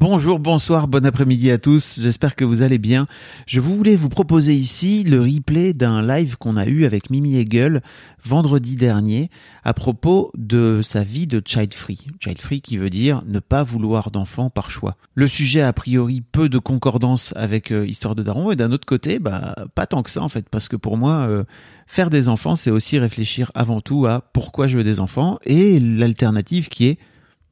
Bonjour, 0.00 0.38
bonsoir, 0.38 0.88
bon 0.88 1.04
après-midi 1.04 1.50
à 1.50 1.58
tous, 1.58 2.00
j'espère 2.00 2.34
que 2.34 2.46
vous 2.46 2.62
allez 2.62 2.78
bien. 2.78 3.06
Je 3.44 3.60
voulais 3.60 3.96
vous 3.96 4.08
proposer 4.08 4.54
ici 4.54 5.04
le 5.04 5.20
replay 5.20 5.74
d'un 5.74 6.00
live 6.00 6.38
qu'on 6.38 6.56
a 6.56 6.64
eu 6.64 6.86
avec 6.86 7.10
Mimi 7.10 7.36
Hegel 7.36 7.82
vendredi 8.24 8.76
dernier 8.76 9.28
à 9.62 9.74
propos 9.74 10.32
de 10.38 10.80
sa 10.82 11.02
vie 11.04 11.26
de 11.26 11.42
child 11.44 11.74
free. 11.74 12.06
Child 12.18 12.40
free 12.40 12.62
qui 12.62 12.78
veut 12.78 12.88
dire 12.88 13.22
ne 13.26 13.40
pas 13.40 13.62
vouloir 13.62 14.10
d'enfants 14.10 14.48
par 14.48 14.70
choix. 14.70 14.96
Le 15.14 15.26
sujet 15.26 15.60
a 15.60 15.68
a 15.68 15.72
priori 15.74 16.22
peu 16.22 16.48
de 16.48 16.58
concordance 16.58 17.34
avec 17.36 17.70
euh, 17.70 17.86
Histoire 17.86 18.14
de 18.14 18.22
Daron 18.22 18.52
et 18.52 18.56
d'un 18.56 18.72
autre 18.72 18.86
côté, 18.86 19.18
bah 19.18 19.54
pas 19.74 19.86
tant 19.86 20.02
que 20.02 20.08
ça 20.08 20.22
en 20.22 20.30
fait, 20.30 20.48
parce 20.48 20.68
que 20.68 20.76
pour 20.76 20.96
moi, 20.96 21.26
euh, 21.28 21.44
faire 21.86 22.08
des 22.08 22.30
enfants 22.30 22.56
c'est 22.56 22.70
aussi 22.70 22.98
réfléchir 22.98 23.52
avant 23.54 23.82
tout 23.82 24.06
à 24.06 24.22
pourquoi 24.32 24.66
je 24.66 24.78
veux 24.78 24.84
des 24.84 24.98
enfants 24.98 25.38
et 25.44 25.78
l'alternative 25.78 26.70
qui 26.70 26.86
est 26.86 26.98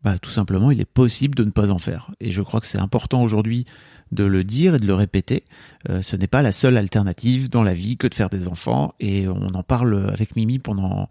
bah, 0.04 0.18
tout 0.18 0.30
simplement, 0.30 0.70
il 0.70 0.80
est 0.80 0.84
possible 0.84 1.34
de 1.34 1.44
ne 1.44 1.50
pas 1.50 1.70
en 1.70 1.78
faire. 1.78 2.12
Et 2.20 2.30
je 2.30 2.42
crois 2.42 2.60
que 2.60 2.66
c'est 2.66 2.78
important 2.78 3.22
aujourd'hui 3.22 3.64
de 4.12 4.24
le 4.24 4.44
dire 4.44 4.76
et 4.76 4.78
de 4.78 4.86
le 4.86 4.94
répéter. 4.94 5.44
Euh, 5.90 6.02
ce 6.02 6.16
n'est 6.16 6.28
pas 6.28 6.40
la 6.40 6.52
seule 6.52 6.76
alternative 6.76 7.50
dans 7.50 7.62
la 7.62 7.74
vie 7.74 7.96
que 7.96 8.06
de 8.06 8.14
faire 8.14 8.30
des 8.30 8.48
enfants. 8.48 8.94
Et 9.00 9.28
on 9.28 9.54
en 9.54 9.62
parle 9.62 10.08
avec 10.10 10.36
Mimi 10.36 10.58
pendant, 10.58 11.08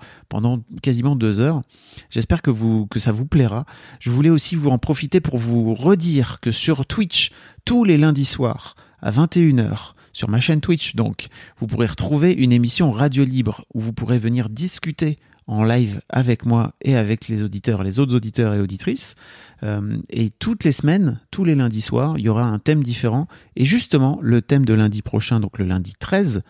quasiment 0.81 1.15
deux 1.15 1.39
heures. 1.39 1.61
J'espère 2.09 2.41
que, 2.41 2.51
que 2.87 2.99
ça 2.99 3.11
vous 3.11 3.25
plaira. 3.25 3.65
Je 3.99 4.09
voulais 4.09 4.29
aussi 4.29 4.55
vous 4.55 4.69
en 4.69 4.77
profiter 4.77 5.19
pour 5.19 5.37
vous 5.37 5.73
redire 5.73 6.39
que 6.39 6.51
sur 6.51 6.85
Twitch, 6.85 7.31
tous 7.65 7.83
les 7.83 7.97
lundis 7.97 8.25
soirs, 8.25 8.75
à 9.01 9.11
21h, 9.11 9.93
sur 10.13 10.29
ma 10.29 10.39
chaîne 10.39 10.61
Twitch 10.61 10.95
donc, 10.95 11.27
vous 11.59 11.67
pourrez 11.67 11.85
retrouver 11.85 12.31
une 12.33 12.51
émission 12.51 12.89
radio 12.89 13.23
libre 13.23 13.65
où 13.75 13.79
vous 13.79 13.93
pourrez 13.93 14.17
venir 14.17 14.49
discuter 14.49 15.17
en 15.47 15.63
live 15.63 16.01
avec 16.09 16.45
moi 16.45 16.73
et 16.81 16.95
avec 16.95 17.27
les 17.27 17.43
auditeurs, 17.43 17.83
les 17.83 17.99
autres 17.99 18.15
auditeurs 18.15 18.53
et 18.53 18.59
auditrices. 18.59 19.15
Euh, 19.63 19.97
et 20.09 20.29
toutes 20.29 20.63
les 20.63 20.71
semaines, 20.71 21.19
tous 21.31 21.43
les 21.43 21.55
lundis 21.55 21.81
soirs, 21.81 22.17
il 22.17 22.25
y 22.25 22.29
aura 22.29 22.43
un 22.43 22.59
thème 22.59 22.83
différent. 22.83 23.27
Et 23.55 23.65
justement, 23.65 24.19
le 24.21 24.41
thème 24.41 24.65
de 24.65 24.73
lundi 24.73 25.01
prochain, 25.01 25.39
donc 25.39 25.57
le 25.57 25.65
lundi 25.65 25.93
13, 25.97 26.43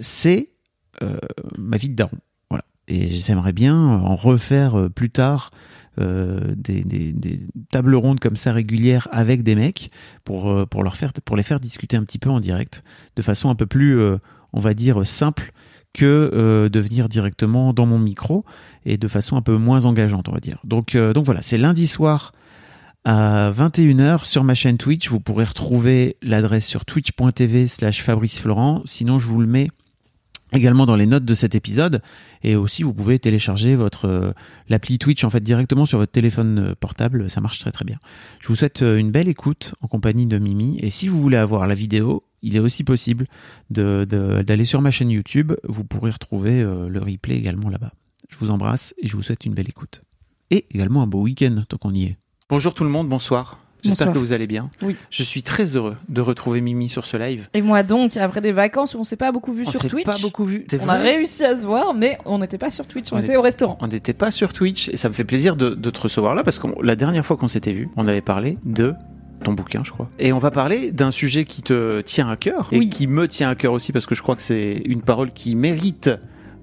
c'est 0.00 0.50
euh, 1.02 1.18
ma 1.58 1.76
vie 1.76 1.88
de 1.88 1.94
daron. 1.94 2.18
Voilà. 2.50 2.64
Et 2.88 3.10
j'aimerais 3.10 3.52
bien 3.52 3.76
en 3.76 4.16
refaire 4.16 4.78
euh, 4.78 4.88
plus 4.88 5.10
tard 5.10 5.50
euh, 5.98 6.54
des, 6.56 6.84
tables 7.70 7.94
rondes 7.94 8.20
comme 8.20 8.36
ça 8.36 8.52
régulières 8.52 9.08
avec 9.12 9.42
des 9.42 9.54
mecs 9.54 9.90
pour, 10.24 10.50
euh, 10.50 10.66
pour, 10.66 10.84
les 10.84 11.42
faire 11.42 11.58
discuter 11.58 11.96
un 11.96 12.04
petit 12.04 12.18
peu 12.18 12.28
en 12.28 12.38
direct, 12.38 12.84
de 13.16 13.22
façon 13.22 13.48
un 13.48 13.54
peu 13.54 13.64
plus, 13.64 13.98
euh, 13.98 14.18
on 14.52 14.60
va 14.60 14.74
dire, 14.74 15.06
simple 15.06 15.52
que 15.96 16.30
euh, 16.34 16.68
de 16.68 16.78
venir 16.78 17.08
directement 17.08 17.72
dans 17.72 17.86
mon 17.86 17.98
micro 17.98 18.44
et 18.84 18.98
de 18.98 19.08
façon 19.08 19.36
un 19.36 19.40
peu 19.40 19.56
moins 19.56 19.86
engageante, 19.86 20.28
on 20.28 20.32
va 20.32 20.40
dire. 20.40 20.58
Donc, 20.62 20.94
euh, 20.94 21.14
donc 21.14 21.24
voilà, 21.24 21.40
c'est 21.40 21.56
lundi 21.56 21.86
soir 21.86 22.32
à 23.06 23.50
21h 23.50 24.26
sur 24.26 24.44
ma 24.44 24.54
chaîne 24.54 24.76
Twitch. 24.76 25.08
Vous 25.08 25.20
pourrez 25.20 25.46
retrouver 25.46 26.16
l'adresse 26.20 26.66
sur 26.66 26.84
twitch.tv 26.84 27.66
slash 27.66 28.02
Fabrice 28.02 28.38
Florent. 28.38 28.82
Sinon, 28.84 29.18
je 29.18 29.26
vous 29.26 29.40
le 29.40 29.46
mets 29.46 29.70
également 30.52 30.84
dans 30.84 30.96
les 30.96 31.06
notes 31.06 31.24
de 31.24 31.34
cet 31.34 31.54
épisode 31.54 32.02
et 32.42 32.56
aussi 32.56 32.82
vous 32.82 32.92
pouvez 32.92 33.18
télécharger 33.18 33.74
votre 33.74 34.04
euh, 34.04 34.32
l'appli 34.68 34.98
Twitch 34.98 35.24
en 35.24 35.30
fait 35.30 35.40
directement 35.40 35.86
sur 35.86 35.98
votre 35.98 36.12
téléphone 36.12 36.74
portable 36.78 37.28
ça 37.28 37.40
marche 37.40 37.58
très 37.58 37.72
très 37.72 37.84
bien 37.84 37.98
je 38.38 38.46
vous 38.46 38.54
souhaite 38.54 38.80
une 38.80 39.10
belle 39.10 39.26
écoute 39.26 39.74
en 39.80 39.88
compagnie 39.88 40.26
de 40.26 40.38
Mimi 40.38 40.78
et 40.80 40.90
si 40.90 41.08
vous 41.08 41.20
voulez 41.20 41.36
avoir 41.36 41.66
la 41.66 41.74
vidéo 41.74 42.22
il 42.42 42.56
est 42.56 42.60
aussi 42.60 42.84
possible 42.84 43.26
d'aller 43.70 44.64
sur 44.64 44.80
ma 44.80 44.90
chaîne 44.90 45.10
YouTube 45.10 45.52
vous 45.64 45.84
pourrez 45.84 46.10
retrouver 46.10 46.60
euh, 46.60 46.88
le 46.88 47.00
replay 47.00 47.36
également 47.36 47.68
là-bas 47.68 47.92
je 48.28 48.36
vous 48.38 48.50
embrasse 48.50 48.94
et 48.98 49.08
je 49.08 49.16
vous 49.16 49.22
souhaite 49.22 49.44
une 49.44 49.54
belle 49.54 49.68
écoute 49.68 50.02
et 50.50 50.66
également 50.70 51.02
un 51.02 51.06
beau 51.06 51.22
week-end 51.22 51.64
tant 51.68 51.76
qu'on 51.76 51.94
y 51.94 52.04
est 52.04 52.16
bonjour 52.48 52.74
tout 52.74 52.84
le 52.84 52.90
monde 52.90 53.08
bonsoir 53.08 53.58
J'espère 53.86 54.12
que 54.12 54.18
vous 54.18 54.32
allez 54.32 54.46
bien. 54.46 54.70
Oui. 54.82 54.96
Je 55.10 55.22
suis 55.22 55.42
très 55.42 55.76
heureux 55.76 55.96
de 56.08 56.20
retrouver 56.20 56.60
Mimi 56.60 56.88
sur 56.88 57.06
ce 57.06 57.16
live. 57.16 57.48
Et 57.54 57.62
moi 57.62 57.82
donc, 57.82 58.16
après 58.16 58.40
des 58.40 58.52
vacances 58.52 58.94
où 58.94 58.98
on 58.98 59.04
s'est 59.04 59.16
pas 59.16 59.32
beaucoup 59.32 59.52
vu 59.52 59.64
on 59.66 59.70
sur 59.70 59.86
Twitch. 59.88 60.04
pas 60.04 60.18
beaucoup 60.18 60.44
vu. 60.44 60.66
On 60.80 60.88
a 60.88 60.96
réussi 60.96 61.44
à 61.44 61.56
se 61.56 61.64
voir, 61.64 61.94
mais 61.94 62.18
on 62.24 62.38
n'était 62.38 62.58
pas 62.58 62.70
sur 62.70 62.86
Twitch, 62.86 63.12
on, 63.12 63.16
on 63.16 63.20
était 63.20 63.32
est... 63.32 63.36
au 63.36 63.42
restaurant. 63.42 63.78
On 63.80 63.88
n'était 63.88 64.12
pas 64.12 64.30
sur 64.30 64.52
Twitch 64.52 64.88
et 64.88 64.96
ça 64.96 65.08
me 65.08 65.14
fait 65.14 65.24
plaisir 65.24 65.56
de, 65.56 65.70
de 65.70 65.90
te 65.90 66.00
recevoir 66.00 66.34
là 66.34 66.42
parce 66.42 66.58
que 66.58 66.66
la 66.82 66.96
dernière 66.96 67.24
fois 67.24 67.36
qu'on 67.36 67.48
s'était 67.48 67.72
vu, 67.72 67.88
on 67.96 68.08
avait 68.08 68.22
parlé 68.22 68.58
de 68.64 68.94
ton 69.42 69.52
bouquin, 69.52 69.82
je 69.84 69.90
crois. 69.90 70.08
Et 70.18 70.32
on 70.32 70.38
va 70.38 70.50
parler 70.50 70.92
d'un 70.92 71.10
sujet 71.10 71.44
qui 71.44 71.62
te 71.62 72.00
tient 72.00 72.28
à 72.28 72.36
cœur 72.36 72.68
et 72.72 72.78
oui. 72.78 72.90
qui 72.90 73.06
me 73.06 73.28
tient 73.28 73.48
à 73.48 73.54
cœur 73.54 73.72
aussi 73.72 73.92
parce 73.92 74.06
que 74.06 74.14
je 74.14 74.22
crois 74.22 74.36
que 74.36 74.42
c'est 74.42 74.82
une 74.84 75.02
parole 75.02 75.30
qui 75.30 75.54
mérite 75.54 76.10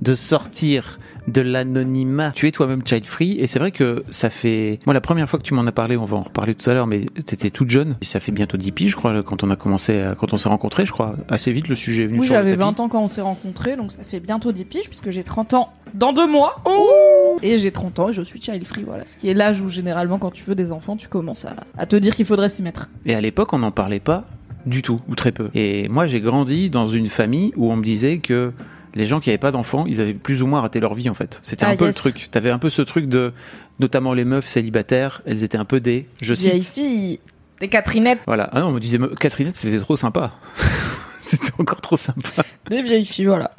de 0.04 0.16
sortir 0.16 1.00
de 1.28 1.42
l'anonymat. 1.42 2.32
Tu 2.32 2.48
es 2.48 2.52
toi-même 2.52 2.82
child 2.86 3.06
free 3.06 3.38
et 3.40 3.48
c'est 3.48 3.60
vrai 3.60 3.72
que 3.72 4.04
ça 4.10 4.30
fait 4.30 4.80
moi 4.86 4.94
la 4.94 5.00
première 5.00 5.30
fois 5.30 5.40
que 5.40 5.44
tu 5.44 5.54
m'en 5.54 5.66
as 5.66 5.72
parlé, 5.72 5.96
on 5.96 6.04
va 6.04 6.18
en 6.18 6.24
reparler 6.24 6.54
tout 6.54 6.70
à 6.70 6.74
l'heure 6.74 6.86
mais 6.86 7.06
t'étais 7.26 7.50
toute 7.50 7.70
jeune, 7.70 7.96
ça 8.02 8.20
fait 8.20 8.34
bientôt 8.34 8.58
10 8.58 8.72
piges 8.74 8.92
je 8.92 8.96
crois 8.98 9.24
quand 9.24 9.42
on 9.42 9.50
a 9.50 9.56
commencé 9.56 10.02
à, 10.02 10.16
quand 10.16 10.34
on 10.34 10.38
s'est 10.38 10.50
rencontrés, 10.50 10.86
je 10.86 10.92
crois. 10.92 11.16
Assez 11.30 11.54
vite 11.54 11.70
le 11.70 11.76
sujet 11.76 12.04
est 12.04 12.08
venu 12.08 12.20
oui, 12.20 12.26
sur 12.26 12.36
j'avais 12.36 12.56
20 12.56 12.82
ans 12.82 12.90
quand 12.90 13.02
on 13.02 13.08
s'est 13.08 13.22
rencontrés 13.22 13.78
donc 13.78 13.92
ça 13.92 14.04
fait 14.04 14.20
bientôt 14.20 14.52
10 14.52 14.66
piges 14.66 14.88
puisque 14.88 15.10
j'ai 15.12 15.24
30 15.24 15.54
ans 15.54 15.70
dans 15.94 16.12
deux 16.12 16.28
mois. 16.28 16.62
Oh 16.66 17.38
et 17.42 17.58
j'ai 17.58 17.72
30 17.72 18.00
ans 18.00 18.10
et 18.10 18.14
je 18.14 18.22
suis 18.22 18.42
child 18.42 18.66
free 18.66 18.84
voilà, 18.84 19.06
ce 19.06 19.16
qui 19.16 19.30
est 19.30 19.34
l'âge 19.34 19.62
où 19.62 19.70
généralement 19.70 20.20
quand 20.20 20.32
tu 20.32 20.44
veux 20.44 20.56
des 20.56 20.74
enfants, 20.74 20.98
tu 20.98 21.08
commences 21.08 21.46
à, 21.46 21.56
à 21.78 21.86
te 21.86 21.96
dire 21.96 22.18
qu'il 22.18 22.26
faudrait 22.26 22.50
s'y 22.50 22.64
mettre. 22.64 22.90
Et 23.06 23.16
à 23.16 23.22
l'époque, 23.22 23.54
on 23.54 23.60
n'en 23.60 23.72
parlait 23.72 24.02
pas 24.02 24.26
du 24.66 24.82
tout 24.82 25.00
ou 25.08 25.16
très 25.16 25.32
peu. 25.32 25.50
Et 25.54 25.88
moi, 25.90 26.08
j'ai 26.08 26.22
grandi 26.22 26.70
dans 26.70 26.88
une 26.88 27.08
famille 27.08 27.52
où 27.56 27.72
on 27.72 27.76
me 27.76 27.84
disait 27.84 28.20
que 28.20 28.52
les 28.96 29.08
gens 29.08 29.20
qui 29.20 29.30
avaient 29.30 29.38
pas 29.38 29.52
d'enfants, 29.52 29.86
ils 29.88 30.02
avaient 30.02 30.14
plus 30.14 30.42
ou 30.42 30.48
moins 30.48 30.62
raté 30.62 30.80
leur 30.80 30.94
vie 30.94 31.10
en 31.10 31.14
fait. 31.14 31.40
C'était 31.44 31.66
ah, 31.66 31.70
un 31.70 31.76
peu 31.76 31.86
yes. 31.86 31.96
le 31.96 32.00
truc. 32.12 32.32
T'avais 32.32 32.52
un 32.52 32.60
peu 32.60 32.70
ce 32.70 32.82
truc 32.82 33.08
de, 33.08 33.34
notamment 33.80 34.14
les 34.14 34.26
meufs 34.26 34.48
célibataires, 34.48 35.22
elles 35.26 35.44
étaient 35.44 35.58
un 35.58 35.66
peu 35.66 35.80
des, 35.80 36.08
je 36.22 36.34
cite. 36.34 36.64
fille, 36.64 37.20
des 37.60 37.68
Catherinettes. 37.68 38.20
Voilà. 38.26 38.50
Ah 38.52 38.62
non, 38.62 38.68
on 38.68 38.72
me 38.72 38.80
disait 38.80 39.00
Catherinette, 39.20 39.58
c'était 39.58 39.80
trop 39.80 39.96
sympa. 39.96 40.34
c'était 41.20 41.52
encore 41.58 41.82
trop 41.82 41.98
sympa. 41.98 42.44
Des 42.70 42.82
vieilles 42.82 43.06
filles, 43.06 43.26
voilà. 43.26 43.56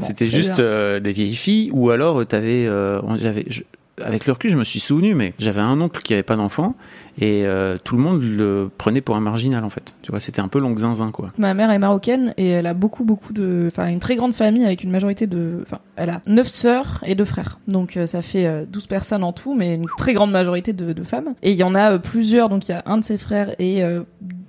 C'était 0.00 0.28
juste 0.28 0.60
euh, 0.60 1.00
des 1.00 1.12
vieilles 1.12 1.36
filles 1.36 1.70
ou 1.72 1.90
alors 1.90 2.26
t'avais, 2.26 2.66
euh, 2.66 3.00
j'avais, 3.16 3.46
avec 4.02 4.26
le 4.26 4.32
recul, 4.32 4.50
je 4.50 4.56
me 4.56 4.64
suis 4.64 4.80
souvenu, 4.80 5.14
mais 5.14 5.34
j'avais 5.38 5.60
un 5.60 5.80
oncle 5.80 6.02
qui 6.02 6.14
avait 6.14 6.22
pas 6.22 6.36
d'enfant 6.36 6.74
et 7.18 7.46
euh, 7.46 7.78
tout 7.82 7.96
le 7.96 8.02
monde 8.02 8.22
le 8.22 8.68
prenait 8.76 9.00
pour 9.00 9.16
un 9.16 9.20
marginal 9.20 9.64
en 9.64 9.70
fait. 9.70 9.94
Tu 10.02 10.10
vois, 10.10 10.20
c'était 10.20 10.40
un 10.40 10.48
peu 10.48 10.58
longue 10.58 10.78
zinzin 10.78 11.10
quoi. 11.12 11.32
Ma 11.38 11.54
mère 11.54 11.70
est 11.70 11.78
marocaine 11.78 12.34
et 12.36 12.48
elle 12.48 12.66
a 12.66 12.74
beaucoup, 12.74 13.04
beaucoup 13.04 13.32
de. 13.32 13.64
Enfin, 13.68 13.88
une 13.88 14.00
très 14.00 14.16
grande 14.16 14.34
famille 14.34 14.64
avec 14.64 14.82
une 14.82 14.90
majorité 14.90 15.26
de. 15.26 15.60
Enfin, 15.62 15.78
elle 15.96 16.10
a 16.10 16.22
neuf 16.26 16.48
sœurs 16.48 17.00
et 17.06 17.14
deux 17.14 17.24
frères. 17.24 17.58
Donc, 17.68 17.96
euh, 17.96 18.06
ça 18.06 18.22
fait 18.22 18.46
euh, 18.46 18.64
12 18.68 18.86
personnes 18.86 19.24
en 19.24 19.32
tout, 19.32 19.54
mais 19.54 19.74
une 19.74 19.86
très 19.96 20.12
grande 20.12 20.30
majorité 20.30 20.72
de, 20.72 20.92
de 20.92 21.02
femmes. 21.02 21.34
Et 21.42 21.52
il 21.52 21.56
y 21.56 21.62
en 21.62 21.74
a 21.74 21.92
euh, 21.92 21.98
plusieurs. 21.98 22.48
Donc, 22.48 22.68
il 22.68 22.72
y 22.72 22.74
a 22.74 22.82
un 22.86 22.98
de 22.98 23.04
ses 23.04 23.18
frères 23.18 23.54
et 23.58 23.82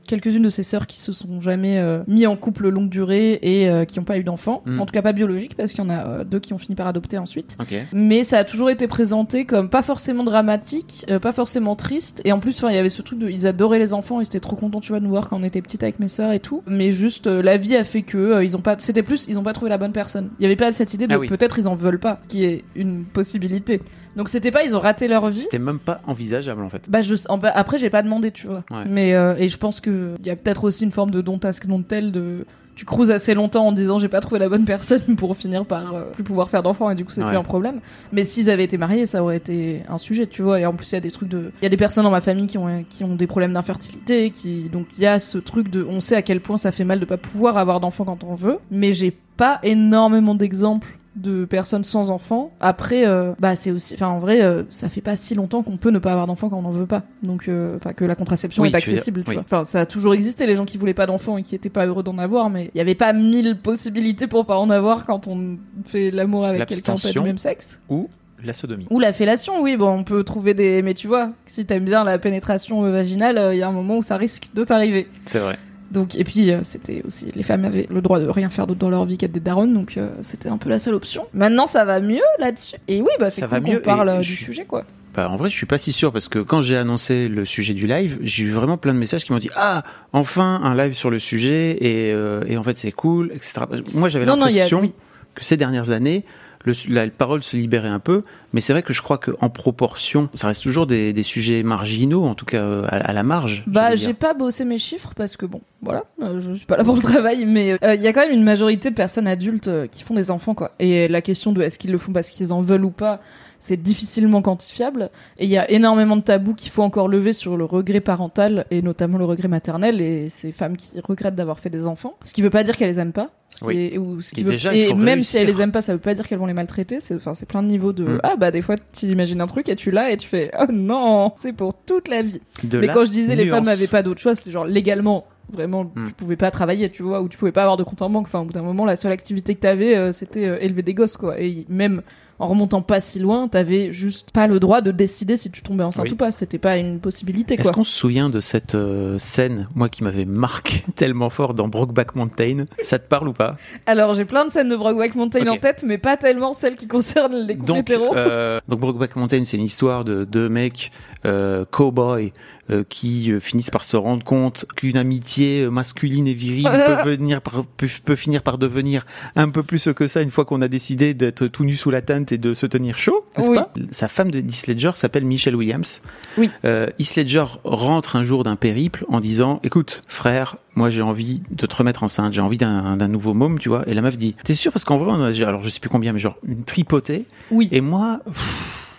quelques-unes 0.05 0.43
de 0.43 0.49
ses 0.49 0.63
sœurs 0.63 0.87
qui 0.87 0.99
se 0.99 1.11
sont 1.13 1.41
jamais 1.41 1.77
euh, 1.77 2.03
mis 2.07 2.25
en 2.27 2.35
couple 2.35 2.69
longue 2.69 2.89
durée 2.89 3.39
et 3.41 3.69
euh, 3.69 3.85
qui 3.85 3.99
n'ont 3.99 4.05
pas 4.05 4.17
eu 4.17 4.23
d'enfants. 4.23 4.61
Mm. 4.65 4.79
En 4.79 4.85
tout 4.85 4.93
cas, 4.93 5.01
pas 5.01 5.13
biologique, 5.13 5.55
parce 5.55 5.71
qu'il 5.71 5.83
y 5.83 5.87
en 5.87 5.89
a 5.89 6.07
euh, 6.07 6.23
deux 6.23 6.39
qui 6.39 6.53
ont 6.53 6.57
fini 6.57 6.75
par 6.75 6.87
adopter 6.87 7.17
ensuite. 7.17 7.57
Mais 7.93 8.23
ça 8.23 8.39
a 8.39 8.43
toujours 8.43 8.69
été 8.69 8.87
présenté 8.87 9.45
comme 9.45 9.69
pas 9.69 9.81
forcément 9.81 10.23
dramatique, 10.23 11.05
pas 11.21 11.31
forcément 11.31 11.75
triste. 11.75 12.21
Et 12.25 12.31
en 12.31 12.39
plus, 12.39 12.63
il 12.67 12.75
y 12.75 12.77
avait 12.77 12.89
ce 12.89 13.01
truc 13.01 13.19
de, 13.19 13.29
ils 13.29 13.47
adoraient 13.47 13.79
les 13.79 13.93
enfants, 13.93 14.21
ils 14.21 14.25
étaient 14.25 14.39
trop 14.39 14.55
contents, 14.55 14.81
tu 14.81 14.89
vois, 14.89 14.99
de 14.99 15.05
nous 15.05 15.09
voir 15.09 15.29
quand 15.29 15.39
on 15.39 15.43
était 15.43 15.61
petite 15.61 15.83
avec 15.83 15.99
mes 15.99 16.07
sœurs 16.07 16.31
et 16.31 16.39
tout. 16.39 16.63
Mais 16.67 16.91
juste, 16.91 17.27
la 17.27 17.57
vie 17.57 17.75
a 17.75 17.83
fait 17.83 18.01
que 18.01 18.43
ils 18.43 18.55
ont 18.55 18.61
pas, 18.61 18.75
c'était 18.79 19.03
plus, 19.03 19.25
ils 19.27 19.39
ont 19.39 19.43
pas 19.43 19.53
trouvé 19.53 19.69
la 19.69 19.77
bonne 19.77 19.91
personne. 19.91 20.29
Il 20.39 20.43
y 20.43 20.45
avait 20.45 20.55
pas 20.55 20.71
cette 20.71 20.93
idée 20.93 21.07
de 21.07 21.13
Ah 21.13 21.19
oui. 21.19 21.27
peut-être 21.27 21.59
ils 21.59 21.67
en 21.67 21.75
veulent 21.75 21.99
pas, 21.99 22.19
qui 22.27 22.43
est 22.43 22.63
une 22.75 23.05
possibilité. 23.05 23.81
Donc 24.15 24.29
c'était 24.29 24.51
pas, 24.51 24.63
ils 24.63 24.75
ont 24.75 24.79
raté 24.79 25.07
leur 25.07 25.27
vie. 25.29 25.39
C'était 25.39 25.59
même 25.59 25.79
pas 25.79 26.01
envisageable 26.07 26.61
en 26.63 26.69
fait. 26.69 26.89
Bah 26.89 27.01
je, 27.01 27.15
en- 27.29 27.37
bah, 27.37 27.51
après 27.53 27.77
j'ai 27.77 27.89
pas 27.89 28.01
demandé, 28.03 28.31
tu 28.31 28.47
vois. 28.47 28.63
Ouais. 28.71 28.83
Mais 28.87 29.13
euh, 29.13 29.35
et 29.37 29.49
je 29.49 29.57
pense 29.57 29.81
que 29.81 30.15
il 30.19 30.25
y 30.25 30.29
a 30.29 30.35
peut-être 30.35 30.63
aussi 30.63 30.83
une 30.83 30.91
forme 30.91 31.11
de 31.11 31.21
don't 31.21 31.39
ask 31.43 31.65
non 31.65 31.81
tel 31.81 32.11
de 32.11 32.45
tu 32.75 32.83
cruises 32.83 33.09
assez 33.09 33.33
longtemps 33.33 33.67
en 33.67 33.71
disant 33.71 33.99
j'ai 33.99 34.09
pas 34.09 34.19
trouvé 34.19 34.37
la 34.37 34.49
bonne 34.49 34.65
personne 34.65 35.15
pour 35.17 35.37
finir 35.37 35.65
par 35.65 35.93
euh, 35.95 36.03
plus 36.11 36.23
pouvoir 36.25 36.49
faire 36.49 36.61
d'enfants 36.61 36.89
et 36.89 36.95
du 36.95 37.05
coup 37.05 37.11
c'est 37.11 37.21
Ouais. 37.21 37.29
plus 37.29 37.37
un 37.37 37.43
problème. 37.43 37.79
Mais 38.11 38.23
s'ils 38.25 38.49
avaient 38.49 38.65
été 38.65 38.77
mariés, 38.77 39.05
ça 39.05 39.23
aurait 39.23 39.37
été 39.37 39.83
un 39.89 39.97
sujet, 39.97 40.27
tu 40.27 40.41
vois. 40.41 40.59
Et 40.59 40.65
en 40.65 40.73
plus 40.73 40.91
il 40.91 40.95
y 40.95 40.97
a 40.97 41.01
des 41.01 41.11
trucs 41.11 41.29
de, 41.29 41.51
il 41.61 41.63
y 41.63 41.65
a 41.65 41.69
des 41.69 41.77
personnes 41.77 42.03
dans 42.03 42.11
ma 42.11 42.19
famille 42.21 42.47
qui 42.47 42.57
ont 42.57 42.83
qui 42.89 43.03
ont 43.05 43.15
des 43.15 43.27
problèmes 43.27 43.53
d'infertilité, 43.53 44.29
qui 44.29 44.63
donc 44.69 44.87
il 44.97 45.03
y 45.03 45.07
a 45.07 45.19
ce 45.19 45.37
truc 45.37 45.69
de, 45.69 45.85
on 45.89 45.99
sait 46.01 46.15
à 46.17 46.21
quel 46.21 46.41
point 46.41 46.57
ça 46.57 46.71
fait 46.73 46.83
mal 46.83 46.99
de 46.99 47.05
pas 47.05 47.17
pouvoir 47.17 47.57
avoir 47.57 47.79
d'enfants 47.79 48.03
quand 48.05 48.23
on 48.25 48.35
veut. 48.35 48.57
Mais 48.71 48.91
j'ai 48.93 49.15
pas 49.37 49.59
énormément 49.63 50.35
d'exemples 50.35 50.97
de 51.15 51.45
personnes 51.45 51.83
sans 51.83 52.11
enfants. 52.11 52.51
Après, 52.59 53.07
euh, 53.07 53.33
bah 53.39 53.55
c'est 53.55 53.71
aussi, 53.71 53.93
enfin 53.93 54.07
en 54.07 54.19
vrai, 54.19 54.41
euh, 54.43 54.63
ça 54.69 54.89
fait 54.89 55.01
pas 55.01 55.15
si 55.15 55.33
longtemps 55.35 55.63
qu'on 55.63 55.77
peut 55.77 55.91
ne 55.91 55.99
pas 55.99 56.11
avoir 56.11 56.27
d'enfants 56.27 56.49
quand 56.49 56.57
on 56.57 56.61
n'en 56.63 56.71
veut 56.71 56.85
pas. 56.85 57.03
Donc, 57.23 57.47
euh, 57.47 57.77
enfin 57.77 57.93
que 57.93 58.03
la 58.05 58.15
contraception 58.15 58.63
Oui, 58.63 58.69
est 58.69 58.71
tu 58.71 58.77
veux 58.77 58.83
dire- 58.85 58.93
accessible. 58.93 59.23
Tu 59.23 59.29
oui. 59.29 59.35
vois. 59.35 59.43
Enfin, 59.43 59.65
ça 59.65 59.79
a 59.81 59.85
toujours 59.85 60.13
existé 60.13 60.45
les 60.45 60.55
gens 60.55 60.65
qui 60.65 60.77
voulaient 60.77 60.93
pas 60.93 61.05
d'enfants 61.05 61.37
et 61.37 61.43
qui 61.43 61.55
étaient 61.55 61.69
pas 61.69 61.85
heureux 61.85 62.03
d'en 62.03 62.17
avoir, 62.17 62.49
mais 62.49 62.69
il 62.73 62.77
y 62.77 62.81
avait 62.81 62.95
pas 62.95 63.13
mille 63.13 63.57
possibilités 63.57 64.27
pour 64.27 64.45
pas 64.45 64.57
en 64.57 64.69
avoir 64.69 65.05
quand 65.05 65.27
on 65.27 65.57
fait 65.85 66.11
l'amour 66.11 66.45
avec 66.45 66.65
quelqu'un 66.65 66.95
pas 66.95 67.11
du 67.11 67.19
même 67.21 67.37
sexe. 67.37 67.79
Ou 67.89 68.09
la 68.43 68.53
sodomie. 68.53 68.85
Ou 68.91 68.99
la 68.99 69.13
fellation, 69.13 69.61
oui, 69.61 69.77
bon, 69.77 69.89
on 69.89 70.03
peut 70.03 70.23
trouver 70.23 70.53
des. 70.53 70.81
Mais 70.81 70.93
tu 70.93 71.07
vois, 71.07 71.31
si 71.45 71.65
t'aimes 71.65 71.85
bien 71.85 72.03
la 72.03 72.19
pénétration 72.19 72.81
vaginale, 72.81 73.51
il 73.53 73.57
y 73.57 73.63
a 73.63 73.67
un 73.67 73.71
moment 73.71 73.97
où 73.97 74.01
ça 74.01 74.17
risque 74.17 74.47
de 74.53 74.63
t'arriver. 74.63 75.07
C'est 75.25 75.39
vrai. 75.39 75.57
Donc, 75.91 76.15
et 76.15 76.23
puis, 76.23 76.51
euh, 76.51 76.59
c'était 76.63 77.03
aussi. 77.05 77.27
Les 77.35 77.43
femmes 77.43 77.63
avaient 77.65 77.87
le 77.89 78.01
droit 78.01 78.19
de 78.19 78.27
rien 78.27 78.49
faire 78.49 78.67
d'autre 78.67 78.79
dans 78.79 78.89
leur 78.89 79.05
vie 79.05 79.17
qu'être 79.17 79.31
des 79.31 79.39
daronnes, 79.39 79.73
donc 79.73 79.97
euh, 79.97 80.09
c'était 80.21 80.49
un 80.49 80.57
peu 80.57 80.69
la 80.69 80.79
seule 80.79 80.95
option. 80.95 81.25
Maintenant, 81.33 81.67
ça 81.67 81.85
va 81.85 81.99
mieux 81.99 82.21
là-dessus? 82.39 82.75
Et 82.87 83.01
oui, 83.01 83.09
bah, 83.19 83.29
c'est 83.29 83.41
Ça 83.41 83.47
cool 83.47 83.61
va 83.61 83.69
mieux, 83.73 83.81
parle 83.81 84.09
et 84.09 84.13
euh, 84.13 84.21
je 84.21 84.29
du 84.31 84.35
sujet, 84.35 84.65
quoi. 84.65 84.83
Bah, 85.13 85.29
en 85.29 85.37
vrai, 85.37 85.49
je 85.49 85.55
suis 85.55 85.65
pas 85.65 85.77
si 85.77 85.93
sûr 85.93 86.11
parce 86.11 86.27
que 86.27 86.39
quand 86.39 86.61
j'ai 86.61 86.75
annoncé 86.75 87.29
le 87.29 87.45
sujet 87.45 87.73
du 87.73 87.87
live, 87.87 88.17
j'ai 88.21 88.43
eu 88.43 88.51
vraiment 88.51 88.77
plein 88.77 88.93
de 88.93 88.99
messages 88.99 89.23
qui 89.23 89.31
m'ont 89.31 89.37
dit 89.39 89.49
ah 89.55 89.83
enfin 90.11 90.59
un 90.61 90.75
live 90.75 90.93
sur 90.93 91.09
le 91.09 91.19
sujet 91.19 91.77
et, 91.79 92.11
euh, 92.11 92.43
et 92.47 92.57
en 92.57 92.63
fait 92.63 92.77
c'est 92.77 92.91
cool 92.91 93.31
etc. 93.33 93.61
Moi 93.93 94.09
j'avais 94.09 94.25
Non, 94.25 94.35
non, 94.35 94.47
il 94.47 94.55
y 94.55 94.59
a- 94.59 94.63
l'impression 94.67 94.91
que 95.33 95.45
ces 95.45 95.55
dernières 95.55 95.91
années 95.91 96.25
le, 96.65 96.93
la 96.93 97.07
parole 97.07 97.43
se 97.43 97.55
libérait 97.57 97.89
un 97.89 97.99
peu, 97.99 98.23
mais 98.53 98.61
c'est 98.61 98.73
vrai 98.73 98.83
que 98.83 98.93
je 98.93 99.01
crois 99.01 99.17
qu'en 99.17 99.49
proportion, 99.49 100.29
ça 100.33 100.47
reste 100.47 100.63
toujours 100.63 100.87
des, 100.87 101.13
des 101.13 101.23
sujets 101.23 101.63
marginaux, 101.63 102.23
en 102.25 102.35
tout 102.35 102.45
cas 102.45 102.61
euh, 102.61 102.83
à, 102.87 102.97
à 102.97 103.13
la 103.13 103.23
marge. 103.23 103.63
Bah, 103.67 103.95
j'ai 103.95 104.13
pas 104.13 104.33
bossé 104.33 104.65
mes 104.65 104.77
chiffres 104.77 105.13
parce 105.15 105.37
que 105.37 105.45
bon, 105.45 105.61
voilà, 105.81 106.03
euh, 106.21 106.39
je 106.39 106.53
suis 106.53 106.65
pas 106.65 106.77
là 106.77 106.83
pour 106.83 106.95
le 106.95 107.01
travail, 107.01 107.45
mais 107.45 107.77
euh, 107.83 107.95
il 107.95 108.01
y 108.01 108.07
a 108.07 108.13
quand 108.13 108.21
même 108.21 108.33
une 108.33 108.43
majorité 108.43 108.89
de 108.89 108.95
personnes 108.95 109.27
adultes 109.27 109.69
qui 109.91 110.03
font 110.03 110.13
des 110.13 110.31
enfants, 110.31 110.53
quoi. 110.53 110.71
Et 110.79 111.07
la 111.07 111.21
question 111.21 111.51
de 111.51 111.61
est-ce 111.61 111.77
qu'ils 111.77 111.91
le 111.91 111.97
font 111.97 112.11
parce 112.11 112.29
qu'ils 112.29 112.53
en 112.53 112.61
veulent 112.61 112.85
ou 112.85 112.91
pas, 112.91 113.21
c'est 113.65 113.81
difficilement 113.81 114.41
quantifiable. 114.41 115.09
Et 115.37 115.45
il 115.45 115.49
y 115.49 115.57
a 115.57 115.69
énormément 115.71 116.15
de 116.15 116.21
tabous 116.21 116.53
qu'il 116.53 116.71
faut 116.71 116.83
encore 116.83 117.07
lever 117.07 117.33
sur 117.33 117.57
le 117.57 117.65
regret 117.65 117.99
parental 117.99 118.65
et 118.69 118.81
notamment 118.81 119.17
le 119.17 119.25
regret 119.25 119.47
maternel 119.47 120.01
et 120.01 120.29
ces 120.29 120.51
femmes 120.51 120.77
qui 120.77 120.99
regrettent 120.99 121.35
d'avoir 121.35 121.59
fait 121.59 121.71
des 121.71 121.87
enfants. 121.87 122.13
Ce 122.23 122.31
qui 122.33 122.41
veut 122.43 122.49
pas 122.51 122.63
dire 122.63 122.77
qu'elles 122.77 122.89
les 122.89 122.99
aiment 122.99 123.11
pas. 123.11 123.31
Ce 123.49 123.59
qui 123.59 123.65
Oui. 123.65 123.89
est- 123.93 123.97
ou 123.97 124.21
ce 124.21 124.33
qui 124.35 124.41
Et 124.41 124.43
veut- 124.43 124.51
déjà, 124.51 124.75
et 124.75 124.93
même 124.93 125.23
si 125.23 125.37
elles 125.37 125.47
les 125.47 125.61
aiment 125.61 125.71
pas, 125.71 125.81
ça 125.81 125.93
veut 125.93 125.99
pas 125.99 126.13
dire 126.13 126.27
qu'elles 126.27 126.37
vont 126.39 126.45
les 126.45 126.53
maltraiter. 126.53 126.99
C'est 126.99 127.15
enfin 127.15 127.33
c'est 127.33 127.45
plein 127.47 127.63
de 127.63 127.67
niveaux 127.67 127.93
de 127.93 128.03
Mm. 128.03 128.19
ah 128.23 128.35
bah 128.37 128.51
des 128.51 128.61
fois 128.61 128.75
tu 128.93 129.05
imagines 129.07 129.41
un 129.41 129.47
truc 129.47 129.67
et 129.69 129.75
tu 129.75 129.89
l'as 129.91 130.11
et 130.11 130.17
tu 130.17 130.27
fais 130.27 130.51
oh 130.59 130.65
non 130.71 131.31
c'est 131.35 131.53
pour 131.53 131.73
toute 131.73 132.07
la 132.07 132.21
vie. 132.21 132.41
De 132.63 132.77
Mais 132.79 132.87
quand 132.87 133.05
je 133.05 133.11
disais 133.11 133.35
les 133.35 133.45
femmes 133.47 133.63
n'avaient 133.65 133.87
pas 133.87 134.03
d'autre 134.03 134.21
choix, 134.21 134.35
c'était 134.35 134.51
genre 134.51 134.65
légalement, 134.65 135.25
vraiment, 135.51 135.85
Hmm. 135.85 136.07
tu 136.07 136.13
pouvais 136.13 136.35
pas 136.35 136.51
travailler, 136.51 136.89
tu 136.89 137.01
vois, 137.03 137.21
ou 137.21 137.29
tu 137.29 137.37
pouvais 137.37 137.51
pas 137.51 137.61
avoir 137.61 137.77
de 137.77 137.83
compte 137.83 138.01
en 138.01 138.09
banque. 138.09 138.25
Enfin, 138.27 138.39
au 138.41 138.45
bout 138.45 138.53
d'un 138.53 138.61
moment, 138.63 138.83
la 138.85 138.95
seule 138.95 139.11
activité 139.11 139.53
que 139.55 139.59
t'avais, 139.61 139.95
euh, 139.95 140.11
c'était 140.11 140.45
euh, 140.45 140.57
élever 140.59 140.81
des 140.81 140.93
gosses, 140.93 141.17
quoi. 141.17 141.39
Et 141.39 141.65
même 141.69 142.01
en 142.39 142.47
remontant 142.47 142.81
pas 142.81 142.99
si 142.99 143.19
loin, 143.19 143.47
t'avais 143.47 143.91
juste 143.91 144.31
pas 144.31 144.47
le 144.47 144.59
droit 144.59 144.81
de 144.81 144.91
décider 144.91 145.37
si 145.37 145.49
tu 145.51 145.61
tombais 145.61 145.83
enceinte 145.83 146.05
Oui. 146.05 146.13
ou 146.13 146.15
pas. 146.15 146.31
C'était 146.31 146.57
pas 146.57 146.77
une 146.77 146.99
possibilité, 146.99 147.55
Est-ce 147.59 147.71
qu'on 147.71 147.83
se 147.83 147.95
souvient 147.97 148.29
de 148.29 148.39
cette 148.39 148.75
euh, 148.75 149.17
scène, 149.19 149.67
moi 149.75 149.87
qui 149.89 150.03
m'avait 150.03 150.25
marqué 150.25 150.83
tellement 150.95 151.29
fort 151.29 151.53
dans 151.53 151.67
Brokeback 151.67 152.15
Mountain? 152.15 152.65
Ça 152.81 152.99
te 152.99 153.07
parle 153.07 153.29
ou 153.29 153.33
pas? 153.33 153.55
Alors, 153.85 154.13
j'ai 154.15 154.25
plein 154.25 154.45
de 154.45 154.49
scènes 154.51 154.69
de 154.69 154.75
Brokeback 154.75 155.15
Mountain 155.15 155.47
en 155.47 155.57
tête, 155.57 155.83
mais 155.87 155.97
pas 155.97 156.17
tellement 156.17 156.53
celles 156.53 156.75
qui 156.75 156.87
concernent 156.87 157.35
les 157.37 157.55
couples 157.55 157.67
donc, 157.67 157.89
hétéros. 157.89 158.15
euh, 158.15 158.59
donc 158.67 158.79
Brokeback 158.79 159.15
Mountain, 159.15 159.43
c'est 159.45 159.57
une 159.57 159.63
histoire 159.63 160.03
de 160.03 160.25
deux 160.25 160.49
mecs 160.49 160.91
euh, 161.25 161.65
cow-boys 161.71 162.31
euh, 162.64 162.64
qui 162.89 163.31
euh, 163.31 163.39
finissent 163.39 163.69
par 163.69 163.83
se 163.83 163.95
rendre 163.97 164.23
compte 164.23 164.65
qu'une 164.75 164.97
amitié 164.97 165.61
euh, 165.61 165.69
masculine 165.69 166.27
et 166.27 166.33
virile 166.33 166.63
peut, 167.03 167.09
venir 167.11 167.41
par- 167.41 167.63
peut, 167.77 167.87
peut 168.03 168.15
finir 168.15 168.41
par 168.41 168.57
devenir 168.57 169.05
un 169.35 169.49
peu 169.49 169.61
plus 169.63 169.89
que 169.95 170.07
ça 170.07 170.21
une 170.21 170.31
fois 170.31 170.45
qu'on 170.45 170.61
a 170.61 170.67
décidé 170.67 171.13
d'être 171.13 171.47
tout 171.47 171.63
nu 171.63 171.75
sous 171.75 171.91
la 171.91 172.01
tente 172.01 172.31
et 172.31 172.37
de 172.37 172.53
se 172.53 172.65
tenir 172.65 172.97
chaud, 172.97 173.25
n'est-ce 173.37 173.49
Oui. 173.49 173.55
pas? 173.55 173.71
Sa 173.91 174.07
femme 174.07 174.31
de 174.31 174.39
Heath 174.39 174.67
Ledger 174.67 174.91
s'appelle 174.95 175.25
Michelle 175.25 175.55
Williams. 175.55 176.01
Oui. 176.37 176.49
Euh, 176.65 176.87
Heath 176.99 177.15
Ledger 177.15 177.45
rentre 177.63 178.15
un 178.15 178.23
jour 178.23 178.43
d'un 178.43 178.55
périple 178.55 179.05
en 179.09 179.19
disant 179.19 179.59
"Écoute, 179.63 180.03
frère, 180.07 180.57
moi 180.75 180.89
j'ai 180.89 181.01
envie 181.01 181.41
de 181.51 181.65
te 181.67 181.75
remettre 181.75 182.03
enceinte, 182.03 182.33
j'ai 182.33 182.41
envie 182.41 182.57
d'un 182.57 182.95
nouveau 183.07 183.33
môme, 183.33 183.59
tu 183.59 183.69
vois." 183.69 183.87
Et 183.87 183.93
la 183.93 184.01
meuf 184.01 184.17
dit 184.17 184.35
"T'es 184.43 184.53
sûr? 184.55 184.71
Parce 184.71 184.85
qu'en 184.85 184.97
vrai 184.97 185.11
on 185.11 185.21
a 185.23 185.29
déjà- 185.29 185.47
alors 185.49 185.61
je 185.61 185.69
sais 185.69 185.79
plus 185.79 185.89
combien 185.89 186.13
mais 186.13 186.19
genre 186.19 186.37
une 186.47 186.63
tripotée 186.63 187.25
Oui. 187.51 187.69
et 187.71 187.81
moi 187.81 188.21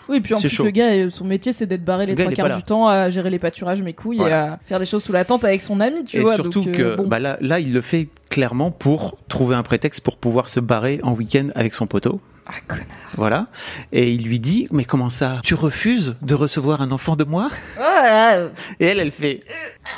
Oui, 0.09 0.21
puis 0.21 0.35
en 0.35 0.39
plus, 0.41 0.49
chaud. 0.49 0.65
le 0.65 0.71
gars, 0.71 0.91
euh, 0.93 1.11
son 1.11 1.25
métier, 1.25 1.53
c'est 1.53 1.67
d'être 1.67 1.85
barré 1.85 2.07
les 2.07 2.15
Le 2.15 2.23
trois 2.23 2.33
quarts 2.33 2.57
du 2.57 2.63
temps 2.63 2.87
à 2.89 3.11
gérer 3.11 3.31
les 3.31 3.39
pâturages, 3.39 3.83
mes 3.83 3.93
couilles, 3.93 4.19
Voilà. 4.19 4.37
et 4.47 4.49
à 4.51 4.59
faire 4.67 4.79
des 4.79 4.87
choses 4.87 5.03
sous 5.03 5.13
la 5.13 5.25
tente 5.25 5.45
avec 5.45 5.61
son 5.61 5.81
ami, 5.81 6.05
tu 6.05 6.19
et 6.19 6.21
vois. 6.21 6.35
surtout 6.35 6.63
donc, 6.65 6.73
que 6.73 6.83
euh, 6.83 6.97
bon. 6.97 7.07
bah 7.07 7.19
là, 7.19 7.37
là, 7.41 7.59
il 7.61 7.73
le 7.73 7.81
fait 7.81 8.09
clairement 8.31 8.71
pour 8.71 9.17
trouver 9.29 9.57
un 9.57 9.63
prétexte 9.63 10.03
pour 10.05 10.17
pouvoir 10.17 10.49
se 10.49 10.61
barrer 10.61 10.99
en 11.03 11.13
week-end 11.13 11.49
avec 11.55 11.75
son 11.75 11.87
poteau. 11.87 12.21
Ah, 12.49 12.53
connard. 12.69 12.87
Voilà. 13.17 13.47
Et 13.91 14.13
il 14.13 14.23
lui 14.23 14.39
dit, 14.39 14.69
mais 14.71 14.85
comment 14.85 15.11
ça? 15.11 15.41
Tu 15.43 15.55
refuses 15.55 16.15
de 16.23 16.35
recevoir 16.37 16.81
un 16.81 16.93
enfant 16.93 17.17
de 17.17 17.25
moi? 17.25 17.51
Ah, 17.81 18.43
Et 18.79 18.87
elle, 18.87 19.01
elle 19.01 19.11
fait, 19.11 19.43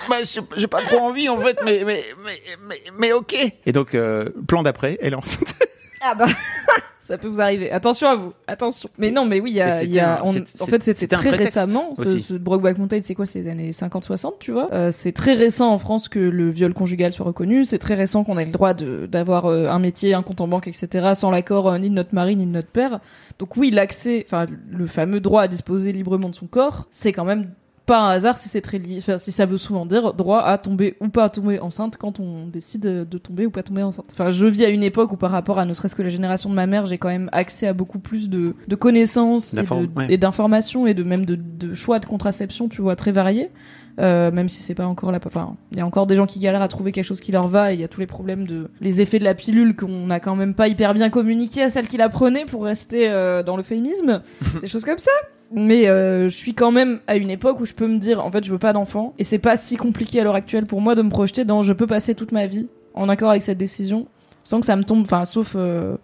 bah, 0.08 0.16
j'ai 0.24 0.40
j'ai 0.56 0.66
pas 0.66 0.80
trop 0.80 1.00
envie 1.00 1.28
en 1.28 1.36
fait, 1.38 1.58
mais, 1.66 1.82
mais, 1.84 2.02
mais, 2.24 2.40
mais, 2.66 2.80
mais 2.98 3.12
ok. 3.12 3.36
Et 3.66 3.72
donc, 3.72 3.94
euh, 3.94 4.30
plan 4.46 4.62
d'après, 4.62 4.96
elle 5.02 5.12
est 5.12 5.16
enceinte. 5.16 5.54
Ah 6.02 6.14
bah 6.14 6.26
ça 7.00 7.16
peut 7.16 7.28
vous 7.28 7.40
arriver. 7.40 7.70
Attention 7.70 8.08
à 8.08 8.14
vous, 8.16 8.32
attention. 8.46 8.90
Mais 8.98 9.10
non, 9.10 9.24
mais 9.24 9.40
oui, 9.40 9.50
il 9.50 9.56
y 9.56 9.60
a, 9.62 9.82
il 9.82 9.94
y 9.94 9.98
a 10.00 10.22
on- 10.24 10.28
en 10.28 10.66
fait 10.66 10.82
c'était 10.82 11.06
très 11.06 11.30
récemment. 11.30 11.94
Ce, 11.96 12.02
aussi. 12.02 12.20
ce 12.20 12.34
Brokeback 12.34 12.76
Mountain, 12.78 12.98
c'est 13.02 13.14
quoi, 13.14 13.24
c'est 13.24 13.40
les 13.40 13.48
années 13.48 13.70
50-60, 13.70 14.32
tu 14.40 14.52
vois? 14.52 14.68
Euh, 14.74 14.90
c'est 14.92 15.12
très 15.12 15.32
récent 15.34 15.70
en 15.72 15.78
France 15.78 16.08
que 16.08 16.18
le 16.18 16.50
viol 16.50 16.74
conjugal 16.74 17.12
soit 17.12 17.24
reconnu. 17.24 17.64
C'est 17.64 17.78
très 17.78 17.94
récent 17.94 18.24
qu'on 18.24 18.36
ait 18.36 18.44
le 18.44 18.52
droit 18.52 18.74
de 18.74 19.06
d'avoir 19.06 19.46
euh, 19.46 19.68
un 19.68 19.78
métier, 19.78 20.12
un 20.14 20.22
compte 20.22 20.40
en 20.42 20.48
banque, 20.48 20.68
etc. 20.68 21.12
sans 21.14 21.30
l'accord 21.30 21.68
euh, 21.68 21.78
ni 21.78 21.88
de 21.88 21.94
notre 21.94 22.14
mari 22.14 22.36
ni 22.36 22.44
de 22.46 22.50
notre 22.50 22.68
père. 22.68 23.00
Donc 23.38 23.56
oui, 23.56 23.70
l'accès, 23.70 24.24
enfin 24.26 24.44
le 24.70 24.86
fameux 24.86 25.20
droit 25.20 25.42
à 25.42 25.48
disposer 25.48 25.92
librement 25.92 26.28
de 26.28 26.34
son 26.34 26.46
corps, 26.46 26.86
c'est 26.90 27.12
quand 27.12 27.24
même 27.24 27.50
pas 27.88 28.00
un 28.00 28.10
hasard 28.10 28.36
si 28.38 28.48
c'est 28.48 28.60
très 28.60 28.78
lié, 28.78 28.96
enfin, 28.98 29.18
si 29.18 29.32
ça 29.32 29.46
veut 29.46 29.58
souvent 29.58 29.86
dire 29.86 30.12
droit 30.12 30.42
à 30.42 30.58
tomber 30.58 30.96
ou 31.00 31.08
pas 31.08 31.28
tomber 31.30 31.58
enceinte 31.58 31.96
quand 31.96 32.20
on 32.20 32.46
décide 32.46 32.82
de 32.82 33.18
tomber 33.18 33.46
ou 33.46 33.50
pas 33.50 33.62
tomber 33.62 33.82
enceinte. 33.82 34.10
Enfin, 34.12 34.30
je 34.30 34.46
vis 34.46 34.64
à 34.64 34.68
une 34.68 34.82
époque 34.82 35.10
où 35.12 35.16
par 35.16 35.30
rapport 35.30 35.58
à 35.58 35.64
ne 35.64 35.72
serait-ce 35.72 35.96
que 35.96 36.02
la 36.02 36.10
génération 36.10 36.50
de 36.50 36.54
ma 36.54 36.66
mère, 36.66 36.86
j'ai 36.86 36.98
quand 36.98 37.08
même 37.08 37.30
accès 37.32 37.66
à 37.66 37.72
beaucoup 37.72 37.98
plus 37.98 38.28
de, 38.28 38.54
de 38.68 38.76
connaissances 38.76 39.54
et 39.54 39.62
ouais. 39.96 40.16
d'informations 40.18 40.86
et 40.86 40.92
de 40.92 41.02
même 41.02 41.24
de, 41.24 41.34
de 41.36 41.74
choix 41.74 41.98
de 41.98 42.06
contraception, 42.06 42.68
tu 42.68 42.82
vois, 42.82 42.94
très 42.94 43.10
variés. 43.10 43.50
Euh, 43.98 44.30
même 44.30 44.48
si 44.48 44.62
c'est 44.62 44.76
pas 44.76 44.86
encore 44.86 45.10
la, 45.10 45.18
enfin, 45.26 45.56
il 45.72 45.78
y 45.78 45.80
a 45.80 45.86
encore 45.86 46.06
des 46.06 46.14
gens 46.14 46.26
qui 46.26 46.38
galèrent 46.38 46.62
à 46.62 46.68
trouver 46.68 46.92
quelque 46.92 47.04
chose 47.04 47.20
qui 47.20 47.32
leur 47.32 47.48
va. 47.48 47.72
et 47.72 47.74
Il 47.74 47.80
y 47.80 47.84
a 47.84 47.88
tous 47.88 47.98
les 47.98 48.06
problèmes 48.06 48.46
de, 48.46 48.70
les 48.80 49.00
effets 49.00 49.18
de 49.18 49.24
la 49.24 49.34
pilule 49.34 49.74
qu'on 49.74 50.06
n'a 50.06 50.20
quand 50.20 50.36
même 50.36 50.54
pas 50.54 50.68
hyper 50.68 50.94
bien 50.94 51.10
communiqué 51.10 51.62
à 51.62 51.70
celles 51.70 51.88
qui 51.88 51.96
la 51.96 52.08
prenaient 52.08 52.44
pour 52.44 52.64
rester 52.64 53.10
euh, 53.10 53.42
dans 53.42 53.56
le 53.56 53.62
féminisme, 53.62 54.22
des 54.60 54.68
choses 54.68 54.84
comme 54.84 54.98
ça. 54.98 55.10
Mais 55.50 55.88
euh, 55.88 56.28
je 56.28 56.34
suis 56.34 56.54
quand 56.54 56.70
même 56.70 57.00
à 57.06 57.16
une 57.16 57.30
époque 57.30 57.60
où 57.60 57.64
je 57.64 57.72
peux 57.72 57.86
me 57.86 57.96
dire, 57.96 58.24
en 58.24 58.30
fait, 58.30 58.44
je 58.44 58.50
veux 58.50 58.58
pas 58.58 58.72
d'enfant. 58.72 59.14
Et 59.18 59.24
c'est 59.24 59.38
pas 59.38 59.56
si 59.56 59.76
compliqué 59.76 60.20
à 60.20 60.24
l'heure 60.24 60.34
actuelle 60.34 60.66
pour 60.66 60.80
moi 60.80 60.94
de 60.94 61.02
me 61.02 61.10
projeter 61.10 61.44
dans 61.44 61.62
je 61.62 61.72
peux 61.72 61.86
passer 61.86 62.14
toute 62.14 62.32
ma 62.32 62.46
vie 62.46 62.68
en 62.94 63.08
accord 63.08 63.30
avec 63.30 63.42
cette 63.42 63.58
décision 63.58 64.06
sans 64.44 64.60
que 64.60 64.66
ça 64.66 64.76
me 64.76 64.84
tombe, 64.84 65.02
enfin, 65.02 65.26
sauf 65.26 65.52
euh, 65.56 65.96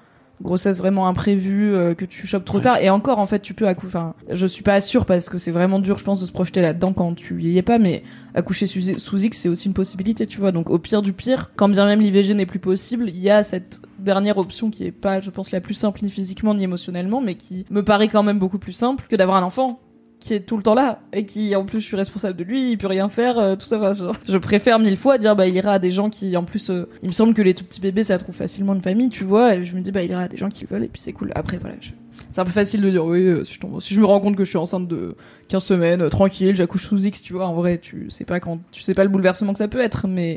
grossesse 0.44 0.78
vraiment 0.78 1.08
imprévue, 1.08 1.74
euh, 1.74 1.94
que 1.94 2.04
tu 2.04 2.26
chopes 2.26 2.44
trop 2.44 2.58
Ouais. 2.58 2.62
tard. 2.62 2.76
Et 2.80 2.90
encore, 2.90 3.18
en 3.18 3.26
fait, 3.26 3.40
tu 3.40 3.54
peux 3.54 3.66
accoucher. 3.66 3.88
Enfin, 3.96 4.14
je 4.30 4.46
suis 4.46 4.62
pas 4.62 4.80
sûre 4.80 5.06
parce 5.06 5.28
que 5.28 5.38
c'est 5.38 5.50
vraiment 5.50 5.78
dur, 5.80 5.98
je 5.98 6.04
pense, 6.04 6.20
de 6.20 6.26
se 6.26 6.32
projeter 6.32 6.60
là-dedans 6.60 6.92
quand 6.92 7.14
tu 7.14 7.42
y 7.42 7.58
es 7.58 7.62
pas. 7.62 7.78
Mais 7.78 8.02
accoucher 8.34 8.66
sous, 8.66 8.80
sous 8.98 9.24
X, 9.24 9.38
c'est 9.38 9.48
aussi 9.48 9.66
une 9.68 9.74
possibilité, 9.74 10.26
tu 10.26 10.38
vois. 10.38 10.52
Donc, 10.52 10.70
au 10.70 10.78
pire 10.78 11.02
du 11.02 11.12
pire, 11.12 11.50
quand 11.56 11.68
bien 11.68 11.86
même 11.86 12.00
l'IVG 12.00 12.34
n'est 12.34 12.46
plus 12.46 12.58
possible, 12.60 13.08
il 13.08 13.18
y 13.18 13.30
a 13.30 13.42
cette 13.42 13.80
dernière 13.98 14.38
option 14.38 14.70
qui 14.70 14.84
est 14.84 14.92
pas, 14.92 15.20
je 15.20 15.30
pense, 15.30 15.50
la 15.50 15.60
plus 15.60 15.74
simple 15.74 16.00
ni 16.02 16.10
physiquement 16.10 16.54
ni 16.54 16.62
émotionnellement, 16.64 17.20
mais 17.22 17.34
qui 17.36 17.64
me 17.70 17.82
paraît 17.82 18.08
quand 18.08 18.22
même 18.22 18.38
beaucoup 18.38 18.58
plus 18.58 18.72
simple 18.72 19.04
que 19.08 19.16
d'avoir 19.16 19.38
un 19.38 19.42
enfant 19.46 19.80
qui 20.24 20.32
est 20.34 20.40
tout 20.40 20.56
le 20.56 20.62
temps 20.62 20.74
là 20.74 21.00
et 21.12 21.26
qui 21.26 21.54
en 21.54 21.64
plus 21.66 21.80
je 21.80 21.84
suis 21.84 21.96
responsable 21.96 22.36
de 22.38 22.44
lui 22.44 22.70
il 22.72 22.78
peut 22.78 22.86
rien 22.86 23.08
faire 23.08 23.38
euh, 23.38 23.56
tout 23.56 23.66
ça 23.66 23.76
enfin, 23.78 23.92
genre, 23.92 24.14
je 24.26 24.38
préfère 24.38 24.78
mille 24.78 24.96
fois 24.96 25.18
dire 25.18 25.36
bah 25.36 25.46
il 25.46 25.54
ira 25.54 25.72
à 25.72 25.78
des 25.78 25.90
gens 25.90 26.08
qui 26.08 26.34
en 26.36 26.44
plus 26.44 26.70
euh, 26.70 26.88
il 27.02 27.08
me 27.10 27.12
semble 27.14 27.34
que 27.34 27.42
les 27.42 27.52
tout 27.52 27.64
petits 27.64 27.80
bébés 27.80 28.04
ça 28.04 28.16
trouve 28.18 28.34
facilement 28.34 28.74
une 28.74 28.80
famille 28.80 29.10
tu 29.10 29.24
vois 29.24 29.54
et 29.54 29.64
je 29.64 29.74
me 29.74 29.80
dis 29.82 29.92
bah 29.92 30.02
il 30.02 30.10
ira 30.10 30.22
à 30.22 30.28
des 30.28 30.38
gens 30.38 30.48
qui 30.48 30.64
le 30.64 30.68
veulent 30.68 30.84
et 30.84 30.88
puis 30.88 31.02
c'est 31.02 31.12
cool. 31.12 31.30
Après 31.34 31.58
voilà 31.58 31.76
je- 31.80 31.90
c'est 32.34 32.40
un 32.40 32.44
peu 32.44 32.50
facile 32.50 32.80
de 32.80 32.90
dire 32.90 33.04
oui 33.04 33.20
euh, 33.22 33.44
si 33.44 33.54
je, 33.54 33.60
tombe- 33.60 33.80
si 33.80 33.94
je 33.94 34.00
me 34.00 34.06
rends 34.06 34.18
compte 34.18 34.34
que 34.34 34.42
je 34.42 34.48
suis 34.48 34.58
enceinte 34.58 34.88
de 34.88 35.14
15 35.48 35.62
semaines 35.62 36.00
euh, 36.02 36.08
tranquille 36.08 36.56
j'accouche 36.56 36.84
sous 36.86 37.06
X 37.06 37.22
tu 37.22 37.32
vois 37.32 37.46
en 37.46 37.54
vrai 37.54 37.78
tu 37.78 38.10
sais 38.10 38.24
pas 38.24 38.40
quand 38.40 38.58
tu 38.72 38.82
sais 38.82 38.92
pas 38.92 39.04
le 39.04 39.08
bouleversement 39.10 39.52
que 39.52 39.58
ça 39.58 39.68
peut 39.68 39.80
être 39.80 40.08
mais 40.08 40.36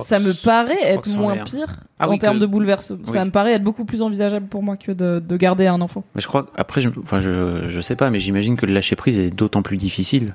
ça 0.00 0.18
me 0.20 0.32
paraît 0.32 0.82
être 0.82 1.06
moins 1.18 1.36
pire 1.44 1.80
Ah 1.98 2.08
en 2.08 2.12
oui, 2.12 2.18
termes 2.18 2.36
que- 2.36 2.40
de 2.42 2.46
bouleversement 2.46 3.06
ça 3.06 3.24
me 3.26 3.30
paraît 3.30 3.52
être 3.52 3.62
beaucoup 3.62 3.84
plus 3.84 4.00
envisageable 4.00 4.46
pour 4.46 4.62
moi 4.62 4.78
que 4.78 4.90
de, 4.92 5.22
de 5.26 5.36
garder 5.36 5.66
un 5.66 5.82
enfant. 5.82 6.02
Mais 6.14 6.22
je 6.22 6.28
crois 6.28 6.46
après, 6.56 6.80
je, 6.80 6.88
enfin, 7.02 7.20
je, 7.20 7.66
je 7.68 7.80
sais 7.80 7.94
pas, 7.96 8.08
mais 8.08 8.20
j'imagine 8.20 8.56
que 8.56 8.64
le 8.64 8.72
lâcher 8.72 8.96
prise 8.96 9.18
est 9.20 9.30
d'autant 9.30 9.60
plus 9.60 9.76
difficile 9.76 10.34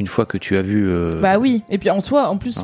une 0.00 0.08
fois 0.08 0.26
que 0.26 0.36
tu 0.36 0.56
as 0.56 0.62
vu 0.62 0.88
euh, 0.88 1.20
bah 1.20 1.38
oui 1.38 1.62
et 1.70 1.78
puis 1.78 1.90
en 1.90 2.00
soi 2.00 2.28
en 2.28 2.38
plus. 2.38 2.58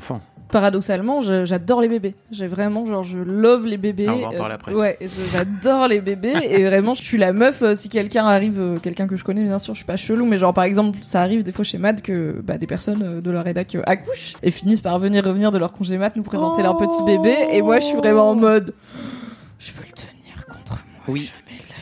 Paradoxalement, 0.51 1.21
j'adore 1.45 1.81
les 1.81 1.89
bébés. 1.89 2.15
J'ai 2.31 2.47
vraiment, 2.47 2.87
genre, 2.87 3.03
je 3.03 3.19
love 3.19 3.67
les 3.67 3.77
bébés. 3.77 4.07
Ah, 4.09 4.15
on 4.15 4.21
va 4.21 4.29
en 4.29 4.33
parler 4.33 4.55
après. 4.55 4.73
ouais, 4.73 4.99
j'adore 5.33 5.89
les 5.89 6.01
bébés. 6.01 6.35
et 6.43 6.65
vraiment, 6.65 6.95
je 6.95 7.03
suis 7.03 7.19
la 7.19 7.33
meuf, 7.33 7.63
euh, 7.63 7.75
si 7.75 7.89
quelqu'un 7.89 8.27
arrive, 8.27 8.61
euh, 8.61 8.79
quelqu'un 8.79 9.07
que 9.07 9.17
je 9.17 9.25
connais, 9.25 9.43
bien 9.43 9.59
sûr, 9.59 9.75
je 9.75 9.79
suis 9.79 9.87
pas 9.87 9.97
chelou, 9.97 10.25
mais 10.25 10.39
genre, 10.39 10.55
par 10.55 10.65
exemple, 10.65 10.99
ça 11.03 11.23
arrive 11.23 11.43
des 11.43 11.53
fois 11.53 11.65
chez 11.65 11.79
Mad 11.79 12.01
que 12.01 12.41
bah, 12.43 12.59
des 12.59 12.67
personnes 12.67 13.03
euh, 13.03 13.21
de 13.21 13.31
leur 13.31 13.45
rédac 13.45 13.77
accouchent 13.87 14.35
et 14.43 14.51
finissent 14.51 14.81
par 14.81 14.99
venir 14.99 15.25
revenir 15.25 15.51
de 15.51 15.59
leur 15.59 15.73
congé 15.73 15.99
mat, 15.99 16.15
nous 16.17 16.23
présenter 16.23 16.63
leur 16.63 16.77
petit 16.77 17.03
bébé. 17.05 17.35
Et 17.53 17.63
moi, 17.63 17.81
je 17.81 17.87
suis 17.87 17.97
vraiment 17.97 18.31
en 18.31 18.35
mode, 18.35 18.75
je 19.59 19.73
veux 19.73 19.85
le 19.87 19.93
tenir 19.93 20.47
contre 20.47 20.85
moi. 20.93 21.05
Oui. 21.09 21.33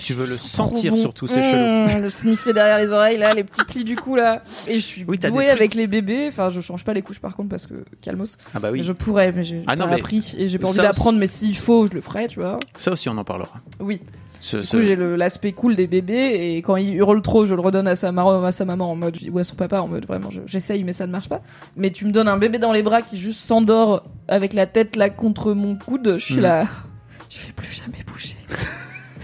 Tu 0.01 0.15
veux 0.15 0.27
le 0.27 0.37
sentir 0.37 0.93
bon. 0.93 0.99
surtout, 1.01 1.27
c'est 1.27 1.43
chelou. 1.43 1.99
Mmh, 1.99 2.03
Le 2.03 2.11
sniffer 2.11 2.53
derrière 2.53 2.79
les 2.79 2.93
oreilles, 2.93 3.19
là, 3.19 3.33
les 3.35 3.45
petits 3.45 3.65
plis 3.65 3.85
du 3.85 3.97
cou, 3.97 4.17
là. 4.17 4.43
Et 4.67 4.75
je 4.77 4.81
suis 4.81 5.05
Oui, 5.07 5.19
douée 5.19 5.49
avec 5.51 5.75
les 5.75 5.87
bébés. 5.87 6.27
Enfin, 6.29 6.51
je 6.51 6.61
change 6.61 6.85
pas 6.85 6.93
les 6.95 7.03
couches 7.03 7.21
par 7.21 7.37
contre 7.37 7.49
parce 7.51 7.67
que 7.67 7.75
calmos. 8.03 8.37
Ah 8.55 8.61
bah 8.61 8.71
oui. 8.73 8.83
Je 8.83 8.93
pourrais, 8.93 9.33
mais 9.33 9.43
j'ai 9.45 9.63
Ah 9.67 9.77
pas 9.77 9.87
mais 9.87 9.95
appris 9.95 10.35
et 10.39 10.49
j'ai 10.49 10.59
pas 10.59 10.69
envie 10.69 10.77
d'apprendre. 10.79 11.19
Mais 11.19 11.27
s'il 11.27 11.57
faut, 11.57 11.87
je 11.87 11.93
le 11.93 12.01
ferai, 12.01 12.27
tu 12.29 12.41
vois. 12.41 12.59
Ça 12.77 12.93
aussi, 12.93 13.09
on 13.09 13.17
en 13.19 13.25
parlera. 13.25 13.53
Oui. 13.81 14.01
Ce- 14.41 14.59
Du 14.59 14.63
ce- 14.67 14.77
coup, 14.77 14.83
j'ai 14.83 14.95
l'aspect 14.97 15.53
cool 15.53 15.75
des 15.75 15.87
bébés 15.87 16.55
et 16.57 16.59
quand 16.61 16.77
ils 16.77 16.95
hurlent 16.97 17.23
trop, 17.23 17.47
je 17.47 17.55
le 17.55 17.63
redonne 17.63 17.89
à 17.89 17.97
sa, 17.97 18.09
à 18.11 18.53
sa 18.53 18.65
maman 18.67 18.91
en 18.91 18.95
mode 18.95 19.17
ou 19.33 19.39
à 19.39 19.45
son 19.45 19.55
papa 19.55 19.81
en 19.81 19.89
mode 19.89 20.05
vraiment 20.07 20.29
je- 20.31 20.43
j'essaye 20.45 20.85
mais 20.85 20.93
ça 20.93 21.07
ne 21.07 21.13
marche 21.13 21.31
pas. 21.31 21.41
Mais 21.77 21.91
tu 21.91 22.05
me 22.05 22.11
donnes 22.11 22.29
un 22.29 22.37
bébé 22.37 22.59
dans 22.59 22.73
les 22.73 22.83
bras 22.83 23.01
qui 23.01 23.17
juste 23.17 23.41
s'endort 23.41 24.05
avec 24.29 24.53
la 24.53 24.67
tête 24.67 24.97
là 24.97 25.09
contre 25.09 25.55
mon 25.55 25.77
coude, 25.77 26.17
je 26.19 26.23
suis 26.25 26.35
Mm. 26.37 26.41
là, 26.41 26.65
je 27.31 27.39
vais 27.47 27.53
plus 27.57 27.73
jamais 27.73 28.05
bouger. 28.07 28.37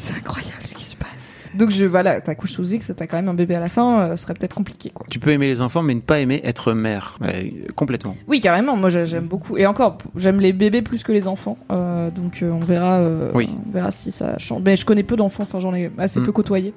C'est 0.01 0.15
incroyable 0.15 0.65
ce 0.65 0.75
qui 0.75 0.85
se 0.85 0.97
passe. 0.97 1.35
Donc 1.55 1.71
je 1.71 1.85
voilà, 1.85 2.21
t'accouches 2.21 2.53
sous 2.53 2.73
X, 2.75 2.93
t'as 2.97 3.07
quand 3.09 3.17
même 3.17 3.29
un 3.29 3.35
bébé 3.35 3.57
à 3.57 3.61
la 3.61 3.69
fin, 3.69 4.03
euh, 4.05 4.17
ce 4.17 4.23
serait 4.23 4.35
peut-être 4.35 4.55
compliqué 4.55 4.91
quoi. 4.91 5.05
Tu 5.11 5.19
peux 5.19 5.31
aimer 5.31 5.49
les 5.49 5.61
enfants, 5.61 5.83
mais 5.83 5.95
ne 5.97 6.01
pas 6.01 6.21
aimer 6.21 6.41
être 6.45 6.73
mère. 6.75 7.19
Ouais, 7.21 7.53
complètement. 7.75 8.17
Oui, 8.29 8.39
carrément. 8.41 8.77
Moi, 8.77 8.89
j'ai- 8.89 9.09
j'aime 9.09 9.27
beaucoup. 9.27 9.57
Et 9.59 9.67
encore, 9.67 9.99
j'aime 10.17 10.39
les 10.41 10.53
bébés 10.53 10.81
plus 10.81 11.03
que 11.03 11.11
les 11.11 11.27
enfants. 11.27 11.59
Euh, 11.73 12.09
donc, 12.13 12.43
euh, 12.43 12.51
on 12.53 12.61
verra. 12.61 12.99
euh, 13.01 13.33
Oui. 13.35 13.51
On 13.69 13.73
verra 13.73 13.91
si 13.91 14.13
ça 14.13 14.39
change. 14.39 14.63
Mais 14.65 14.77
je 14.77 14.87
connais 14.87 15.03
peu 15.03 15.17
d'enfants. 15.17 15.43
Enfin, 15.43 15.59
j'en 15.59 15.75
ai 15.75 15.91
assez 15.99 16.21
Mm. 16.21 16.25
peu 16.25 16.33
côtoyé. 16.33 16.73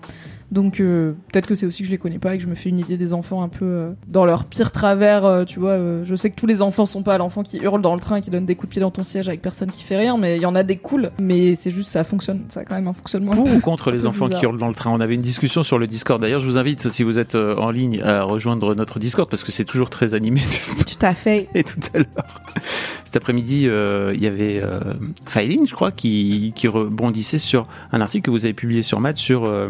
Donc, 0.54 0.80
euh, 0.80 1.14
peut-être 1.32 1.48
que 1.48 1.56
c'est 1.56 1.66
aussi 1.66 1.82
que 1.82 1.88
je 1.88 1.92
les 1.92 1.98
connais 1.98 2.20
pas 2.20 2.36
et 2.36 2.38
que 2.38 2.44
je 2.44 2.48
me 2.48 2.54
fais 2.54 2.70
une 2.70 2.78
idée 2.78 2.96
des 2.96 3.16
enfants 3.16 3.42
un 3.42 3.50
peu 3.50 3.66
euh, 3.66 3.92
dans 4.08 4.24
leur 4.24 4.46
pire 4.46 4.72
travers. 4.72 5.26
euh, 5.26 5.46
tu 5.46 5.60
vois, 5.60 5.72
euh, 5.72 6.04
je 6.06 6.16
sais 6.16 6.30
que 6.30 6.36
tous 6.36 6.46
les 6.46 6.62
enfants 6.62 6.86
sont 6.86 7.02
pas 7.02 7.18
l'enfant 7.18 7.42
qui 7.42 7.58
hurle 7.58 7.82
dans 7.82 7.96
le 7.96 8.00
train 8.00 8.18
et 8.18 8.22
qui 8.22 8.30
donne 8.30 8.46
des 8.46 8.54
coups 8.54 8.70
de 8.70 8.74
pied 8.74 8.82
dans 8.82 8.92
ton 8.92 9.04
siège 9.04 9.28
avec 9.28 9.42
personne 9.42 9.72
qui 9.72 9.84
fait 9.84 9.98
rien. 9.98 10.16
Mais 10.16 10.36
il 10.36 10.44
y 10.44 10.46
en 10.46 10.54
a 10.54 10.62
des 10.62 10.78
cools. 10.78 11.12
Mais 11.20 11.56
c'est 11.56 11.72
juste 11.72 11.90
ça 11.90 12.04
fonctionne. 12.04 12.42
Ça 12.50 12.60
a 12.60 12.66
quand 12.66 12.76
même 12.76 12.88
un 12.88 12.94
fonctionnement. 12.94 13.32
Pour 13.32 13.52
ou 13.52 13.60
contre 13.62 13.90
les 13.90 14.06
enfants 14.06 14.30
qui 14.30 14.44
hurlent 14.46 14.60
dans 14.60 14.68
le 14.68 14.76
train? 14.76 14.92
On 14.92 15.02
avait 15.02 15.16
une 15.16 15.22
discussion 15.22 15.64
sur 15.64 15.80
le 15.80 15.88
Discord. 15.88 16.22
D'ailleurs, 16.22 16.40
je 16.40 16.46
vous 16.46 16.60
invite, 16.60 16.88
si 16.90 17.02
vous 17.02 17.18
êtes 17.18 17.34
en 17.34 17.72
ligne, 17.72 18.02
à 18.04 18.22
rejoindre 18.22 18.76
notre 18.76 19.00
Discord 19.00 19.28
parce 19.28 19.44
que 19.44 19.52
c'est 19.52 19.66
toujours 19.66 19.90
très 19.90 20.14
animé. 20.14 20.42
Tout 20.86 21.06
à 21.06 21.16
fait. 21.16 21.50
Et 21.56 21.64
tout 21.64 21.80
à 21.94 21.98
l'heure, 21.98 22.42
cet 23.04 23.16
après-midi, 23.16 23.68
euh, 23.68 24.12
il 24.14 24.24
y 24.24 24.28
avait 24.28 24.62
euh, 24.62 24.80
Failing, 25.26 25.68
je 25.68 25.74
crois, 25.74 25.92
qui, 25.92 26.54
qui 26.56 26.68
rebondissait 26.68 27.38
sur 27.38 27.68
un 27.92 28.02
article 28.02 28.26
que 28.26 28.32
vous 28.32 28.46
avez 28.46 28.54
publié 28.54 28.82
sur 28.82 29.00
Math 29.00 29.18
sur 29.18 29.46
euh, 29.46 29.70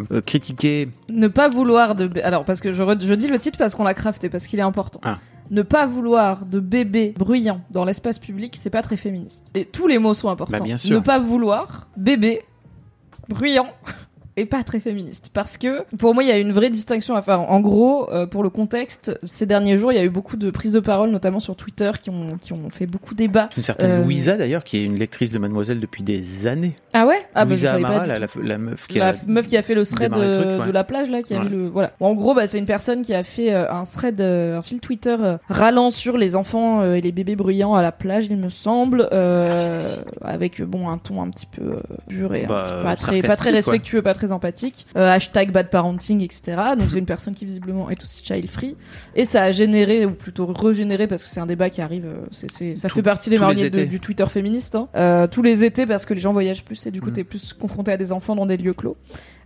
Ne 1.11 1.27
pas 1.27 1.49
vouloir 1.49 1.95
de... 1.95 2.09
Alors, 2.23 2.45
parce 2.45 2.61
que 2.61 2.71
je, 2.71 2.81
re- 2.83 3.03
je 3.05 3.13
dis 3.13 3.27
le 3.27 3.39
titre 3.39 3.57
parce 3.57 3.75
qu'on 3.75 3.83
l'a 3.83 3.93
crafté, 3.93 4.29
parce 4.29 4.47
qu'il 4.47 4.59
est 4.59 4.63
important. 4.63 4.99
Ah. 5.03 5.19
Ne 5.51 5.61
pas 5.61 5.85
vouloir 5.85 6.45
de 6.45 6.59
bébé 6.59 7.13
bruyant 7.17 7.61
dans 7.69 7.85
l'espace 7.85 8.17
public, 8.17 8.55
c'est 8.57 8.69
pas 8.69 8.81
très 8.81 8.97
féministe. 8.97 9.51
Et 9.53 9.65
tous 9.65 9.87
les 9.87 9.99
mots 9.99 10.13
sont 10.13 10.29
importants. 10.29 10.57
Bah, 10.59 10.63
bien 10.63 10.77
sûr. 10.77 10.95
Ne 10.95 11.03
pas 11.03 11.19
vouloir 11.19 11.87
bébé 11.97 12.41
bruyant 13.29 13.67
et 14.37 14.45
pas 14.45 14.63
très 14.63 14.79
féministe. 14.79 15.29
Parce 15.33 15.57
que, 15.57 15.83
pour 15.97 16.13
moi, 16.13 16.23
il 16.23 16.29
y 16.29 16.31
a 16.31 16.37
une 16.37 16.51
vraie 16.51 16.69
distinction 16.69 17.15
à 17.15 17.21
faire. 17.21 17.41
En 17.41 17.59
gros, 17.59 18.09
euh, 18.11 18.25
pour 18.25 18.43
le 18.43 18.49
contexte, 18.49 19.17
ces 19.23 19.45
derniers 19.45 19.77
jours, 19.77 19.91
il 19.91 19.95
y 19.95 19.99
a 19.99 20.03
eu 20.03 20.09
beaucoup 20.09 20.37
de 20.37 20.49
prises 20.51 20.73
de 20.73 20.79
parole, 20.79 21.09
notamment 21.11 21.39
sur 21.39 21.55
Twitter, 21.55 21.91
qui 22.01 22.09
ont, 22.09 22.37
qui 22.41 22.53
ont 22.53 22.69
fait 22.71 22.85
beaucoup 22.87 23.13
débat. 23.15 23.49
Une 23.57 23.63
certaine 23.63 23.91
Euh, 23.91 24.03
Louisa, 24.03 24.37
d'ailleurs, 24.37 24.63
qui 24.63 24.77
est 24.77 24.83
une 24.83 24.97
lectrice 24.97 25.31
de 25.31 25.39
Mademoiselle 25.39 25.79
depuis 25.79 26.03
des 26.03 26.47
années. 26.47 26.75
Ah 26.93 27.05
ouais? 27.05 27.15
Ah 27.35 27.45
bah, 27.45 27.49
Louisa 27.49 27.71
savais 27.71 27.83
Amara, 27.85 27.99
pas 28.05 28.19
la, 28.19 28.27
tout. 28.27 28.39
la- 28.41 28.47
la 28.49 28.57
meuf 28.57 28.87
qui 28.87 28.99
la 28.99 29.07
a. 29.09 29.13
f- 29.13 29.27
meuf 29.27 29.47
qui 29.47 29.57
a 29.57 29.61
fait 29.61 29.75
le 29.75 29.85
thread 29.85 30.13
le 30.15 30.21
euh, 30.21 30.33
truc, 30.35 30.59
ouais. 30.61 30.67
de 30.67 30.71
la 30.71 30.83
plage 30.83 31.09
là 31.09 31.21
qui 31.23 31.33
a 31.33 31.39
Ouais. 31.39 31.43
mis 31.45 31.49
le 31.49 31.67
voilà 31.67 31.91
en 31.99 32.13
gros 32.13 32.35
bah 32.35 32.45
c'est 32.45 32.59
une 32.59 32.65
personne 32.65 33.01
qui 33.01 33.13
a 33.15 33.23
fait 33.23 33.51
euh, 33.51 33.71
un 33.71 33.83
thread 33.83 34.21
un 34.21 34.61
fil 34.61 34.79
Twitter 34.79 35.15
râlant 35.49 35.89
sur 35.89 36.17
les 36.17 36.35
enfants 36.35 36.83
et 36.93 37.01
les 37.01 37.11
bébés 37.11 37.35
bruyants 37.35 37.73
à 37.73 37.81
la 37.81 37.91
plage 37.91 38.27
il 38.29 38.37
me 38.37 38.49
semble 38.49 39.09
euh, 39.11 39.79
Ah, 40.21 40.27
avec 40.29 40.61
bon 40.61 40.87
un 40.89 40.97
ton 40.99 41.21
un 41.23 41.29
petit 41.31 41.47
peu 41.47 41.61
un 41.73 42.27
Bah, 42.47 42.61
petit 42.61 42.71
peu 42.71 42.83
pas 42.83 42.95
très 42.95 43.21
pas 43.21 43.27
très 43.35 43.35
sarcastique, 43.35 43.53
respectueux 43.55 44.01
pas 44.03 44.13
très 44.13 44.22
empathique. 44.31 44.85
Euh, 44.95 45.11
hashtag 45.11 45.51
bad 45.51 45.69
parenting 45.69 46.21
etc 46.21 46.57
donc 46.77 46.87
c'est 46.91 46.99
une 46.99 47.05
personne 47.05 47.33
qui 47.33 47.45
visiblement 47.45 47.89
est 47.89 48.01
aussi 48.01 48.23
child 48.23 48.49
free. 48.49 48.75
Et 49.15 49.25
ça 49.25 49.43
a 49.43 49.51
généré 49.51 50.05
ou 50.05 50.11
plutôt 50.11 50.45
régénéré 50.45 51.07
parce 51.07 51.23
que 51.23 51.29
c'est 51.29 51.39
un 51.39 51.45
débat 51.45 51.69
qui 51.69 51.81
arrive 51.81 52.05
euh, 52.05 52.25
c'est 52.31 52.49
c'est- 52.51 52.75
ça 52.75 52.87
Tout- 52.89 52.95
fait 52.95 53.03
partie 53.03 53.29
des 53.29 53.37
marniers 53.37 53.69
de- 53.69 53.83
du 53.85 53.99
Twitter 53.99 54.25
féministe 54.27 54.75
hein. 54.75 54.87
Euh, 54.95 55.27
tous 55.27 55.41
les 55.41 55.63
étés 55.63 55.85
parce 55.85 56.05
que 56.05 56.13
les 56.13 56.19
gens 56.21 56.33
voyagent 56.33 56.63
plus 56.63 56.85
et 56.87 56.91
du 56.91 57.01
coup 57.01 57.07
Mhm. 57.07 57.13
t'es 57.13 57.23
plus 57.23 57.53
confronté 57.53 57.91
à 57.91 57.97
des 57.97 58.11
enfants 58.13 58.35
dans 58.35 58.45
des 58.45 58.57
lieux 58.57 58.73
clos. 58.73 58.95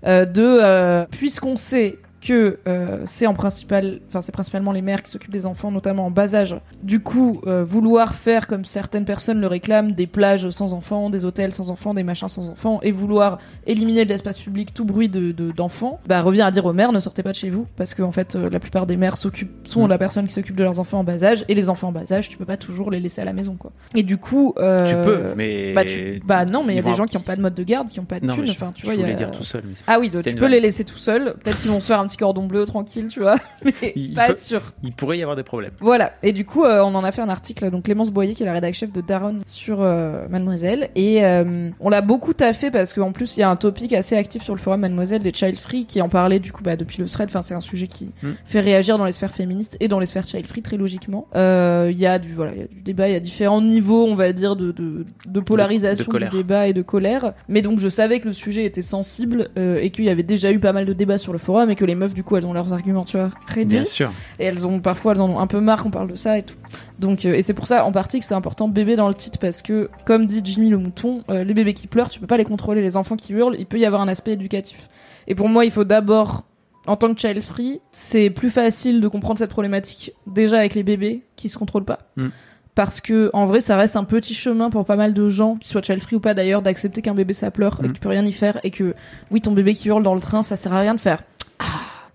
Euh, 0.05 0.25
de 0.25 0.43
euh, 0.61 1.05
puisqu'on 1.09 1.57
sait 1.57 1.97
que 2.27 2.57
euh, 2.67 2.99
c'est 3.05 3.27
en 3.27 3.33
principal, 3.33 3.99
enfin 4.09 4.21
c'est 4.21 4.31
principalement 4.31 4.71
les 4.71 4.81
mères 4.81 5.01
qui 5.03 5.09
s'occupent 5.11 5.31
des 5.31 5.45
enfants, 5.45 5.71
notamment 5.71 6.05
en 6.07 6.11
bas 6.11 6.35
âge. 6.35 6.55
Du 6.83 6.99
coup, 6.99 7.41
euh, 7.47 7.63
vouloir 7.63 8.15
faire 8.15 8.47
comme 8.47 8.65
certaines 8.65 9.05
personnes 9.05 9.39
le 9.39 9.47
réclament, 9.47 9.91
des 9.93 10.07
plages 10.07 10.49
sans 10.49 10.73
enfants, 10.73 11.09
des 11.09 11.25
hôtels 11.25 11.53
sans 11.53 11.69
enfants, 11.69 11.93
des 11.93 12.03
machins 12.03 12.27
sans 12.29 12.49
enfants, 12.49 12.79
et 12.83 12.91
vouloir 12.91 13.37
éliminer 13.65 14.03
de 14.05 14.09
l'espace 14.09 14.39
public 14.39 14.73
tout 14.73 14.85
bruit 14.85 15.09
de 15.09 15.31
de- 15.31 15.51
d'enfants, 15.51 15.99
bah 16.07 16.21
revient 16.21 16.41
à 16.41 16.51
dire 16.51 16.65
aux 16.65 16.73
mères 16.73 16.91
ne 16.91 16.99
sortez 16.99 17.23
pas 17.23 17.31
de 17.31 17.35
chez 17.37 17.49
vous, 17.49 17.67
parce 17.75 17.93
que 17.93 18.01
en 18.03 18.11
fait 18.11 18.35
euh, 18.35 18.49
la 18.49 18.59
plupart 18.59 18.85
des 18.87 18.97
mères 18.97 19.17
s'occupent 19.17 19.67
sont 19.67 19.85
Mm. 19.85 19.89
la 19.89 19.97
personne 19.97 20.27
qui 20.27 20.33
s'occupe 20.33 20.55
de 20.55 20.63
leurs 20.63 20.79
enfants 20.79 20.99
en 20.99 21.03
bas 21.03 21.23
âge, 21.23 21.45
et 21.47 21.55
les 21.55 21.69
enfants 21.69 21.89
en 21.89 21.91
bas 21.91 22.11
âge, 22.11 22.29
tu 22.29 22.37
peux 22.37 22.45
pas 22.45 22.57
toujours 22.57 22.91
les 22.91 22.99
laisser 22.99 23.21
à 23.21 23.25
la 23.25 23.33
maison 23.33 23.55
quoi. 23.55 23.71
Et 23.95 24.03
du 24.03 24.17
coup, 24.17 24.53
Tu 24.57 24.93
peux, 25.05 25.33
mais. 25.35 25.73
bah, 25.73 25.85
tu- 25.85 26.21
bah 26.25 26.45
non, 26.45 26.63
mais 26.63 26.73
il 26.73 26.75
y 26.75 26.79
a 26.79 26.83
des 26.83 26.93
gens 26.93 27.05
qui 27.05 27.15
ont 27.17 27.21
pas 27.21 27.35
de 27.35 27.41
mode 27.41 27.53
de 27.55 27.63
garde, 27.63 27.89
qui 27.89 27.99
ont 27.99 28.05
pas 28.05 28.19
de 28.19 28.25
Non, 28.25 28.33
Enfin, 28.33 28.71
tu 28.73 28.81
je 28.81 28.85
vois, 28.87 28.95
voulais 28.95 29.11
a- 29.11 29.15
dire 29.15 29.31
tout 29.31 29.43
seul. 29.43 29.63
Mais... 29.67 29.73
Ah 29.87 29.99
oui, 29.99 30.09
donc 30.09 30.23
tu 30.23 30.35
peux 30.35 30.47
les 30.47 30.59
laisser 30.59 30.83
tout 30.83 30.97
seuls. 30.97 31.35
Peut-être 31.43 31.61
qu'ils 31.61 31.71
vont 31.71 31.79
se 31.79 31.87
faire 31.87 31.99
un 31.99 32.07
petit 32.07 32.16
cordon 32.17 32.45
bleu 32.47 32.65
tranquille, 32.65 33.07
tu 33.09 33.21
vois. 33.21 33.35
Mais 33.63 33.93
Il 33.95 34.13
pas 34.13 34.27
peut- 34.29 34.35
sûr. 34.37 34.73
Il 34.83 34.91
pourrait 34.91 35.17
y 35.17 35.21
avoir 35.21 35.35
des 35.35 35.43
problèmes. 35.43 35.71
Voilà. 35.79 36.13
Et 36.23 36.31
du 36.33 36.45
coup, 36.45 36.63
euh, 36.63 36.81
on 36.81 36.93
en 36.95 37.03
a 37.03 37.11
fait 37.11 37.21
un 37.21 37.29
article. 37.29 37.69
Donc 37.71 37.83
Clémence 37.85 38.11
Boyer, 38.11 38.33
qui 38.33 38.43
est 38.43 38.45
la 38.45 38.53
rédac 38.53 38.73
chef 38.73 38.91
de 38.91 39.01
Daron 39.01 39.37
sur 39.45 39.81
euh, 39.81 40.27
Mademoiselle, 40.29 40.89
et 40.95 41.23
euh, 41.25 41.69
on 41.79 41.89
l'a 41.89 42.01
beaucoup 42.01 42.33
taffé 42.33 42.71
parce 42.71 42.93
qu'en 42.93 43.11
plus 43.11 43.37
il 43.37 43.41
y 43.41 43.43
a 43.43 43.49
un 43.49 43.55
topic 43.55 43.93
assez 43.93 44.15
actif 44.15 44.43
sur 44.43 44.53
le 44.53 44.59
forum 44.59 44.81
Mademoiselle 44.81 45.21
des 45.21 45.33
child 45.33 45.57
free 45.57 45.85
qui 45.85 46.01
en 46.01 46.09
parlait 46.09 46.39
du 46.39 46.51
coup 46.51 46.63
bah, 46.63 46.75
depuis 46.75 46.99
le 47.01 47.07
thread. 47.07 47.29
Enfin, 47.29 47.41
c'est 47.41 47.53
un 47.55 47.61
sujet 47.61 47.87
qui 47.87 48.07
Mm. 48.23 48.29
fait 48.45 48.59
réagir 48.61 48.97
dans 48.97 49.05
les 49.05 49.11
sphères 49.11 49.31
féministes 49.33 49.77
et 49.79 49.87
dans 49.87 49.99
les 49.99 50.05
sphères 50.05 50.23
child 50.25 50.47
free 50.47 50.61
très 50.61 50.77
logiquement. 50.77 51.27
Il 51.35 51.97
y 51.99 52.05
a 52.05 52.19
du 52.19 52.33
voilà, 52.33 52.53
il 52.53 52.59
y 52.59 52.63
a 52.63 52.67
du 52.67 52.81
débat, 52.81 53.07
il 53.09 53.13
y 53.13 53.15
a 53.15 53.19
différents 53.19 53.61
niveaux, 53.61 54.05
on 54.05 54.15
va 54.15 54.31
dire, 54.33 54.55
de, 54.55 54.71
de, 54.71 55.05
de 55.27 55.39
polarisation 55.39 56.11
De- 56.11 56.19
du 56.19 56.29
débat 56.29 56.67
et 56.67 56.73
de 56.73 56.81
colère. 56.81 57.33
Mais 57.47 57.61
donc 57.61 57.79
je 57.79 57.89
savais 57.89 58.19
que 58.19 58.27
le 58.27 58.33
sujet 58.33 58.65
était 58.65 58.81
sensible 58.81 59.49
et 59.57 59.89
qu'il 59.91 60.05
y 60.05 60.09
avait 60.09 60.23
déjà 60.23 60.51
eu 60.51 60.59
pas 60.59 60.73
mal 60.73 60.85
de 60.85 60.93
débats 60.93 61.17
sur 61.17 61.31
le 61.33 61.37
forum 61.39 61.69
et 61.69 61.75
que 61.75 61.85
les 61.85 61.95
meufs 61.95 62.06
du 62.13 62.23
coup 62.23 62.37
elles 62.37 62.45
ont 62.45 62.53
leurs 62.53 62.73
arguments, 62.73 63.03
tu 63.03 63.17
vois, 63.17 63.29
ready. 63.47 63.75
Bien 63.75 63.83
sûr. 63.85 64.11
Et 64.39 64.45
elles 64.45 64.67
ont 64.67 64.79
parfois 64.79 65.13
elles 65.13 65.21
en 65.21 65.29
ont 65.29 65.39
un 65.39 65.47
peu 65.47 65.59
marre 65.59 65.83
qu'on 65.83 65.91
parle 65.91 66.09
de 66.09 66.15
ça 66.15 66.37
et 66.37 66.43
tout. 66.43 66.55
Donc 66.99 67.25
euh, 67.25 67.33
et 67.33 67.41
c'est 67.41 67.53
pour 67.53 67.67
ça 67.67 67.85
en 67.85 67.91
partie 67.91 68.19
que 68.19 68.25
c'est 68.25 68.33
important 68.33 68.67
bébé 68.67 68.95
dans 68.95 69.07
le 69.07 69.13
titre 69.13 69.39
parce 69.39 69.61
que 69.61 69.89
comme 70.05 70.25
dit 70.25 70.41
Jimmy 70.43 70.69
le 70.69 70.77
mouton, 70.77 71.23
euh, 71.29 71.43
les 71.43 71.53
bébés 71.53 71.73
qui 71.73 71.87
pleurent, 71.87 72.09
tu 72.09 72.19
peux 72.19 72.27
pas 72.27 72.37
les 72.37 72.45
contrôler, 72.45 72.81
les 72.81 72.97
enfants 72.97 73.15
qui 73.15 73.33
hurlent, 73.33 73.55
il 73.57 73.65
peut 73.65 73.79
y 73.79 73.85
avoir 73.85 74.01
un 74.01 74.07
aspect 74.07 74.33
éducatif. 74.33 74.89
Et 75.27 75.35
pour 75.35 75.49
moi, 75.49 75.65
il 75.65 75.71
faut 75.71 75.83
d'abord 75.83 76.43
en 76.87 76.95
tant 76.95 77.13
que 77.13 77.19
child 77.19 77.41
free, 77.41 77.81
c'est 77.91 78.29
plus 78.29 78.49
facile 78.49 79.01
de 79.01 79.07
comprendre 79.09 79.37
cette 79.37 79.49
problématique 79.49 80.13
déjà 80.25 80.59
avec 80.59 80.73
les 80.73 80.83
bébés 80.83 81.23
qui 81.35 81.49
se 81.49 81.57
contrôlent 81.57 81.83
pas. 81.85 81.99
Mm. 82.15 82.27
Parce 82.75 83.01
que 83.01 83.29
en 83.33 83.45
vrai, 83.45 83.59
ça 83.59 83.75
reste 83.75 83.95
un 83.95 84.03
petit 84.03 84.33
chemin 84.33 84.69
pour 84.69 84.85
pas 84.85 84.95
mal 84.95 85.13
de 85.13 85.27
gens, 85.29 85.55
qu'ils 85.55 85.67
soient 85.67 85.81
child 85.81 86.01
free 86.01 86.15
ou 86.15 86.19
pas 86.19 86.33
d'ailleurs, 86.33 86.61
d'accepter 86.61 87.01
qu'un 87.01 87.15
bébé 87.15 87.33
ça 87.33 87.51
pleure 87.51 87.79
et 87.81 87.87
Mm. 87.87 87.89
que 87.89 87.93
tu 87.93 87.99
peux 87.99 88.09
rien 88.09 88.25
y 88.25 88.31
faire 88.31 88.59
et 88.63 88.71
que 88.71 88.93
oui, 89.31 89.41
ton 89.41 89.51
bébé 89.51 89.73
qui 89.73 89.89
hurle 89.89 90.03
dans 90.03 90.15
le 90.15 90.21
train, 90.21 90.43
ça 90.43 90.55
sert 90.55 90.73
à 90.73 90.79
rien 90.79 90.95
de 90.95 90.99
faire 91.01 91.23
Ah 91.59 91.65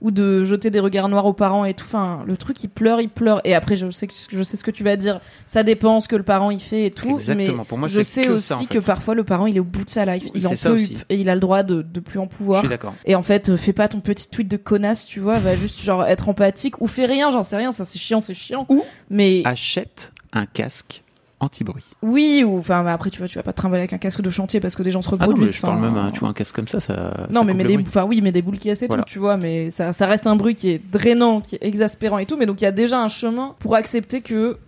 ou 0.03 0.11
de 0.11 0.45
jeter 0.45 0.71
des 0.71 0.81
regards 0.81 1.09
noirs 1.09 1.25
aux 1.27 1.33
parents 1.33 1.65
et 1.65 1.73
tout. 1.75 1.85
Enfin, 1.87 2.25
le 2.27 2.37
truc, 2.37 2.63
il 2.63 2.69
pleure, 2.69 3.01
il 3.01 3.09
pleure. 3.09 3.41
Et 3.45 3.55
après, 3.55 3.77
je 3.77 3.89
sais, 3.91 4.07
que, 4.07 4.13
je 4.31 4.43
sais 4.43 4.57
ce 4.57 4.65
que 4.65 4.71
tu 4.71 4.85
vas 4.85 4.97
dire. 4.97 5.21
Ça 5.47 5.63
dépend 5.63 6.01
ce 6.01 6.09
que 6.09 6.17
le 6.17 6.23
parent 6.23 6.51
il 6.51 6.61
fait 6.61 6.87
et 6.87 6.91
tout. 6.91 7.09
Exactement. 7.15 7.59
Mais 7.59 7.65
Pour 7.65 7.79
moi, 7.79 7.89
je 7.89 8.03
sais 8.03 8.25
que 8.25 8.33
aussi 8.33 8.49
ça, 8.49 8.59
en 8.59 8.65
que 8.67 8.79
parfois 8.79 9.15
le 9.15 9.25
parent 9.25 9.47
il 9.47 9.57
est 9.57 9.61
au 9.61 9.65
bout 9.65 9.85
de 9.85 9.91
sa 9.91 10.05
life. 10.05 10.29
Il 10.35 10.47
en 10.47 10.51
peut 10.51 10.77
et 11.09 11.17
il 11.17 11.29
a 11.31 11.35
le 11.35 11.41
droit 11.41 11.63
de, 11.63 11.83
de 11.83 12.01
plus 12.01 12.19
en 12.19 12.25
Je 12.31 12.37
pouvoir. 12.37 12.61
suis 12.61 12.69
d'accord. 12.69 12.95
Et 13.05 13.15
en 13.15 13.23
fait, 13.23 13.57
fais 13.57 13.73
pas 13.73 13.89
ton 13.89 14.01
petit 14.01 14.29
tweet 14.29 14.49
de 14.49 14.57
connasse, 14.57 15.07
tu 15.07 15.21
vois, 15.21 15.39
va 15.39 15.55
juste 15.57 15.81
genre 15.81 16.05
être 16.05 16.29
empathique 16.29 16.81
ou 16.81 16.87
fais 16.87 17.07
rien, 17.07 17.31
j'en 17.31 17.43
sais 17.43 17.57
rien, 17.57 17.71
ça 17.71 17.85
c'est 17.85 17.99
chiant, 17.99 18.21
c'est 18.21 18.35
chiant. 18.35 18.67
Ou 18.69 18.85
mais 19.11 19.43
Achète 19.45 20.13
un 20.33 20.47
casque 20.47 21.05
anti-bruit. 21.43 21.85
oui, 22.03 22.45
ou 22.47 22.59
enfin, 22.59 22.87
après 22.87 23.11
tu 23.11 23.19
vois, 23.19 23.29
tu 23.29 23.37
vas 23.37 23.43
pas 23.43 23.53
te 23.53 23.57
trimballer 23.59 23.83
avec 23.83 23.93
un 23.93 23.99
casque 23.99 24.23
de 24.23 24.31
chantier 24.31 24.61
parce 24.61 24.75
que 24.77 24.83
des 24.83 24.91
gens 24.91 25.03
se 25.03 25.09
Ah 25.09 25.13
non, 25.13 25.19
mais 25.19 25.27
reproduisent. 25.29 25.57
je 25.57 25.61
parle 25.63 25.81
même, 25.81 25.97
hein, 25.97 26.11
tu 26.13 26.21
vois, 26.21 26.29
un 26.31 26.33
casque 26.33 26.55
comme 26.57 26.69
ça, 26.69 26.81
ça. 26.81 27.27
non, 27.31 27.41
ça 27.41 27.45
mais, 27.45 27.55
mais 27.55 27.65
des, 27.65 27.77
enfin 27.79 28.05
oui, 28.05 28.21
mais 28.23 28.33
des 28.33 28.43
boules 28.43 28.59
qui 28.59 28.71
et 28.71 28.75
Voilà. 28.87 29.03
tout, 29.03 29.09
tu 29.09 29.19
vois, 29.19 29.37
mais 29.37 29.71
ça, 29.71 29.93
ça 29.93 30.07
reste 30.07 30.27
un 30.27 30.37
bruit 30.37 30.55
qui 30.55 30.71
est 30.71 30.81
drainant, 30.91 31.41
qui 31.41 31.57
est 31.57 31.65
exaspérant 31.65 32.19
et 32.19 32.27
tout, 32.27 32.37
mais 32.37 32.47
donc 32.47 32.61
il 32.61 32.65
y 32.65 32.69
a 32.69 32.73
déjà 32.73 33.01
un 33.03 33.09
chemin 33.09 33.55
pour 33.59 33.75
accepter 33.75 34.21
que 34.23 34.59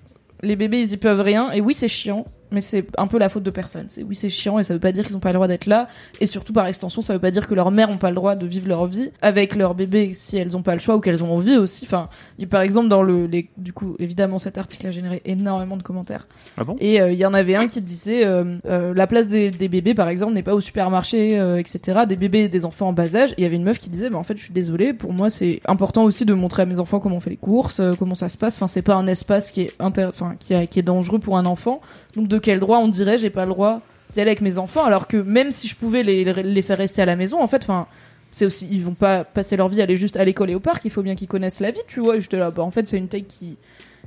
les 0.42 0.56
bébés 0.56 0.80
ils 0.80 0.92
y 0.92 0.96
peuvent 0.96 1.20
rien, 1.22 1.50
et 1.52 1.60
oui 1.60 1.72
c'est 1.74 1.88
chiant, 1.88 2.26
mais 2.50 2.60
c'est 2.60 2.86
un 2.98 3.06
peu 3.06 3.18
la 3.18 3.28
faute 3.28 3.42
de 3.42 3.50
personne. 3.50 3.86
C'est 3.88 4.02
oui 4.02 4.14
c'est 4.14 4.28
chiant 4.28 4.58
et 4.58 4.62
ça 4.64 4.74
veut 4.74 4.80
pas 4.80 4.92
dire 4.92 5.04
qu'ils 5.06 5.16
ont 5.16 5.20
pas 5.20 5.30
le 5.30 5.34
droit 5.34 5.48
d'être 5.48 5.66
là, 5.66 5.88
et 6.20 6.26
surtout 6.26 6.52
par 6.52 6.66
extension 6.66 7.00
ça 7.02 7.12
veut 7.12 7.18
pas 7.18 7.30
dire 7.30 7.46
que 7.46 7.54
leurs 7.54 7.70
mères 7.70 7.90
ont 7.90 7.96
pas 7.98 8.10
le 8.10 8.16
droit 8.16 8.34
de 8.34 8.46
vivre 8.46 8.68
leur 8.68 8.86
vie 8.86 9.10
avec 9.22 9.54
leur 9.56 9.74
bébé 9.74 10.12
si 10.14 10.36
elles 10.36 10.56
ont 10.56 10.62
pas 10.62 10.74
le 10.74 10.80
choix 10.80 10.96
ou 10.96 11.00
qu'elles 11.00 11.22
ont 11.22 11.34
envie 11.34 11.56
aussi. 11.56 11.84
Enfin, 11.86 12.08
il- 12.38 12.48
par 12.48 12.60
exemple 12.62 12.88
dans 12.88 13.02
le, 13.02 13.26
les, 13.26 13.48
du 13.56 13.72
coup 13.72 13.96
évidemment 13.98 14.38
cet 14.38 14.58
article 14.58 14.86
a 14.86 14.90
généré 14.90 15.22
énormément 15.24 15.76
de 15.76 15.82
commentaires. 15.82 16.26
Ah 16.56 16.64
bon? 16.64 16.76
Et 16.78 17.00
euh, 17.00 17.10
il 17.12 17.18
y 17.18 17.26
en 17.26 17.34
avait 17.34 17.54
un 17.56 17.66
qui 17.68 17.80
disait 17.80 18.24
euh, 18.26 18.56
euh, 18.66 18.92
la 18.94 19.06
place 19.06 19.28
des, 19.28 19.50
des 19.50 19.68
bébés, 19.68 19.94
par 19.94 20.08
exemple, 20.08 20.32
n'est 20.34 20.42
pas 20.42 20.54
au 20.54 20.60
supermarché, 20.60 21.34
etc. 21.58 22.00
Des 22.08 22.16
bébés 22.16 22.40
et 22.44 22.48
des 22.48 22.64
enfants 22.64 22.88
en 22.88 22.92
bas 22.92 23.16
âge. 23.16 23.30
Et 23.32 23.34
il 23.38 23.42
y 23.42 23.46
avait 23.46 23.56
une 23.56 23.64
meuf 23.64 23.78
qui 23.78 23.90
disait, 23.90 24.10
bah, 24.10 24.18
en 24.18 24.22
fait, 24.22 24.36
je 24.36 24.42
suis 24.42 24.52
désolée, 24.52 24.92
pour 24.92 25.12
moi, 25.12 25.30
c'est 25.30 25.60
important 25.66 26.04
aussi 26.04 26.24
de 26.24 26.34
montrer 26.34 26.62
à 26.62 26.66
mes 26.66 26.80
enfants 26.80 27.00
comment 27.00 27.16
on 27.16 27.20
fait 27.20 27.30
les 27.30 27.36
courses, 27.36 27.80
comment 27.98 28.14
ça 28.14 28.28
se 28.28 28.36
passe. 28.36 28.56
Enfin, 28.56 28.66
c'est 28.66 28.82
pas 28.82 28.94
un 28.94 29.06
espace 29.06 29.50
qui 29.50 29.62
est, 29.62 29.72
inter... 29.80 30.04
enfin, 30.08 30.34
qui, 30.38 30.54
a- 30.54 30.66
qui 30.66 30.78
est 30.78 30.82
dangereux 30.82 31.18
pour 31.18 31.38
un 31.38 31.46
enfant. 31.46 31.80
Donc, 32.16 32.28
de 32.28 32.33
quel 32.38 32.60
droit 32.60 32.78
on 32.78 32.88
dirait, 32.88 33.18
j'ai 33.18 33.30
pas 33.30 33.44
le 33.44 33.50
droit 33.50 33.80
d'y 34.12 34.20
aller 34.20 34.30
avec 34.30 34.40
mes 34.40 34.58
enfants, 34.58 34.84
alors 34.84 35.08
que 35.08 35.16
même 35.16 35.52
si 35.52 35.68
je 35.68 35.74
pouvais 35.74 36.02
les, 36.02 36.62
faire 36.62 36.78
rester 36.78 37.02
à 37.02 37.06
la 37.06 37.16
maison, 37.16 37.42
en 37.42 37.46
fait, 37.46 37.62
enfin, 37.62 37.86
c'est 38.32 38.46
aussi, 38.46 38.68
ils 38.70 38.84
vont 38.84 38.94
pas 38.94 39.24
passer 39.24 39.56
leur 39.56 39.68
vie 39.68 39.80
à 39.80 39.84
aller 39.84 39.96
juste 39.96 40.16
à 40.16 40.24
l'école 40.24 40.50
et 40.50 40.54
au 40.54 40.60
parc. 40.60 40.84
Il 40.84 40.90
faut 40.90 41.02
bien 41.02 41.14
qu'ils 41.14 41.28
connaissent 41.28 41.60
la 41.60 41.70
vie, 41.70 41.80
tu 41.86 42.00
vois. 42.00 42.16
Et 42.16 42.20
j'étais 42.20 42.36
là, 42.36 42.50
bah 42.50 42.62
en 42.62 42.70
fait, 42.70 42.86
c'est 42.86 42.98
une 42.98 43.08
taille 43.08 43.24
qui 43.24 43.56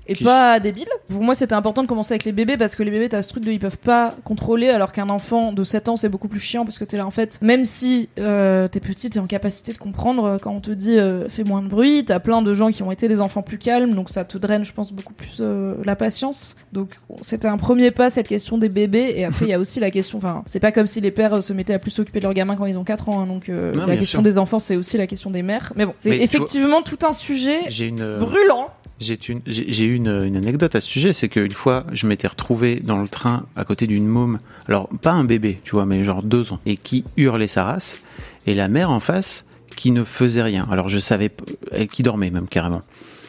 et 0.08 0.14
Qui- 0.16 0.24
pas 0.24 0.60
débile. 0.60 0.88
Pour 1.10 1.22
moi, 1.24 1.36
c'était 1.36 1.54
important 1.54 1.84
de 1.84 1.88
commencer 1.88 2.14
avec 2.14 2.24
les 2.26 2.32
bébés 2.32 2.58
parce 2.58 2.76
que 2.76 2.84
les 2.84 2.92
bébés, 2.92 3.10
t'as 3.10 3.22
ce 3.22 3.28
truc 3.28 3.44
de 3.44 3.52
ils 3.52 3.60
peuvent 3.60 3.78
pas 3.78 4.16
contrôler, 4.24 4.70
alors 4.70 4.92
qu'un 4.92 5.10
enfant 5.10 5.52
de 5.54 5.64
7 5.64 5.90
ans, 5.90 5.96
c'est 5.96 6.10
beaucoup 6.10 6.28
plus 6.28 6.40
chiant 6.40 6.64
parce 6.66 6.78
que 6.80 6.84
t'es 6.86 6.98
là 6.98 7.06
en 7.06 7.12
fait. 7.12 7.40
Même 7.42 7.66
si 7.66 8.10
euh, 8.20 8.68
t'es 8.68 8.80
petit, 8.80 9.10
t'es 9.10 9.20
en 9.20 9.28
capacité 9.28 9.74
de 9.74 9.78
comprendre 9.78 10.24
euh, 10.26 10.38
quand 10.40 10.52
on 10.52 10.60
te 10.62 10.72
dit 10.72 10.98
euh, 10.98 11.28
fais 11.30 11.44
moins 11.44 11.62
de 11.62 11.68
bruit. 11.68 12.06
T'as 12.06 12.20
plein 12.20 12.42
de 12.42 12.54
gens 12.54 12.72
qui 12.72 12.84
ont 12.84 12.92
été 12.92 13.08
des 13.08 13.22
enfants 13.22 13.42
plus 13.42 13.58
calmes, 13.58 13.94
donc 13.94 14.10
ça 14.10 14.24
te 14.26 14.38
draine, 14.38 14.64
je 14.66 14.74
pense, 14.74 14.92
beaucoup 14.92 15.14
plus 15.14 15.38
euh, 15.42 15.76
la 15.86 15.96
patience. 15.96 16.56
Donc 16.74 16.92
c'était 17.22 17.48
un 17.48 17.58
premier 17.58 17.92
pas 17.92 18.10
cette 18.10 18.28
question 18.28 18.58
des 18.58 18.70
bébés. 18.70 19.14
Et 19.16 19.26
après, 19.26 19.46
il 19.46 19.50
y 19.50 19.54
a 19.54 19.60
aussi 19.60 19.80
la 19.80 19.92
question. 19.92 20.18
Enfin, 20.18 20.44
c'est 20.46 20.60
pas 20.60 20.72
comme 20.72 20.88
si 20.88 21.02
les 21.02 21.12
pères 21.12 21.34
euh, 21.36 21.42
se 21.42 21.54
mettaient 21.54 21.74
à 21.74 21.80
plus 21.80 21.92
s'occuper 21.92 22.20
de 22.20 22.24
leurs 22.24 22.34
gamins 22.34 22.56
quand 22.56 22.66
ils 22.66 22.78
ont 22.80 22.84
4 22.84 23.10
ans. 23.10 23.22
hein, 23.22 23.28
donc 23.28 23.50
euh, 23.50 23.74
Non, 23.74 23.86
la 23.88 23.98
question 23.98 24.20
sûr. 24.20 24.24
des 24.24 24.38
enfants, 24.38 24.60
c'est 24.60 24.76
aussi 24.76 24.98
la 24.98 25.08
question 25.08 25.30
des 25.32 25.44
mères. 25.44 25.74
Mais 25.76 25.86
bon, 25.86 25.94
c'est 26.00 26.10
vois- 26.16 26.24
effectivement 26.24 26.82
tout 26.82 27.00
un 27.06 27.12
sujet 27.14 27.60
une, 27.80 28.18
brûlant. 28.18 28.68
J'ai 29.00 29.20
une, 29.30 29.42
j'ai 29.46 29.86
une, 29.86 30.08
une 30.08 30.38
anecdote 30.38 30.74
à 30.76 30.82
ce 30.82 30.88
sujet, 30.88 31.14
c'est 31.14 31.30
qu'une 31.30 31.52
fois, 31.52 31.86
je 31.94 32.08
m'étais 32.08 32.28
retrouvé 32.28 32.80
dans 32.80 33.00
le 33.00 33.08
train 33.08 33.46
à 33.56 33.64
côté 33.64 33.86
d'une 33.86 34.08
môme, 34.08 34.40
alors 34.68 34.90
pas 35.02 35.12
un 35.12 35.24
bébé, 35.24 35.60
tu 35.64 35.72
vois, 35.72 35.86
mais 35.86 36.04
genre 36.04 36.24
deux 36.24 36.52
ans, 36.52 36.60
et 36.66 36.78
qui 36.78 37.06
hurlait 37.16 37.48
sa 37.48 37.64
race, 37.64 38.04
et 38.48 38.56
la 38.56 38.68
mère 38.68 38.90
en 38.90 39.00
face 39.00 39.46
qui 39.76 39.92
ne 39.92 40.04
faisait 40.04 40.42
rien. 40.42 40.68
Alors 40.72 40.90
je 40.90 40.98
savais, 40.98 41.30
elle 41.72 41.88
qui 41.88 42.02
dormait 42.02 42.32
même 42.32 42.48
carrément. 42.48 42.82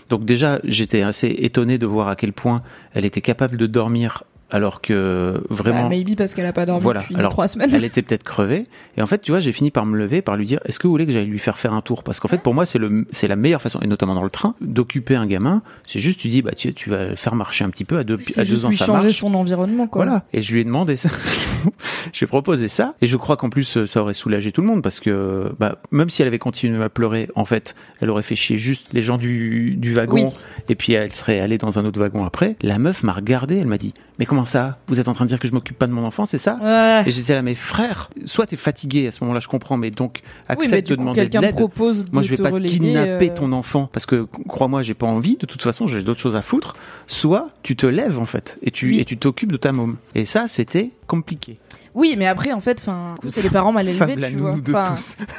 Donc 0.08 0.24
déjà, 0.24 0.58
j'étais 0.64 1.02
assez 1.02 1.28
étonné 1.28 1.76
de 1.76 1.84
voir 1.86 2.08
à 2.08 2.16
quel 2.16 2.32
point 2.32 2.62
elle 2.94 3.04
était 3.04 3.20
capable 3.20 3.58
de 3.58 3.66
dormir, 3.66 4.24
alors 4.50 4.80
que 4.80 5.42
vraiment. 5.50 5.82
Bah, 5.84 5.88
maybe 5.88 6.16
parce 6.16 6.34
qu'elle 6.34 6.46
a 6.46 6.52
pas 6.52 6.64
dormi 6.66 6.82
Voilà. 6.82 7.00
depuis 7.00 7.16
Alors, 7.16 7.30
3 7.30 7.48
semaines. 7.48 7.70
elle 7.74 7.84
était 7.84 8.02
peut-être 8.02 8.22
crevée. 8.24 8.64
Et 8.96 9.02
en 9.02 9.06
fait, 9.06 9.20
tu 9.20 9.30
vois, 9.30 9.40
j'ai 9.40 9.52
fini 9.52 9.70
par 9.70 9.84
me 9.86 9.96
lever, 9.96 10.22
par 10.22 10.36
lui 10.36 10.46
dire, 10.46 10.60
est-ce 10.64 10.78
que 10.78 10.86
vous 10.86 10.92
voulez 10.92 11.06
que 11.06 11.12
j'aille 11.12 11.26
lui 11.26 11.38
faire 11.38 11.58
faire 11.58 11.72
un 11.74 11.80
tour? 11.82 12.02
Parce 12.02 12.18
qu'en 12.20 12.28
fait, 12.28 12.38
pour 12.42 12.54
moi, 12.54 12.64
c'est 12.66 12.78
le, 12.78 13.06
c'est 13.10 13.28
la 13.28 13.36
meilleure 13.36 13.60
façon, 13.62 13.80
et 13.80 13.86
notamment 13.86 14.14
dans 14.14 14.24
le 14.24 14.30
train, 14.30 14.54
d'occuper 14.60 15.16
un 15.16 15.26
gamin. 15.26 15.62
C'est 15.86 15.98
juste, 15.98 16.18
tu 16.20 16.28
dis, 16.28 16.42
bah, 16.42 16.52
tu, 16.56 16.72
tu 16.74 16.90
vas 16.90 17.06
le 17.08 17.14
faire 17.14 17.34
marcher 17.34 17.64
un 17.64 17.70
petit 17.70 17.84
peu 17.84 17.98
à 17.98 18.04
deux, 18.04 18.18
à 18.36 18.44
deux 18.44 18.64
ans, 18.66 18.70
lui 18.70 18.76
ça 18.76 18.86
changer 18.86 19.04
marche. 19.04 19.18
son 19.18 19.34
environnement, 19.34 19.86
quoi. 19.86 20.04
Voilà. 20.04 20.24
Et 20.32 20.42
je 20.42 20.52
lui 20.54 20.60
ai 20.60 20.64
demandé 20.64 20.96
ça. 20.96 21.10
je 22.12 22.18
lui 22.18 22.24
ai 22.24 22.26
proposé 22.26 22.68
ça. 22.68 22.94
Et 23.00 23.06
je 23.06 23.16
crois 23.16 23.36
qu'en 23.36 23.50
plus, 23.50 23.84
ça 23.84 24.00
aurait 24.02 24.14
soulagé 24.14 24.52
tout 24.52 24.60
le 24.60 24.66
monde 24.66 24.82
parce 24.82 25.00
que, 25.00 25.52
bah, 25.58 25.76
même 25.90 26.10
si 26.10 26.22
elle 26.22 26.28
avait 26.28 26.38
continué 26.38 26.82
à 26.82 26.88
pleurer, 26.88 27.28
en 27.34 27.44
fait, 27.44 27.74
elle 28.00 28.10
aurait 28.10 28.22
fait 28.22 28.36
chier 28.36 28.58
juste 28.58 28.86
les 28.92 29.02
gens 29.02 29.18
du, 29.18 29.74
du 29.76 29.94
wagon. 29.94 30.26
Oui. 30.26 30.32
Et 30.68 30.74
puis 30.74 30.92
elle 30.92 31.12
serait 31.12 31.40
allée 31.40 31.58
dans 31.58 31.78
un 31.78 31.84
autre 31.84 32.00
wagon 32.00 32.24
après. 32.24 32.56
La 32.62 32.78
meuf 32.78 33.02
m'a 33.02 33.12
regardé, 33.12 33.56
elle 33.58 33.66
m'a 33.66 33.78
dit, 33.78 33.94
mais 34.18 34.26
comment 34.26 34.44
ça? 34.44 34.78
Vous 34.88 34.98
êtes 35.00 35.08
en 35.08 35.14
train 35.14 35.24
de 35.24 35.28
dire 35.28 35.38
que 35.38 35.46
je 35.48 35.52
m'occupe 35.52 35.78
pas 35.78 35.86
de 35.86 35.92
mon 35.92 36.04
enfant, 36.04 36.24
c'est 36.26 36.38
ça? 36.38 36.58
Ouais. 36.62 37.02
Et 37.06 37.10
j'étais 37.10 37.34
là, 37.34 37.42
mais 37.42 37.54
frère, 37.54 38.10
soit 38.24 38.46
t'es 38.46 38.56
fatigué 38.56 39.06
à 39.08 39.12
ce 39.12 39.22
moment-là, 39.24 39.40
je 39.40 39.48
comprends, 39.48 39.76
mais 39.76 39.90
donc 39.90 40.20
Oui, 40.22 40.30
accepte 40.48 40.72
mais 40.72 40.82
de 40.82 40.88
coup, 40.94 41.00
demander 41.00 41.28
de 41.28 41.38
l'aide. 41.38 41.54
propose 41.54 42.04
de 42.04 42.10
Moi, 42.12 42.22
je 42.22 42.30
vais 42.30 42.36
pas 42.36 42.50
kidnapper 42.60 43.30
euh, 43.30 43.34
ton 43.34 43.52
enfant 43.52 43.88
parce 43.92 44.06
que 44.06 44.26
crois-moi, 44.48 44.82
j'ai 44.82 44.94
pas 44.94 45.06
envie. 45.06 45.36
De 45.36 45.46
toute 45.46 45.62
façon, 45.62 45.86
j'ai 45.86 46.02
d'autres 46.02 46.20
choses 46.20 46.36
à 46.36 46.42
foutre. 46.42 46.74
Soit 47.06 47.48
tu 47.62 47.76
te 47.76 47.86
lèves 47.86 48.18
en 48.18 48.26
fait 48.26 48.58
et 48.62 48.70
tu 48.70 48.88
Oui. 48.88 49.00
et 49.00 49.04
tu 49.04 49.16
t'occupes 49.18 49.52
de 49.52 49.56
ta 49.56 49.72
môme. 49.72 49.96
Et 50.14 50.24
ça, 50.24 50.48
c'était 50.48 50.90
compliqué. 51.06 51.58
Oui, 51.94 52.14
mais 52.18 52.26
après, 52.26 52.52
en 52.52 52.60
fait, 52.60 52.78
enfin, 52.80 53.14
c'est 53.28 53.42
les 53.42 53.50
parents 53.50 53.72
mal 53.72 53.88
élevés, 53.88 54.16
tu 54.16 54.36
vois. 54.36 54.56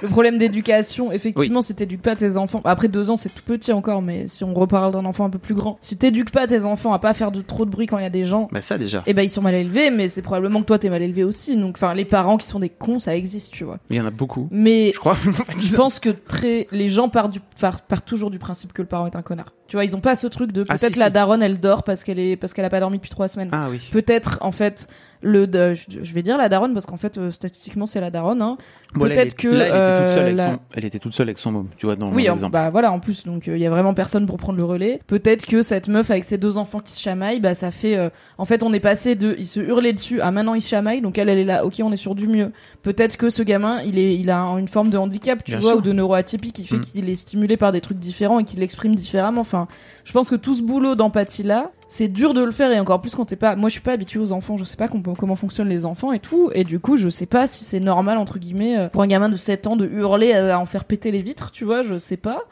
Le 0.01 0.07
problème 0.09 0.37
d'éducation, 0.37 1.11
effectivement, 1.11 1.61
si 1.61 1.75
t'éduques 1.75 2.01
pas 2.01 2.15
tes 2.15 2.37
enfants, 2.37 2.61
après 2.65 2.87
deux 2.87 3.09
ans, 3.11 3.15
c'est 3.15 3.29
tout 3.29 3.43
petit 3.45 3.71
encore, 3.71 4.01
mais 4.01 4.27
si 4.27 4.43
on 4.43 4.53
reparle 4.53 4.91
d'un 4.93 5.05
enfant 5.05 5.25
un 5.25 5.29
peu 5.29 5.39
plus 5.39 5.55
grand, 5.55 5.77
si 5.81 5.97
t'éduques 5.97 6.31
pas 6.31 6.47
tes 6.47 6.65
enfants 6.65 6.93
à 6.93 6.99
pas 6.99 7.13
faire 7.13 7.31
de 7.31 7.41
trop 7.41 7.65
de 7.65 7.69
bruit 7.69 7.87
quand 7.87 7.97
il 7.97 8.03
y 8.03 8.05
a 8.07 8.09
des 8.09 8.25
gens, 8.25 8.47
Bah 8.51 8.61
ça 8.61 8.77
déjà. 8.77 9.03
eh 9.05 9.13
ben 9.13 9.21
ils 9.23 9.29
sont 9.29 9.41
mal 9.41 9.55
élevés, 9.55 9.91
mais 9.91 10.09
c'est 10.09 10.21
probablement 10.21 10.61
que 10.61 10.65
toi 10.65 10.79
t'es 10.79 10.89
mal 10.89 11.01
élevé 11.01 11.23
aussi. 11.23 11.55
Donc, 11.55 11.75
enfin, 11.77 11.93
les 11.93 12.05
parents 12.05 12.37
qui 12.37 12.47
sont 12.47 12.59
des 12.59 12.69
cons, 12.69 12.99
ça 12.99 13.15
existe, 13.15 13.53
tu 13.53 13.63
vois. 13.63 13.79
Il 13.89 13.95
y 13.97 14.01
en 14.01 14.05
a 14.05 14.11
beaucoup. 14.11 14.47
Mais 14.51 14.91
Je 14.93 14.99
crois. 14.99 15.17
je 15.57 15.75
pense 15.75 15.99
que 15.99 16.09
très 16.09 16.67
les 16.71 16.89
gens 16.89 17.09
partent, 17.09 17.31
du, 17.31 17.39
partent, 17.59 17.85
partent 17.87 18.05
toujours 18.07 18.31
du 18.31 18.39
principe 18.39 18.73
que 18.73 18.81
le 18.81 18.87
parent 18.87 19.05
est 19.07 19.15
un 19.15 19.21
connard. 19.21 19.53
Tu 19.67 19.75
vois, 19.75 19.85
ils 19.85 19.95
ont 19.95 20.01
pas 20.01 20.15
ce 20.15 20.27
truc 20.27 20.51
de 20.51 20.65
Ah, 20.67 20.77
peut-être 20.77 20.93
si, 20.95 20.99
la 20.99 21.07
si. 21.07 21.11
daronne 21.11 21.43
elle 21.43 21.59
dort 21.59 21.83
parce 21.83 22.03
qu'elle 22.03 22.17
est 22.19 22.35
parce 22.35 22.53
qu'elle 22.53 22.65
a 22.65 22.69
pas 22.71 22.79
dormi 22.79 22.97
depuis 22.97 23.09
trois 23.11 23.27
semaines. 23.27 23.49
ah 23.51 23.67
oui. 23.69 23.87
Peut-être 23.91 24.39
en 24.41 24.51
fait 24.51 24.87
le 25.21 25.73
je 25.73 26.13
vais 26.13 26.21
dire 26.21 26.37
la 26.37 26.49
daronne 26.49 26.73
parce 26.73 26.85
qu'en 26.85 26.97
fait 26.97 27.17
euh, 27.17 27.31
statistiquement 27.31 27.85
c'est 27.85 28.01
la 28.01 28.11
daronne. 28.11 28.41
Hein. 28.41 28.57
Peut-être 28.93 29.35
que, 29.35 29.47
là, 29.49 29.65
elle 29.65 29.71
était 29.75 29.99
toute 30.01 30.09
seule 30.09 30.17
euh, 30.19 30.25
avec 30.25 30.37
la- 30.37 30.45
son. 30.45 30.59
Elle 30.73 30.85
était 30.85 30.99
toute 30.99 31.13
seule 31.13 31.27
avec 31.27 31.37
son 31.39 31.51
môme. 31.51 31.67
Tu 31.77 31.85
vois 31.85 31.95
dans 31.95 32.11
Oui, 32.11 32.23
mon 32.23 32.29
en- 32.31 32.33
exemple. 32.33 32.53
bah 32.53 32.69
voilà 32.71 32.91
en 32.91 32.99
plus 32.99 33.23
donc 33.23 33.45
il 33.47 33.57
y 33.57 33.65
a 33.67 33.69
vraiment 33.69 33.93
personne 33.93 34.25
pour 34.25 34.37
prendre 34.37 34.57
le 34.57 34.63
relais. 34.65 34.99
Peut-être 35.05 35.45
que 35.45 35.61
cette 35.61 35.87
meuf 35.89 36.09
avec 36.09 36.23
ses 36.23 36.37
deux 36.39 36.57
enfants 36.57 36.79
qui 36.79 36.91
se 36.93 36.99
chamaillent, 37.01 37.39
bah 37.39 37.53
ça 37.53 37.69
fait 37.69 37.95
euh, 37.97 38.09
en 38.39 38.45
fait 38.45 38.63
on 38.63 38.73
est 38.73 38.79
passé 38.79 39.13
de 39.15 39.35
il 39.37 39.45
se 39.45 39.59
hurlait 39.59 39.93
dessus 39.93 40.21
à 40.21 40.31
maintenant 40.31 40.55
il 40.55 40.61
se 40.61 40.69
chamaille 40.69 41.01
donc 41.01 41.17
elle 41.19 41.29
elle 41.29 41.37
est 41.37 41.43
là 41.45 41.65
OK 41.65 41.75
on 41.83 41.91
est 41.91 41.95
sur 41.97 42.15
du 42.15 42.27
mieux. 42.27 42.51
Peut-être 42.81 43.15
que 43.17 43.29
ce 43.29 43.43
gamin 43.43 43.81
il 43.83 43.99
est 43.99 44.15
il 44.15 44.31
a 44.31 44.39
une 44.57 44.67
forme 44.67 44.89
de 44.89 44.97
handicap 44.97 45.43
tu 45.43 45.51
Bien 45.51 45.59
vois 45.59 45.69
sûr. 45.71 45.77
ou 45.79 45.81
de 45.81 45.93
neuroatypique 45.93 46.55
qui 46.55 46.65
fait 46.65 46.77
Mm. 46.77 46.81
qu'il 46.81 47.09
est 47.09 47.15
stimulé 47.15 47.57
par 47.57 47.71
des 47.71 47.81
trucs 47.81 47.99
différents 47.99 48.39
et 48.39 48.43
qu'il 48.43 48.59
l'exprime 48.59 48.95
différemment. 48.95 49.41
Enfin 49.41 49.67
je 50.03 50.11
pense 50.13 50.29
que 50.31 50.35
tout 50.35 50.55
ce 50.55 50.63
boulot 50.63 50.95
d'empathie 50.95 51.43
là 51.43 51.71
c'est 51.87 52.07
dur 52.07 52.33
de 52.33 52.43
le 52.43 52.51
faire 52.51 52.71
et 52.71 52.79
encore 52.79 53.01
plus 53.01 53.13
quand 53.15 53.25
t'es 53.25 53.35
pas 53.35 53.55
moi 53.55 53.69
je 53.69 53.73
suis 53.73 53.81
pas 53.81 53.91
habituée 53.93 54.19
aux 54.19 54.31
enfants 54.31 54.57
je 54.57 54.63
sais 54.63 54.77
pas 54.77 54.87
com- 54.87 55.01
comment 55.17 55.35
fonctionnent 55.35 55.69
les 55.69 55.85
enfants 55.85 56.11
et 56.11 56.19
tout 56.19 56.49
et 56.53 56.63
du 56.63 56.79
coup 56.79 56.97
je 56.97 57.09
sais 57.09 57.25
pas 57.25 57.45
si 57.47 57.63
c'est 57.63 57.79
normal 57.79 58.17
entre 58.19 58.37
guillemets 58.39 58.77
euh, 58.79 58.89
pour 58.89 59.01
un 59.01 59.07
gamin 59.07 59.29
de 59.29 59.35
7 59.35 59.67
ans 59.67 59.75
de 59.75 59.85
hurler 59.85 60.33
à 60.33 60.59
en 60.59 60.65
faire 60.65 60.85
péter 60.85 61.11
les 61.11 61.21
vitres 61.21 61.51
tu 61.51 61.65
vois 61.65 61.81
je 61.81 61.97
sais 61.97 62.17
pas. 62.17 62.43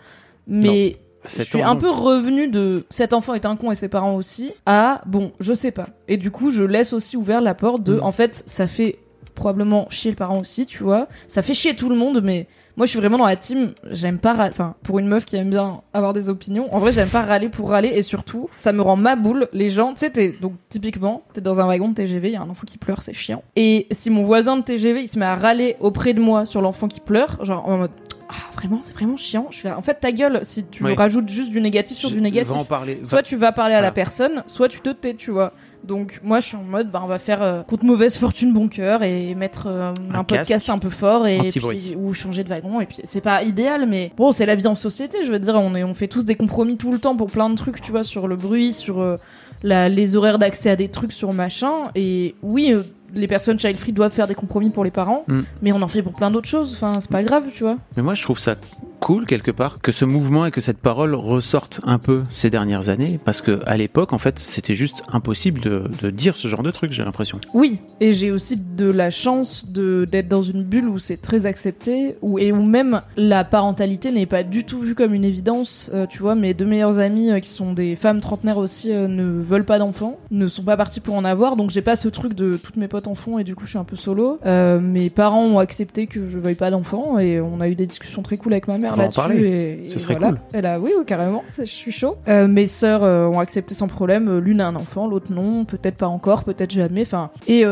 Mais 0.48 0.98
je 1.28 1.42
suis 1.44 1.62
un 1.62 1.76
peu 1.76 1.90
revenu 1.90 2.48
de 2.48 2.86
cet 2.90 3.14
enfant 3.14 3.34
est 3.34 3.46
un 3.46 3.56
con 3.56 3.72
et 3.72 3.76
ses 3.76 3.90
parents 3.90 4.16
aussi 4.16 4.54
à 4.66 5.02
bon 5.06 5.32
je 5.40 5.54
sais 5.54 5.72
pas. 5.72 5.88
Et 6.08 6.18
du 6.18 6.32
coup 6.32 6.52
je 6.52 6.64
laisse 6.64 6.94
aussi 6.94 7.18
ouvert 7.18 7.42
la 7.42 7.54
porte 7.54 7.84
de 7.84 7.96
Mm. 7.96 8.04
en 8.04 8.12
fait 8.12 8.44
ça 8.46 8.68
fait 8.68 9.00
probablement 9.36 9.88
chier 9.90 10.12
le 10.12 10.18
parent 10.18 10.40
aussi 10.40 10.66
tu 10.66 10.84
vois. 10.84 11.08
Ça 11.28 11.42
fait 11.42 11.54
chier 11.54 11.76
tout 11.76 11.90
le 11.90 11.96
monde 11.96 12.22
mais 12.24 12.48
moi 12.78 12.86
je 12.86 12.92
suis 12.92 13.00
vraiment 13.00 13.18
dans 13.18 13.26
la 13.26 13.36
team 13.36 13.74
j'aime 13.90 14.20
pas 14.20 14.34
râler 14.34 14.52
enfin 14.52 14.76
pour 14.84 15.00
une 15.00 15.08
meuf 15.08 15.26
qui 15.26 15.36
aime 15.36 15.50
bien 15.50 15.82
avoir 15.94 16.14
des 16.14 16.30
opinions 16.30 16.74
en 16.74 16.80
vrai 16.80 16.92
j'aime 16.94 17.10
pas 17.10 17.24
râler 17.24 17.50
pour 17.50 17.70
râler 17.72 17.90
et 17.90 18.02
surtout 18.04 18.50
ça 18.58 18.72
me 18.72 18.82
rend 18.82 18.96
ma 18.96 19.16
boule 19.16 19.50
les 19.52 19.70
gens 19.70 19.94
tu 19.94 20.00
sais 20.00 20.10
t'es 20.12 20.30
donc 20.40 20.54
typiquement 20.70 21.24
t'es 21.34 21.42
dans 21.42 21.60
un 21.60 21.66
wagon 21.66 21.90
de 21.90 21.96
TGV 21.96 22.30
il 22.30 22.34
y 22.34 22.38
a 22.38 22.42
un 22.42 22.50
enfant 22.50 22.64
qui 22.66 22.78
pleure 22.78 23.02
c'est 23.02 23.14
chiant 23.14 23.44
et 23.56 23.88
si 23.92 24.10
mon 24.10 24.24
voisin 24.24 24.56
de 24.58 24.62
TGV 24.62 25.02
il 25.04 25.08
se 25.08 25.18
met 25.20 25.26
à 25.26 25.36
râler 25.36 25.76
auprès 25.80 26.14
de 26.14 26.22
moi 26.22 26.46
sur 26.46 26.62
l'enfant 26.62 26.88
qui 26.88 27.00
pleure 27.00 27.44
genre 27.44 27.68
en 27.68 27.78
mode 27.78 27.92
ah 28.30 28.34
vraiment 28.54 28.80
c'est 28.82 28.94
vraiment 28.94 29.16
chiant 29.18 29.48
je 29.52 29.58
fais 29.60 29.72
en 29.72 29.82
fait 29.82 29.96
ta 29.96 30.12
gueule 30.12 30.40
si 30.44 30.66
tu 30.66 30.84
Oui. 30.84 30.94
rajoutes 30.96 31.30
juste 31.30 31.50
du 31.52 31.62
négatif 31.62 31.98
sur 31.98 32.10
Je- 32.10 32.16
du 32.16 32.22
négatif 32.22 32.54
en 32.54 32.66
parler. 32.66 33.00
soit 33.04 33.24
tu 33.24 33.38
vas 33.38 33.52
parler 33.54 33.74
à 33.74 33.80
la 33.82 33.92
personne, 33.92 34.44
soit 34.48 34.68
tu 34.68 34.82
te 34.82 34.90
tais, 34.90 35.14
tu 35.14 35.32
vois. 35.32 35.54
Donc 35.84 36.20
moi 36.24 36.40
je 36.42 36.48
suis 36.48 36.58
en 36.58 36.64
mode 36.64 36.92
bah 36.92 37.00
on 37.04 37.08
va 37.08 37.20
faire 37.20 37.42
euh, 37.42 37.62
contre 37.64 37.86
mauvaise 37.86 38.18
fortune 38.18 38.52
bon 38.54 38.68
cœur 38.68 39.04
et 39.04 39.36
mettre 39.36 39.68
euh, 39.68 39.92
un, 40.12 40.16
Un 40.16 40.24
podcast 40.24 40.70
un 40.70 40.80
peu 40.80 40.90
fort 40.90 41.28
et 41.28 41.38
puis- 41.72 41.96
ou 41.96 42.14
changer 42.14 42.44
de 42.44 42.50
wagon. 42.50 42.82
Et 42.82 42.86
puis 42.86 42.98
c'est 43.04 43.22
pas 43.22 43.44
idéal 43.44 43.86
mais 43.88 44.12
bon 44.18 44.32
c'est 44.32 44.46
la 44.46 44.56
vie 44.56 44.68
en 44.68 44.76
société 44.76 45.20
je 45.24 45.32
veux 45.32 45.40
dire. 45.40 45.56
On 45.56 45.76
est 45.76 45.84
on 45.84 45.94
fait 45.94 46.08
tous 46.08 46.26
des 46.26 46.36
compromis 46.36 46.78
tout 46.78 46.92
le 46.92 47.00
temps 47.00 47.16
pour 47.16 47.32
plein 47.32 47.50
de 47.50 47.56
trucs 47.56 47.82
tu 47.82 47.92
vois 47.92 48.04
sur 48.04 48.28
le 48.28 48.36
bruit 48.36 48.74
sur 48.74 49.00
euh, 49.00 49.16
la, 49.64 49.88
les 49.90 50.16
horaires 50.16 50.38
d'accès 50.40 50.70
à 50.70 50.76
des 50.76 50.90
trucs 50.90 51.14
sur 51.14 51.32
machin. 51.34 51.72
Et 51.96 52.36
oui 52.44 52.74
euh, 52.74 52.84
les 53.14 53.28
personnes 53.28 53.60
child 53.60 53.78
free 53.80 53.92
doivent 53.94 54.12
faire 54.12 54.28
des 54.28 54.36
compromis 54.36 54.70
pour 54.70 54.84
les 54.84 54.92
parents 54.92 55.24
Mm. 55.28 55.42
mais 55.62 55.72
on 55.72 55.82
en 55.82 55.88
fait 55.88 56.02
pour 56.02 56.14
plein 56.14 56.32
d'autres 56.32 56.48
choses 56.48 56.74
enfin 56.76 57.00
c'est 57.00 57.10
pas 57.10 57.24
grave 57.24 57.46
tu 57.54 57.64
vois 57.64 57.78
Mais 57.96 58.04
moi, 58.04 58.14
je 58.14 58.22
trouve 58.22 58.40
ça 58.40 58.56
cool 59.00 59.26
quelque 59.26 59.52
part 59.52 59.80
que 59.80 59.92
ce 59.92 60.06
mouvement 60.06 60.46
et 60.48 60.52
que 60.52 60.60
cette 60.62 60.80
parole 60.80 61.14
ressortent 61.14 61.80
un 61.84 62.00
peu 62.00 62.24
ces 62.32 62.50
dernières 62.50 62.90
années, 62.90 63.20
parce 63.24 63.42
que 63.42 63.60
à 63.68 63.78
l'époque, 63.78 64.12
en 64.12 64.18
fait, 64.18 64.40
c'était 64.40 64.74
juste 64.74 65.04
impossible 65.12 65.62
de, 65.62 65.84
de 66.02 66.10
dire 66.10 66.36
ce 66.36 66.48
genre 66.48 66.64
de 66.64 66.72
truc. 66.72 66.92
J'ai 66.92 67.04
l'impression. 67.04 67.40
Oui, 67.54 67.80
et 68.02 68.12
j'ai 68.14 68.32
aussi 68.32 68.58
de 68.58 68.90
la 68.90 69.12
chance 69.12 69.68
de 69.70 70.06
d'être 70.12 70.28
dans 70.28 70.42
une 70.42 70.64
bulle 70.64 70.90
où 70.90 70.98
c'est 70.98 71.18
très 71.18 71.46
accepté, 71.46 72.16
où 72.24 72.40
et 72.40 72.52
où 72.52 72.64
même 72.64 73.02
la 73.18 73.44
parentalité 73.44 74.12
n'est 74.12 74.26
pas 74.26 74.42
du 74.44 74.64
tout 74.64 74.80
vue 74.80 74.96
comme 74.96 75.14
une 75.14 75.26
évidence. 75.26 75.92
Euh, 75.94 76.08
tu 76.08 76.20
vois, 76.20 76.34
mes 76.34 76.56
deux 76.56 76.66
meilleures 76.66 76.98
amies 76.98 77.32
euh, 77.32 77.40
qui 77.40 77.50
sont 77.50 77.74
des 77.74 77.96
femmes 77.96 78.20
trentenaires 78.20 78.58
aussi 78.58 78.92
euh, 78.92 79.08
ne 79.08 79.24
veulent 79.42 79.64
pas 79.66 79.78
d'enfants, 79.78 80.18
ne 80.32 80.48
sont 80.48 80.64
pas 80.64 80.76
parties 80.76 81.02
pour 81.02 81.14
en 81.16 81.24
avoir, 81.24 81.56
donc 81.56 81.70
j'ai 81.70 81.82
pas 81.84 81.96
ce 81.96 82.08
truc 82.10 82.34
de 82.34 82.58
toutes 82.58 82.78
mes 82.78 82.88
potes 82.88 82.97
en 83.06 83.14
font 83.16 83.38
et 83.38 83.44
du 83.44 83.54
coup 83.56 83.66
je 83.66 83.70
suis 83.72 83.78
un 83.78 83.84
peu 83.84 83.96
solo. 83.96 84.40
Euh, 84.46 84.80
mes 84.80 85.10
parents 85.10 85.44
ont 85.46 85.60
accepté 85.60 86.08
que 86.08 86.28
je 86.28 86.40
veuille 86.40 86.56
pas 86.56 86.72
d'enfants 86.72 87.20
et 87.20 87.40
on 87.40 87.62
a 87.62 87.68
eu 87.70 87.76
des 87.76 87.86
discussions 87.86 88.22
très 88.24 88.38
cool 88.38 88.54
avec 88.54 88.68
ma 88.68 88.78
mère 88.80 88.96
là-dessus. 88.96 89.16
parler. 89.20 89.82
Et, 89.86 89.90
Ce 89.92 89.96
et 89.96 90.00
serait 90.00 90.16
voilà. 90.16 90.30
cool. 90.30 90.40
Elle 90.54 90.66
a 90.66 90.80
oui, 90.80 90.92
oui 90.98 91.06
carrément, 91.06 91.44
je 91.56 91.64
suis 91.66 91.92
chaud. 91.92 92.18
Euh, 92.28 92.48
mes 92.48 92.66
sœurs 92.68 93.04
euh, 93.04 93.28
ont 93.28 93.40
accepté 93.40 93.74
sans 93.76 93.88
problème. 93.88 94.40
L'une 94.40 94.62
a 94.62 94.68
un 94.68 94.76
enfant, 94.76 95.08
l'autre 95.08 95.32
non. 95.32 95.66
Peut-être 95.66 95.98
pas 95.98 96.08
encore, 96.08 96.44
peut-être 96.44 96.72
jamais. 96.72 97.02
Enfin, 97.02 97.30
et 97.48 97.64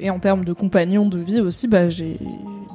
et 0.00 0.10
en 0.10 0.18
termes 0.18 0.44
de 0.44 0.52
compagnons 0.52 1.08
de 1.08 1.18
vie 1.18 1.40
aussi, 1.40 1.68
bah 1.68 1.88
j'ai 1.88 2.18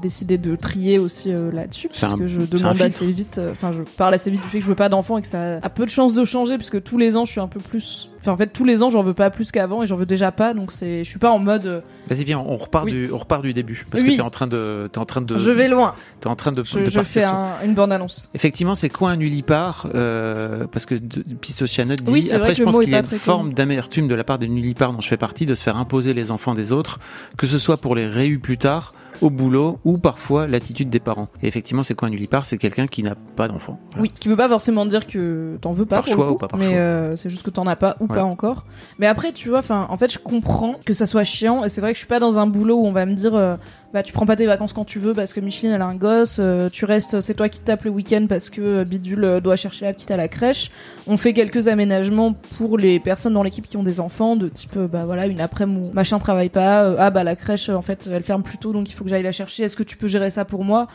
décidé 0.01 0.37
de 0.37 0.55
trier 0.55 0.97
aussi 0.97 1.33
euh, 1.33 1.51
là-dessus 1.51 1.89
parce 1.89 2.13
un- 2.13 2.17
que 2.17 2.25
je 2.25 2.39
demande 2.39 2.81
assez 2.81 3.05
vite. 3.11 3.37
euh, 3.37 3.51
Enfin, 3.51 3.71
je 3.73 3.81
parle 3.97 4.13
assez 4.13 4.31
vite 4.31 4.41
du 4.41 4.47
fait 4.47 4.59
que 4.59 4.63
je 4.63 4.69
veux 4.69 4.75
pas 4.75 4.87
d'enfants 4.87 5.17
et 5.17 5.21
que 5.21 5.27
ça 5.27 5.57
a 5.61 5.69
peu 5.69 5.83
de 5.85 5.89
chances 5.89 6.13
de 6.13 6.23
changer 6.23 6.55
puisque 6.55 6.81
tous 6.83 6.97
les 6.97 7.17
ans 7.17 7.25
je 7.25 7.31
suis 7.31 7.41
un 7.41 7.47
peu 7.49 7.59
plus. 7.59 8.08
Enfin, 8.21 8.31
en 8.33 8.37
fait, 8.37 8.47
tous 8.47 8.63
les 8.65 8.83
ans 8.83 8.89
j'en 8.89 9.01
veux 9.03 9.13
pas 9.13 9.29
plus 9.29 9.51
qu'avant 9.51 9.81
et 9.83 9.87
j'en 9.87 9.95
veux 9.95 10.05
déjà 10.05 10.31
pas. 10.31 10.53
Donc 10.53 10.71
c'est, 10.71 11.03
je 11.03 11.09
suis 11.09 11.19
pas 11.19 11.31
en 11.31 11.39
mode. 11.39 11.65
euh, 11.65 11.81
Vas-y, 12.09 12.23
viens, 12.23 12.39
on 12.39 12.55
repart, 12.57 12.85
Oui. 12.85 12.91
du, 12.91 13.09
on 13.13 13.17
repart 13.17 13.41
du 13.41 13.53
début. 13.53 13.85
Parce 13.89 14.03
Oui. 14.03 14.11
que 14.11 14.15
t'es 14.17 14.21
en 14.21 14.29
train 14.29 14.47
de. 14.47 14.89
T'es 14.91 14.97
en 14.99 15.05
train 15.05 15.21
de. 15.21 15.37
je 15.37 15.51
vais 15.51 15.67
loin. 15.67 15.93
T'es 16.19 16.27
en 16.27 16.35
train 16.35 16.51
de, 16.51 16.63
Je, 16.63 16.79
de 16.79 16.89
je 16.89 17.01
fais 17.01 17.23
un- 17.23 17.47
une 17.63 17.73
bande 17.75 17.91
annonce. 17.91 18.29
Effectivement, 18.33 18.75
c'est 18.75 18.89
quoi 18.89 19.11
un 19.11 19.15
nullipare 19.17 19.87
euh, 19.95 20.65
Parce 20.71 20.85
que 20.85 20.95
Pistocyanot 20.95 21.95
dit. 21.95 22.11
Oui, 22.11 22.29
après, 22.33 22.55
je 22.55 22.63
pense 22.63 22.79
qu'il 22.79 22.89
y 22.89 22.95
a 22.95 22.99
une 22.99 23.03
forme 23.05 23.53
d'amertume 23.53 24.07
de 24.07 24.15
la 24.15 24.23
part 24.23 24.39
des 24.39 24.47
nullipares 24.47 24.93
dont 24.93 25.01
je 25.01 25.07
fais 25.07 25.17
partie 25.17 25.45
de 25.45 25.55
se 25.55 25.63
faire 25.63 25.77
imposer 25.77 26.13
les 26.13 26.31
enfants 26.31 26.53
des 26.53 26.71
autres, 26.71 26.99
que 27.37 27.47
ce 27.47 27.57
soit 27.57 27.77
pour 27.77 27.95
les 27.95 28.07
réus 28.07 28.39
plus 28.39 28.57
tard, 28.57 28.93
au 29.21 29.29
boulot, 29.29 29.79
ou 29.85 29.97
parfois 29.97 30.47
l'attitude 30.47 30.89
des 30.89 30.99
parents. 30.99 31.27
Et 31.41 31.47
effectivement, 31.47 31.83
c'est 31.83 31.95
quoi 31.95 32.07
un 32.07 32.11
nullipare? 32.11 32.45
C'est 32.45 32.57
quelqu'un 32.57 32.87
qui 32.87 33.03
n'a 33.03 33.15
pas 33.15 33.47
d'enfant. 33.47 33.79
Voilà. 33.91 34.01
Oui, 34.03 34.09
qui 34.11 34.27
veut 34.29 34.35
pas 34.37 34.47
forcément 34.49 34.85
dire 34.85 35.05
que 35.07 35.57
t'en 35.61 35.71
veux 35.73 35.85
pas 35.85 35.97
Par 35.97 36.05
pour 36.05 36.13
choix 36.13 36.25
le 36.25 36.29
coup, 36.31 36.35
ou 36.35 36.39
pas 36.39 36.47
par 36.47 36.59
mais 36.59 36.65
choix. 36.67 36.75
euh, 36.75 37.15
c'est 37.15 37.29
juste 37.29 37.43
que 37.43 37.49
t'en 37.49 37.67
as 37.67 37.75
pas 37.75 37.95
ou 37.99 38.05
Voilà. 38.07 38.23
pas 38.23 38.27
encore. 38.27 38.65
Mais 38.99 39.07
après, 39.07 39.31
tu 39.33 39.49
vois, 39.49 39.59
enfin, 39.59 39.87
en 39.89 39.97
fait, 39.97 40.11
je 40.11 40.19
comprends 40.19 40.75
que 40.85 40.93
ça 40.93 41.05
soit 41.05 41.23
chiant 41.23 41.63
et 41.63 41.69
c'est 41.69 41.81
vrai 41.81 41.91
que 41.91 41.95
je 41.95 41.99
suis 41.99 42.07
pas 42.07 42.19
dans 42.19 42.37
un 42.39 42.47
boulot 42.47 42.75
où 42.77 42.85
on 42.85 42.91
va 42.91 43.05
me 43.05 43.13
dire, 43.13 43.35
euh, 43.35 43.55
bah, 43.93 44.03
tu 44.03 44.13
prends 44.13 44.25
pas 44.25 44.35
tes 44.35 44.45
vacances 44.45 44.73
quand 44.73 44.85
tu 44.85 44.99
veux 44.99 45.13
parce 45.13 45.33
que 45.33 45.39
Micheline 45.39 45.71
elle 45.73 45.81
a 45.81 45.85
un 45.85 45.95
gosse, 45.95 46.37
euh, 46.39 46.69
tu 46.69 46.85
restes, 46.85 47.21
c'est 47.21 47.33
toi 47.33 47.49
qui 47.49 47.59
te 47.59 47.65
tapes 47.65 47.85
le 47.85 47.89
week-end 47.89 48.27
parce 48.29 48.49
que 48.49 48.61
euh, 48.61 48.83
Bidule 48.83 49.23
euh, 49.23 49.39
doit 49.39 49.55
chercher 49.55 49.85
la 49.85 49.93
petite 49.93 50.11
à 50.11 50.17
la 50.17 50.27
crèche. 50.27 50.69
On 51.07 51.17
fait 51.17 51.33
quelques 51.33 51.67
aménagements 51.67 52.33
pour 52.33 52.77
les 52.77 52.99
personnes 52.99 53.33
dans 53.33 53.43
l'équipe 53.43 53.65
qui 53.65 53.77
ont 53.77 53.83
des 53.83 53.99
enfants, 53.99 54.35
de 54.35 54.47
type, 54.47 54.77
bah 54.77 55.05
voilà, 55.05 55.25
une 55.25 55.41
après-midi 55.41 55.89
où 55.89 55.93
machin 55.93 56.19
travaille 56.19 56.49
pas, 56.49 56.95
ah 56.99 57.09
bah 57.09 57.23
la 57.23 57.35
crèche, 57.35 57.69
en 57.69 57.81
fait, 57.81 58.07
elle 58.11 58.23
ferme 58.23 58.43
plus 58.43 58.57
tôt 58.57 58.73
donc 58.73 58.89
il 58.89 58.93
faut 58.93 59.03
que 59.03 59.09
j'aille 59.09 59.23
la 59.23 59.31
chercher. 59.31 59.63
Est-ce 59.63 59.75
que 59.75 59.83
tu 59.83 59.97
peux 59.97 60.07
gérer 60.07 60.29
ça 60.29 60.45
pour 60.45 60.63
moi? 60.63 60.87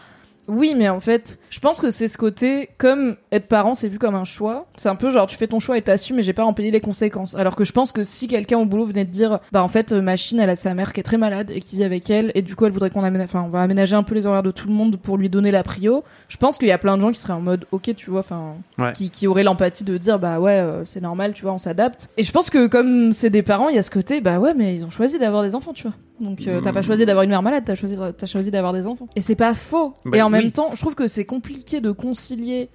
Oui, 0.46 0.74
mais 0.76 0.88
en 0.88 1.00
fait, 1.00 1.38
je 1.50 1.58
pense 1.60 1.80
que 1.80 1.90
c'est 1.90 2.06
ce 2.08 2.18
côté, 2.18 2.68
comme 2.76 3.16
être 3.32 3.48
parent, 3.48 3.72
c'est 3.74 3.88
vu 3.88 3.98
comme 3.98 4.14
un 4.14 4.24
choix. 4.24 4.66
C'est 4.76 4.88
un 4.90 4.94
peu 4.96 5.10
genre, 5.10 5.26
tu 5.26 5.36
fais 5.36 5.46
ton 5.46 5.58
choix 5.58 5.78
et 5.78 5.82
t'assumes, 5.82 6.16
mais 6.16 6.22
j'ai 6.22 6.32
pas 6.34 6.42
à 6.42 6.46
en 6.46 6.52
payer 6.52 6.70
les 6.70 6.80
conséquences. 6.80 7.34
Alors 7.34 7.56
que 7.56 7.64
je 7.64 7.72
pense 7.72 7.92
que 7.92 8.02
si 8.02 8.28
quelqu'un 8.28 8.58
au 8.58 8.66
boulot 8.66 8.84
venait 8.84 9.04
de 9.06 9.10
dire, 9.10 9.40
bah 9.52 9.62
en 9.62 9.68
fait, 9.68 9.92
euh, 9.92 10.02
machine, 10.02 10.38
elle 10.40 10.50
a 10.50 10.56
sa 10.56 10.74
mère 10.74 10.92
qui 10.92 11.00
est 11.00 11.02
très 11.04 11.16
malade 11.16 11.50
et 11.50 11.60
qui 11.60 11.76
vit 11.76 11.84
avec 11.84 12.10
elle, 12.10 12.30
et 12.34 12.42
du 12.42 12.56
coup, 12.56 12.66
elle 12.66 12.72
voudrait 12.72 12.90
qu'on 12.90 13.04
aménage, 13.04 13.28
enfin, 13.30 13.42
on 13.46 13.48
va 13.48 13.62
aménager 13.62 13.96
un 13.96 14.02
peu 14.02 14.14
les 14.14 14.26
horaires 14.26 14.42
de 14.42 14.50
tout 14.50 14.68
le 14.68 14.74
monde 14.74 14.96
pour 14.96 15.16
lui 15.16 15.30
donner 15.30 15.50
la 15.50 15.62
prio. 15.62 16.04
Je 16.28 16.36
pense 16.36 16.58
qu'il 16.58 16.68
y 16.68 16.72
a 16.72 16.78
plein 16.78 16.96
de 16.96 17.02
gens 17.02 17.10
qui 17.12 17.20
seraient 17.20 17.32
en 17.32 17.40
mode, 17.40 17.66
ok, 17.72 17.94
tu 17.96 18.10
vois, 18.10 18.20
enfin, 18.20 18.54
Ouais. 18.78 18.92
qui, 18.92 19.08
qui 19.10 19.26
auraient 19.26 19.44
l'empathie 19.44 19.84
de 19.84 19.96
dire, 19.96 20.18
bah 20.18 20.40
ouais, 20.40 20.52
euh, 20.58 20.84
c'est 20.84 21.00
normal, 21.00 21.32
tu 21.32 21.42
vois, 21.42 21.52
on 21.52 21.58
s'adapte. 21.58 22.10
Et 22.16 22.22
je 22.22 22.32
pense 22.32 22.50
que 22.50 22.66
comme 22.66 23.12
c'est 23.12 23.30
des 23.30 23.42
parents, 23.42 23.68
il 23.70 23.76
y 23.76 23.78
a 23.78 23.82
ce 23.82 23.90
côté, 23.90 24.20
bah 24.20 24.38
ouais, 24.38 24.52
mais 24.54 24.74
ils 24.74 24.84
ont 24.84 24.90
choisi 24.90 25.18
d'avoir 25.18 25.42
des 25.42 25.54
enfants, 25.54 25.72
tu 25.72 25.84
vois. 25.84 25.92
Donc 26.20 26.46
euh, 26.46 26.60
t'as 26.60 26.72
pas 26.72 26.80
Mm. 26.80 26.84
choisi 26.84 27.06
d'avoir 27.06 27.24
une 27.24 27.30
mère 27.30 27.42
malade, 27.42 27.64
t'as 27.66 27.74
choisi, 27.74 27.96
t'as 28.16 28.26
choisi 28.26 28.50
d'avoir 28.50 28.72
des 28.72 28.86
enfants. 28.86 29.08
Et 29.16 29.20
c'est 29.20 29.34
pas 29.34 29.52
faux. 29.54 29.94
Bah 30.04 30.18
et 30.18 30.22
en 30.22 30.26
oui. 30.26 30.32
même 30.32 30.52
temps, 30.52 30.70
je 30.74 30.80
trouve 30.80 30.94
que 30.94 31.06
c'est 31.06 31.24
compliqué 31.24 31.80
de 31.80 31.90
concilier. 31.90 32.68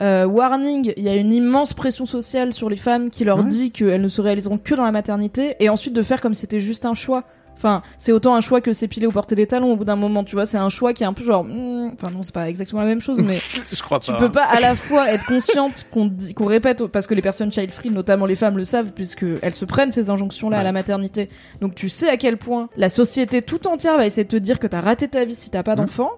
euh, 0.00 0.26
warning, 0.26 0.92
il 0.96 1.02
y 1.04 1.08
a 1.08 1.14
une 1.14 1.32
immense 1.32 1.74
pression 1.74 2.06
sociale 2.06 2.52
sur 2.52 2.68
les 2.68 2.76
femmes 2.76 3.08
qui 3.08 3.24
leur 3.24 3.38
Ouais. 3.38 3.44
dit 3.44 3.70
qu'elles 3.70 4.00
ne 4.02 4.08
se 4.08 4.20
réaliseront 4.20 4.58
que 4.58 4.74
dans 4.74 4.82
la 4.82 4.90
maternité, 4.90 5.54
et 5.60 5.68
ensuite 5.68 5.94
de 5.94 6.02
faire 6.02 6.20
comme 6.20 6.34
si 6.34 6.40
c'était 6.40 6.58
juste 6.58 6.84
un 6.86 6.94
choix. 6.94 7.22
Enfin, 7.56 7.82
c'est 7.96 8.10
autant 8.12 8.34
un 8.34 8.40
choix 8.40 8.60
que 8.60 8.72
s'épiler 8.72 9.06
ou 9.06 9.12
porter 9.12 9.34
des 9.36 9.46
talons 9.46 9.72
au 9.72 9.76
bout 9.76 9.84
d'un 9.84 9.94
moment, 9.96 10.24
tu 10.24 10.34
vois. 10.34 10.46
C'est 10.46 10.58
un 10.58 10.68
choix 10.68 10.92
qui 10.92 11.04
est 11.04 11.06
un 11.06 11.12
peu 11.12 11.22
genre, 11.24 11.44
hmm, 11.44 11.90
enfin 11.94 12.10
non, 12.10 12.22
c'est 12.24 12.34
pas 12.34 12.48
exactement 12.48 12.82
la 12.82 12.88
même 12.88 13.00
chose, 13.00 13.22
mais 13.22 13.40
Je 13.72 13.80
crois 13.82 13.98
tu 14.00 14.12
peux 14.14 14.30
pas 14.30 14.44
à 14.44 14.58
la 14.60 14.74
fois 14.74 15.10
être 15.12 15.24
consciente 15.26 15.86
qu'on 15.92 16.06
dit- 16.06 16.34
qu'on 16.34 16.46
répète 16.46 16.84
parce 16.88 17.06
que 17.06 17.14
les 17.14 17.22
personnes 17.22 17.52
child 17.52 17.70
free 17.70 17.90
notamment 17.90 18.26
les 18.26 18.34
femmes 18.34 18.56
le 18.56 18.64
savent 18.64 18.90
puisque 18.92 19.24
elles 19.42 19.54
se 19.54 19.64
prennent 19.64 19.92
ces 19.92 20.10
injonctions 20.10 20.50
là 20.50 20.58
à 20.58 20.62
la 20.64 20.72
maternité 20.72 21.28
donc 21.60 21.74
tu 21.76 21.88
sais 21.88 22.08
à 22.08 22.16
quel 22.16 22.36
point 22.36 22.68
la 22.76 22.88
société 22.88 23.42
tout 23.42 23.66
entière 23.68 23.96
va 23.96 24.06
essayer 24.06 24.24
de 24.24 24.28
te 24.28 24.36
dire 24.36 24.58
que 24.58 24.66
t'as 24.66 24.80
raté 24.80 25.06
ta 25.08 25.24
vie 25.24 25.34
si 25.34 25.50
t'as 25.50 25.62
pas 25.62 25.72
Mhm. 25.76 25.82
d'enfant 25.82 26.10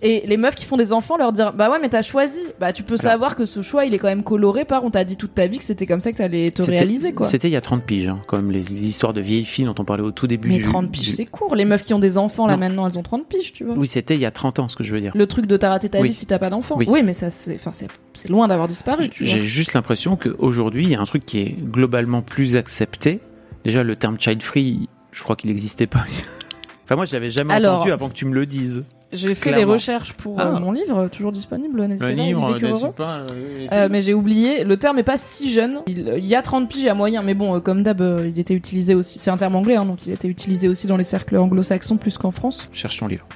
et 0.00 0.22
les 0.26 0.36
meufs 0.36 0.54
qui 0.54 0.64
font 0.64 0.76
des 0.76 0.92
enfants 0.92 1.16
leur 1.16 1.32
dire 1.32 1.52
bah 1.52 1.70
ouais 1.70 1.78
mais 1.82 1.88
t'as 1.88 2.02
choisi 2.02 2.38
bah 2.60 2.72
tu 2.72 2.84
peux 2.84 2.94
Alors- 2.94 3.12
savoir 3.12 3.34
que 3.36 3.44
ce 3.44 3.62
choix 3.62 3.84
il 3.84 3.92
est 3.94 3.98
quand 3.98 4.06
même 4.06 4.22
coloré 4.22 4.64
par 4.64 4.84
on 4.84 4.90
t'a 4.90 5.02
dit 5.02 5.16
toute 5.16 5.34
ta 5.34 5.48
vie 5.48 5.58
que 5.58 5.64
c'était 5.64 5.86
comme 5.86 6.00
ça 6.00 6.12
que 6.12 6.18
t'allais 6.18 6.52
te 6.52 6.62
réaliser 6.62 7.12
quoi 7.12 7.26
C'était 7.26 7.48
il 7.48 7.52
y 7.52 7.56
a 7.56 7.60
30 7.60 7.82
piges, 7.82 8.06
hein, 8.06 8.20
comme 8.28 8.52
les, 8.52 8.62
les 8.62 8.86
histoires 8.86 9.12
de 9.12 9.20
vieilles 9.20 9.44
filles 9.44 9.64
dont 9.64 9.74
on 9.78 9.84
parlait 9.84 10.04
au 10.04 10.12
tout 10.12 10.28
début 10.28 10.48
mais 10.48 10.56
du. 10.58 10.62
30 10.62 10.90
piges 10.92 11.06
du- 11.06 11.10
c'est 11.10 11.24
court 11.26 11.56
les 11.56 11.64
meufs 11.64 11.82
qui 11.82 11.94
ont 11.94 11.98
des 11.98 12.16
enfants 12.16 12.46
là 12.46 12.52
Non. 12.54 12.60
maintenant 12.60 12.86
elles 12.88 12.96
ont 12.96 13.02
30 13.02 13.26
piges 13.26 13.52
tu 13.52 13.64
vois 13.64 13.74
Oui, 13.76 13.88
c'était 13.88 14.14
il 14.14 14.20
y 14.20 14.26
a 14.26 14.30
30 14.30 14.60
ans, 14.60 14.68
ce 14.68 14.76
que 14.76 14.84
je 14.84 14.94
veux 14.94 15.00
dire. 15.00 15.12
le 15.16 15.26
truc 15.26 15.46
de 15.46 15.56
t'as 15.56 15.70
raté 15.70 15.88
ta 15.88 16.00
Oui. 16.00 16.08
vie 16.08 16.14
si 16.14 16.26
t'as 16.26 16.38
pas 16.38 16.50
d'enfant 16.50 16.76
Oui. 16.78 16.86
oui. 16.88 17.02
mais 17.02 17.12
ça 17.12 17.30
c'est 17.30 17.56
enfin 17.56 17.72
c'est 17.72 17.88
c'est 18.14 18.28
loin 18.28 18.46
d'avoir 18.48 18.68
disparu. 18.68 19.10
J'ai 19.20 19.40
juste 19.46 19.74
l'impression 19.74 20.16
qu'aujourd'hui, 20.16 20.84
il 20.84 20.90
y 20.90 20.94
a 20.94 21.00
un 21.00 21.04
truc 21.06 21.24
qui 21.26 21.38
est 21.40 21.56
globalement 21.60 22.20
plus 22.22 22.56
accepté. 22.56 23.20
Déjà, 23.64 23.82
le 23.84 23.94
terme 23.96 24.16
child 24.18 24.42
free, 24.42 24.88
je 25.12 25.22
crois 25.22 25.36
qu'il 25.36 25.50
n'existait 25.50 25.86
pas. 25.86 26.04
enfin, 26.84 26.96
moi, 26.96 27.04
je 27.04 27.12
l'avais 27.12 27.30
jamais 27.30 27.54
Alors- 27.54 27.76
entendu 27.76 27.92
avant 27.92 28.08
que 28.08 28.14
tu 28.14 28.24
me 28.24 28.34
le 28.34 28.44
dises. 28.46 28.84
J'ai 29.10 29.34
fait 29.34 29.54
des 29.54 29.64
recherches 29.64 30.12
pour 30.12 30.38
euh, 30.38 30.52
Ah. 30.56 30.60
mon 30.60 30.70
livre, 30.72 31.08
toujours 31.08 31.32
disponible, 31.32 31.82
n'hésitez 31.86 32.14
pas, 32.14 32.22
euh, 32.22 32.60
heureux. 32.62 32.92
pas, 32.92 33.20
euh, 33.32 33.66
Euh, 33.72 33.88
mais 33.90 34.02
j'ai 34.02 34.12
oublié, 34.12 34.64
le 34.64 34.76
terme 34.76 34.98
est 34.98 35.02
pas 35.02 35.16
si 35.16 35.50
jeune. 35.50 35.80
Il, 35.86 36.12
il 36.18 36.26
y 36.26 36.34
a 36.34 36.42
30 36.42 36.68
piges, 36.68 36.82
il 36.82 36.86
y 36.86 36.88
a 36.90 36.94
moyen, 36.94 37.22
mais 37.22 37.32
bon, 37.34 37.56
euh, 37.56 37.60
comme 37.60 37.82
d'hab, 37.82 38.02
euh, 38.02 38.28
il 38.28 38.38
était 38.38 38.52
utilisé 38.54 38.94
aussi. 38.94 39.18
C'est 39.18 39.30
un 39.30 39.38
terme 39.38 39.56
anglais, 39.56 39.76
hein, 39.76 39.86
donc 39.86 40.06
il 40.06 40.12
était 40.12 40.28
utilisé 40.28 40.68
aussi 40.68 40.86
dans 40.86 40.98
les 40.98 41.04
cercles 41.04 41.36
anglo-saxons 41.38 41.96
plus 41.96 42.18
qu'en 42.18 42.32
France, 42.32 42.68
Cherche 42.72 42.98
ton 42.98 43.06
livre. 43.06 43.26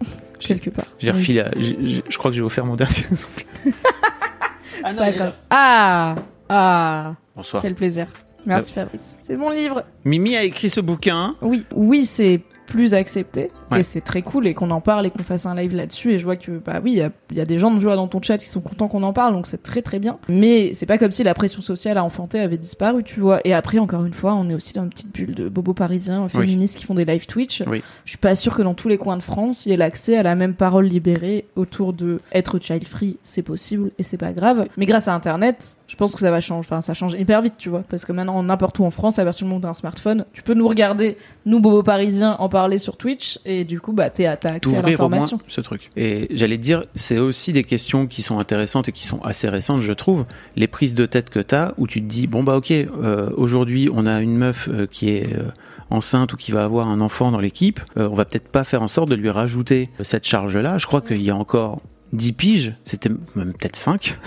quelque 0.40 0.70
part. 0.70 0.86
J'ai 0.98 1.10
Oui. 1.10 1.18
refilé. 1.18 1.44
Je 2.08 2.16
crois 2.18 2.30
que 2.30 2.36
j'ai 2.36 2.42
offert 2.42 2.64
mon 2.64 2.76
dernier 2.76 2.94
exemple. 3.10 3.44
C'est 4.86 4.96
pas 4.96 5.12
grave. 5.12 5.32
Ah 5.50 6.14
Ah 6.48 7.14
Bonsoir. 7.36 7.62
Quel 7.62 7.74
plaisir. 7.74 8.06
Merci 8.44 8.72
Fabrice. 8.72 9.16
C'est 9.22 9.36
mon 9.36 9.50
livre. 9.50 9.84
Mimi 10.04 10.34
a 10.36 10.42
écrit 10.42 10.68
ce 10.68 10.80
bouquin. 10.80 11.36
Oui, 11.42 11.64
oui, 11.76 12.04
c'est 12.06 12.40
plus 12.72 12.94
accepté 12.94 13.50
Ouais. 13.70 13.80
et 13.80 13.82
c'est 13.82 14.00
très 14.02 14.20
cool 14.22 14.46
et 14.46 14.52
qu'on 14.54 14.70
en 14.70 14.80
parle 14.82 15.06
et 15.06 15.10
qu'on 15.10 15.22
fasse 15.22 15.46
un 15.46 15.54
live 15.54 15.74
là-dessus. 15.74 16.12
Et 16.12 16.18
je 16.18 16.24
vois 16.24 16.36
que 16.36 16.52
bah 16.52 16.80
oui 16.84 16.92
il 16.92 16.98
y 16.98 17.02
a, 17.02 17.10
il 17.30 17.36
y 17.38 17.40
a 17.40 17.46
des 17.46 17.56
gens 17.58 17.70
tu 17.74 17.82
vois, 17.84 17.96
dans 17.96 18.06
ton 18.08 18.20
chat 18.20 18.36
qui 18.36 18.48
sont 18.48 18.60
contents 18.60 18.86
qu'on 18.88 19.02
en 19.02 19.12
parle 19.14 19.32
donc 19.34 19.46
c'est 19.46 19.62
très 19.62 19.80
très 19.82 19.98
bien. 19.98 20.18
Mais 20.28 20.72
c'est 20.74 20.84
pas 20.86 20.98
comme 20.98 21.10
si 21.12 21.22
la 21.22 21.32
pression 21.34 21.60
sociale 21.62 21.96
à 21.98 22.04
enfanter 22.04 22.38
avait 22.40 22.58
disparu 22.58 23.02
tu 23.04 23.20
vois. 23.20 23.40
Et 23.46 23.54
après 23.54 23.78
encore 23.78 24.04
une 24.04 24.12
fois 24.12 24.34
on 24.34 24.48
est 24.50 24.54
aussi 24.54 24.72
dans 24.74 24.82
une 24.84 24.90
petite 24.90 25.12
bulle 25.14 25.34
de 25.34 25.48
bobos 25.48 25.74
parisiens 25.74 26.28
féministes 26.28 26.76
qui 26.78 26.84
font 26.84 26.94
des 26.94 27.04
live 27.04 27.26
Twitch. 27.26 27.62
Oui. 27.66 27.82
je 28.04 28.10
suis 28.10 28.18
pas 28.18 28.34
sûre 28.34 28.54
que 28.54 28.62
dans 28.62 28.74
tous 28.74 28.88
les 28.88 28.98
coins 28.98 29.16
de 29.16 29.22
France 29.22 29.64
il 29.66 29.70
y 29.70 29.72
ait 29.72 29.78
l'accès 29.78 30.16
à 30.16 30.22
la 30.22 30.34
même 30.34 30.54
parole 30.54 30.86
libérée 30.86 31.46
autour 31.56 31.92
de 31.94 32.18
être 32.32 32.58
child 32.58 32.86
free 32.88 33.16
c'est 33.24 33.42
possible 33.42 33.90
et 33.98 34.02
c'est 34.02 34.18
pas 34.18 34.32
grave. 34.32 34.66
Mais 34.76 34.86
grâce 34.86 35.08
à 35.08 35.14
internet 35.14 35.76
je 35.92 35.96
pense 35.96 36.12
que 36.14 36.20
ça 36.20 36.30
va 36.30 36.40
changer 36.40 36.60
enfin 36.60 36.80
ça 36.80 36.94
change 36.94 37.12
hyper 37.12 37.42
vite 37.42 37.54
tu 37.58 37.68
vois 37.68 37.84
parce 37.88 38.04
que 38.06 38.12
maintenant 38.12 38.42
n'importe 38.42 38.78
où 38.78 38.84
en 38.84 38.90
France 38.90 39.18
à 39.18 39.24
partir 39.24 39.44
du 39.44 39.44
moment 39.44 39.58
où 39.58 39.62
t'as 39.62 39.68
un 39.68 39.74
smartphone 39.74 40.24
tu 40.32 40.42
peux 40.42 40.54
nous 40.54 40.66
regarder 40.66 41.18
nous 41.44 41.60
bobos 41.60 41.82
parisiens 41.82 42.36
en 42.38 42.48
parler 42.48 42.78
sur 42.78 42.96
Twitch 42.96 43.38
et 43.44 43.64
du 43.64 43.80
coup 43.80 43.92
bah 43.92 44.10
t'es 44.10 44.26
à 44.26 44.36
t'as 44.36 44.54
accès 44.54 44.76
à 44.76 44.82
l'information 44.82 45.38
ce 45.48 45.60
truc. 45.60 45.90
Et 45.96 46.28
j'allais 46.30 46.56
te 46.56 46.62
dire, 46.62 46.84
c'est 46.94 47.18
aussi 47.18 47.52
des 47.52 47.64
questions 47.64 48.06
qui 48.06 48.22
sont 48.22 48.38
intéressantes 48.38 48.88
et 48.88 48.92
qui 48.92 49.04
sont 49.04 49.20
assez 49.22 49.48
récentes, 49.48 49.82
je 49.82 49.92
trouve. 49.92 50.24
Les 50.56 50.66
prises 50.66 50.94
de 50.94 51.06
tête 51.06 51.30
que 51.30 51.40
t'as, 51.40 51.72
où 51.78 51.86
tu 51.86 52.00
te 52.00 52.06
dis, 52.06 52.26
bon 52.26 52.42
bah 52.42 52.56
ok, 52.56 52.70
euh, 52.70 53.30
aujourd'hui 53.36 53.88
on 53.92 54.06
a 54.06 54.20
une 54.20 54.36
meuf 54.36 54.68
euh, 54.68 54.86
qui 54.86 55.10
est 55.10 55.34
euh, 55.34 55.50
enceinte 55.90 56.32
ou 56.32 56.36
qui 56.36 56.52
va 56.52 56.64
avoir 56.64 56.88
un 56.88 57.00
enfant 57.00 57.30
dans 57.30 57.40
l'équipe, 57.40 57.80
on 57.96 58.14
va 58.14 58.24
peut-être 58.24 58.48
pas 58.48 58.64
faire 58.64 58.82
en 58.82 58.88
sorte 58.88 59.10
de 59.10 59.14
lui 59.14 59.28
rajouter 59.28 59.90
cette 60.02 60.26
charge-là. 60.26 60.78
Je 60.78 60.86
crois 60.86 61.02
qu'il 61.02 61.20
y 61.20 61.30
a 61.30 61.36
encore 61.36 61.82
10 62.14 62.32
piges, 62.32 62.74
c'était 62.82 63.10
même 63.34 63.52
peut-être 63.52 63.76
5. 63.76 64.18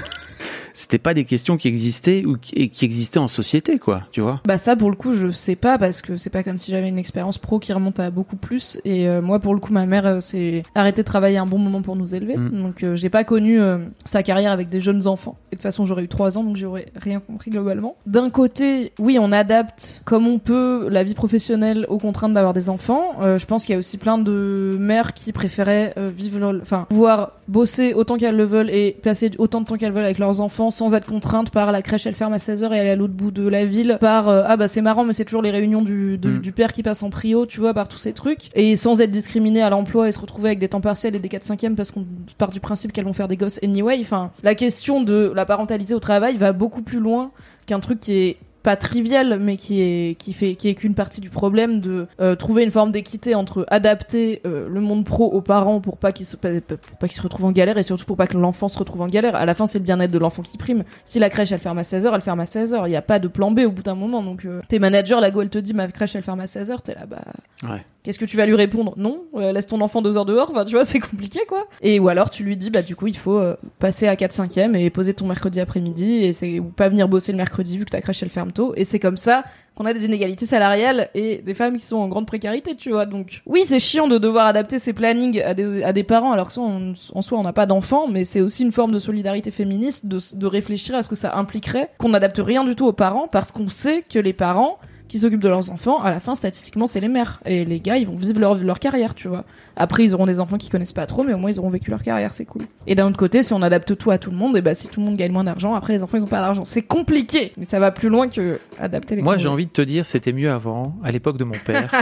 C'était 0.73 0.97
pas 0.97 1.13
des 1.13 1.23
questions 1.23 1.57
qui 1.57 1.67
existaient 1.67 2.25
ou 2.25 2.37
qui, 2.37 2.69
existaient 2.85 3.19
en 3.19 3.27
société, 3.27 3.79
quoi, 3.79 4.03
tu 4.11 4.21
vois. 4.21 4.41
Bah 4.45 4.57
ça 4.57 4.75
pour 4.75 4.89
le 4.89 4.95
coup 4.95 5.13
je 5.13 5.31
sais 5.31 5.55
pas 5.55 5.77
parce 5.77 6.01
que 6.01 6.17
c'est 6.17 6.29
pas 6.29 6.43
comme 6.43 6.57
si 6.57 6.71
j'avais 6.71 6.89
une 6.89 6.99
expérience 6.99 7.37
pro 7.37 7.59
qui 7.59 7.71
remonte 7.73 7.99
à 7.99 8.09
beaucoup 8.09 8.35
plus 8.35 8.79
et 8.83 9.07
euh, 9.07 9.21
moi 9.21 9.39
pour 9.39 9.53
le 9.53 9.59
coup 9.59 9.71
ma 9.71 9.85
mère 9.85 10.05
euh, 10.05 10.19
s'est 10.19 10.63
arrêtée 10.75 11.01
de 11.01 11.07
travailler 11.07 11.37
un 11.37 11.45
bon 11.45 11.57
moment 11.57 11.81
pour 11.81 11.95
nous 11.95 12.13
élever 12.13 12.35
Mm. 12.37 12.63
donc 12.63 12.83
euh, 12.83 12.95
j'ai 12.95 13.09
pas 13.09 13.23
connu 13.23 13.59
euh, 13.59 13.77
sa 14.03 14.23
carrière 14.23 14.51
avec 14.51 14.69
des 14.69 14.79
jeunes 14.79 15.07
enfants 15.07 15.37
et 15.51 15.55
de 15.55 15.57
toute 15.57 15.63
façon 15.63 15.85
j'aurais 15.85 16.03
eu 16.03 16.07
trois 16.07 16.37
ans 16.37 16.43
donc 16.43 16.55
j'aurais 16.55 16.87
rien 16.95 17.19
compris 17.19 17.51
globalement. 17.51 17.95
D'un 18.05 18.29
côté 18.29 18.93
oui 18.99 19.17
on 19.19 19.31
adapte 19.31 20.01
comme 20.05 20.27
on 20.27 20.39
peut 20.39 20.87
la 20.89 21.03
vie 21.03 21.13
professionnelle 21.13 21.85
aux 21.89 21.97
contraintes 21.97 22.33
d'avoir 22.33 22.53
des 22.53 22.69
enfants. 22.69 23.15
Je 23.21 23.45
pense 23.45 23.63
qu'il 23.63 23.73
y 23.73 23.75
a 23.75 23.79
aussi 23.79 23.97
plein 23.97 24.17
de 24.17 24.75
mères 24.79 25.13
qui 25.13 25.31
préféraient 25.31 25.93
vivre 25.97 26.59
enfin 26.61 26.85
pouvoir 26.89 27.31
bosser 27.47 27.93
autant 27.93 28.17
qu'elles 28.17 28.35
le 28.35 28.45
veulent 28.45 28.69
et 28.69 28.97
passer 29.03 29.31
autant 29.37 29.61
de 29.61 29.65
temps 29.65 29.77
qu'elles 29.77 29.91
veulent 29.91 30.05
avec 30.05 30.19
leurs 30.19 30.34
enfants 30.41 30.71
sans 30.71 30.93
être 30.93 31.07
contraintes 31.07 31.49
par 31.49 31.71
la 31.71 31.81
crèche 31.81 32.05
elle 32.07 32.15
ferme 32.15 32.33
à 32.33 32.37
16h 32.37 32.71
et 32.73 32.77
elle 32.77 32.87
est 32.87 32.91
à 32.91 32.95
l'autre 32.95 33.13
bout 33.13 33.31
de 33.31 33.47
la 33.47 33.65
ville 33.65 33.97
par 33.99 34.27
euh, 34.29 34.43
ah 34.45 34.57
bah 34.57 34.67
c'est 34.67 34.81
marrant 34.81 35.03
mais 35.03 35.13
c'est 35.13 35.25
toujours 35.25 35.41
les 35.41 35.51
réunions 35.51 35.81
du, 35.81 36.17
de- 36.17 36.29
Mm. 36.29 36.39
du 36.39 36.51
père 36.51 36.71
qui 36.73 36.83
passe 36.83 37.03
en 37.03 37.09
prio 37.09 37.45
tu 37.45 37.59
vois 37.59 37.73
par 37.73 37.87
tous 37.87 37.97
ces 37.97 38.13
trucs 38.13 38.49
et 38.55 38.75
sans 38.75 39.01
être 39.01 39.11
discriminé 39.11 39.61
à 39.61 39.69
l'emploi 39.69 40.07
et 40.07 40.11
se 40.11 40.19
retrouver 40.19 40.49
avec 40.49 40.59
des 40.59 40.67
temps 40.67 40.81
partiels 40.81 41.15
et 41.15 41.19
des 41.19 41.29
4 41.29 41.43
5 41.43 41.63
e 41.63 41.69
parce 41.75 41.91
qu'on 41.91 42.05
part 42.37 42.51
du 42.51 42.59
principe 42.59 42.91
qu'elles 42.91 43.05
vont 43.05 43.13
faire 43.13 43.27
des 43.27 43.37
gosses 43.37 43.59
anyway 43.63 43.97
enfin 44.01 44.31
la 44.43 44.55
question 44.55 45.01
de 45.03 45.31
la 45.35 45.45
parentalité 45.45 45.93
au 45.93 45.99
travail 45.99 46.37
va 46.37 46.51
beaucoup 46.53 46.81
plus 46.81 46.99
loin 46.99 47.31
qu'un 47.65 47.79
truc 47.79 47.99
qui 47.99 48.13
est 48.13 48.37
pas 48.65 48.75
trivial 48.75 49.37
mais 49.39 49.57
qui 49.57 49.79
est 49.79 50.15
qui 50.19 50.33
fait 50.33 50.55
qui 50.55 50.69
est 50.69 50.73
qu'une 50.73 50.95
partie 50.95 51.21
du 51.21 51.29
problème 51.29 51.79
de 51.79 52.07
euh, 52.19 52.35
trouver 52.35 52.63
une 52.63 52.71
forme 52.71 52.91
d'équité 52.91 53.35
entre 53.35 53.63
adapter 53.69 54.41
euh, 54.47 54.67
le 54.67 54.81
monde 54.81 55.05
pro 55.05 55.25
aux 55.25 55.41
parents 55.41 55.81
pour 55.81 55.97
pas 55.97 56.11
qu'ils 56.11 56.25
se 56.25 56.35
pour 56.35 56.97
pas 56.97 57.07
qu'ils 57.07 57.15
se 57.15 57.21
retrouvent 57.21 57.45
en 57.45 57.51
galère 57.51 57.77
et 57.77 57.83
surtout 57.83 58.05
pour 58.05 58.17
pas 58.17 58.25
que 58.25 58.37
l'enfant 58.37 58.67
se 58.67 58.79
retrouve 58.79 59.01
en 59.01 59.07
galère. 59.07 59.35
À 59.35 59.45
la 59.45 59.53
fin 59.53 59.67
c'est 59.67 59.77
le 59.77 59.83
bien-être 59.83 60.09
de 60.09 60.17
l'enfant 60.17 60.41
qui 60.41 60.57
prime. 60.57 60.83
Si 61.03 61.19
la 61.19 61.29
crèche 61.29 61.51
elle 61.51 61.59
ferme 61.59 61.77
à 61.77 61.83
16h 61.83 62.11
elle 62.11 62.21
ferme 62.21 62.39
à 62.39 62.45
16h 62.45 62.87
il 62.87 62.91
y 62.91 62.95
a 62.95 63.03
pas 63.03 63.19
de 63.19 63.27
plan 63.27 63.51
B 63.51 63.59
au 63.67 63.71
bout 63.71 63.83
d'un 63.83 63.93
moment. 63.93 64.23
Donc 64.23 64.45
euh, 64.45 64.61
tes 64.67 64.79
managers 64.79 65.19
la 65.21 65.29
go 65.29 65.43
elle 65.43 65.51
te 65.51 65.59
dit 65.59 65.75
ma 65.75 65.87
crèche 65.87 66.15
elle 66.15 66.23
ferme 66.23 66.39
à 66.39 66.45
16h 66.45 66.81
t'es 66.81 66.95
là 66.95 67.05
bah. 67.05 67.21
Ouais. 67.69 67.85
Qu'est-ce 68.05 68.19
que 68.19 68.25
tu 68.25 68.37
vas 68.37 68.45
lui 68.45 68.53
répondre 68.55 68.93
Non, 68.97 69.23
euh, 69.35 69.51
laisse 69.51 69.65
ton 69.65 69.81
enfant 69.81 70.01
deux 70.03 70.15
heures 70.15 70.25
dehors, 70.25 70.51
enfin, 70.51 70.63
tu 70.63 70.75
vois, 70.75 70.85
c'est 70.85 70.99
compliqué 70.99 71.39
quoi. 71.47 71.65
Et 71.81 71.99
ou 71.99 72.07
alors 72.07 72.29
tu 72.29 72.43
lui 72.43 72.55
dis, 72.55 72.69
bah 72.69 72.83
du 72.83 72.95
coup, 72.95 73.07
il 73.07 73.17
faut 73.17 73.39
euh, 73.39 73.55
passer 73.79 74.07
à 74.07 74.15
4 74.15 74.31
5 74.31 74.57
e 74.59 74.75
et 74.77 74.89
poser 74.91 75.15
ton 75.15 75.25
mercredi 75.25 75.59
après-midi, 75.59 76.23
et 76.23 76.31
c'est 76.31 76.59
ou 76.59 76.65
pas 76.65 76.87
venir 76.87 77.07
bosser 77.07 77.31
le 77.31 77.37
mercredi 77.37 77.77
vu 77.79 77.85
que 77.85 77.89
t'as 77.89 78.01
craché 78.01 78.25
le 78.25 78.29
ferme 78.29 78.51
tôt. 78.51 78.73
Et 78.77 78.83
c'est 78.85 78.99
comme 78.99 79.17
ça 79.17 79.43
qu'on 79.73 79.85
a 79.85 79.93
des 79.93 80.05
inégalités 80.05 80.45
salariales 80.45 81.09
et 81.15 81.39
des 81.39 81.53
femmes 81.53 81.75
qui 81.75 81.83
sont 81.83 81.97
en 81.97 82.07
grande 82.07 82.27
précarité, 82.27 82.75
tu 82.75 82.91
vois. 82.91 83.05
Donc 83.07 83.41
oui, 83.45 83.63
c'est 83.65 83.79
chiant 83.79 84.07
de 84.07 84.17
devoir 84.17 84.45
adapter 84.45 84.79
ses 84.79 84.93
plannings 84.93 85.41
à 85.41 85.53
des, 85.53 85.83
à 85.83 85.91
des 85.91 86.03
parents 86.03 86.31
alors 86.31 86.47
que 86.47 86.59
on- 86.59 86.93
en 87.13 87.21
soi 87.21 87.39
on 87.39 87.43
n'a 87.43 87.51
pas 87.53 87.65
d'enfants, 87.65 88.07
mais 88.07 88.23
c'est 88.23 88.39
aussi 88.39 88.63
une 88.63 88.71
forme 88.71 88.91
de 88.93 88.99
solidarité 88.99 89.51
féministe 89.51 90.05
de, 90.05 90.19
de 90.35 90.45
réfléchir 90.45 90.95
à 90.95 91.03
ce 91.03 91.09
que 91.09 91.15
ça 91.15 91.35
impliquerait 91.35 91.89
qu'on 91.97 92.09
n'adapte 92.09 92.37
rien 92.41 92.63
du 92.63 92.75
tout 92.75 92.85
aux 92.85 92.93
parents 92.93 93.27
parce 93.27 93.51
qu'on 93.51 93.67
sait 93.67 94.03
que 94.09 94.19
les 94.19 94.31
parents 94.33 94.77
qui 95.07 95.19
s'occupent 95.19 95.41
de 95.41 95.49
leurs 95.49 95.71
enfants, 95.71 96.01
à 96.01 96.11
la 96.11 96.19
fin, 96.19 96.35
statistiquement, 96.35 96.87
c'est 96.87 96.99
les 96.99 97.07
mères. 97.07 97.41
Et 97.45 97.65
les 97.65 97.79
gars, 97.79 97.97
ils 97.97 98.07
vont 98.07 98.15
vivre 98.15 98.39
leur, 98.39 98.55
leur 98.55 98.79
carrière, 98.79 99.13
tu 99.13 99.27
vois. 99.27 99.45
Après, 99.75 100.03
ils 100.03 100.13
auront 100.13 100.25
des 100.25 100.39
enfants 100.39 100.57
qu'ils 100.57 100.71
connaissent 100.71 100.93
pas 100.93 101.05
trop, 101.05 101.23
mais 101.23 101.33
au 101.33 101.37
moins, 101.37 101.51
ils 101.51 101.59
auront 101.59 101.69
vécu 101.69 101.91
leur 101.91 102.01
carrière, 102.01 102.33
c'est 102.33 102.45
cool. 102.45 102.63
Et 102.87 102.95
d'un 102.95 103.07
autre 103.07 103.17
côté, 103.17 103.43
si 103.43 103.53
on 103.53 103.61
adapte 103.61 103.95
tout 103.97 104.11
à 104.11 104.17
tout 104.17 104.31
le 104.31 104.37
monde, 104.37 104.57
et 104.57 104.61
bah, 104.61 104.73
si 104.75 104.87
tout 104.87 104.99
le 104.99 105.05
monde 105.05 105.17
gagne 105.17 105.31
moins 105.31 105.43
d'argent, 105.43 105.75
après, 105.75 105.93
les 105.93 106.03
enfants, 106.03 106.17
ils 106.17 106.23
ont 106.23 106.27
pas 106.27 106.39
d'argent. 106.39 106.65
C'est 106.65 106.81
compliqué, 106.81 107.51
mais 107.57 107.65
ça 107.65 107.79
va 107.79 107.91
plus 107.91 108.09
loin 108.09 108.27
que 108.27 108.59
adapter 108.79 109.15
les 109.15 109.21
Moi, 109.21 109.37
j'ai 109.37 109.47
envie 109.47 109.65
de 109.65 109.71
te 109.71 109.81
dire, 109.81 110.05
c'était 110.05 110.33
mieux 110.33 110.51
avant, 110.51 110.95
à 111.03 111.11
l'époque 111.11 111.37
de 111.37 111.43
mon 111.43 111.55
père. 111.65 111.91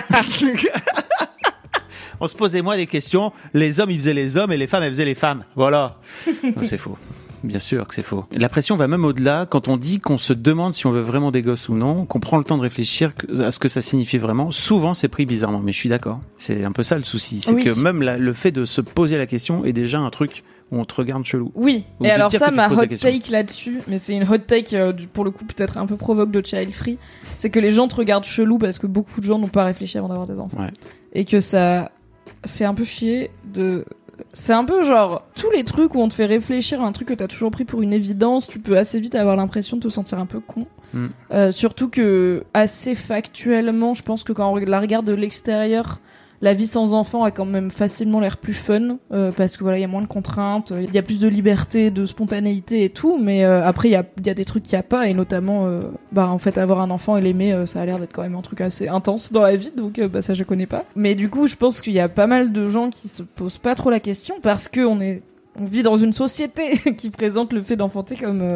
On 2.20 2.28
se 2.28 2.36
posait 2.36 2.62
moins 2.62 2.78
des 2.78 2.88
questions. 2.88 3.34
Les 3.54 3.80
hommes, 3.80 3.92
ils 3.92 4.00
faisaient 4.00 4.14
les 4.14 4.38
hommes 4.38 4.52
et 4.52 4.58
les 4.58 4.68
femmes, 4.68 4.84
elles 4.84 4.94
faisaient 4.94 5.04
les 5.04 5.16
femmes. 5.16 5.44
Voilà. 5.56 5.98
C'est 6.62 6.78
faux. 6.78 6.98
Bien 7.44 7.60
sûr 7.60 7.86
que 7.88 7.94
c'est 7.94 8.04
faux. 8.04 8.26
La 8.32 8.48
pression 8.50 8.76
va 8.78 8.88
même 8.88 9.04
au-delà 9.06 9.46
quand 9.46 9.68
on 9.68 9.78
dit 9.78 10.00
qu'on 10.00 10.18
se 10.18 10.34
demande 10.34 10.74
si 10.74 10.88
on 10.88 10.92
veut 10.92 11.02
vraiment 11.02 11.30
des 11.32 11.42
gosses 11.42 11.68
ou 11.70 11.76
non, 11.76 12.06
qu'on 12.06 12.20
prend 12.20 12.38
le 12.38 12.44
temps 12.44 12.58
de 12.58 12.62
réfléchir 12.62 13.12
à 13.40 13.52
ce 13.52 13.60
que 13.60 13.68
ça 13.68 13.82
signifie 13.82 14.18
vraiment. 14.18 14.52
Souvent, 14.52 14.94
c'est 14.94 15.08
pris 15.10 15.26
bizarrement. 15.26 15.60
Mais 15.60 15.72
je 15.74 15.78
suis 15.78 15.90
d'accord. 15.90 16.20
C'est 16.38 16.64
un 16.64 16.72
peu 16.72 16.84
ça 16.84 16.98
le 16.98 17.04
souci. 17.04 17.42
C'est 17.42 17.54
Oui. 17.54 17.64
que 17.64 17.78
même 17.80 18.02
la- 18.02 18.18
le 18.18 18.34
fait 18.34 18.52
de 18.52 18.66
se 18.66 18.82
poser 18.82 19.18
la 19.18 19.26
question 19.28 19.66
est 19.66 19.74
déjà 19.74 20.00
un 20.00 20.10
truc 20.10 20.44
où 20.72 20.80
on 20.80 20.86
te 20.86 20.96
regarde 20.96 21.24
chelou. 21.26 21.52
Oui, 21.54 21.84
Ou 22.00 22.06
et 22.06 22.10
alors 22.10 22.32
ça, 22.32 22.50
ma 22.50 22.68
hot 22.70 22.86
take 22.88 23.30
là-dessus, 23.32 23.80
mais 23.88 23.98
c'est 24.00 24.16
une 24.16 24.24
hot 24.28 24.38
take 24.40 24.76
euh, 24.76 24.94
pour 25.12 25.24
le 25.26 25.30
coup 25.32 25.46
peut-être 25.46 25.78
un 25.78 25.86
peu 25.86 25.98
provoque 25.98 26.32
de 26.32 26.44
child 26.44 26.74
free, 26.74 26.98
c'est 27.38 27.50
que 27.52 27.60
les 27.60 27.70
gens 27.72 27.88
te 27.88 27.96
regardent 27.96 28.24
chelou 28.24 28.58
parce 28.58 28.80
que 28.80 28.88
beaucoup 28.88 29.20
de 29.22 29.26
gens 29.26 29.38
n'ont 29.38 29.48
pas 29.50 29.66
réfléchi 29.66 29.98
avant 29.98 30.08
d'avoir 30.08 30.26
des 30.26 30.40
enfants. 30.40 30.58
Ouais. 30.60 30.72
Et 31.14 31.26
que 31.26 31.42
ça 31.42 31.92
fait 32.48 32.66
un 32.66 32.74
peu 32.74 32.86
chier 32.86 33.30
de... 33.54 33.86
C'est 34.34 34.54
un 34.54 34.66
peu 34.66 34.84
genre, 34.84 35.24
tous 35.36 35.50
les 35.52 35.64
trucs 35.64 35.96
où 35.96 36.00
on 36.00 36.08
te 36.08 36.14
fait 36.14 36.26
réfléchir 36.26 36.82
à 36.82 36.86
un 36.86 36.92
truc 36.92 37.08
que 37.08 37.14
t'as 37.14 37.28
toujours 37.28 37.52
pris 37.52 37.66
pour 37.66 37.82
une 37.82 37.94
évidence, 37.94 38.48
tu 38.48 38.60
peux 38.60 38.78
assez 38.78 39.00
vite 39.00 39.16
avoir 39.16 39.36
l'impression 39.36 39.78
de 39.78 39.82
te 39.82 39.90
sentir 39.90 40.20
un 40.20 40.26
peu 40.26 40.40
con. 40.40 40.68
Mm. 40.94 41.08
Euh, 41.32 41.52
surtout 41.52 41.90
que, 41.90 42.44
assez 42.54 42.96
factuellement, 42.96 43.94
je 43.94 44.04
pense 44.04 44.24
que 44.24 44.34
quand 44.34 44.52
on 44.52 44.56
la 44.56 44.80
regarde 44.80 45.06
de 45.06 45.14
l'extérieur, 45.14 46.00
la 46.44 46.54
vie 46.54 46.68
sans 46.68 46.94
enfant 46.94 47.24
a 47.24 47.32
quand 47.32 47.46
même 47.46 47.72
facilement 47.72 48.20
l'air 48.20 48.36
plus 48.36 48.54
fun 48.54 48.98
euh, 49.14 49.32
parce 49.32 49.56
que 49.56 49.64
voilà 49.64 49.78
il 49.78 49.82
y 49.82 49.86
a 49.86 49.88
moins 49.88 50.02
de 50.02 50.08
contraintes 50.08 50.74
il 50.78 50.94
y 50.94 50.98
a 50.98 51.02
plus 51.02 51.18
de 51.18 51.28
liberté 51.30 51.90
de 51.90 52.06
spontanéité 52.06 52.84
et 52.84 52.90
tout 52.90 53.18
mais 53.18 53.46
euh, 53.46 53.66
après 53.66 53.88
il 53.88 53.92
y 53.94 54.30
a, 54.30 54.34
des 54.34 54.44
trucs 54.46 54.64
qu'il 54.64 54.76
n'y 54.76 54.80
a 54.82 54.84
pas 54.84 55.08
et 55.08 55.14
notamment 55.14 55.68
euh, 55.68 55.84
bah 56.12 56.28
en 56.30 56.38
fait 56.38 56.58
avoir 56.58 56.82
un 56.82 56.90
enfant 56.90 57.16
et 57.16 57.22
l'aimer 57.22 57.54
euh, 57.54 57.66
ça 57.66 57.82
a 57.82 57.86
l'air 57.86 57.98
d'être 57.98 58.12
quand 58.12 58.24
même 58.24 58.36
un 58.36 58.42
truc 58.42 58.60
assez 58.60 58.90
intense 58.90 59.32
dans 59.32 59.42
la 59.42 59.56
vie 59.56 59.72
donc 59.72 60.02
bah 60.02 60.22
ça 60.22 60.34
je 60.34 60.44
connais 60.44 60.66
pas. 60.66 60.84
Mais 60.98 61.16
du 61.16 61.30
coup 61.30 61.48
je 61.48 61.56
pense 61.56 61.82
qu'il 61.82 61.94
y 61.94 62.02
a 62.02 62.10
pas 62.10 62.28
mal 62.28 62.52
de 62.52 62.68
gens 62.68 62.90
qui 62.90 63.08
se 63.08 63.24
posent 63.24 63.58
pas 63.58 63.74
trop 63.74 63.90
la 63.90 64.02
question 64.02 64.36
parce 64.42 64.68
que 64.68 64.82
on 64.82 65.00
est 65.00 65.24
on 65.58 65.64
vit 65.64 65.84
dans 65.84 65.96
une 65.96 66.14
société 66.14 66.78
qui 66.98 67.10
présente 67.10 67.54
le 67.54 67.62
fait 67.62 67.78
d'enfanter 67.78 68.18
comme 68.18 68.56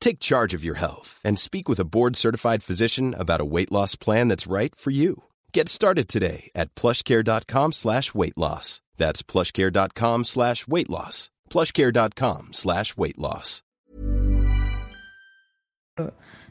Take 0.00 0.20
charge 0.20 0.54
of 0.54 0.62
your 0.64 0.76
health 0.76 1.20
and 1.24 1.38
speak 1.38 1.68
with 1.68 1.80
a 1.80 1.84
board-certified 1.84 2.62
physician 2.62 3.14
about 3.18 3.40
a 3.40 3.44
weight 3.44 3.72
loss 3.72 3.96
plan 3.96 4.28
that's 4.28 4.46
right 4.46 4.74
for 4.74 4.90
you. 4.90 5.24
Get 5.52 5.68
started 5.68 6.08
today 6.08 6.50
at 6.54 6.74
plushcare.com 6.74 7.72
slash 7.72 8.14
weight 8.14 8.36
loss. 8.38 8.80
That's 8.96 9.22
plushcare.com 9.22 10.24
slash 10.24 10.66
weight 10.68 10.88
loss. 10.90 11.30
plushcare.com 11.50 12.48
slash 12.52 12.96
weight 12.96 13.18
loss. 13.18 13.62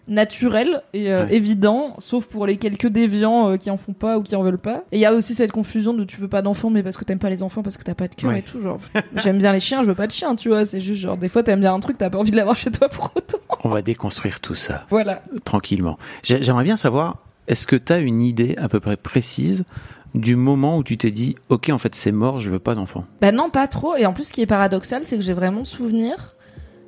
naturel 0.09 0.83
et 0.93 1.11
euh, 1.11 1.25
Ouais. 1.25 1.35
évident, 1.35 1.95
sauf 1.99 2.27
pour 2.27 2.45
les 2.47 2.55
quelques 2.55 2.87
déviants 2.87 3.51
euh, 3.51 3.57
qui 3.57 3.69
en 3.69 3.75
font 3.77 3.91
pas 3.91 4.17
ou 4.17 4.23
qui 4.23 4.37
en 4.37 4.41
veulent 4.43 4.57
pas. 4.57 4.85
Et 4.93 4.97
il 4.97 5.01
y 5.01 5.05
a 5.05 5.13
aussi 5.13 5.33
cette 5.33 5.51
confusion 5.51 5.93
de 5.93 6.05
tu 6.05 6.15
veux 6.17 6.29
pas 6.29 6.41
d'enfants 6.41 6.69
mais 6.69 6.81
parce 6.81 6.95
que 6.95 7.03
t'aimes 7.03 7.19
pas 7.19 7.29
les 7.29 7.43
enfants 7.43 7.61
parce 7.61 7.75
que 7.77 7.83
t'as 7.83 7.93
pas 7.93 8.07
de 8.07 8.15
cœur 8.15 8.29
Ouais. 8.31 8.39
et 8.39 8.41
tout. 8.41 8.61
Genre, 8.61 8.79
j'aime 9.17 9.37
bien 9.37 9.51
les 9.51 9.59
chiens, 9.59 9.81
je 9.83 9.87
veux 9.87 9.95
pas 9.95 10.07
de 10.07 10.13
chien, 10.13 10.35
tu 10.37 10.47
vois. 10.47 10.63
C'est 10.65 10.79
juste 10.79 11.01
genre 11.01 11.17
des 11.17 11.27
fois 11.27 11.43
t'aimes 11.43 11.59
bien 11.59 11.73
un 11.73 11.79
truc, 11.81 11.97
t'as 11.97 12.09
pas 12.09 12.17
envie 12.17 12.31
de 12.31 12.37
l'avoir 12.37 12.55
chez 12.55 12.71
toi 12.71 12.87
pour 12.87 13.11
autant. 13.15 13.36
On 13.67 13.73
va 13.73 13.81
déconstruire 13.81 14.39
tout 14.39 14.55
ça. 14.55 14.85
Voilà. 14.89 15.21
tranquillement. 15.43 15.97
J'ai- 16.23 16.41
J'aimerais 16.41 16.63
bien 16.63 16.77
savoir, 16.77 17.17
est-ce 17.49 17.67
que 17.67 17.75
tu 17.75 17.91
as 17.91 17.97
une 17.99 18.21
idée 18.21 18.55
à 18.57 18.69
peu 18.69 18.79
près 18.79 18.95
précise 18.95 19.65
du 20.15 20.35
moment 20.37 20.77
où 20.77 20.83
tu 20.83 20.97
t'es 20.97 21.11
dit, 21.11 21.35
ok, 21.49 21.69
en 21.71 21.77
fait, 21.77 21.93
c'est 21.93 22.13
mort, 22.13 22.39
je 22.39 22.49
veux 22.49 22.59
pas 22.59 22.75
d'enfant? 22.75 23.03
Bah 23.19 23.31
non, 23.33 23.49
pas 23.49 23.67
trop. 23.67 23.95
Et 23.97 24.05
en 24.05 24.13
plus, 24.13 24.25
ce 24.29 24.33
qui 24.33 24.41
est 24.41 24.45
paradoxal, 24.45 25.03
c'est 25.03 25.17
que 25.17 25.21
j'ai 25.21 25.33
vraiment 25.33 25.65
souvenir 25.65 26.35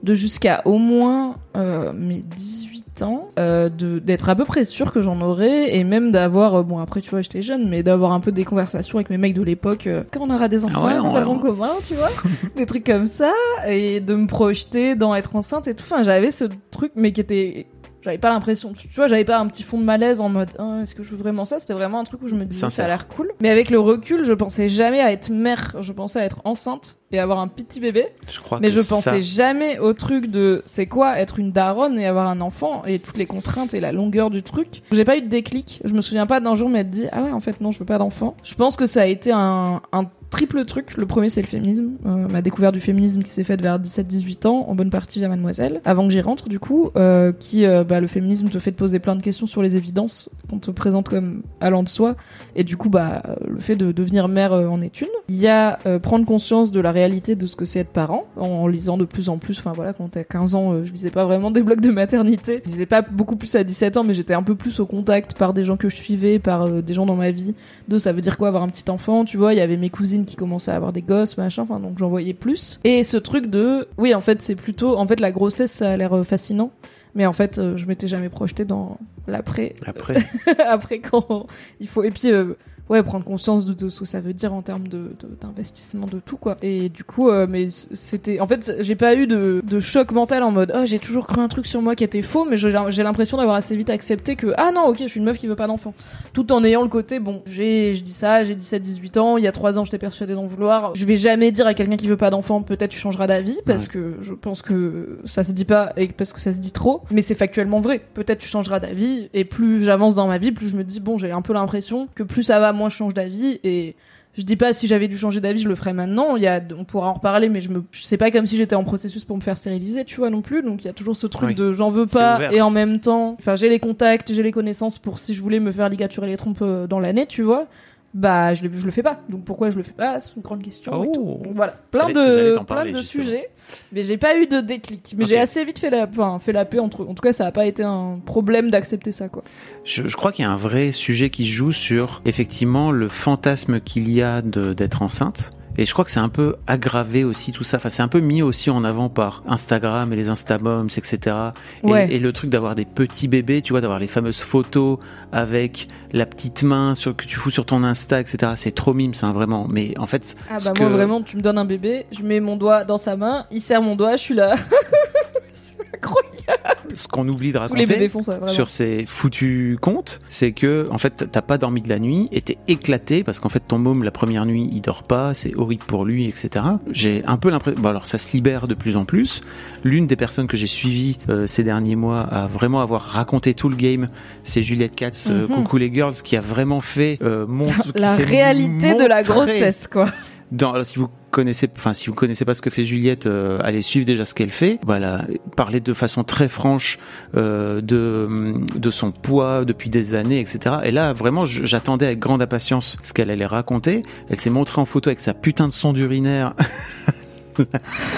de 0.03 0.13
jusqu'à 0.13 0.61
au 0.63 0.77
moins 0.77 1.35
euh, 1.57 1.91
mes 1.91 2.21
18 2.21 2.78
ans, 3.03 3.27
euh, 3.39 3.69
d'être 3.69 4.29
à 4.29 4.35
peu 4.35 4.43
près 4.45 4.65
sûr 4.65 4.91
que 4.91 5.01
j'en 5.01 5.21
aurais, 5.21 5.75
et 5.77 5.83
même 5.83 6.11
d'avoir, 6.11 6.55
euh, 6.55 6.63
bon 6.63 6.79
après 6.79 7.01
tu 7.01 7.09
vois 7.09 7.21
j'étais 7.21 7.41
jeune, 7.41 7.67
mais 7.69 7.83
d'avoir 7.83 8.11
un 8.11 8.19
peu 8.19 8.31
des 8.31 8.43
conversations 8.45 8.97
avec 8.97 9.09
mes 9.09 9.17
mecs 9.17 9.33
de 9.33 9.41
l'époque, 9.43 9.87
euh, 9.87 10.03
quand 10.11 10.21
on 10.21 10.29
aura 10.33 10.47
des 10.47 10.65
enfants, 10.65 10.85
ouais, 10.87 10.93
on 11.01 11.07
on 11.09 11.13
va 11.13 11.21
va- 11.21 11.29
en 11.29 11.37
commun, 11.39 11.69
tu 11.87 11.93
vois, 11.95 12.09
des 12.55 12.65
trucs 12.65 12.85
comme 12.85 13.07
ça, 13.07 13.31
et 13.67 13.99
de 13.99 14.15
me 14.15 14.27
projeter 14.27 14.95
dans 14.95 15.13
être 15.15 15.35
enceinte 15.35 15.67
et 15.67 15.73
tout. 15.73 15.85
Enfin, 15.89 16.03
j'avais 16.03 16.31
ce 16.31 16.45
truc, 16.71 16.91
mais 16.95 17.11
qui 17.11 17.21
était... 17.21 17.67
J'avais 18.01 18.17
pas 18.17 18.29
l'impression, 18.29 18.71
tu 18.73 18.87
vois, 18.95 19.07
j'avais 19.07 19.25
pas 19.25 19.37
un 19.39 19.47
petit 19.47 19.63
fond 19.63 19.77
de 19.77 19.83
malaise 19.83 20.21
en 20.21 20.29
mode 20.29 20.49
Ah, 20.57 20.79
est-ce 20.83 20.95
que 20.95 21.03
je 21.03 21.11
veux 21.11 21.17
vraiment 21.17 21.43
ça? 21.45 21.59
C'était 21.59 21.73
vraiment 21.73 21.99
un 21.99 22.03
truc 22.05 22.21
où 22.23 22.27
je 22.27 22.35
me 22.35 22.45
disais 22.45 22.61
ça 22.61 22.67
a 22.67 22.69
Sincère. 22.69 22.87
l'air 22.87 23.07
cool. 23.07 23.31
Mais 23.41 23.49
avec 23.49 23.69
le 23.69 23.79
recul, 23.79 24.23
je 24.23 24.33
pensais 24.33 24.69
jamais 24.69 25.01
à 25.01 25.11
être 25.11 25.29
mère, 25.29 25.75
je 25.81 25.91
pensais 25.91 26.19
à 26.19 26.23
être 26.25 26.39
enceinte 26.45 26.97
et 27.11 27.19
avoir 27.19 27.39
un 27.39 27.47
petit 27.47 27.79
bébé. 27.79 28.07
Je 28.31 28.39
crois 28.39 28.59
Mais 28.61 28.69
je 28.69 28.79
ça- 28.81 28.95
pensais 28.95 29.21
jamais 29.21 29.79
au 29.79 29.93
truc 29.93 30.27
de 30.27 30.61
c'est 30.65 30.85
quoi 30.87 31.19
être 31.19 31.39
une 31.39 31.51
daronne 31.51 31.99
et 31.99 32.05
avoir 32.05 32.27
un 32.27 32.39
enfant 32.41 32.83
et 32.85 32.99
toutes 32.99 33.17
les 33.17 33.25
contraintes 33.25 33.73
et 33.73 33.79
la 33.79 33.91
longueur 33.91 34.29
du 34.29 34.43
truc. 34.43 34.81
J'ai 34.91 35.03
pas 35.05 35.17
eu 35.17 35.21
de 35.21 35.27
déclic. 35.27 35.81
Je 35.83 35.93
me 35.93 36.01
souviens 36.01 36.25
pas 36.27 36.39
d'un 36.39 36.55
jour 36.55 36.69
m'être 36.69 36.89
dit 36.89 37.07
ah 37.11 37.21
ouais 37.23 37.31
en 37.31 37.39
fait 37.39 37.59
non 37.61 37.71
je 37.71 37.79
veux 37.79 37.85
pas 37.85 37.97
d'enfant. 37.97 38.35
Je 38.43 38.55
pense 38.55 38.75
que 38.77 38.85
ça 38.85 39.01
a 39.01 39.05
été 39.05 39.31
un, 39.31 39.81
un 39.91 40.05
triple 40.29 40.63
truc. 40.65 40.95
Le 40.97 41.05
premier 41.05 41.29
c'est 41.29 41.41
le 41.41 41.47
féminisme, 41.47 41.91
euh, 42.05 42.27
ma 42.29 42.41
découverte 42.41 42.73
du 42.73 42.79
féminisme 42.79 43.23
qui 43.23 43.31
s'est 43.31 43.43
faite 43.43 43.61
vers 43.61 43.79
17-18 43.79 44.47
ans 44.47 44.65
en 44.67 44.75
bonne 44.75 44.89
partie 44.89 45.19
via 45.19 45.27
Mademoiselle. 45.27 45.81
Avant 45.85 46.07
que 46.07 46.13
j'y 46.13 46.21
rentre 46.21 46.47
du 46.47 46.59
coup, 46.59 46.91
euh, 46.95 47.33
qui 47.37 47.65
euh, 47.65 47.83
bah, 47.83 47.99
le 47.99 48.07
féminisme 48.07 48.49
te 48.49 48.59
fait 48.59 48.71
te 48.71 48.77
poser 48.77 48.99
plein 48.99 49.15
de 49.15 49.21
questions 49.21 49.47
sur 49.47 49.61
les 49.61 49.77
évidences 49.77 50.29
qu'on 50.49 50.59
te 50.59 50.71
présente 50.71 51.09
comme 51.09 51.41
allant 51.61 51.83
de 51.83 51.89
soi 51.89 52.15
et 52.55 52.63
du 52.63 52.77
coup 52.77 52.89
bah 52.89 53.23
le 53.47 53.59
fait 53.59 53.75
de 53.75 53.91
devenir 53.91 54.27
mère 54.27 54.53
en 54.53 54.81
est 54.81 55.01
une. 55.01 55.07
Il 55.27 55.37
y 55.37 55.47
a 55.47 55.79
prendre 56.01 56.25
conscience 56.25 56.71
de 56.71 56.79
la 56.79 56.91
réalité 56.91 57.35
de 57.35 57.45
ce 57.45 57.55
que 57.55 57.65
c'est 57.65 57.79
être 57.79 57.89
parent 57.89 58.25
en 58.37 58.67
lisant 58.67 58.97
de 58.97 59.05
plus 59.05 59.29
en 59.29 59.37
plus. 59.37 59.59
Enfin 59.59 59.73
voilà, 59.73 59.93
quand 59.93 60.09
t'as 60.09 60.23
15 60.23 60.55
ans, 60.55 60.83
je 60.83 60.91
lisais 60.91 61.11
pas 61.11 61.25
vraiment 61.25 61.51
des 61.51 61.61
blogs 61.61 61.81
de 61.81 61.91
maternité. 61.91 62.61
Je 62.65 62.69
lisais 62.69 62.85
pas 62.85 63.01
beaucoup 63.01 63.35
plus 63.35 63.55
à 63.55 63.63
17 63.63 63.97
ans, 63.97 64.03
mais 64.03 64.13
j'étais 64.13 64.33
un 64.33 64.43
peu 64.43 64.55
plus 64.55 64.79
au 64.79 64.85
contact 64.85 65.37
par 65.37 65.53
des 65.53 65.63
gens 65.63 65.77
que 65.77 65.89
je 65.89 65.95
suivais, 65.95 66.39
par 66.39 66.69
des 66.69 66.93
gens 66.93 67.05
dans 67.05 67.15
ma 67.15 67.31
vie. 67.31 67.53
De 67.87 67.97
ça 67.97 68.11
veut 68.11 68.21
dire 68.21 68.37
quoi 68.37 68.47
avoir 68.47 68.63
un 68.63 68.69
petit 68.69 68.89
enfant, 68.89 69.25
tu 69.25 69.37
vois? 69.37 69.53
Il 69.53 69.57
y 69.57 69.61
avait 69.61 69.77
mes 69.77 69.89
cousines 69.89 70.18
qui 70.25 70.35
commençaient 70.35 70.71
à 70.71 70.75
avoir 70.75 70.93
des 70.93 71.01
gosses, 71.01 71.37
machin. 71.37 71.63
Enfin 71.63 71.79
donc 71.79 71.97
j'en 71.97 72.09
voyais 72.09 72.33
plus. 72.33 72.79
Et 72.83 73.03
ce 73.03 73.17
truc 73.17 73.47
de, 73.47 73.87
oui 73.97 74.13
en 74.13 74.21
fait 74.21 74.41
c'est 74.41 74.55
plutôt, 74.55 74.97
en 74.97 75.07
fait 75.07 75.19
la 75.19 75.31
grossesse 75.31 75.71
ça 75.71 75.91
a 75.91 75.97
l'air 75.97 76.15
euh, 76.15 76.23
fascinant. 76.23 76.71
Mais 77.15 77.25
en 77.25 77.33
fait, 77.33 77.57
euh, 77.57 77.75
je 77.75 77.85
m'étais 77.87 78.07
jamais 78.07 78.29
projetée 78.29 78.65
dans 78.65 78.99
l'après 79.27 79.75
Après, 79.85 80.17
après 80.67 80.99
quand 80.99 81.47
il 81.79 81.87
faut 81.87 82.03
et 82.03 82.11
puis 82.11 82.31
euh, 82.31 82.53
ouais 82.89 83.03
prendre 83.03 83.23
conscience 83.25 83.65
de, 83.65 83.73
de 83.73 83.89
ce 83.89 83.99
que 83.99 84.05
ça 84.05 84.19
veut 84.21 84.33
dire 84.33 84.53
en 84.53 84.61
termes 84.61 84.87
de 84.87 84.97
de- 85.19 85.37
d'investissement 85.41 86.07
de, 86.07 86.19
tout 86.19 86.37
quoi. 86.37 86.57
Et 86.61 86.89
du 86.89 87.03
coup 87.03 87.29
euh, 87.29 87.45
mais 87.49 87.67
c'était 87.69 88.39
en 88.39 88.47
fait 88.47 88.73
j'ai 88.79 88.95
pas 88.95 89.15
eu 89.15 89.27
de, 89.27 89.61
de 89.65 89.79
choc 89.79 90.11
mental 90.11 90.43
en 90.43 90.51
mode 90.51 90.73
oh 90.75 90.85
j'ai 90.85 90.99
toujours 90.99 91.27
cru 91.27 91.41
un 91.41 91.47
truc 91.47 91.65
sur 91.65 91.81
moi 91.81 91.95
qui 91.95 92.03
était 92.03 92.21
faux 92.21 92.45
mais 92.45 92.57
j'ai 92.57 93.03
l'impression 93.03 93.37
d'avoir 93.37 93.55
assez 93.55 93.75
vite 93.75 93.89
accepté 93.89 94.35
que 94.35 94.53
ah 94.57 94.71
non 94.73 94.87
ok 94.87 94.97
je 95.01 95.07
suis 95.07 95.19
une 95.19 95.25
meuf 95.25 95.37
qui 95.37 95.47
veut 95.47 95.55
pas 95.55 95.67
d'enfant 95.67 95.93
tout 96.33 96.51
en 96.51 96.63
ayant 96.63 96.81
le 96.81 96.87
côté 96.89 97.19
bon 97.19 97.41
j'ai 97.45 97.93
je 97.95 98.01
dis 98.03 98.11
ça 98.11 98.43
j'ai 98.43 98.55
17 98.55 98.81
18 98.81 99.17
ans 99.17 99.37
il 99.37 99.43
y 99.43 99.47
a 99.47 99.51
3 99.51 99.77
ans 99.79 99.85
j'étais 99.85 99.97
persuadée 99.97 100.33
d'en 100.33 100.45
vouloir. 100.45 100.93
Je 100.95 101.05
vais 101.05 101.15
jamais 101.15 101.51
dire 101.51 101.67
à 101.67 101.73
quelqu'un 101.73 101.97
qui 101.97 102.07
veut 102.07 102.17
pas 102.17 102.29
d'enfant 102.29 102.61
peut-être 102.61 102.91
tu 102.91 102.99
changeras 102.99 103.27
d'avis 103.27 103.59
parce 103.65 103.87
que 103.87 104.15
je 104.21 104.33
pense 104.33 104.61
que 104.61 105.19
ça 105.25 105.43
se 105.43 105.51
dit 105.51 105.65
pas 105.65 105.93
et 105.97 106.07
parce 106.07 106.33
que 106.33 106.39
ça 106.41 106.51
se 106.51 106.59
dit 106.59 106.71
trop. 106.71 107.01
Mais 107.11 107.21
c'est 107.21 107.35
factuellement 107.35 107.79
vrai. 107.79 108.01
Peut-être 108.13 108.39
tu 108.39 108.47
changeras 108.47 108.79
d'avis 108.79 109.29
et 109.33 109.45
plus 109.45 109.83
j'avance 109.83 110.15
dans 110.15 110.27
ma 110.27 110.37
vie 110.37 110.51
plus 110.51 110.67
je 110.69 110.75
me 110.75 110.83
dis 110.83 110.99
bon 110.99 111.17
j'ai 111.17 111.31
un 111.31 111.41
peu 111.41 111.53
l'impression 111.53 112.07
que 112.15 112.23
plus 112.23 112.43
ça 112.43 112.59
va 112.59 112.71
moins 112.79 112.89
je 112.89 112.95
change 112.95 113.13
d'avis 113.13 113.59
et 113.63 113.95
je 114.37 114.43
dis 114.43 114.55
pas 114.55 114.73
si 114.73 114.87
j'avais 114.87 115.07
dû 115.07 115.17
changer 115.17 115.41
d'avis, 115.41 115.59
je 115.61 115.67
le 115.67 115.75
ferais 115.75 115.91
maintenant. 115.91 116.35
Il 116.37 116.43
y 116.43 116.47
a, 116.47 116.61
on 116.77 116.85
pourra 116.85 117.09
en 117.09 117.13
reparler, 117.13 117.49
mais 117.49 117.61
je 117.61 117.69
me, 117.69 117.83
c'est 117.91 118.15
pas 118.17 118.31
comme 118.31 118.45
si 118.45 118.57
j'étais 118.57 118.75
en 118.75 118.83
processus 118.83 119.25
pour 119.25 119.35
me 119.35 119.41
faire 119.41 119.57
stériliser, 119.57 120.05
tu 120.05 120.17
vois 120.17 120.29
non 120.29 120.41
plus. 120.41 120.61
Donc 120.63 120.83
il 120.83 120.87
y 120.87 120.89
a 120.89 120.93
toujours 120.93 121.15
ce 121.15 121.27
truc 121.27 121.49
Oui. 121.49 121.55
de 121.55 121.73
j'en 121.73 121.89
veux 121.89 122.05
pas 122.05 122.51
et 122.53 122.61
en 122.61 122.69
même 122.69 122.99
temps, 122.99 123.35
enfin 123.39 123.55
j'ai 123.55 123.69
les 123.69 123.79
contacts, 123.79 124.33
j'ai 124.33 124.43
les 124.43 124.51
connaissances 124.51 124.97
pour 124.97 125.19
si 125.19 125.33
je 125.33 125.41
voulais 125.41 125.59
me 125.59 125.71
faire 125.71 125.89
ligaturer 125.89 126.27
les 126.27 126.37
trompes 126.37 126.59
euh, 126.61 126.87
dans 126.87 126.99
l'année, 126.99 127.25
tu 127.27 127.41
vois. 127.43 127.67
Bah 128.13 128.53
je 128.55 128.63
le, 128.63 128.71
je 128.75 128.85
le 128.85 128.91
fais 128.91 129.03
pas. 129.03 129.19
Donc 129.29 129.45
pourquoi 129.45 129.69
je 129.69 129.77
le 129.77 129.83
fais 129.83 129.91
pas? 129.91 130.19
C'est 130.19 130.35
une 130.35 130.41
grande 130.41 130.63
question. 130.63 131.03
et 131.03 131.07
Oh. 131.07 131.11
tout. 131.13 131.39
Donc 131.43 131.53
voilà, 131.55 131.75
plein 131.91 132.07
de 132.09 132.53
plein 132.53 132.63
parler, 132.63 132.91
de 132.91 132.97
justement. 132.97 133.23
sujets, 133.23 133.49
mais 133.91 134.01
j'ai 134.01 134.17
pas 134.17 134.35
eu 134.37 134.47
de 134.47 134.61
déclic. 134.61 135.13
Mais 135.15 135.25
j'ai 135.25 135.37
assez 135.39 135.63
vite 135.63 135.77
fait 135.77 135.91
la, 135.91 136.07
enfin, 136.09 136.39
fait 136.39 136.51
la 136.51 136.65
paix 136.65 136.79
entre. 136.79 137.01
En 137.05 137.13
tout 137.13 137.21
cas, 137.21 137.33
ça 137.33 137.45
a 137.45 137.51
pas 137.51 137.65
été 137.67 137.83
un 137.83 138.19
problème 138.25 138.71
d'accepter 138.71 139.11
ça 139.11 139.29
quoi. 139.29 139.43
Je, 139.83 140.07
je 140.07 140.15
crois 140.15 140.31
qu'il 140.31 140.43
y 140.43 140.47
a 140.47 140.51
un 140.51 140.57
vrai 140.57 140.91
sujet 140.91 141.29
qui 141.29 141.45
joue 141.45 141.71
sur 141.71 142.21
effectivement 142.25 142.91
le 142.91 143.09
fantasme 143.09 143.79
qu'il 143.79 144.09
y 144.11 144.21
a 144.23 144.41
d'être 144.41 145.01
enceinte. 145.03 145.51
Et 145.81 145.85
je 145.85 145.93
crois 145.93 146.03
que 146.03 146.11
c'est 146.11 146.19
un 146.19 146.27
peu 146.27 146.57
aggravé 146.67 147.23
aussi 147.23 147.53
tout 147.53 147.63
ça. 147.63 147.77
Enfin, 147.77 147.87
c'est 147.87 148.01
un 148.01 148.09
peu 148.09 148.19
mis 148.19 148.41
aussi 148.41 148.69
en 148.69 148.83
avant 148.83 149.07
par 149.07 149.43
Instagram 149.47 150.11
et 150.11 150.17
les 150.17 150.27
Instamoms, 150.27 150.89
etc. 150.97 151.35
Et, 151.83 151.87
Ouais. 151.87 152.11
et 152.13 152.19
le 152.19 152.33
truc 152.33 152.49
d'avoir 152.49 152.75
des 152.75 152.83
petits 152.83 153.29
bébés, 153.29 153.61
tu 153.61 153.71
vois, 153.71 153.79
d'avoir 153.79 153.97
les 153.97 154.07
fameuses 154.09 154.41
photos 154.41 154.97
avec 155.31 155.87
la 156.11 156.25
petite 156.25 156.63
main 156.63 156.95
sur, 156.95 157.15
que 157.15 157.23
tu 157.25 157.37
fous 157.37 157.49
sur 157.49 157.65
ton 157.65 157.85
Insta, 157.85 158.19
etc. 158.19 158.51
C'est 158.57 158.75
trop 158.75 158.93
mime, 158.93 159.13
ça, 159.13 159.27
vraiment. 159.31 159.67
Mais 159.69 159.97
en 159.97 160.05
fait, 160.05 160.35
Ah 160.49 160.57
bah 160.65 160.71
que- 160.73 160.79
moi 160.81 160.89
vraiment, 160.89 161.21
tu 161.21 161.37
me 161.37 161.41
donnes 161.41 161.57
un 161.57 161.63
bébé, 161.65 162.07
je 162.11 162.23
mets 162.23 162.41
mon 162.41 162.57
doigt 162.57 162.83
dans 162.83 162.97
sa 162.97 163.15
main, 163.15 163.45
il 163.49 163.61
serre 163.61 163.81
mon 163.81 163.95
doigt, 163.95 164.17
je 164.17 164.21
suis 164.21 164.35
là. 164.35 164.55
c'est 165.51 165.77
incroyable. 165.95 166.95
ce 166.95 167.07
qu'on 167.07 167.27
oublie 167.27 167.51
de 167.51 167.57
raconter. 167.57 168.09
ça, 168.21 168.47
sur 168.47 168.69
ces 168.69 169.05
foutus 169.05 169.77
comptes, 169.79 170.19
c'est 170.29 170.51
que 170.51 170.87
en 170.91 170.97
fait 170.97 171.25
t'as 171.31 171.41
pas 171.41 171.57
dormi 171.57 171.81
de 171.81 171.89
la 171.89 171.99
nuit 171.99 172.27
et 172.31 172.41
t'es 172.41 172.57
éclaté 172.67 173.23
parce 173.23 173.39
qu'en 173.39 173.49
fait 173.49 173.63
ton 173.67 173.77
môme 173.79 174.03
la 174.03 174.11
première 174.11 174.45
nuit 174.45 174.69
il 174.71 174.81
dort 174.81 175.03
pas, 175.03 175.33
c'est 175.33 175.55
horrible 175.55 175.83
pour 175.85 176.05
lui, 176.05 176.27
etc. 176.27 176.65
J'ai 176.91 177.23
un 177.25 177.37
peu 177.37 177.49
l'impression, 177.49 177.81
bon 177.81 177.89
alors 177.89 178.05
ça 178.07 178.17
se 178.17 178.31
libère 178.33 178.67
de 178.67 178.73
plus 178.75 178.95
en 178.95 179.05
plus. 179.05 179.41
L'une 179.83 180.07
des 180.07 180.15
personnes 180.15 180.47
que 180.47 180.57
j'ai 180.57 180.67
suivies 180.67 181.17
euh, 181.29 181.47
ces 181.47 181.63
derniers 181.63 181.95
mois 181.95 182.21
à 182.21 182.47
vraiment 182.47 182.81
avoir 182.81 183.01
raconté 183.01 183.53
tout 183.53 183.69
le 183.69 183.75
game, 183.75 184.07
c'est 184.43 184.63
Juliette 184.63 184.95
Katz, 184.95 185.27
euh, 185.29 185.47
Mhm. 185.47 185.55
coucou 185.55 185.77
les 185.77 185.93
girls, 185.93 186.13
qui 186.13 186.35
a 186.35 186.41
vraiment 186.41 186.81
fait 186.81 187.17
euh, 187.21 187.45
mon, 187.47 187.67
La 187.95 188.15
réalité 188.15 188.93
de 188.93 189.05
la 189.05 189.23
grossesse, 189.23 189.87
quoi. 189.87 190.07
dans, 190.51 190.73
alors, 190.73 190.85
si 190.85 190.97
vous 190.99 191.07
connaissez, 191.29 191.69
enfin 191.75 191.93
si 191.93 192.07
vous 192.07 192.13
connaissez 192.13 192.45
pas 192.45 192.53
ce 192.53 192.61
que 192.61 192.69
fait 192.69 192.85
Juliette, 192.85 193.25
euh, 193.27 193.59
allez 193.63 193.81
suivre 193.81 194.05
déjà 194.05 194.25
ce 194.25 194.33
qu'elle 194.33 194.49
fait. 194.49 194.79
Voilà, 194.85 195.25
parler 195.55 195.79
de 195.79 195.93
façon 195.93 196.23
très 196.23 196.49
franche 196.49 196.99
euh, 197.35 197.81
de 197.81 198.53
de 198.75 198.91
son 198.91 199.11
poids 199.11 199.65
depuis 199.65 199.89
des 199.89 200.15
années, 200.15 200.39
etc. 200.39 200.77
Et 200.83 200.91
là, 200.91 201.13
vraiment, 201.13 201.45
j'attendais 201.45 202.07
avec 202.07 202.19
grande 202.19 202.41
impatience 202.41 202.97
ce 203.03 203.13
qu'elle 203.13 203.29
allait 203.29 203.45
raconter. 203.45 204.01
Elle 204.29 204.37
s'est 204.37 204.49
montrée 204.49 204.81
en 204.81 204.85
photo 204.85 205.09
avec 205.09 205.19
sa 205.19 205.33
putain 205.33 205.67
de 205.67 205.73
sonde 205.73 205.97
urinaire. 205.97 206.53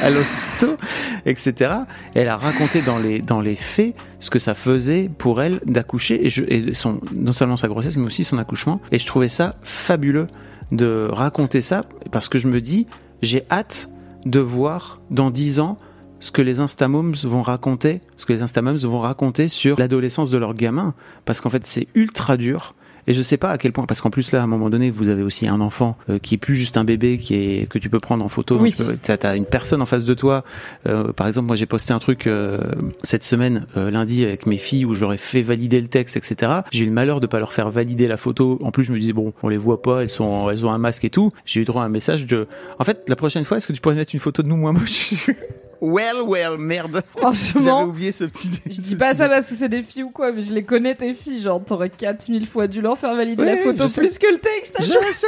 à 0.02 0.10
l'hosto, 0.10 0.78
etc. 1.26 1.74
Et 2.15 2.19
elle 2.19 2.28
a 2.28 2.38
raconté 2.38 2.82
dans 2.82 2.97
les 2.97 3.21
dans 3.21 3.41
les 3.41 3.56
faits 3.56 3.95
ce 4.19 4.30
que 4.30 4.39
ça 4.39 4.54
faisait 4.54 5.10
pour 5.17 5.41
elle 5.41 5.60
d'accoucher 5.65 6.26
et, 6.26 6.30
je, 6.30 6.43
et 6.47 6.74
son 6.74 7.02
non 7.13 7.34
seulement 7.34 7.58
sa 7.58 7.67
grossesse 7.67 7.97
mais 7.97 8.06
aussi 8.06 8.24
son 8.24 8.38
accouchement. 8.38 8.82
Et 8.91 9.00
je 9.00 9.06
trouvais 9.06 9.30
ça 9.30 9.56
fabuleux 9.63 10.28
de 10.71 11.08
raconter 11.12 11.62
ça 11.62 11.86
parce 12.12 12.30
que 12.30 12.38
je 12.38 12.47
me 12.47 12.62
dis 12.62 12.88
j'ai 13.22 13.44
hâte 13.52 13.90
de 14.26 14.40
voir 14.40 15.00
dans 15.10 15.32
dix 15.32 15.60
ans 15.60 15.78
ce 16.20 16.32
que 16.32 16.42
les 16.42 16.60
Instamoms 16.60 17.16
vont 17.24 17.42
raconter, 17.42 18.02
ce 18.18 18.26
que 18.26 18.34
les 18.34 18.42
Instamoms 18.44 18.78
vont 18.78 19.00
raconter 19.00 19.48
sur 19.48 19.80
l'adolescence 19.80 20.30
de 20.30 20.38
leurs 20.38 20.54
gamins 20.54 20.94
parce 21.26 21.42
qu'en 21.42 21.50
fait 21.50 21.66
c'est 21.66 21.88
ultra 21.96 22.38
dur. 22.38 22.76
Et 23.08 23.14
je 23.14 23.22
sais 23.22 23.38
pas 23.38 23.50
à 23.52 23.58
quel 23.58 23.72
point, 23.72 23.86
parce 23.86 24.02
qu'en 24.02 24.10
plus 24.10 24.32
là, 24.32 24.42
à 24.42 24.44
un 24.44 24.48
moment 24.48 24.70
donné, 24.70 24.92
vous 24.92 25.10
avez 25.10 25.24
aussi 25.24 25.48
un 25.48 25.60
enfant 25.62 25.98
euh, 26.10 26.20
qui 26.20 26.36
est 26.36 26.38
plus 26.38 26.56
juste 26.56 26.78
un 26.78 26.84
bébé, 26.84 27.18
qui 27.18 27.36
est 27.36 27.70
que 27.70 27.80
tu 27.80 27.90
peux 27.90 28.00
prendre 28.00 28.24
en 28.24 28.28
photo. 28.30 28.58
Oui. 28.60 28.74
Tu 28.74 28.84
peux- 28.84 28.96
T'as 29.02 29.18
as 29.30 29.36
une 29.36 29.46
personne 29.46 29.82
en 29.82 29.86
face 29.86 30.06
de 30.06 30.14
toi. 30.14 30.44
Euh, 30.88 31.12
par 31.14 31.28
exemple, 31.28 31.48
moi 31.48 31.56
j'ai 31.56 31.66
posté 31.66 31.94
un 31.94 32.00
truc 32.00 32.28
euh, 32.28 32.60
cette 33.04 33.24
semaine, 33.24 33.66
euh, 33.78 33.90
lundi, 33.92 34.24
avec 34.24 34.46
mes 34.46 34.58
filles 34.58 34.86
où 34.86 34.94
ai 35.12 35.18
fait 35.18 35.42
valider 35.42 35.82
le 35.82 35.88
texte, 35.88 36.16
etc. 36.18 36.52
J'ai 36.72 36.84
eu 36.84 36.88
le 36.88 36.94
malheur 36.94 37.20
de 37.20 37.28
pas 37.28 37.40
leur 37.40 37.54
faire 37.54 37.70
valider 37.72 38.08
la 38.08 38.18
photo. 38.18 38.60
En 38.64 38.72
plus, 38.72 38.84
je 38.84 38.92
me 38.92 39.00
disais 39.00 39.14
bon, 39.14 39.34
on 39.44 39.50
les 39.50 39.58
voit 39.58 39.82
pas, 39.82 40.02
elles 40.04 40.10
sont, 40.10 40.50
elles 40.50 40.66
ont 40.66 40.72
un 40.72 40.78
masque 40.78 41.04
et 41.06 41.10
tout. 41.10 41.32
J'ai 41.46 41.62
eu 41.62 41.66
droit 41.66 41.84
à 41.84 41.86
un 41.86 41.90
message 41.90 42.26
de, 42.26 42.48
en 42.80 42.84
fait, 42.84 43.04
la 43.08 43.16
prochaine 43.16 43.46
fois, 43.46 43.58
est-ce 43.58 43.68
que 43.68 43.74
tu 43.74 43.82
pourrais 43.82 43.96
mettre 43.96 44.14
une 44.14 44.20
photo 44.22 44.44
de 44.44 44.48
nous 44.48 44.58
moins 44.58 44.72
moche? 44.74 45.14
Well, 45.82 46.22
well, 46.28 46.58
merde. 46.60 46.91
J'avais 47.15 47.34
Franchement, 47.36 47.84
oublié 47.86 48.12
ce 48.12 48.26
petit. 48.26 48.52
je 48.70 48.80
dis 48.82 48.96
pas 48.96 49.15
ça 49.15 49.28
parce 49.28 49.50
que 49.50 49.56
c'est 49.56 49.67
des 49.70 49.82
filles 49.82 50.04
ou 50.04 50.12
quoi, 50.12 50.32
mais 50.32 50.41
je 50.41 50.54
les 50.54 50.63
connais 50.63 50.94
tes 50.94 51.13
filles. 51.15 51.41
Genre, 51.41 51.63
t'aurais 51.63 51.89
4000 51.89 52.46
fois 52.48 52.67
dû 52.67 52.82
leur 52.82 52.98
faire 52.98 53.15
valider 53.15 53.41
Oui, 53.41 53.50
la 53.50 53.58
photo 53.58 53.88
sais. 53.88 54.02
plus 54.02 54.17
que 54.20 54.32
le 54.32 54.38
texte. 54.38 54.78
Je 54.80 55.13
sais. 55.13 55.28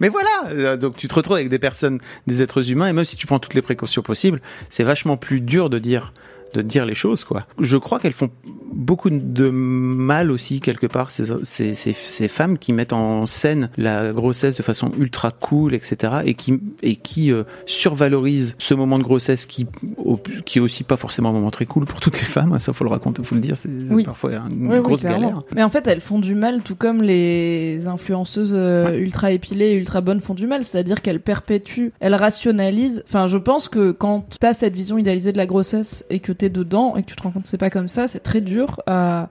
Mais 0.00 0.08
voilà. 0.10 0.28
Euh, 0.50 0.76
Donc 0.76 0.96
tu 0.96 1.08
te 1.08 1.14
retrouves 1.14 1.36
avec 1.36 1.48
des 1.48 1.58
personnes, 1.58 1.98
des 2.26 2.42
êtres 2.42 2.70
humains, 2.70 2.88
et 2.88 2.92
même 2.92 3.04
si 3.06 3.16
tu 3.16 3.26
prends 3.26 3.38
toutes 3.38 3.54
les 3.54 3.62
précautions 3.62 4.02
possibles, 4.02 4.40
c'est 4.68 4.84
vachement 4.84 5.16
plus 5.16 5.40
dur 5.40 5.70
de 5.70 5.78
dire 5.78 6.12
de 6.62 6.62
dire 6.68 6.86
les 6.86 6.94
choses 6.94 7.24
quoi. 7.24 7.46
Je 7.60 7.76
crois 7.76 7.98
qu'elles 7.98 8.12
font 8.12 8.30
beaucoup 8.72 9.10
de 9.10 9.48
mal 9.50 10.30
aussi 10.30 10.60
quelque 10.60 10.86
part 10.86 11.10
ces, 11.10 11.24
ces, 11.44 11.74
ces, 11.74 11.92
ces 11.92 12.28
femmes 12.28 12.58
qui 12.58 12.72
mettent 12.72 12.92
en 12.92 13.26
scène 13.26 13.70
la 13.76 14.12
grossesse 14.12 14.56
de 14.56 14.62
façon 14.62 14.90
ultra 14.98 15.30
cool 15.30 15.74
etc 15.74 16.18
et 16.24 16.34
qui 16.34 16.60
et 16.82 16.96
qui 16.96 17.32
euh, 17.32 17.44
survalorisent 17.66 18.54
ce 18.58 18.74
moment 18.74 18.98
de 18.98 19.04
grossesse 19.04 19.46
qui 19.46 19.66
au- 19.96 20.16
qui 20.44 20.58
est 20.58 20.60
aussi 20.60 20.82
pas 20.84 20.96
forcément 20.96 21.28
un 21.30 21.32
moment 21.32 21.50
très 21.50 21.66
cool 21.66 21.86
pour 21.86 22.00
toutes 22.00 22.18
les 22.18 22.26
femmes 22.26 22.52
hein, 22.52 22.58
ça 22.58 22.72
faut 22.72 22.84
le 22.84 22.90
raconter 22.90 23.22
faut 23.22 23.34
le 23.34 23.40
dire 23.40 23.56
c'est 23.56 23.68
Oui. 23.90 24.04
parfois 24.04 24.32
une 24.34 24.66
Oui, 24.68 24.76
oui, 24.76 24.82
grosse 24.82 25.00
clairement. 25.00 25.20
galère 25.20 25.42
Mais 25.54 25.62
en 25.62 25.68
fait, 25.68 25.86
elles 25.86 26.00
font 26.00 26.18
du 26.18 26.34
mal, 26.34 26.62
tout 26.62 26.74
comme 26.74 27.02
les 27.02 27.86
influenceuses 27.86 28.52
euh, 28.54 28.96
ultra 28.98 29.30
épilées 29.32 29.66
et 29.70 29.74
ultra 29.74 30.00
bonnes 30.00 30.20
font 30.20 30.34
du 30.34 30.46
mal. 30.46 30.64
C'est-à-dire 30.64 31.02
qu'elles 31.02 31.20
perpétuent, 31.20 31.92
elles 32.00 32.14
rationalisent. 32.14 33.02
Enfin, 33.08 33.26
je 33.26 33.38
pense 33.38 33.68
que 33.68 33.92
quand 33.92 34.26
t'as 34.40 34.52
cette 34.52 34.74
vision 34.74 34.98
idéalisée 34.98 35.32
de 35.32 35.38
la 35.38 35.46
grossesse 35.46 36.04
et 36.10 36.20
que 36.20 36.32
t'es 36.32 36.45
dedans 36.48 36.96
et 36.96 37.02
que 37.02 37.08
tu 37.08 37.16
te 37.16 37.22
rends 37.22 37.30
compte 37.30 37.44
que 37.44 37.48
c'est 37.48 37.58
pas 37.58 37.70
comme 37.70 37.88
ça, 37.88 38.08
c'est 38.08 38.20
très 38.20 38.40
dur 38.40 38.80
à 38.86 39.28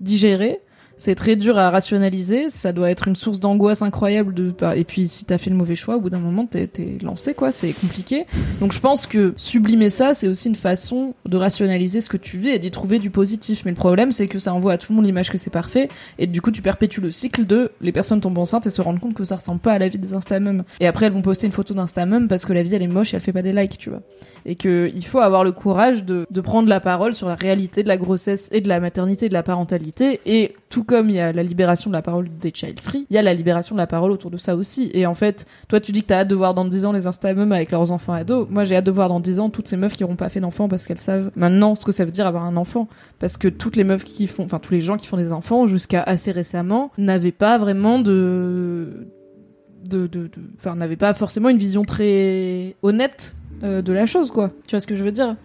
digérer. 0.00 0.60
C'est 0.98 1.14
très 1.14 1.36
dur 1.36 1.58
à 1.58 1.70
rationaliser, 1.70 2.48
ça 2.48 2.72
doit 2.72 2.90
être 2.90 3.06
une 3.06 3.16
source 3.16 3.38
d'angoisse 3.38 3.82
incroyable 3.82 4.32
de 4.32 4.54
et 4.74 4.84
puis 4.84 5.08
si 5.08 5.26
t'as 5.26 5.36
fait 5.36 5.50
le 5.50 5.56
mauvais 5.56 5.74
choix, 5.74 5.96
au 5.96 6.00
bout 6.00 6.08
d'un 6.08 6.18
moment 6.18 6.46
t'es 6.46 6.70
lancé 7.02 7.34
quoi, 7.34 7.50
c'est 7.50 7.72
compliqué. 7.72 8.24
Donc 8.60 8.72
je 8.72 8.80
pense 8.80 9.06
que 9.06 9.34
sublimer 9.36 9.90
ça, 9.90 10.14
c'est 10.14 10.28
aussi 10.28 10.48
une 10.48 10.54
façon 10.54 11.14
de 11.26 11.36
rationaliser 11.36 12.00
ce 12.00 12.08
que 12.08 12.16
tu 12.16 12.38
vis 12.38 12.50
et 12.50 12.58
d'y 12.58 12.70
trouver 12.70 12.98
du 12.98 13.10
positif. 13.10 13.62
Mais 13.64 13.72
le 13.72 13.76
problème, 13.76 14.10
c'est 14.10 14.26
que 14.26 14.38
ça 14.38 14.54
envoie 14.54 14.72
à 14.72 14.78
tout 14.78 14.92
le 14.92 14.96
monde 14.96 15.04
l'image 15.04 15.30
que 15.30 15.38
c'est 15.38 15.50
parfait 15.50 15.88
et 16.18 16.26
du 16.26 16.40
coup 16.40 16.50
tu 16.50 16.62
perpétues 16.62 17.00
le 17.00 17.10
cycle 17.10 17.46
de 17.46 17.72
les 17.82 17.92
personnes 17.92 18.20
tombent 18.20 18.38
enceintes 18.38 18.66
et 18.66 18.70
se 18.70 18.80
rendent 18.80 19.00
compte 19.00 19.14
que 19.14 19.24
ça 19.24 19.36
ressemble 19.36 19.60
pas 19.60 19.72
à 19.72 19.78
la 19.78 19.88
vie 19.88 19.98
des 19.98 20.14
Instamums. 20.14 20.64
Et 20.80 20.86
après 20.86 21.06
elles 21.06 21.12
vont 21.12 21.22
poster 21.22 21.46
une 21.46 21.52
photo 21.52 21.74
d'Instamum 21.74 22.28
parce 22.28 22.46
que 22.46 22.54
la 22.54 22.62
vie 22.62 22.74
elle 22.74 22.82
est 22.82 22.86
moche 22.86 23.12
et 23.12 23.16
elle 23.16 23.22
fait 23.22 23.32
pas 23.32 23.42
des 23.42 23.52
likes, 23.52 23.76
tu 23.76 23.90
vois. 23.90 24.02
Et 24.46 24.56
que 24.56 24.90
il 24.94 25.04
faut 25.04 25.20
avoir 25.20 25.44
le 25.44 25.52
courage 25.52 26.04
de, 26.04 26.26
prendre 26.40 26.68
la 26.68 26.80
parole 26.80 27.12
sur 27.12 27.26
la 27.26 27.34
réalité 27.34 27.82
de 27.82 27.88
la 27.88 27.96
grossesse 27.96 28.48
et 28.52 28.60
de 28.60 28.68
la 28.68 28.78
maternité 28.78 29.28
de 29.28 29.34
la 29.34 29.42
parentalité 29.42 30.20
et 30.26 30.54
tout 30.68 30.84
comme 30.86 31.08
il 31.08 31.16
y 31.16 31.20
a 31.20 31.32
la 31.32 31.42
libération 31.42 31.90
de 31.90 31.94
la 31.94 32.02
parole 32.02 32.28
des 32.40 32.52
child 32.54 32.80
free, 32.80 33.06
il 33.10 33.14
y 33.14 33.18
a 33.18 33.22
la 33.22 33.34
libération 33.34 33.74
de 33.74 33.80
la 33.80 33.86
parole 33.86 34.10
autour 34.10 34.30
de 34.30 34.36
ça 34.36 34.56
aussi. 34.56 34.90
Et 34.94 35.06
en 35.06 35.14
fait, 35.14 35.46
toi 35.68 35.80
tu 35.80 35.92
dis 35.92 36.02
que 36.02 36.08
t'as 36.08 36.20
hâte 36.20 36.28
de 36.28 36.34
voir 36.34 36.54
dans 36.54 36.64
10 36.64 36.86
ans 36.86 36.92
les 36.92 37.06
Instamums 37.06 37.52
avec 37.52 37.70
leurs 37.70 37.90
enfants 37.90 38.12
ados. 38.12 38.46
Moi 38.50 38.64
j'ai 38.64 38.76
hâte 38.76 38.84
de 38.84 38.90
voir 38.90 39.08
dans 39.08 39.20
10 39.20 39.40
ans 39.40 39.50
toutes 39.50 39.68
ces 39.68 39.76
meufs 39.76 39.92
qui 39.92 40.02
n'auront 40.02 40.16
pas 40.16 40.28
fait 40.28 40.40
d'enfants 40.40 40.68
parce 40.68 40.86
qu'elles 40.86 40.98
savent 40.98 41.30
maintenant 41.36 41.74
ce 41.74 41.84
que 41.84 41.92
ça 41.92 42.04
veut 42.04 42.10
dire 42.10 42.26
avoir 42.26 42.44
un 42.44 42.56
enfant. 42.56 42.88
Parce 43.18 43.36
que 43.36 43.48
toutes 43.48 43.76
les 43.76 43.84
meufs 43.84 44.04
qui 44.04 44.26
font, 44.26 44.44
enfin 44.44 44.58
tous 44.58 44.72
les 44.72 44.80
gens 44.80 44.96
qui 44.96 45.06
font 45.06 45.16
des 45.16 45.32
enfants 45.32 45.66
jusqu'à 45.66 46.02
assez 46.02 46.32
récemment 46.32 46.90
n'avaient 46.98 47.32
pas 47.32 47.58
vraiment 47.58 47.98
de 47.98 49.08
de 49.88 50.06
de 50.06 50.30
enfin 50.58 50.74
n'avaient 50.74 50.96
pas 50.96 51.14
forcément 51.14 51.48
une 51.48 51.58
vision 51.58 51.84
très 51.84 52.76
honnête 52.82 53.34
euh, 53.62 53.82
de 53.82 53.92
la 53.92 54.06
chose 54.06 54.30
quoi. 54.30 54.50
Tu 54.66 54.74
vois 54.74 54.80
ce 54.80 54.86
que 54.86 54.96
je 54.96 55.04
veux 55.04 55.12
dire? 55.12 55.36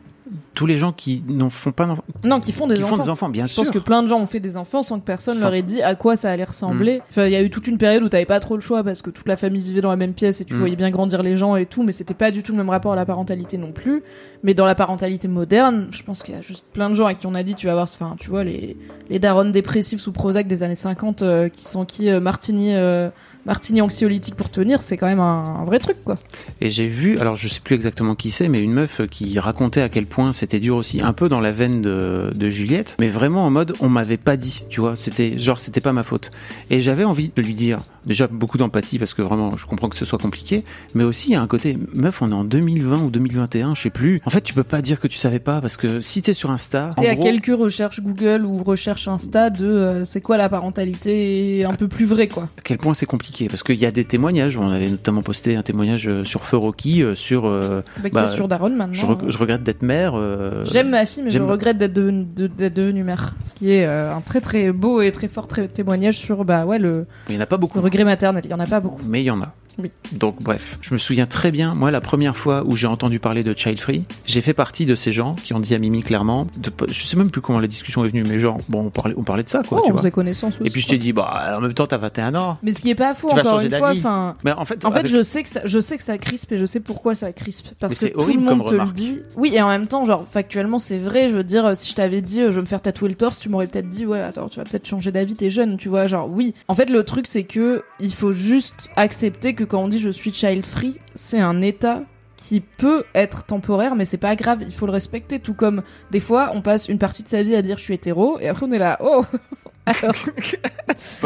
Tous 0.54 0.66
les 0.66 0.78
gens 0.78 0.92
qui 0.94 1.24
n'en 1.28 1.50
font 1.50 1.72
pas 1.72 1.86
d'enfants, 1.86 2.04
Non, 2.24 2.40
qui 2.40 2.52
font 2.52 2.68
des 2.68 2.76
qui 2.76 2.84
enfants. 2.84 2.96
font 2.96 3.04
des 3.04 3.10
enfants, 3.10 3.30
bien 3.30 3.48
Je 3.48 3.54
sûr. 3.54 3.64
pense 3.64 3.72
que 3.72 3.80
plein 3.80 4.02
de 4.04 4.08
gens 4.08 4.20
ont 4.20 4.28
fait 4.28 4.40
des 4.40 4.58
enfants 4.58 4.82
sans 4.82 5.00
que 5.00 5.06
personne 5.06 5.34
Sans- 5.34 5.44
leur 5.44 5.54
ait 5.54 5.62
dit 5.62 5.82
à 5.82 5.96
quoi 5.96 6.16
ça 6.16 6.30
allait 6.32 6.44
ressembler. 6.44 7.02
Enfin, 7.10 7.26
il 7.26 7.32
y 7.34 7.36
a 7.36 7.42
eu 7.42 7.50
toute 7.50 7.68
une 7.68 7.78
période 7.78 8.04
où 8.04 8.10
t'avais 8.10 8.26
pas 8.26 8.40
trop 8.40 8.56
le 8.56 8.62
choix 8.62 8.84
parce 8.84 9.02
que 9.02 9.10
toute 9.10 9.28
la 9.28 9.38
famille 9.38 9.62
vivait 9.62 9.82
dans 9.82 9.90
la 9.90 9.96
même 9.96 10.14
pièce 10.14 10.40
et 10.42 10.46
tu 10.46 10.54
Mm. 10.54 10.58
voyais 10.60 10.76
bien 10.76 10.90
grandir 10.92 11.22
les 11.24 11.36
gens 11.38 11.56
et 11.56 11.66
tout, 11.66 11.84
mais 11.84 11.92
c'était 11.92 12.14
pas 12.14 12.32
du 12.32 12.44
tout 12.44 12.52
le 12.52 12.58
même 12.58 12.70
rapport 12.70 12.94
à 12.94 12.96
la 12.96 13.06
parentalité 13.06 13.58
non 13.58 13.72
plus. 13.72 14.04
Mais 14.44 14.54
dans 14.54 14.66
la 14.66 14.76
parentalité 14.76 15.28
moderne, 15.28 15.88
je 15.92 16.02
pense 16.04 16.24
qu'il 16.24 16.34
y 16.34 16.38
a 16.38 16.42
juste 16.42 16.66
plein 16.74 16.90
de 16.90 16.96
gens 16.96 17.06
à 17.06 17.14
qui 17.14 17.28
on 17.28 17.36
a 17.36 17.44
dit 17.44 17.56
tu 17.56 17.68
vas 17.68 17.74
voir, 17.74 17.84
enfin, 17.94 18.16
tu 18.20 18.30
vois, 18.30 18.44
les, 18.44 18.78
les 19.10 19.20
darons 19.20 19.46
dépressifs 19.50 20.00
sous 20.02 20.12
Prozac 20.12 20.48
des 20.48 20.64
années 20.64 20.76
50 20.76 21.22
euh, 21.22 21.50
qui 21.50 21.66
sont 21.66 21.86
qui 21.86 22.10
euh, 22.10 22.20
Martini, 22.20 22.74
euh, 22.74 23.10
Martini 23.46 23.82
anxiolytique 23.82 24.36
pour 24.36 24.50
tenir, 24.50 24.82
c'est 24.82 24.98
quand 24.98 25.08
même 25.08 25.20
un, 25.20 25.64
vrai 25.66 25.80
truc 25.80 25.98
quoi. 26.04 26.16
Et 26.60 26.70
j'ai 26.70 26.88
vu, 26.88 27.18
alors 27.20 27.36
je 27.36 27.48
sais 27.48 27.60
plus 27.60 27.76
exactement 27.76 28.16
qui 28.16 28.30
c'est, 28.30 28.48
mais 28.48 28.62
une 28.62 28.74
meuf 28.74 29.02
qui 29.10 29.40
racontait 29.40 29.82
à 29.82 29.90
quel 29.90 30.06
point 30.06 30.34
c'était 30.34 30.60
dur 30.60 30.76
aussi, 30.76 31.02
un 31.02 31.14
peu 31.14 31.30
dans 31.30 31.40
la 31.40 31.52
veine 31.52 31.82
de, 31.82 32.32
de 32.36 32.50
Juliette, 32.50 32.98
mais 33.00 33.10
vraiment 33.10 33.46
en 33.46 33.50
mode 33.50 33.74
on 33.80 33.90
m'avait 33.90 34.18
pas 34.18 34.38
dit, 34.38 34.64
tu 34.70 34.80
vois, 34.80 34.96
c'était 34.96 35.38
genre 35.38 35.60
c'était 35.60 35.82
pas 35.82 35.94
ma 35.94 36.04
faute. 36.04 36.32
Et 36.70 36.82
j'avais 36.82 37.04
envie 37.04 37.32
de 37.36 37.42
lui 37.42 37.54
dire, 37.54 37.80
déjà 38.06 38.28
beaucoup 38.28 38.58
d'empathie 38.58 39.00
parce 39.00 39.14
que 39.14 39.22
vraiment 39.22 39.56
je 39.58 39.66
comprends 39.66 39.90
que 39.90 39.96
ce 39.98 40.06
soit 40.06 40.18
compliqué, 40.20 40.64
mais 40.96 41.04
aussi 41.04 41.30
il 41.30 41.34
y 41.34 41.36
a 41.36 41.42
un 41.42 41.48
côté, 41.48 41.78
meuf, 41.94 42.22
on 42.22 42.32
est 42.32 42.36
en 42.36 42.44
2020 42.44 42.98
ou 43.04 43.10
2021, 43.10 43.76
je 43.76 43.82
sais 43.84 43.90
plus. 43.90 44.22
En 44.26 44.30
fait, 44.30 44.42
tu 44.42 44.54
peux 44.54 44.64
pas 44.64 44.82
dire 44.82 45.00
que 45.00 45.08
tu 45.08 45.18
savais 45.18 45.40
pas 45.40 45.62
parce 45.62 45.78
que 45.78 46.02
si 46.02 46.22
t'es 46.22 46.34
sur 46.34 46.52
Insta, 46.52 46.94
T'es 46.98 47.08
à 47.08 47.16
gros, 47.16 47.24
quelques 47.24 47.56
recherches 47.58 48.02
Google 48.02 48.46
ou 48.46 48.64
recherches 48.64 49.08
Insta 49.08 49.50
de 49.50 49.66
euh, 49.66 50.06
c'est 50.06 50.22
quoi 50.22 50.38
la 50.38 50.50
parentalité 50.50 51.66
un 51.66 51.74
peu 51.74 51.88
plus 51.88 52.06
vraie 52.06 52.28
quoi. 52.28 52.44
à 52.58 52.62
quel 52.64 52.78
point 52.78 52.94
c'est 52.94 53.06
compliqué 53.06 53.48
parce 53.48 53.64
qu'il 53.64 53.76
y 53.80 53.86
a 53.86 53.92
des 53.92 54.06
témoignages, 54.06 54.58
on 54.58 54.70
avait 54.72 54.90
notamment 54.90 55.22
posté 55.22 55.56
un 55.56 55.62
témoignage 55.62 56.08
euh, 56.08 56.26
sur 56.26 56.44
Feu 56.44 56.58
Rocky, 56.58 57.04
sur 57.16 57.46
euh, 57.46 57.82
Bah, 58.02 58.10
Bah, 58.12 58.28
sur 58.28 58.48
Daron 58.48 58.70
maintenant. 58.72 58.94
je, 58.94 59.06
re- 59.06 59.30
je 59.30 59.38
regrette 59.38 59.64
d'être 59.64 59.84
mère. 59.84 60.14
euh, 60.16 60.64
J'aime 60.66 60.90
ma 60.90 61.06
fille, 61.06 61.24
mais 61.24 61.30
je 61.32 61.40
regrette 61.40 61.78
d'être 61.78 61.94
devenue 61.94 62.26
de- 62.36 62.48
d'être 62.48 62.74
devenue 62.74 63.04
mère. 63.04 63.34
Ce 63.42 63.54
qui 63.54 63.72
est 63.72 63.86
un 63.86 64.22
très 64.22 64.42
très 64.42 64.72
beau 64.72 65.02
et 65.02 65.12
très 65.12 65.28
fort 65.28 65.48
très- 65.48 65.68
témoignage 65.68 66.18
sur 66.18 66.44
bah 66.46 66.66
ouais 66.66 66.80
le, 66.80 67.06
Il 67.30 67.36
y 67.36 67.38
en 67.38 67.42
a 67.42 67.46
pas 67.46 67.58
beaucoup. 67.58 67.78
le 67.78 67.84
regret 67.92 68.06
maternel. 68.06 68.44
Il 68.46 68.52
y 68.52 68.54
en 68.54 68.60
a 68.60 68.66
pas 68.66 68.80
beaucoup. 68.80 69.02
mais 69.06 69.22
il 69.22 69.26
y 69.26 69.32
en 69.32 69.42
a. 69.42 69.54
Oui. 69.82 69.92
Donc 70.12 70.42
bref, 70.42 70.78
je 70.82 70.94
me 70.94 70.98
souviens 71.00 71.26
très 71.26 71.52
bien, 71.52 71.74
moi 71.76 71.92
la 71.92 72.02
première 72.02 72.36
fois 72.36 72.64
où 72.66 72.76
j'ai 72.76 72.88
entendu 72.88 73.20
parler 73.20 73.44
de 73.44 73.54
Child 73.58 73.80
Free, 73.80 74.04
j'ai 74.26 74.42
fait 74.42 74.54
partie 74.54 74.86
de 74.86 74.96
ces 74.96 75.12
gens 75.12 75.36
qui 75.36 75.54
ont 75.54 75.60
dit 75.60 75.74
à 75.76 75.80
Mimi 75.80 76.04
clairement, 76.04 76.46
de, 76.58 76.72
je 76.88 77.06
sais 77.06 77.18
même 77.18 77.32
plus 77.32 77.42
comment 77.42 77.60
la 77.60 77.68
discussion 77.68 78.04
est 78.06 78.10
venue, 78.10 78.24
mais 78.24 78.40
genre, 78.40 78.58
bon, 78.70 78.86
on 78.86 78.90
parlait, 78.90 79.16
on 79.18 79.24
parlait 79.24 79.44
de 79.44 79.50
ça, 79.50 79.64
quoi, 79.64 79.80
Oh, 79.80 79.84
tu 79.86 79.90
on 79.92 79.94
vois. 79.94 80.02
faisait 80.02 80.12
connaissance 80.12 80.56
aussi. 80.60 80.68
Et 80.68 80.70
puis 80.72 80.82
je 80.82 80.88
t'ai 80.88 80.98
dit, 80.98 81.14
bah, 81.14 81.56
en 81.58 81.62
même 81.62 81.74
temps, 81.74 81.88
t'as 81.88 81.98
21 81.98 82.36
ans. 82.36 82.58
Mais 82.64 82.72
ce 82.72 82.82
qui 82.82 82.90
est 82.90 82.96
pas 82.96 83.14
faux 83.14 83.30
Tu 83.30 83.36
vas 83.36 83.42
encore 83.42 83.62
une 83.62 83.72
fois. 83.72 83.92
Enfin, 83.92 84.36
Mais 84.44 84.52
en 84.52 84.66
fait, 84.66 84.84
en 84.86 84.92
fait, 84.92 85.00
avec- 85.00 85.12
je 85.12 85.22
sais 85.22 85.44
que 85.44 85.50
ça, 85.50 85.62
je 85.66 85.80
sais 85.80 85.98
que 85.98 86.04
ça 86.04 86.18
crispe 86.18 86.52
et 86.52 86.58
je 86.58 86.66
sais 86.66 86.80
pourquoi 86.80 87.16
ça 87.16 87.32
crispe 87.34 87.68
parce 87.80 88.02
Mais 88.02 88.10
que 88.12 88.14
tout 88.18 88.28
le 88.28 88.40
monde 88.40 88.48
comme 88.62 88.66
te 88.66 88.74
le 88.76 88.92
dit. 88.92 89.20
Oui, 89.36 89.52
et 89.56 89.62
en 89.62 89.70
même 89.70 89.88
temps, 89.88 90.06
genre 90.06 90.26
factuellement, 90.30 90.78
c'est 90.80 90.98
vrai. 90.98 91.30
Je 91.30 91.36
veux 91.36 91.44
dire, 91.44 91.76
si 91.76 91.90
je 91.90 91.96
t'avais 91.96 92.22
dit, 92.22 92.42
euh, 92.42 92.48
je 92.52 92.56
vais 92.56 92.62
me 92.62 92.66
faire 92.66 92.82
tatouer 92.82 93.10
le 93.10 93.16
torse, 93.16 93.40
tu 93.40 93.50
m'aurais 93.50 93.68
peut-être 93.68 93.90
dit, 93.90 94.06
ouais, 94.06 94.22
attends, 94.22 94.50
tu 94.50 94.58
vas 94.60 94.66
peut-être 94.66 94.88
changer 94.88 95.12
d'avis, 95.12 95.36
t'es 95.36 95.50
jeune, 95.50 95.78
tu 95.78 95.90
vois. 95.90 96.06
Genre, 96.06 96.30
oui. 96.30 96.54
En 96.68 96.74
fait, 96.76 96.90
le 96.90 97.04
truc, 97.04 97.28
c'est 97.28 97.44
que 97.44 97.84
il 98.00 98.14
faut 98.14 98.32
juste 98.32 98.90
accepter 98.96 99.54
que 99.54 99.64
quand 99.72 99.82
on 99.82 99.88
dit 99.88 100.00
je 100.00 100.10
suis 100.10 100.34
child 100.34 100.66
free, 100.66 101.00
c'est 101.16 101.40
un 101.40 101.62
état 101.62 102.02
qui 102.36 102.60
peut 102.60 103.06
être 103.16 103.46
temporaire, 103.46 103.96
mais 103.96 104.04
c'est 104.04 104.18
pas 104.18 104.36
grave, 104.36 104.60
il 104.62 104.74
faut 104.74 104.86
le 104.86 104.92
respecter. 104.92 105.40
Tout 105.40 105.54
comme 105.54 105.82
des 106.12 106.20
fois, 106.20 106.52
on 106.54 106.62
passe 106.62 106.90
une 106.90 106.98
partie 106.98 107.24
de 107.24 107.30
sa 107.30 107.42
vie 107.42 107.56
à 107.56 107.62
dire 107.62 107.78
je 107.78 107.84
suis 107.84 107.94
hétéro, 107.94 108.38
et 108.42 108.50
après 108.50 108.66
on 108.66 108.72
est 108.74 108.80
là, 108.80 108.98
oh, 109.02 109.24
alors 109.86 110.16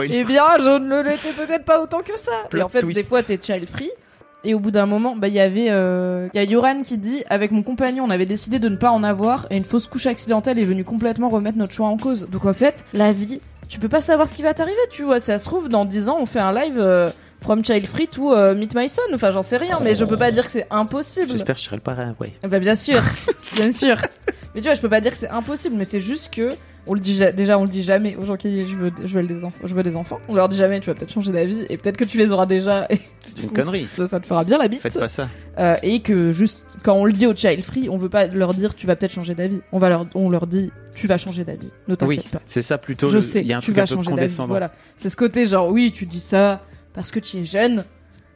eh 0.04 0.24
bien, 0.24 0.44
je 0.60 0.78
ne 0.78 1.02
l'étais 1.02 1.34
peut-être 1.34 1.66
pas 1.66 1.82
autant 1.82 2.02
que 2.02 2.18
ça. 2.20 2.32
Plot 2.50 2.60
et 2.60 2.64
en 2.64 2.70
fait, 2.70 2.82
twist. 2.82 3.00
des 3.00 3.06
fois, 3.06 3.24
t'es 3.24 3.40
child 3.42 3.68
free. 3.68 3.90
Et 4.44 4.54
au 4.54 4.60
bout 4.60 4.70
d'un 4.70 4.86
moment, 4.86 5.16
bah, 5.16 5.28
il 5.28 5.34
y 5.34 5.40
avait, 5.40 5.72
euh, 5.72 6.28
il 6.32 6.38
y 6.38 6.40
a 6.40 6.44
Yoran 6.44 6.84
qui 6.84 7.00
dit, 7.00 7.24
avec 7.32 7.52
mon 7.52 7.64
compagnon, 7.64 8.04
on 8.04 8.12
avait 8.12 8.28
décidé 8.28 8.60
de 8.60 8.70
ne 8.70 8.76
pas 8.76 8.92
en 8.92 9.02
avoir, 9.02 9.48
et 9.50 9.58
une 9.58 9.64
fausse 9.64 9.88
couche 9.88 10.06
accidentelle 10.06 10.60
est 10.60 10.64
venue 10.64 10.84
complètement 10.84 11.30
remettre 11.30 11.58
notre 11.58 11.74
choix 11.74 11.88
en 11.88 11.98
cause. 11.98 12.28
Donc 12.30 12.46
en 12.46 12.54
fait, 12.54 12.86
la 12.94 13.12
vie, 13.12 13.42
tu 13.68 13.80
peux 13.80 13.90
pas 13.90 14.02
savoir 14.02 14.28
ce 14.28 14.36
qui 14.36 14.44
va 14.44 14.54
t'arriver, 14.54 14.78
tu 14.92 15.02
vois. 15.02 15.20
Ça 15.20 15.40
se 15.40 15.46
trouve, 15.46 15.68
dans 15.68 15.84
10 15.84 16.10
ans, 16.10 16.18
on 16.22 16.28
fait 16.28 16.40
un 16.40 16.54
live 16.54 16.78
euh, 16.78 17.10
from 17.42 17.64
child 17.64 17.86
free 17.88 18.08
to 18.08 18.34
euh, 18.34 18.56
meet 18.56 18.74
my 18.76 18.90
son. 18.90 19.02
Enfin, 19.14 19.32
j'en 19.32 19.42
sais 19.44 19.58
rien, 19.58 19.80
mais 19.84 19.96
je 19.96 20.04
peux 20.06 20.18
pas 20.18 20.32
dire 20.32 20.46
que 20.46 20.52
c'est 20.52 20.68
impossible. 20.72 21.30
J'espère 21.32 21.56
que 21.56 21.62
je 21.62 21.66
serai 21.66 21.76
le 21.76 21.82
parrain, 21.82 22.16
ouais. 22.20 22.34
Bah 22.48 22.60
bien 22.60 22.76
sûr, 22.76 23.02
bien 23.56 23.72
sûr. 23.72 23.98
Mais 24.54 24.62
tu 24.62 24.68
vois, 24.68 24.74
je 24.76 24.82
peux 24.82 24.90
pas 24.90 25.02
dire 25.02 25.12
que 25.12 25.18
c'est 25.18 25.30
impossible, 25.30 25.76
mais 25.78 25.84
c'est 25.84 26.00
juste 26.00 26.34
que 26.34 26.50
on 26.88 26.94
le 26.94 27.00
dit 27.00 27.16
ja- 27.16 27.32
déjà, 27.32 27.58
on 27.58 27.64
le 27.64 27.68
dit 27.70 27.82
jamais 27.82 28.16
aux 28.16 28.26
gens 28.26 28.38
qui 28.38 28.48
disent 28.48 28.70
je 28.70 28.76
veux, 28.76 28.92
je 29.04 29.20
veux 29.20 29.26
des 29.26 29.44
enfants, 29.44 29.58
je 29.66 29.74
veux 29.74 29.82
des 29.84 29.98
enfants. 29.98 30.20
On 30.30 30.36
leur 30.36 30.48
dit 30.48 30.56
jamais, 30.56 30.80
tu 30.80 30.86
vas 30.88 30.94
peut-être 30.94 31.12
changer 31.12 31.32
d'avis 31.32 31.66
et 31.68 31.78
peut-être 31.78 31.98
que 31.98 32.04
tu 32.06 32.18
les 32.20 32.32
auras 32.32 32.46
déjà. 32.46 32.86
Et 32.92 33.00
C'est 33.22 33.42
une 33.42 33.50
connerie. 33.52 33.88
Ça, 33.98 34.06
ça 34.08 34.20
te 34.20 34.28
fera 34.28 34.44
bien 34.44 34.58
la 34.60 34.68
bite. 34.68 34.82
Faites 34.82 34.98
pas 35.00 35.10
ça. 35.10 35.28
Euh, 35.58 35.76
et 35.84 36.00
que 36.02 36.32
juste 36.32 36.78
quand 36.84 36.94
on 36.94 37.06
le 37.06 37.12
dit 37.14 37.26
au 37.28 37.36
child 37.36 37.64
free, 37.66 37.90
on 37.90 37.98
veut 37.98 38.08
pas 38.10 38.28
leur 38.28 38.54
dire 38.54 38.76
tu 38.76 38.86
vas 38.88 38.96
peut-être 38.96 39.12
changer 39.14 39.34
d'avis. 39.36 39.62
On 39.72 39.80
va 39.80 39.90
leur, 39.90 40.06
on 40.16 40.30
leur 40.30 40.46
dit 40.48 40.72
tu 40.94 41.08
vas 41.08 41.18
changer 41.18 41.44
d'avis. 41.44 41.72
Ne 41.88 41.96
t'inquiète 41.96 42.24
Oui, 42.24 42.30
pas. 42.32 42.40
c'est 42.46 42.62
ça 42.62 42.78
plutôt. 42.78 43.08
Je 43.10 43.16
le- 43.16 43.22
sais, 43.22 43.42
Il 43.42 43.48
y 43.48 43.54
a 43.54 43.58
un 43.58 43.60
tu 43.62 43.66
truc 43.66 43.76
vas 43.78 43.82
un 43.82 43.86
peu 43.88 43.96
changer 43.96 44.10
d'avis. 44.12 44.22
condescendant. 44.22 44.48
Voilà. 44.50 44.72
C'est 44.96 45.10
ce 45.10 45.18
côté 45.18 45.46
genre 45.48 45.68
oui, 45.70 45.92
tu 45.92 46.06
dis 46.06 46.20
ça 46.22 46.62
parce 46.96 47.12
que 47.12 47.20
tu 47.20 47.38
es 47.38 47.46
jeune 47.46 47.84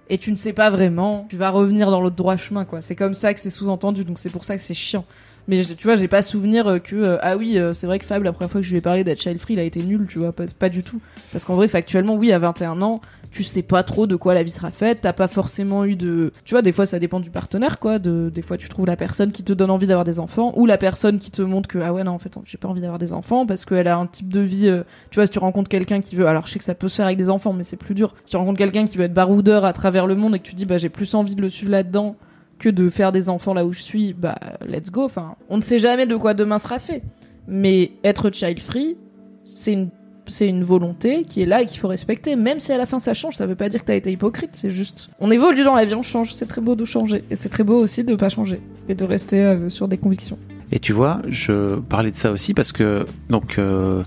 et 0.10 0.18
tu 0.18 0.32
ne 0.32 0.36
sais 0.36 0.54
pas 0.54 0.70
vraiment. 0.70 1.26
Tu 1.30 1.38
vas 1.38 1.50
revenir 1.50 1.90
dans 1.90 2.02
l'autre 2.02 2.18
droit 2.18 2.36
chemin 2.36 2.66
quoi. 2.66 2.82
C'est 2.82 2.96
comme 2.96 3.14
ça 3.14 3.34
que 3.34 3.40
c'est 3.40 3.50
sous-entendu, 3.50 4.04
donc 4.04 4.20
c'est 4.20 4.30
pour 4.30 4.44
ça 4.44 4.56
que 4.58 4.62
c'est 4.62 4.74
chiant. 4.74 5.06
Mais 5.50 5.64
tu 5.66 5.84
vois, 5.84 5.96
j'ai 5.96 6.08
pas 6.08 6.22
souvenir 6.22 6.68
euh, 6.68 6.78
que 6.78 6.96
euh, 6.96 7.18
ah 7.22 7.36
oui, 7.36 7.58
euh, 7.58 7.74
c'est 7.74 7.88
vrai 7.88 7.98
que 7.98 8.06
Fab 8.06 8.22
la 8.22 8.32
première 8.32 8.52
fois 8.52 8.62
que 8.62 8.68
je 8.68 8.72
lui 8.72 8.78
ai 8.78 8.82
parlé 8.82 9.04
d'être 9.04 9.20
child 9.20 9.40
free, 9.40 9.54
il 9.54 9.60
a 9.60 9.64
été 9.64 9.82
nul, 9.82 10.06
tu 10.08 10.20
vois, 10.20 10.32
pas, 10.32 10.44
pas 10.58 10.70
du 10.70 10.84
tout. 10.84 11.02
Parce 11.32 11.44
qu'en 11.44 11.56
vrai, 11.56 11.68
factuellement, 11.68 12.14
oui, 12.14 12.32
à 12.32 12.38
21 12.38 12.84
ans, 12.84 13.02
tu 13.32 13.44
sais 13.44 13.64
pas 13.64 13.82
trop 13.82 14.06
de 14.06 14.16
quoi 14.16 14.36
la 14.36 14.44
vie 14.44 14.52
sera 14.52 14.70
faite, 14.70 15.00
t'as 15.02 15.14
pas 15.14 15.28
forcément 15.28 15.86
eu 15.86 15.96
de 15.96 16.32
tu 16.46 16.54
vois, 16.54 16.62
des 16.62 16.72
fois 16.72 16.86
ça 16.86 16.98
dépend 16.98 17.20
du 17.20 17.30
partenaire 17.30 17.78
quoi, 17.80 18.00
de 18.00 18.32
des 18.34 18.42
fois 18.42 18.58
tu 18.58 18.70
trouves 18.70 18.88
la 18.88 18.96
personne 18.96 19.32
qui 19.32 19.44
te 19.44 19.54
donne 19.54 19.70
envie 19.70 19.86
d'avoir 19.86 20.04
des 20.04 20.20
enfants 20.20 20.52
ou 20.56 20.66
la 20.66 20.80
personne 20.80 21.20
qui 21.20 21.30
te 21.30 21.44
montre 21.44 21.70
que 21.70 21.78
ah 21.78 21.94
ouais 21.94 22.04
non, 22.04 22.12
en 22.14 22.20
fait, 22.20 22.36
j'ai 22.46 22.58
pas 22.58 22.68
envie 22.68 22.82
d'avoir 22.82 22.98
des 22.98 23.14
enfants 23.14 23.46
parce 23.46 23.66
qu'elle 23.66 23.88
a 23.88 23.98
un 23.98 24.08
type 24.08 24.30
de 24.30 24.40
vie 24.40 24.68
euh, 24.68 24.84
tu 25.12 25.20
vois, 25.20 25.28
si 25.28 25.32
tu 25.32 25.40
rencontres 25.40 25.70
quelqu'un 25.70 26.02
qui 26.02 26.16
veut, 26.16 26.28
alors 26.28 26.48
je 26.48 26.54
sais 26.54 26.60
que 26.60 26.66
ça 26.66 26.76
peut 26.76 26.90
se 26.90 26.96
faire 26.96 27.06
avec 27.06 27.18
des 27.18 27.30
enfants, 27.30 27.54
mais 27.54 27.64
c'est 27.64 27.78
plus 27.78 27.94
dur. 27.94 28.16
Si 28.26 28.32
tu 28.32 28.38
rencontres 28.38 28.58
quelqu'un 28.58 28.86
qui 28.86 28.98
veut 28.98 29.06
être 29.06 29.14
baroudeur 29.14 29.66
à 29.66 29.74
travers 29.74 30.08
le 30.08 30.16
monde 30.16 30.36
et 30.36 30.40
que 30.40 30.48
tu 30.48 30.56
dis, 30.56 30.66
bah, 30.66 30.78
j'ai 30.78 30.90
plus 30.90 31.14
envie 31.14 31.36
de 31.36 31.42
le 31.42 31.50
suivre 31.50 31.72
là-dedans 31.72 32.16
que 32.60 32.70
de 32.70 32.90
faire 32.90 33.12
des 33.12 33.30
enfants 33.30 33.54
là 33.54 33.66
où 33.66 33.74
je 33.74 33.82
suis, 33.82 34.14
bah, 34.14 34.38
let's 34.68 34.92
go. 34.92 35.04
Enfin, 35.04 35.36
on 35.50 35.58
ne 35.58 35.62
sait 35.62 35.80
jamais 35.80 36.06
de 36.06 36.16
quoi 36.16 36.34
demain 36.34 36.58
sera 36.58 36.78
fait. 36.78 37.02
Mais 37.48 37.92
être 38.04 38.30
child 38.32 38.60
free, 38.60 38.98
c'est 39.44 39.74
une, 39.74 39.90
c'est 40.28 40.48
une 40.48 40.64
volonté 40.64 41.24
qui 41.24 41.42
est 41.42 41.46
là 41.46 41.62
et 41.62 41.66
qu'il 41.66 41.80
faut 41.80 41.88
respecter. 41.88 42.36
Même 42.36 42.60
si 42.60 42.72
à 42.72 42.78
la 42.78 42.86
fin 42.86 43.00
ça 43.00 43.14
change, 43.16 43.36
ça 43.36 43.48
veut 43.48 43.56
pas 43.56 43.70
dire 43.70 43.82
que 43.82 43.86
t'as 43.86 43.96
été 43.96 44.12
hypocrite, 44.12 44.52
c'est 44.54 44.70
juste. 44.70 45.10
On 45.20 45.32
évolue 45.32 45.64
dans 45.64 45.76
la 45.76 45.86
vie, 45.86 45.96
on 45.96 46.04
change, 46.04 46.34
c'est 46.34 46.46
très 46.46 46.62
beau 46.62 46.76
de 46.76 46.86
changer. 46.86 47.24
Et 47.32 47.36
c'est 47.36 47.50
très 47.50 47.64
beau 47.64 47.80
aussi 47.80 48.04
de 48.04 48.16
pas 48.16 48.30
changer. 48.30 48.60
Et 48.88 48.94
de 48.94 49.04
rester 49.04 49.42
euh, 49.42 49.70
sur 49.70 49.88
des 49.88 49.98
convictions. 49.98 50.38
Et 50.72 50.80
tu 50.80 50.94
vois, 50.94 51.22
je 51.28 51.80
parlais 51.80 52.12
de 52.12 52.16
ça 52.16 52.32
aussi 52.32 52.54
parce 52.54 52.72
que 52.72 53.08
donc 53.30 53.58
euh, 53.58 54.04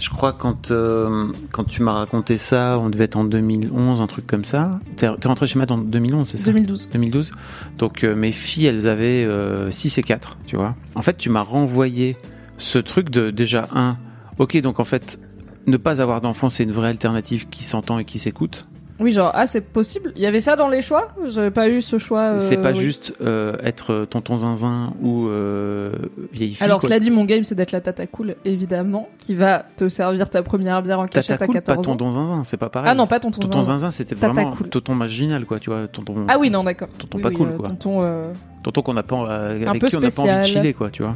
je 0.00 0.08
crois 0.08 0.32
quand 0.32 0.70
euh, 0.70 1.26
quand 1.52 1.64
tu 1.64 1.82
m'as 1.82 1.92
raconté 1.92 2.38
ça, 2.38 2.78
on 2.78 2.88
devait 2.88 3.04
être 3.04 3.16
en 3.16 3.24
2011, 3.24 4.00
un 4.00 4.06
truc 4.06 4.26
comme 4.26 4.44
ça. 4.44 4.80
T'es 4.96 5.08
rentré 5.08 5.46
chez 5.46 5.58
Matt 5.58 5.70
en 5.70 5.78
2011, 5.78 6.26
c'est 6.26 6.38
ça? 6.38 6.44
2012. 6.46 6.88
2012. 6.92 7.32
Donc 7.76 8.02
euh, 8.02 8.14
mes 8.14 8.32
filles, 8.32 8.66
elles 8.66 8.88
avaient 8.88 9.24
euh, 9.24 9.70
6 9.70 9.98
et 9.98 10.02
4, 10.02 10.38
tu 10.46 10.56
vois. 10.56 10.74
En 10.94 11.02
fait, 11.02 11.18
tu 11.18 11.28
m'as 11.28 11.42
renvoyé 11.42 12.16
ce 12.56 12.78
truc 12.78 13.10
de 13.10 13.30
déjà 13.30 13.68
un. 13.74 13.98
OK, 14.38 14.56
donc 14.62 14.80
en 14.80 14.84
fait 14.84 15.18
ne 15.66 15.76
pas 15.76 16.00
avoir 16.00 16.20
d'enfant, 16.20 16.48
c'est 16.48 16.62
une 16.62 16.72
vraie 16.72 16.88
alternative 16.88 17.48
qui 17.48 17.64
s'entend 17.64 17.98
et 17.98 18.04
qui 18.04 18.18
s'écoute. 18.18 18.68
Oui, 18.98 19.10
genre, 19.10 19.30
ah, 19.34 19.46
c'est 19.46 19.60
possible. 19.60 20.12
Il 20.16 20.22
y 20.22 20.26
avait 20.26 20.40
ça 20.40 20.56
dans 20.56 20.68
les 20.68 20.80
choix? 20.80 21.08
J'avais 21.26 21.50
pas 21.50 21.68
eu 21.68 21.82
ce 21.82 21.98
choix. 21.98 22.20
euh, 22.20 22.38
c'est 22.38 22.56
pas 22.56 22.72
oui. 22.72 22.80
juste 22.80 23.12
euh, 23.20 23.54
être 23.62 24.06
tonton 24.08 24.38
zinzin 24.38 24.94
ou 25.02 25.26
euh, 25.28 25.92
vieille 26.32 26.54
fille. 26.54 26.64
Alors, 26.64 26.80
quoi. 26.80 26.88
cela 26.88 26.98
dit, 26.98 27.10
mon 27.10 27.24
game, 27.26 27.44
c'est 27.44 27.54
d'être 27.54 27.72
la 27.72 27.82
tata 27.82 28.06
cool, 28.06 28.36
évidemment, 28.46 29.08
qui 29.20 29.34
va 29.34 29.66
te 29.76 29.88
servir 29.90 30.30
ta 30.30 30.42
première 30.42 30.82
bière 30.82 30.98
en 31.00 31.06
cachette 31.06 31.38
Tata 31.38 31.44
à 31.44 31.46
cool, 31.46 31.54
pas 31.56 31.60
14 31.74 31.86
ans. 31.88 31.90
tonton 31.96 32.12
zinzin, 32.12 32.44
c'est 32.44 32.56
pas 32.56 32.70
pareil. 32.70 32.90
Ah 32.90 32.94
non, 32.94 33.06
pas 33.06 33.20
tonton, 33.20 33.40
Tonton 33.42 33.62
zinzin. 33.62 33.78
zinzin, 33.78 33.90
c'était 33.90 34.14
vraiment 34.14 34.52
cool. 34.52 34.68
tonton 34.70 34.94
marginal, 34.94 35.44
quoi, 35.44 35.58
tu 35.58 35.68
vois. 35.68 35.86
Tonton, 35.88 36.24
Ah 36.28 36.38
oui, 36.38 36.48
non, 36.48 36.64
d'accord. 36.64 36.88
Tonton 36.98 37.18
Oui, 37.18 37.22
pas 37.22 37.28
oui, 37.28 37.34
cool, 37.36 37.48
euh, 37.48 37.56
quoi. 37.58 37.68
Tonton, 37.68 37.98
euh, 38.02 38.32
tonton 38.62 38.80
qu'on 38.82 38.94
n'a 38.94 39.02
pas, 39.02 39.16
euh, 39.16 39.66
avec 39.66 39.84
qui 39.84 39.96
on 39.96 40.00
n'a 40.00 40.10
pas 40.10 40.22
envie 40.22 40.38
de 40.38 40.42
chiller, 40.42 40.72
quoi, 40.72 40.88
tu 40.90 41.02
vois. 41.02 41.14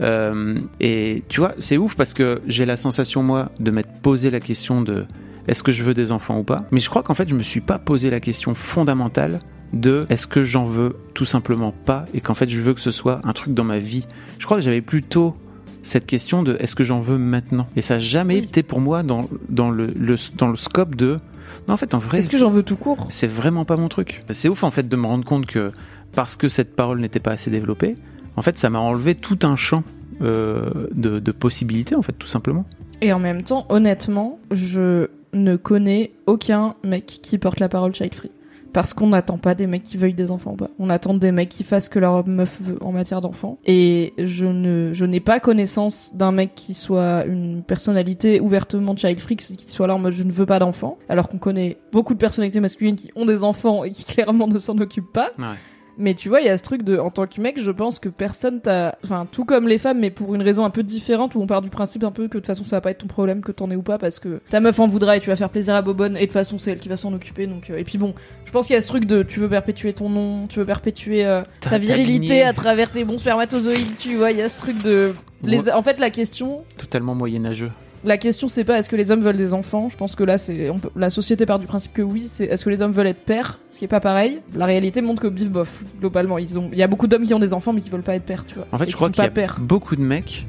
Euh, 0.00 0.58
et 0.80 1.22
tu 1.28 1.40
vois, 1.40 1.54
c'est 1.58 1.76
ouf 1.76 1.94
parce 1.96 2.14
que 2.14 2.40
j'ai 2.46 2.66
la 2.66 2.76
sensation, 2.76 3.22
moi, 3.22 3.50
de 3.60 3.70
m'être 3.70 3.90
posé 4.02 4.30
la 4.30 4.40
question 4.40 4.82
de 4.82 5.04
est-ce 5.48 5.62
que 5.62 5.72
je 5.72 5.82
veux 5.82 5.94
des 5.94 6.12
enfants 6.12 6.38
ou 6.38 6.44
pas. 6.44 6.66
Mais 6.70 6.80
je 6.80 6.88
crois 6.88 7.02
qu'en 7.02 7.14
fait, 7.14 7.28
je 7.28 7.34
me 7.34 7.42
suis 7.42 7.60
pas 7.60 7.78
posé 7.78 8.10
la 8.10 8.20
question 8.20 8.54
fondamentale 8.54 9.40
de 9.72 10.06
est-ce 10.08 10.26
que 10.26 10.42
j'en 10.44 10.64
veux 10.64 10.96
tout 11.14 11.24
simplement 11.24 11.72
pas 11.72 12.06
et 12.14 12.20
qu'en 12.20 12.34
fait, 12.34 12.48
je 12.48 12.60
veux 12.60 12.74
que 12.74 12.80
ce 12.80 12.90
soit 12.90 13.20
un 13.24 13.32
truc 13.32 13.52
dans 13.54 13.64
ma 13.64 13.78
vie. 13.78 14.06
Je 14.38 14.44
crois 14.46 14.58
que 14.58 14.62
j'avais 14.62 14.80
plutôt 14.80 15.34
cette 15.82 16.06
question 16.06 16.42
de 16.42 16.56
est-ce 16.60 16.74
que 16.74 16.84
j'en 16.84 17.00
veux 17.00 17.18
maintenant 17.18 17.66
et 17.76 17.82
ça 17.82 17.94
n'a 17.94 18.00
jamais 18.00 18.38
Oui. 18.38 18.44
été 18.44 18.62
pour 18.62 18.80
moi 18.80 19.02
dans, 19.02 19.28
dans, 19.48 19.70
le, 19.70 19.86
le- 19.96 20.16
dans 20.36 20.48
le 20.48 20.56
scope 20.56 20.94
de 20.96 21.16
non 21.66 21.74
en 21.74 21.76
fait 21.76 21.94
en 21.94 21.98
vrai 21.98 22.18
Est-ce 22.18 22.28
que 22.28 22.36
j'en 22.36 22.50
veux 22.50 22.62
tout 22.62 22.76
court? 22.76 23.06
c'est 23.10 23.26
vraiment 23.26 23.64
pas 23.64 23.76
mon 23.76 23.88
truc. 23.88 24.22
C'est 24.30 24.48
ouf 24.48 24.64
en 24.64 24.70
fait 24.70 24.86
de 24.88 24.96
me 24.96 25.06
rendre 25.06 25.24
compte 25.24 25.46
que 25.46 25.72
parce 26.14 26.36
que 26.36 26.48
cette 26.48 26.74
parole 26.76 27.00
n'était 27.00 27.20
pas 27.20 27.30
assez 27.32 27.50
développée, 27.50 27.94
en 28.36 28.42
fait 28.42 28.58
ça 28.58 28.68
m'a 28.70 28.80
enlevé 28.80 29.14
tout 29.14 29.38
un 29.42 29.56
champ 29.56 29.82
euh, 30.20 30.68
de, 30.94 31.20
de 31.20 31.32
possibilités 31.32 31.94
en 31.94 32.02
fait 32.02 32.12
tout 32.12 32.26
simplement. 32.26 32.66
Et 33.00 33.12
en 33.12 33.20
même 33.20 33.42
temps, 33.42 33.64
honnêtement, 33.68 34.40
je 34.50 35.08
ne 35.32 35.56
connais 35.56 36.12
aucun 36.26 36.74
mec 36.82 37.06
qui 37.06 37.38
porte 37.38 37.60
la 37.60 37.68
parole 37.68 37.94
child 37.94 38.14
free. 38.14 38.30
parce 38.72 38.92
qu'on 38.92 39.08
n'attend 39.08 39.38
pas 39.38 39.54
des 39.54 39.66
mecs 39.66 39.82
qui 39.82 39.96
veuillent 39.96 40.14
des 40.14 40.30
enfants. 40.30 40.54
Pas. 40.54 40.68
On 40.78 40.90
attend 40.90 41.14
des 41.14 41.32
mecs 41.32 41.48
qui 41.48 41.64
fassent 41.64 41.86
ce 41.86 41.90
que 41.90 41.98
leur 41.98 42.26
meuf 42.26 42.58
veut 42.60 42.78
en 42.82 42.92
matière 42.92 43.20
d'enfants. 43.20 43.58
Et 43.64 44.12
je 44.18 45.04
n'ai 45.04 45.20
pas 45.20 45.40
connaissance 45.40 46.14
d'un 46.14 46.32
mec 46.32 46.54
qui 46.54 46.74
soit 46.74 47.24
une 47.24 47.62
personnalité 47.62 48.40
ouvertement 48.40 48.94
child 48.96 49.20
free, 49.20 49.36
qui 49.36 49.70
soit 49.70 49.86
là 49.86 49.94
en 49.94 49.98
mode 49.98 50.12
je 50.12 50.22
ne 50.22 50.32
veux 50.32 50.46
pas 50.46 50.58
d'enfants, 50.58 50.98
alors 51.08 51.28
qu'on 51.28 51.38
connaît 51.38 51.78
beaucoup 51.92 52.14
de 52.14 52.18
personnalités 52.18 52.60
masculines 52.60 52.96
qui 52.96 53.10
ont 53.16 53.24
des 53.24 53.42
enfants 53.42 53.84
et 53.84 53.90
qui 53.90 54.04
clairement 54.14 54.48
ne 54.48 54.58
s'en 54.58 54.76
occupent 54.78 55.12
pas. 55.12 55.32
Mais 56.00 56.14
tu 56.14 56.28
vois, 56.28 56.40
il 56.40 56.46
y 56.46 56.48
a 56.48 56.56
ce 56.56 56.62
truc 56.62 56.82
de, 56.84 56.96
en 56.96 57.10
tant 57.10 57.26
que 57.26 57.40
mec, 57.40 57.60
je 57.60 57.70
pense 57.72 57.98
que 57.98 58.08
personne 58.08 58.60
t'a, 58.60 58.96
enfin, 59.02 59.26
tout 59.30 59.44
comme 59.44 59.66
les 59.66 59.78
femmes, 59.78 59.98
mais 59.98 60.10
pour 60.10 60.34
une 60.36 60.42
raison 60.42 60.64
un 60.64 60.70
peu 60.70 60.84
différente, 60.84 61.34
où 61.34 61.40
on 61.42 61.46
part 61.48 61.60
du 61.60 61.70
principe 61.70 62.04
un 62.04 62.12
peu 62.12 62.22
que 62.28 62.34
de 62.34 62.38
toute 62.38 62.46
façon 62.46 62.62
ça 62.62 62.76
va 62.76 62.80
pas 62.80 62.92
être 62.92 62.98
ton 62.98 63.08
problème 63.08 63.40
que 63.42 63.50
t'en 63.50 63.68
aies 63.70 63.76
ou 63.76 63.82
pas, 63.82 63.98
parce 63.98 64.20
que 64.20 64.40
ta 64.48 64.60
meuf 64.60 64.78
en 64.78 64.86
voudra 64.86 65.16
et 65.16 65.20
tu 65.20 65.28
vas 65.28 65.34
faire 65.36 65.50
plaisir 65.50 65.74
à 65.74 65.82
Bobonne, 65.82 66.16
et 66.16 66.20
de 66.20 66.24
toute 66.26 66.32
façon 66.34 66.56
c'est 66.58 66.70
elle 66.70 66.78
qui 66.78 66.88
va 66.88 66.96
s'en 66.96 67.12
occuper, 67.12 67.48
donc, 67.48 67.68
euh, 67.70 67.78
et 67.78 67.82
puis 67.84 67.98
bon, 67.98 68.14
je 68.44 68.52
pense 68.52 68.68
qu'il 68.68 68.74
y 68.74 68.76
a 68.78 68.82
ce 68.82 68.86
truc 68.86 69.06
de, 69.06 69.24
tu 69.24 69.40
veux 69.40 69.48
perpétuer 69.48 69.92
ton 69.92 70.08
nom, 70.08 70.46
tu 70.46 70.60
veux 70.60 70.64
perpétuer 70.64 71.26
euh, 71.26 71.38
Ta- 71.38 71.44
ta 71.62 71.70
ta 71.70 71.78
virilité 71.78 72.12
lignée. 72.28 72.44
à 72.44 72.52
travers 72.52 72.90
tes 72.92 73.02
bons 73.02 73.18
spermatozoïdes, 73.18 73.96
tu 73.98 74.14
vois, 74.14 74.30
il 74.30 74.38
y 74.38 74.42
a 74.42 74.48
ce 74.48 74.60
truc 74.60 74.80
de, 74.84 75.10
les, 75.42 75.68
en 75.70 75.82
fait, 75.82 75.98
la 75.98 76.10
question, 76.10 76.62
Totalement 76.76 77.16
moyenâgeux. 77.16 77.70
La 78.04 78.16
question 78.18 78.48
c'est 78.48 78.64
pas 78.64 78.78
est-ce 78.78 78.88
que 78.88 78.96
les 78.96 79.10
hommes 79.10 79.20
veulent 79.22 79.36
des 79.36 79.54
enfants. 79.54 79.88
Je 79.90 79.96
pense 79.96 80.14
que 80.14 80.24
là 80.24 80.38
c'est 80.38 80.70
on 80.70 80.78
peut- 80.78 80.90
la 80.96 81.10
société 81.10 81.46
part 81.46 81.58
du 81.58 81.66
principe 81.66 81.92
que 81.92 82.02
oui. 82.02 82.24
C'est 82.26 82.44
est-ce 82.46 82.64
que 82.64 82.70
les 82.70 82.80
hommes 82.82 82.92
veulent 82.92 83.06
être 83.08 83.24
pères, 83.24 83.58
ce 83.70 83.78
qui 83.78 83.84
est 83.84 83.88
pas 83.88 84.00
pareil. 84.00 84.40
La 84.54 84.66
réalité 84.66 85.02
montre 85.02 85.22
que 85.22 85.28
bif 85.28 85.50
bof 85.50 85.82
globalement 86.00 86.38
ils 86.38 86.58
ont. 86.58 86.68
Il 86.72 86.78
y 86.78 86.82
a 86.82 86.86
beaucoup 86.88 87.06
d'hommes 87.06 87.24
qui 87.24 87.34
ont 87.34 87.38
des 87.38 87.52
enfants 87.52 87.72
mais 87.72 87.80
qui 87.80 87.90
veulent 87.90 88.02
pas 88.02 88.14
être 88.14 88.24
pères, 88.24 88.44
tu 88.44 88.54
vois. 88.54 88.66
En 88.72 88.78
fait, 88.78 88.88
je 88.90 88.94
crois 88.96 89.10
qu'il 89.10 89.22
y 89.24 89.26
a 89.26 89.30
pères. 89.30 89.56
beaucoup 89.60 89.96
de 89.96 90.02
mecs 90.02 90.46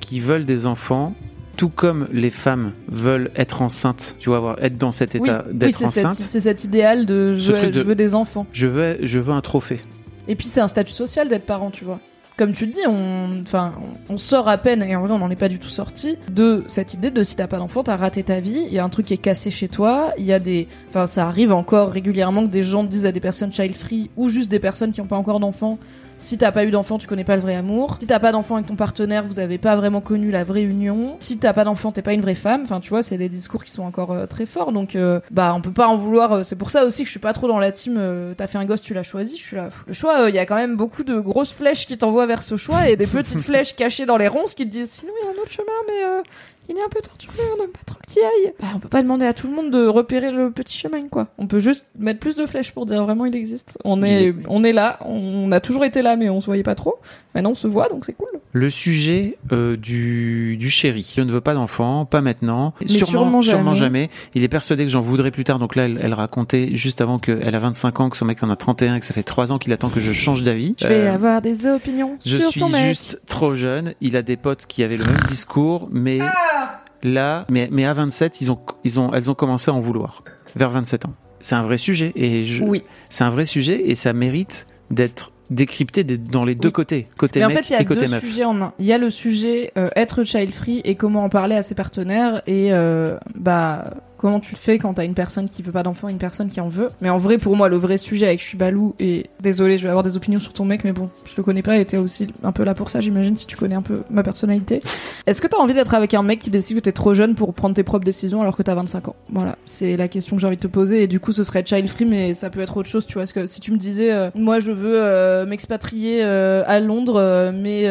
qui 0.00 0.20
veulent 0.20 0.44
des 0.46 0.66
enfants, 0.66 1.14
tout 1.56 1.68
comme 1.68 2.08
les 2.12 2.30
femmes 2.30 2.72
veulent 2.88 3.30
être 3.36 3.62
enceintes. 3.62 4.16
Tu 4.18 4.28
vois, 4.28 4.38
avoir, 4.38 4.62
être 4.62 4.76
dans 4.78 4.92
cet 4.92 5.14
Oui, 5.14 5.20
état 5.28 5.44
oui 5.48 5.56
d'être 5.56 5.76
c'est 5.76 5.86
cet, 5.86 6.04
enceinte. 6.06 6.26
c'est 6.28 6.40
cet 6.40 6.64
idéal 6.64 7.06
de 7.06 7.32
je, 7.34 7.52
veux, 7.52 7.66
de- 7.68 7.72
je 7.72 7.82
veux 7.82 7.94
des 7.94 8.14
enfants. 8.14 8.46
Je 8.52 8.66
veux, 8.66 8.98
je 9.02 9.18
veux 9.18 9.32
un 9.32 9.40
trophée. 9.40 9.80
Et 10.28 10.34
puis 10.36 10.46
c'est 10.48 10.60
un 10.60 10.68
statut 10.68 10.92
social 10.92 11.28
d'être 11.28 11.46
parent, 11.46 11.70
tu 11.70 11.84
vois. 11.84 11.98
Comme 12.40 12.54
tu 12.54 12.64
le 12.64 12.72
dis, 12.72 12.80
on, 12.88 13.42
enfin, 13.42 13.74
on 14.08 14.16
sort 14.16 14.48
à 14.48 14.56
peine, 14.56 14.82
et 14.82 14.96
en 14.96 15.02
vrai 15.02 15.12
on 15.12 15.18
n'en 15.18 15.28
est 15.28 15.36
pas 15.36 15.50
du 15.50 15.58
tout 15.58 15.68
sorti, 15.68 16.16
de 16.32 16.64
cette 16.68 16.94
idée 16.94 17.10
de 17.10 17.22
si 17.22 17.36
t'as 17.36 17.46
pas 17.46 17.58
d'enfant, 17.58 17.82
t'as 17.82 17.96
raté 17.96 18.22
ta 18.22 18.40
vie, 18.40 18.62
il 18.66 18.72
y 18.72 18.78
a 18.78 18.84
un 18.84 18.88
truc 18.88 19.04
qui 19.04 19.12
est 19.12 19.18
cassé 19.18 19.50
chez 19.50 19.68
toi, 19.68 20.14
il 20.16 20.24
y 20.24 20.32
a 20.32 20.38
des... 20.38 20.66
Enfin, 20.88 21.06
ça 21.06 21.26
arrive 21.26 21.52
encore 21.52 21.90
régulièrement 21.90 22.46
que 22.46 22.50
des 22.50 22.62
gens 22.62 22.82
disent 22.82 23.04
à 23.04 23.12
des 23.12 23.20
personnes 23.20 23.52
child 23.52 23.76
free, 23.76 24.08
ou 24.16 24.30
juste 24.30 24.50
des 24.50 24.58
personnes 24.58 24.92
qui 24.92 25.02
n'ont 25.02 25.06
pas 25.06 25.16
encore 25.16 25.38
d'enfant, 25.38 25.78
si 26.20 26.38
t'as 26.38 26.52
pas 26.52 26.64
eu 26.64 26.70
d'enfant, 26.70 26.98
tu 26.98 27.06
connais 27.08 27.24
pas 27.24 27.34
le 27.34 27.42
vrai 27.42 27.54
amour. 27.56 27.96
Si 28.00 28.06
t'as 28.06 28.18
pas 28.20 28.30
d'enfant 28.30 28.54
avec 28.56 28.66
ton 28.66 28.76
partenaire, 28.76 29.24
vous 29.24 29.38
avez 29.38 29.58
pas 29.58 29.74
vraiment 29.74 30.00
connu 30.00 30.30
la 30.30 30.44
vraie 30.44 30.62
union. 30.62 31.16
Si 31.18 31.38
t'as 31.38 31.52
pas 31.52 31.64
d'enfant, 31.64 31.90
t'es 31.92 32.02
pas 32.02 32.12
une 32.12 32.20
vraie 32.20 32.34
femme. 32.34 32.62
Enfin, 32.64 32.78
tu 32.80 32.90
vois, 32.90 33.02
c'est 33.02 33.18
des 33.18 33.28
discours 33.28 33.64
qui 33.64 33.72
sont 33.72 33.82
encore 33.82 34.12
euh, 34.12 34.26
très 34.26 34.46
forts. 34.46 34.70
Donc, 34.72 34.94
euh, 34.94 35.20
bah, 35.30 35.54
on 35.56 35.60
peut 35.60 35.72
pas 35.72 35.88
en 35.88 35.96
vouloir. 35.96 36.32
euh, 36.32 36.42
c'est 36.42 36.56
pour 36.56 36.70
ça 36.70 36.84
aussi 36.84 37.02
que 37.02 37.06
je 37.06 37.10
suis 37.12 37.18
pas 37.20 37.32
trop 37.32 37.48
dans 37.48 37.58
la 37.58 37.72
team. 37.72 37.96
euh, 37.98 38.34
t'as 38.36 38.46
fait 38.46 38.58
un 38.58 38.64
gosse, 38.66 38.82
tu 38.82 38.94
l'as 38.94 39.02
choisi. 39.02 39.36
Je 39.36 39.42
suis 39.42 39.56
là. 39.56 39.70
Le 39.86 39.92
choix, 39.92 40.28
il 40.28 40.34
y 40.34 40.38
a 40.38 40.46
quand 40.46 40.56
même 40.56 40.76
beaucoup 40.76 41.02
de 41.04 41.18
grosses 41.18 41.52
flèches 41.52 41.86
qui 41.86 41.96
t'envoient 41.98 42.26
vers 42.26 42.42
ce 42.42 42.56
choix 42.56 42.88
et 42.88 42.96
des 42.96 43.06
petites 43.06 43.40
flèches 43.40 43.74
cachées 43.74 44.06
dans 44.06 44.16
les 44.18 44.28
ronces 44.28 44.54
qui 44.54 44.64
te 44.66 44.70
disent 44.70 44.90
sinon 44.90 45.12
il 45.22 45.24
y 45.24 45.28
a 45.28 45.30
un 45.32 45.42
autre 45.42 45.50
chemin, 45.50 45.66
mais 45.88 46.04
euh, 46.04 46.22
il 46.70 46.76
est 46.78 46.82
un 46.82 46.88
peu 46.88 47.00
torturé, 47.00 47.34
on 47.58 47.62
aime 47.64 47.70
pas 47.70 47.80
trop 47.84 47.98
qu'il 48.06 48.22
y 48.22 48.24
aille. 48.24 48.54
Bah, 48.60 48.68
on 48.74 48.78
peut 48.78 48.88
pas 48.88 49.02
demander 49.02 49.26
à 49.26 49.32
tout 49.34 49.46
le 49.48 49.54
monde 49.54 49.70
de 49.70 49.86
repérer 49.86 50.30
le 50.30 50.50
petit 50.50 50.76
chemin, 50.78 51.08
quoi. 51.08 51.28
On 51.38 51.46
peut 51.46 51.58
juste 51.58 51.84
mettre 51.98 52.20
plus 52.20 52.36
de 52.36 52.46
flèches 52.46 52.72
pour 52.72 52.86
dire 52.86 53.02
vraiment 53.04 53.26
il 53.26 53.36
existe. 53.36 53.78
On 53.84 54.02
est- 54.02 54.34
on 54.48 54.64
est 54.64 54.72
là, 54.72 54.98
on 55.04 55.50
a 55.52 55.60
toujours 55.60 55.84
été 55.84 56.00
là, 56.02 56.16
mais 56.16 56.30
on 56.30 56.40
se 56.40 56.46
voyait 56.46 56.62
pas 56.62 56.74
trop. 56.74 56.96
Maintenant 57.34 57.50
on 57.50 57.54
se 57.54 57.66
voit, 57.68 57.88
donc 57.88 58.04
c'est 58.04 58.12
cool. 58.14 58.28
Le 58.52 58.68
sujet 58.70 59.38
euh, 59.52 59.76
du, 59.76 60.56
du 60.58 60.70
chéri. 60.70 61.12
Je 61.16 61.22
ne 61.22 61.30
veux 61.30 61.40
pas 61.40 61.54
d'enfant, 61.54 62.04
pas 62.04 62.20
maintenant. 62.20 62.74
Mais 62.80 62.88
sûrement 62.88 63.40
jamais. 63.40 63.74
jamais. 63.76 64.10
Il 64.34 64.42
est 64.42 64.48
persuadé 64.48 64.82
que 64.84 64.90
j'en 64.90 65.02
voudrais 65.02 65.30
plus 65.30 65.44
tard. 65.44 65.60
Donc 65.60 65.76
là, 65.76 65.84
elle, 65.84 66.00
elle 66.02 66.14
racontait 66.14 66.76
juste 66.76 67.00
avant 67.00 67.20
qu'elle 67.20 67.54
a 67.54 67.58
25 67.60 68.00
ans, 68.00 68.10
que 68.10 68.16
son 68.16 68.24
mec 68.24 68.42
en 68.42 68.50
a 68.50 68.56
31 68.56 68.96
et 68.96 69.00
que 69.00 69.06
ça 69.06 69.14
fait 69.14 69.22
3 69.22 69.52
ans 69.52 69.58
qu'il 69.58 69.72
attend 69.72 69.88
que 69.88 70.00
je 70.00 70.12
change 70.12 70.42
d'avis. 70.42 70.74
Je 70.80 70.88
vais 70.88 71.06
Euh, 71.06 71.14
avoir 71.14 71.40
des 71.42 71.66
opinions 71.66 72.16
Je 72.26 72.38
sur 72.38 72.50
suis 72.50 72.60
ton 72.60 72.68
mec. 72.68 72.88
juste 72.88 73.20
trop 73.26 73.54
jeune. 73.54 73.94
Il 74.00 74.16
a 74.16 74.22
des 74.22 74.36
potes 74.36 74.66
qui 74.66 74.82
avaient 74.82 74.96
le 74.96 75.04
même 75.04 75.22
discours, 75.28 75.88
mais 75.92 76.18
Ah 76.20 76.82
là, 77.04 77.46
mais, 77.50 77.68
mais 77.70 77.84
à 77.84 77.92
27, 77.92 78.40
ils 78.40 78.50
ont, 78.50 78.58
ils 78.82 78.98
ont, 78.98 79.12
elles 79.14 79.30
ont 79.30 79.34
commencé 79.34 79.70
à 79.70 79.74
en 79.74 79.80
vouloir. 79.80 80.24
Vers 80.56 80.70
27 80.70 81.06
ans. 81.06 81.14
C'est 81.40 81.54
un 81.54 81.62
vrai 81.62 81.76
sujet 81.78 82.10
et 82.16 82.44
je, 82.44 82.64
Oui. 82.64 82.82
c'est 83.10 83.22
un 83.22 83.30
vrai 83.30 83.46
sujet 83.46 83.88
et 83.88 83.94
ça 83.94 84.12
mérite 84.12 84.66
d'être 84.90 85.30
décrypté 85.50 86.04
des- 86.04 86.16
dans 86.16 86.44
les 86.44 86.54
deux 86.54 86.68
Oui. 86.68 86.72
côtés, 86.72 87.06
côté 87.18 87.40
Mais 87.40 87.46
en 87.46 87.48
mec 87.48 87.58
fait, 87.58 87.70
il 87.70 87.72
y 87.72 87.74
a 87.76 87.84
deux 87.84 88.08
meuf. 88.08 88.20
sujets 88.24 88.44
en 88.44 88.60
un. 88.62 88.72
Il 88.78 88.86
y 88.86 88.92
a 88.92 88.98
le 88.98 89.10
sujet 89.10 89.72
euh, 89.76 89.88
être 89.96 90.24
child 90.24 90.54
free 90.54 90.80
et 90.84 90.94
comment 90.94 91.24
en 91.24 91.28
parler 91.28 91.56
à 91.56 91.62
ses 91.62 91.74
partenaires 91.74 92.42
et 92.46 92.72
euh, 92.72 93.16
bah 93.34 93.94
comment 94.20 94.38
tu 94.38 94.52
le 94.52 94.58
fais 94.58 94.78
quand 94.78 94.92
t'as 94.94 95.06
une 95.06 95.14
personne 95.14 95.48
qui 95.48 95.62
veut 95.62 95.72
pas 95.72 95.82
d'enfant 95.82 96.08
une 96.08 96.18
personne 96.18 96.50
qui 96.50 96.60
en 96.60 96.68
veut. 96.68 96.90
Mais 97.00 97.08
en 97.08 97.16
vrai, 97.16 97.38
pour 97.38 97.56
moi, 97.56 97.70
le 97.70 97.76
vrai 97.76 97.96
sujet 97.96 98.26
avec 98.26 98.40
je 98.40 98.44
suis 98.44 98.58
balou 98.58 98.94
et 99.00 99.30
désolé, 99.40 99.78
je 99.78 99.84
vais 99.84 99.88
avoir 99.88 100.02
des 100.02 100.16
opinions 100.18 100.40
sur 100.40 100.52
ton 100.52 100.66
mec, 100.66 100.84
mais 100.84 100.92
bon, 100.92 101.08
je 101.24 101.32
le 101.38 101.42
connais 101.42 101.62
pas 101.62 101.78
et 101.78 101.84
t'es 101.86 101.96
aussi 101.96 102.28
un 102.42 102.52
peu 102.52 102.62
là 102.62 102.74
pour 102.74 102.90
ça, 102.90 103.00
j'imagine, 103.00 103.34
si 103.34 103.46
tu 103.46 103.56
connais 103.56 103.74
un 103.74 103.82
peu 103.82 104.02
ma 104.10 104.22
personnalité. 104.22 104.82
Est-ce 105.26 105.40
que 105.40 105.46
t'as 105.46 105.56
envie 105.56 105.72
d'être 105.72 105.94
avec 105.94 106.12
un 106.12 106.22
mec 106.22 106.38
qui 106.38 106.50
décide 106.50 106.76
que 106.76 106.82
t'es 106.82 106.92
trop 106.92 107.14
jeune 107.14 107.34
pour 107.34 107.54
prendre 107.54 107.74
tes 107.74 107.82
propres 107.82 108.04
décisions 108.04 108.42
alors 108.42 108.58
que 108.58 108.62
t'as 108.62 108.74
25 108.74 109.08
ans? 109.08 109.16
Voilà, 109.30 109.56
c'est 109.64 109.96
la 109.96 110.08
question 110.08 110.36
que 110.36 110.42
j'ai 110.42 110.46
envie 110.46 110.56
de 110.56 110.62
te 110.62 110.66
poser 110.66 111.02
et 111.02 111.06
du 111.06 111.18
coup, 111.18 111.32
ce 111.32 111.42
serait 111.42 111.64
child 111.64 111.88
free, 111.88 112.04
mais 112.04 112.34
ça 112.34 112.50
peut 112.50 112.60
être 112.60 112.76
autre 112.76 112.90
chose, 112.90 113.06
tu 113.06 113.14
vois. 113.14 113.22
Parce 113.22 113.32
que 113.32 113.46
si 113.46 113.60
tu 113.60 113.72
me 113.72 113.78
disais, 113.78 114.12
euh, 114.12 114.30
moi, 114.34 114.60
je 114.60 114.70
veux 114.70 115.00
euh, 115.00 115.46
m'expatrier 115.46 116.20
euh, 116.22 116.62
à 116.66 116.78
Londres, 116.80 117.52
mais 117.54 117.84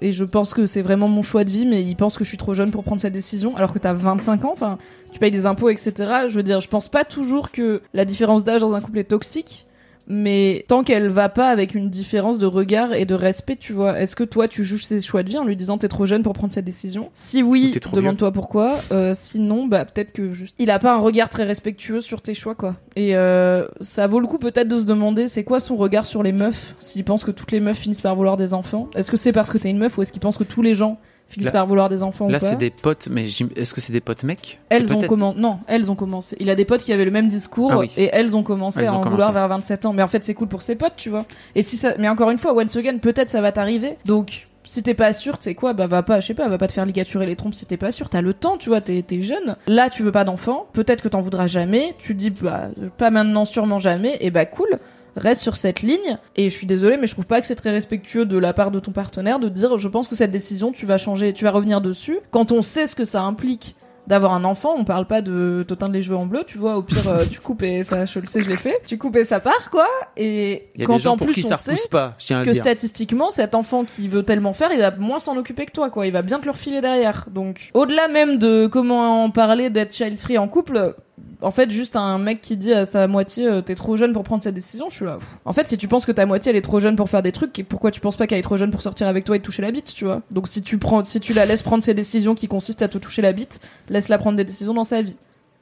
et 0.00 0.12
je 0.12 0.24
pense 0.24 0.54
que 0.54 0.64
c'est 0.64 0.82
vraiment 0.82 1.08
mon 1.08 1.22
choix 1.22 1.44
de 1.44 1.50
vie, 1.50 1.66
mais 1.66 1.82
il 1.82 1.94
pense 1.94 2.16
que 2.16 2.24
je 2.24 2.28
suis 2.28 2.38
trop 2.38 2.54
jeune 2.54 2.70
pour 2.70 2.84
prendre 2.84 3.02
cette 3.02 3.12
décision, 3.12 3.54
alors 3.56 3.74
que 3.74 3.78
t'as 3.78 3.92
25 3.92 4.46
ans, 4.46 4.52
enfin, 4.52 4.78
tu 5.16 5.20
payes 5.20 5.30
des 5.30 5.46
impôts, 5.46 5.70
etc. 5.70 5.92
Je 6.28 6.34
veux 6.34 6.42
dire, 6.42 6.60
je 6.60 6.68
pense 6.68 6.88
pas 6.88 7.02
toujours 7.04 7.50
que 7.50 7.80
la 7.94 8.04
différence 8.04 8.44
d'âge 8.44 8.60
dans 8.60 8.74
un 8.74 8.82
couple 8.82 8.98
est 8.98 9.04
toxique. 9.04 9.64
Mais 10.08 10.64
tant 10.68 10.84
qu'elle 10.84 11.08
va 11.08 11.28
pas 11.30 11.48
avec 11.48 11.74
une 11.74 11.88
différence 11.88 12.38
de 12.38 12.46
regard 12.46 12.92
et 12.92 13.06
de 13.06 13.14
respect, 13.14 13.56
tu 13.56 13.72
vois, 13.72 13.98
est-ce 13.98 14.14
que 14.14 14.22
toi 14.22 14.46
tu 14.46 14.62
juges 14.62 14.84
ses 14.84 15.00
choix 15.00 15.24
de 15.24 15.30
vie 15.30 15.38
en 15.38 15.44
lui 15.44 15.56
disant 15.56 15.78
t'es 15.78 15.88
trop 15.88 16.06
jeune 16.06 16.22
pour 16.22 16.32
prendre 16.32 16.52
cette 16.52 16.66
décision? 16.66 17.08
Si 17.12 17.42
Ou 17.42 17.50
oui, 17.50 17.74
demande-toi 17.92 18.30
pourquoi. 18.30 18.76
Euh, 18.92 19.14
sinon, 19.16 19.66
bah 19.66 19.84
peut-être 19.84 20.12
que 20.12 20.32
juste 20.32 20.54
il 20.60 20.70
a 20.70 20.78
pas 20.78 20.94
un 20.94 20.98
regard 20.98 21.28
très 21.28 21.42
respectueux 21.42 22.00
sur 22.00 22.22
tes 22.22 22.34
choix, 22.34 22.54
quoi. 22.54 22.76
Et 22.94 23.16
euh, 23.16 23.66
ça 23.80 24.06
vaut 24.06 24.20
le 24.20 24.28
coup 24.28 24.38
peut-être 24.38 24.68
de 24.68 24.78
se 24.78 24.84
demander 24.84 25.26
c'est 25.26 25.42
quoi 25.42 25.58
son 25.58 25.74
regard 25.74 26.06
sur 26.06 26.22
les 26.22 26.32
meufs 26.32 26.76
S'il 26.78 27.02
pense 27.02 27.24
que 27.24 27.32
toutes 27.32 27.50
les 27.50 27.58
meufs 27.58 27.78
finissent 27.78 28.00
par 28.00 28.14
vouloir 28.14 28.36
des 28.36 28.54
enfants, 28.54 28.88
est-ce 28.94 29.10
que 29.10 29.16
c'est 29.16 29.32
parce 29.32 29.50
que 29.50 29.58
t'es 29.58 29.70
une 29.70 29.78
meuf 29.78 29.98
ou 29.98 30.02
est-ce 30.02 30.12
qu'il 30.12 30.22
pense 30.22 30.38
que 30.38 30.44
tous 30.44 30.62
les 30.62 30.76
gens 30.76 31.00
finissent 31.28 31.46
Là- 31.46 31.52
par 31.52 31.66
vouloir 31.66 31.88
des 31.88 32.02
enfants 32.02 32.28
Là, 32.28 32.38
ou 32.38 32.40
c'est 32.40 32.56
des 32.56 32.70
potes, 32.70 33.08
mais 33.10 33.24
est-ce 33.56 33.74
que 33.74 33.80
c'est 33.80 33.92
des 33.92 34.00
potes 34.00 34.22
mecs? 34.22 34.58
Elles 34.68 34.86
C'est 34.88 34.94
ont 34.94 35.00
commencé. 35.02 35.38
Non, 35.40 35.58
elles 35.66 35.90
ont 35.90 35.94
commencé. 35.96 36.36
Il 36.40 36.50
a 36.50 36.54
des 36.54 36.64
potes 36.64 36.82
qui 36.84 36.92
avaient 36.92 37.04
le 37.04 37.10
même 37.10 37.28
discours 37.28 37.72
Ah 37.72 37.78
oui. 37.78 37.90
et 37.96 38.10
elles 38.12 38.36
ont 38.36 38.42
commencé 38.42 38.80
Elles 38.80 38.86
à 38.88 38.92
ont 38.92 38.96
en 38.96 39.00
commencé. 39.00 39.10
vouloir 39.10 39.32
vers 39.32 39.48
27 39.48 39.86
ans. 39.86 39.92
Mais 39.92 40.02
en 40.02 40.08
fait, 40.08 40.22
c'est 40.24 40.34
cool 40.34 40.48
pour 40.48 40.62
ses 40.62 40.76
potes, 40.76 40.94
tu 40.96 41.10
vois. 41.10 41.24
Et 41.54 41.62
si 41.62 41.76
ça, 41.76 41.94
mais 41.98 42.08
encore 42.08 42.30
une 42.30 42.38
fois, 42.38 42.54
once 42.54 42.76
again, 42.76 42.98
peut-être 42.98 43.28
ça 43.28 43.40
va 43.40 43.50
t'arriver. 43.52 43.96
Donc, 44.04 44.46
si 44.64 44.82
t'es 44.82 44.94
pas 44.94 45.12
sûr, 45.12 45.38
tu 45.38 45.44
sais 45.44 45.54
quoi, 45.54 45.72
bah 45.74 45.86
va 45.86 46.02
pas, 46.02 46.18
je 46.20 46.26
sais 46.26 46.34
pas, 46.34 46.48
va 46.48 46.58
pas 46.58 46.66
te 46.66 46.72
faire 46.72 46.86
ligaturer 46.86 47.24
les 47.26 47.36
trompes 47.36 47.54
si 47.54 47.66
t'es 47.66 47.76
pas 47.76 47.92
sûr. 47.92 48.08
T'as 48.08 48.20
le 48.20 48.34
temps, 48.34 48.56
tu 48.56 48.68
vois, 48.68 48.80
t'es 48.80 49.00
t'es 49.02 49.20
jeune. 49.20 49.56
Là, 49.68 49.90
tu 49.90 50.02
veux 50.02 50.10
pas 50.12 50.24
d'enfant. 50.24 50.66
Peut-être 50.72 51.02
que 51.02 51.08
t'en 51.08 51.20
voudras 51.20 51.46
jamais. 51.46 51.94
Tu 51.98 52.14
te 52.14 52.18
dis, 52.18 52.30
bah 52.30 52.68
pas 52.98 53.10
maintenant, 53.10 53.44
sûrement 53.44 53.78
jamais. 53.78 54.16
Et 54.20 54.30
bah 54.30 54.44
cool. 54.46 54.78
Reste 55.16 55.42
sur 55.42 55.56
cette 55.56 55.82
ligne. 55.82 56.18
Et 56.36 56.50
je 56.50 56.54
suis 56.54 56.66
désolée 56.66 56.96
mais 56.96 57.06
je 57.06 57.12
trouve 57.12 57.26
pas 57.26 57.40
que 57.40 57.46
c'est 57.46 57.54
très 57.54 57.70
respectueux 57.70 58.26
de 58.26 58.38
la 58.38 58.52
part 58.52 58.70
de 58.70 58.80
ton 58.80 58.92
partenaire 58.92 59.38
de 59.38 59.48
dire 59.48 59.78
je 59.78 59.88
pense 59.88 60.08
que 60.08 60.14
cette 60.14 60.30
décision 60.30 60.72
tu 60.72 60.86
vas 60.86 60.98
changer 60.98 61.32
tu 61.32 61.44
vas 61.44 61.50
revenir 61.50 61.80
dessus. 61.80 62.18
Quand 62.30 62.52
on 62.52 62.62
sait 62.62 62.86
ce 62.86 62.96
que 62.96 63.04
ça 63.04 63.22
implique 63.22 63.76
d'avoir 64.06 64.34
un 64.34 64.44
enfant, 64.44 64.74
on 64.76 64.84
parle 64.84 65.06
pas 65.06 65.20
de 65.20 65.64
te 65.66 65.74
teindre 65.74 65.92
les 65.92 66.02
cheveux 66.02 66.16
en 66.16 66.26
bleu, 66.26 66.44
tu 66.46 66.58
vois, 66.58 66.76
au 66.76 66.82
pire 66.82 67.08
euh, 67.08 67.24
tu 67.28 67.40
coupes 67.40 67.62
et 67.62 67.82
ça, 67.82 68.06
je 68.06 68.20
le 68.20 68.26
sais, 68.26 68.40
je 68.40 68.48
l'ai 68.48 68.56
fait, 68.56 68.80
tu 68.86 68.98
coupes 68.98 69.16
et 69.16 69.24
ça 69.24 69.40
part 69.40 69.70
quoi, 69.70 69.88
et 70.16 70.68
Il 70.74 70.82
y 70.82 70.84
a 70.84 70.86
quand 70.86 70.96
des 70.96 71.02
gens 71.02 71.14
en 71.14 71.16
pour 71.16 71.26
plus 71.26 71.34
qui 71.34 71.44
on 71.44 71.48
ça 71.48 71.56
sait 71.56 71.72
repousse 71.72 71.88
pas, 71.88 72.14
je 72.18 72.26
tiens 72.26 72.40
à 72.40 72.44
que 72.44 72.50
dire. 72.50 72.62
statistiquement 72.62 73.30
cet 73.30 73.54
enfant 73.54 73.84
qui 73.84 74.08
veut 74.08 74.22
tellement 74.22 74.52
faire, 74.52 74.70
il 74.72 74.78
va 74.78 74.92
moins 74.92 75.18
s'en 75.18 75.36
occuper 75.36 75.66
que 75.66 75.72
toi 75.72 75.90
quoi, 75.90 76.06
il 76.06 76.12
va 76.12 76.22
bien 76.22 76.38
te 76.38 76.44
le 76.44 76.52
refiler 76.52 76.80
derrière. 76.80 77.26
Donc 77.32 77.70
au-delà 77.74 78.08
même 78.08 78.38
de 78.38 78.68
comment 78.68 79.24
en 79.24 79.30
parler 79.30 79.70
d'être 79.70 79.94
child 79.94 80.20
free 80.20 80.38
en 80.38 80.46
couple, 80.46 80.94
en 81.42 81.50
fait, 81.50 81.70
juste 81.70 81.96
un 81.96 82.18
mec 82.18 82.40
qui 82.40 82.56
dit 82.56 82.72
à 82.72 82.84
sa 82.84 83.06
moitié 83.06 83.46
euh, 83.46 83.60
t'es 83.62 83.74
trop 83.74 83.96
jeune 83.96 84.12
pour 84.12 84.22
prendre 84.22 84.42
cette 84.42 84.54
décision, 84.54 84.88
je 84.88 84.94
suis 84.96 85.04
là. 85.04 85.16
pff. 85.16 85.28
En 85.44 85.52
fait, 85.52 85.66
si 85.68 85.76
tu 85.78 85.88
penses 85.88 86.04
que 86.06 86.12
ta 86.12 86.26
moitié 86.26 86.50
elle 86.50 86.56
est 86.56 86.62
trop 86.62 86.80
jeune 86.80 86.96
pour 86.96 87.08
faire 87.08 87.22
des 87.22 87.32
trucs, 87.32 87.58
et 87.58 87.62
pourquoi 87.62 87.90
tu 87.90 88.00
penses 88.00 88.16
pas 88.16 88.26
qu'elle 88.26 88.38
est 88.38 88.42
trop 88.42 88.56
jeune 88.56 88.70
pour 88.70 88.82
sortir 88.82 89.06
avec 89.08 89.24
toi 89.24 89.36
et 89.36 89.40
te 89.40 89.44
toucher 89.44 89.62
la 89.62 89.70
bite, 89.70 89.92
tu 89.94 90.04
vois? 90.04 90.22
Donc 90.30 90.48
si 90.48 90.62
tu 90.62 90.78
prends, 90.78 91.04
si 91.04 91.20
tu 91.20 91.32
la 91.32 91.46
laisses 91.46 91.62
prendre 91.62 91.82
ses 91.82 91.94
décisions 91.94 92.34
qui 92.34 92.48
consistent 92.48 92.82
à 92.82 92.88
te 92.88 92.98
toucher 92.98 93.22
la 93.22 93.32
bite, 93.32 93.60
laisse-la 93.88 94.18
prendre 94.18 94.36
des 94.36 94.44
décisions 94.44 94.74
dans 94.74 94.84
sa 94.84 95.02
vie. 95.02 95.16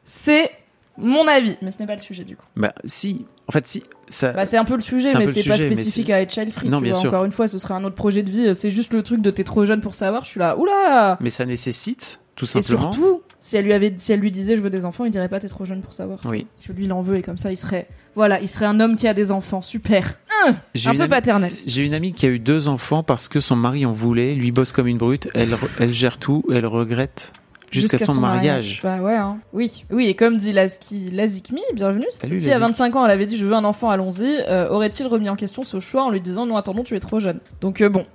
C'est 0.05 0.51
mon 0.97 1.27
avis, 1.27 1.57
mais 1.63 1.71
ce 1.73 1.79
n'est 1.81 1.87
pas 1.87 1.97
le 1.97 2.01
sujet 2.01 2.25
du 2.25 2.37
coup. 2.37 2.45
Bah, 2.57 2.73
si, 2.85 3.25
en 3.49 3.53
fait, 3.53 3.67
si, 3.67 3.83
ça. 4.09 4.33
Bah, 4.33 4.47
c'est 4.47 4.57
un 4.57 4.65
peu 4.65 4.77
le 4.77 4.81
sujet, 4.83 5.13
mais 5.19 5.27
c'est 5.27 5.43
pas 5.49 5.57
spécifique 5.59 6.11
à 6.11 6.21
être 6.21 6.33
child 6.33 6.53
free. 6.53 6.69
Non, 6.69 6.79
tu 6.79 6.85
bien 6.85 6.93
vois. 6.93 7.01
sûr. 7.01 7.11
Encore 7.11 7.25
une 7.25 7.33
fois, 7.33 7.49
ce 7.49 7.59
serait 7.59 7.75
un 7.75 7.83
autre 7.85 7.97
projet 7.97 8.23
de 8.23 8.31
vie. 8.31 8.55
C'est 8.55 8.71
juste 8.71 8.93
le 8.93 9.03
truc 9.03 9.21
de 9.21 9.31
t'es 9.31 9.45
trop 9.45 9.65
jeune 9.67 9.81
pour 9.81 9.95
savoir. 9.95 10.25
Je 10.25 10.29
suis 10.31 10.41
là, 10.41 10.57
oula. 10.57 11.19
mais 11.21 11.31
ça 11.31 11.47
nécessite, 11.47 12.21
tout 12.37 12.45
Et 12.45 12.49
simplement. 12.49 12.93
surtout, 12.93 13.23
si 13.45 13.59
elle 13.59 13.67
lui 13.67 13.75
avait, 13.75 13.93
si 13.95 14.11
elle 14.11 14.21
lui 14.21 14.31
disait 14.31 14.57
je 14.57 14.63
veux 14.63 14.71
des 14.71 14.87
enfants, 14.87 15.05
il 15.05 15.11
dirait 15.11 15.29
pas 15.29 15.39
t'es 15.39 15.49
trop 15.49 15.67
jeune 15.67 15.83
pour 15.83 15.93
savoir. 15.93 16.19
Oui. 16.25 16.47
Si 16.57 16.73
lui 16.73 16.87
il 16.87 16.93
en 16.95 17.03
veut 17.03 17.17
et 17.17 17.23
comme 17.23 17.37
ça, 17.37 17.53
il 17.53 17.59
serait, 17.59 17.89
voilà, 18.15 18.41
il 18.41 18.49
serait 18.49 18.65
un 18.65 18.81
homme 18.81 18.97
qui 18.97 19.07
a 19.07 19.13
des 19.13 19.33
enfants. 19.33 19.61
Super. 19.61 20.15
Un 20.47 20.55
peu 20.73 20.89
amie- 20.89 21.09
paternel. 21.09 21.53
J'ai 21.67 21.85
une 21.85 21.93
amie 21.93 22.15
qui 22.15 22.25
a 22.25 22.31
eu 22.31 22.39
deux 22.39 22.69
enfants 22.69 23.03
parce 23.03 23.29
que 23.29 23.41
son 23.41 23.55
mari 23.55 23.85
en 23.85 23.93
voulait, 23.93 24.35
lui 24.35 24.51
bosse 24.51 24.73
comme 24.73 24.87
une 24.87 24.97
brute, 24.97 25.29
elle, 25.35 25.55
elle 25.79 25.93
gère 25.93 26.17
tout, 26.17 26.43
elle 26.51 26.65
regrette 26.65 27.35
Jusqu'à 27.71 27.99
son 27.99 28.19
mariage. 28.19 28.81
Bah 28.83 29.03
ouais, 29.03 29.15
hein. 29.15 29.37
oui. 29.53 29.85
Oui, 29.91 30.07
et 30.07 30.15
comme 30.15 30.39
dit 30.39 30.53
Lazikmi, 30.53 31.61
bienvenue. 31.75 32.07
Salut, 32.13 32.41
si 32.41 32.47
à 32.51 32.59
Lazik. 32.59 32.69
25 32.69 32.97
ans 32.97 33.05
elle 33.05 33.11
avait 33.11 33.27
dit 33.27 33.37
je 33.37 33.45
veux 33.45 33.53
un 33.53 33.65
enfant, 33.65 33.91
allons-y, 33.91 34.39
euh, 34.49 34.71
aurait-il 34.71 35.07
remis 35.07 35.29
en 35.29 35.37
question 35.37 35.65
ce 35.65 35.81
choix 35.81 36.03
en 36.05 36.09
lui 36.11 36.23
disant 36.23 36.47
non, 36.47 36.57
attendons, 36.57 36.83
tu 36.83 36.97
es 36.97 37.01
trop 37.01 37.21
jeune 37.21 37.41
Donc 37.61 37.83
euh, 37.83 37.91
bon, 37.91 38.07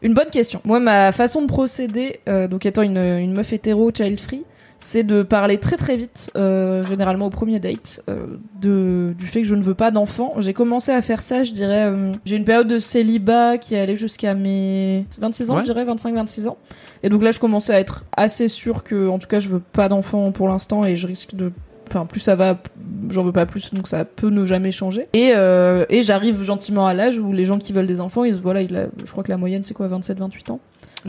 une 0.00 0.14
bonne 0.14 0.30
question. 0.30 0.62
Moi, 0.64 0.80
ma 0.80 1.12
façon 1.12 1.42
de 1.42 1.48
procéder, 1.48 2.20
euh, 2.28 2.48
donc 2.48 2.64
étant 2.64 2.80
une, 2.82 2.96
une 2.96 3.34
meuf 3.34 3.52
hétéro, 3.52 3.90
child 3.94 4.18
free, 4.20 4.44
c'est 4.82 5.02
de 5.02 5.22
parler 5.22 5.58
très 5.58 5.76
très 5.76 5.96
vite, 5.96 6.30
euh, 6.36 6.82
généralement 6.84 7.26
au 7.26 7.30
premier 7.30 7.60
date, 7.60 8.02
euh, 8.08 8.24
de, 8.60 9.12
du 9.18 9.26
fait 9.26 9.42
que 9.42 9.46
je 9.46 9.54
ne 9.54 9.62
veux 9.62 9.74
pas 9.74 9.90
d'enfant. 9.90 10.32
J'ai 10.38 10.54
commencé 10.54 10.90
à 10.90 11.02
faire 11.02 11.20
ça, 11.20 11.44
je 11.44 11.52
dirais. 11.52 11.84
euh, 11.86 12.12
j'ai 12.24 12.36
une 12.36 12.44
période 12.44 12.66
de 12.66 12.78
célibat 12.78 13.58
qui 13.58 13.74
est 13.74 13.80
allée 13.80 13.94
jusqu'à 13.96 14.34
mes 14.34 15.04
26 15.20 15.50
ans, 15.50 15.54
Ouais. 15.56 15.60
je 15.60 15.66
dirais, 15.66 15.84
25-26 15.84 16.48
ans. 16.48 16.56
Et 17.02 17.10
donc 17.10 17.22
là, 17.22 17.30
je 17.30 17.38
commençais 17.40 17.74
à 17.74 17.78
être 17.78 18.04
assez 18.16 18.48
sûr 18.48 18.82
que, 18.82 19.06
en 19.08 19.18
tout 19.18 19.28
cas, 19.28 19.38
je 19.38 19.48
veux 19.50 19.60
pas 19.60 19.88
d'enfant 19.90 20.32
pour 20.32 20.48
l'instant 20.48 20.84
et 20.84 20.96
je 20.96 21.06
risque 21.06 21.34
de. 21.34 21.52
Enfin, 21.90 22.06
plus 22.06 22.20
ça 22.20 22.36
va, 22.36 22.56
j'en 23.10 23.24
veux 23.24 23.32
pas 23.32 23.46
plus, 23.46 23.74
donc 23.74 23.88
ça 23.88 24.04
peut 24.04 24.30
ne 24.30 24.44
jamais 24.44 24.70
changer. 24.70 25.08
Et, 25.12 25.32
euh, 25.34 25.84
et 25.90 26.02
j'arrive 26.04 26.40
gentiment 26.42 26.86
à 26.86 26.94
l'âge 26.94 27.18
où 27.18 27.32
les 27.32 27.44
gens 27.44 27.58
qui 27.58 27.72
veulent 27.72 27.86
des 27.88 28.00
enfants, 28.00 28.22
ils, 28.24 28.34
voilà, 28.40 28.62
il 28.62 28.76
a, 28.76 28.86
je 29.04 29.10
crois 29.10 29.24
que 29.24 29.30
la 29.30 29.36
moyenne 29.36 29.62
c'est 29.64 29.74
quoi, 29.74 29.88
27-28 29.88 30.52
ans? 30.52 30.60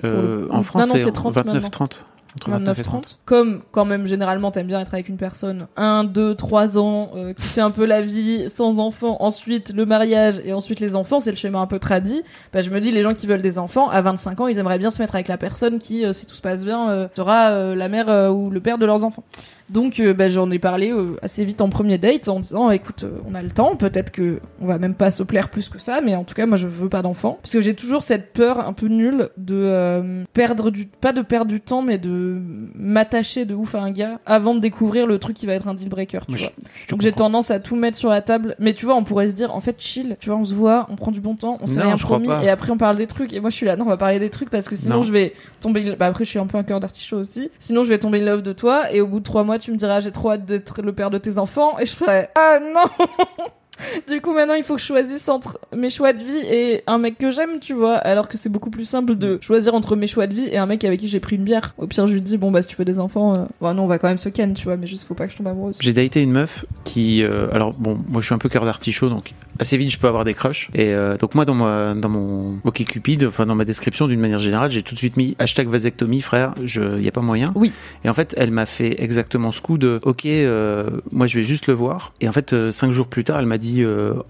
Euh, 0.03 0.47
Non, 0.47 0.55
en 0.55 0.63
France, 0.63 0.87
non, 0.87 0.93
c'est 0.93 1.03
c'est 1.03 1.11
30 1.11 1.35
29 1.35 1.53
maintenant. 1.53 1.69
30. 1.69 2.05
Entre 2.35 2.49
29 2.49 2.79
et 2.79 2.81
30. 2.81 3.05
29-30. 3.05 3.15
Comme 3.25 3.61
quand 3.71 3.85
même 3.85 4.07
généralement 4.07 4.51
t'aimes 4.51 4.67
bien 4.67 4.79
être 4.79 4.93
avec 4.93 5.09
une 5.09 5.17
personne 5.17 5.67
1, 5.77 6.05
2, 6.05 6.35
3 6.35 6.77
ans 6.77 7.11
euh, 7.15 7.33
qui 7.33 7.43
fait 7.43 7.61
un 7.61 7.71
peu 7.71 7.85
la 7.85 8.01
vie 8.01 8.49
sans 8.49 8.79
enfants, 8.79 9.17
ensuite 9.19 9.73
le 9.73 9.85
mariage 9.85 10.41
et 10.45 10.53
ensuite 10.53 10.79
les 10.79 10.95
enfants, 10.95 11.19
c'est 11.19 11.31
le 11.31 11.37
schéma 11.37 11.59
un 11.59 11.67
peu 11.67 11.79
tradit. 11.79 12.23
Bah, 12.53 12.61
je 12.61 12.69
me 12.69 12.79
dis 12.79 12.91
les 12.91 13.01
gens 13.03 13.13
qui 13.13 13.27
veulent 13.27 13.41
des 13.41 13.59
enfants 13.59 13.89
à 13.89 14.01
25 14.01 14.39
ans, 14.41 14.47
ils 14.47 14.57
aimeraient 14.59 14.79
bien 14.79 14.89
se 14.89 15.01
mettre 15.01 15.15
avec 15.15 15.27
la 15.27 15.37
personne 15.37 15.79
qui, 15.79 16.05
euh, 16.05 16.13
si 16.13 16.25
tout 16.25 16.35
se 16.35 16.41
passe 16.41 16.63
bien, 16.63 16.89
euh, 16.89 17.07
sera 17.15 17.49
euh, 17.49 17.75
la 17.75 17.89
mère 17.89 18.09
euh, 18.09 18.29
ou 18.29 18.49
le 18.49 18.61
père 18.61 18.77
de 18.77 18.85
leurs 18.85 19.03
enfants. 19.03 19.23
Donc 19.71 19.99
euh, 19.99 20.13
bah, 20.13 20.27
j'en 20.27 20.51
ai 20.51 20.59
parlé 20.59 20.91
euh, 20.91 21.15
assez 21.21 21.45
vite 21.45 21.61
en 21.61 21.69
premier 21.69 21.97
date 21.97 22.27
en 22.27 22.39
disant 22.39 22.69
écoute 22.71 23.03
euh, 23.03 23.19
on 23.25 23.33
a 23.35 23.41
le 23.41 23.49
temps, 23.51 23.75
peut-être 23.75 24.11
que 24.11 24.39
on 24.61 24.65
va 24.65 24.77
même 24.77 24.95
pas 24.95 25.11
se 25.11 25.23
plaire 25.23 25.49
plus 25.49 25.69
que 25.69 25.79
ça, 25.79 26.01
mais 26.01 26.15
en 26.15 26.23
tout 26.23 26.33
cas 26.35 26.45
moi 26.45 26.57
je 26.57 26.67
veux 26.67 26.89
pas 26.89 27.01
d'enfants 27.01 27.39
parce 27.41 27.53
que 27.53 27.61
j'ai 27.61 27.73
toujours 27.73 28.03
cette 28.03 28.33
peur 28.33 28.59
un 28.67 28.73
peu 28.73 28.87
nulle 28.87 29.29
de 29.37 29.55
euh, 29.55 30.23
perdre 30.33 30.71
du 30.71 30.85
pas 30.87 31.13
de 31.13 31.21
perdre 31.21 31.49
du 31.51 31.61
temps 31.61 31.81
mais 31.81 31.97
de 31.97 32.37
m'attacher 32.75 33.45
de 33.45 33.55
ouf 33.55 33.75
à 33.75 33.81
un 33.81 33.91
gars 33.91 34.19
avant 34.25 34.53
de 34.55 34.59
découvrir 34.59 35.07
le 35.07 35.19
truc 35.19 35.37
qui 35.37 35.45
va 35.45 35.53
être 35.53 35.67
un 35.67 35.73
deal 35.73 35.89
breaker. 35.89 36.19
Tu 36.27 36.35
vois. 36.35 36.51
je 36.75 36.87
Donc 36.89 37.01
j'ai 37.01 37.11
tendance 37.11 37.49
à 37.51 37.59
tout 37.59 37.75
mettre 37.75 37.97
sur 37.97 38.09
la 38.09 38.21
table, 38.21 38.55
mais 38.59 38.73
tu 38.73 38.85
vois 38.85 38.95
on 38.95 39.03
pourrait 39.03 39.29
se 39.29 39.35
dire 39.35 39.55
en 39.55 39.61
fait 39.61 39.75
chill, 39.79 40.17
tu 40.19 40.29
vois 40.29 40.37
on 40.37 40.45
se 40.45 40.53
voit, 40.53 40.85
on 40.89 40.95
prend 40.95 41.11
du 41.11 41.21
bon 41.21 41.35
temps, 41.35 41.57
on 41.61 41.65
s'est 41.65 41.81
rien 41.81 41.95
promis 41.95 42.27
et 42.43 42.49
après 42.49 42.71
on 42.71 42.77
parle 42.77 42.97
des 42.97 43.07
trucs 43.07 43.31
et 43.33 43.39
moi 43.39 43.49
je 43.49 43.55
suis 43.55 43.65
là 43.65 43.75
non 43.77 43.85
on 43.85 43.89
va 43.89 43.97
parler 43.97 44.19
des 44.19 44.29
trucs 44.29 44.49
parce 44.49 44.67
que 44.67 44.75
sinon 44.75 44.97
Non. 44.97 45.01
je 45.01 45.11
vais 45.11 45.33
tomber 45.61 45.95
bah 45.95 46.07
après 46.07 46.25
je 46.25 46.29
suis 46.29 46.39
un 46.39 46.47
peu 46.47 46.57
un 46.57 46.63
cœur 46.63 46.79
d'artichaut 46.79 47.17
aussi 47.17 47.49
sinon 47.57 47.83
je 47.83 47.89
vais 47.89 47.99
tomber 47.99 48.19
in 48.21 48.25
love 48.25 48.41
de 48.41 48.53
toi 48.53 48.91
et 48.91 48.99
au 48.99 49.07
bout 49.07 49.19
de 49.19 49.23
trois 49.23 49.43
mois 49.43 49.57
tu 49.61 49.71
me 49.71 49.77
diras 49.77 49.99
j'ai 49.99 50.11
trop 50.11 50.31
hâte 50.31 50.45
d'être 50.45 50.81
le 50.81 50.93
père 50.93 51.09
de 51.09 51.17
tes 51.17 51.37
enfants 51.37 51.77
et 51.79 51.85
je 51.85 51.95
ferai 51.95 52.29
ah 52.35 52.59
non. 52.59 53.05
Du 54.07 54.21
coup 54.21 54.33
maintenant 54.33 54.53
il 54.53 54.63
faut 54.63 54.75
que 54.75 54.81
je 54.81 54.85
choisisse 54.85 55.27
entre 55.27 55.59
mes 55.75 55.89
choix 55.89 56.13
de 56.13 56.21
vie 56.21 56.37
et 56.37 56.83
un 56.85 56.97
mec 56.97 57.17
que 57.17 57.31
j'aime 57.31 57.59
tu 57.59 57.73
vois. 57.73 57.95
Alors 57.95 58.27
que 58.27 58.37
c'est 58.37 58.49
beaucoup 58.49 58.69
plus 58.69 58.85
simple 58.85 59.15
de 59.15 59.39
choisir 59.41 59.73
entre 59.73 59.95
mes 59.95 60.07
choix 60.07 60.27
de 60.27 60.35
vie 60.35 60.47
et 60.51 60.57
un 60.57 60.65
mec 60.65 60.83
avec 60.83 60.99
qui 60.99 61.07
j'ai 61.07 61.19
pris 61.19 61.35
une 61.35 61.43
bière. 61.43 61.73
Au 61.77 61.87
pire 61.87 62.05
je 62.07 62.13
lui 62.13 62.21
dis 62.21 62.37
bon 62.37 62.51
bah 62.51 62.61
si 62.61 62.67
tu 62.67 62.75
veux 62.75 62.85
des 62.85 62.99
enfants 62.99 63.33
euh... 63.33 63.73
non 63.73 63.83
on 63.83 63.87
va 63.87 63.97
quand 63.97 64.07
même 64.07 64.17
se 64.17 64.29
ken 64.29 64.53
tu 64.53 64.65
vois 64.65 64.77
mais 64.77 64.87
juste 64.87 65.07
faut 65.07 65.15
pas 65.15 65.25
que 65.25 65.33
je 65.33 65.37
tombe 65.37 65.47
amoureuse. 65.47 65.79
J'ai 65.81 65.93
daté 65.93 66.21
une 66.21 66.31
meuf 66.31 66.65
qui, 66.83 67.23
euh, 67.23 67.47
alors 67.51 67.73
bon, 67.73 67.97
moi 68.09 68.21
je 68.21 68.27
suis 68.27 68.35
un 68.35 68.37
peu 68.37 68.49
cœur 68.49 68.65
d'artichaut, 68.65 69.09
donc 69.09 69.33
assez 69.61 69.77
vite 69.77 69.91
je 69.91 69.97
peux 69.97 70.07
avoir 70.07 70.25
des 70.25 70.33
crushs. 70.33 70.69
Et 70.73 70.93
euh, 70.93 71.15
donc 71.17 71.35
moi 71.35 71.45
dans 71.45 71.53
ma, 71.55 71.93
dans 71.93 72.09
mon 72.09 72.57
OK 72.65 72.83
Cupid, 72.83 73.23
enfin 73.25 73.45
dans 73.45 73.55
ma 73.55 73.63
description 73.65 74.07
d'une 74.07 74.19
manière 74.19 74.39
générale, 74.39 74.71
j'ai 74.71 74.83
tout 74.83 74.93
de 74.95 74.99
suite 74.99 75.15
mis 75.17 75.35
hashtag 75.39 75.67
vasectomie, 75.69 76.21
frère. 76.21 76.53
Je, 76.63 76.99
y 76.99 77.07
a 77.07 77.11
pas 77.11 77.21
moyen. 77.21 77.51
Oui. 77.55 77.71
Et 78.03 78.09
en 78.09 78.13
fait, 78.13 78.33
elle 78.37 78.51
m'a 78.51 78.65
fait 78.65 79.01
exactement 79.01 79.51
ce 79.51 79.61
coup 79.61 79.77
de, 79.77 79.99
ok, 80.03 80.25
euh, 80.25 80.89
moi 81.11 81.27
je 81.27 81.37
vais 81.37 81.43
juste 81.45 81.67
le 81.67 81.73
voir. 81.73 82.13
Et 82.21 82.27
en 82.27 82.31
fait, 82.33 82.53
euh, 82.53 82.71
cinq 82.71 82.91
jours 82.91 83.07
plus 83.07 83.23
tard, 83.23 83.39
elle 83.39 83.45
m'a 83.45 83.57
dit, 83.57 83.83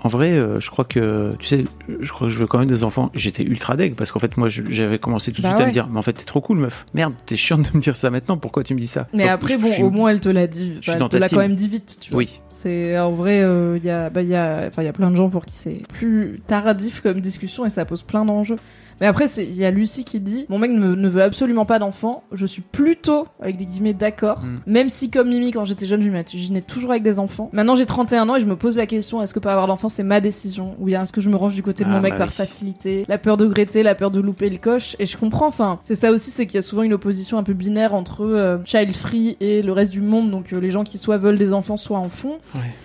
en 0.03 0.07
vrai, 0.07 0.31
je 0.59 0.69
crois 0.69 0.85
que, 0.85 1.31
tu 1.39 1.47
sais, 1.47 1.63
je 1.99 2.09
crois 2.11 2.27
que 2.27 2.33
je 2.33 2.37
veux 2.37 2.47
quand 2.47 2.59
même 2.59 2.67
des 2.67 2.83
enfants. 2.83 3.09
J'étais 3.15 3.43
ultra 3.43 3.75
deg 3.77 3.95
parce 3.95 4.11
qu'en 4.11 4.19
fait, 4.19 4.37
moi 4.37 4.49
j'avais 4.49 4.99
commencé 4.99 5.31
tout 5.31 5.41
de 5.41 5.47
Bah 5.47 5.49
suite 5.55 5.61
à 5.61 5.67
me 5.67 5.71
dire, 5.71 5.87
mais 5.91 5.97
en 5.99 6.01
fait, 6.01 6.13
t'es 6.13 6.25
trop 6.25 6.41
cool, 6.41 6.57
meuf. 6.57 6.85
Merde, 6.93 7.13
t'es 7.25 7.37
chiante 7.37 7.71
de 7.71 7.77
me 7.77 7.81
dire 7.81 7.95
ça 7.95 8.09
maintenant. 8.09 8.37
Pourquoi 8.37 8.63
tu 8.63 8.73
me 8.75 8.79
dis 8.79 8.87
ça? 8.87 9.07
Mais 9.13 9.23
Donc, 9.23 9.31
après 9.31 9.53
je- 9.53 9.57
bon 9.59 9.67
je 9.67 9.71
suis- 9.73 9.83
au 9.83 9.91
moins 9.91 10.09
elle 10.09 10.19
te 10.19 10.29
l'a 10.29 10.47
dit 10.47 10.77
je 10.81 10.89
suis 10.91 10.99
dans 10.99 11.05
elle 11.07 11.11
te 11.11 11.17
l'a 11.17 11.29
quand 11.29 11.37
même 11.37 11.55
dit 11.55 11.67
vite 11.67 11.97
tu 12.01 12.11
vois 12.11 12.17
Oui. 12.19 12.39
C'est 12.49 12.97
en 12.99 13.11
vrai, 13.11 13.45
il 13.77 13.85
y 13.85 13.89
a, 13.89 14.09
bah, 14.09 14.21
y 14.21 14.35
a, 14.35 14.65
enfin, 14.67 14.81
il 14.81 14.85
y 14.85 14.89
a 14.89 14.93
plein 14.93 15.09
de 15.09 15.15
gens 15.15 15.20
pour 15.29 15.45
qui 15.45 15.55
c'est 15.55 15.81
plus 15.93 16.39
tardif 16.47 17.01
comme 17.01 17.21
discussion 17.21 17.65
et 17.65 17.69
ça 17.69 17.85
pose 17.85 18.01
plein 18.03 18.25
d'enjeux. 18.25 18.57
Mais 19.01 19.07
après, 19.07 19.27
c'est, 19.27 19.43
il 19.43 19.55
y 19.55 19.65
a 19.65 19.71
Lucie 19.71 20.03
qui 20.03 20.19
dit, 20.19 20.45
mon 20.47 20.59
mec 20.59 20.69
ne, 20.69 20.93
ne 20.93 21.09
veut 21.09 21.23
absolument 21.23 21.65
pas 21.65 21.79
d'enfant. 21.79 22.23
Je 22.31 22.45
suis 22.45 22.61
plutôt, 22.61 23.27
avec 23.41 23.57
des 23.57 23.65
guillemets, 23.65 23.93
d'accord. 23.93 24.39
Mm. 24.41 24.59
Même 24.67 24.89
si, 24.89 25.09
comme 25.09 25.29
Mimi, 25.29 25.51
quand 25.51 25.65
j'étais 25.65 25.87
jeune, 25.87 26.01
je 26.03 26.07
m'imaginais 26.07 26.61
toujours 26.61 26.91
avec 26.91 27.01
des 27.01 27.17
enfants. 27.17 27.49
Maintenant, 27.51 27.73
j'ai 27.73 27.87
31 27.87 28.29
ans 28.29 28.35
et 28.35 28.39
je 28.39 28.45
me 28.45 28.55
pose 28.55 28.77
la 28.77 28.85
question, 28.85 29.23
est-ce 29.23 29.33
que 29.33 29.39
pas 29.39 29.53
avoir 29.53 29.65
d'enfant, 29.65 29.89
c'est 29.89 30.03
ma 30.03 30.21
décision? 30.21 30.75
Ou 30.79 30.85
bien 30.85 31.01
est-ce 31.01 31.11
que 31.11 31.19
je 31.19 31.31
me 31.31 31.35
range 31.35 31.55
du 31.55 31.63
côté 31.63 31.83
de 31.83 31.89
Ah, 31.89 31.93
mon 31.93 31.99
mec 31.99 32.13
bah 32.13 32.19
par 32.19 32.27
oui. 32.27 32.33
facilité? 32.35 33.05
La 33.07 33.17
peur 33.17 33.37
de 33.37 33.45
regretter, 33.45 33.81
la 33.81 33.95
peur 33.95 34.11
de 34.11 34.19
louper 34.19 34.51
le 34.51 34.57
coche. 34.57 34.95
Et 34.99 35.07
je 35.07 35.17
comprends, 35.17 35.47
enfin, 35.47 35.79
c'est 35.81 35.95
ça 35.95 36.11
aussi, 36.11 36.29
c'est 36.29 36.45
qu'il 36.45 36.55
y 36.55 36.59
a 36.59 36.61
souvent 36.61 36.83
une 36.83 36.93
opposition 36.93 37.39
un 37.39 37.43
peu 37.43 37.53
binaire 37.53 37.95
entre 37.95 38.23
euh, 38.23 38.59
child 38.65 38.95
free 38.95 39.35
et 39.39 39.63
le 39.63 39.71
reste 39.73 39.91
du 39.91 40.01
monde. 40.01 40.29
Donc, 40.29 40.53
euh, 40.53 40.59
les 40.59 40.69
gens 40.69 40.83
qui 40.83 40.99
soit 40.99 41.17
veulent 41.17 41.39
des 41.39 41.53
enfants, 41.53 41.75
soit 41.75 41.97
en 41.97 42.09
font. 42.09 42.37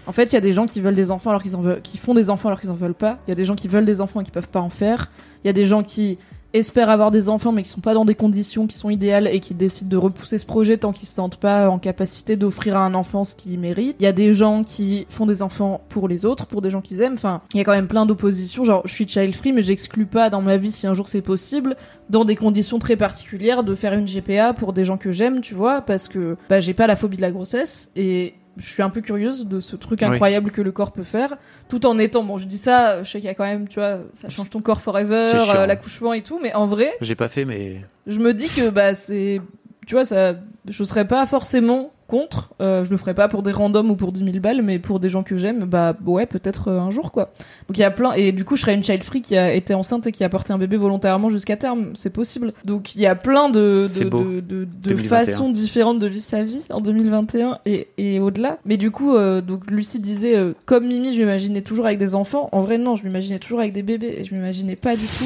En 0.06 0.12
fait, 0.12 0.32
il 0.32 0.34
y 0.34 0.38
a 0.38 0.40
des 0.40 0.52
gens 0.52 0.66
qui 0.66 0.80
veulent 0.80 0.94
des 0.94 1.10
enfants 1.10 1.28
alors 1.28 1.42
qu'ils 1.42 1.56
en 1.56 1.60
veulent, 1.60 1.82
qui 1.82 1.98
font 1.98 2.14
des 2.14 2.30
enfants 2.30 2.48
alors 2.48 2.60
qu'ils 2.60 2.70
en 2.70 2.74
veulent 2.74 2.94
pas. 2.94 3.18
Il 3.26 3.30
y 3.30 3.32
a 3.32 3.36
des 3.36 3.44
gens 3.44 3.54
qui 3.54 3.68
veulent 3.68 3.84
des 3.84 4.00
enfants 4.00 4.22
et 4.22 4.24
qui 4.24 4.30
peuvent 4.30 4.48
pas 4.48 4.60
en 4.60 4.70
faire. 4.70 5.10
Il 5.46 5.48
y 5.48 5.50
a 5.50 5.52
des 5.52 5.66
gens 5.66 5.84
qui 5.84 6.18
espèrent 6.52 6.90
avoir 6.90 7.12
des 7.12 7.28
enfants 7.28 7.52
mais 7.52 7.62
qui 7.62 7.68
sont 7.68 7.80
pas 7.80 7.94
dans 7.94 8.04
des 8.04 8.16
conditions 8.16 8.66
qui 8.66 8.76
sont 8.76 8.90
idéales 8.90 9.28
et 9.28 9.38
qui 9.38 9.54
décident 9.54 9.88
de 9.88 9.96
repousser 9.96 10.38
ce 10.38 10.44
projet 10.44 10.76
tant 10.76 10.92
qu'ils 10.92 11.06
se 11.06 11.14
sentent 11.14 11.36
pas 11.36 11.70
en 11.70 11.78
capacité 11.78 12.34
d'offrir 12.34 12.76
à 12.76 12.80
un 12.80 12.94
enfant 12.94 13.22
ce 13.22 13.36
qu'il 13.36 13.56
mérite. 13.60 13.94
Il 14.00 14.02
y 14.02 14.08
a 14.08 14.12
des 14.12 14.34
gens 14.34 14.64
qui 14.64 15.06
font 15.08 15.24
des 15.24 15.40
enfants 15.42 15.82
pour 15.88 16.08
les 16.08 16.24
autres, 16.24 16.46
pour 16.46 16.62
des 16.62 16.70
gens 16.70 16.80
qu'ils 16.80 17.00
aiment. 17.00 17.14
Enfin, 17.14 17.42
il 17.54 17.58
y 17.58 17.60
a 17.60 17.64
quand 17.64 17.70
même 17.70 17.86
plein 17.86 18.06
d'oppositions. 18.06 18.64
Genre, 18.64 18.82
je 18.86 18.92
suis 18.92 19.06
child 19.06 19.36
free 19.36 19.52
mais 19.52 19.62
j'exclus 19.62 20.06
pas 20.06 20.30
dans 20.30 20.42
ma 20.42 20.56
vie 20.56 20.72
si 20.72 20.88
un 20.88 20.94
jour 20.94 21.06
c'est 21.06 21.22
possible, 21.22 21.76
dans 22.10 22.24
des 22.24 22.34
conditions 22.34 22.80
très 22.80 22.96
particulières, 22.96 23.62
de 23.62 23.76
faire 23.76 23.92
une 23.92 24.06
GPA 24.06 24.52
pour 24.52 24.72
des 24.72 24.84
gens 24.84 24.96
que 24.96 25.12
j'aime, 25.12 25.42
tu 25.42 25.54
vois, 25.54 25.80
parce 25.80 26.08
que 26.08 26.36
bah, 26.48 26.58
j'ai 26.58 26.74
pas 26.74 26.88
la 26.88 26.96
phobie 26.96 27.18
de 27.18 27.22
la 27.22 27.30
grossesse 27.30 27.92
et 27.94 28.34
je 28.56 28.64
suis 28.66 28.82
un 28.82 28.90
peu 28.90 29.00
curieuse 29.00 29.46
de 29.46 29.60
ce 29.60 29.76
truc 29.76 30.00
Oui. 30.02 30.06
incroyable 30.08 30.50
que 30.50 30.62
le 30.62 30.72
corps 30.72 30.92
peut 30.92 31.02
faire, 31.04 31.36
tout 31.68 31.84
en 31.86 31.98
étant, 31.98 32.24
bon, 32.24 32.38
je 32.38 32.46
dis 32.46 32.58
ça, 32.58 33.02
je 33.02 33.10
sais 33.10 33.18
qu'il 33.18 33.26
y 33.26 33.30
a 33.30 33.34
quand 33.34 33.44
même, 33.44 33.68
tu 33.68 33.78
vois, 33.78 33.98
ça 34.12 34.28
change 34.28 34.50
ton 34.50 34.60
corps 34.60 34.80
forever, 34.80 35.32
euh, 35.34 35.66
l'accouchement 35.66 36.12
et 36.12 36.22
tout, 36.22 36.38
mais 36.42 36.54
en 36.54 36.66
vrai, 36.66 36.92
J'ai 37.00 37.14
pas 37.14 37.28
fait, 37.28 37.44
mais 37.44 37.82
je 38.06 38.18
me 38.18 38.32
dis 38.34 38.48
que 38.48 38.70
bah 38.70 38.94
c'est 38.94 39.40
tu 39.86 39.94
vois 39.94 40.04
ça 40.04 40.34
je 40.68 40.84
serais 40.84 41.06
pas 41.06 41.24
forcément 41.26 41.90
contre 42.08 42.50
euh, 42.60 42.84
je 42.84 42.90
le 42.92 42.98
ferais 42.98 43.14
pas 43.14 43.26
pour 43.26 43.42
des 43.42 43.50
randoms 43.50 43.90
ou 43.90 43.96
pour 43.96 44.12
10 44.12 44.24
000 44.24 44.38
balles 44.38 44.62
mais 44.62 44.78
pour 44.78 45.00
des 45.00 45.08
gens 45.08 45.24
que 45.24 45.36
j'aime 45.36 45.64
bah 45.64 45.96
ouais 46.06 46.26
peut-être 46.26 46.68
euh, 46.68 46.78
un 46.80 46.92
jour 46.92 47.10
quoi. 47.10 47.32
Donc 47.68 47.76
il 47.78 47.80
y 47.80 47.84
a 47.84 47.90
plein 47.90 48.12
et 48.12 48.30
du 48.30 48.44
coup 48.44 48.54
je 48.54 48.60
serais 48.60 48.74
une 48.74 48.84
child 48.84 49.02
free 49.02 49.22
qui 49.22 49.36
a 49.36 49.52
été 49.52 49.74
enceinte 49.74 50.06
et 50.06 50.12
qui 50.12 50.22
a 50.22 50.28
porté 50.28 50.52
un 50.52 50.58
bébé 50.58 50.76
volontairement 50.76 51.30
jusqu'à 51.30 51.56
terme. 51.56 51.90
C'est 51.94 52.10
possible. 52.10 52.52
Donc 52.64 52.94
il 52.94 53.00
y 53.00 53.06
a 53.06 53.16
plein 53.16 53.48
de 53.48 53.86
de, 53.88 54.04
de, 54.04 54.40
de- 54.40 54.40
de 54.40 54.64
2021. 54.82 55.08
façons 55.08 55.50
différentes 55.50 55.98
de 55.98 56.06
vivre 56.06 56.24
sa 56.24 56.44
vie 56.44 56.62
en 56.70 56.80
2021 56.80 57.58
et, 57.66 57.88
et 57.98 58.20
au-delà. 58.20 58.58
Mais 58.64 58.76
du 58.76 58.92
coup 58.92 59.16
euh, 59.16 59.40
donc 59.40 59.68
Lucie 59.68 59.98
disait 59.98 60.36
euh, 60.36 60.52
comme 60.64 60.86
Mimi 60.86 61.12
je 61.12 61.18
m'imaginais 61.18 61.60
toujours 61.62 61.86
avec 61.86 61.98
des 61.98 62.14
enfants. 62.14 62.48
En 62.52 62.60
vrai 62.60 62.78
non 62.78 62.94
je 62.94 63.02
m'imaginais 63.04 63.40
toujours 63.40 63.58
avec 63.58 63.72
des 63.72 63.82
bébés 63.82 64.14
et 64.20 64.24
je 64.24 64.32
m'imaginais 64.32 64.76
pas 64.76 64.94
du 64.94 65.06
tout 65.06 65.24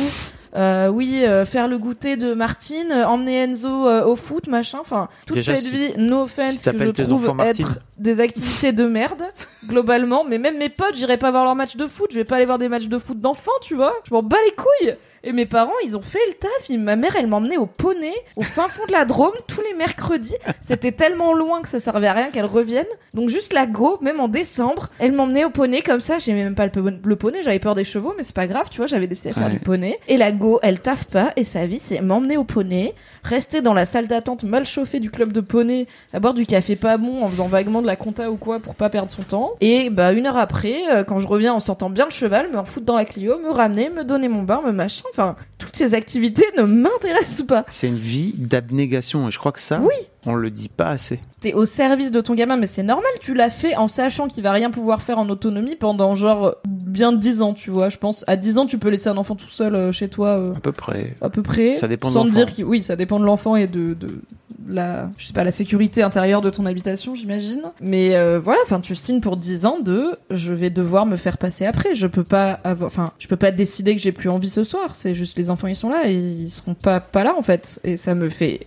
euh, 0.56 0.88
oui, 0.88 1.22
euh, 1.24 1.44
faire 1.44 1.68
le 1.68 1.78
goûter 1.78 2.16
de 2.16 2.34
Martine, 2.34 2.90
euh, 2.92 3.06
emmener 3.06 3.36
Enzo 3.42 3.68
au 3.88 4.16
foot, 4.16 4.46
machin. 4.48 4.78
Enfin, 4.80 5.08
toute 5.26 5.36
Déjà, 5.36 5.56
cette 5.56 5.64
si- 5.64 5.76
vie, 5.76 5.92
no 5.98 6.26
si 6.26 6.40
offense, 6.40 6.58
que 6.64 6.78
je 6.78 6.88
trouve 7.04 7.40
être 7.40 7.78
des 7.98 8.20
activités 8.20 8.72
de 8.72 8.84
merde, 8.86 9.22
globalement. 9.68 10.24
Mais 10.24 10.38
même 10.38 10.58
mes 10.58 10.68
potes, 10.68 10.94
j'irai 10.94 11.16
pas 11.18 11.30
voir 11.30 11.44
leur 11.44 11.54
match 11.54 11.76
de 11.76 11.86
foot. 11.86 12.08
Je 12.10 12.16
vais 12.18 12.24
pas 12.24 12.36
aller 12.36 12.46
voir 12.46 12.58
des 12.58 12.68
matchs 12.68 12.88
de 12.88 12.98
foot 12.98 13.20
d'enfants, 13.20 13.50
tu 13.62 13.74
vois. 13.74 13.94
Je 14.08 14.14
m'en 14.14 14.22
bats 14.22 14.36
les 14.44 14.54
couilles. 14.54 14.96
Et 15.22 15.32
mes 15.32 15.44
parents, 15.44 15.74
ils 15.84 15.98
ont 15.98 16.02
fait 16.02 16.18
le 16.28 16.32
taf. 16.32 16.70
Ma 16.78 16.96
mère, 16.96 17.14
elle 17.14 17.26
m'emmenait 17.26 17.58
au 17.58 17.66
poney, 17.66 18.14
au 18.36 18.42
fin 18.42 18.68
fond 18.68 18.86
de 18.86 18.92
la 18.92 19.04
Drôme, 19.04 19.34
tous 19.46 19.60
les 19.60 19.74
mercredis. 19.76 20.36
C'était 20.62 20.92
tellement 20.92 21.34
loin 21.34 21.60
que 21.60 21.68
ça 21.68 21.78
servait 21.78 22.06
à 22.06 22.14
rien 22.14 22.30
qu'elle 22.30 22.46
revienne. 22.46 22.86
Donc 23.12 23.28
juste 23.28 23.52
la 23.52 23.66
go, 23.66 23.98
même 24.00 24.18
en 24.18 24.28
décembre, 24.28 24.88
elle 24.98 25.12
m'emmenait 25.12 25.44
au 25.44 25.50
poney 25.50 25.82
comme 25.82 26.00
ça. 26.00 26.18
J'aimais 26.18 26.44
même 26.44 26.54
pas 26.54 26.64
le, 26.66 26.72
le 27.04 27.16
poney, 27.16 27.42
j'avais 27.42 27.58
peur 27.58 27.74
des 27.74 27.84
chevaux, 27.84 28.14
mais 28.16 28.22
c'est 28.22 28.34
pas 28.34 28.46
grave, 28.46 28.68
tu 28.70 28.78
vois. 28.78 28.86
J'avais 28.86 29.06
décidé 29.08 29.28
de 29.30 29.34
faire 29.34 29.44
Ouais. 29.48 29.50
du 29.52 29.58
poney. 29.58 29.98
Et 30.08 30.16
la 30.16 30.32
elle 30.62 30.80
taffe 30.80 31.04
pas. 31.04 31.32
Et 31.36 31.44
sa 31.44 31.66
vie, 31.66 31.78
c'est 31.78 32.00
m'emmener 32.00 32.36
au 32.36 32.44
poney, 32.44 32.94
rester 33.22 33.60
dans 33.60 33.74
la 33.74 33.84
salle 33.84 34.06
d'attente 34.06 34.42
mal 34.44 34.66
chauffée 34.66 35.00
du 35.00 35.10
club 35.10 35.32
de 35.32 35.40
poney, 35.40 35.86
à 36.12 36.20
boire 36.20 36.34
du 36.34 36.46
café 36.46 36.76
pas 36.76 36.96
bon 36.96 37.22
en 37.24 37.28
faisant 37.28 37.46
vaguement 37.48 37.82
de 37.82 37.86
la 37.86 37.96
compta 37.96 38.30
ou 38.30 38.36
quoi 38.36 38.58
pour 38.60 38.74
pas 38.74 38.88
perdre 38.90 39.10
son 39.10 39.22
temps. 39.22 39.52
Et 39.60 39.90
bah 39.90 40.12
une 40.12 40.26
heure 40.26 40.36
après, 40.36 40.76
euh, 40.92 41.04
quand 41.04 41.18
je 41.18 41.28
reviens 41.28 41.52
en 41.54 41.60
sentant 41.60 41.90
bien 41.90 42.04
le 42.06 42.10
cheval, 42.10 42.50
me 42.50 42.62
foutre 42.64 42.86
dans 42.86 42.96
la 42.96 43.04
Clio, 43.04 43.38
me 43.38 43.50
ramener, 43.50 43.90
me 43.90 44.04
donner 44.04 44.28
mon 44.28 44.42
bain, 44.42 44.60
me 44.64 44.72
machin. 44.72 45.04
Enfin, 45.10 45.36
toutes 45.58 45.76
ces 45.76 45.94
activités 45.94 46.44
ne 46.56 46.62
m'intéressent 46.62 47.46
pas. 47.46 47.64
c'est 47.68 47.88
une 47.88 47.98
vie 47.98 48.34
d'abnégation. 48.36 49.28
Et 49.28 49.30
je 49.30 49.38
crois 49.38 49.52
que 49.52 49.60
ça, 49.60 49.80
Oui. 49.80 49.94
On 50.26 50.34
le 50.34 50.50
dit 50.50 50.68
pas 50.68 50.88
assez. 50.88 51.20
T'es 51.40 51.54
au 51.54 51.64
service 51.64 52.12
de 52.12 52.20
ton 52.20 52.34
gamin, 52.34 52.56
mais 52.56 52.66
c'est 52.66 52.82
normal, 52.82 53.10
tu 53.20 53.32
l'as 53.34 53.48
fait 53.48 53.74
en 53.76 53.86
sachant 53.86 54.28
qu'il 54.28 54.42
va 54.42 54.52
rien 54.52 54.70
pouvoir 54.70 55.00
faire 55.00 55.18
en 55.18 55.28
autonomie 55.30 55.76
pendant 55.76 56.14
genre 56.14 56.56
bien 56.68 57.12
10 57.12 57.40
ans, 57.42 57.54
tu 57.54 57.70
vois. 57.70 57.88
Je 57.88 57.96
pense, 57.96 58.24
à 58.26 58.36
10 58.36 58.58
ans, 58.58 58.66
tu 58.66 58.76
peux 58.78 58.90
laisser 58.90 59.08
un 59.08 59.16
enfant 59.16 59.34
tout 59.36 59.48
seul 59.48 59.74
euh, 59.74 59.92
chez 59.92 60.08
toi. 60.08 60.28
euh, 60.38 60.52
À 60.54 60.60
peu 60.60 60.72
près. 60.72 61.14
à 61.22 61.30
peu 61.30 61.42
près. 61.42 61.76
Ça 61.76 61.88
dépend 61.88 62.08
de 62.08 62.12
Sans 62.12 62.22
te 62.22 62.26
l'enfant. 62.28 62.38
dire 62.44 62.46
qu'il, 62.54 62.64
oui, 62.66 62.82
ça 62.82 62.96
dépend 62.96 63.18
de 63.18 63.24
l'enfant 63.24 63.56
et 63.56 63.66
de, 63.66 63.94
de 63.94 64.20
la, 64.68 65.08
je 65.16 65.26
sais 65.26 65.32
pas, 65.32 65.42
la 65.44 65.50
sécurité 65.52 66.02
intérieure 66.02 66.42
de 66.42 66.50
ton 66.50 66.66
habitation, 66.66 67.14
j'imagine. 67.14 67.62
Mais 67.80 68.14
euh, 68.16 68.38
voilà, 68.38 68.60
enfin, 68.64 68.80
tu 68.80 68.94
signes 68.94 69.20
pour 69.20 69.38
10 69.38 69.64
ans 69.64 69.78
de, 69.80 70.18
je 70.30 70.52
vais 70.52 70.68
devoir 70.68 71.06
me 71.06 71.16
faire 71.16 71.38
passer 71.38 71.64
après. 71.64 71.94
Je 71.94 72.06
peux 72.06 72.24
pas 72.24 72.60
avoir, 72.64 72.88
enfin, 72.88 73.12
je 73.18 73.26
peux 73.28 73.36
pas 73.36 73.50
décider 73.52 73.96
que 73.96 74.02
j'ai 74.02 74.12
plus 74.12 74.28
envie 74.28 74.50
ce 74.50 74.64
soir. 74.64 74.94
C'est 74.96 75.14
juste 75.14 75.38
les 75.38 75.48
enfants, 75.50 75.68
ils 75.68 75.74
sont 75.76 75.88
là 75.88 76.02
et 76.06 76.12
ils 76.14 76.50
seront 76.50 76.74
pas, 76.74 77.00
pas 77.00 77.24
là, 77.24 77.34
en 77.38 77.42
fait. 77.42 77.80
Et 77.84 77.96
ça 77.96 78.14
me 78.14 78.28
fait, 78.28 78.66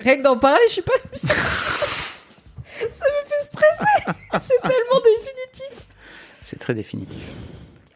rien 0.00 0.16
que 0.18 0.22
d'en 0.22 0.38
parler, 0.38 0.60
je 0.68 0.72
suis 0.74 0.82
pas, 0.82 0.92
ça 1.14 1.26
me 2.78 3.28
fait 3.28 3.42
stresser. 3.42 4.12
C'est 4.40 4.60
tellement 4.60 5.00
définitif. 5.00 5.86
C'est 6.42 6.58
très 6.58 6.74
définitif. 6.74 7.18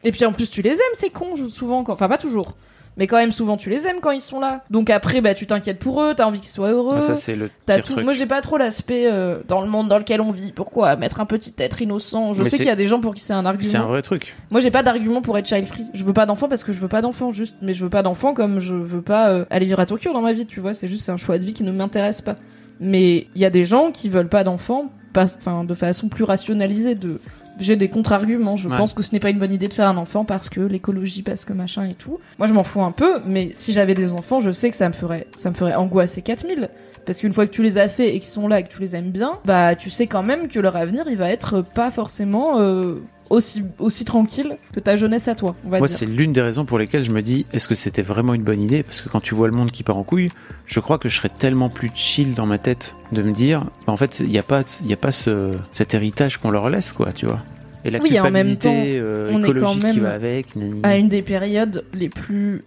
Et 0.03 0.13
puis 0.13 0.25
en 0.25 0.33
plus, 0.33 0.49
tu 0.51 0.63
les 0.63 0.73
aimes, 0.73 0.95
ces 0.95 1.11
cons, 1.11 1.37
je- 1.37 1.47
souvent. 1.47 1.85
Quand... 1.85 1.93
Enfin, 1.93 2.09
pas 2.09 2.19
toujours. 2.19 2.57
Mais 2.97 3.07
quand 3.07 3.16
même, 3.16 3.32
souvent, 3.32 3.57
tu 3.57 3.70
les 3.70 3.86
aimes 3.86 4.01
quand 4.03 4.11
ils 4.11 4.20
sont 4.20 4.41
là. 4.41 4.62
Donc 4.68 4.91
après, 4.91 5.20
bah, 5.20 5.32
tu 5.32 5.47
t'inquiètes 5.47 5.78
pour 5.78 6.03
eux, 6.03 6.14
t'as 6.14 6.26
envie 6.26 6.41
qu'ils 6.41 6.51
soient 6.51 6.70
heureux. 6.70 6.97
Ah, 6.99 7.01
ça, 7.01 7.16
c'est 7.16 7.36
le 7.36 7.49
tout... 7.49 7.93
truc. 7.93 8.05
Moi, 8.05 8.12
j'ai 8.12 8.26
pas 8.26 8.41
trop 8.41 8.59
l'aspect 8.59 9.07
euh, 9.07 9.38
dans 9.49 9.61
le 9.62 9.68
monde 9.68 9.88
dans 9.88 9.97
lequel 9.99 10.20
on 10.20 10.32
vit. 10.32 10.53
Pourquoi 10.53 10.97
mettre 10.97 11.20
un 11.20 11.24
petit 11.24 11.55
être 11.59 11.80
innocent? 11.80 12.34
Je 12.34 12.43
Mais 12.43 12.51
sais 12.51 12.57
qu'il 12.59 12.66
y 12.66 12.70
a 12.70 12.76
des 12.76 12.86
gens 12.86 13.01
pour 13.01 13.14
qui 13.14 13.22
c'est 13.22 13.32
un 13.32 13.43
C'est 13.43 13.47
un 13.47 13.80
argument. 13.80 13.86
vrai 13.88 14.03
truc. 14.03 14.34
Moi, 14.51 14.61
j'ai 14.61 14.70
pas 14.70 14.82
d'argument 14.82 15.22
pour 15.22 15.38
être 15.38 15.47
child 15.49 15.66
free. 15.66 15.86
Je 15.95 16.05
veux 16.05 16.12
pas 16.12 16.26
d'enfant 16.26 16.49
parce 16.49 16.64
que 16.64 16.72
je 16.72 16.80
veux 16.80 16.88
pas 16.88 17.01
d'enfant, 17.01 17.30
juste. 17.30 17.57
Mais 17.62 17.72
je 17.72 17.84
veux 17.84 17.91
pas 17.91 18.03
d'enfant 18.03 18.34
comme 18.34 18.59
je 18.59 18.74
veux 18.74 19.03
pas 19.03 19.30
euh, 19.30 19.45
aller 19.51 19.66
vivre 19.66 19.80
à 19.80 19.86
Tokyo 19.86 20.12
dans 20.12 20.20
ma 20.22 20.32
vie, 20.32 20.45
tu 20.47 20.61
vois. 20.61 20.74
C'est 20.74 20.88
juste 20.88 21.09
un 21.09 21.16
choix 21.16 21.38
de 21.38 21.45
vie 21.47 21.55
qui 21.55 21.62
ne 21.64 21.72
m'intéresse 21.72 22.20
pas. 22.20 22.36
Mais 22.80 23.28
il 23.34 23.41
y 23.41 23.45
a 23.45 23.51
des 23.51 23.64
gens 23.64 23.93
qui 23.93 24.09
veulent 24.09 24.28
pas 24.28 24.43
d'enfants, 24.45 24.91
enfin, 25.16 25.64
de 25.64 25.74
façon 25.74 26.09
plus 26.09 26.24
rationalisée. 26.24 26.95
De 26.95 27.20
j'ai 27.61 27.77
des 27.77 27.89
contre-arguments. 27.89 28.57
Je 28.57 28.69
Ouais. 28.69 28.77
pense 28.77 28.93
que 28.95 29.03
ce 29.03 29.13
n'est 29.13 29.21
pas 29.21 29.31
une 29.31 29.39
bonne 29.39 29.53
idée 29.53 29.69
de 29.69 29.75
faire 29.75 29.89
un 29.89 29.97
enfant 29.97 30.25
parce 30.25 30.51
que 30.51 30.61
l'écologie, 30.61 31.23
parce 31.23 31.45
que 31.45 31.53
machin 31.53 31.85
et 31.89 31.95
tout. 31.95 32.19
Moi, 32.39 32.47
je 32.49 32.53
m'en 32.55 32.65
fous 32.65 32.83
un 32.83 32.93
peu, 32.93 33.21
mais 33.27 33.51
si 33.53 33.73
j'avais 33.73 33.95
des 33.95 34.13
enfants, 34.13 34.41
je 34.41 34.51
sais 34.51 34.71
que 34.71 34.77
ça 34.77 34.89
me 34.89 34.95
ferait, 34.95 35.27
ça 35.37 35.51
me 35.51 35.55
ferait 35.55 35.75
angoisser 35.75 36.23
4000. 36.23 36.69
Parce 37.07 37.19
qu'une 37.19 37.33
fois 37.33 37.47
que 37.47 37.51
tu 37.53 37.63
les 37.63 37.79
as 37.79 37.89
fait 37.89 38.09
et 38.15 38.21
qu'ils 38.21 38.29
sont 38.29 38.47
là 38.47 38.61
et 38.61 38.63
que 38.65 38.69
tu 38.69 38.81
les 38.81 38.95
aimes 38.95 39.11
bien, 39.11 39.39
bah, 39.45 39.75
tu 39.75 39.89
sais 39.91 40.07
quand 40.07 40.23
même 40.23 40.49
que 40.49 40.61
leur 40.61 40.77
avenir, 40.77 41.05
il 41.09 41.17
va 41.17 41.31
être 41.31 41.63
pas 41.63 41.91
forcément 41.91 42.61
euh, 42.61 42.97
aussi, 43.31 43.62
aussi 43.78 44.05
tranquille 44.05 44.57
que 44.74 44.81
ta 44.81 44.97
jeunesse 44.97 45.28
à 45.28 45.35
toi, 45.35 45.55
on 45.64 45.70
va 45.70 45.78
Moi, 45.78 45.89
c'est 45.89 46.05
l'une 46.05 46.33
des 46.33 46.43
raisons 46.43 46.64
pour 46.64 46.78
lesquelles 46.78 47.05
je 47.05 47.12
me 47.12 47.22
dis 47.22 47.47
est-ce 47.53 47.68
que 47.68 47.74
c'était 47.74 48.03
vraiment 48.03 48.35
une 48.35 48.43
bonne 48.43 48.61
idée? 48.61 48.83
Parce 48.83 49.01
que 49.01 49.09
quand 49.09 49.20
tu 49.20 49.35
vois 49.35 49.47
le 49.47 49.55
monde 49.55 49.70
qui 49.70 49.83
part 49.83 49.97
en 49.97 50.03
couille, 50.03 50.31
je 50.66 50.81
crois 50.81 50.99
que 50.99 51.09
je 51.09 51.16
serais 51.16 51.31
tellement 51.31 51.70
plus 51.70 51.91
chill 51.95 52.35
dans 52.35 52.47
ma 52.47 52.59
tête 52.59 52.97
de 53.12 53.22
me 53.22 53.33
dire 53.33 53.64
en 53.87 53.97
fait, 53.97 54.20
il 54.20 54.28
n'y 54.28 54.39
a 54.39 54.43
pas, 54.43 54.62
y 54.85 54.93
a 54.93 54.97
pas 54.97 55.12
ce, 55.12 55.53
cet 55.72 55.95
héritage 55.95 56.37
qu'on 56.37 56.51
leur 56.51 56.68
laisse, 56.68 56.93
quoi, 56.93 57.12
tu 57.12 57.26
vois. 57.26 57.39
Et 57.85 57.91
la 57.91 58.01
Oui, 58.01 58.18
en 58.20 58.31
même 58.31 58.49
culpabilité 58.49 58.68
temps, 58.68 59.05
euh, 59.05 59.31
on 59.33 59.43
est 59.43 59.47
quand 59.47 59.53
écologique 59.53 59.81
qui 59.81 59.87
même 59.87 60.01
va 60.01 60.12
avec. 60.12 60.49
À 60.83 60.97
une 60.97 61.09
des 61.09 61.22
périodes 61.22 61.85
les 61.95 62.09
plus 62.09 62.64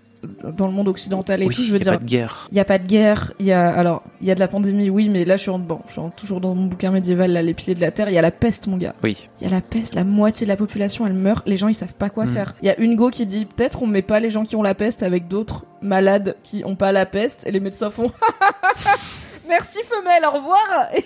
dans 0.57 0.67
le 0.67 0.73
monde 0.73 0.87
occidental 0.87 1.41
et 1.43 1.45
oui, 1.47 1.55
tout, 1.55 1.63
je 1.63 1.71
veux 1.71 1.77
y 1.79 1.81
a 1.81 1.83
dire. 1.83 1.91
pas 1.93 1.97
de 1.99 2.05
guerre. 2.05 2.47
Il 2.51 2.57
y 2.57 2.59
a 2.59 2.65
pas 2.65 2.79
de 2.79 2.87
guerre, 2.87 3.31
il 3.39 3.45
y 3.45 3.51
a 3.51 3.69
alors 3.73 4.03
il 4.21 4.27
y 4.27 4.31
a 4.31 4.35
de 4.35 4.39
la 4.39 4.47
pandémie, 4.47 4.89
oui, 4.89 5.09
mais 5.09 5.25
là 5.25 5.35
je 5.37 5.41
suis 5.43 5.49
en, 5.51 5.59
bon, 5.59 5.81
je 5.87 5.93
suis 5.93 6.01
en- 6.01 6.09
toujours 6.09 6.39
dans 6.41 6.55
mon 6.55 6.65
bouquin 6.65 6.91
médiéval, 6.91 7.31
là, 7.31 7.41
les 7.41 7.53
piliers 7.53 7.75
de 7.75 7.81
la 7.81 7.91
terre. 7.91 8.09
Il 8.09 8.13
y 8.13 8.17
a 8.17 8.21
la 8.21 8.31
peste, 8.31 8.67
mon 8.67 8.77
gars. 8.77 8.95
Oui. 9.03 9.29
Il 9.41 9.45
y 9.45 9.47
a 9.47 9.49
la 9.53 9.61
peste, 9.61 9.95
la 9.95 10.03
moitié 10.03 10.45
de 10.45 10.49
la 10.49 10.57
population, 10.57 11.05
elle 11.07 11.13
meurt. 11.13 11.47
Les 11.47 11.57
gens, 11.57 11.67
ils 11.67 11.75
savent 11.75 11.93
pas 11.93 12.09
quoi 12.09 12.25
Mm. 12.25 12.33
faire. 12.33 12.53
Il 12.61 12.65
y 12.67 12.69
a 12.69 12.79
une 12.79 12.95
go 12.95 13.09
qui 13.09 13.25
dit 13.25 13.45
peut-être 13.45 13.83
on 13.83 13.87
met 13.87 14.01
pas 14.01 14.19
les 14.19 14.29
gens 14.29 14.43
qui 14.45 14.55
ont 14.55 14.63
la 14.63 14.75
peste 14.75 15.03
avec 15.03 15.27
d'autres 15.27 15.65
malades 15.81 16.35
qui 16.43 16.63
ont 16.65 16.75
pas 16.75 16.91
la 16.91 17.05
peste, 17.05 17.45
et 17.45 17.51
les 17.51 17.59
médecins 17.59 17.89
font 17.89 18.11
merci 19.47 19.79
femelle, 19.83 20.23
au 20.25 20.31
revoir. 20.37 20.87
Et 20.95 21.03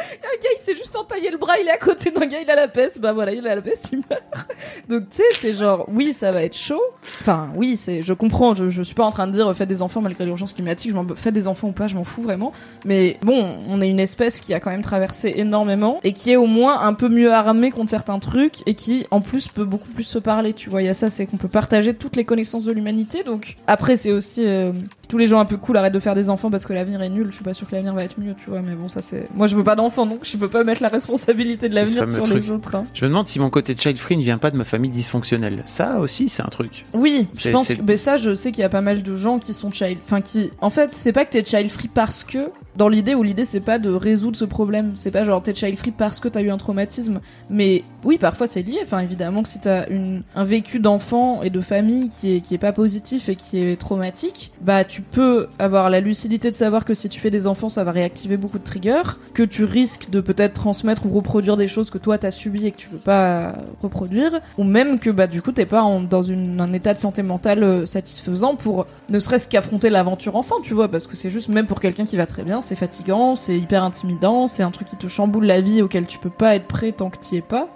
un 0.22 0.42
gars, 0.42 0.48
il 0.54 0.58
s'est 0.58 0.74
juste 0.74 0.96
entaillé 0.96 1.30
le 1.30 1.38
bras, 1.38 1.58
il 1.60 1.66
est 1.66 1.72
à 1.72 1.78
côté 1.78 2.10
d'un 2.10 2.26
gars, 2.26 2.40
il 2.40 2.50
a 2.50 2.56
la 2.56 2.68
peste, 2.68 3.00
bah 3.00 3.12
voilà, 3.12 3.32
il 3.32 3.46
a 3.46 3.54
la 3.54 3.62
peste, 3.62 3.90
il 3.92 3.98
meurt. 3.98 4.22
Donc 4.88 5.10
tu 5.10 5.18
sais, 5.18 5.24
c'est 5.34 5.52
genre 5.52 5.84
oui, 5.88 6.12
ça 6.12 6.32
va 6.32 6.42
être 6.42 6.56
chaud. 6.56 6.82
Enfin 7.20 7.50
oui, 7.54 7.76
c'est, 7.76 8.02
je 8.02 8.12
comprends, 8.12 8.54
je, 8.54 8.82
suis 8.82 8.94
pas 8.94 9.04
en 9.04 9.10
train 9.10 9.26
de 9.26 9.32
dire 9.32 9.54
faites 9.54 9.68
des 9.68 9.82
enfants 9.82 10.00
malgré 10.00 10.24
l'urgence 10.24 10.52
climatique, 10.52 10.90
je 10.90 10.96
m'en 10.96 11.06
faites 11.14 11.34
des 11.34 11.48
enfants 11.48 11.68
ou 11.68 11.72
pas, 11.72 11.86
je 11.86 11.94
m'en 11.94 12.04
fous 12.04 12.22
vraiment. 12.22 12.52
Mais 12.84 13.18
bon, 13.22 13.58
on 13.68 13.80
est 13.80 13.88
une 13.88 14.00
espèce 14.00 14.40
qui 14.40 14.54
a 14.54 14.60
quand 14.60 14.70
même 14.70 14.82
traversé 14.82 15.32
énormément 15.36 16.00
et 16.02 16.12
qui 16.12 16.30
est 16.30 16.36
au 16.36 16.46
moins 16.46 16.80
un 16.80 16.94
peu 16.94 17.08
mieux 17.08 17.32
armée 17.32 17.70
contre 17.70 17.90
certains 17.90 18.18
trucs 18.18 18.66
et 18.66 18.74
qui 18.74 19.06
en 19.10 19.20
plus 19.20 19.48
peut 19.48 19.64
beaucoup 19.64 19.88
plus 19.88 20.04
se 20.04 20.18
parler. 20.18 20.52
Tu 20.52 20.70
vois, 20.70 20.82
il 20.82 20.86
y 20.86 20.88
a 20.88 20.94
ça, 20.94 21.10
c'est 21.10 21.26
qu'on 21.26 21.36
peut 21.36 21.48
partager 21.48 21.94
toutes 21.94 22.16
les 22.16 22.24
connaissances 22.24 22.64
de 22.64 22.72
l'humanité. 22.72 23.22
Donc 23.22 23.56
après, 23.66 23.96
c'est 23.96 24.12
aussi 24.12 24.44
euh, 24.46 24.72
tous 25.08 25.18
les 25.18 25.26
gens 25.26 25.40
un 25.40 25.44
peu 25.44 25.56
cool 25.56 25.76
arrêtent 25.76 25.92
de 25.92 25.98
faire 25.98 26.14
des 26.14 26.30
enfants 26.30 26.50
parce 26.50 26.66
que 26.66 26.72
l'avenir 26.72 27.02
est 27.02 27.08
nul. 27.08 27.26
Je 27.26 27.34
suis 27.34 27.44
pas 27.44 27.52
sûr 27.52 27.68
que 27.68 27.74
l'avenir 27.74 27.94
va 27.94 28.04
être 28.04 28.18
mieux, 28.18 28.34
tu 28.34 28.48
vois. 28.48 28.60
Mais 28.62 28.74
bon, 28.74 28.88
ça 28.88 29.00
c'est. 29.00 29.26
Moi, 29.34 29.46
je 29.46 29.56
veux 29.56 29.64
pas 29.64 29.76
d'enfants, 29.76 29.89
donc 30.06 30.20
je 30.24 30.36
peux 30.36 30.48
pas 30.48 30.64
mettre 30.64 30.82
la 30.82 30.88
responsabilité 30.88 31.68
de 31.68 31.74
l'avenir 31.74 32.08
sur 32.10 32.26
les 32.26 32.50
autres. 32.50 32.74
hein. 32.74 32.84
Je 32.94 33.04
me 33.04 33.10
demande 33.10 33.26
si 33.26 33.38
mon 33.38 33.50
côté 33.50 33.74
child 33.76 33.98
free 33.98 34.16
ne 34.16 34.22
vient 34.22 34.38
pas 34.38 34.50
de 34.50 34.56
ma 34.56 34.64
famille 34.64 34.90
dysfonctionnelle. 34.90 35.62
Ça 35.66 35.98
aussi, 36.00 36.28
c'est 36.28 36.42
un 36.42 36.48
truc. 36.48 36.84
Oui, 36.94 37.26
je 37.36 37.50
pense 37.50 37.68
que 37.74 37.82
mais 37.82 37.96
ça 37.96 38.16
je 38.16 38.34
sais 38.34 38.52
qu'il 38.52 38.62
y 38.62 38.64
a 38.64 38.68
pas 38.68 38.80
mal 38.80 39.02
de 39.02 39.14
gens 39.16 39.38
qui 39.38 39.52
sont 39.54 39.70
child 39.72 39.98
enfin 40.04 40.20
qui 40.20 40.50
en 40.60 40.70
fait, 40.70 40.90
c'est 40.94 41.12
pas 41.12 41.24
que 41.24 41.30
t'es 41.30 41.44
child 41.44 41.70
free 41.70 41.88
parce 41.88 42.24
que 42.24 42.50
dans 42.76 42.88
l'idée 42.88 43.14
où 43.14 43.22
l'idée 43.22 43.44
c'est 43.44 43.60
pas 43.60 43.78
de 43.78 43.90
résoudre 43.90 44.36
ce 44.36 44.44
problème, 44.44 44.92
c'est 44.94 45.10
pas 45.10 45.24
genre 45.24 45.42
t'es 45.42 45.54
child 45.54 45.78
free 45.78 45.90
parce 45.90 46.20
que 46.20 46.28
t'as 46.28 46.42
eu 46.42 46.50
un 46.50 46.56
traumatisme, 46.56 47.20
mais 47.48 47.82
oui, 48.04 48.18
parfois 48.18 48.46
c'est 48.46 48.62
lié, 48.62 48.78
enfin 48.82 49.00
évidemment 49.00 49.42
que 49.42 49.48
si 49.48 49.60
t'as 49.60 49.88
une 49.88 50.22
un 50.34 50.44
vécu 50.44 50.78
d'enfant 50.78 51.42
et 51.42 51.50
de 51.50 51.60
famille 51.60 52.08
qui 52.08 52.36
est 52.36 52.40
qui 52.40 52.54
est 52.54 52.58
pas 52.58 52.72
positif 52.72 53.28
et 53.28 53.36
qui 53.36 53.58
est 53.58 53.76
traumatique, 53.76 54.52
bah 54.60 54.84
tu 54.84 55.02
peux 55.02 55.48
avoir 55.58 55.90
la 55.90 56.00
lucidité 56.00 56.50
de 56.50 56.54
savoir 56.54 56.84
que 56.84 56.94
si 56.94 57.08
tu 57.08 57.20
fais 57.20 57.30
des 57.30 57.46
enfants, 57.46 57.68
ça 57.68 57.84
va 57.84 57.90
réactiver 57.90 58.36
beaucoup 58.36 58.58
de 58.58 58.64
triggers, 58.64 59.02
que 59.34 59.42
tu 59.42 59.64
risques 59.64 60.10
de 60.10 60.20
peut-être 60.20 60.54
transmettre 60.54 61.06
ou 61.06 61.10
reproduire 61.10 61.56
des 61.56 61.68
choses 61.68 61.90
que 61.90 61.98
toi 61.98 62.18
t'as 62.18 62.30
subies 62.30 62.66
et 62.66 62.72
que 62.72 62.76
tu 62.76 62.88
veux 62.88 62.98
pas 62.98 63.54
reproduire, 63.80 64.40
ou 64.58 64.64
même 64.64 64.98
que 64.98 65.10
bah 65.10 65.26
du 65.26 65.42
coup 65.42 65.52
t'es 65.52 65.66
pas 65.66 65.82
dans 66.08 66.30
un 66.30 66.72
état 66.72 66.94
de 66.94 66.98
santé 66.98 67.22
mentale 67.22 67.62
euh, 67.62 67.86
satisfaisant 67.86 68.54
pour 68.54 68.86
ne 69.08 69.18
serait-ce 69.18 69.48
qu'affronter 69.48 69.90
l'aventure 69.90 70.36
enfant, 70.36 70.56
tu 70.62 70.74
vois, 70.74 70.88
parce 70.88 71.06
que 71.06 71.16
c'est 71.16 71.30
juste 71.30 71.48
même 71.48 71.66
pour 71.66 71.80
quelqu'un 71.80 72.04
qui 72.04 72.16
va 72.16 72.26
très 72.26 72.44
bien, 72.44 72.59
c'est 72.60 72.76
fatigant, 72.76 73.34
c'est 73.34 73.58
hyper 73.58 73.84
intimidant, 73.84 74.46
c'est 74.46 74.62
un 74.62 74.70
truc 74.70 74.88
qui 74.88 74.96
te 74.96 75.06
chamboule 75.06 75.44
la 75.44 75.60
vie 75.60 75.82
auquel 75.82 76.06
tu 76.06 76.18
peux 76.18 76.30
pas 76.30 76.56
être 76.56 76.66
prêt 76.66 76.92
tant 76.92 77.10
que 77.10 77.18
t'y 77.18 77.36
es 77.36 77.42
pas. 77.42 77.68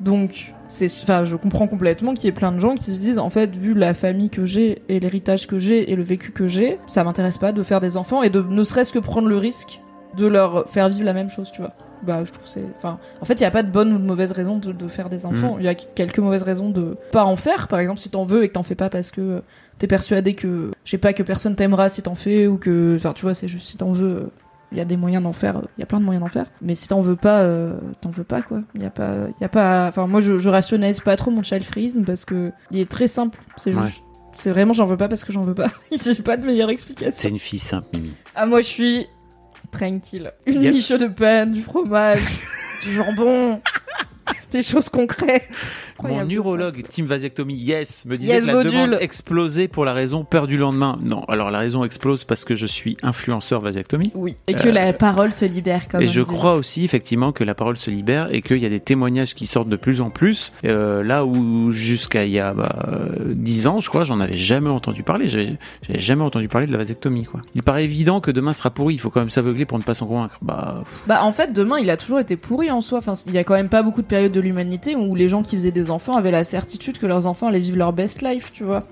Donc, 0.00 0.52
c'est, 0.66 0.86
enfin, 1.02 1.22
je 1.24 1.36
comprends 1.36 1.68
complètement 1.68 2.14
qu'il 2.14 2.24
y 2.24 2.28
ait 2.28 2.32
plein 2.32 2.50
de 2.50 2.58
gens 2.58 2.74
qui 2.74 2.90
se 2.90 3.00
disent, 3.00 3.18
en 3.18 3.30
fait, 3.30 3.54
vu 3.54 3.74
la 3.74 3.94
famille 3.94 4.30
que 4.30 4.44
j'ai 4.44 4.82
et 4.88 4.98
l'héritage 4.98 5.46
que 5.46 5.58
j'ai 5.58 5.92
et 5.92 5.96
le 5.96 6.02
vécu 6.02 6.32
que 6.32 6.48
j'ai, 6.48 6.78
ça 6.88 7.04
m'intéresse 7.04 7.38
pas 7.38 7.52
de 7.52 7.62
faire 7.62 7.78
des 7.78 7.96
enfants 7.96 8.22
et 8.22 8.30
de 8.30 8.42
ne 8.42 8.64
serait-ce 8.64 8.92
que 8.92 8.98
prendre 8.98 9.28
le 9.28 9.36
risque 9.36 9.80
de 10.16 10.26
leur 10.26 10.68
faire 10.68 10.88
vivre 10.88 11.04
la 11.04 11.12
même 11.12 11.30
chose, 11.30 11.52
tu 11.52 11.60
vois. 11.60 11.74
Bah, 12.02 12.24
je 12.24 12.32
trouve 12.32 12.46
c'est, 12.46 12.64
enfin, 12.76 12.98
en 13.20 13.24
fait, 13.24 13.34
il 13.34 13.42
y 13.42 13.46
a 13.46 13.50
pas 13.50 13.62
de 13.62 13.70
bonne 13.70 13.92
ou 13.92 13.98
de 13.98 14.04
mauvaise 14.04 14.32
raison 14.32 14.56
de, 14.58 14.72
de 14.72 14.88
faire 14.88 15.08
des 15.08 15.24
enfants. 15.26 15.56
Il 15.60 15.64
y 15.64 15.68
a 15.68 15.74
quelques 15.74 16.18
mauvaises 16.18 16.42
raisons 16.42 16.68
de 16.70 16.96
pas 17.12 17.24
en 17.24 17.36
faire. 17.36 17.68
Par 17.68 17.78
exemple, 17.78 18.00
si 18.00 18.10
t'en 18.10 18.24
veux 18.24 18.42
et 18.44 18.48
que 18.48 18.54
t'en 18.54 18.62
fais 18.64 18.74
pas 18.74 18.88
parce 18.90 19.10
que 19.12 19.42
t'es 19.78 19.86
persuadé 19.86 20.34
que, 20.34 20.70
je 20.84 20.90
sais 20.90 20.98
pas, 20.98 21.12
que 21.12 21.22
personne 21.22 21.54
t'aimera 21.54 21.88
si 21.88 22.02
t'en 22.02 22.14
fais 22.16 22.46
ou 22.48 22.56
que, 22.58 22.96
enfin, 22.96 23.12
tu 23.12 23.22
vois, 23.22 23.34
c'est 23.34 23.48
juste 23.48 23.68
si 23.68 23.76
t'en 23.76 23.92
veux. 23.92 24.30
Il 24.72 24.78
y 24.78 24.80
a 24.80 24.86
des 24.86 24.96
moyens 24.96 25.22
d'en 25.22 25.34
faire, 25.34 25.60
il 25.76 25.80
y 25.80 25.82
a 25.82 25.86
plein 25.86 26.00
de 26.00 26.04
moyens 26.04 26.24
d'en 26.24 26.30
faire. 26.30 26.46
Mais 26.62 26.74
si 26.74 26.88
t'en 26.88 27.02
veux 27.02 27.14
pas, 27.14 27.40
euh, 27.40 27.74
t'en 28.00 28.08
veux 28.08 28.24
pas 28.24 28.40
quoi. 28.40 28.62
Il 28.74 28.80
y 28.82 28.86
a 28.86 28.90
pas, 28.90 29.16
il 29.38 29.42
y 29.42 29.44
a 29.44 29.48
pas. 29.50 29.86
Enfin 29.88 30.06
moi 30.06 30.22
je, 30.22 30.38
je 30.38 30.48
rationalise 30.48 31.00
pas 31.00 31.14
trop 31.16 31.30
mon 31.30 31.42
child 31.42 31.62
freeism 31.62 32.04
parce 32.04 32.24
que 32.24 32.52
il 32.70 32.78
est 32.80 32.90
très 32.90 33.06
simple. 33.06 33.38
C'est 33.58 33.74
Ouais. 33.74 33.82
juste, 33.82 34.02
c'est 34.32 34.48
vraiment 34.50 34.72
j'en 34.72 34.86
veux 34.86 34.96
pas 34.96 35.08
parce 35.08 35.24
que 35.24 35.32
j'en 35.32 35.42
veux 35.42 35.52
pas. 35.54 35.68
J'ai 36.02 36.14
pas 36.22 36.38
de 36.38 36.46
meilleure 36.46 36.68
C'est 36.70 36.72
explication. 36.72 37.28
une 37.28 37.38
fille 37.38 37.58
simple, 37.58 37.86
Mimi. 37.92 38.12
Ah 38.34 38.46
moi 38.46 38.62
je 38.62 38.66
suis 38.66 39.06
tranquille. 39.72 40.30
Une 40.46 40.62
Yep. 40.62 40.74
miche 40.74 40.88
de 40.90 41.06
pain, 41.08 41.46
du 41.46 41.60
fromage, 41.62 42.22
du 42.84 42.92
jambon, 42.94 43.60
des 44.52 44.62
choses 44.62 44.88
concrètes. 44.88 45.48
Mon 46.02 46.08
Incroyable. 46.08 46.32
urologue, 46.32 46.82
Team 46.88 47.06
Vasectomie, 47.06 47.54
yes, 47.54 48.04
me 48.06 48.16
disait 48.18 48.34
Yes, 48.34 48.42
que 48.42 48.46
la 48.48 48.54
module. 48.54 48.72
demande 48.72 48.98
explosait 49.00 49.68
pour 49.68 49.84
la 49.84 49.92
raison 49.92 50.24
peur 50.24 50.46
du 50.46 50.56
lendemain. 50.56 50.98
Non, 51.02 51.22
alors 51.24 51.50
la 51.50 51.58
raison 51.60 51.84
explose 51.84 52.24
parce 52.24 52.44
que 52.44 52.54
je 52.54 52.66
suis 52.66 52.96
influenceur 53.02 53.60
vasectomie. 53.60 54.10
Oui. 54.14 54.36
Et 54.46 54.54
que 54.54 54.68
Euh, 54.68 54.72
la 54.72 54.92
parole 54.92 55.32
se 55.32 55.44
libère 55.44 55.88
comme 55.88 56.02
et 56.02 56.08
je 56.08 56.20
crois 56.22 56.54
aussi 56.54 56.84
effectivement 56.84 57.32
que 57.32 57.44
la 57.44 57.54
parole 57.54 57.76
se 57.76 57.90
libère 57.90 58.28
et 58.32 58.42
qu'il 58.42 58.58
y 58.58 58.66
a 58.66 58.68
des 58.68 58.80
témoignages 58.80 59.34
qui 59.34 59.46
sortent 59.46 59.68
de 59.68 59.76
plus 59.76 60.00
en 60.00 60.10
plus. 60.10 60.52
Euh, 60.64 61.02
là 61.02 61.24
où 61.24 61.70
jusqu'à 61.70 62.24
il 62.24 62.30
y 62.32 62.38
a 62.40 62.54
bah, 62.54 62.68
euh, 62.88 63.32
10 63.34 63.66
ans, 63.66 63.80
je 63.80 63.88
crois, 63.88 64.04
j'en 64.04 64.20
avais 64.20 64.36
jamais 64.36 64.70
entendu 64.70 65.02
parler. 65.02 65.28
J'avais 65.28 65.56
jamais 65.90 66.22
entendu 66.22 66.48
parler 66.48 66.66
de 66.66 66.72
la 66.72 66.78
vasectomie. 66.78 67.24
Quoi. 67.24 67.40
Il 67.54 67.62
paraît 67.62 67.84
évident 67.84 68.20
que 68.20 68.30
demain 68.30 68.52
sera 68.52 68.70
pourri. 68.70 68.94
Il 68.94 68.98
faut 68.98 69.10
quand 69.10 69.20
même 69.20 69.30
s'aveugler 69.30 69.64
pour 69.66 69.78
ne 69.78 69.82
pas 69.84 69.94
s'en 69.94 70.06
convaincre. 70.06 70.38
Bah, 70.42 70.82
Bah 71.06 71.22
en 71.24 71.32
fait 71.32 71.52
demain 71.52 71.78
il 71.78 71.90
a 71.90 71.96
toujours 71.96 72.18
été 72.20 72.36
pourri 72.36 72.70
en 72.70 72.80
soi. 72.80 72.98
Enfin 72.98 73.12
il 73.26 73.32
y 73.34 73.38
a 73.38 73.44
quand 73.44 73.54
même 73.54 73.68
pas 73.68 73.82
beaucoup 73.82 74.02
de 74.02 74.06
périodes 74.06 74.32
de 74.32 74.40
l'humanité 74.40 74.96
où 74.96 75.14
les 75.14 75.28
gens 75.28 75.42
qui 75.42 75.56
faisaient 75.56 75.70
des 75.70 75.90
enfants 75.92 76.14
avaient 76.14 76.30
la 76.30 76.44
certitude 76.44 76.98
que 76.98 77.06
leurs 77.06 77.26
enfants 77.26 77.46
allaient 77.46 77.60
vivre 77.60 77.78
leur 77.78 77.92
best 77.92 78.22
life, 78.22 78.50
tu 78.52 78.64
vois. 78.64 78.82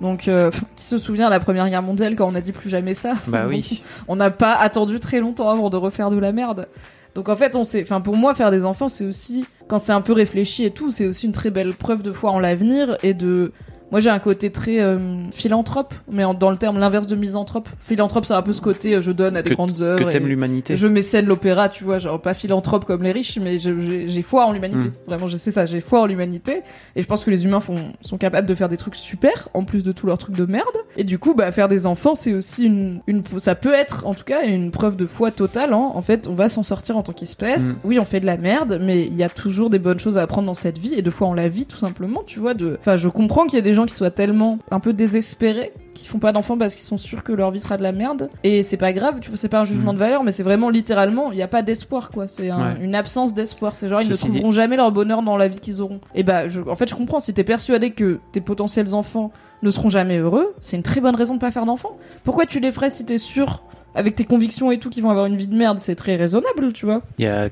Donc 0.00 0.28
euh, 0.28 0.50
qui 0.76 0.84
se 0.84 0.98
souvient 0.98 1.26
de 1.26 1.30
la 1.30 1.40
Première 1.40 1.68
Guerre 1.70 1.82
mondiale 1.82 2.14
quand 2.16 2.28
on 2.28 2.34
a 2.34 2.40
dit 2.40 2.52
plus 2.52 2.68
jamais 2.68 2.94
ça? 2.94 3.14
bah 3.26 3.46
oui. 3.48 3.82
on 4.08 4.16
n'a 4.16 4.30
pas 4.30 4.54
attendu 4.54 5.00
très 5.00 5.20
longtemps 5.20 5.48
avant 5.48 5.70
de 5.70 5.76
refaire 5.76 6.10
de 6.10 6.18
la 6.18 6.32
merde. 6.32 6.68
Donc 7.14 7.28
en 7.28 7.36
fait, 7.36 7.56
on 7.56 7.64
sait, 7.64 7.82
enfin 7.82 8.00
pour 8.00 8.16
moi 8.16 8.34
faire 8.34 8.50
des 8.50 8.64
enfants, 8.64 8.88
c'est 8.88 9.04
aussi 9.04 9.44
quand 9.66 9.78
c'est 9.78 9.92
un 9.92 10.00
peu 10.00 10.12
réfléchi 10.12 10.64
et 10.64 10.70
tout, 10.70 10.90
c'est 10.90 11.06
aussi 11.06 11.26
une 11.26 11.32
très 11.32 11.50
belle 11.50 11.74
preuve 11.74 12.02
de 12.02 12.10
foi 12.10 12.30
en 12.30 12.38
l'avenir 12.38 12.96
et 13.02 13.14
de 13.14 13.52
Moi, 13.90 14.00
j'ai 14.00 14.10
un 14.10 14.18
côté 14.18 14.50
très 14.50 14.80
euh, 14.80 14.98
philanthrope, 15.32 15.94
mais 16.10 16.24
en- 16.24 16.34
dans 16.34 16.50
le 16.50 16.56
terme 16.56 16.78
l'inverse 16.78 17.06
de 17.06 17.16
misanthrope. 17.16 17.68
Philanthrope, 17.80 18.26
c'est 18.26 18.34
un 18.34 18.42
peu 18.42 18.52
ce 18.52 18.60
côté 18.60 18.94
euh, 18.94 19.00
je 19.00 19.12
donne 19.12 19.36
à 19.36 19.42
des 19.42 19.50
Que- 19.50 19.54
grandes 19.54 19.80
œuvres. 19.80 20.04
Que 20.04 20.10
t'aimes 20.10 20.26
l'humanité. 20.26 20.76
Je 20.76 20.86
mécène 20.86 21.26
l'opéra, 21.26 21.68
tu 21.68 21.84
vois, 21.84 21.98
genre 21.98 22.20
pas 22.20 22.34
philanthrope 22.34 22.84
comme 22.84 23.02
les 23.02 23.12
riches, 23.12 23.38
mais 23.42 23.56
j'ai 23.58 24.22
foi 24.22 24.46
en 24.46 24.52
l'humanité. 24.52 24.88
Mm. 24.88 24.92
Vraiment, 25.06 25.26
je 25.26 25.36
sais 25.36 25.50
ça, 25.50 25.64
j'ai 25.66 25.80
foi 25.80 26.00
en 26.02 26.06
l'humanité. 26.06 26.62
Et 26.96 27.02
je 27.02 27.06
pense 27.06 27.24
que 27.24 27.30
les 27.30 27.44
humains 27.44 27.60
font, 27.60 27.76
sont 28.02 28.18
capables 28.18 28.46
de 28.46 28.54
faire 28.54 28.68
des 28.68 28.76
trucs 28.76 28.94
super, 28.96 29.48
en 29.54 29.64
plus 29.64 29.82
de 29.82 29.92
tous 29.92 30.06
leurs 30.06 30.18
trucs 30.18 30.36
de 30.36 30.44
merde. 30.44 30.66
Et 30.96 31.04
du 31.04 31.18
coup, 31.18 31.34
bah, 31.34 31.50
faire 31.52 31.68
des 31.68 31.86
enfants, 31.86 32.14
c'est 32.14 32.34
aussi 32.34 32.64
une, 32.64 33.00
une, 33.06 33.22
ça 33.38 33.54
peut 33.54 33.72
être, 33.72 34.06
en 34.06 34.14
tout 34.14 34.24
cas, 34.24 34.44
une 34.44 34.70
preuve 34.70 34.96
de 34.96 35.06
foi 35.06 35.30
totale. 35.30 35.72
hein. 35.72 35.90
En 35.94 36.02
fait, 36.02 36.26
on 36.28 36.34
va 36.34 36.48
s'en 36.48 36.62
sortir 36.62 36.96
en 36.96 37.02
tant 37.02 37.12
qu'espèce. 37.12 37.72
Mm. 37.74 37.76
Oui, 37.84 37.98
on 37.98 38.04
fait 38.04 38.20
de 38.20 38.26
la 38.26 38.36
merde, 38.36 38.78
mais 38.82 39.06
il 39.06 39.14
y 39.16 39.22
a 39.22 39.28
toujours 39.30 39.70
des 39.70 39.78
bonnes 39.78 39.98
choses 40.00 40.18
à 40.18 40.22
apprendre 40.22 40.46
dans 40.46 40.54
cette 40.54 40.78
vie, 40.78 40.94
et 40.94 41.02
de 41.02 41.10
foi 41.10 41.26
en 41.26 41.34
la 41.34 41.48
vie, 41.48 41.64
tout 41.66 41.78
simplement, 41.78 42.22
tu 42.26 42.38
vois. 42.38 42.54
De... 42.54 42.76
Enfin, 42.80 42.96
je 42.96 43.08
comprends 43.08 43.46
qu'il 43.46 43.54
y 43.54 43.58
a 43.58 43.62
des 43.62 43.74
gens 43.78 43.86
qui 43.86 43.94
soient 43.94 44.10
tellement 44.10 44.58
un 44.70 44.80
peu 44.80 44.92
désespérés 44.92 45.72
qui 45.94 46.06
font 46.06 46.18
pas 46.20 46.30
d'enfants 46.32 46.56
parce 46.56 46.74
qu'ils 46.76 46.84
sont 46.84 46.96
sûrs 46.98 47.24
que 47.24 47.32
leur 47.32 47.50
vie 47.50 47.58
sera 47.58 47.76
de 47.76 47.82
la 47.82 47.90
merde. 47.90 48.30
Et 48.44 48.62
c'est 48.62 48.76
pas 48.76 48.92
grave, 48.92 49.18
tu 49.20 49.30
vois, 49.30 49.36
c'est 49.36 49.48
pas 49.48 49.58
un 49.60 49.64
jugement 49.64 49.92
Mm. 49.92 49.96
de 49.96 49.98
valeur, 49.98 50.22
mais 50.24 50.30
c'est 50.30 50.44
vraiment 50.44 50.70
littéralement, 50.70 51.32
il 51.32 51.36
n'y 51.36 51.42
a 51.42 51.48
pas 51.48 51.62
d'espoir, 51.62 52.10
quoi. 52.12 52.28
C'est 52.28 52.50
un- 52.50 52.74
Ouais. 52.74 52.80
une 52.80 52.94
absence 52.94 53.34
d'espoir. 53.34 53.74
C'est 53.74 53.88
genre, 53.88 54.00
ils 54.00 54.06
Ceci 54.06 54.26
ne 54.26 54.30
trouveront 54.34 54.50
jamais 54.52 54.76
leur 54.76 54.92
bonheur 54.92 55.22
dans 55.22 55.36
la 55.36 55.48
vie 55.48 55.58
qu'ils 55.58 55.82
auront. 55.82 55.98
Et 56.14 56.22
bah, 56.22 56.46
je, 56.46 56.60
en 56.60 56.76
fait, 56.76 56.88
je 56.88 56.94
comprends. 56.94 57.18
Si 57.18 57.34
t'es 57.34 57.42
persuadé 57.42 57.90
que 57.90 58.20
tes 58.30 58.40
potentiels 58.40 58.94
enfants 58.94 59.32
ne 59.62 59.70
seront 59.72 59.88
jamais 59.88 60.18
heureux, 60.18 60.54
c'est 60.60 60.76
une 60.76 60.84
très 60.84 61.00
bonne 61.00 61.16
raison 61.16 61.34
de 61.34 61.40
pas 61.40 61.50
faire 61.50 61.66
d'enfants. 61.66 61.94
Pourquoi 62.22 62.46
tu 62.46 62.60
les 62.60 62.70
ferais 62.70 62.90
si 62.90 63.04
t'es 63.04 63.18
sûr 63.18 63.64
avec 63.98 64.14
tes 64.14 64.24
convictions 64.24 64.70
et 64.70 64.78
tout 64.78 64.88
qu'ils 64.90 65.02
vont 65.02 65.10
avoir 65.10 65.26
une 65.26 65.36
vie 65.36 65.46
de 65.48 65.54
merde 65.54 65.78
C'est 65.80 65.94
très 65.94 66.16
raisonnable, 66.16 66.72
tu 66.72 66.86
vois. 66.86 67.02
Il 67.18 67.24
y 67.24 67.28
a, 67.28 67.48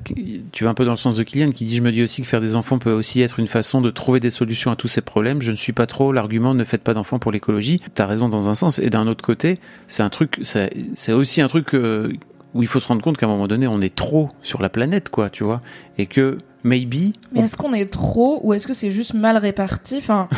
tu 0.52 0.64
vas 0.64 0.70
un 0.70 0.74
peu 0.74 0.84
dans 0.84 0.92
le 0.92 0.96
sens 0.96 1.16
de 1.16 1.22
Kylian 1.22 1.50
qui 1.50 1.64
dit 1.64 1.76
Je 1.76 1.82
me 1.82 1.92
dis 1.92 2.02
aussi 2.02 2.22
que 2.22 2.28
faire 2.28 2.40
des 2.40 2.56
enfants 2.56 2.78
peut 2.78 2.92
aussi 2.92 3.20
être 3.20 3.38
une 3.38 3.46
façon 3.48 3.80
de 3.80 3.90
trouver 3.90 4.20
des 4.20 4.30
solutions 4.30 4.70
à 4.70 4.76
tous 4.76 4.88
ces 4.88 5.00
problèmes. 5.02 5.42
Je 5.42 5.50
ne 5.50 5.56
suis 5.56 5.72
pas 5.72 5.86
trop 5.86 6.12
l'argument 6.12 6.54
ne 6.54 6.64
faites 6.64 6.82
pas 6.82 6.94
d'enfants 6.94 7.18
pour 7.18 7.32
l'écologie. 7.32 7.80
T'as 7.94 8.06
raison 8.06 8.28
dans 8.28 8.48
un 8.48 8.54
sens. 8.54 8.78
Et 8.78 8.88
d'un 8.90 9.06
autre 9.06 9.24
côté, 9.24 9.58
c'est 9.88 10.02
un 10.02 10.08
truc, 10.10 10.38
c'est 10.42 10.70
c'est 10.94 11.12
aussi 11.12 11.40
un 11.42 11.48
truc 11.48 11.74
euh, 11.74 12.12
où 12.54 12.62
il 12.62 12.68
faut 12.68 12.80
se 12.80 12.86
rendre 12.86 13.02
compte 13.02 13.16
qu'à 13.18 13.26
un 13.26 13.28
moment 13.28 13.48
donné, 13.48 13.66
on 13.66 13.80
est 13.80 13.94
trop 13.94 14.28
sur 14.42 14.62
la 14.62 14.68
planète, 14.70 15.10
quoi, 15.10 15.28
tu 15.30 15.44
vois. 15.44 15.60
Et 15.98 16.06
que 16.06 16.38
maybe. 16.64 17.12
Mais 17.32 17.40
on- 17.40 17.44
est-ce 17.44 17.56
qu'on 17.56 17.72
est 17.74 17.92
trop 17.92 18.40
ou 18.44 18.54
est-ce 18.54 18.66
que 18.66 18.72
c'est 18.74 18.90
juste 18.90 19.14
mal 19.14 19.36
réparti? 19.36 19.96
Enfin. 19.98 20.28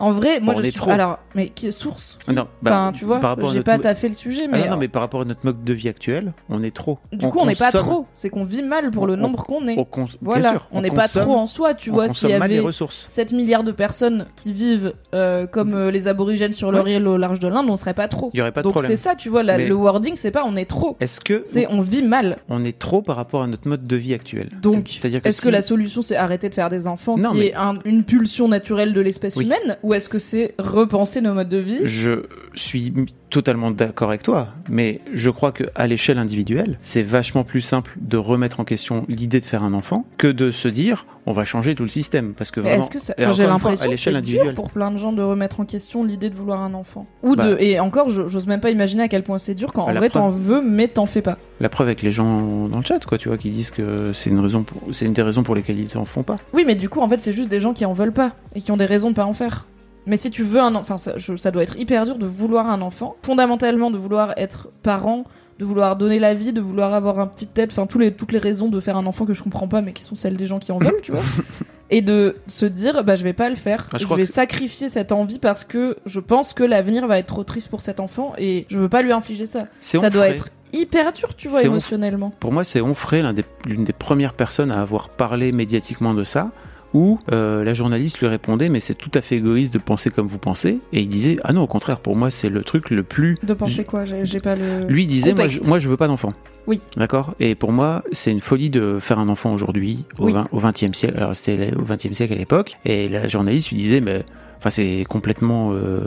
En 0.00 0.10
vrai, 0.12 0.40
moi 0.40 0.54
Bon, 0.54 0.60
je 0.62 0.66
est 0.66 0.70
suis. 0.70 0.80
trop. 0.80 0.90
Alors, 0.90 1.18
mais 1.34 1.50
qui 1.50 1.70
source? 1.70 2.18
Qui 2.24 2.32
Non, 2.32 2.48
bah, 2.62 2.70
Enfin, 2.70 2.92
tu 2.92 3.04
vois, 3.04 3.20
j'ai 3.52 3.62
pas 3.62 3.78
taffé 3.78 4.08
le 4.08 4.14
sujet, 4.14 4.44
Ah 4.46 4.48
mais. 4.50 4.64
non, 4.64 4.70
non, 4.72 4.76
mais 4.78 4.88
par 4.88 5.02
rapport 5.02 5.20
à 5.20 5.24
notre 5.24 5.44
mode 5.44 5.62
de 5.62 5.72
vie 5.72 5.88
actuel, 5.88 6.32
on 6.48 6.62
est 6.62 6.74
trop. 6.74 6.98
Du 7.12 7.28
coup, 7.28 7.38
on 7.40 7.46
n'est 7.46 7.54
pas 7.54 7.70
trop. 7.70 8.06
C'est 8.14 8.30
qu'on 8.30 8.44
vit 8.44 8.62
mal 8.62 8.90
pour 8.90 9.06
le 9.06 9.16
nombre 9.16 9.44
qu'on 9.44 9.66
est. 9.68 9.78
on 9.78 9.84
cons- 9.84 10.06
Voilà, 10.22 10.50
sûr, 10.52 10.66
on 10.72 10.80
n'est 10.80 10.90
pas 10.90 11.06
trop 11.06 11.34
en 11.36 11.46
soi, 11.46 11.74
tu 11.74 11.90
on 11.90 11.94
vois. 11.94 12.08
S'il 12.08 12.30
y 12.30 12.32
avait 12.32 12.58
ressources. 12.60 13.06
7 13.08 13.32
milliards 13.32 13.64
de 13.64 13.72
personnes 13.72 14.26
qui 14.36 14.52
vivent 14.52 14.94
euh, 15.14 15.46
comme 15.46 15.74
euh, 15.74 15.90
les 15.90 16.08
aborigènes 16.08 16.52
sur 16.52 16.72
le 16.72 16.78
Ouais. 16.78 16.84
riel 16.84 17.06
au 17.06 17.16
large 17.16 17.38
de 17.38 17.48
l'Inde, 17.48 17.66
on 17.68 17.76
serait 17.76 17.94
pas 17.94 18.08
trop. 18.08 18.30
Il 18.32 18.38
y 18.38 18.40
aurait 18.40 18.52
pas 18.52 18.60
de 18.60 18.64
Donc 18.64 18.72
problème. 18.72 18.90
c'est 18.90 18.96
ça, 18.96 19.14
tu 19.14 19.28
vois, 19.28 19.42
la- 19.42 19.58
Mais- 19.58 19.66
le 19.68 19.74
wording, 19.74 20.16
c'est 20.16 20.30
pas 20.30 20.44
on 20.46 20.56
est 20.56 20.64
trop. 20.64 20.96
Est-ce 21.00 21.20
que 21.20 21.42
C'est 21.44 21.66
on 21.68 21.80
vit 21.82 22.02
mal. 22.02 22.38
on 22.48 22.64
est 22.64 22.78
trop 22.78 23.02
par 23.02 23.16
rapport 23.16 23.42
à 23.42 23.46
notre 23.46 23.68
mode 23.68 23.86
de 23.86 23.96
vie 23.96 24.14
actuel? 24.14 24.48
Donc, 24.62 24.88
c'est-à-dire 24.88 25.20
Est-ce 25.24 25.42
que 25.42 25.50
la 25.50 25.60
solution 25.62 26.00
c'est 26.02 26.16
arrêter 26.16 26.48
de 26.48 26.54
faire 26.54 26.68
des 26.70 26.86
enfants 26.88 27.16
Non, 27.18 27.32
qui 27.32 27.42
est 27.42 27.54
un- 27.54 27.74
une 27.84 28.04
pulsion 28.04 28.48
naturelle 28.48 28.92
de 28.94 29.00
l'espèce 29.00 29.36
humaine 29.36 29.76
ou 29.90 29.94
est-ce 29.94 30.08
que 30.08 30.20
c'est 30.20 30.54
repenser 30.60 31.20
nos 31.20 31.34
modes 31.34 31.48
de 31.48 31.56
vie? 31.58 31.78
Je 31.84 32.22
suis 32.54 32.92
totalement 33.28 33.70
d'accord 33.72 34.08
avec 34.10 34.22
toi, 34.22 34.48
mais 34.68 34.98
je 35.14 35.30
crois 35.30 35.50
que 35.52 35.64
à 35.74 35.86
l'échelle 35.88 36.18
individuelle, 36.18 36.78
c'est 36.80 37.02
vachement 37.02 37.42
plus 37.44 37.60
simple 37.60 37.96
de 38.00 38.16
remettre 38.16 38.60
en 38.60 38.64
question 38.64 39.04
l'idée 39.08 39.40
de 39.40 39.44
faire 39.44 39.62
un 39.64 39.72
enfant 39.74 40.04
que 40.16 40.26
de 40.28 40.50
se 40.52 40.68
dire 40.68 41.06
on 41.26 41.32
va 41.32 41.44
changer 41.44 41.74
tout 41.74 41.82
le 41.84 41.88
système 41.90 42.34
parce 42.34 42.50
que 42.50 42.60
vraiment 42.60 42.82
Est-ce 42.82 42.90
que 42.90 42.98
ça... 42.98 43.14
enfin, 43.18 43.32
j'ai 43.32 43.44
l'impression 43.46 43.90
que 43.90 43.96
c'est 43.96 44.20
dur 44.22 44.54
pour 44.54 44.70
plein 44.70 44.90
de 44.90 44.96
gens 44.96 45.12
de 45.12 45.22
remettre 45.22 45.60
en 45.60 45.64
question 45.64 46.02
l'idée 46.04 46.30
de 46.30 46.34
vouloir 46.34 46.60
un 46.62 46.74
enfant. 46.74 47.06
Ou 47.22 47.36
Bah. 47.36 47.46
de 47.48 47.56
et 47.60 47.78
encore, 47.78 48.08
j'ose 48.08 48.46
même 48.46 48.60
pas 48.60 48.70
imaginer 48.70 49.02
à 49.04 49.08
quel 49.08 49.22
point 49.22 49.38
c'est 49.38 49.54
dur 49.54 49.72
quand 49.72 49.84
Bah, 49.84 49.90
en 49.90 49.94
la 49.94 50.00
vrai 50.00 50.08
preuve- 50.08 50.22
t'en 50.22 50.30
veux 50.30 50.60
mais 50.62 50.88
t'en 50.88 51.06
fais 51.06 51.22
pas. 51.22 51.36
La 51.60 51.68
preuve 51.68 51.88
avec 51.88 52.02
les 52.02 52.10
gens 52.12 52.68
dans 52.68 52.78
le 52.78 52.84
chat, 52.84 53.04
quoi, 53.04 53.18
tu 53.18 53.28
vois, 53.28 53.38
qui 53.38 53.50
disent 53.50 53.70
que 53.70 54.12
c'est 54.12 54.30
une 54.30 54.40
raison, 54.40 54.62
pour- 54.62 54.82
c'est 54.92 55.04
une 55.04 55.12
des 55.12 55.22
raisons 55.22 55.42
pour 55.42 55.54
lesquelles 55.54 55.78
ils 55.78 55.98
en 55.98 56.04
font 56.04 56.22
pas. 56.22 56.36
Oui, 56.54 56.64
mais 56.66 56.74
du 56.74 56.88
coup, 56.88 57.00
en 57.00 57.06
fait, 57.08 57.20
c'est 57.20 57.32
juste 57.32 57.50
des 57.50 57.60
gens 57.60 57.74
qui 57.74 57.84
en 57.84 57.92
veulent 57.92 58.12
pas 58.12 58.32
et 58.54 58.60
qui 58.60 58.72
ont 58.72 58.76
des 58.76 58.86
raisons 58.86 59.10
de 59.10 59.14
pas 59.14 59.24
en 59.26 59.34
faire. 59.34 59.66
Mais 60.06 60.16
si 60.16 60.30
tu 60.30 60.42
veux 60.42 60.60
un 60.60 60.74
enfant, 60.74 60.98
ça, 60.98 61.14
ça 61.36 61.50
doit 61.50 61.62
être 61.62 61.76
hyper 61.78 62.04
dur 62.06 62.16
de 62.18 62.26
vouloir 62.26 62.68
un 62.68 62.80
enfant, 62.80 63.16
fondamentalement 63.22 63.90
de 63.90 63.98
vouloir 63.98 64.32
être 64.36 64.68
parent, 64.82 65.24
de 65.58 65.64
vouloir 65.64 65.96
donner 65.96 66.18
la 66.18 66.32
vie, 66.34 66.52
de 66.52 66.60
vouloir 66.60 66.94
avoir 66.94 67.18
un 67.20 67.26
petit 67.26 67.46
tête, 67.46 67.70
enfin 67.72 67.86
tous 67.86 67.98
les, 67.98 68.12
toutes 68.12 68.32
les 68.32 68.38
raisons 68.38 68.68
de 68.68 68.80
faire 68.80 68.96
un 68.96 69.04
enfant 69.06 69.26
que 69.26 69.34
je 69.34 69.42
comprends 69.42 69.68
pas, 69.68 69.82
mais 69.82 69.92
qui 69.92 70.02
sont 70.02 70.14
celles 70.16 70.36
des 70.36 70.46
gens 70.46 70.58
qui 70.58 70.72
en 70.72 70.78
veulent, 70.78 71.00
tu 71.02 71.12
vois. 71.12 71.20
Et 71.92 72.02
de 72.02 72.36
se 72.46 72.66
dire, 72.66 73.02
bah 73.02 73.16
je 73.16 73.24
vais 73.24 73.32
pas 73.32 73.50
le 73.50 73.56
faire, 73.56 73.88
Ah, 73.92 73.98
je 73.98 74.06
vais 74.06 74.22
que- 74.22 74.24
sacrifier 74.24 74.88
cette 74.88 75.10
envie 75.10 75.40
parce 75.40 75.64
que 75.64 75.96
je 76.06 76.20
pense 76.20 76.54
que 76.54 76.62
l'avenir 76.62 77.06
va 77.08 77.18
être 77.18 77.26
trop 77.26 77.42
triste 77.42 77.68
pour 77.68 77.82
cet 77.82 77.98
enfant 77.98 78.32
et 78.38 78.64
je 78.70 78.78
veux 78.78 78.88
pas 78.88 79.02
lui 79.02 79.10
infliger 79.12 79.44
ça. 79.46 79.66
C'est 79.80 79.98
Ça 79.98 80.08
doit 80.08 80.28
être 80.28 80.50
hyper 80.72 81.12
dur, 81.12 81.34
tu 81.34 81.48
vois, 81.48 81.60
Onf- 81.62 81.66
émotionnellement. 81.66 82.32
Pour 82.38 82.52
moi, 82.52 82.62
c'est 82.62 82.80
Onfray, 82.80 83.22
des- 83.34 83.44
l'une 83.66 83.82
des 83.82 83.92
premières 83.92 84.34
personnes 84.34 84.70
à 84.70 84.80
avoir 84.80 85.08
parlé 85.08 85.50
médiatiquement 85.50 86.14
de 86.14 86.22
ça, 86.22 86.52
où 86.94 87.18
euh, 87.32 87.62
la 87.64 87.74
journaliste 87.74 88.18
lui 88.20 88.26
répondait 88.26 88.68
mais 88.68 88.80
c'est 88.80 88.94
tout 88.94 89.10
à 89.14 89.20
fait 89.20 89.36
égoïste 89.36 89.72
de 89.72 89.78
penser 89.78 90.10
comme 90.10 90.26
vous 90.26 90.38
pensez, 90.38 90.80
et 90.92 91.00
il 91.00 91.08
disait 91.08 91.36
ah 91.44 91.52
non 91.52 91.62
au 91.62 91.66
contraire 91.66 92.00
pour 92.00 92.16
moi 92.16 92.30
c'est 92.30 92.48
le 92.48 92.62
truc 92.62 92.90
le 92.90 93.02
plus 93.02 93.36
De 93.42 93.54
penser 93.54 93.84
quoi? 93.84 94.04
J'ai 94.04 94.40
pas 94.40 94.54
le. 94.54 94.86
Lui 94.88 95.06
disait 95.06 95.34
moi 95.34 95.48
je, 95.48 95.54
Contexte. 95.54 95.68
moi 95.68 95.78
je 95.78 95.88
veux 95.88 95.96
pas 95.96 96.08
d'enfant. 96.08 96.32
Oui. 96.66 96.80
D'accord? 96.96 97.34
Et 97.40 97.54
pour 97.54 97.72
moi 97.72 98.02
c'est 98.12 98.30
une 98.32 98.40
folie 98.40 98.70
de 98.70 98.98
faire 99.00 99.18
un 99.18 99.28
enfant 99.28 99.52
aujourd'hui 99.52 100.04
au, 100.18 100.26
Oui. 100.26 100.32
20 100.32 100.48
au 100.52 100.60
20e 100.60 100.94
siècle. 100.94 101.16
Alors 101.16 101.34
c'était 101.34 101.74
au 101.74 101.82
20e 101.82 102.12
siècle 102.14 102.32
à 102.32 102.36
l'époque 102.36 102.78
et 102.84 103.08
la 103.08 103.28
journaliste 103.28 103.70
lui 103.70 103.76
disait 103.76 104.00
mais 104.00 104.24
enfin 104.58 104.70
c'est 104.70 105.04
complètement 105.08 105.72
euh, 105.72 106.00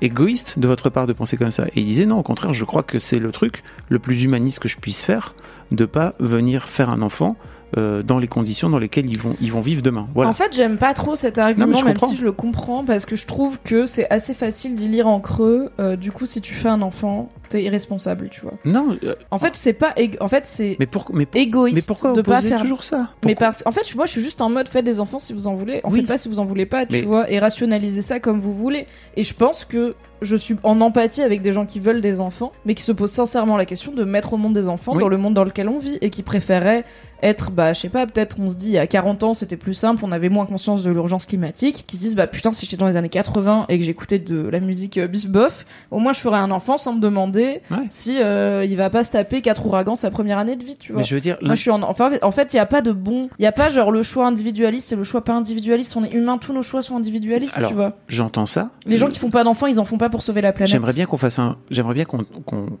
égoïste 0.00 0.58
de 0.58 0.66
votre 0.66 0.90
part 0.90 1.06
de 1.06 1.12
penser 1.12 1.36
comme 1.36 1.50
ça. 1.52 1.66
Et 1.76 1.80
il 1.80 1.86
disait 1.86 2.06
non 2.06 2.18
au 2.18 2.22
contraire 2.22 2.52
je 2.52 2.64
crois 2.64 2.82
que 2.82 2.98
c'est 2.98 3.18
le 3.18 3.30
truc 3.30 3.62
le 3.88 3.98
plus 3.98 4.22
humaniste 4.22 4.58
que 4.58 4.68
je 4.68 4.76
puisse 4.78 5.04
faire 5.04 5.34
de 5.70 5.84
pas 5.84 6.14
venir 6.18 6.68
faire 6.68 6.90
un 6.90 7.02
enfant 7.02 7.36
euh, 7.78 8.02
dans 8.02 8.18
les 8.18 8.28
conditions 8.28 8.68
dans 8.68 8.78
lesquelles 8.78 9.08
ils 9.10 9.18
vont 9.18 9.36
ils 9.40 9.50
vont 9.52 9.60
vivre 9.60 9.82
demain. 9.82 10.08
Voilà. 10.14 10.30
En 10.30 10.34
fait, 10.34 10.54
j'aime 10.54 10.76
pas 10.76 10.94
trop 10.94 11.16
cet 11.16 11.38
argument, 11.38 11.66
même 11.66 11.82
comprends. 11.94 12.08
si 12.08 12.16
je 12.16 12.24
le 12.24 12.32
comprends, 12.32 12.84
parce 12.84 13.06
que 13.06 13.16
je 13.16 13.26
trouve 13.26 13.58
que 13.64 13.86
c'est 13.86 14.08
assez 14.10 14.34
facile 14.34 14.74
d'y 14.76 14.88
lire 14.88 15.08
en 15.08 15.20
creux. 15.20 15.70
Euh, 15.80 15.96
du 15.96 16.12
coup, 16.12 16.26
si 16.26 16.40
tu 16.40 16.52
fais 16.54 16.68
un 16.68 16.82
enfant, 16.82 17.28
t'es 17.48 17.62
irresponsable, 17.62 18.28
tu 18.30 18.40
vois. 18.42 18.54
non 18.64 18.96
euh, 19.04 19.14
En 19.30 19.38
fait, 19.38 19.56
c'est 19.56 19.72
pas. 19.72 19.94
En 20.20 20.28
fait, 20.28 20.46
c'est 20.46 20.76
mais 20.78 20.86
pour 20.86 21.10
mais, 21.12 21.26
égoïste 21.34 21.76
mais 21.76 21.82
pourquoi 21.86 22.12
de 22.12 22.22
pas 22.22 22.40
faire. 22.40 22.60
toujours 22.60 22.84
ça? 22.84 23.10
Mais 23.24 23.34
parce 23.34 23.62
en 23.66 23.72
fait, 23.72 23.82
moi, 23.94 24.06
je 24.06 24.10
suis 24.12 24.22
juste 24.22 24.40
en 24.40 24.50
mode 24.50 24.68
faites 24.68 24.84
des 24.84 25.00
enfants 25.00 25.18
si 25.18 25.32
vous 25.32 25.46
en 25.46 25.54
voulez. 25.54 25.80
En 25.84 25.90
Oui. 25.90 26.00
fait, 26.00 26.06
pas 26.06 26.18
si 26.18 26.28
vous 26.28 26.40
en 26.40 26.44
voulez 26.44 26.66
pas, 26.66 26.86
tu 26.86 26.92
Mais- 26.92 27.02
vois, 27.02 27.30
et 27.30 27.38
rationalisez 27.38 28.02
ça 28.02 28.20
comme 28.20 28.40
vous 28.40 28.54
voulez. 28.54 28.86
Et 29.16 29.24
je 29.24 29.34
pense 29.34 29.64
que 29.64 29.94
je 30.22 30.36
suis 30.36 30.56
en 30.62 30.80
empathie 30.80 31.22
avec 31.22 31.42
des 31.42 31.52
gens 31.52 31.66
qui 31.66 31.80
veulent 31.80 32.00
des 32.00 32.20
enfants, 32.20 32.52
mais 32.64 32.74
qui 32.74 32.82
se 32.82 32.92
posent 32.92 33.10
sincèrement 33.12 33.56
la 33.56 33.66
question 33.66 33.92
de 33.92 34.04
mettre 34.04 34.32
au 34.34 34.36
monde 34.36 34.52
des 34.54 34.68
enfants 34.68 34.92
Oui. 34.94 35.00
dans 35.00 35.08
le 35.08 35.16
monde 35.18 35.34
dans 35.34 35.44
lequel 35.44 35.68
on 35.68 35.78
vit 35.78 35.98
et 36.00 36.10
qui 36.10 36.22
préféraient 36.22 36.84
être, 37.24 37.52
bah, 37.52 37.72
je 37.72 37.78
sais 37.78 37.88
pas, 37.88 38.04
peut-être 38.04 38.36
on 38.40 38.50
se 38.50 38.56
dit, 38.56 38.76
a 38.78 38.88
40 38.88 39.22
ans, 39.22 39.32
c'était 39.32 39.56
plus 39.56 39.74
simple, 39.74 40.02
on 40.04 40.10
avait 40.10 40.28
moins 40.28 40.44
conscience 40.44 40.82
de 40.82 40.90
l'urgence 40.90 41.24
climatique, 41.24 41.84
qui 41.86 41.96
se 41.96 42.00
disent, 42.02 42.16
bah 42.16 42.26
putain, 42.26 42.52
si 42.52 42.66
j'étais 42.66 42.76
dans 42.78 42.88
les 42.88 42.96
années 42.96 43.08
80 43.08 43.66
et 43.68 43.78
que 43.78 43.84
j'écoutais 43.84 44.18
de 44.18 44.48
la 44.48 44.58
musique 44.58 44.98
euh, 44.98 45.06
bif 45.06 45.28
bof, 45.28 45.64
au 45.92 46.00
moins 46.00 46.12
je 46.12 46.18
ferais 46.18 46.38
un 46.38 46.50
enfant 46.50 46.76
sans 46.78 46.94
me 46.94 47.00
demander 47.00 47.60
Ouais. 47.70 47.76
si 47.88 48.16
euh, 48.20 48.64
il 48.68 48.76
va 48.76 48.90
pas 48.90 49.04
se 49.04 49.12
taper 49.12 49.40
quatre 49.40 49.64
ouragans 49.66 49.94
sa 49.94 50.10
première 50.10 50.38
année 50.38 50.56
de 50.56 50.64
vie, 50.64 50.74
tu 50.76 50.90
vois. 50.90 51.00
mais 51.02 51.06
je 51.06 51.14
veux 51.14 51.20
dire 51.20 51.38
Moi, 51.42 51.54
je 51.54 51.60
suis 51.60 51.70
en, 51.70 51.82
enfin, 51.84 52.10
en 52.22 52.32
fait, 52.32 52.54
il 52.54 52.56
y 52.56 52.60
a 52.60 52.66
pas 52.66 52.82
de 52.82 52.90
bon, 52.90 53.28
il 53.38 53.42
y 53.44 53.46
a 53.46 53.52
pas 53.52 53.70
genre 53.70 53.92
le 53.92 54.02
choix 54.02 54.26
individualiste 54.26 54.92
et 54.92 54.96
le 54.96 55.04
choix 55.04 55.22
pas 55.22 55.32
individualiste. 55.34 55.96
On 55.96 56.02
est 56.02 56.12
humain, 56.12 56.38
tous 56.38 56.52
nos 56.52 56.62
choix 56.62 56.82
sont 56.82 56.96
individualistes, 56.96 57.56
Alors, 57.56 57.70
tu 57.70 57.76
vois. 57.76 57.92
j'entends 58.08 58.46
ça. 58.46 58.70
Les 58.84 58.96
gens 58.96 59.06
qui 59.08 59.20
font 59.20 59.30
pas 59.30 59.44
d'enfants, 59.44 59.68
ils 59.68 59.78
en 59.78 59.84
font 59.84 59.96
pas 59.98 60.08
pour 60.12 60.22
sauver 60.22 60.40
la 60.42 60.52
planète. 60.52 60.70
J'aimerais 60.70 60.92
bien 60.92 61.06
qu'on 61.06 61.16
fasse 61.18 61.40
un. 61.40 61.56
J'aimerais 61.70 61.94
bien 61.94 62.04
qu'on 62.04 62.24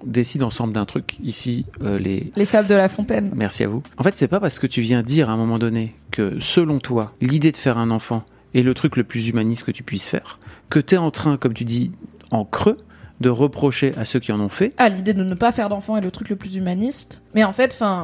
décide 0.06 0.44
ensemble 0.44 0.72
d'un 0.72 0.84
truc 0.84 1.16
ici. 1.24 1.66
euh, 1.82 1.98
les. 1.98 2.30
Les 2.36 2.44
fables 2.44 2.68
de 2.68 2.74
la 2.76 2.88
fontaine. 2.88 3.32
Merci 3.34 3.64
à 3.64 3.68
vous. 3.68 3.82
En 3.96 4.04
fait, 4.04 4.16
c'est 4.16 4.28
pas 4.28 4.38
parce 4.38 4.60
que 4.60 4.68
tu 4.68 4.80
viens 4.82 5.02
dire 5.02 5.28
à 5.28 5.32
un 5.32 5.36
moment 5.36 5.58
donné 5.58 5.96
que 6.12 6.38
selon 6.38 6.78
toi, 6.78 7.12
l'idée 7.20 7.50
de 7.50 7.56
faire 7.56 7.78
un 7.78 7.90
enfant 7.90 8.22
est 8.54 8.62
le 8.62 8.74
truc 8.74 8.96
le 8.96 9.02
plus 9.02 9.28
humaniste 9.28 9.64
que 9.64 9.72
tu 9.72 9.82
puisses 9.82 10.06
faire, 10.06 10.38
que 10.70 10.78
t'es 10.78 10.98
en 10.98 11.10
train, 11.10 11.36
comme 11.38 11.54
tu 11.54 11.64
dis, 11.64 11.90
en 12.30 12.44
creux, 12.44 12.76
de 13.20 13.30
reprocher 13.30 13.94
à 13.96 14.04
ceux 14.04 14.20
qui 14.20 14.30
en 14.30 14.40
ont 14.40 14.48
fait. 14.50 14.74
Ah, 14.76 14.88
l'idée 14.88 15.14
de 15.14 15.22
ne 15.24 15.34
pas 15.34 15.52
faire 15.52 15.68
d'enfants 15.70 15.96
est 15.96 16.00
le 16.02 16.10
truc 16.10 16.28
le 16.28 16.36
plus 16.36 16.56
humaniste. 16.56 17.22
Mais 17.34 17.44
en 17.44 17.52
fait, 17.52 17.72
enfin, 17.72 18.02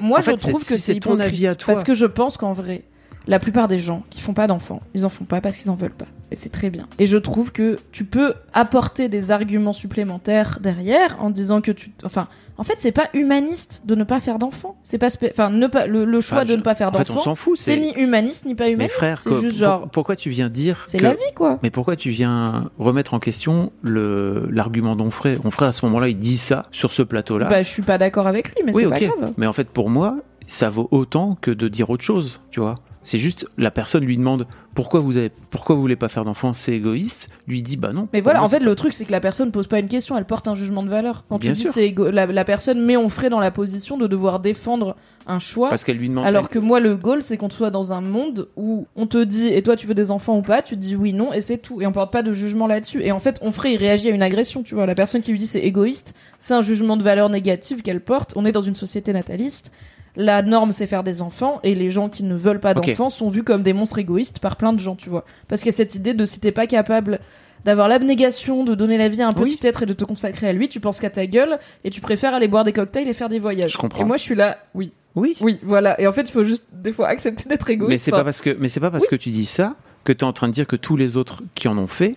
moi, 0.00 0.18
en 0.18 0.20
je 0.22 0.30
fait, 0.30 0.36
trouve 0.36 0.64
que 0.64 0.74
si 0.74 0.80
c'est 0.80 1.00
ton 1.00 1.20
avis 1.20 1.46
à 1.46 1.54
toi. 1.54 1.74
Parce 1.74 1.84
que 1.84 1.94
je 1.94 2.06
pense 2.06 2.36
qu'en 2.38 2.52
vrai, 2.52 2.84
la 3.26 3.38
plupart 3.38 3.68
des 3.68 3.78
gens 3.78 4.02
qui 4.10 4.20
font 4.20 4.34
pas 4.34 4.46
d'enfants, 4.46 4.80
ils 4.94 5.06
en 5.06 5.08
font 5.08 5.24
pas 5.24 5.40
parce 5.40 5.56
qu'ils 5.56 5.70
en 5.70 5.76
veulent 5.76 5.90
pas. 5.92 6.06
Et 6.30 6.36
c'est 6.36 6.48
très 6.48 6.70
bien. 6.70 6.86
Et 6.98 7.06
je 7.06 7.18
trouve 7.18 7.52
que 7.52 7.78
tu 7.92 8.04
peux 8.04 8.34
apporter 8.52 9.08
des 9.08 9.30
arguments 9.30 9.72
supplémentaires 9.72 10.58
derrière 10.60 11.16
en 11.22 11.30
disant 11.30 11.60
que 11.60 11.70
tu, 11.72 11.92
enfin, 12.04 12.26
en 12.58 12.64
fait, 12.64 12.74
c'est 12.78 12.92
pas 12.92 13.08
humaniste 13.14 13.82
de 13.86 13.94
ne 13.94 14.04
pas 14.04 14.18
faire 14.20 14.38
d'enfants. 14.38 14.76
C'est 14.82 14.98
pas, 14.98 15.08
enfin, 15.30 15.50
ne 15.50 15.66
pas 15.66 15.86
le, 15.86 16.04
le 16.04 16.20
choix 16.20 16.38
Enfin, 16.38 16.44
de 16.46 16.50
je- 16.52 16.56
ne 16.56 16.62
pas 16.62 16.74
faire 16.74 16.88
en 16.88 16.92
fait, 16.92 17.10
on 17.10 17.14
d'enfants. 17.14 17.22
s'en 17.24 17.34
fout. 17.34 17.56
C'est 17.56 17.76
ni 17.76 17.92
humaniste 17.94 18.44
ni 18.46 18.54
pas 18.54 18.68
humaniste. 18.68 18.96
c'est 19.00 19.30
quoi, 19.30 19.40
juste 19.40 19.56
genre, 19.56 19.88
pourquoi 19.88 20.16
tu 20.16 20.30
viens 20.30 20.48
dire 20.48 20.84
c'est 20.88 20.98
que- 20.98 21.04
la 21.04 21.14
vie 21.14 21.20
quoi. 21.34 21.58
Mais 21.62 21.70
pourquoi 21.70 21.96
tu 21.96 22.10
viens 22.10 22.70
remettre 22.78 23.14
en 23.14 23.18
question 23.20 23.72
le 23.82 24.48
l'argument 24.50 24.96
d'Onfray? 24.96 25.38
Onfray 25.44 25.68
à 25.68 25.72
ce 25.72 25.84
moment-là, 25.86 26.08
il 26.08 26.18
dit 26.18 26.36
ça 26.38 26.64
sur 26.72 26.92
ce 26.92 27.02
plateau-là. 27.02 27.48
Bah, 27.48 27.62
je 27.62 27.68
suis 27.68 27.82
pas 27.82 27.98
d'accord 27.98 28.26
avec 28.26 28.48
lui, 28.54 28.62
mais 28.64 28.74
oui, 28.74 28.82
c'est 28.84 28.90
pas 28.90 28.98
grave. 29.16 29.32
Mais 29.36 29.46
en 29.46 29.52
fait, 29.52 29.68
pour 29.68 29.90
moi, 29.90 30.16
ça 30.46 30.70
vaut 30.70 30.88
autant 30.90 31.36
que 31.40 31.50
de 31.50 31.68
dire 31.68 31.90
autre 31.90 32.04
chose, 32.04 32.40
tu 32.50 32.60
vois. 32.60 32.74
C'est 33.04 33.18
juste 33.18 33.46
la 33.58 33.70
personne 33.70 34.04
lui 34.04 34.16
demande 34.16 34.46
pourquoi 34.74 35.00
vous 35.00 35.16
avez, 35.16 35.30
pourquoi 35.50 35.74
vous 35.74 35.80
voulez 35.82 35.96
pas 35.96 36.08
faire 36.08 36.24
d'enfant, 36.24 36.54
c'est 36.54 36.72
égoïste. 36.72 37.28
Lui 37.48 37.60
dit 37.62 37.76
bah 37.76 37.92
non. 37.92 38.08
Mais 38.12 38.20
voilà, 38.20 38.38
moi, 38.38 38.46
en 38.46 38.48
fait, 38.48 38.60
le 38.60 38.74
truc, 38.76 38.92
c'est 38.92 39.04
que 39.04 39.10
la 39.12 39.20
personne 39.20 39.50
pose 39.50 39.66
pas 39.66 39.80
une 39.80 39.88
question, 39.88 40.16
elle 40.16 40.24
porte 40.24 40.46
un 40.48 40.54
jugement 40.54 40.82
de 40.84 40.88
valeur. 40.88 41.24
Quand 41.28 41.38
Bien 41.38 41.52
tu 41.52 41.62
dis 41.62 41.64
c'est 41.64 41.84
égo- 41.88 42.10
la, 42.10 42.26
la 42.26 42.44
personne 42.44 42.80
met 42.80 42.96
Onfray 42.96 43.28
dans 43.28 43.40
la 43.40 43.50
position 43.50 43.98
de 43.98 44.06
devoir 44.06 44.38
défendre 44.40 44.96
un 45.26 45.38
choix. 45.40 45.68
parce 45.68 45.82
qu'elle 45.84 45.96
lui 45.98 46.08
demande. 46.08 46.24
Alors 46.26 46.48
que 46.48 46.58
moi, 46.58 46.78
le 46.80 46.94
goal, 46.96 47.22
c'est 47.22 47.36
qu'on 47.36 47.50
soit 47.50 47.70
dans 47.70 47.92
un 47.92 48.00
monde 48.00 48.48
où 48.56 48.86
on 48.96 49.06
te 49.06 49.22
dit, 49.22 49.48
et 49.48 49.62
toi, 49.62 49.74
tu 49.76 49.86
veux 49.86 49.94
des 49.94 50.10
enfants 50.12 50.38
ou 50.38 50.42
pas, 50.42 50.62
tu 50.62 50.76
dis 50.76 50.94
oui, 50.96 51.12
non, 51.12 51.32
et 51.32 51.40
c'est 51.40 51.58
tout. 51.58 51.82
Et 51.82 51.86
on 51.86 51.92
porte 51.92 52.12
pas 52.12 52.22
de 52.22 52.32
jugement 52.32 52.66
là-dessus. 52.68 53.02
Et 53.02 53.10
en 53.12 53.18
fait, 53.18 53.38
Onfray, 53.42 53.74
il 53.74 53.78
réagit 53.78 54.08
à 54.08 54.12
une 54.12 54.22
agression, 54.22 54.62
tu 54.62 54.74
vois. 54.76 54.86
La 54.86 54.94
personne 54.94 55.22
qui 55.22 55.32
lui 55.32 55.38
dit 55.38 55.46
c'est 55.46 55.60
égoïste, 55.60 56.14
c'est 56.38 56.54
un 56.54 56.62
jugement 56.62 56.96
de 56.96 57.02
valeur 57.02 57.28
négative 57.30 57.82
qu'elle 57.82 58.00
porte. 58.00 58.32
On 58.36 58.44
est 58.44 58.52
dans 58.52 58.60
une 58.62 58.74
société 58.74 59.12
nataliste. 59.12 59.72
La 60.16 60.42
norme, 60.42 60.72
c'est 60.72 60.86
faire 60.86 61.02
des 61.04 61.22
enfants, 61.22 61.60
et 61.62 61.74
les 61.74 61.88
gens 61.88 62.08
qui 62.10 62.22
ne 62.22 62.34
veulent 62.34 62.60
pas 62.60 62.74
d'enfants 62.74 63.08
sont 63.08 63.30
vus 63.30 63.42
comme 63.44 63.62
des 63.62 63.72
monstres 63.72 63.98
égoïstes 63.98 64.40
par 64.40 64.56
plein 64.56 64.72
de 64.74 64.78
gens, 64.80 64.94
tu 64.94 65.08
vois. 65.08 65.24
Parce 65.48 65.62
qu'il 65.62 65.70
y 65.70 65.74
a 65.74 65.76
cette 65.76 65.94
idée 65.94 66.12
de 66.12 66.24
si 66.26 66.38
t'es 66.38 66.52
pas 66.52 66.66
capable 66.66 67.18
d'avoir 67.64 67.88
l'abnégation 67.88 68.64
de 68.64 68.74
donner 68.74 68.98
la 68.98 69.08
vie 69.08 69.22
à 69.22 69.28
un 69.28 69.32
Oui. 69.36 69.56
petit 69.56 69.66
être 69.66 69.84
et 69.84 69.86
de 69.86 69.92
te 69.94 70.04
consacrer 70.04 70.48
à 70.48 70.52
lui, 70.52 70.68
tu 70.68 70.80
penses 70.80 71.00
qu'à 71.00 71.10
ta 71.10 71.26
gueule 71.26 71.58
et 71.84 71.90
tu 71.90 72.00
préfères 72.00 72.34
aller 72.34 72.48
boire 72.48 72.64
des 72.64 72.72
cocktails 72.72 73.08
et 73.08 73.14
faire 73.14 73.28
des 73.28 73.38
voyages. 73.38 73.72
Je 73.72 73.78
comprends. 73.78 74.02
Et 74.02 74.04
moi, 74.04 74.16
je 74.16 74.22
suis 74.22 74.34
là, 74.34 74.58
oui, 74.74 74.92
oui. 75.14 75.36
oui, 75.40 75.60
voilà. 75.62 75.98
Et 76.00 76.06
en 76.06 76.12
fait, 76.12 76.22
il 76.22 76.32
faut 76.32 76.44
juste 76.44 76.66
des 76.72 76.92
fois 76.92 77.08
accepter 77.08 77.48
d'être 77.48 77.70
égoïste. 77.70 77.88
Mais 77.90 77.98
c'est 77.98 78.10
pas 78.10 78.24
parce 78.24 78.40
que, 78.40 78.54
mais 78.58 78.68
c'est 78.68 78.80
pas 78.80 78.90
parce 78.90 79.06
que 79.06 79.16
tu 79.16 79.30
dis 79.30 79.46
ça 79.46 79.76
que 80.04 80.12
tu 80.12 80.18
es 80.18 80.24
en 80.24 80.32
train 80.32 80.48
de 80.48 80.52
dire 80.52 80.66
que 80.66 80.76
tous 80.76 80.96
les 80.96 81.16
autres 81.16 81.42
qui 81.54 81.68
en 81.68 81.78
ont 81.78 81.86
fait 81.86 82.16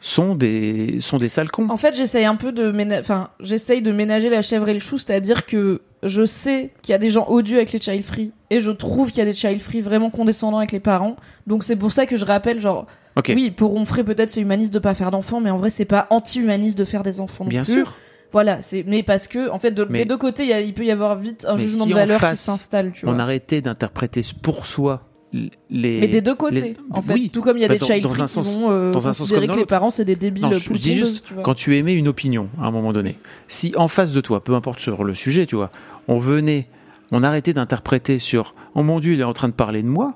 sont 0.00 0.34
des, 0.34 0.98
sont 1.00 1.16
des 1.16 1.28
sales 1.28 1.50
cons. 1.50 1.68
En 1.70 1.76
fait, 1.76 1.94
j'essaye 1.96 2.24
un 2.24 2.36
peu 2.36 2.52
de 2.52 2.70
ména- 2.70 3.00
enfin, 3.00 3.30
j'essaye 3.40 3.82
de 3.82 3.90
ménager 3.92 4.30
la 4.30 4.42
chèvre 4.42 4.68
et 4.68 4.74
le 4.74 4.78
chou, 4.80 4.96
c'est-à-dire 4.98 5.44
que 5.46 5.80
je 6.04 6.24
sais 6.24 6.70
qu'il 6.82 6.92
y 6.92 6.94
a 6.94 6.98
des 6.98 7.10
gens 7.10 7.26
odieux 7.28 7.56
avec 7.56 7.72
les 7.72 7.80
child 7.80 8.04
free 8.04 8.32
et 8.50 8.60
je 8.60 8.70
trouve 8.70 9.08
qu'il 9.08 9.18
y 9.18 9.22
a 9.22 9.24
des 9.24 9.32
child 9.34 9.60
free 9.60 9.80
vraiment 9.80 10.10
condescendants 10.10 10.58
avec 10.58 10.70
les 10.72 10.78
parents. 10.80 11.16
Donc 11.48 11.64
c'est 11.64 11.74
pour 11.76 11.92
ça 11.92 12.06
que 12.06 12.16
je 12.16 12.24
rappelle 12.24 12.60
genre 12.60 12.86
oui, 13.34 13.50
pour 13.50 13.74
Onfray 13.74 14.04
peut-être 14.04 14.30
c'est 14.30 14.40
humaniste 14.40 14.72
de 14.72 14.78
pas 14.78 14.94
faire 14.94 15.10
d'enfants, 15.10 15.40
mais 15.40 15.50
en 15.50 15.58
vrai 15.58 15.70
c'est 15.70 15.84
pas 15.84 16.06
anti-humaniste 16.10 16.78
de 16.78 16.84
faire 16.84 17.02
des 17.02 17.18
enfants 17.18 17.44
Bien 17.46 17.64
plus. 17.64 17.72
sûr. 17.72 17.96
Voilà, 18.30 18.62
c'est 18.62 18.84
mais 18.86 19.02
parce 19.02 19.26
que 19.26 19.50
en 19.50 19.58
fait 19.58 19.72
de, 19.72 19.84
Mais- 19.90 20.00
des 20.00 20.04
deux 20.04 20.18
côtés, 20.18 20.44
il, 20.44 20.50
y 20.50 20.52
a- 20.52 20.60
il 20.60 20.72
peut 20.74 20.84
y 20.84 20.90
avoir 20.92 21.16
vite 21.16 21.44
un 21.48 21.56
jugement 21.56 21.84
si 21.84 21.88
de 21.90 21.94
valeur 21.94 22.20
face, 22.20 22.38
qui 22.38 22.44
s'installe, 22.44 22.92
On 23.02 23.18
arrêtait 23.18 23.60
d'interpréter 23.60 24.20
pour 24.42 24.66
soi 24.66 25.07
les. 25.32 26.00
Mais 26.00 26.08
des 26.08 26.20
deux 26.20 26.34
côtés, 26.34 26.60
les- 26.60 26.76
en 26.90 27.02
fait. 27.02 27.12
Oui. 27.14 27.30
Tout 27.30 27.42
comme 27.42 27.56
il 27.58 27.60
y 27.60 27.64
a 27.64 27.68
Bah, 27.68 27.74
des 27.74 27.80
dans- 27.80 27.86
child 27.86 28.02
dans 28.02 28.22
un 28.22 28.26
qui 28.26 28.32
sens- 28.32 28.56
vont 28.56 28.70
euh, 28.70 28.92
dans 28.92 29.08
un 29.08 29.12
sens 29.12 29.30
comme 29.30 29.46
que 29.46 29.56
les 29.58 29.66
parents 29.66 29.90
c'est 29.90 30.04
des 30.04 30.16
débiles 30.16 30.42
Non, 30.44 30.52
je, 30.52 30.58
je 30.58 30.72
dis 30.78 30.94
juste 30.94 31.24
tu 31.26 31.34
quand 31.42 31.54
tu 31.54 31.76
émets 31.76 31.94
une 31.94 32.08
opinion 32.08 32.48
à 32.60 32.66
un 32.66 32.70
moment 32.70 32.92
donné, 32.92 33.18
si 33.46 33.72
en 33.76 33.88
face 33.88 34.12
de 34.12 34.20
toi, 34.20 34.42
peu 34.42 34.54
importe 34.54 34.78
sur 34.80 35.04
le 35.04 35.14
sujet, 35.14 35.46
tu 35.46 35.56
vois, 35.56 35.70
on 36.08 36.18
venait, 36.18 36.66
on 37.12 37.22
arrêtait 37.22 37.52
d'interpréter 37.52 38.18
sur 38.18 38.54
oh 38.74 38.82
mon 38.82 39.00
dieu, 39.00 39.12
il 39.14 39.20
est 39.20 39.24
en 39.24 39.32
train 39.34 39.48
de 39.48 39.54
parler 39.54 39.82
de 39.82 39.88
moi 39.88 40.14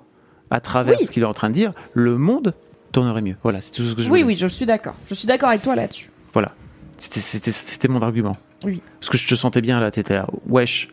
à 0.51 0.61
travers 0.61 0.97
Oui. 0.99 1.07
ce 1.07 1.11
qu'il 1.11 1.23
est 1.23 1.27
en 1.27 1.35
train 1.35 1.49
de 1.51 1.55
dire, 1.55 1.73
le 1.95 2.17
monde 2.19 2.55
tournerait 2.93 3.23
mieux. 3.23 3.37
Voilà, 3.43 3.61
c'est 3.61 3.71
tout 3.73 3.85
ce 3.85 3.95
que 3.95 4.03
je 4.03 4.11
Oui, 4.11 4.23
oui, 4.23 4.37
je 4.37 4.47
suis 4.47 4.67
d'accord. 4.67 4.95
Je 5.09 5.15
suis 5.15 5.27
d'accord 5.27 5.49
avec 5.49 5.63
toi 5.63 5.75
là-dessus. 5.75 6.11
Voilà. 6.33 6.53
C'était 6.99 7.89
mon 7.89 8.01
argument. 8.01 8.33
Oui. 8.65 8.83
Parce 9.01 9.09
que 9.11 9.19
je 9.19 9.27
te 9.27 9.35
sentais 9.35 9.61
bien 9.61 9.81
là, 9.81 9.91
t'étais 9.91 10.15
là. 10.15 10.27
Wesh. 10.49 10.89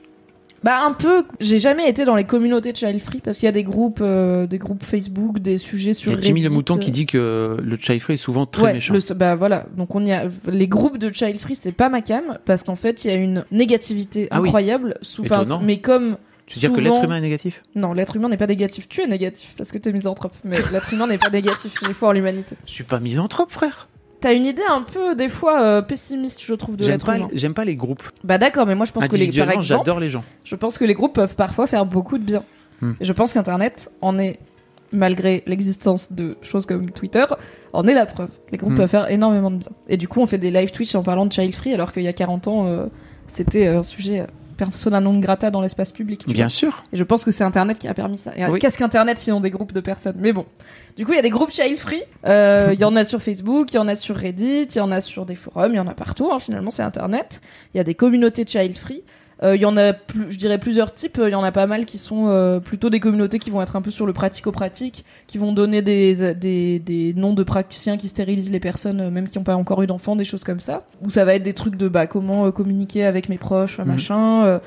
Bah 0.64 0.84
un 0.84 0.94
peu. 0.94 1.24
J'ai 1.40 1.60
jamais 1.60 1.90
été 1.90 2.04
dans 2.06 2.16
les 2.16 2.24
communautés 2.26 2.72
de 2.72 2.78
child 2.78 3.00
free 3.02 3.20
parce 3.22 3.38
qu'il 3.38 3.46
y 3.46 3.50
a 3.50 3.54
des 3.54 3.64
groupes, 3.64 4.00
euh, 4.02 4.46
des 4.48 4.58
groupes 4.58 4.84
Facebook, 4.84 5.40
des 5.40 5.58
sujets 5.58 5.92
Il 5.92 5.96
sur 5.96 6.12
y 6.12 6.16
a 6.16 6.20
Jimmy 6.22 6.42
le 6.42 6.50
mouton 6.50 6.76
euh, 6.76 6.80
qui 6.80 6.92
dit 6.92 7.06
que 7.06 7.58
le 7.62 7.78
child 7.78 8.02
free 8.02 8.14
est 8.14 8.18
souvent 8.18 8.46
très 8.46 8.64
ouais, 8.64 8.74
méchant. 8.74 8.94
le- 8.94 9.14
bah 9.16 9.36
voilà. 9.36 9.66
Donc 9.78 9.96
on 9.96 10.06
y 10.06 10.12
a 10.12 10.26
les 10.48 10.68
groupes 10.68 10.98
de 10.98 11.14
child 11.14 11.40
free, 11.40 11.56
c'est 11.56 11.72
pas 11.72 11.90
ma 11.90 12.02
cam 12.02 12.38
parce 12.46 12.64
qu'en 12.64 12.76
fait 12.76 13.06
il 13.06 13.08
y 13.10 13.12
a 13.12 13.16
une 13.16 13.46
négativité 13.52 14.28
Ah 14.32 14.42
oui. 14.42 14.50
incroyable. 14.50 14.98
Sous, 15.02 15.24
mais 15.64 15.80
comme 15.80 16.18
Tu 16.46 16.56
veux 16.56 16.60
dire 16.62 16.74
que 16.74 16.82
l'être 16.82 17.04
humain 17.04 17.18
est 17.18 17.22
négatif? 17.22 17.62
Non, 17.76 17.94
l'être 17.94 18.16
humain 18.16 18.28
n'est 18.30 18.38
pas 18.38 18.48
négatif. 18.48 18.90
Tu 18.90 19.02
es 19.02 19.08
négatif 19.08 19.54
parce 19.58 19.72
que 19.72 19.78
t'es 19.78 19.92
misanthrope. 19.94 20.34
Mais 20.44 20.58
l'être 20.72 20.92
humain 20.94 21.08
n'est 21.08 21.18
pas 21.18 21.30
négatif. 21.30 21.76
Il 21.84 21.90
est 21.92 21.94
fort 21.94 22.12
l'humanité. 22.14 22.56
Je 22.66 22.72
suis 22.74 22.84
pas 22.84 23.00
misanthrope, 23.00 23.52
frère. 23.52 23.88
T'as 24.22 24.34
une 24.34 24.46
idée 24.46 24.64
un 24.70 24.82
peu 24.82 25.16
des 25.16 25.30
fois 25.30 25.62
euh, 25.62 25.82
pessimiste, 25.82 26.42
je 26.44 26.54
trouve, 26.54 26.76
de 26.76 26.84
J'aime 26.84 26.94
l'être 26.94 27.06
pas, 27.06 27.18
humain. 27.18 27.30
j'aime 27.34 27.54
pas 27.54 27.64
les 27.66 27.76
groupes. 27.76 28.04
Bah 28.24 28.38
d'accord, 28.38 28.66
mais 28.66 28.76
moi 28.76 28.86
je 28.86 28.92
pense 28.92 29.08
que 29.08 29.16
les, 29.16 29.28
par 29.32 29.50
exemple, 29.52 29.66
j'adore 29.66 30.00
les 30.00 30.10
gens. 30.10 30.24
Je 30.44 30.56
pense 30.56 30.78
que 30.78 30.86
les 30.86 30.94
groupes 30.94 31.14
peuvent 31.14 31.36
parfois 31.36 31.68
faire 31.68 31.86
beaucoup 31.86 32.18
de 32.18 32.24
bien. 32.24 32.44
Hmm. 32.82 32.94
Et 33.00 33.06
je 33.06 33.14
pense 33.14 33.34
qu'Internet 33.34 33.90
en 34.02 34.20
est, 34.20 34.40
malgré 34.92 35.44
l'existence 35.48 36.12
de 36.12 36.38
choses 36.42 36.66
comme 36.66 36.92
Twitter, 36.92 37.26
en 37.74 37.88
est 37.88 37.94
la 37.94 38.06
preuve. 38.06 38.30
Les 38.52 38.58
groupes 38.58 38.74
Hmm. 38.74 38.78
peuvent 38.78 38.90
faire 38.90 39.10
énormément 39.10 39.52
de 39.52 39.58
bien. 39.58 39.72
Et 39.88 39.96
du 39.98 40.08
coup, 40.08 40.20
on 40.20 40.26
fait 40.26 40.38
des 40.38 40.52
live 40.52 40.72
Twitch 40.72 40.96
en 40.96 41.04
parlant 41.04 41.26
de 41.26 41.32
child 41.32 41.56
free, 41.56 41.74
alors 41.74 41.94
qu'il 41.94 42.04
y 42.04 42.08
a 42.08 42.14
40 42.14 42.48
ans, 42.50 42.68
euh, 42.68 42.88
c'était 43.28 43.68
un 43.68 43.84
sujet 43.84 44.22
euh, 44.22 44.26
persona 44.60 45.00
non 45.00 45.18
grata 45.20 45.50
dans 45.50 45.62
l'espace 45.62 45.92
public. 45.92 46.20
tu 46.26 46.30
Bien 46.32 46.46
vois. 46.46 46.50
sûr. 46.50 46.84
Et 46.94 46.98
je 46.98 47.04
pense 47.04 47.26
que 47.26 47.32
c'est 47.32 47.44
Internet 47.44 47.80
qui 47.80 47.88
a 47.88 47.94
permis 47.96 48.18
ça. 48.20 48.32
Euh, 48.38 48.50
Oui. 48.50 48.60
Qu'est-ce 48.60 48.78
qu'Internet 48.78 49.18
sinon 49.18 49.40
des 49.40 49.50
groupes 49.50 49.72
de 49.74 49.80
personnes? 49.80 50.18
Mais 50.20 50.34
bon. 50.34 50.46
Du 50.98 51.06
coup, 51.06 51.14
il 51.14 51.16
y 51.16 51.20
a 51.20 51.24
des 51.24 51.30
groupes 51.32 51.50
child 51.52 51.78
free. 51.78 52.04
Euh, 52.28 52.70
Il 52.74 52.80
y 52.80 52.84
en 52.84 52.96
a 52.96 53.04
sur 53.04 53.22
Facebook, 53.22 53.72
il 53.74 53.78
y 53.78 53.80
en 53.80 53.88
a 53.88 53.96
sur 53.96 54.16
Reddit, 54.16 54.64
il 54.64 54.78
y 54.78 54.82
en 54.82 54.92
a 54.92 55.00
sur 55.00 55.26
des 55.26 55.36
forums, 55.36 55.72
il 55.74 55.78
y 55.78 55.80
en 55.80 55.88
a 55.88 55.94
partout. 55.94 56.30
hein, 56.32 56.38
finalement, 56.40 56.70
c'est 56.72 56.84
Internet. 56.84 57.42
Il 57.74 57.78
y 57.78 57.80
a 57.80 57.84
des 57.84 57.96
communautés 57.96 58.44
de 58.44 58.50
child 58.50 58.78
free. 58.78 59.02
Euh, 59.44 59.56
Il 59.56 59.62
y 59.62 59.66
en 59.66 59.78
a, 59.78 59.94
plus, 59.94 60.30
je 60.32 60.38
dirais 60.38 60.58
plusieurs 60.58 60.94
types. 60.94 61.20
Il 61.24 61.30
y 61.32 61.36
en 61.36 61.44
a 61.44 61.52
pas 61.52 61.66
mal 61.68 61.86
qui 61.86 61.98
sont 61.98 62.28
euh, 62.28 62.60
plutôt 62.60 62.90
des 62.90 63.00
communautés 63.00 63.40
qui 63.40 63.50
vont 63.50 63.62
être 63.62 63.76
un 63.76 63.82
peu 63.82 63.92
sur 63.92 64.06
le 64.06 64.14
pratico-pratique, 64.14 65.06
qui 65.28 65.38
vont 65.38 65.54
donner 65.54 65.82
des, 65.82 66.34
des, 66.36 66.80
des 66.80 67.14
noms 67.16 67.34
de 67.34 67.44
praticiens 67.44 67.98
qui 67.98 68.08
stérilisent 68.10 68.52
les 68.52 68.60
personnes, 68.60 69.00
euh, 69.02 69.10
même 69.10 69.30
qui 69.30 69.38
n'ont 69.38 69.44
pas 69.44 69.56
encore 69.56 69.82
eu 69.82 69.88
d'enfants, 69.88 70.16
des 70.16 70.26
choses 70.26 70.44
comme 70.44 70.60
ça. 70.60 70.84
Ou 71.04 71.10
ça 71.10 71.24
va 71.26 71.36
être 71.36 71.44
des 71.44 71.54
trucs 71.54 71.76
de 71.78 71.88
bah 71.88 72.06
comment 72.08 72.46
euh, 72.48 72.52
communiquer 72.52 73.06
avec 73.06 73.30
mes 73.30 73.38
proches, 73.38 73.80
Mhm. 73.80 73.86
machin. 73.88 74.60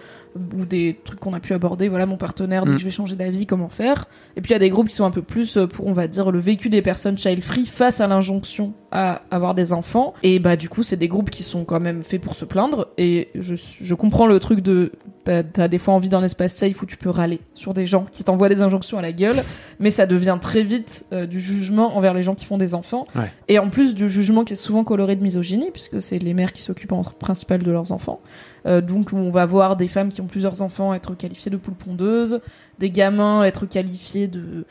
Ou 0.57 0.65
des 0.65 0.99
trucs 1.05 1.21
qu'on 1.21 1.35
a 1.35 1.41
pu 1.41 1.53
aborder. 1.55 1.89
Voilà, 1.89 2.07
mon 2.07 2.17
partenaire 2.17 2.65
dit 2.65 2.73
Mm. 2.73 2.75
que 2.77 2.81
je 2.81 2.85
vais 2.87 2.91
changer 2.91 3.17
d'avis, 3.17 3.47
comment 3.47 3.69
faire? 3.69 4.07
Et 4.37 4.41
puis 4.41 4.51
il 4.51 4.53
y 4.55 4.57
a 4.57 4.61
des 4.61 4.71
groupes 4.71 4.89
qui 4.89 4.95
sont 4.97 5.05
un 5.05 5.11
peu 5.11 5.23
plus 5.23 5.57
euh, 5.57 5.67
pour, 5.67 5.87
on 5.87 5.93
va 5.93 6.07
dire, 6.09 6.31
le 6.31 6.39
vécu 6.39 6.69
des 6.69 6.83
personnes 6.83 7.19
child 7.19 7.43
free 7.43 7.67
face 7.67 8.01
à 8.01 8.07
l'injonction 8.07 8.73
à 8.91 9.23
avoir 9.31 9.55
des 9.55 9.73
enfants. 9.73 10.15
Et 10.23 10.39
bah 10.39 10.57
du 10.57 10.69
coup, 10.69 10.83
c'est 10.83 10.97
des 10.97 11.09
groupes 11.09 11.31
qui 11.31 11.43
sont 11.43 11.65
quand 11.65 11.81
même 11.81 12.03
faits 12.03 12.21
pour 12.21 12.35
se 12.35 12.45
plaindre. 12.45 12.89
Et 12.99 13.29
je, 13.35 13.55
je 13.81 13.95
comprends 13.95 14.27
le 14.27 14.39
truc 14.41 14.61
de 14.61 14.93
t'as 15.25 15.69
des 15.69 15.79
fois 15.79 15.95
envie 15.95 16.09
d'un 16.09 16.23
espace 16.23 16.55
safe 16.55 16.83
où 16.83 16.87
tu 16.87 16.97
peux 16.97 17.11
râler 17.11 17.41
sur 17.55 17.75
des 17.75 17.87
gens 17.87 18.07
qui 18.11 18.25
t'envoient 18.25 18.49
des 18.49 18.63
injonctions 18.63 18.99
à 18.99 19.03
la 19.03 19.13
gueule, 19.13 19.43
mais 19.79 19.91
ça 19.91 20.07
devient 20.07 20.39
très 20.41 20.63
vite 20.63 21.07
euh, 21.13 21.27
du 21.27 21.41
jugement 21.41 21.97
envers 21.97 22.15
les 22.15 22.23
gens 22.23 22.35
qui 22.35 22.45
font 22.45 22.59
des 22.59 22.75
enfants. 22.75 23.07
Ouais. 23.15 23.31
Et 23.49 23.59
en 23.59 23.69
plus 23.69 23.95
du 23.95 24.09
jugement 24.09 24.45
qui 24.45 24.55
est 24.55 24.57
souvent 24.57 24.85
coloré 24.85 25.17
de 25.17 25.23
misogynie, 25.23 25.71
puisque 25.71 26.01
c'est 26.01 26.19
les 26.19 26.35
mères 26.35 26.53
qui 26.53 26.63
s'occupent 26.63 26.93
en 26.93 27.03
principal 27.03 27.63
de 27.63 27.71
leurs 27.71 27.93
enfants. 27.93 28.21
Euh, 28.67 28.81
donc 28.81 29.13
on 29.13 29.31
va 29.31 29.47
voir 29.47 29.77
des 29.77 29.89
femmes 29.89 30.09
qui 30.09 30.21
ont 30.21 30.27
plusieurs 30.27 30.63
enfants 30.63 30.95
être 30.95 31.15
qualifiées 31.15 31.51
de 31.51 31.57
poules 31.57 31.75
pondeuses, 31.75 32.41
des 32.79 32.91
gamins 32.91 33.45
être 33.45 33.67
qualifiés 33.67 34.29
de 34.29 34.65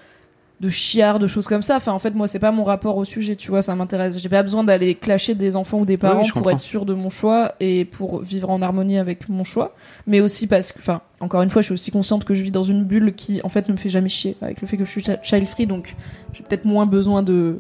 de 0.62 0.70
chiards, 0.70 1.18
de 1.20 1.26
choses 1.28 1.48
comme 1.48 1.64
ça. 1.64 1.76
Enfin, 1.78 1.92
en 1.92 1.98
fait, 2.00 2.14
moi, 2.14 2.28
c'est 2.28 2.38
pas 2.40 2.52
mon 2.52 2.64
rapport 2.64 2.96
au 2.96 3.04
sujet, 3.04 3.36
tu 3.36 3.50
vois, 3.50 3.62
ça 3.64 3.76
m'intéresse. 3.76 4.18
J'ai 4.20 4.30
pas 4.30 4.44
besoin 4.44 4.64
d'aller 4.64 4.94
clasher 4.96 5.34
des 5.34 5.56
enfants 5.56 5.80
ou 5.80 5.86
des 5.86 5.98
parents 5.98 6.22
oui, 6.22 6.28
pour 6.28 6.34
comprends. 6.36 6.52
être 6.52 6.60
sûr 6.60 6.86
de 6.86 6.94
mon 6.94 7.10
choix 7.10 7.56
et 7.60 7.84
pour 7.84 8.22
vivre 8.22 8.50
en 8.52 8.62
harmonie 8.62 9.00
avec 9.00 9.28
mon 9.28 9.44
choix. 9.44 9.74
Mais 10.06 10.22
aussi 10.22 10.46
parce 10.46 10.72
que, 10.72 10.78
enfin, 10.80 11.02
encore 11.20 11.42
une 11.42 11.50
fois, 11.50 11.64
je 11.64 11.66
suis 11.66 11.74
aussi 11.74 11.90
consciente 11.92 12.26
que 12.26 12.36
je 12.36 12.44
vis 12.44 12.52
dans 12.52 12.62
une 12.64 12.84
bulle 12.84 13.14
qui, 13.16 13.42
en 13.44 13.50
fait, 13.50 13.68
ne 13.68 13.74
me 13.74 13.78
fait 13.78 13.90
jamais 13.90 14.08
chier 14.10 14.38
avec 14.42 14.62
le 14.62 14.68
fait 14.68 14.78
que 14.78 14.86
je 14.86 14.92
suis 14.92 15.04
chi- 15.04 15.18
child 15.24 15.48
free, 15.48 15.66
donc 15.66 15.96
j'ai 16.32 16.44
peut-être 16.44 16.66
moins 16.66 16.86
besoin 16.86 17.24
de, 17.24 17.60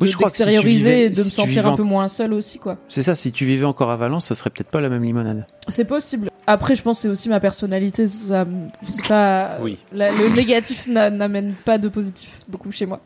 Oui, 0.00 0.06
de- 0.06 0.12
je 0.12 0.16
crois 0.16 0.30
que 0.30 0.36
si 0.36 0.44
tu 0.44 0.66
vivais- 0.66 1.10
de 1.10 1.14
si 1.14 1.20
me 1.20 1.30
sentir 1.30 1.62
vivais 1.62 1.64
un 1.68 1.76
peu 1.76 1.82
moins 1.82 2.08
seule 2.08 2.32
aussi, 2.32 2.58
quoi. 2.58 2.76
C'est 2.88 3.02
ça, 3.02 3.14
si 3.16 3.32
tu 3.32 3.44
vivais 3.44 3.64
encore 3.64 3.90
à 3.90 3.96
Valence, 3.96 4.26
ça 4.26 4.34
serait 4.34 4.50
peut-être 4.50 4.70
pas 4.70 4.80
la 4.80 4.88
même 4.88 5.02
limonade. 5.04 5.46
C'est 5.68 5.84
possible. 5.84 6.30
Après, 6.46 6.74
je 6.76 6.82
pense 6.82 6.98
que 6.98 7.02
c'est 7.02 7.08
aussi 7.08 7.28
ma 7.28 7.40
personnalité. 7.40 8.06
Ça, 8.06 8.44
pas, 9.08 9.58
Oui. 9.62 9.78
la- 9.92 10.10
le 10.12 10.28
négatif 10.34 10.86
n'a- 10.88 11.10
n'amène 11.10 11.54
pas 11.64 11.78
de 11.78 11.88
positif 11.88 12.38
beaucoup 12.48 12.70
chez 12.70 12.86
moi. 12.86 13.00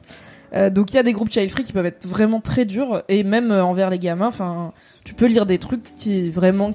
Euh, 0.55 0.71
donc 0.71 0.93
il 0.93 0.97
y 0.97 0.99
a 0.99 1.03
des 1.03 1.13
groupes 1.13 1.31
child 1.31 1.51
free 1.51 1.63
qui 1.63 1.75
peuvent 1.75 1.85
être 1.85 2.07
vraiment 2.07 2.41
très 2.41 2.65
durs 2.65 3.03
et 3.11 3.23
même 3.23 3.51
euh, 3.51 3.63
envers 3.63 3.91
les 3.91 3.99
gamins. 3.99 4.29
Enfin, 4.29 4.73
tu 5.05 5.13
peux 5.13 5.27
lire 5.27 5.45
des 5.45 5.59
trucs 5.59 5.95
qui 5.97 6.31
vraiment 6.31 6.71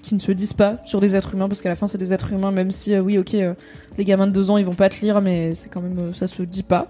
qui 0.00 0.14
ne 0.14 0.20
se 0.20 0.30
disent 0.32 0.52
pas 0.52 0.76
sur 0.84 1.00
des 1.00 1.16
êtres 1.16 1.34
humains 1.34 1.48
parce 1.48 1.60
qu'à 1.60 1.70
la 1.70 1.74
fin 1.74 1.86
c'est 1.88 1.98
des 1.98 2.12
êtres 2.14 2.32
humains. 2.32 2.52
Même 2.52 2.70
si 2.70 2.94
euh, 2.94 3.00
oui, 3.00 3.18
ok, 3.18 3.34
euh, 3.34 3.54
les 3.98 4.04
gamins 4.04 4.28
de 4.28 4.32
deux 4.32 4.50
ans 4.52 4.58
ils 4.58 4.64
vont 4.64 4.74
pas 4.74 4.88
te 4.90 5.00
lire, 5.00 5.20
mais 5.20 5.54
c'est 5.54 5.68
quand 5.70 5.80
même 5.80 5.98
euh, 5.98 6.12
ça 6.12 6.28
se 6.28 6.42
dit 6.42 6.62
pas. 6.62 6.86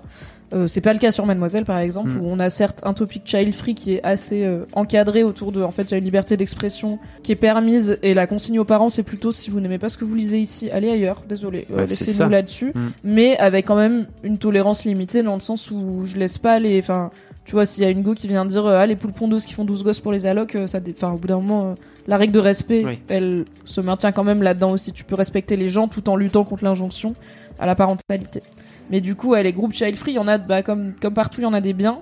Euh, 0.52 0.68
c'est 0.68 0.82
pas 0.82 0.92
le 0.92 0.98
cas 0.98 1.10
sur 1.10 1.24
Mademoiselle 1.24 1.64
par 1.64 1.78
exemple 1.78 2.10
Mm. 2.10 2.20
où 2.20 2.26
on 2.28 2.38
a 2.38 2.50
certes 2.50 2.80
un 2.84 2.92
topic 2.92 3.22
child 3.24 3.54
free 3.54 3.74
qui 3.74 3.94
est 3.94 4.04
assez 4.04 4.44
euh, 4.44 4.64
encadré 4.74 5.22
autour 5.24 5.52
de 5.52 5.62
en 5.62 5.70
fait 5.70 5.84
il 5.84 5.90
y 5.92 5.94
a 5.94 5.98
une 5.98 6.04
liberté 6.04 6.36
d'expression 6.36 6.98
qui 7.22 7.32
est 7.32 7.36
permise 7.36 7.98
et 8.02 8.12
la 8.12 8.26
consigne 8.26 8.58
aux 8.58 8.64
parents 8.64 8.90
c'est 8.90 9.02
plutôt 9.02 9.32
si 9.32 9.48
vous 9.50 9.58
n'aimez 9.60 9.78
pas 9.78 9.88
ce 9.88 9.96
que 9.96 10.04
vous 10.04 10.14
lisez 10.14 10.38
ici 10.38 10.70
allez 10.70 10.90
ailleurs 10.90 11.22
désolé 11.26 11.66
euh, 11.70 11.76
Ouais, 11.78 11.86
laissez-nous 11.86 12.28
là-dessus 12.28 12.72
Mm. 12.74 12.88
mais 13.04 13.38
avec 13.38 13.66
quand 13.66 13.74
même 13.74 14.06
une 14.22 14.36
tolérance 14.38 14.84
limitée 14.84 15.22
dans 15.22 15.34
le 15.34 15.40
sens 15.40 15.70
où 15.70 16.02
je 16.04 16.18
laisse 16.18 16.36
pas 16.38 16.58
les 16.58 16.78
enfin 16.78 17.10
tu 17.46 17.52
vois 17.52 17.64
s'il 17.66 17.82
y 17.82 17.86
a 17.86 17.90
une 17.90 18.02
go 18.02 18.14
qui 18.14 18.28
vient 18.28 18.44
dire 18.44 18.66
ah 18.66 18.86
les 18.86 18.96
poules 18.96 19.12
pondeuses 19.12 19.44
qui 19.46 19.54
font 19.54 19.64
12 19.64 19.82
gosses 19.82 20.00
pour 20.00 20.12
les 20.12 20.26
allocs 20.26 20.56
ça 20.66 20.78
enfin 20.90 21.10
au 21.12 21.16
bout 21.18 21.28
d'un 21.28 21.36
moment 21.40 21.68
euh, 21.70 21.74
la 22.06 22.16
règle 22.18 22.32
de 22.34 22.38
respect 22.38 22.82
Oui. 22.84 22.98
elle 23.08 23.46
se 23.64 23.80
maintient 23.80 24.12
quand 24.12 24.24
même 24.24 24.42
là-dedans 24.42 24.70
aussi 24.72 24.92
tu 24.92 25.04
peux 25.04 25.14
respecter 25.14 25.56
les 25.56 25.68
gens 25.70 25.88
tout 25.88 26.08
en 26.10 26.16
luttant 26.16 26.44
contre 26.44 26.64
l'injonction 26.64 27.14
à 27.58 27.66
la 27.66 27.74
parentalité 27.74 28.40
mais 28.90 29.00
du 29.00 29.14
coup, 29.14 29.30
ouais, 29.30 29.42
les 29.42 29.52
groupes 29.52 29.72
child 29.72 29.96
free, 29.96 30.12
il 30.12 30.16
y 30.16 30.18
en 30.18 30.28
a, 30.28 30.38
bah, 30.38 30.62
comme, 30.62 30.94
comme 31.00 31.14
partout, 31.14 31.40
il 31.40 31.44
y 31.44 31.46
en 31.46 31.52
a 31.52 31.60
des 31.60 31.72
biens. 31.72 32.00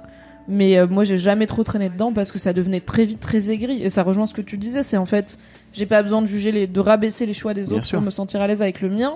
Mais 0.49 0.76
euh, 0.76 0.89
moi, 0.89 1.05
j'ai 1.05 1.18
jamais 1.18 1.47
trop 1.47 1.62
traîné 1.62 1.89
dedans 1.89 2.12
parce 2.12 2.33
que 2.33 2.39
ça 2.39 2.53
devenait 2.53 2.80
très 2.80 3.05
vite 3.05 3.20
très 3.20 3.51
aigri. 3.51 3.83
Et 3.83 3.89
ça 3.89 4.03
rejoint 4.03 4.26
ce 4.26 4.35
que 4.35 4.43
tu 4.43 4.59
disais, 4.59 4.83
c'est 4.83 4.97
en 4.97 5.07
fait, 5.07 5.39
j'ai 5.72 5.87
pas 5.87 6.03
besoin 6.03 6.20
de 6.20 6.26
juger 6.26 6.51
les, 6.51 6.66
de 6.66 6.80
rabaisser 6.80 7.26
les 7.26 7.35
choix 7.35 7.55
des 7.55 7.62
Bien 7.62 7.76
autres 7.76 7.85
sûr. 7.85 7.99
pour 7.99 8.05
me 8.05 8.11
sentir 8.11 8.41
à 8.41 8.47
l'aise 8.49 8.62
avec 8.62 8.80
le 8.80 8.89
mien. 8.89 9.14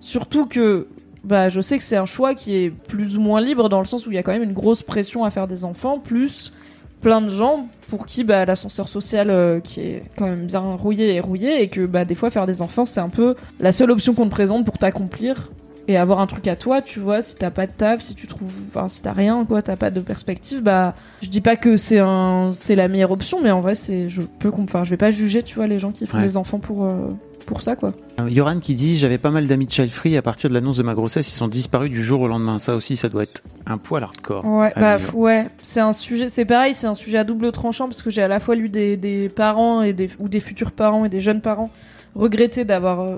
Surtout 0.00 0.46
que 0.46 0.88
bah, 1.24 1.48
je 1.48 1.60
sais 1.60 1.78
que 1.78 1.84
c'est 1.84 1.96
un 1.96 2.06
choix 2.06 2.34
qui 2.34 2.56
est 2.56 2.70
plus 2.70 3.16
ou 3.16 3.20
moins 3.20 3.40
libre 3.40 3.68
dans 3.68 3.78
le 3.78 3.84
sens 3.84 4.06
où 4.06 4.10
il 4.10 4.14
y 4.14 4.18
a 4.18 4.22
quand 4.22 4.32
même 4.32 4.42
une 4.42 4.52
grosse 4.52 4.82
pression 4.82 5.24
à 5.24 5.30
faire 5.30 5.46
des 5.46 5.64
enfants, 5.64 5.98
plus 5.98 6.52
plein 7.00 7.20
de 7.20 7.28
gens 7.28 7.68
pour 7.88 8.06
qui 8.06 8.24
bah, 8.24 8.44
l'ascenseur 8.44 8.88
social 8.88 9.30
euh, 9.30 9.60
qui 9.60 9.80
est 9.80 10.02
quand 10.16 10.24
même 10.26 10.46
bien 10.46 10.60
rouillé 10.60 11.14
et 11.14 11.20
rouillé 11.20 11.62
et 11.62 11.68
que 11.68 11.86
bah, 11.86 12.04
des 12.04 12.16
fois 12.16 12.28
faire 12.28 12.46
des 12.46 12.60
enfants 12.60 12.84
c'est 12.84 13.00
un 13.00 13.08
peu 13.08 13.36
la 13.60 13.70
seule 13.70 13.92
option 13.92 14.14
qu'on 14.14 14.24
te 14.24 14.30
présente 14.30 14.64
pour 14.64 14.78
t'accomplir 14.78 15.50
et 15.88 15.96
avoir 15.96 16.20
un 16.20 16.26
truc 16.26 16.46
à 16.46 16.54
toi, 16.54 16.82
tu 16.82 17.00
vois, 17.00 17.22
si 17.22 17.34
t'as 17.36 17.50
pas 17.50 17.66
de 17.66 17.72
taf, 17.72 18.00
si 18.02 18.14
tu 18.14 18.26
trouves, 18.26 18.52
enfin, 18.68 18.88
si 18.88 19.00
t'as 19.02 19.12
rien, 19.12 19.44
quoi, 19.46 19.62
t'as 19.62 19.76
pas 19.76 19.90
de 19.90 20.00
perspective, 20.00 20.62
bah, 20.62 20.94
je 21.22 21.28
dis 21.28 21.40
pas 21.40 21.56
que 21.56 21.76
c'est 21.78 21.98
un, 21.98 22.50
c'est 22.52 22.76
la 22.76 22.88
meilleure 22.88 23.10
option, 23.10 23.40
mais 23.42 23.50
en 23.50 23.60
vrai, 23.62 23.74
c'est, 23.74 24.08
je 24.10 24.20
peux, 24.22 24.50
enfin, 24.62 24.84
je 24.84 24.90
vais 24.90 24.96
pas 24.98 25.10
juger, 25.10 25.42
tu 25.42 25.54
vois, 25.56 25.66
les 25.66 25.78
gens 25.78 25.90
qui 25.90 26.06
font 26.06 26.18
Ouais. 26.18 26.24
des 26.24 26.36
enfants 26.36 26.58
pour, 26.58 26.84
euh, 26.84 27.06
pour 27.46 27.62
ça, 27.62 27.74
quoi. 27.74 27.94
Euh, 28.20 28.28
Yoran 28.28 28.58
qui 28.58 28.74
dit 28.74 28.96
J'avais 28.98 29.16
pas 29.16 29.30
mal 29.30 29.46
d'amis 29.46 29.64
de 29.64 29.70
child 29.70 29.90
free, 29.90 30.16
à 30.18 30.22
partir 30.22 30.50
de 30.50 30.54
l'annonce 30.54 30.76
de 30.76 30.82
ma 30.82 30.92
grossesse, 30.94 31.26
ils 31.32 31.36
sont 31.36 31.48
disparus 31.48 31.88
du 31.90 32.04
jour 32.04 32.20
au 32.20 32.28
lendemain. 32.28 32.58
Ça 32.58 32.74
aussi, 32.76 32.94
ça 32.96 33.08
doit 33.08 33.22
être 33.22 33.42
un 33.64 33.78
poil 33.78 34.02
hardcore. 34.02 34.44
Ouais, 34.44 34.72
bah, 34.76 34.98
ouais, 35.14 35.46
c'est 35.62 35.80
un 35.80 35.92
sujet, 35.92 36.28
c'est 36.28 36.44
pareil, 36.44 36.74
c'est 36.74 36.86
un 36.88 36.94
sujet 36.94 37.16
à 37.16 37.24
double 37.24 37.50
tranchant 37.52 37.86
parce 37.86 38.02
que 38.02 38.10
j'ai 38.10 38.22
à 38.22 38.28
la 38.28 38.40
fois 38.40 38.54
lu 38.56 38.68
des, 38.68 38.98
des 38.98 39.30
parents 39.30 39.80
et 39.82 39.94
des, 39.94 40.10
ou 40.18 40.28
des 40.28 40.40
futurs 40.40 40.72
parents 40.72 41.06
et 41.06 41.08
des 41.08 41.20
jeunes 41.20 41.40
parents 41.40 41.70
regretter 42.14 42.64
d'avoir 42.64 43.00
euh, 43.00 43.16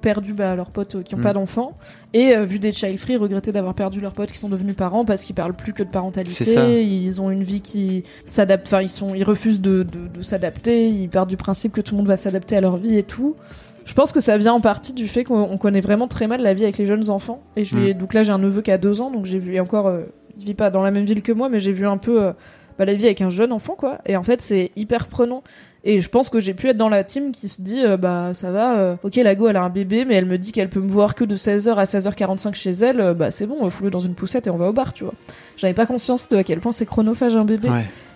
perdu 0.00 0.32
bah, 0.32 0.54
leurs 0.54 0.70
potes 0.70 0.94
euh, 0.96 1.02
qui 1.02 1.14
n'ont 1.14 1.20
Mm. 1.20 1.24
pas 1.24 1.32
d'enfants 1.32 1.76
et 2.14 2.34
euh, 2.36 2.44
vu 2.44 2.58
des 2.58 2.72
child 2.72 2.98
free 2.98 3.16
regretter 3.16 3.52
d'avoir 3.52 3.74
perdu 3.74 4.00
leurs 4.00 4.12
potes 4.12 4.30
qui 4.32 4.38
sont 4.38 4.48
devenus 4.48 4.74
parents 4.76 5.04
parce 5.04 5.24
qu'ils 5.24 5.34
parlent 5.34 5.54
plus 5.54 5.72
que 5.72 5.82
de 5.82 5.88
parentalité, 5.88 6.44
ils 6.84 7.20
ont 7.20 7.30
une 7.30 7.42
vie 7.42 7.60
qui 7.60 8.04
s'adapte, 8.24 8.66
enfin 8.68 8.82
ils 8.82 8.88
sont, 8.88 9.14
ils 9.14 9.24
refusent 9.24 9.60
de, 9.60 9.82
de, 9.82 10.08
de 10.18 10.22
s'adapter, 10.22 10.88
ils 10.88 11.08
partent 11.08 11.28
du 11.30 11.36
principe 11.36 11.72
que 11.72 11.80
tout 11.80 11.94
le 11.94 11.98
monde 11.98 12.06
va 12.08 12.16
s'adapter 12.16 12.56
à 12.56 12.60
leur 12.60 12.76
vie 12.76 12.96
et 12.96 13.02
tout. 13.02 13.34
Je 13.84 13.94
pense 13.94 14.12
que 14.12 14.20
ça 14.20 14.36
vient 14.36 14.52
en 14.52 14.60
partie 14.60 14.92
du 14.92 15.08
fait 15.08 15.24
qu'on 15.24 15.40
on 15.40 15.56
connaît 15.56 15.80
vraiment 15.80 16.08
très 16.08 16.26
mal 16.26 16.42
la 16.42 16.52
vie 16.54 16.64
avec 16.64 16.76
les 16.78 16.84
jeunes 16.86 17.08
enfants. 17.08 17.40
Et 17.56 17.64
je 17.64 17.74
l'ai- 17.76 17.94
donc 17.94 18.12
là, 18.12 18.22
j'ai 18.22 18.32
un 18.32 18.38
neveu 18.38 18.60
qui 18.60 18.70
a 18.70 18.76
deux 18.78 19.00
ans, 19.00 19.10
donc 19.10 19.24
j'ai 19.24 19.38
vu, 19.38 19.54
et 19.54 19.60
encore, 19.60 19.86
euh, 19.86 20.02
il 20.38 20.44
vit 20.44 20.54
pas 20.54 20.68
dans 20.70 20.82
la 20.82 20.90
même 20.90 21.04
ville 21.06 21.22
que 21.22 21.32
moi, 21.32 21.48
mais 21.48 21.58
j'ai 21.58 21.72
vu 21.72 21.86
un 21.86 21.96
peu 21.96 22.22
euh, 22.22 22.32
bah, 22.78 22.84
la 22.84 22.92
vie 22.94 23.06
avec 23.06 23.22
un 23.22 23.30
jeune 23.30 23.50
enfant, 23.50 23.74
quoi. 23.76 23.98
Et 24.04 24.16
en 24.18 24.22
fait, 24.22 24.42
c'est 24.42 24.72
hyper 24.76 25.06
prenant. 25.06 25.42
Et 25.90 26.02
je 26.02 26.08
pense 26.10 26.28
que 26.28 26.38
j'ai 26.38 26.52
pu 26.52 26.68
être 26.68 26.76
dans 26.76 26.90
la 26.90 27.02
team 27.02 27.32
qui 27.32 27.48
se 27.48 27.62
dit, 27.62 27.82
euh, 27.82 27.96
bah 27.96 28.32
ça 28.34 28.52
va, 28.52 28.76
euh, 28.76 28.96
ok, 29.02 29.16
la 29.16 29.34
go, 29.34 29.48
elle 29.48 29.56
a 29.56 29.62
un 29.62 29.70
bébé, 29.70 30.04
mais 30.04 30.16
elle 30.16 30.26
me 30.26 30.36
dit 30.36 30.52
qu'elle 30.52 30.68
peut 30.68 30.82
me 30.82 30.92
voir 30.92 31.14
que 31.14 31.24
de 31.24 31.34
16h 31.34 31.76
à 31.76 31.84
16h45 31.84 32.54
chez 32.54 32.72
elle, 32.72 33.00
euh, 33.00 33.14
bah 33.14 33.30
c'est 33.30 33.46
bon, 33.46 33.70
fous-le 33.70 33.88
dans 33.88 33.98
une 33.98 34.12
poussette 34.12 34.46
et 34.48 34.50
on 34.50 34.58
va 34.58 34.68
au 34.68 34.74
bar, 34.74 34.92
tu 34.92 35.04
vois. 35.04 35.14
J'avais 35.56 35.72
pas 35.72 35.86
conscience 35.86 36.28
de 36.28 36.36
à 36.36 36.44
quel 36.44 36.60
point 36.60 36.72
c'est 36.72 36.84
chronophage 36.84 37.36
un 37.36 37.46
bébé. 37.46 37.70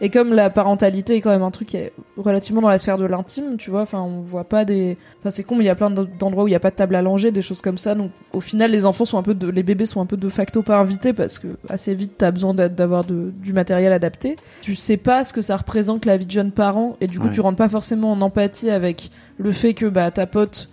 Et 0.05 0.11
comme 0.11 0.35
la 0.35 0.51
parentalité 0.51 1.15
est 1.17 1.21
quand 1.21 1.31
même 1.31 1.45
un 1.45 1.53
truc 1.53 1.69
qui 1.69 1.77
est 1.77 1.93
relativement 2.17 2.61
dans 2.61 2.69
la 2.69 2.79
sphère 2.79 2.99
de 2.99 3.05
l'intime, 3.07 3.57
tu 3.57 3.71
vois, 3.71 3.83
enfin, 3.83 4.01
on 4.03 4.21
voit 4.21 4.43
pas 4.45 4.65
des. 4.65 4.99
Enfin, 5.21 5.31
c'est 5.31 5.45
con, 5.45 5.55
mais 5.55 5.63
il 5.63 5.69
y 5.69 5.71
a 5.71 5.77
plein 5.77 5.91
d'endroits 5.91 6.43
où 6.45 6.49
il 6.49 6.51
y 6.51 6.57
a 6.57 6.61
pas 6.61 6.71
de 6.71 6.75
table 6.75 6.97
à 6.97 7.03
langer, 7.03 7.31
des 7.31 7.41
choses 7.41 7.61
comme 7.61 7.79
ça. 7.79 7.95
Donc, 7.95 8.11
au 8.33 8.41
final, 8.41 8.73
les 8.73 8.85
enfants 8.85 9.05
sont 9.05 9.17
un 9.17 9.23
peu 9.23 9.33
de. 9.33 9.47
Les 9.49 9.63
bébés 9.63 9.87
sont 9.87 10.01
un 10.01 10.07
peu 10.07 10.17
de 10.17 10.29
facto 10.29 10.63
pas 10.63 10.77
invités 10.79 11.13
parce 11.13 11.39
que 11.39 11.47
assez 11.69 11.95
vite, 11.95 12.15
t'as 12.19 12.33
besoin 12.33 12.53
d'a- 12.53 12.69
d'avoir 12.69 13.05
de- 13.05 13.33
du 13.41 13.53
matériel 13.53 13.93
adapté. 13.93 14.35
Tu 14.61 14.75
sais 14.75 14.97
pas 14.97 15.23
ce 15.23 15.33
que 15.33 15.41
ça 15.41 15.57
représente 15.57 16.05
la 16.05 16.17
vie 16.17 16.27
de 16.27 16.31
jeune 16.33 16.51
parent, 16.51 16.97
et 17.01 17.07
du 17.07 17.21
coup, 17.21 17.29
Ouais. 17.29 17.33
tu 17.33 17.41
rentres 17.41 17.59
pas 17.59 17.69
forcément 17.69 18.11
en 18.11 18.21
empathie 18.23 18.71
avec 18.71 19.11
le 19.39 19.53
fait 19.53 19.73
que, 19.73 19.87
bah, 19.87 20.11
ta 20.11 20.27
pote. 20.27 20.69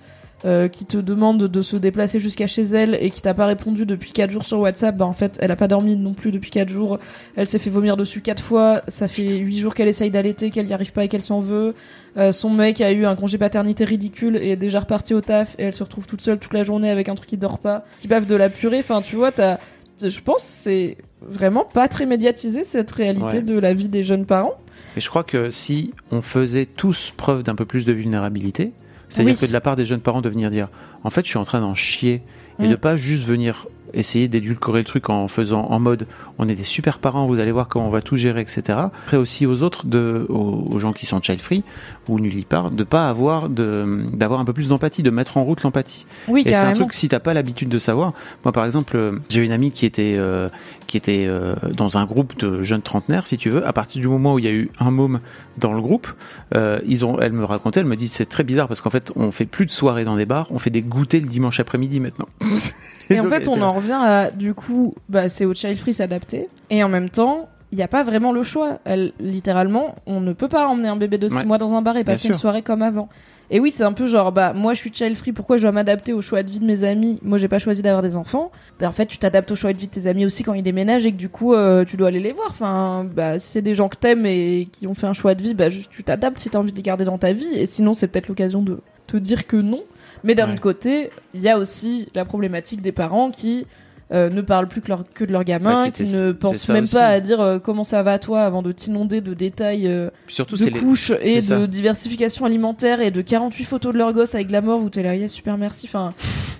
Euh, 0.46 0.68
qui 0.70 0.86
te 0.86 0.98
demande 0.98 1.38
de 1.44 1.62
se 1.62 1.76
déplacer 1.76 2.20
jusqu'à 2.20 2.48
chez 2.48 2.62
elle 2.62 2.98
et 3.02 3.10
qui 3.10 3.22
t'a 3.22 3.34
pas 3.34 3.46
répondu 3.46 3.86
depuis 3.86 4.12
4 4.14 4.30
jours 4.32 4.46
sur 4.46 4.60
WhatsApp, 4.60 4.96
bah 4.96 5.06
en 5.06 5.14
fait 5.14 5.38
elle 5.42 5.52
a 5.52 5.56
pas 5.56 5.68
dormi 5.68 5.96
non 5.98 6.14
plus 6.14 6.32
depuis 6.32 6.50
4 6.52 6.70
jours, 6.70 6.98
elle 7.36 7.48
s'est 7.48 7.60
fait 7.60 7.70
vomir 7.70 7.98
dessus 7.98 8.22
quatre 8.22 8.42
fois. 8.44 8.82
Ça 8.88 9.08
fait 9.08 9.38
huit 9.38 9.60
jours 9.60 9.76
qu'elle 9.76 9.88
essaye 9.90 10.12
d'allaiter, 10.12 10.50
qu'elle 10.50 10.68
y 10.68 10.74
arrive 10.74 10.94
pas 10.94 11.04
et 11.04 11.08
qu'elle 11.10 11.24
s'en 11.24 11.42
veut. 11.42 11.76
Euh, 12.18 12.32
son 12.32 12.50
mec 12.52 12.80
a 12.82 12.92
eu 12.92 13.06
un 13.06 13.16
congé 13.16 13.38
paternité 13.38 13.84
ridicule 13.86 14.38
et 14.38 14.52
est 14.52 14.56
déjà 14.56 14.80
reparti 14.80 15.14
au 15.14 15.22
taf 15.22 15.56
et 15.60 15.64
elle 15.64 15.74
se 15.74 15.84
retrouve 15.84 16.06
toute 16.06 16.22
seule 16.22 16.40
toute 16.40 16.54
la 16.54 16.64
journée 16.64 16.90
avec 16.90 17.10
un 17.10 17.16
truc 17.16 17.30
qui 17.30 17.38
dort 17.38 17.60
pas, 17.60 17.84
qui 18.00 18.08
bave 18.08 18.26
de 18.26 18.36
la 18.36 18.50
purée. 18.50 18.80
Enfin, 18.80 19.02
tu 19.02 19.16
vois, 19.18 19.32
t'as, 19.32 19.58
je 20.02 20.20
pense 20.22 20.38
que 20.38 20.48
c'est 20.48 20.98
vraiment 21.22 21.66
pas 21.66 21.90
très 21.90 22.06
médiatisé 22.06 22.64
cette 22.64 22.92
réalité 22.92 23.26
Ouais. 23.26 23.42
de 23.42 23.60
la 23.60 23.74
vie 23.74 23.90
des 23.90 24.04
jeunes 24.04 24.26
parents. 24.26 24.54
Et 24.96 25.02
je 25.02 25.10
crois 25.10 25.24
que 25.24 25.50
si 25.50 25.94
on 26.12 26.22
faisait 26.22 26.66
tous 26.66 27.12
preuve 27.16 27.44
d'un 27.44 27.56
peu 27.56 27.66
plus 27.66 27.86
de 27.86 27.92
vulnérabilité, 27.94 28.72
c'est-à-dire 29.10 29.34
Oui. 29.36 29.39
que 29.41 29.45
de 29.47 29.53
la 29.53 29.62
part 29.62 29.76
des 29.76 29.86
jeunes 29.86 30.01
parents 30.01 30.22
de 30.22 30.30
venir 30.30 30.49
dire 30.51 30.68
en 31.03 31.10
fait 31.10 31.24
je 31.26 31.30
suis 31.30 31.39
en 31.39 31.45
train 31.45 31.60
d'en 31.62 31.76
chier 31.76 32.22
et 32.62 32.68
Mm. 32.68 32.72
de 32.72 32.76
pas 32.76 32.97
juste 32.97 33.26
venir 33.26 33.68
essayer 33.93 34.28
d'édulcorer 34.28 34.80
le 34.80 34.86
truc 34.86 35.10
en 35.10 35.28
faisant 35.28 35.66
en 35.72 35.80
mode 35.80 36.05
on 36.38 36.47
est 36.47 36.53
des 36.53 36.64
super 36.64 36.99
parents, 36.99 37.26
vous 37.26 37.39
allez 37.39 37.51
voir 37.51 37.68
comment 37.68 37.88
on 37.88 37.89
va 37.89 38.01
tout 38.01 38.16
gérer, 38.18 38.41
etc. 38.41 38.62
Après 38.78 39.18
aussi 39.18 39.47
aux 39.47 39.64
autres, 39.64 39.88
de, 39.88 40.28
aux, 40.30 40.68
aux 40.70 40.78
gens 40.80 40.93
qui 40.93 41.07
sont 41.07 41.20
child 41.22 41.39
free 41.41 41.64
ou 42.07 42.20
nullipare, 42.20 42.70
de 42.70 42.84
pas 42.84 43.10
avoir 43.10 43.49
de 43.49 44.05
d'avoir 44.14 44.39
un 44.41 44.45
peu 44.45 44.53
plus 44.53 44.68
d'empathie, 44.68 45.01
de 45.01 45.10
mettre 45.10 45.38
en 45.38 45.43
route 45.43 45.64
l'empathie. 45.64 46.05
Oui, 46.28 46.43
Et 46.45 46.53
c'est 46.53 46.66
un 46.66 46.74
truc 46.74 46.93
si 46.93 47.07
t'as 47.10 47.20
pas 47.20 47.34
l'habitude 47.34 47.70
de 47.70 47.78
savoir. 47.80 48.14
Moi, 48.45 48.51
par 48.51 48.64
exemple, 48.66 48.95
euh, 48.95 49.14
j'ai 49.30 49.43
une 49.43 49.51
amie 49.51 49.72
qui 49.72 49.88
était 49.88 50.16
euh, 50.20 50.49
qui 50.86 50.95
était 50.97 51.26
euh, 51.28 51.55
dans 51.76 51.97
un 51.97 52.05
groupe 52.05 52.38
de 52.39 52.62
jeunes 52.62 52.84
trentenaires, 52.84 53.26
si 53.26 53.38
tu 53.39 53.49
veux. 53.49 53.66
À 53.66 53.74
partir 53.74 54.01
du 54.01 54.07
moment 54.07 54.36
où 54.36 54.39
il 54.39 54.45
y 54.45 54.49
a 54.49 54.51
eu 54.53 54.70
un 54.80 54.91
môme 54.91 55.20
dans 55.60 55.74
le 55.74 55.82
groupe, 55.82 56.07
euh, 56.55 56.80
ils 56.88 57.05
ont, 57.05 57.20
elle 57.20 57.34
me 57.34 57.43
racontait, 57.45 57.80
elle 57.82 57.86
me 57.86 57.95
dit 57.95 58.07
c'est 58.07 58.26
très 58.26 58.43
bizarre 58.43 58.68
parce 58.68 58.82
qu'en 58.82 58.89
fait, 58.89 59.12
on 59.16 59.32
fait 59.32 59.45
plus 59.45 59.66
de 59.66 59.72
soirées 59.72 60.05
dans 60.05 60.16
des 60.16 60.26
bars, 60.26 60.47
on 60.51 60.60
fait 60.60 60.70
des 60.70 60.82
goûters 60.82 61.22
le 61.22 61.28
dimanche 61.28 61.60
après-midi 61.60 61.99
maintenant. 61.99 62.28
Et 63.10 63.20
en 63.20 63.24
fait, 63.24 63.47
on 63.47 63.62
en 63.62 63.74
revient 63.74 63.97
à, 63.99 64.30
du 64.32 64.53
coup, 64.53 64.93
bah, 65.10 65.30
c'est 65.30 65.45
au 65.45 65.53
child 65.53 65.78
free 65.80 65.93
s'adapter. 65.93 66.47
Et 66.70 66.84
en 66.84 66.89
même 66.89 67.10
temps, 67.10 67.49
il 67.72 67.78
n'y 67.78 67.84
a 67.84 67.88
pas 67.88 68.03
vraiment 68.03 68.32
le 68.32 68.43
choix. 68.43 68.80
Elle, 68.86 69.14
littéralement, 69.20 69.95
on 70.05 70.22
ne 70.22 70.34
peut 70.34 70.47
pas 70.47 70.68
emmener 70.68 70.89
un 70.89 70.95
bébé 70.95 71.18
de 71.18 71.28
6 71.28 71.36
Ouais. 71.38 71.45
mois 71.45 71.57
dans 71.57 71.74
un 71.76 71.82
bar 71.82 71.97
et 71.97 72.03
passer 72.03 72.28
une 72.28 72.34
soirée 72.36 72.62
comme 72.62 72.82
avant. 72.84 73.10
Et 73.52 73.60
oui, 73.60 73.72
c'est 73.72 73.84
un 73.84 73.93
peu 73.93 74.06
genre, 74.06 74.32
bah, 74.32 74.54
moi 74.54 74.74
je 74.76 74.80
suis 74.80 74.93
child 74.93 75.16
free, 75.16 75.32
pourquoi 75.32 75.58
je 75.58 75.64
dois 75.64 75.72
m'adapter 75.72 76.14
au 76.14 76.22
choix 76.22 76.43
de 76.43 76.52
vie 76.52 76.60
de 76.60 76.66
mes 76.66 76.84
amis? 76.84 77.20
Moi 77.24 77.38
j'ai 77.39 77.47
pas 77.47 77.58
choisi 77.60 77.82
d'avoir 77.82 78.04
des 78.04 78.16
enfants. 78.16 78.52
Bah, 78.80 78.88
en 78.88 78.91
fait, 78.91 79.08
tu 79.08 79.18
t'adaptes 79.18 79.50
au 79.52 79.56
choix 79.56 79.74
de 79.74 79.78
vie 79.80 79.88
de 79.88 79.91
tes 79.91 80.06
amis 80.08 80.26
aussi 80.26 80.43
quand 80.43 80.54
ils 80.54 80.62
déménagent 80.64 81.06
et 81.06 81.12
que 81.12 81.18
du 81.18 81.30
coup, 81.30 81.54
euh, 81.56 81.84
tu 81.84 81.97
dois 81.97 82.10
aller 82.10 82.20
les 82.20 82.32
voir. 82.32 82.47
Enfin, 82.52 83.06
bah, 83.16 83.39
si 83.39 83.47
c'est 83.50 83.62
des 83.64 83.74
gens 83.74 83.89
que 83.89 83.97
t'aimes 83.97 84.26
et 84.28 84.68
qui 84.72 84.86
ont 84.86 84.93
fait 84.93 85.08
un 85.08 85.14
choix 85.14 85.34
de 85.36 85.41
vie, 85.41 85.54
bah, 85.56 85.70
juste, 85.70 85.89
tu 85.91 86.04
t'adaptes 86.04 86.38
si 86.39 86.50
t'as 86.50 86.60
envie 86.60 86.72
de 86.72 86.78
les 86.78 86.84
garder 86.84 87.06
dans 87.06 87.18
ta 87.18 87.34
vie. 87.34 87.54
Et 87.56 87.66
sinon, 87.66 87.93
c'est 87.93 88.08
peut-être 88.08 88.28
l'occasion 88.28 88.62
de 88.62 88.80
te 89.08 89.18
dire 89.18 89.47
que 89.47 89.58
non. 89.58 89.82
Mais 90.24 90.36
d'un 90.36 90.45
Ouais. 90.45 90.52
autre 90.54 90.62
côté, 90.62 91.10
il 91.34 91.41
y 91.41 91.50
a 91.50 91.58
aussi 91.58 92.08
la 92.14 92.26
problématique 92.26 92.82
des 92.82 92.91
parents 92.91 93.32
qui 93.32 93.66
euh, 94.12 94.30
ne 94.30 94.41
parlent 94.41 94.68
plus 94.68 94.82
que, 94.82 94.88
leur- 94.89 95.03
que 95.14 95.24
de 95.24 95.32
leur 95.32 95.43
gamin, 95.43 95.86
Bah, 95.86 95.91
qui 95.91 96.03
ne 96.03 96.32
pensent 96.32 96.68
même 96.70 96.84
aussi. 96.84 96.95
pas 96.95 97.05
à 97.07 97.20
dire 97.20 97.39
euh, 97.41 97.60
comment 97.60 97.84
ça 97.84 98.01
va 98.03 98.18
toi 98.20 98.41
avant 98.41 98.62
de 98.62 98.72
t'inonder 98.72 99.22
de 99.22 99.34
détails 99.34 99.88
euh, 99.88 100.10
Surtout, 100.28 100.55
de 100.57 100.66
les. 100.66 100.72
couches 100.72 101.12
et 101.22 101.41
ça. 101.41 101.60
de 101.60 101.66
diversification 101.66 102.45
alimentaire 102.45 103.01
et 103.01 103.12
de 103.12 103.22
48 103.22 103.64
photos 103.66 103.93
de 103.93 103.97
leur 103.99 104.14
gosse 104.14 104.34
avec 104.36 104.47
de 104.47 104.53
la 104.53 104.62
mort 104.62 104.82
où 104.82 104.89
t'es 104.89 105.03
là, 105.03 105.16
yes, 105.16 105.32
super 105.32 105.57
merci. 105.57 105.86
Enfin, 105.88 106.10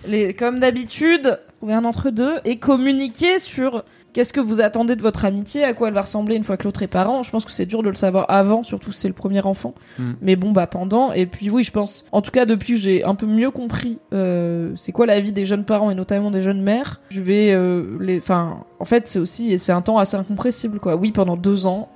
les, 0.08 0.34
comme 0.34 0.60
d'habitude, 0.60 1.40
trouver 1.58 1.74
un 1.74 1.86
entre 1.86 2.10
deux 2.12 2.36
et 2.46 2.58
communiquer 2.58 3.40
sur 3.40 3.84
qu'est-ce 4.14 4.34
que 4.34 4.40
vous 4.40 4.62
attendez 4.62 4.96
de 4.96 5.02
votre 5.02 5.26
amitié, 5.26 5.64
à 5.64 5.74
quoi 5.74 5.88
elle 5.88 5.94
va 5.94 6.02
ressembler 6.02 6.36
une 6.36 6.44
fois 6.44 6.58
que 6.58 6.64
l'autre 6.64 6.82
est 6.84 6.88
parent? 6.88 7.24
Je 7.24 7.32
pense 7.32 7.46
que 7.46 7.52
c'est 7.52 7.66
dur 7.66 7.84
de 7.84 7.90
le 7.90 7.96
savoir 7.96 8.26
avant, 8.30 8.64
surtout 8.64 8.92
si 8.92 9.02
c'est 9.02 9.08
le 9.08 9.14
premier 9.14 9.42
enfant. 9.42 9.74
Mm. 9.98 10.04
Mais 10.22 10.36
bon, 10.36 10.52
bah 10.52 10.68
pendant. 10.68 11.12
Et 11.14 11.26
puis 11.26 11.50
oui, 11.50 11.64
je 11.64 11.72
pense, 11.72 12.06
en 12.12 12.22
tout 12.22 12.32
cas 12.32 12.46
depuis 12.46 12.74
que 12.74 12.80
j'ai 12.80 13.04
un 13.04 13.16
peu 13.16 13.26
mieux 13.26 13.52
compris 13.52 14.00
euh, 14.14 14.72
c'est 14.76 14.92
quoi 14.92 15.06
la 15.06 15.20
vie 15.20 15.32
des 15.32 15.46
jeunes 15.46 15.66
parents 15.66 15.92
et 15.92 15.96
notamment 15.96 16.32
des 16.32 16.42
jeunes 16.42 16.62
mères, 16.62 17.02
je 17.10 17.22
vais 17.22 17.52
euh, 17.52 17.98
les... 18.00 18.18
Enfin, 18.18 18.64
en 18.80 18.86
fait, 18.86 19.08
c'est 19.08 19.20
aussi, 19.20 19.58
c'est 19.60 19.72
un 19.72 19.82
temps 19.82 19.98
assez 19.98 20.18
incompressible, 20.18 20.80
quoi. 20.80 20.96
Oui, 20.96 21.12
pendant 21.12 21.38
deux 21.38 21.66
ans, 21.66 21.90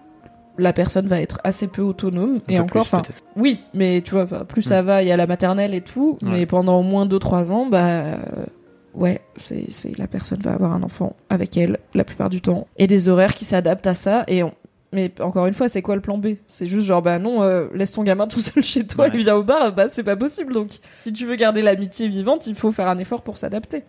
la 0.57 0.73
personne 0.73 1.07
va 1.07 1.19
être 1.19 1.39
assez 1.43 1.67
peu 1.67 1.81
autonome 1.81 2.39
un 2.47 2.51
et 2.53 2.57
peu 2.57 2.61
encore 2.61 2.81
enfin 2.83 3.01
oui 3.35 3.61
mais 3.73 4.01
tu 4.01 4.11
vois 4.11 4.25
plus 4.25 4.61
ça 4.61 4.83
va 4.83 5.01
il 5.01 5.07
y 5.07 5.11
a 5.11 5.17
la 5.17 5.25
maternelle 5.25 5.73
et 5.73 5.81
tout 5.81 6.19
Ouais. 6.21 6.29
mais 6.31 6.45
pendant 6.45 6.79
au 6.79 6.83
moins 6.83 7.07
2 7.07 7.17
3 7.17 7.51
ans 7.51 7.65
bah 7.65 8.03
ouais 8.93 9.21
c'est 9.37 9.65
c'est 9.71 9.97
la 9.97 10.07
personne 10.07 10.39
va 10.41 10.53
avoir 10.53 10.73
un 10.73 10.83
enfant 10.83 11.15
avec 11.29 11.57
elle 11.57 11.79
la 11.93 12.03
plupart 12.03 12.29
du 12.29 12.41
temps 12.41 12.67
et 12.77 12.87
des 12.87 13.09
horaires 13.09 13.33
qui 13.33 13.45
s'adaptent 13.45 13.87
à 13.87 13.93
ça 13.93 14.23
et 14.27 14.43
on 14.43 14.53
mais 14.95 15.11
encore 15.21 15.47
une 15.47 15.55
fois, 15.55 15.69
c'est 15.69 15.81
quoi 15.81 15.95
le 15.95 16.01
plan 16.01 16.19
B? 16.19 16.35
C'est 16.45 16.67
juste 16.67 16.85
genre, 16.85 17.01
bah 17.01 17.17
non, 17.17 17.41
euh, 17.41 17.65
laisse 17.73 17.91
ton 17.93 18.03
gamin 18.03 18.27
tout 18.27 18.41
seul 18.41 18.63
chez 18.63 18.85
toi 18.85 19.05
Ouais. 19.07 19.11
et 19.15 19.17
viens 19.17 19.33
au 19.35 19.41
bar, 19.41 19.73
bah 19.73 19.87
c'est 19.89 20.03
pas 20.03 20.15
possible. 20.15 20.53
Donc, 20.53 20.73
si 21.07 21.11
tu 21.11 21.25
veux 21.25 21.35
garder 21.35 21.63
l'amitié 21.63 22.07
vivante, 22.07 22.45
il 22.45 22.53
faut 22.53 22.71
faire 22.71 22.87
un 22.87 22.99
effort 22.99 23.23
pour 23.23 23.37
s'adapter. 23.37 23.81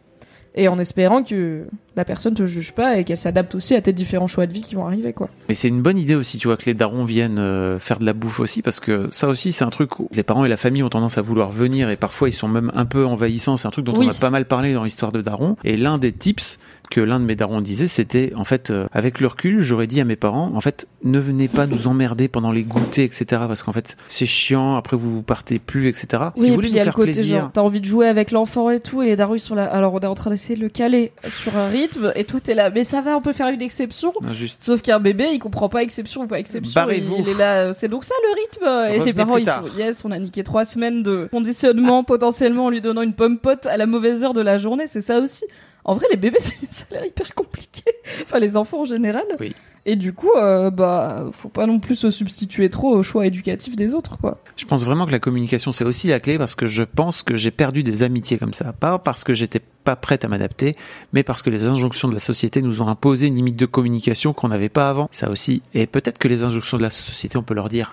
Et 0.55 0.67
en 0.67 0.79
espérant 0.79 1.23
que 1.23 1.67
la 1.97 2.05
personne 2.05 2.35
te 2.35 2.45
juge 2.47 2.73
pas 2.73 2.99
et 2.99 3.05
qu'elle 3.05 3.17
s'adapte 3.17 3.55
aussi 3.55 3.75
à 3.75 3.81
tes 3.81 3.93
différents 3.93 4.27
choix 4.27 4.47
de 4.47 4.53
vie 4.53 4.63
qui 4.63 4.75
vont 4.75 4.87
arriver, 4.87 5.13
quoi. 5.13 5.29
Mais 5.49 5.55
c'est 5.55 5.69
une 5.69 5.83
bonne 5.83 5.99
idée 5.99 6.15
aussi, 6.15 6.39
tu 6.39 6.49
vois, 6.49 6.57
que 6.57 6.65
les 6.67 6.75
darons 6.75 7.05
viennent 7.05 7.39
euh, 7.39 7.79
faire 7.79 7.99
de 7.99 8.05
la 8.05 8.13
bouffe 8.13 8.41
aussi, 8.41 8.63
parce 8.63 8.81
que 8.81 9.09
ça 9.11 9.29
aussi, 9.29 9.53
c'est 9.53 9.65
un 9.65 9.71
truc 9.71 10.01
où 10.01 10.09
les 10.13 10.23
parents 10.23 10.45
et 10.45 10.49
la 10.49 10.57
famille 10.57 10.83
ont 10.83 10.89
tendance 10.89 11.19
à 11.19 11.23
vouloir 11.23 11.51
venir, 11.51 11.91
et 11.91 11.97
parfois 11.97 12.29
ils 12.29 12.33
sont 12.33 12.49
même 12.49 12.73
un 12.75 12.85
peu 12.85 13.05
envahissants. 13.07 13.57
C'est 13.57 13.69
un 13.69 13.71
truc 13.71 13.85
dont 13.85 13.95
Oui. 13.97 14.07
on 14.07 14.11
a 14.11 14.15
pas 14.15 14.31
mal 14.31 14.47
parlé 14.47 14.73
dans 14.75 14.85
l'histoire 14.85 15.13
de 15.13 15.21
darons. 15.21 15.57
Et 15.65 15.77
l'un 15.77 15.99
des 15.99 16.13
tips 16.13 16.59
que 16.91 17.01
l'un 17.01 17.19
de 17.19 17.25
mes 17.25 17.35
darons 17.35 17.61
disait, 17.61 17.87
c'était, 17.87 18.33
en 18.37 18.45
fait, 18.45 18.71
euh, 18.71 18.87
avec 18.93 19.21
le 19.21 19.27
recul, 19.27 19.61
j'aurais 19.61 19.87
dit 19.87 20.01
à 20.01 20.05
mes 20.05 20.17
parents, 20.17 20.53
en 20.55 20.61
fait, 20.61 20.87
ne 21.03 21.19
venez 21.19 21.49
pas 21.49 21.67
nous 21.67 21.87
emmerder 21.87 22.29
pendant 22.29 22.53
les 22.53 22.63
goûters, 22.63 23.05
etc., 23.05 23.25
parce 23.49 23.63
qu'en 23.63 23.73
fait, 23.73 23.97
c'est 24.09 24.27
chiant, 24.27 24.77
après 24.77 24.97
vous 24.97 25.23
partez 25.23 25.59
plus, 25.59 25.89
etc. 25.89 26.25
Oui, 26.37 26.43
si 26.43 26.49
vous 26.51 26.55
voulez 26.57 26.69
nous 26.69 26.75
y 26.77 26.79
a 26.81 26.83
le 26.83 26.85
faire 26.87 26.95
côté 26.95 27.13
plaisir, 27.13 27.51
t'as 27.53 27.63
envie 27.63 27.81
de 27.81 27.87
jouer 27.87 28.07
avec 28.09 28.31
l'enfant 28.33 28.69
et 28.71 28.81
tout, 28.81 29.03
et 29.03 29.07
les 29.07 29.17
darons 29.17 29.35
ils 29.35 29.41
sont 29.41 29.55
là. 29.55 29.65
Alors 29.65 29.95
on 29.95 30.01
est 30.01 30.07
en 30.07 30.15
train 30.15 30.31
d'essayer 30.31 30.57
de 30.57 30.63
le 30.63 30.69
caler 30.69 31.13
sur 31.27 31.57
un 31.57 31.69
rythme, 31.85 32.13
et 32.15 32.25
toi 32.25 32.41
t'es 32.41 32.55
là, 32.55 32.71
mais 32.71 32.85
ça 32.85 33.01
va, 33.01 33.17
on 33.17 33.21
peut 33.21 33.33
faire 33.33 33.49
une 33.49 33.63
exception. 33.63 34.13
Non, 34.21 34.33
juste, 34.33 34.63
Sauf 34.63 34.83
qu'un 34.83 35.01
bébé, 35.01 35.29
il 35.33 35.39
comprend 35.39 35.69
pas 35.69 35.83
exception 35.83 36.23
ou 36.23 36.27
pas 36.27 36.39
exception. 36.39 36.73
Barrez-vous. 36.75 37.17
Il 37.19 37.29
est 37.29 37.39
là, 37.39 37.73
c'est 37.73 37.89
donc 37.89 38.05
ça 38.05 38.15
le 38.23 38.41
rythme. 38.41 38.95
Et 38.95 39.05
les 39.05 39.13
parents, 39.13 39.37
ils 39.37 39.47
font, 39.47 39.79
yes, 39.79 40.05
on 40.05 40.11
a 40.11 40.19
niqué 40.19 40.45
trois 40.45 40.65
semaines 40.65 41.03
de 41.03 41.29
conditionnement 41.31 42.05
potentiellement 42.05 42.67
en 42.67 42.71
lui 42.71 42.81
donnant 42.81 43.03
une 43.03 43.15
pomme 43.15 43.39
pote 43.39 43.67
à 43.67 43.77
la 43.77 43.87
mauvaise 43.87 44.25
heure 44.25 44.35
de 44.35 44.41
la 44.41 44.59
journée. 44.59 44.87
C'est 44.87 45.01
ça 45.01 45.19
aussi. 45.19 45.45
En 45.85 45.95
vrai, 45.95 46.07
les 46.11 46.17
bébés, 46.17 46.41
ça 46.41 46.87
a 46.91 46.95
l'air 46.95 47.07
hyper 47.07 47.35
compliqué. 47.35 47.85
Enfin, 48.23 48.39
les 48.39 48.57
enfants 48.57 48.83
en 48.83 48.85
général. 48.85 49.25
Oui. 49.39 49.55
Et 49.87 49.97
du 49.97 50.15
coup, 50.15 50.31
euh, 50.37 50.71
bah, 50.71 51.27
faut 51.33 51.51
pas 51.51 51.67
non 51.67 51.79
plus 51.79 51.95
se 51.95 52.11
substituer 52.11 52.71
trop 52.71 52.97
au 52.97 53.03
choix 53.03 53.27
éducatif 53.27 53.77
des 53.77 53.93
autres, 53.93 54.17
quoi. 54.17 54.39
Je 54.57 54.65
pense 54.65 54.83
vraiment 54.83 55.05
que 55.05 55.13
la 55.13 55.19
communication, 55.19 55.73
c'est 55.73 55.85
aussi 55.85 56.09
la 56.09 56.21
clé 56.21 56.39
parce 56.39 56.55
que 56.55 56.67
je 56.67 56.83
pense 56.83 57.23
que 57.23 57.37
j'ai 57.37 57.51
perdu 57.51 57.83
des 57.83 58.03
amitiés 58.03 58.39
comme 58.39 58.55
ça. 58.55 58.73
Pas 58.73 58.99
parce 58.99 59.25
que 59.25 59.35
j'étais 59.35 59.61
pas 59.61 59.95
prête 59.95 60.25
à 60.25 60.29
m'adapter, 60.29 60.75
mais 61.13 61.23
parce 61.23 61.43
que 61.43 61.51
les 61.51 61.67
injonctions 61.67 62.09
de 62.09 62.15
la 62.15 62.21
société 62.21 62.63
nous 62.63 62.81
ont 62.81 62.89
imposé 62.89 63.27
une 63.27 63.37
limite 63.37 63.57
de 63.57 63.67
communication 63.67 64.33
qu'on 64.33 64.49
n'avait 64.49 64.71
pas 64.71 64.89
avant. 64.89 65.09
Ça 65.13 65.29
aussi. 65.29 65.61
Et 65.75 65.87
peut-être 65.87 66.17
que 66.17 66.29
les 66.29 66.43
injonctions 66.43 66.79
de 66.79 66.83
la 66.83 66.91
société, 66.91 67.37
on 67.37 67.43
peut 67.43 67.55
leur 67.55 67.69
dire. 67.69 67.93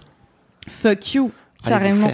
Fuck 0.70 1.16
you, 1.16 1.32
allez 1.66 1.92
vous 1.92 2.06
carrément. 2.06 2.12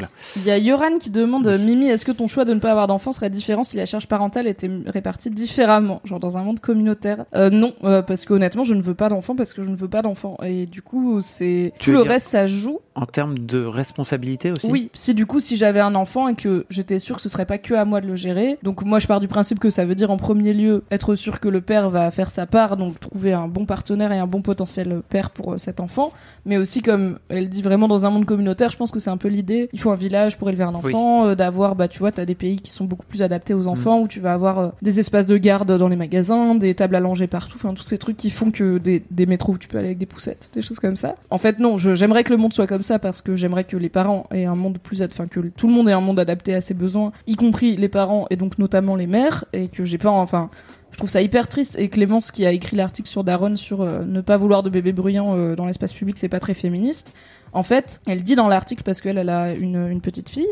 Faire. 0.00 0.10
Il 0.36 0.44
y 0.44 0.50
a 0.50 0.58
Yoran 0.58 0.98
qui 0.98 1.10
demande 1.10 1.46
Oui. 1.46 1.64
Mimi, 1.64 1.86
est-ce 1.88 2.04
que 2.04 2.12
ton 2.12 2.26
choix 2.28 2.44
de 2.44 2.54
ne 2.54 2.60
pas 2.60 2.70
avoir 2.70 2.86
d'enfant 2.86 3.12
serait 3.12 3.30
différent 3.30 3.64
si 3.64 3.76
la 3.76 3.86
charge 3.86 4.06
parentale 4.06 4.46
était 4.46 4.70
répartie 4.86 5.30
différemment, 5.30 6.00
genre 6.04 6.20
dans 6.20 6.38
un 6.38 6.42
monde 6.42 6.60
communautaire? 6.60 7.24
Euh, 7.34 7.50
Non, 7.50 7.74
euh, 7.84 8.02
parce 8.02 8.24
que 8.24 8.32
honnêtement, 8.34 8.64
je 8.64 8.74
ne 8.74 8.82
veux 8.82 8.94
pas 8.94 9.08
d'enfant 9.08 9.34
parce 9.34 9.52
que 9.54 9.62
je 9.62 9.68
ne 9.68 9.76
veux 9.76 9.88
pas 9.88 10.02
d'enfant. 10.02 10.36
Et 10.44 10.66
du 10.66 10.82
coup, 10.82 11.20
c'est 11.20 11.72
Tu 11.78 11.86
tout 11.86 11.96
le 11.96 12.02
dire- 12.02 12.12
reste, 12.12 12.28
ça 12.28 12.46
joue. 12.46 12.80
En 12.98 13.06
termes 13.06 13.38
de 13.38 13.64
responsabilité 13.64 14.50
aussi. 14.50 14.68
Oui, 14.68 14.90
si 14.92 15.14
du 15.14 15.24
coup, 15.24 15.38
si 15.38 15.56
j'avais 15.56 15.78
un 15.78 15.94
enfant 15.94 16.26
et 16.26 16.34
que 16.34 16.66
j'étais 16.68 16.98
sûre 16.98 17.16
que 17.16 17.22
ce 17.22 17.28
serait 17.28 17.46
pas 17.46 17.58
que 17.58 17.74
à 17.74 17.84
moi 17.84 18.00
de 18.00 18.08
le 18.08 18.16
gérer, 18.16 18.58
donc 18.64 18.82
moi 18.82 18.98
je 18.98 19.06
pars 19.06 19.20
du 19.20 19.28
principe 19.28 19.60
que 19.60 19.70
ça 19.70 19.84
veut 19.84 19.94
dire 19.94 20.10
en 20.10 20.16
premier 20.16 20.52
lieu 20.52 20.82
être 20.90 21.14
sûr 21.14 21.38
que 21.38 21.48
le 21.48 21.60
père 21.60 21.90
va 21.90 22.10
faire 22.10 22.28
sa 22.28 22.46
part, 22.46 22.76
donc 22.76 22.98
trouver 22.98 23.32
un 23.32 23.46
bon 23.46 23.66
partenaire 23.66 24.10
et 24.10 24.18
un 24.18 24.26
bon 24.26 24.42
potentiel 24.42 25.02
père 25.08 25.30
pour 25.30 25.52
euh, 25.52 25.58
cet 25.58 25.78
enfant, 25.78 26.12
mais 26.44 26.56
aussi 26.56 26.82
comme 26.82 27.20
elle 27.28 27.48
dit 27.48 27.62
vraiment 27.62 27.86
dans 27.86 28.04
un 28.04 28.10
monde 28.10 28.24
communautaire, 28.24 28.70
je 28.70 28.76
pense 28.76 28.90
que 28.90 28.98
c'est 28.98 29.10
un 29.10 29.16
peu 29.16 29.28
l'idée. 29.28 29.68
Il 29.72 29.78
faut 29.78 29.92
un 29.92 29.96
village 29.96 30.36
pour 30.36 30.48
élever 30.48 30.64
un 30.64 30.74
enfant, 30.74 31.26
euh, 31.26 31.34
d'avoir, 31.36 31.76
bah 31.76 31.86
tu 31.86 32.00
vois, 32.00 32.10
t'as 32.10 32.24
des 32.24 32.34
pays 32.34 32.56
qui 32.56 32.72
sont 32.72 32.84
beaucoup 32.84 33.06
plus 33.06 33.22
adaptés 33.22 33.54
aux 33.54 33.68
enfants 33.68 34.00
où 34.00 34.08
tu 34.08 34.18
vas 34.18 34.32
avoir 34.32 34.58
euh, 34.58 34.68
des 34.82 34.98
espaces 34.98 35.26
de 35.26 35.36
garde 35.36 35.70
dans 35.70 35.88
les 35.88 35.96
magasins, 35.96 36.56
des 36.56 36.74
tables 36.74 36.96
à 36.96 37.00
langer 37.00 37.28
partout, 37.28 37.56
enfin 37.56 37.74
tous 37.74 37.84
ces 37.84 37.98
trucs 37.98 38.16
qui 38.16 38.30
font 38.30 38.50
que 38.50 38.78
des, 38.78 39.04
des 39.10 39.26
métros 39.26 39.52
où 39.52 39.58
tu 39.58 39.68
peux 39.68 39.78
aller 39.78 39.88
avec 39.88 39.98
des 39.98 40.06
poussettes, 40.06 40.50
des 40.52 40.62
choses 40.62 40.80
comme 40.80 40.96
ça. 40.96 41.14
En 41.30 41.38
fait, 41.38 41.60
non, 41.60 41.76
j'aimerais 41.76 42.24
que 42.24 42.30
le 42.30 42.38
monde 42.38 42.52
soit 42.52 42.66
comme 42.66 42.82
ça 42.82 42.87
parce 42.98 43.20
que 43.20 43.34
j'aimerais 43.34 43.64
que 43.64 43.76
les 43.76 43.88
parents 43.88 44.26
aient 44.32 44.46
un 44.46 44.54
monde 44.54 44.78
plus, 44.78 45.02
enfin 45.02 45.26
que 45.26 45.40
tout 45.40 45.66
le 45.66 45.74
monde 45.74 45.88
un 45.88 46.00
monde 46.00 46.20
adapté 46.20 46.54
à 46.54 46.60
ses 46.60 46.74
besoins, 46.74 47.12
y 47.26 47.36
compris 47.36 47.76
les 47.76 47.88
parents 47.88 48.26
et 48.30 48.36
donc 48.36 48.58
notamment 48.58 48.96
les 48.96 49.06
mères, 49.06 49.44
et 49.52 49.68
que 49.68 49.84
j'ai 49.84 49.98
pas, 49.98 50.10
enfin. 50.10 50.50
Je 50.90 50.96
trouve 50.96 51.10
ça 51.10 51.22
hyper 51.22 51.46
triste 51.48 51.78
et 51.78 51.88
Clémence 51.90 52.32
qui 52.32 52.46
a 52.46 52.50
écrit 52.50 52.74
l'article 52.74 53.08
sur 53.08 53.22
Daron 53.22 53.54
sur 53.56 53.82
euh, 53.82 54.04
ne 54.04 54.20
pas 54.20 54.36
vouloir 54.36 54.62
de 54.62 54.70
bébé 54.70 54.92
bruyant 54.92 55.36
euh, 55.36 55.54
dans 55.54 55.66
l'espace 55.66 55.92
public, 55.92 56.18
c'est 56.18 56.30
pas 56.30 56.40
très 56.40 56.54
féministe. 56.54 57.14
En 57.52 57.62
fait, 57.62 58.00
elle 58.06 58.22
dit 58.22 58.34
dans 58.34 58.48
l'article 58.48 58.82
parce 58.82 59.00
qu'elle 59.00 59.18
elle 59.18 59.28
a 59.28 59.52
une, 59.52 60.00
petite 60.00 60.30
fille, 60.30 60.48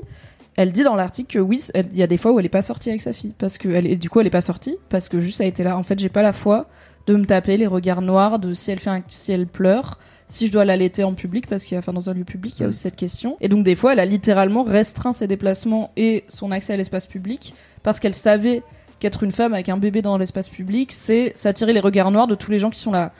elle 0.54 0.72
dit 0.72 0.82
dans 0.82 0.94
l'article 0.94 1.34
que 1.34 1.38
oui, 1.38 1.66
il 1.74 1.96
y 1.96 2.02
a 2.02 2.06
des 2.06 2.16
fois 2.16 2.32
où 2.32 2.38
elle 2.38 2.46
est 2.46 2.50
pas 2.50 2.62
sortie 2.62 2.90
avec 2.90 3.00
sa 3.00 3.12
fille 3.12 3.34
parce 3.38 3.58
que 3.58 3.68
et 3.68 3.96
du 3.96 4.08
coup 4.08 4.20
elle 4.20 4.26
est 4.26 4.30
pas 4.30 4.40
sortie 4.40 4.76
parce 4.88 5.08
que 5.08 5.20
juste 5.20 5.40
elle 5.40 5.48
était 5.48 5.64
là. 5.64 5.76
En 5.76 5.82
fait, 5.82 5.98
j'ai 5.98 6.10
pas 6.10 6.22
la 6.22 6.32
foi 6.32 6.68
de 7.06 7.16
me 7.16 7.24
taper 7.24 7.56
les 7.56 7.66
regards 7.66 8.02
noirs 8.02 8.38
de 8.38 8.52
si 8.52 8.70
elle 8.70 8.80
fait 8.80 8.90
un, 8.90 9.02
si 9.08 9.32
elle 9.32 9.46
pleure, 9.46 9.98
si 10.26 10.46
je 10.46 10.52
dois 10.52 10.64
l'allaiter 10.64 11.04
en 11.04 11.14
public 11.14 11.46
parce 11.46 11.64
qu'il 11.64 11.72
y 11.72 11.76
a 11.76 11.78
enfin 11.78 11.92
dans 11.92 12.10
un 12.10 12.14
lieu 12.14 12.24
public, 12.24 12.54
il 12.58 12.60
y 12.60 12.62
a 12.62 12.66
Mm. 12.66 12.68
aussi 12.70 12.78
cette 12.80 12.96
question. 12.96 13.36
Et 13.40 13.48
donc 13.48 13.62
des 13.64 13.74
fois, 13.74 13.92
elle 13.92 14.00
a 14.00 14.04
littéralement 14.04 14.62
restreint 14.62 15.12
ses 15.12 15.26
déplacements 15.26 15.92
et 15.96 16.24
son 16.28 16.50
accès 16.50 16.72
à 16.72 16.76
l'espace 16.76 17.06
public 17.06 17.54
parce 17.82 18.00
qu'elle 18.00 18.14
savait 18.14 18.62
qu'être 18.98 19.22
une 19.22 19.32
femme 19.32 19.54
avec 19.54 19.68
un 19.68 19.76
bébé 19.76 20.02
dans 20.02 20.16
l'espace 20.18 20.48
public, 20.48 20.90
c'est 20.92 21.32
s'attirer 21.36 21.72
les 21.72 21.80
regards 21.80 22.10
noirs 22.10 22.26
de 22.26 22.34
tous 22.34 22.50
les 22.50 22.58
gens 22.58 22.70
qui 22.70 22.80
sont 22.80 22.92
là. 22.92 23.12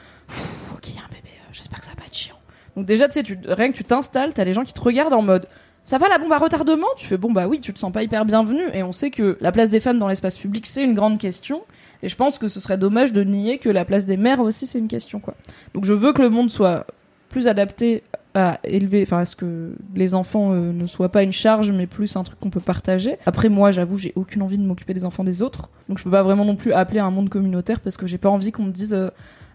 Ok, 0.74 0.88
il 0.88 0.94
y 0.94 0.98
a 0.98 1.02
un 1.02 1.08
bébé, 1.08 1.28
euh, 1.28 1.48
j'espère 1.52 1.78
que 1.80 1.84
ça 1.84 1.92
va 1.92 1.96
pas 2.00 2.06
être 2.06 2.16
chiant. 2.16 2.36
Donc 2.76 2.86
déjà, 2.86 3.06
tu 3.08 3.14
sais, 3.14 3.22
tu- 3.22 3.38
rien 3.46 3.70
que 3.70 3.76
tu 3.76 3.84
t'installes, 3.84 4.32
t'as 4.34 4.44
les 4.44 4.52
gens 4.54 4.64
qui 4.64 4.72
te 4.72 4.80
regardent 4.80 5.12
en 5.14 5.22
mode 5.22 5.46
ça 5.84 5.98
va 5.98 6.08
la 6.08 6.18
bombe 6.18 6.32
à 6.32 6.38
retardement? 6.38 6.88
Tu 6.96 7.06
fais 7.06 7.16
bon 7.16 7.30
bah 7.30 7.46
oui, 7.46 7.60
tu 7.60 7.72
te 7.72 7.78
sens 7.78 7.92
pas 7.92 8.02
hyper 8.02 8.24
bienvenue 8.24 8.64
et 8.74 8.82
on 8.82 8.90
sait 8.90 9.12
que 9.12 9.38
la 9.40 9.52
place 9.52 9.68
des 9.68 9.78
femmes 9.78 10.00
dans 10.00 10.08
l'espace 10.08 10.36
public 10.36 10.66
c'est 10.66 10.82
une 10.82 10.94
grande 10.94 11.16
question 11.20 11.62
et 12.02 12.08
je 12.08 12.16
pense 12.16 12.40
que 12.40 12.48
ce 12.48 12.58
serait 12.58 12.76
dommage 12.76 13.12
de 13.12 13.22
nier 13.22 13.58
que 13.58 13.68
la 13.68 13.84
place 13.84 14.04
des 14.04 14.16
mères 14.16 14.40
aussi 14.40 14.66
c'est 14.66 14.80
une 14.80 14.88
question 14.88 15.20
quoi. 15.20 15.34
Donc 15.74 15.84
je 15.84 15.92
veux 15.92 16.12
que 16.12 16.22
le 16.22 16.28
monde 16.28 16.50
soit 16.50 16.88
plus 17.28 17.48
adapté 17.48 18.02
à 18.34 18.60
élever, 18.64 19.02
enfin 19.02 19.18
à 19.18 19.24
ce 19.24 19.34
que 19.34 19.74
les 19.94 20.14
enfants 20.14 20.52
euh, 20.52 20.72
ne 20.72 20.86
soient 20.86 21.08
pas 21.08 21.22
une 21.22 21.32
charge 21.32 21.72
mais 21.72 21.86
plus 21.86 22.16
un 22.16 22.22
truc 22.22 22.38
qu'on 22.38 22.50
peut 22.50 22.60
partager. 22.60 23.16
Après 23.24 23.48
moi 23.48 23.70
j'avoue 23.70 23.96
j'ai 23.96 24.12
aucune 24.14 24.42
envie 24.42 24.58
de 24.58 24.62
m'occuper 24.62 24.92
des 24.92 25.06
enfants 25.06 25.24
des 25.24 25.42
autres 25.42 25.70
donc 25.88 25.98
je 25.98 26.04
peux 26.04 26.10
pas 26.10 26.22
vraiment 26.22 26.44
non 26.44 26.56
plus 26.56 26.72
appeler 26.72 27.00
à 27.00 27.06
un 27.06 27.10
monde 27.10 27.30
communautaire 27.30 27.80
parce 27.80 27.96
que 27.96 28.06
j'ai 28.06 28.18
pas 28.18 28.28
envie 28.28 28.52
qu'on 28.52 28.64
me 28.64 28.72
dise 28.72 28.92
euh, 28.92 29.08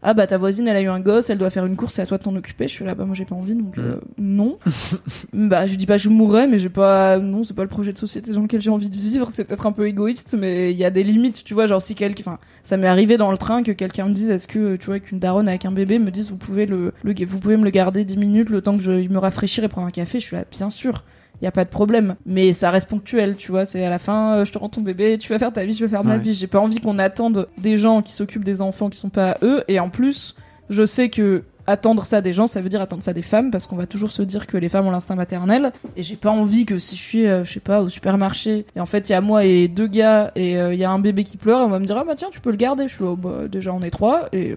ah 0.04 0.14
bah 0.14 0.26
ta 0.28 0.38
voisine 0.38 0.68
elle 0.68 0.76
a 0.76 0.82
eu 0.82 0.88
un 0.90 1.00
gosse, 1.00 1.30
elle 1.30 1.38
doit 1.38 1.50
faire 1.50 1.66
une 1.66 1.76
course, 1.76 1.96
c'est 1.96 2.02
à 2.02 2.06
toi 2.06 2.18
de 2.18 2.24
t'en 2.24 2.36
occuper. 2.36 2.68
Je 2.68 2.74
suis 2.74 2.86
là 2.86 2.96
bah 2.96 3.06
moi 3.06 3.16
j'ai 3.16 3.26
pas 3.26 3.36
envie 3.36 3.56
donc 3.56 3.78
euh, 3.78 4.00
non. 4.18 4.58
bah 5.34 5.66
je 5.66 5.76
dis 5.76 5.86
pas 5.86 5.98
je 5.98 6.10
mourrais 6.10 6.48
mais 6.48 6.60
j'ai 6.60 6.70
pas 6.70 7.20
non 7.20 7.44
c'est 7.44 7.54
pas 7.54 7.64
le 7.64 7.70
projet 7.70 7.94
de 7.94 7.98
société 7.98 8.32
dans 8.32 8.42
lequel 8.42 8.62
j'ai 8.62 8.72
envie 8.72 8.90
de 8.90 8.96
vivre. 8.96 9.30
C'est 9.32 9.44
peut-être 9.44 9.68
un 9.68 9.72
peu 9.72 9.88
égoïste 9.88 10.36
mais 10.38 10.72
il 10.72 10.78
y 10.78 10.86
a 10.86 10.90
des 10.90 11.04
limites 11.04 11.44
tu 11.44 11.54
vois 11.54 11.66
genre 11.68 11.82
si 11.82 11.96
quelqu'un 11.96 12.22
enfin 12.22 12.40
ça 12.64 12.78
m'est 12.78 12.88
arrivé 12.88 13.18
dans 13.18 13.32
le 13.32 13.38
train 13.38 13.64
que 13.64 13.72
quelqu'un 13.72 14.06
me 14.08 14.14
dise 14.14 14.30
est-ce 14.30 14.48
que 14.48 14.76
tu 14.76 14.88
vois 14.88 15.00
qu'une 15.00 15.20
daronne 15.20 15.48
avec 15.48 15.66
un 15.66 15.72
bébé 15.72 16.00
me 16.00 16.12
dise 16.12 16.30
vous 16.30 16.38
pouvez 16.38 16.66
le, 16.66 16.94
le 17.04 17.14
vous 17.26 17.40
pouvez 17.40 17.58
me 17.58 17.64
le 17.64 17.70
garder 17.70 18.04
10 18.04 18.18
minutes 18.18 18.50
le 18.50 18.62
temps 18.62 18.78
que 18.78 18.84
je 18.84 18.92
il 18.94 19.10
me 19.12 19.20
rafraîchir 19.20 19.64
et 19.64 19.68
prendre 19.68 19.88
un 19.88 19.92
café. 19.92 20.20
Je 20.20 20.26
suis 20.26 20.36
là 20.36 20.46
bien 20.50 20.70
sûr. 20.70 21.04
Il 21.42 21.46
y 21.46 21.48
a 21.48 21.52
pas 21.52 21.66
de 21.66 21.70
problème, 21.70 22.16
mais 22.26 22.54
ça 22.54 22.70
reste 22.70 22.88
ponctuel, 22.88 23.36
tu 23.36 23.50
vois. 23.52 23.66
C'est 23.66 23.84
à 23.84 23.90
la 23.90 23.98
fin, 23.98 24.36
euh, 24.38 24.46
je 24.46 24.52
te 24.52 24.58
rends 24.60 24.70
ton 24.70 24.82
bébé, 24.82 25.18
tu 25.18 25.30
vas 25.30 25.40
faire 25.40 25.52
ta 25.52 25.66
vie, 25.66 25.74
je 25.74 25.84
vais 25.84 25.90
faire 25.90 26.04
ma 26.04 26.14
Ouais. 26.16 26.20
vie. 26.20 26.34
J'ai 26.34 26.46
pas 26.48 26.60
envie 26.60 26.80
qu'on 26.80 27.00
attende 27.00 27.48
des 27.58 27.78
gens 27.78 28.02
qui 28.04 28.14
s'occupent 28.14 28.44
des 28.44 28.62
enfants 28.62 28.90
qui 28.90 29.00
sont 29.00 29.10
pas 29.10 29.32
à 29.32 29.38
eux. 29.44 29.64
Et 29.68 29.80
en 29.80 29.90
plus, 29.90 30.36
je 30.70 30.86
sais 30.86 31.10
que 31.10 31.44
attendre 31.68 32.06
ça 32.06 32.22
des 32.22 32.34
gens, 32.34 32.48
ça 32.48 32.60
veut 32.62 32.70
dire 32.70 32.82
attendre 32.82 33.02
ça 33.04 33.14
des 33.14 33.22
femmes, 33.22 33.50
parce 33.50 33.66
qu'on 33.66 33.76
va 33.76 33.86
toujours 33.88 34.12
se 34.12 34.22
dire 34.24 34.46
que 34.48 34.58
les 34.58 34.68
femmes 34.70 34.86
ont 34.88 34.92
l'instinct 34.92 35.16
maternel. 35.16 35.72
Et 35.96 36.04
j'ai 36.04 36.16
pas 36.16 36.30
envie 36.32 36.66
que 36.66 36.78
si 36.78 36.96
je 36.96 37.02
suis, 37.02 37.28
euh, 37.28 37.44
je 37.44 37.54
sais 37.54 37.60
pas, 37.60 37.82
au 37.82 37.90
supermarché, 37.90 38.66
et 38.76 38.80
en 38.80 38.86
fait 38.86 39.10
il 39.10 39.12
y 39.12 39.16
a 39.16 39.22
moi 39.22 39.46
et 39.46 39.68
deux 39.68 39.88
gars, 39.88 40.32
et 40.36 40.58
euh, 40.60 40.74
il 40.74 40.80
y 40.80 40.84
a 40.84 40.92
un 40.92 41.00
bébé 41.00 41.24
qui 41.24 41.38
pleure, 41.38 41.62
et 41.62 41.64
on 41.64 41.70
va 41.70 41.80
me 41.80 41.86
dire 41.86 41.98
ah 41.98 42.04
bah 42.04 42.16
tiens 42.16 42.30
tu 42.32 42.40
peux 42.40 42.52
le 42.52 42.58
garder. 42.58 42.88
Je 42.88 42.94
suis 42.96 43.04
oh, 43.04 43.16
bah, 43.16 43.48
déjà 43.50 43.74
on 43.74 43.82
est 43.84 43.92
trois, 43.92 44.28
et 44.34 44.54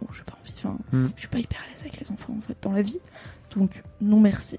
bon, 0.00 0.08
j'ai 0.12 0.22
pas 0.22 0.32
envie. 0.40 0.52
Enfin, 0.58 0.76
Hmm. 0.92 1.06
je 1.16 1.20
suis 1.20 1.28
pas 1.28 1.38
hyper 1.38 1.58
à 1.60 1.70
l'aise 1.70 1.80
avec 1.80 1.98
les 2.00 2.12
enfants 2.12 2.34
en 2.38 2.42
fait 2.46 2.56
dans 2.62 2.72
la 2.72 2.82
vie, 2.82 2.98
donc 3.56 3.82
non 4.02 4.20
merci. 4.20 4.58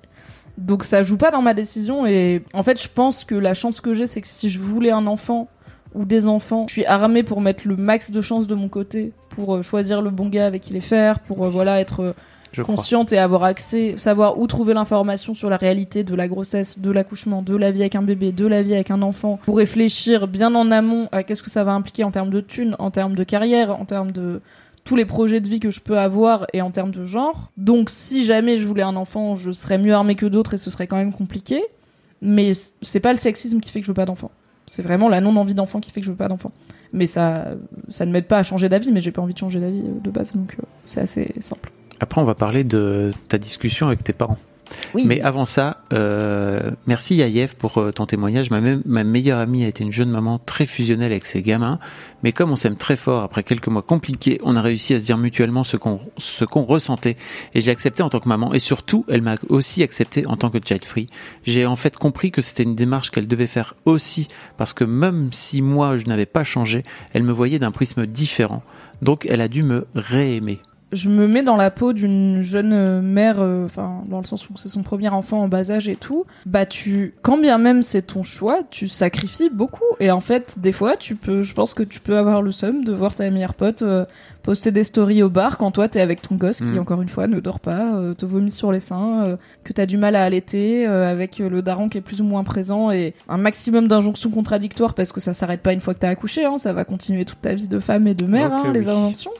Donc 0.61 0.83
ça 0.83 1.03
joue 1.03 1.17
pas 1.17 1.31
dans 1.31 1.41
ma 1.41 1.53
décision 1.53 2.05
et 2.05 2.41
en 2.53 2.63
fait 2.63 2.81
je 2.81 2.87
pense 2.87 3.23
que 3.23 3.35
la 3.35 3.53
chance 3.53 3.81
que 3.81 3.93
j'ai 3.93 4.07
c'est 4.07 4.21
que 4.21 4.27
si 4.27 4.49
je 4.49 4.59
voulais 4.59 4.91
un 4.91 5.07
enfant 5.07 5.47
ou 5.93 6.05
des 6.05 6.27
enfants, 6.27 6.65
je 6.67 6.73
suis 6.73 6.85
armée 6.85 7.23
pour 7.23 7.41
mettre 7.41 7.67
le 7.67 7.75
max 7.75 8.11
de 8.11 8.21
chance 8.21 8.47
de 8.47 8.55
mon 8.55 8.69
côté, 8.69 9.11
pour 9.29 9.55
euh, 9.55 9.61
choisir 9.61 10.01
le 10.01 10.09
bon 10.09 10.29
gars 10.29 10.45
avec 10.45 10.61
qui 10.61 10.73
les 10.73 10.81
faire, 10.81 11.19
pour 11.19 11.43
euh, 11.43 11.49
voilà 11.49 11.81
être 11.81 12.01
euh, 12.01 12.13
crois. 12.53 12.63
consciente 12.63 13.11
et 13.11 13.17
avoir 13.17 13.43
accès, 13.43 13.95
savoir 13.97 14.37
où 14.37 14.47
trouver 14.47 14.73
l'information 14.73 15.33
sur 15.33 15.49
la 15.49 15.57
réalité 15.57 16.03
de 16.03 16.15
la 16.15 16.27
grossesse, 16.27 16.79
de 16.79 16.91
l'accouchement, 16.91 17.41
de 17.41 17.55
la 17.55 17.71
vie 17.71 17.81
avec 17.81 17.95
un 17.95 18.03
bébé, 18.03 18.31
de 18.31 18.47
la 18.47 18.61
vie 18.61 18.73
avec 18.73 18.91
un 18.91 19.01
enfant, 19.01 19.39
pour 19.43 19.57
réfléchir 19.57 20.27
bien 20.27 20.55
en 20.55 20.71
amont 20.71 21.09
à 21.11 21.23
qu'est-ce 21.23 21.43
que 21.43 21.49
ça 21.49 21.63
va 21.63 21.73
impliquer 21.73 22.03
en 22.03 22.11
termes 22.11 22.29
de 22.29 22.41
thunes, 22.41 22.75
en 22.79 22.91
termes 22.91 23.15
de 23.15 23.23
carrière, 23.23 23.77
en 23.79 23.85
termes 23.85 24.11
de 24.11 24.41
tous 24.91 24.97
les 24.97 25.05
projets 25.05 25.39
de 25.39 25.47
vie 25.47 25.61
que 25.61 25.71
je 25.71 25.79
peux 25.79 25.97
avoir 25.97 26.47
et 26.51 26.61
en 26.61 26.69
termes 26.69 26.91
de 26.91 27.05
genre. 27.05 27.53
Donc 27.55 27.89
si 27.89 28.25
jamais 28.25 28.57
je 28.57 28.67
voulais 28.67 28.83
un 28.83 28.97
enfant, 28.97 29.37
je 29.37 29.53
serais 29.53 29.77
mieux 29.77 29.93
armée 29.93 30.15
que 30.15 30.25
d'autres 30.25 30.55
et 30.55 30.57
ce 30.57 30.69
serait 30.69 30.85
quand 30.85 30.97
même 30.97 31.13
compliqué. 31.13 31.63
Mais 32.21 32.51
c'est 32.81 32.99
pas 32.99 33.13
le 33.13 33.17
sexisme 33.17 33.61
qui 33.61 33.71
fait 33.71 33.79
que 33.79 33.85
je 33.85 33.91
veux 33.91 33.95
pas 33.95 34.03
d'enfant. 34.05 34.31
C'est 34.67 34.81
vraiment 34.81 35.07
la 35.07 35.21
non-envie 35.21 35.53
d'enfant 35.53 35.79
qui 35.79 35.91
fait 35.91 36.01
que 36.01 36.05
je 36.05 36.11
veux 36.11 36.17
pas 36.17 36.27
d'enfant. 36.27 36.51
Mais 36.91 37.07
ça, 37.07 37.51
ça 37.87 38.05
ne 38.05 38.11
m'aide 38.11 38.27
pas 38.27 38.39
à 38.39 38.43
changer 38.43 38.67
d'avis, 38.67 38.91
mais 38.91 38.99
j'ai 38.99 39.13
pas 39.13 39.21
envie 39.21 39.33
de 39.33 39.39
changer 39.39 39.61
d'avis 39.61 39.79
euh, 39.79 40.01
de 40.03 40.11
base, 40.11 40.33
donc 40.33 40.57
euh, 40.59 40.63
c'est 40.83 40.99
assez 40.99 41.35
simple. 41.39 41.71
Après, 42.01 42.19
on 42.19 42.25
va 42.25 42.35
parler 42.35 42.65
de 42.65 43.13
ta 43.29 43.37
discussion 43.37 43.87
avec 43.87 44.03
tes 44.03 44.11
parents. 44.11 44.39
Mais 44.93 45.21
avant 45.21 45.45
ça, 45.45 45.83
euh, 45.93 46.71
merci 46.87 47.15
Yayev 47.15 47.55
pour 47.55 47.77
euh, 47.77 47.91
ton 47.91 48.05
témoignage. 48.05 48.49
Ma, 48.51 48.61
ma 48.61 49.03
meilleure 49.03 49.39
amie 49.39 49.63
a 49.63 49.67
été 49.67 49.83
une 49.83 49.91
jeune 49.91 50.09
maman 50.09 50.39
très 50.39 50.65
fusionnelle 50.65 51.11
avec 51.11 51.25
ses 51.25 51.41
gamins. 51.41 51.79
Mais 52.23 52.31
comme 52.31 52.51
on 52.51 52.55
s'aime 52.55 52.75
très 52.75 52.95
fort, 52.95 53.23
après 53.23 53.43
quelques 53.43 53.67
mois 53.67 53.81
compliqués, 53.81 54.39
on 54.43 54.55
a 54.55 54.61
réussi 54.61 54.93
à 54.93 54.99
se 54.99 55.05
dire 55.05 55.17
mutuellement 55.17 55.63
ce 55.63 55.77
qu'on 55.77 55.99
ce 56.17 56.45
qu'on 56.45 56.63
ressentait. 56.63 57.17
Et 57.53 57.61
j'ai 57.61 57.71
accepté 57.71 58.03
en 58.03 58.09
tant 58.09 58.19
que 58.19 58.29
maman. 58.29 58.53
Et 58.53 58.59
surtout, 58.59 59.05
elle 59.07 59.21
m'a 59.21 59.35
aussi 59.49 59.83
accepté 59.83 60.25
en 60.25 60.37
tant 60.37 60.49
que 60.49 60.59
child 60.63 60.85
free. 60.85 61.07
J'ai 61.43 61.65
en 61.65 61.75
fait 61.75 61.97
compris 61.97 62.31
que 62.31 62.41
c'était 62.41 62.63
une 62.63 62.75
démarche 62.75 63.11
qu'elle 63.11 63.27
devait 63.27 63.47
faire 63.47 63.75
aussi. 63.85 64.27
Parce 64.57 64.73
que 64.73 64.83
même 64.83 65.29
si 65.31 65.61
moi, 65.61 65.97
je 65.97 66.05
n'avais 66.05 66.25
pas 66.25 66.43
changé, 66.43 66.83
elle 67.13 67.23
me 67.23 67.31
voyait 67.31 67.59
d'un 67.59 67.71
prisme 67.71 68.05
différent. 68.05 68.63
Donc, 69.01 69.25
elle 69.29 69.41
a 69.41 69.47
dû 69.47 69.63
me 69.63 69.87
réaimer. 69.95 70.59
Je 70.91 71.09
me 71.09 71.27
mets 71.27 71.43
dans 71.43 71.55
la 71.55 71.71
peau 71.71 71.93
d'une 71.93 72.41
jeune 72.41 72.73
euh, 72.73 73.01
mère, 73.01 73.37
euh, 73.39 73.65
enfin 73.65 74.03
dans 74.07 74.19
le 74.19 74.25
sens 74.25 74.49
où 74.49 74.53
c'est 74.57 74.69
son 74.69 74.83
premier 74.83 75.09
enfant 75.09 75.41
en 75.41 75.47
bas 75.47 75.71
âge 75.71 75.87
et 75.87 75.95
tout. 75.95 76.25
Bah 76.45 76.65
tu, 76.65 77.13
quand 77.21 77.37
bien 77.37 77.57
même 77.57 77.81
c'est 77.81 78.01
ton 78.01 78.23
choix, 78.23 78.59
tu 78.69 78.87
sacrifies 78.87 79.49
beaucoup. 79.49 79.83
Et 79.99 80.11
en 80.11 80.21
fait, 80.21 80.59
des 80.59 80.71
fois, 80.71 80.97
tu 80.97 81.15
peux, 81.15 81.41
je 81.41 81.53
pense 81.53 81.73
que 81.73 81.83
tu 81.83 81.99
peux 81.99 82.17
avoir 82.17 82.41
le 82.41 82.51
seum 82.51 82.83
de 82.83 82.91
voir 82.93 83.15
ta 83.15 83.29
meilleure 83.29 83.53
pote 83.53 83.81
euh, 83.83 84.05
poster 84.43 84.71
des 84.71 84.83
stories 84.83 85.21
au 85.23 85.29
bar 85.29 85.57
quand 85.57 85.71
toi 85.71 85.87
t'es 85.87 86.01
avec 86.01 86.21
ton 86.21 86.35
gosse 86.35 86.57
qui 86.57 86.63
Mhm. 86.71 86.79
encore 86.79 87.01
une 87.01 87.09
fois 87.09 87.27
ne 87.27 87.39
dort 87.39 87.59
pas, 87.59 87.95
euh, 87.95 88.13
te 88.13 88.25
vomit 88.25 88.51
sur 88.51 88.71
les 88.71 88.79
seins, 88.79 89.37
que 89.63 89.71
t'as 89.73 89.85
du 89.85 89.97
mal 89.97 90.15
à 90.15 90.23
allaiter, 90.23 90.85
avec 90.85 91.37
le 91.39 91.61
daron 91.61 91.89
qui 91.89 91.99
est 91.99 92.01
plus 92.01 92.21
ou 92.21 92.23
moins 92.25 92.43
présent 92.43 92.91
et 92.91 93.13
un 93.29 93.37
maximum 93.37 93.87
d'injonctions 93.87 94.31
contradictoires 94.31 94.93
parce 94.95 95.11
que 95.11 95.19
ça 95.19 95.33
s'arrête 95.33 95.61
pas 95.61 95.73
une 95.73 95.79
fois 95.79 95.93
que 95.93 95.99
t'as 95.99 96.09
accouché, 96.09 96.43
hein, 96.45 96.57
ça 96.57 96.73
va 96.73 96.85
continuer 96.85 97.23
toute 97.23 97.39
ta 97.41 97.53
vie 97.53 97.67
de 97.67 97.79
femme 97.79 98.07
et 98.07 98.13
de 98.15 98.25
mère, 98.25 98.51
hein, 98.51 98.71
les 98.73 98.87
oui. 98.87 98.91
injonctions. 98.93 99.31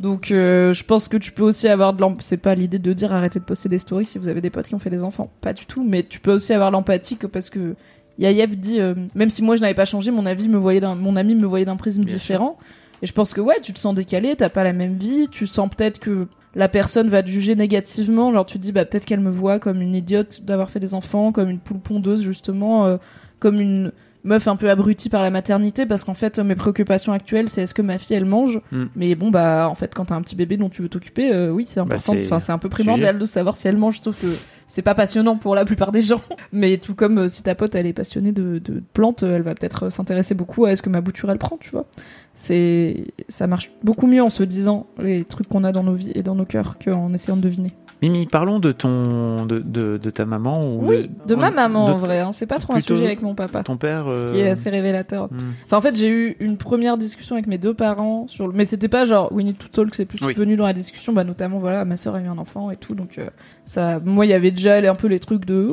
Donc 0.00 0.30
euh, 0.30 0.72
je 0.72 0.84
pense 0.84 1.08
que 1.08 1.16
tu 1.16 1.32
peux 1.32 1.42
aussi 1.42 1.68
avoir 1.68 1.92
de 1.92 2.00
l'empathie. 2.00 2.28
C'est 2.28 2.36
pas 2.36 2.54
l'idée 2.54 2.78
de 2.78 2.92
dire 2.92 3.12
arrêtez 3.12 3.40
de 3.40 3.44
poster 3.44 3.68
des 3.68 3.78
stories 3.78 4.04
si 4.04 4.18
vous 4.18 4.28
avez 4.28 4.40
des 4.40 4.50
potes 4.50 4.68
qui 4.68 4.74
ont 4.74 4.78
fait 4.78 4.90
des 4.90 5.04
enfants, 5.04 5.30
pas 5.40 5.52
du 5.52 5.66
tout. 5.66 5.84
Mais 5.84 6.02
tu 6.02 6.20
peux 6.20 6.32
aussi 6.32 6.52
avoir 6.52 6.70
l'empathie 6.70 7.16
que 7.16 7.26
parce 7.26 7.50
que 7.50 7.74
Yayev 8.18 8.56
dit, 8.56 8.80
euh, 8.80 8.94
même 9.14 9.30
si 9.30 9.42
moi 9.42 9.56
je 9.56 9.60
n'avais 9.60 9.74
pas 9.74 9.84
changé, 9.84 10.10
mon 10.10 10.26
avis 10.26 10.48
me 10.48 10.58
voyait 10.58 10.80
d'un, 10.80 10.94
mon 10.94 11.16
ami 11.16 11.34
me 11.34 11.46
voyait 11.46 11.64
d'un 11.64 11.76
prisme 11.76 12.04
Bien 12.04 12.14
différent. 12.14 12.56
Et 13.02 13.06
je 13.06 13.12
pense 13.12 13.32
que 13.32 13.40
ouais, 13.40 13.60
tu 13.60 13.72
te 13.72 13.78
sens 13.78 13.94
décalé, 13.94 14.34
t'as 14.34 14.48
pas 14.48 14.64
la 14.64 14.72
même 14.72 14.96
vie, 14.96 15.28
tu 15.28 15.46
sens 15.46 15.68
peut-être 15.68 16.00
que 16.00 16.26
la 16.54 16.68
personne 16.68 17.08
va 17.08 17.22
te 17.22 17.28
juger 17.28 17.54
négativement, 17.54 18.32
genre 18.32 18.44
tu 18.44 18.58
te 18.58 18.62
dis 18.62 18.72
bah 18.72 18.84
peut-être 18.84 19.04
qu'elle 19.04 19.20
me 19.20 19.30
voit 19.30 19.60
comme 19.60 19.80
une 19.80 19.94
idiote 19.94 20.42
d'avoir 20.42 20.70
fait 20.70 20.80
des 20.80 20.94
enfants, 20.94 21.30
comme 21.30 21.50
une 21.50 21.60
poule 21.60 21.78
pondeuse 21.78 22.22
justement, 22.22 22.86
euh, 22.86 22.96
comme 23.38 23.60
une 23.60 23.92
meuf 24.24 24.48
un 24.48 24.56
peu 24.56 24.68
abrutie 24.68 25.08
par 25.08 25.22
la 25.22 25.30
maternité 25.30 25.86
parce 25.86 26.04
qu'en 26.04 26.14
fait 26.14 26.38
mes 26.38 26.54
préoccupations 26.56 27.12
actuelles 27.12 27.48
c'est 27.48 27.62
est-ce 27.62 27.74
que 27.74 27.82
ma 27.82 27.98
fille 27.98 28.16
elle 28.16 28.24
mange 28.24 28.60
Mm. 28.72 28.84
mais 28.96 29.14
bon 29.14 29.30
bah 29.30 29.68
en 29.70 29.74
fait 29.74 29.94
quand 29.94 30.06
t'as 30.06 30.14
un 30.16 30.22
petit 30.22 30.34
bébé 30.36 30.56
dont 30.56 30.68
tu 30.68 30.82
veux 30.82 30.88
t'occuper 30.88 31.32
euh, 31.32 31.50
oui 31.50 31.64
c'est 31.66 31.80
important. 31.80 32.12
c'est- 32.14 32.24
enfin 32.26 32.40
c'est 32.40 32.52
un 32.52 32.58
peu 32.58 32.68
primordial 32.68 33.18
de 33.18 33.24
savoir 33.24 33.56
si 33.56 33.68
elle 33.68 33.76
mange 33.76 34.00
sauf 34.00 34.20
que 34.20 34.26
c'est 34.66 34.82
pas 34.82 34.94
passionnant 34.94 35.36
pour 35.36 35.54
la 35.54 35.64
plupart 35.64 35.92
des 35.92 36.02
gens. 36.02 36.20
Mais 36.52 36.76
tout 36.76 36.94
comme 36.94 37.18
euh, 37.20 37.28
si 37.28 37.42
ta 37.42 37.54
pote 37.54 37.74
elle 37.74 37.86
est 37.86 37.92
passionnée 37.94 38.32
de, 38.32 38.58
de 38.58 38.82
plantes 38.92 39.22
euh, 39.22 39.36
elle 39.36 39.42
va 39.42 39.54
peut-être 39.54 39.88
s'intéresser 39.90 40.34
beaucoup 40.34 40.64
à 40.66 40.72
est-ce 40.72 40.82
que 40.82 40.90
ma 40.90 41.00
bouture 41.00 41.30
elle 41.30 41.38
prend 41.38 41.56
tu 41.58 41.70
vois. 41.70 41.86
C'est 42.34 43.04
ça 43.28 43.46
marche 43.46 43.70
beaucoup 43.82 44.06
mieux 44.06 44.22
en 44.22 44.30
se 44.30 44.42
disant 44.42 44.86
les 44.98 45.24
trucs 45.24 45.48
qu'on 45.48 45.64
a 45.64 45.72
dans 45.72 45.82
nos 45.84 45.94
vies 45.94 46.12
et 46.14 46.22
dans 46.22 46.34
nos 46.34 46.44
cœurs 46.44 46.76
qu'en 46.82 47.12
essayant 47.14 47.36
de 47.36 47.42
deviner 47.42 47.72
Mimi, 48.00 48.26
parlons 48.26 48.60
de 48.60 48.70
ton, 48.72 49.44
de, 49.46 49.58
de, 49.58 49.98
de 49.98 50.10
ta 50.10 50.24
maman 50.24 50.64
ou 50.64 50.86
oui 50.86 51.10
de 51.26 51.34
ma 51.34 51.50
maman 51.50 51.86
de 51.86 51.92
en 51.92 51.96
vrai 51.96 52.20
hein. 52.20 52.30
c'est 52.32 52.46
pas 52.46 52.58
trop 52.58 52.74
un 52.74 52.80
sujet 52.80 53.06
avec 53.06 53.22
mon 53.22 53.34
papa 53.34 53.64
Ton 53.64 53.76
père. 53.76 54.04
ce 54.14 54.32
qui 54.32 54.38
est 54.38 54.48
euh, 54.48 54.52
assez 54.52 54.70
révélateur 54.70 55.24
hmm. 55.30 55.36
Enfin, 55.64 55.78
en 55.78 55.80
fait, 55.80 55.96
j'ai 55.96 56.08
eu 56.08 56.36
une 56.38 56.56
première 56.56 56.96
discussion 56.96 57.34
avec 57.34 57.46
mes 57.48 57.58
deux 57.58 57.74
parents 57.74 58.28
sur 58.28 58.46
le... 58.46 58.52
mais 58.52 58.64
c'était 58.64 58.88
pas 58.88 59.04
genre 59.04 59.32
we 59.32 59.44
need 59.44 59.58
to 59.58 59.66
talk, 59.68 59.94
c'est 59.94 60.04
plus 60.04 60.22
Oui. 60.24 60.34
venu 60.34 60.54
dans 60.56 60.66
la 60.66 60.72
discussion, 60.72 61.12
bah 61.12 61.24
notamment 61.24 61.58
voilà, 61.58 61.84
ma 61.84 61.96
sœur 61.96 62.14
a 62.14 62.20
eu 62.20 62.26
un 62.28 62.38
enfant 62.38 62.70
et 62.70 62.76
tout, 62.76 62.94
donc 62.94 63.18
euh, 63.18 63.28
ça, 63.64 63.98
moi 64.04 64.26
il 64.26 64.28
y 64.28 64.34
avait 64.34 64.52
déjà 64.52 64.76
un 64.76 64.94
peu 64.94 65.08
les 65.08 65.18
trucs 65.18 65.44
de 65.44 65.72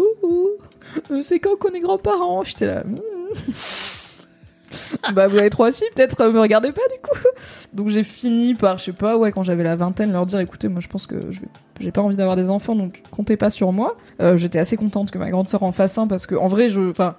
euh, 1.12 1.22
c'est 1.22 1.40
quand 1.40 1.58
qu'on 1.60 1.74
est 1.74 1.80
grands-parents, 1.80 2.44
j'étais 2.44 2.66
là. 2.66 2.84
hmm. 2.84 2.98
Bah 5.14 5.28
vous 5.28 5.38
avez 5.38 5.50
trois 5.50 5.72
filles, 5.72 5.88
peut-être 5.96 6.20
euh, 6.22 6.32
me 6.32 6.40
regardez 6.40 6.72
pas 6.72 6.82
du 6.94 7.00
coup. 7.02 7.18
Donc 7.74 7.90
j'ai 7.90 8.04
fini 8.04 8.54
par, 8.56 8.78
je 8.78 8.86
sais 8.86 8.94
pas, 8.94 9.18
ouais, 9.18 9.32
quand 9.32 9.44
j'avais 9.44 9.64
la 9.64 9.76
vingtaine, 9.76 10.12
leur 10.12 10.26
dire 10.26 10.40
écoutez, 10.40 10.68
moi 10.68 10.82
je 10.82 10.88
pense 10.88 11.08
que 11.08 11.32
je 11.32 11.42
vais 11.42 11.48
j'ai 11.80 11.92
pas 11.92 12.02
envie 12.02 12.16
d'avoir 12.16 12.36
des 12.38 12.50
enfants, 12.50 12.76
donc 12.76 13.02
comptez 13.12 13.36
pas 13.36 13.50
sur 13.50 13.72
moi. 13.74 13.98
Euh, 14.22 14.38
J'étais 14.38 14.60
assez 14.60 14.78
contente 14.78 15.12
que 15.12 15.18
ma 15.18 15.30
grande 15.30 15.50
sœur 15.50 15.64
en 15.64 15.72
fasse 15.74 15.98
un 15.98 16.08
parce 16.08 16.26
que 16.26 16.36
en 16.36 16.48
vrai, 16.48 16.70
je, 16.70 16.90
enfin, 16.90 17.16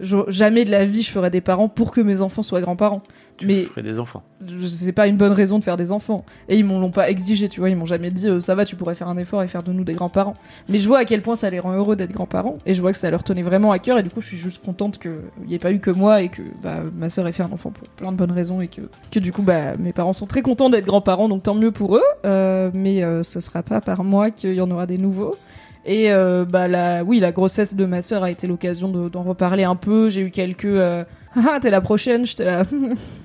je- 0.00 0.28
jamais 0.28 0.64
de 0.64 0.70
la 0.70 0.84
vie 0.84 1.02
je 1.02 1.10
ferais 1.10 1.30
des 1.30 1.40
parents 1.40 1.68
pour 1.68 1.90
que 1.92 2.00
mes 2.00 2.22
enfants 2.22 2.42
soient 2.42 2.60
grands-parents. 2.60 3.02
Tu 3.36 3.46
Mais 3.46 3.62
ferais 3.62 3.82
des 3.82 3.98
enfants. 3.98 4.22
c'est 4.66 4.92
pas 4.92 5.06
une 5.06 5.16
bonne 5.16 5.32
raison 5.32 5.58
de 5.58 5.64
faire 5.64 5.78
des 5.78 5.92
enfants. 5.92 6.26
Et 6.50 6.58
ils 6.58 6.64
m'en 6.64 6.78
l'ont 6.78 6.90
pas 6.90 7.08
exigé, 7.08 7.48
tu 7.48 7.60
vois. 7.60 7.70
Ils 7.70 7.76
m'ont 7.76 7.86
jamais 7.86 8.10
dit, 8.10 8.28
euh, 8.28 8.38
ça 8.40 8.54
va, 8.54 8.66
tu 8.66 8.76
pourrais 8.76 8.94
faire 8.94 9.08
un 9.08 9.16
effort 9.16 9.42
et 9.42 9.48
faire 9.48 9.62
de 9.62 9.72
nous 9.72 9.82
des 9.82 9.94
grands-parents. 9.94 10.34
Mais 10.68 10.78
je 10.78 10.86
vois 10.86 10.98
à 10.98 11.04
quel 11.06 11.22
point 11.22 11.34
ça 11.36 11.48
les 11.48 11.58
rend 11.58 11.72
heureux 11.72 11.96
d'être 11.96 12.12
grands-parents. 12.12 12.58
Et 12.66 12.74
je 12.74 12.82
vois 12.82 12.92
que 12.92 12.98
ça 12.98 13.10
leur 13.10 13.22
tenait 13.24 13.40
vraiment 13.40 13.72
à 13.72 13.78
cœur. 13.78 13.98
Et 13.98 14.02
du 14.02 14.10
coup, 14.10 14.20
je 14.20 14.26
suis 14.26 14.36
juste 14.36 14.62
contente 14.62 14.98
qu'il 14.98 15.12
n'y 15.46 15.54
ait 15.54 15.58
pas 15.58 15.72
eu 15.72 15.78
que 15.80 15.90
moi 15.90 16.20
et 16.20 16.28
que 16.28 16.42
bah, 16.62 16.80
ma 16.98 17.08
sœur 17.08 17.26
ait 17.28 17.32
fait 17.32 17.42
un 17.42 17.50
enfant 17.52 17.70
pour 17.70 17.88
plein 17.88 18.12
de 18.12 18.16
bonnes 18.18 18.32
raisons. 18.32 18.60
Et 18.60 18.68
que, 18.68 18.82
que 19.10 19.18
du 19.20 19.32
coup, 19.32 19.40
bah, 19.42 19.74
mes 19.78 19.94
parents 19.94 20.12
sont 20.12 20.26
très 20.26 20.42
contents 20.42 20.68
d'être 20.68 20.84
grands-parents. 20.86 21.30
Donc 21.30 21.42
tant 21.44 21.54
mieux 21.54 21.72
pour 21.72 21.96
eux. 21.96 22.02
Euh, 22.26 22.70
mais 22.74 23.02
euh, 23.02 23.22
ce 23.22 23.40
sera 23.40 23.62
pas 23.62 23.80
par 23.80 24.04
moi 24.04 24.30
qu'il 24.30 24.52
y 24.52 24.60
en 24.60 24.70
aura 24.70 24.84
des 24.86 24.98
nouveaux. 24.98 25.36
Et 25.84 26.12
euh, 26.12 26.44
bah 26.44 26.68
la, 26.68 27.02
oui, 27.04 27.20
la 27.20 27.32
grossesse 27.32 27.74
de 27.74 27.84
ma 27.86 28.02
sœur 28.02 28.22
a 28.22 28.30
été 28.30 28.46
l'occasion 28.46 28.88
de- 28.90 29.08
d'en 29.08 29.22
reparler 29.22 29.64
un 29.64 29.76
peu. 29.76 30.08
J'ai 30.08 30.20
eu 30.22 30.30
quelques 30.30 30.64
euh, 30.66 31.04
ah 31.48 31.58
t'es 31.60 31.70
la 31.70 31.80
prochaine, 31.80 32.26
j'étais 32.26 32.44
là. 32.44 32.62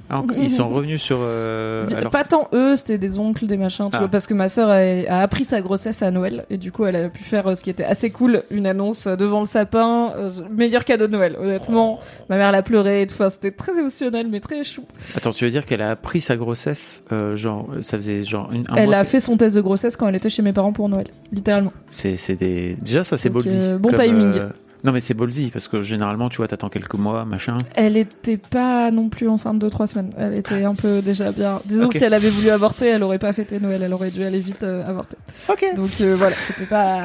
Ah, 0.10 0.22
ils 0.38 0.52
sont 0.52 0.70
revenus 0.70 1.02
sur. 1.02 1.18
euh, 1.22 1.88
alors- 1.98 2.12
Pas 2.12 2.24
tant 2.24 2.48
eux, 2.54 2.76
c'était 2.76 3.00
des 3.00 3.18
oncles, 3.18 3.48
des 3.48 3.58
machins, 3.58 3.86
tu 3.90 3.96
Ah. 3.96 4.00
vois, 4.02 4.08
parce 4.08 4.28
que 4.28 4.36
ma 4.36 4.48
sœur 4.50 4.70
a, 4.70 4.76
a 4.76 5.22
appris 5.22 5.44
sa 5.44 5.62
grossesse 5.62 6.04
à 6.04 6.12
Noël 6.12 6.46
et 6.52 6.58
du 6.58 6.72
coup 6.72 6.86
elle 6.86 6.96
a 6.96 7.10
pu 7.10 7.24
faire 7.24 7.48
euh, 7.48 7.56
ce 7.56 7.64
qui 7.64 7.72
était 7.72 7.84
assez 7.84 8.12
cool, 8.12 8.44
une 8.52 8.68
annonce 8.68 9.08
euh, 9.08 9.16
devant 9.16 9.40
le 9.40 9.48
sapin, 9.48 10.14
euh, 10.16 10.30
meilleur 10.52 10.86
cadeau 10.86 11.08
de 11.08 11.12
Noël. 11.12 11.36
Honnêtement, 11.42 12.00
ma 12.30 12.38
mère 12.38 12.52
l'a 12.52 12.62
pleuré, 12.62 13.02
et 13.02 13.08
tout. 13.08 13.16
enfin 13.16 13.30
c'était 13.30 13.50
très 13.52 13.80
émotionnel 13.80 14.28
mais 14.30 14.40
très 14.40 14.64
chou. 14.64 14.84
Attends, 15.16 15.32
tu 15.34 15.46
veux 15.46 15.52
dire 15.52 15.66
qu'elle 15.66 15.82
a 15.82 15.90
appris 15.90 16.22
sa 16.22 16.36
grossesse, 16.38 17.04
genre, 17.34 17.68
ça 17.82 17.98
faisait 17.98 18.24
genre 18.24 18.50
une, 18.52 18.66
un 18.70 18.76
elle 18.76 18.86
mois 18.90 18.98
a 18.98 19.04
fait 19.06 19.20
son 19.20 19.38
test 19.38 19.56
de 19.56 19.62
grossesse 19.62 19.98
quand 19.98 20.08
elle 20.08 20.16
était 20.16 20.30
chez 20.30 20.44
mes 20.44 20.54
parents 20.54 20.74
pour 20.74 20.88
Noël, 20.90 21.08
littéralement. 21.32 21.74
C'est, 21.90 22.36
des. 22.36 22.76
Déjà, 22.76 23.04
ça, 23.04 23.18
c'est 23.18 23.30
euh, 23.36 23.78
bon 23.80 23.90
timing. 23.92 24.34
Euh, 24.86 24.88
Non, 24.88 24.92
mais 24.92 25.02
c'est 25.02 25.14
ballsy 25.14 25.50
parce 25.52 25.68
que 25.68 25.82
généralement, 25.82 26.30
tu 26.30 26.38
vois, 26.38 26.48
t'attends 26.48 26.70
quelques 26.70 26.94
mois, 26.96 27.26
machin. 27.26 27.58
Elle 27.76 27.98
était 27.98 28.38
pas 28.38 28.92
non 28.92 29.10
plus 29.10 29.28
enceinte 29.28 29.60
de 29.60 29.70
trois 29.70 29.88
semaines. 29.88 30.12
Elle 30.18 30.36
était 30.36 30.64
un 30.64 30.76
peu 30.76 31.02
déjà 31.02 31.32
bien. 31.32 31.60
Disons 31.66 31.90
que 31.90 31.98
si 31.98 32.04
elle 32.04 32.14
avait 32.14 32.30
voulu 32.30 32.50
avorter, 32.50 32.88
elle 32.88 33.04
aurait 33.04 33.20
pas 33.20 33.34
fêté 33.34 33.60
Noël. 33.60 33.82
Elle 33.84 33.94
aurait 33.94 34.12
dû 34.12 34.24
aller 34.24 34.40
vite 34.40 34.64
euh, 34.64 34.88
avorter. 34.88 35.18
Ok. 35.50 35.66
Donc 35.76 35.90
euh, 36.02 36.16
voilà, 36.18 36.36
c'était 36.36 36.66
pas. 36.68 37.02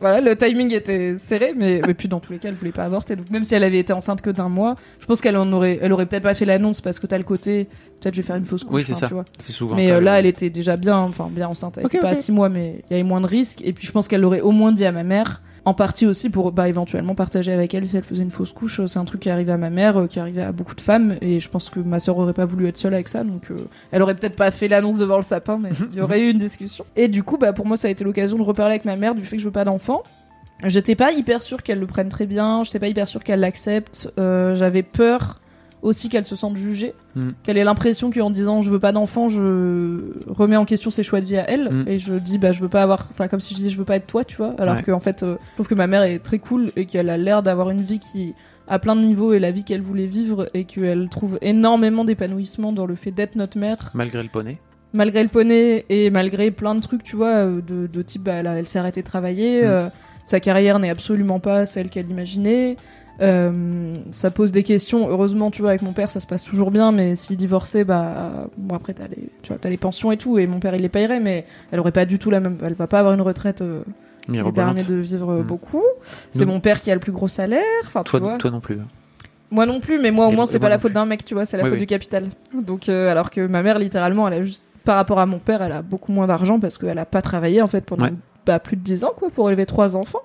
voilà, 0.00 0.20
le 0.20 0.36
timing 0.36 0.72
était 0.72 1.16
serré, 1.18 1.52
mais 1.56 1.76
et 1.86 1.94
puis 1.94 2.08
dans 2.08 2.20
tous 2.20 2.32
les 2.32 2.38
cas, 2.38 2.48
elle 2.48 2.54
voulait 2.54 2.72
pas 2.72 2.84
avorter. 2.84 3.16
Donc 3.16 3.30
même 3.30 3.44
si 3.44 3.54
elle 3.54 3.64
avait 3.64 3.78
été 3.78 3.92
enceinte 3.92 4.22
que 4.22 4.30
d'un 4.30 4.48
mois, 4.48 4.76
je 5.00 5.06
pense 5.06 5.20
qu'elle 5.20 5.36
en 5.36 5.52
aurait, 5.52 5.78
elle 5.82 5.92
aurait 5.92 6.06
peut-être 6.06 6.22
pas 6.22 6.34
fait 6.34 6.44
l'annonce 6.44 6.80
parce 6.80 6.98
que 6.98 7.06
t'as 7.06 7.18
le 7.18 7.24
côté, 7.24 7.64
peut-être 8.00 8.14
je 8.14 8.20
vais 8.20 8.26
faire 8.26 8.36
une 8.36 8.44
fausse 8.46 8.64
couche. 8.64 8.74
Oui, 8.74 8.84
c'est 8.84 8.94
ça. 8.94 9.08
C'est 9.38 9.52
souvent 9.52 9.76
Mais 9.76 9.86
ça. 9.86 9.92
euh, 9.94 9.98
le- 9.98 10.04
là, 10.04 10.18
elle 10.18 10.26
était 10.26 10.50
déjà 10.50 10.76
bien, 10.76 10.96
enfin 10.98 11.28
bien 11.30 11.48
enceinte. 11.48 11.78
Elle 11.78 11.86
Ok, 11.86 11.94
était 11.94 12.02
pas 12.02 12.10
à 12.10 12.14
six 12.14 12.32
mois, 12.32 12.48
mais 12.48 12.80
il 12.88 12.92
y 12.92 12.94
avait 12.94 13.02
moins 13.08 13.20
de 13.20 13.26
risques. 13.26 13.62
Et 13.64 13.72
puis 13.72 13.86
je 13.86 13.92
pense 13.92 14.08
qu'elle 14.08 14.20
l'aurait 14.20 14.40
au 14.40 14.52
moins 14.52 14.72
dit 14.72 14.84
à 14.84 14.92
ma 14.92 15.02
mère. 15.02 15.42
En 15.66 15.74
partie 15.74 16.06
aussi 16.06 16.30
pour 16.30 16.52
bah, 16.52 16.68
éventuellement 16.68 17.16
partager 17.16 17.52
avec 17.52 17.74
elle 17.74 17.84
si 17.84 17.96
elle 17.96 18.04
faisait 18.04 18.22
une 18.22 18.30
fausse 18.30 18.52
couche. 18.52 18.80
C'est 18.86 19.00
un 19.00 19.04
truc 19.04 19.20
qui 19.20 19.30
arrivait 19.30 19.50
à 19.50 19.56
ma 19.58 19.68
mère, 19.68 19.98
euh, 19.98 20.06
qui 20.06 20.20
arrivait 20.20 20.42
à 20.42 20.52
beaucoup 20.52 20.76
de 20.76 20.80
femmes. 20.80 21.16
Et 21.20 21.40
je 21.40 21.48
pense 21.48 21.70
que 21.70 21.80
ma 21.80 21.98
sœur 21.98 22.16
aurait 22.18 22.32
pas 22.32 22.44
voulu 22.44 22.68
être 22.68 22.76
seule 22.76 22.94
avec 22.94 23.08
ça. 23.08 23.24
Donc 23.24 23.50
euh, 23.50 23.56
elle 23.90 24.00
aurait 24.00 24.14
peut-être 24.14 24.36
pas 24.36 24.52
fait 24.52 24.68
l'annonce 24.68 24.98
devant 24.98 25.16
le 25.16 25.22
sapin, 25.22 25.58
mais 25.60 25.70
il 25.92 25.98
y 25.98 26.00
aurait 26.00 26.20
eu 26.20 26.30
une 26.30 26.38
discussion. 26.38 26.86
Et 26.94 27.08
du 27.08 27.24
coup, 27.24 27.36
bah, 27.36 27.52
pour 27.52 27.66
moi, 27.66 27.76
ça 27.76 27.88
a 27.88 27.90
été 27.90 28.04
l'occasion 28.04 28.38
de 28.38 28.44
reparler 28.44 28.74
avec 28.74 28.84
ma 28.84 28.94
mère 28.94 29.16
du 29.16 29.24
fait 29.24 29.36
que 29.36 29.42
je 29.42 29.48
veux 29.48 29.52
pas 29.52 29.64
d'enfant. 29.64 30.04
J'étais 30.62 30.94
pas 30.94 31.10
hyper 31.10 31.42
sûre 31.42 31.64
qu'elle 31.64 31.80
le 31.80 31.86
prenne 31.88 32.10
très 32.10 32.26
bien. 32.26 32.62
J'étais 32.62 32.78
pas 32.78 32.88
hyper 32.88 33.08
sûre 33.08 33.24
qu'elle 33.24 33.40
l'accepte. 33.40 34.08
Euh, 34.20 34.54
J'avais 34.54 34.84
peur 34.84 35.40
aussi 35.86 36.08
qu'elle 36.08 36.24
se 36.24 36.36
sente 36.36 36.56
jugée, 36.56 36.94
Mm. 37.14 37.30
qu'elle 37.42 37.56
ait 37.56 37.64
l'impression 37.64 38.10
qu'en 38.10 38.30
disant 38.30 38.60
je 38.62 38.70
veux 38.70 38.78
pas 38.80 38.92
d'enfant, 38.92 39.28
je 39.28 40.00
remets 40.26 40.56
en 40.56 40.64
question 40.64 40.90
ses 40.90 41.02
choix 41.02 41.20
de 41.20 41.26
vie 41.26 41.38
à 41.38 41.48
elle 41.48 41.70
Mm. 41.70 41.84
et 41.88 41.98
je 41.98 42.14
dis 42.14 42.38
bah 42.38 42.52
je 42.52 42.60
veux 42.60 42.68
pas 42.68 42.82
avoir, 42.82 43.08
enfin 43.10 43.28
comme 43.28 43.40
si 43.40 43.52
je 43.52 43.56
disais 43.56 43.70
je 43.70 43.78
veux 43.78 43.84
pas 43.84 43.96
être 43.96 44.06
toi, 44.06 44.24
tu 44.24 44.36
vois, 44.36 44.54
alors 44.58 44.76
Ouais. 44.76 44.82
que 44.82 44.90
en 44.92 45.00
fait 45.00 45.22
euh, 45.22 45.36
je 45.50 45.54
trouve 45.54 45.68
que 45.68 45.74
ma 45.74 45.86
mère 45.86 46.02
est 46.02 46.18
très 46.18 46.38
cool 46.38 46.72
et 46.76 46.86
qu'elle 46.86 47.08
a 47.10 47.16
l'air 47.16 47.42
d'avoir 47.42 47.70
une 47.70 47.82
vie 47.82 47.98
qui 48.00 48.34
à 48.68 48.78
plein 48.80 48.96
de 48.96 49.00
niveaux 49.00 49.32
et 49.32 49.38
la 49.38 49.52
vie 49.52 49.62
qu'elle 49.62 49.80
voulait 49.80 50.06
vivre 50.06 50.48
et 50.52 50.64
qu'elle 50.64 51.08
trouve 51.08 51.38
énormément 51.40 52.04
d'épanouissement 52.04 52.72
dans 52.72 52.84
le 52.86 52.96
fait 52.96 53.12
d'être 53.12 53.36
notre 53.36 53.56
mère 53.58 53.90
Malgré 53.94 54.22
le 54.22 54.28
poney. 54.28 54.58
malgré 54.92 55.22
le 55.22 55.28
poney 55.28 55.84
et 55.88 56.10
malgré 56.10 56.50
plein 56.50 56.74
de 56.74 56.80
trucs, 56.80 57.04
tu 57.04 57.14
vois, 57.14 57.28
euh, 57.46 57.60
de, 57.60 57.86
de 57.86 58.02
type, 58.02 58.24
bah, 58.24 58.34
elle 58.42 58.66
s'est 58.66 58.78
arrêtée 58.80 59.02
de 59.02 59.06
travailler, 59.06 59.62
Mm. 59.62 59.66
euh, 59.66 59.88
sa 60.24 60.40
carrière 60.40 60.80
n'est 60.80 60.90
absolument 60.90 61.38
pas 61.38 61.64
celle 61.64 61.88
qu'elle 61.90 62.10
imaginait. 62.10 62.76
Euh, 63.22 63.94
ça 64.10 64.30
pose 64.30 64.52
des 64.52 64.62
questions. 64.62 65.08
Heureusement, 65.08 65.50
tu 65.50 65.62
vois, 65.62 65.70
avec 65.70 65.82
mon 65.82 65.92
père, 65.92 66.10
ça 66.10 66.20
se 66.20 66.26
passe 66.26 66.44
toujours 66.44 66.70
bien, 66.70 66.92
mais 66.92 67.16
s'il 67.16 67.36
divorçait, 67.36 67.84
bah, 67.84 68.48
bon, 68.58 68.74
après, 68.74 68.92
t'as 68.94 69.08
les, 69.08 69.28
tu 69.42 69.48
vois, 69.48 69.58
t'as 69.58 69.70
les 69.70 69.76
pensions 69.78 70.12
et 70.12 70.16
tout, 70.16 70.38
et 70.38 70.46
mon 70.46 70.58
père, 70.60 70.74
il 70.74 70.82
les 70.82 70.88
payerait, 70.88 71.20
mais 71.20 71.44
elle 71.72 71.80
aurait 71.80 71.92
pas 71.92 72.04
du 72.04 72.18
tout 72.18 72.30
la 72.30 72.40
même, 72.40 72.58
elle 72.64 72.74
va 72.74 72.86
pas 72.86 72.98
avoir 73.00 73.14
une 73.14 73.22
retraite 73.22 73.62
euh, 73.62 73.80
qui 74.26 74.32
lui 74.32 74.52
permet 74.52 74.84
de 74.84 74.94
vivre 74.96 75.30
euh, 75.30 75.40
Mm. 75.42 75.46
beaucoup. 75.46 75.82
C'est 76.30 76.44
mon 76.46 76.60
père 76.60 76.80
qui 76.80 76.90
a 76.90 76.94
le 76.94 77.00
plus 77.00 77.12
gros 77.12 77.28
salaire, 77.28 77.62
enfin, 77.84 78.02
tu 78.02 78.10
Toi, 78.10 78.20
vois. 78.20 78.38
toi 78.38 78.50
non 78.50 78.60
plus. 78.60 78.78
Moi 79.50 79.64
non 79.64 79.78
plus, 79.80 79.98
mais 80.00 80.10
moi 80.10 80.26
au 80.26 80.28
Et 80.28 80.32
moins 80.32 80.44
moi- 80.44 80.46
c'est 80.46 80.58
pas 80.58 80.68
la 80.68 80.78
faute 80.78 80.92
d'un 80.92 81.06
mec, 81.06 81.24
tu 81.24 81.34
vois, 81.34 81.44
c'est 81.44 81.56
la 81.56 81.62
Oui, 81.62 81.68
faute 81.70 81.74
oui. 81.76 81.80
du 81.80 81.86
capital. 81.86 82.30
Donc 82.52 82.88
euh, 82.88 83.10
alors 83.10 83.30
que 83.30 83.46
ma 83.46 83.62
mère 83.62 83.78
littéralement, 83.78 84.26
elle 84.26 84.34
a 84.34 84.44
juste 84.44 84.62
par 84.84 84.96
rapport 84.96 85.20
à 85.20 85.26
mon 85.26 85.38
père, 85.38 85.62
elle 85.62 85.72
a 85.72 85.82
beaucoup 85.82 86.10
moins 86.12 86.26
d'argent 86.26 86.58
parce 86.58 86.78
qu'elle 86.78 86.98
a 86.98 87.04
pas 87.04 87.22
travaillé 87.22 87.62
en 87.62 87.66
fait 87.68 87.80
pendant 87.82 88.04
Ouais. 88.06 88.12
Bah, 88.46 88.58
plus 88.60 88.76
de 88.76 88.82
10 88.82 89.04
ans 89.04 89.12
quoi 89.16 89.28
pour 89.30 89.48
élever 89.50 89.66
trois 89.66 89.96
enfants. 89.96 90.22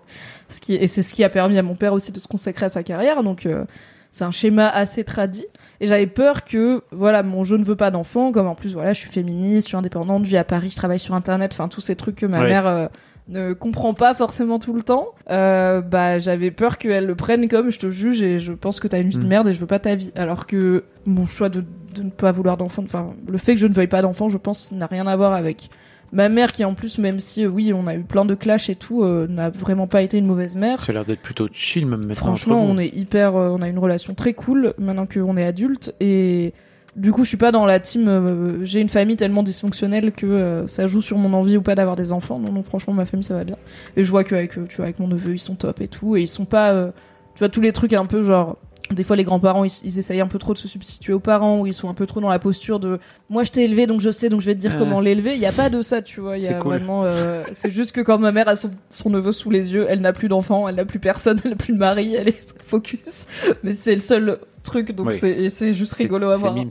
Ce 0.49 0.60
qui 0.60 0.76
et 0.76 0.88
c'est 0.88 1.02
ce 1.02 1.14
qui 1.14 1.23
a 1.23 1.30
permis 1.30 1.57
à 1.57 1.64
mon 1.64 1.76
père 1.76 1.93
aussi 1.93 2.11
de 2.11 2.19
se 2.19 2.27
consacrer 2.27 2.65
à 2.68 2.69
sa 2.69 2.84
carrière. 2.84 3.23
Donc 3.23 3.45
euh, 3.45 3.65
c'est 4.11 4.23
un 4.26 4.31
schéma 4.31 4.68
assez 4.68 5.03
tradit 5.03 5.45
et 5.80 5.88
j'avais 5.88 6.07
peur 6.07 6.43
que 6.43 6.84
voilà 6.91 7.23
mon 7.23 7.43
je 7.43 7.56
ne 7.56 7.64
veux 7.64 7.76
pas 7.77 7.91
d'enfant 7.91 8.31
comme 8.34 8.48
en 8.48 8.56
plus 8.56 8.73
voilà 8.73 8.91
je 8.93 8.99
suis 8.99 9.10
féministe, 9.10 9.68
je 9.68 9.69
suis 9.69 9.77
indépendante, 9.77 10.26
je 10.26 10.30
vis 10.30 10.38
à 10.38 10.43
Paris, 10.43 10.69
je 10.69 10.76
travaille 10.76 10.99
sur 10.99 11.15
internet, 11.15 11.52
enfin 11.53 11.68
tous 11.69 11.81
ces 11.81 11.95
trucs 11.95 12.18
que 12.18 12.26
ma 12.26 12.41
Ouais. 12.41 12.49
mère 12.49 12.68
euh, 12.68 12.88
ne 13.30 13.53
comprend 13.53 13.93
pas 13.93 14.14
forcément 14.14 14.60
tout 14.60 14.73
le 14.73 14.81
temps, 14.81 15.10
euh, 15.30 15.80
bah 15.80 16.19
j'avais 16.19 16.52
peur 16.52 16.77
qu'elle 16.77 17.06
le 17.06 17.15
prenne 17.15 17.48
comme 17.48 17.69
je 17.69 17.80
te 17.80 17.89
juge 17.89 18.22
et 18.22 18.39
je 18.39 18.52
pense 18.52 18.81
que 18.81 18.89
t'as 18.89 18.99
une 18.99 19.07
vie 19.07 19.19
de 19.19 19.23
Mm. 19.23 19.27
merde 19.30 19.48
et 19.48 19.53
je 19.53 19.60
veux 19.60 19.68
pas 19.68 19.80
ta 19.80 19.95
vie. 19.95 20.11
Alors 20.18 20.48
que 20.48 20.84
mon 21.06 21.26
choix 21.26 21.48
de, 21.48 21.64
de 21.95 22.03
ne 22.03 22.10
pas 22.10 22.34
vouloir 22.34 22.57
d'enfant, 22.57 22.84
enfin 22.84 23.07
le 23.26 23.38
fait 23.38 23.53
que 23.53 23.61
je 23.61 23.68
ne 23.68 23.73
veuille 23.73 23.88
pas 23.88 24.02
d'enfant, 24.02 24.27
je 24.27 24.38
pense 24.38 24.73
n'a 24.73 24.88
rien 24.88 25.07
à 25.07 25.15
voir 25.15 25.31
avec 25.34 25.69
ma 26.11 26.29
mère 26.29 26.51
qui 26.51 26.65
en 26.65 26.73
plus 26.73 26.97
même 26.97 27.19
si 27.19 27.45
euh, 27.45 27.47
oui 27.49 27.71
on 27.73 27.88
a 27.88 27.95
eu 27.95 28.01
plein 28.03 28.25
de 28.25 28.35
clashs 28.35 28.69
et 28.69 28.75
tout, 28.75 29.03
euh, 29.03 29.27
n'a 29.27 29.49
vraiment 29.49 29.88
pas 29.88 30.01
été 30.01 30.17
une 30.17 30.25
mauvaise 30.25 30.55
mère. 30.55 30.83
Ça 30.83 30.91
a 30.91 30.93
l'air 30.93 31.05
d'être 31.05 31.21
plutôt 31.21 31.47
chill, 31.51 31.85
même 31.85 32.01
maintenant. 32.01 32.15
Franchement, 32.15 32.61
on 32.63 32.77
est 32.77 32.89
hyper, 32.95 33.35
euh, 33.35 33.49
on 33.49 33.61
a 33.61 33.69
une 33.69 33.79
relation 33.79 34.13
très 34.13 34.33
cool 34.33 34.73
maintenant 34.77 35.05
qu'on 35.05 35.38
est 35.38 35.45
adulte 35.45 35.93
et 35.99 36.53
du 36.97 37.13
coup, 37.13 37.23
je 37.23 37.29
suis 37.29 37.38
pas 37.38 37.53
dans 37.53 37.65
la 37.65 37.79
team. 37.79 38.09
euh, 38.09 38.65
J'ai 38.65 38.81
une 38.81 38.89
famille 38.89 39.15
tellement 39.15 39.43
dysfonctionnelle 39.43 40.11
que 40.11 40.25
euh, 40.25 40.67
ça 40.67 40.88
joue 40.88 40.99
sur 41.01 41.17
mon 41.17 41.31
envie 41.33 41.55
ou 41.55 41.61
pas 41.61 41.73
d'avoir 41.73 41.95
des 41.95 42.11
enfants. 42.11 42.38
Non, 42.38 42.51
non, 42.51 42.63
franchement, 42.63 42.93
ma 42.93 43.05
famille 43.05 43.23
ça 43.23 43.33
va 43.35 43.45
bien. 43.45 43.55
Et 43.95 44.03
je 44.03 44.11
vois 44.11 44.25
qu'avec, 44.25 44.57
euh, 44.57 44.65
tu 44.67 44.75
vois, 44.75 44.85
avec 44.88 44.99
mon 44.99 45.07
neveu, 45.07 45.31
ils 45.33 45.39
sont 45.39 45.55
top 45.55 45.79
et 45.79 45.88
tout 45.88 46.17
et 46.17 46.21
ils 46.23 46.27
sont 46.27 46.43
pas, 46.43 46.71
euh, 46.71 46.91
tu 47.35 47.39
vois, 47.39 47.47
tous 47.47 47.61
les 47.61 47.71
trucs 47.71 47.93
un 47.93 48.05
peu 48.05 48.23
genre 48.23 48.57
Des 48.93 49.03
fois, 49.03 49.15
les 49.15 49.23
grands-parents, 49.23 49.63
ils, 49.63 49.72
ils 49.84 49.99
essayent 49.99 50.22
un 50.22 50.27
peu 50.27 50.38
trop 50.39 50.53
de 50.53 50.57
se 50.57 50.68
substituer 50.68 51.13
aux 51.13 51.19
parents, 51.19 51.59
ou 51.59 51.68
ils 51.68 51.73
sont 51.73 51.89
un 51.89 51.93
peu 51.93 52.05
trop 52.05 52.19
dans 52.22 52.30
la 52.30 52.39
posture 52.39 52.80
de 52.80 52.99
moi, 53.30 53.43
je 53.43 53.51
t'ai 53.51 53.63
élevé, 53.63 53.88
donc 53.88 54.01
je 54.01 54.11
sais, 54.11 54.30
donc 54.30 54.41
je 54.41 54.45
vais 54.45 54.55
te 54.55 54.59
dire 54.59 54.77
comment 54.77 54.99
l'élever. 54.99 55.34
Il 55.35 55.39
y 55.41 55.45
a 55.45 55.51
pas 55.51 55.69
de 55.69 55.81
ça, 55.81 56.01
tu 56.01 56.19
vois. 56.22 56.38
Il 56.38 56.43
y 56.43 56.47
C'est 56.47 56.53
a 56.53 56.59
cool. 56.59 56.76
vraiment. 56.77 57.03
euh, 57.05 57.43
c'est 57.53 57.72
juste 57.72 57.91
que 57.93 58.01
quand 58.01 58.18
ma 58.18 58.31
mère 58.31 58.47
a 58.47 58.55
son, 58.55 58.72
son 58.89 59.09
neveu 59.09 59.31
sous 59.31 59.49
les 59.49 59.73
yeux, 59.73 59.85
elle 59.89 60.01
n'a 60.01 60.13
plus 60.13 60.27
d'enfant, 60.27 60.68
elle 60.68 60.76
n'a 60.76 60.85
plus 60.85 60.99
personne, 60.99 61.39
elle 61.45 61.51
n'a 61.51 61.55
plus 61.57 61.73
de 61.73 61.77
mari, 61.80 62.15
elle 62.15 62.30
est 62.30 62.55
focus. 62.63 63.27
Mais 63.63 63.73
c'est 63.73 63.95
le 63.95 64.01
seul 64.01 64.39
truc, 64.63 64.91
donc 64.91 65.07
Oui. 65.07 65.47
c'est 65.49 65.73
juste 65.73 65.93
rigolo 65.93 66.31
à 66.31 66.38
voir. 66.38 66.53
Mims. 66.53 66.69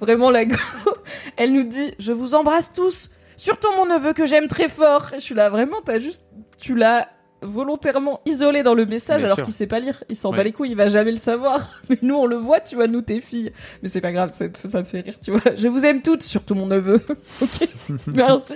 Vraiment, 0.00 0.30
la 0.30 0.44
go, 0.44 0.56
elle 1.36 1.52
nous 1.52 1.64
dit 1.64 1.92
Je 1.98 2.12
vous 2.12 2.34
embrasse 2.34 2.72
tous, 2.72 3.10
surtout 3.36 3.68
mon 3.76 3.86
neveu 3.86 4.12
que 4.12 4.26
j'aime 4.26 4.48
très 4.48 4.68
fort. 4.68 5.10
Et 5.14 5.20
je 5.20 5.24
suis 5.24 5.34
là, 5.34 5.48
vraiment, 5.50 5.76
t'as 5.84 6.00
juste. 6.00 6.22
Tu 6.58 6.74
l'as 6.74 7.08
volontairement 7.42 8.20
isolé 8.26 8.62
dans 8.62 8.74
le 8.74 8.86
message 8.86 9.18
Bien 9.22 9.32
alors 9.32 9.44
qu'il 9.44 9.54
sait 9.54 9.66
pas 9.66 9.80
lire. 9.80 10.02
Il 10.08 10.16
s'en 10.16 10.30
Ouais. 10.30 10.38
bat 10.38 10.44
les 10.44 10.52
couilles, 10.52 10.70
il 10.70 10.76
va 10.76 10.88
jamais 10.88 11.10
le 11.12 11.16
savoir. 11.16 11.80
Mais 11.88 11.98
nous, 12.02 12.14
on 12.16 12.26
le 12.26 12.36
voit, 12.36 12.60
tu 12.60 12.74
vois, 12.74 12.86
nous, 12.88 13.00
tes 13.02 13.20
filles. 13.20 13.52
Mais 13.82 13.88
c'est 13.88 14.00
pas 14.00 14.12
grave, 14.12 14.30
ça, 14.30 14.46
ça 14.64 14.78
me 14.80 14.84
fait 14.84 15.00
rire, 15.00 15.14
tu 15.22 15.30
vois. 15.30 15.40
Je 15.56 15.68
vous 15.68 15.84
aime 15.84 16.02
toutes, 16.02 16.22
surtout 16.22 16.54
mon 16.54 16.66
neveu. 16.66 17.00
ok, 17.42 17.68
merci. 18.14 18.54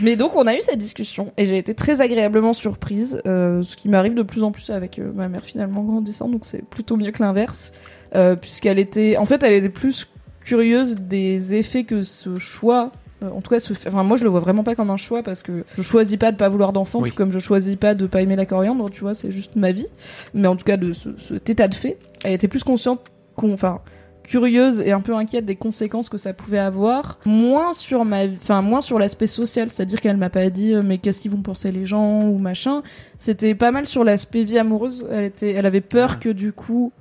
Mais 0.00 0.16
donc, 0.16 0.36
on 0.36 0.46
a 0.46 0.54
eu 0.54 0.60
cette 0.60 0.76
discussion 0.78 1.32
et 1.38 1.46
j'ai 1.46 1.56
été 1.56 1.74
très 1.74 2.00
agréablement 2.02 2.52
surprise, 2.52 3.20
euh, 3.26 3.62
ce 3.62 3.76
qui 3.76 3.88
m'arrive 3.88 4.14
de 4.14 4.22
plus 4.22 4.42
en 4.42 4.52
plus 4.52 4.68
avec 4.70 4.98
euh, 4.98 5.10
ma 5.14 5.28
mère 5.28 5.44
finalement 5.44 5.82
grandissant, 5.82 6.28
donc 6.28 6.44
c'est 6.44 6.62
plutôt 6.62 6.96
mieux 6.98 7.10
que 7.10 7.22
l'inverse, 7.22 7.72
euh, 8.14 8.36
puisqu'elle 8.36 8.78
était, 8.78 9.16
en 9.16 9.24
fait, 9.24 9.42
elle 9.42 9.54
était 9.54 9.70
plus 9.70 10.06
curieuse 10.44 10.96
des 10.96 11.54
effets 11.54 11.84
que 11.84 12.02
ce 12.02 12.38
choix. 12.38 12.92
Euh, 13.22 13.30
En 13.30 13.40
tout 13.40 13.50
cas, 13.50 13.60
ce... 13.60 13.72
enfin, 13.72 14.02
moi 14.02 14.16
je 14.16 14.24
le 14.24 14.30
vois 14.30 14.40
vraiment 14.40 14.64
pas 14.64 14.74
comme 14.74 14.90
un 14.90 14.96
choix 14.96 15.22
parce 15.22 15.42
que 15.42 15.64
je 15.76 15.82
choisis 15.82 16.16
pas 16.16 16.32
de 16.32 16.36
pas 16.36 16.48
vouloir 16.48 16.72
d'enfant, 16.72 17.00
Oui. 17.00 17.10
tout 17.10 17.16
comme 17.16 17.32
je 17.32 17.38
choisis 17.38 17.76
pas 17.76 17.94
de 17.94 18.06
pas 18.06 18.22
aimer 18.22 18.36
la 18.36 18.46
coriandre, 18.46 18.90
tu 18.90 19.00
vois, 19.02 19.14
c'est 19.14 19.30
juste 19.30 19.56
ma 19.56 19.72
vie. 19.72 19.86
Mais 20.34 20.48
en 20.48 20.56
tout 20.56 20.64
cas, 20.64 20.76
de 20.76 20.92
ce, 20.92 21.10
cet 21.18 21.50
état 21.50 21.68
de 21.68 21.74
fait, 21.74 21.98
elle 22.24 22.32
était 22.34 22.48
plus 22.48 22.64
consciente, 22.64 23.00
qu'on, 23.36 23.52
enfin, 23.52 23.80
curieuse 24.22 24.80
et 24.80 24.92
un 24.92 25.00
peu 25.00 25.14
inquiète 25.14 25.44
des 25.44 25.56
conséquences 25.56 26.08
que 26.08 26.16
ça 26.16 26.32
pouvait 26.32 26.58
avoir 26.58 27.18
moins 27.26 27.72
sur 27.72 28.04
ma 28.04 28.24
enfin 28.26 28.62
moins 28.62 28.80
sur 28.80 28.98
l'aspect 29.00 29.26
social 29.26 29.68
c'est-à-dire 29.68 30.00
qu'elle 30.00 30.16
m'a 30.16 30.30
pas 30.30 30.48
dit 30.48 30.72
euh, 30.74 30.82
mais 30.84 30.98
qu'est-ce 30.98 31.20
qu'ils 31.20 31.32
vont 31.32 31.42
penser 31.42 31.72
les 31.72 31.84
gens 31.86 32.20
ou 32.22 32.38
machin 32.38 32.82
c'était 33.16 33.56
pas 33.56 33.72
mal 33.72 33.88
sur 33.88 34.04
l'aspect 34.04 34.44
vie 34.44 34.58
amoureuse 34.58 35.06
elle 35.10 35.24
était 35.24 35.50
elle 35.52 35.66
avait 35.66 35.80
peur 35.80 36.20
que 36.20 36.28
du 36.28 36.52
coup 36.52 36.92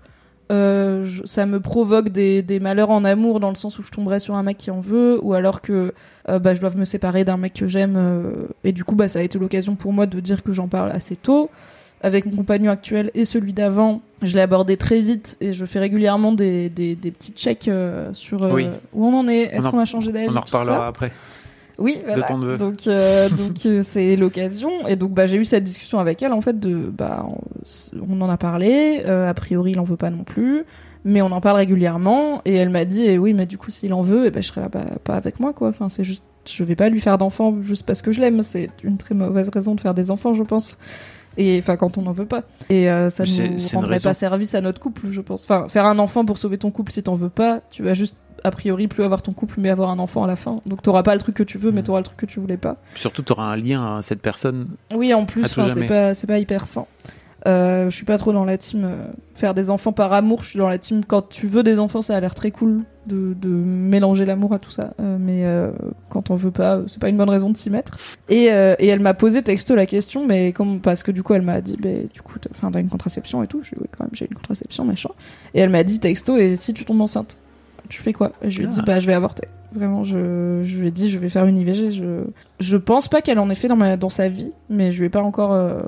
euh, 0.52 1.04
je- 1.06 1.22
ça 1.26 1.46
me 1.46 1.60
provoque 1.60 2.10
des, 2.10 2.42
des 2.42 2.60
malheurs 2.60 2.90
en 2.92 3.04
amour 3.06 3.40
dans 3.40 3.50
le 3.50 3.56
sens 3.56 3.80
où 3.80 3.84
je 3.84 3.92
tomberais 3.92 4.20
sur 4.20 4.36
un 4.36 4.44
mec 4.44 4.58
qui 4.58 4.70
en 4.70 4.80
veut 4.82 5.18
ou 5.24 5.34
alors 5.34 5.62
que 5.62 5.94
euh, 6.30 6.40
bah, 6.40 6.54
je 6.54 6.62
dois 6.62 6.70
me 6.76 6.84
séparer 6.84 7.24
d'un 7.24 7.38
mec 7.38 7.54
que 7.54 7.68
j'aime 7.68 7.96
euh, 7.98 8.48
et 8.64 8.72
du 8.74 8.84
coup 8.84 8.96
bah 8.96 9.08
ça 9.08 9.20
a 9.20 9.22
été 9.22 9.40
l'occasion 9.40 9.76
pour 9.76 9.94
moi 9.94 10.06
de 10.06 10.20
dire 10.20 10.44
que 10.44 10.52
j'en 10.54 10.68
parle 10.68 10.92
assez 10.92 11.16
tôt 11.16 11.50
avec 12.04 12.26
mon 12.26 12.36
compagnon 12.36 12.72
actuel 12.72 13.12
et 13.14 13.26
celui 13.26 13.54
d'avant, 13.54 14.02
je 14.24 14.34
l'ai 14.36 14.42
abordé 14.42 14.76
très 14.76 15.02
vite 15.02 15.38
et 15.40 15.54
je 15.54 15.66
fais 15.66 15.78
régulièrement 15.80 16.32
des, 16.32 16.68
des, 16.70 16.96
des 16.96 17.12
petits 17.12 17.32
checks 17.32 17.70
sur 18.14 18.42
Oui. 18.52 18.68
où 18.94 19.06
on 19.06 19.14
en 19.20 19.28
est, 19.28 19.42
est-ce 19.54 19.70
qu'on 19.70 19.78
a 19.80 19.86
changé 19.86 20.12
d'avis, 20.12 20.28
On 20.32 20.36
en 20.36 20.42
reparlera 20.42 20.88
après. 20.88 21.12
Oui, 21.78 21.98
voilà. 22.06 22.24
ton 22.24 22.38
neveu. 22.38 22.58
Donc, 22.58 22.88
euh, 22.88 23.30
donc 23.38 23.66
euh, 23.66 23.82
c'est 23.84 24.16
l'occasion. 24.16 24.88
Et 24.88 24.96
donc, 24.96 25.12
bah, 25.12 25.26
j'ai 25.26 25.38
eu 25.38 25.46
cette 25.46 25.64
discussion 25.64 26.00
avec 26.00 26.22
elle, 26.22 26.34
en 26.34 26.42
fait, 26.42 26.60
de, 26.60 26.76
bah, 26.90 27.26
on, 28.10 28.22
en 28.22 28.30
a 28.30 28.38
parlé. 28.38 29.04
euh, 29.06 29.30
a 29.30 29.34
priori, 29.34 29.72
il 29.72 29.80
en 29.80 29.84
veut 29.84 29.98
pas 29.98 30.10
non 30.10 30.24
plus. 30.24 30.66
Mais 31.04 31.22
on 31.22 31.32
en 31.32 31.42
parle 31.42 31.58
régulièrement. 31.58 32.42
Et 32.46 32.56
elle 32.56 32.70
m'a 32.70 32.86
dit, 32.86 33.04
eh 33.04 33.18
oui, 33.18 33.34
mais 33.34 33.46
du 33.46 33.58
coup, 33.58 33.72
s'il 33.72 33.94
en 33.94 34.02
veut, 34.02 34.28
eh 34.28 34.32
ben, 34.32 34.42
je 34.42 34.48
serai 34.48 34.62
là, 34.62 34.70
bah, 34.70 34.86
pas 35.04 35.16
avec 35.16 35.40
moi, 35.40 35.54
quoi. 35.54 35.70
Enfin, 35.70 35.90
c'est 35.90 36.04
juste, 36.04 36.24
je 36.46 36.64
vais 36.64 36.76
pas 36.76 36.90
lui 36.90 37.02
faire 37.02 37.18
d'enfants 37.18 37.56
juste 37.62 37.86
parce 37.86 38.02
que 38.02 38.12
je 38.12 38.22
l'aime. 38.22 38.42
C'est 38.42 38.70
une 38.84 38.98
très 38.98 39.16
mauvaise 39.16 39.50
raison 39.50 39.76
de 39.76 39.82
faire 39.82 39.94
des 39.94 40.12
enfants, 40.12 40.34
je 40.34 40.44
pense. 40.44 40.78
Et 41.38 41.60
enfin, 41.60 41.78
quand 41.78 41.98
on 41.98 42.02
n'en 42.02 42.12
veut 42.12 42.26
pas. 42.26 42.44
Et 42.70 42.90
euh, 42.90 43.10
ça 43.10 43.24
ne 43.24 43.76
rendrait 43.76 44.00
pas 44.00 44.14
service 44.14 44.54
à 44.54 44.62
notre 44.62 44.82
couple, 44.82 45.08
je 45.10 45.22
pense. 45.22 45.44
Enfin, 45.44 45.68
faire 45.70 45.86
un 45.86 45.98
enfant 46.00 46.26
pour 46.26 46.38
sauver 46.38 46.58
ton 46.58 46.72
couple 46.72 46.92
si 46.92 47.04
t'en 47.04 47.16
veux 47.16 47.30
pas, 47.30 47.62
tu 47.70 47.84
vas 47.84 47.94
juste 47.94 48.16
a 48.44 48.52
priori 48.52 48.88
plus 48.88 49.04
avoir 49.04 49.22
ton 49.22 49.34
couple 49.34 49.56
mais 49.60 49.70
avoir 49.70 49.90
un 49.90 50.00
enfant 50.00 50.24
à 50.24 50.28
la 50.28 50.36
fin. 50.36 50.58
Donc 50.66 50.82
t'auras 50.82 51.04
pas 51.04 51.14
le 51.14 51.22
truc 51.22 51.36
que 51.36 51.44
tu 51.44 51.58
veux 51.58 51.72
mais 51.72 51.80
Mhm. 51.80 51.84
t'auras 51.86 52.00
le 52.00 52.06
truc 52.06 52.18
que 52.18 52.26
tu 52.26 52.40
voulais 52.40 52.58
pas. 52.58 52.78
Surtout, 52.96 53.22
tu 53.24 53.32
auras 53.32 53.46
un 53.52 53.56
lien 53.56 53.98
à 53.98 54.02
cette 54.02 54.22
personne. 54.22 54.68
Oui, 54.96 55.14
en 55.14 55.26
plus, 55.26 55.44
c'est 55.46 55.86
pas 55.88 56.14
c'est 56.14 56.28
pas 56.28 56.40
hyper 56.40 56.68
sain. 56.68 56.86
Euh, 57.48 57.90
je 57.90 57.96
suis 57.96 58.06
pas 58.06 58.20
trop 58.20 58.34
dans 58.34 58.46
la 58.46 58.56
team 58.60 58.84
euh, 58.86 58.96
faire 59.34 59.56
des 59.56 59.72
enfants 59.72 59.94
par 59.94 60.14
amour. 60.14 60.44
Je 60.44 60.50
suis 60.50 60.60
dans 60.60 60.68
la 60.68 60.78
team 60.78 61.04
quand 61.04 61.28
tu 61.28 61.48
veux 61.48 61.64
des 61.64 61.80
enfants, 61.80 62.04
ça 62.04 62.16
a 62.16 62.20
l'air 62.20 62.36
très 62.36 62.52
cool 62.52 62.82
de, 63.08 63.34
de 63.34 63.48
mélanger 63.50 64.26
l'amour 64.26 64.54
à 64.54 64.60
tout 64.60 64.70
ça. 64.70 64.94
Euh, 65.00 65.18
mais 65.20 65.44
quand 66.10 66.30
on 66.30 66.36
veut 66.36 66.52
pas, 66.52 66.82
c'est 66.86 67.02
pas 67.02 67.10
une 67.10 67.18
bonne 67.18 67.32
raison 67.32 67.50
de 67.50 67.58
s'y 67.58 67.72
mettre. 67.72 67.98
Et, 68.30 68.44
et 68.46 68.88
elle 68.88 69.00
m'a 69.00 69.16
posé 69.16 69.42
texto 69.42 69.74
la 69.76 69.88
question, 69.88 70.28
mais 70.28 70.54
comme 70.54 70.82
parce 70.82 71.02
que 71.02 71.12
du 71.12 71.24
coup 71.24 71.34
elle 71.34 71.42
m'a 71.42 71.62
dit, 71.62 71.78
bah, 71.82 71.90
du 72.14 72.22
coup, 72.22 72.38
t'as- 72.38 72.70
t'as 72.72 72.80
une 72.80 72.90
contraception 72.90 73.42
et 73.42 73.48
tout. 73.48 73.64
Je 73.64 73.72
lui 73.72 73.78
ai 73.78 73.80
dit, 73.80 73.84
oui, 73.86 73.90
quand 73.98 74.04
même, 74.04 74.12
j'ai 74.14 74.28
une 74.30 74.36
contraception, 74.36 74.86
machin. 74.86 75.10
Et 75.56 75.62
elle 75.62 75.72
m'a 75.72 75.84
dit 75.84 76.00
texto, 76.00 76.38
et 76.38 76.56
si 76.56 76.76
tu 76.76 76.86
tombes 76.86 77.02
enceinte, 77.02 77.38
tu 77.92 78.02
fais 78.02 78.14
quoi? 78.14 78.32
Je 78.42 78.58
lui 78.60 78.66
ai 78.66 78.68
dit, 78.70 78.78
Ah. 78.80 78.84
bah, 78.86 79.00
je 79.00 79.08
vais 79.08 79.14
avorter. 79.14 79.48
Vraiment, 79.74 80.04
je, 80.04 80.62
je 80.64 80.78
lui 80.78 80.88
ai 80.88 80.92
dit, 80.92 81.10
je 81.10 81.18
vais 81.20 81.30
faire 81.30 81.46
une 81.46 81.58
IVG. 81.58 81.92
Je, 81.92 82.24
je 82.60 82.78
pense 82.78 83.08
pas 83.08 83.22
qu'elle 83.22 83.40
en 83.40 83.50
ait 83.50 83.56
fait 83.56 83.68
dans, 83.68 83.76
ma, 83.76 83.96
dans 83.98 84.10
sa 84.10 84.28
vie, 84.30 84.52
mais 84.70 84.92
je 84.92 85.00
lui 85.00 85.06
ai 85.08 85.10
pas 85.10 85.22
encore. 85.22 85.54
euh, 85.54 85.82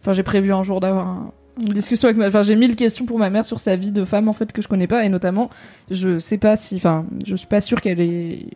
Enfin, 0.00 0.12
j'ai 0.12 0.22
prévu 0.22 0.52
un 0.52 0.62
jour 0.62 0.80
d'avoir 0.80 1.06
un- 1.08 1.32
une 1.60 1.72
discussion 1.72 2.06
avec 2.06 2.16
ma. 2.18 2.28
Enfin, 2.28 2.42
j'ai 2.42 2.54
mille 2.54 2.76
questions 2.76 3.04
pour 3.04 3.18
ma 3.18 3.30
mère 3.30 3.44
sur 3.44 3.58
sa 3.60 3.74
vie 3.76 3.90
de 3.90 4.04
femme 4.04 4.28
en 4.28 4.32
fait 4.32 4.52
que 4.52 4.62
je 4.62 4.68
connais 4.68 4.86
pas, 4.86 5.04
et 5.04 5.08
notamment, 5.08 5.50
je 5.90 6.18
sais 6.20 6.38
pas 6.38 6.54
si. 6.56 6.76
Enfin, 6.76 7.04
je 7.26 7.34
suis 7.34 7.48
pas 7.48 7.60
sûre 7.60 7.80
qu'elle 7.80 8.00
ait 8.00 8.46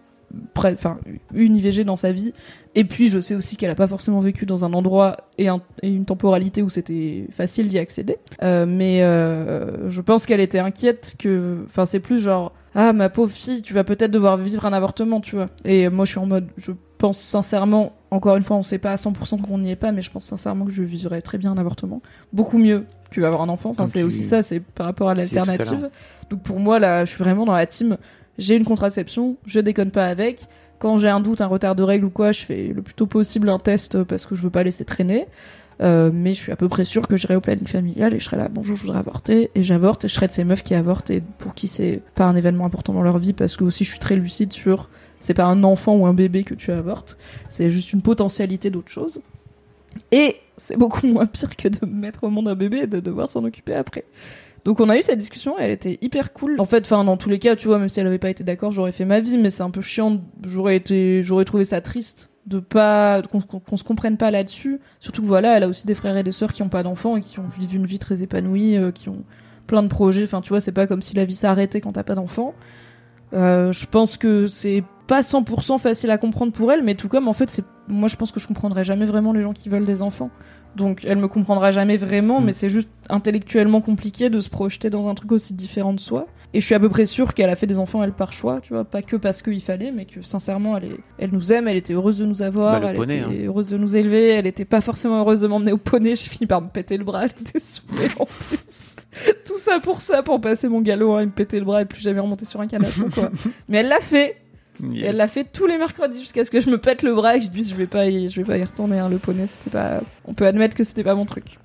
enfin 0.56 0.98
une 1.34 1.56
IVG 1.56 1.84
dans 1.84 1.96
sa 1.96 2.12
vie. 2.12 2.32
Et 2.74 2.84
puis 2.84 3.08
je 3.08 3.20
sais 3.20 3.34
aussi 3.34 3.56
qu'elle 3.56 3.70
a 3.70 3.74
pas 3.74 3.86
forcément 3.86 4.20
vécu 4.20 4.46
dans 4.46 4.64
un 4.64 4.72
endroit 4.72 5.16
et, 5.38 5.48
un- 5.48 5.60
et 5.82 5.88
une 5.92 6.04
temporalité 6.06 6.62
où 6.62 6.68
c'était 6.70 7.26
facile 7.30 7.68
d'y 7.68 7.78
accéder. 7.78 8.16
Euh, 8.42 8.64
mais 8.66 9.02
euh, 9.02 9.88
je 9.90 10.00
pense 10.00 10.24
qu'elle 10.26 10.40
était 10.40 10.58
inquiète 10.58 11.14
que 11.18 11.58
enfin 11.66 11.84
c'est 11.84 12.00
plus 12.00 12.20
genre 12.20 12.52
ah 12.74 12.92
ma 12.94 13.10
pauvre 13.10 13.30
fille 13.32 13.60
tu 13.60 13.74
vas 13.74 13.84
peut-être 13.84 14.10
devoir 14.10 14.38
vivre 14.38 14.64
un 14.66 14.72
avortement 14.72 15.20
tu 15.20 15.36
vois. 15.36 15.46
Et 15.64 15.88
moi 15.88 16.04
je 16.06 16.10
suis 16.12 16.18
en 16.20 16.26
mode 16.26 16.46
je 16.56 16.72
pense 16.96 17.18
sincèrement 17.20 17.92
encore 18.10 18.36
une 18.36 18.42
fois 18.44 18.56
on 18.56 18.62
sait 18.62 18.78
pas 18.78 18.92
à 18.92 18.96
100% 18.96 19.42
qu'on 19.42 19.58
n'y 19.58 19.70
est 19.72 19.76
pas 19.76 19.92
mais 19.92 20.00
je 20.02 20.10
pense 20.10 20.24
sincèrement 20.24 20.64
que 20.64 20.70
je 20.72 20.82
vivrais 20.82 21.20
très 21.20 21.36
bien 21.36 21.52
un 21.52 21.58
avortement. 21.58 22.00
Beaucoup 22.32 22.56
mieux 22.58 22.84
que 23.10 23.20
avoir 23.20 23.42
un 23.42 23.50
enfant. 23.50 23.70
Enfin 23.70 23.82
Comme 23.82 23.92
c'est 23.92 24.02
aussi 24.02 24.22
ça 24.22 24.40
c'est 24.40 24.60
par 24.60 24.86
rapport 24.86 25.10
à 25.10 25.14
l'alternative. 25.14 25.90
donc 26.30 26.42
pour 26.42 26.58
moi 26.58 26.78
là 26.78 27.04
je 27.04 27.10
suis 27.10 27.22
vraiment 27.22 27.44
dans 27.44 27.52
la 27.52 27.66
team 27.66 27.98
j'ai 28.38 28.56
une 28.56 28.64
contraception, 28.64 29.36
je 29.46 29.60
déconne 29.60 29.90
pas 29.90 30.06
avec. 30.06 30.46
Quand 30.78 30.98
j'ai 30.98 31.08
un 31.08 31.20
doute, 31.20 31.40
un 31.40 31.46
retard 31.46 31.74
de 31.74 31.82
règles 31.82 32.06
ou 32.06 32.10
quoi, 32.10 32.32
je 32.32 32.40
fais 32.40 32.68
le 32.68 32.82
plus 32.82 32.94
tôt 32.94 33.06
possible 33.06 33.48
un 33.48 33.58
test 33.58 34.02
parce 34.02 34.26
que 34.26 34.34
je 34.34 34.42
veux 34.42 34.50
pas 34.50 34.64
laisser 34.64 34.84
traîner. 34.84 35.26
Euh, 35.80 36.10
mais 36.12 36.32
je 36.32 36.40
suis 36.40 36.52
à 36.52 36.56
peu 36.56 36.68
près 36.68 36.84
sûre 36.84 37.08
que 37.08 37.16
j'irai 37.16 37.34
au 37.34 37.40
planning 37.40 37.66
familial 37.66 38.14
et 38.14 38.20
je 38.20 38.24
serai 38.24 38.36
là, 38.36 38.48
bonjour, 38.48 38.76
je 38.76 38.82
voudrais 38.82 38.98
avorter, 38.98 39.50
et 39.54 39.62
j'avorte, 39.62 40.04
et 40.04 40.08
je 40.08 40.14
serai 40.14 40.26
de 40.26 40.32
ces 40.32 40.44
meufs 40.44 40.62
qui 40.62 40.74
avortent 40.74 41.10
et 41.10 41.22
pour 41.38 41.54
qui 41.54 41.66
c'est 41.66 42.02
pas 42.14 42.26
un 42.26 42.36
événement 42.36 42.66
important 42.66 42.92
dans 42.92 43.02
leur 43.02 43.18
vie 43.18 43.32
parce 43.32 43.56
que 43.56 43.64
aussi 43.64 43.84
je 43.84 43.90
suis 43.90 43.98
très 43.98 44.14
lucide 44.14 44.52
sur 44.52 44.88
c'est 45.18 45.34
pas 45.34 45.46
un 45.46 45.64
enfant 45.64 45.96
ou 45.96 46.06
un 46.06 46.14
bébé 46.14 46.44
que 46.44 46.54
tu 46.54 46.70
avortes, 46.72 47.16
c'est 47.48 47.70
juste 47.70 47.92
une 47.92 48.02
potentialité 48.02 48.70
d'autre 48.70 48.90
chose. 48.90 49.22
Et 50.10 50.36
c'est 50.56 50.76
beaucoup 50.76 51.06
moins 51.06 51.26
pire 51.26 51.56
que 51.56 51.68
de 51.68 51.86
mettre 51.86 52.24
au 52.24 52.30
monde 52.30 52.48
un 52.48 52.54
bébé 52.54 52.78
et 52.78 52.86
de 52.86 53.00
devoir 53.00 53.28
s'en 53.28 53.44
occuper 53.44 53.74
après. 53.74 54.04
Donc 54.64 54.80
on 54.80 54.88
a 54.88 54.96
eu 54.96 55.02
cette 55.02 55.18
discussion, 55.18 55.58
elle 55.58 55.72
était 55.72 55.98
hyper 56.02 56.32
cool. 56.32 56.60
En 56.60 56.64
fait, 56.64 56.84
enfin 56.84 57.04
dans 57.04 57.16
tous 57.16 57.28
les 57.28 57.38
cas, 57.38 57.56
tu 57.56 57.66
vois, 57.66 57.78
même 57.78 57.88
si 57.88 57.98
elle 58.00 58.06
avait 58.06 58.18
pas 58.18 58.30
été 58.30 58.44
d'accord, 58.44 58.70
j'aurais 58.70 58.92
fait 58.92 59.04
ma 59.04 59.20
vie, 59.20 59.38
mais 59.38 59.50
c'est 59.50 59.62
un 59.62 59.70
peu 59.70 59.80
chiant. 59.80 60.20
J'aurais 60.44 60.76
été, 60.76 61.22
j'aurais 61.22 61.44
trouvé 61.44 61.64
ça 61.64 61.80
triste 61.80 62.30
de 62.46 62.58
pas 62.58 63.22
qu'on 63.22 63.76
se 63.76 63.84
comprenne 63.84 64.16
pas 64.16 64.30
là-dessus. 64.30 64.80
Surtout 65.00 65.22
que 65.22 65.26
voilà, 65.26 65.56
elle 65.56 65.62
a 65.64 65.68
aussi 65.68 65.86
des 65.86 65.94
frères 65.94 66.16
et 66.16 66.22
des 66.22 66.32
sœurs 66.32 66.52
qui 66.52 66.62
ont 66.62 66.68
pas 66.68 66.82
d'enfants 66.82 67.16
et 67.16 67.20
qui 67.20 67.38
ont 67.38 67.46
vécu 67.58 67.76
une 67.76 67.86
vie 67.86 67.98
très 67.98 68.22
épanouie, 68.22 68.76
euh, 68.76 68.90
qui 68.90 69.08
ont 69.08 69.24
plein 69.66 69.82
de 69.82 69.88
projets. 69.88 70.24
Enfin, 70.24 70.40
tu 70.40 70.48
vois, 70.48 70.60
c'est 70.60 70.72
pas 70.72 70.86
comme 70.86 71.02
si 71.02 71.14
la 71.14 71.24
vie 71.24 71.34
s'arrêtait 71.34 71.80
quand 71.80 71.92
t'as 71.92 72.02
pas 72.02 72.14
d'enfants. 72.14 72.54
Euh, 73.32 73.72
je 73.72 73.86
pense 73.86 74.18
que 74.18 74.46
c'est 74.46 74.84
pas 75.06 75.22
100% 75.22 75.78
facile 75.78 76.10
à 76.10 76.18
comprendre 76.18 76.52
pour 76.52 76.70
elle, 76.72 76.82
mais 76.82 76.94
tout 76.94 77.08
comme 77.08 77.28
en 77.28 77.32
fait, 77.32 77.50
c'est 77.50 77.64
moi 77.88 78.08
je 78.08 78.16
pense 78.16 78.30
que 78.32 78.40
je 78.40 78.46
comprendrai 78.46 78.84
jamais 78.84 79.06
vraiment 79.06 79.32
les 79.32 79.42
gens 79.42 79.52
qui 79.52 79.68
veulent 79.68 79.84
des 79.84 80.02
enfants. 80.02 80.30
Donc 80.76 81.04
elle 81.04 81.18
me 81.18 81.28
comprendra 81.28 81.70
jamais 81.70 81.96
vraiment, 81.96 82.40
Mm. 82.40 82.44
mais 82.44 82.52
c'est 82.52 82.68
juste 82.70 82.88
intellectuellement 83.10 83.80
compliqué 83.80 84.30
de 84.30 84.40
se 84.40 84.48
projeter 84.48 84.88
dans 84.90 85.08
un 85.08 85.14
truc 85.14 85.32
aussi 85.32 85.52
différent 85.54 85.92
de 85.92 86.00
soi. 86.00 86.26
Et 86.54 86.60
je 86.60 86.66
suis 86.66 86.74
à 86.74 86.80
peu 86.80 86.90
près 86.90 87.06
sûre 87.06 87.32
qu'elle 87.32 87.48
a 87.48 87.56
fait 87.56 87.66
des 87.66 87.78
enfants 87.78 88.02
elle 88.02 88.12
par 88.12 88.32
choix, 88.34 88.60
tu 88.60 88.74
vois, 88.74 88.84
pas 88.84 89.00
que 89.00 89.16
parce 89.16 89.40
qu'il 89.40 89.60
fallait, 89.62 89.90
mais 89.90 90.04
que 90.04 90.20
sincèrement 90.22 90.76
elle, 90.76 90.84
est, 90.84 90.96
elle 91.18 91.30
nous 91.32 91.50
aime, 91.50 91.66
elle 91.66 91.78
était 91.78 91.94
heureuse 91.94 92.18
de 92.18 92.26
nous 92.26 92.42
avoir, 92.42 92.72
Bah, 92.74 92.80
le 92.80 92.86
elle 92.88 92.96
poney, 92.96 93.18
était 93.20 93.44
heureuse 93.46 93.68
de 93.70 93.78
nous 93.78 93.96
élever, 93.96 94.28
elle 94.28 94.46
était 94.46 94.66
pas 94.66 94.82
forcément 94.82 95.18
heureuse 95.20 95.40
de 95.40 95.46
m'emmener 95.46 95.72
au 95.72 95.78
poney, 95.78 96.10
j'ai 96.14 96.28
fini 96.28 96.46
par 96.46 96.60
me 96.60 96.68
péter 96.68 96.98
le 96.98 97.04
bras, 97.04 97.24
elle 97.24 97.30
était 97.40 97.58
saoulée 97.58 98.08
en 98.20 98.26
plus. 98.26 98.96
Tout 99.46 99.56
ça 99.58 99.80
pour 99.80 100.02
ça, 100.02 100.22
pour 100.22 100.40
passer 100.42 100.68
mon 100.68 100.82
galop, 100.82 101.14
hein, 101.14 101.20
et 101.20 101.26
me 101.26 101.30
péter 101.30 101.58
le 101.58 101.64
bras 101.64 101.80
et 101.82 101.84
plus 101.86 102.02
jamais 102.02 102.20
remonter 102.20 102.44
sur 102.44 102.60
un 102.60 102.66
canasson, 102.66 103.06
quoi. 103.08 103.30
mais 103.68 103.78
elle 103.78 103.88
l'a 103.88 104.00
fait, 104.00 104.36
et 104.94 105.02
elle 105.02 105.16
l'a 105.16 105.28
fait 105.28 105.44
tous 105.44 105.66
les 105.66 105.78
mercredis 105.78 106.18
jusqu'à 106.18 106.44
ce 106.44 106.50
que 106.50 106.60
je 106.60 106.70
me 106.70 106.78
pète 106.78 107.02
le 107.02 107.14
bras 107.14 107.36
et 107.36 107.38
que 107.38 107.44
je 107.44 107.50
dise 107.50 107.70
je 107.70 107.74
vais 107.74 107.86
pas 107.86 108.06
y, 108.06 108.28
je 108.28 108.40
vais 108.40 108.46
pas 108.46 108.58
y 108.58 108.64
retourner 108.64 108.98
hein, 108.98 109.08
le 109.08 109.18
poney 109.18 109.46
c'était 109.46 109.70
pas 109.70 110.00
on 110.24 110.34
peut 110.34 110.46
admettre 110.46 110.76
que 110.76 110.84
c'était 110.84 111.04
pas 111.04 111.14
mon 111.14 111.26
truc. 111.26 111.58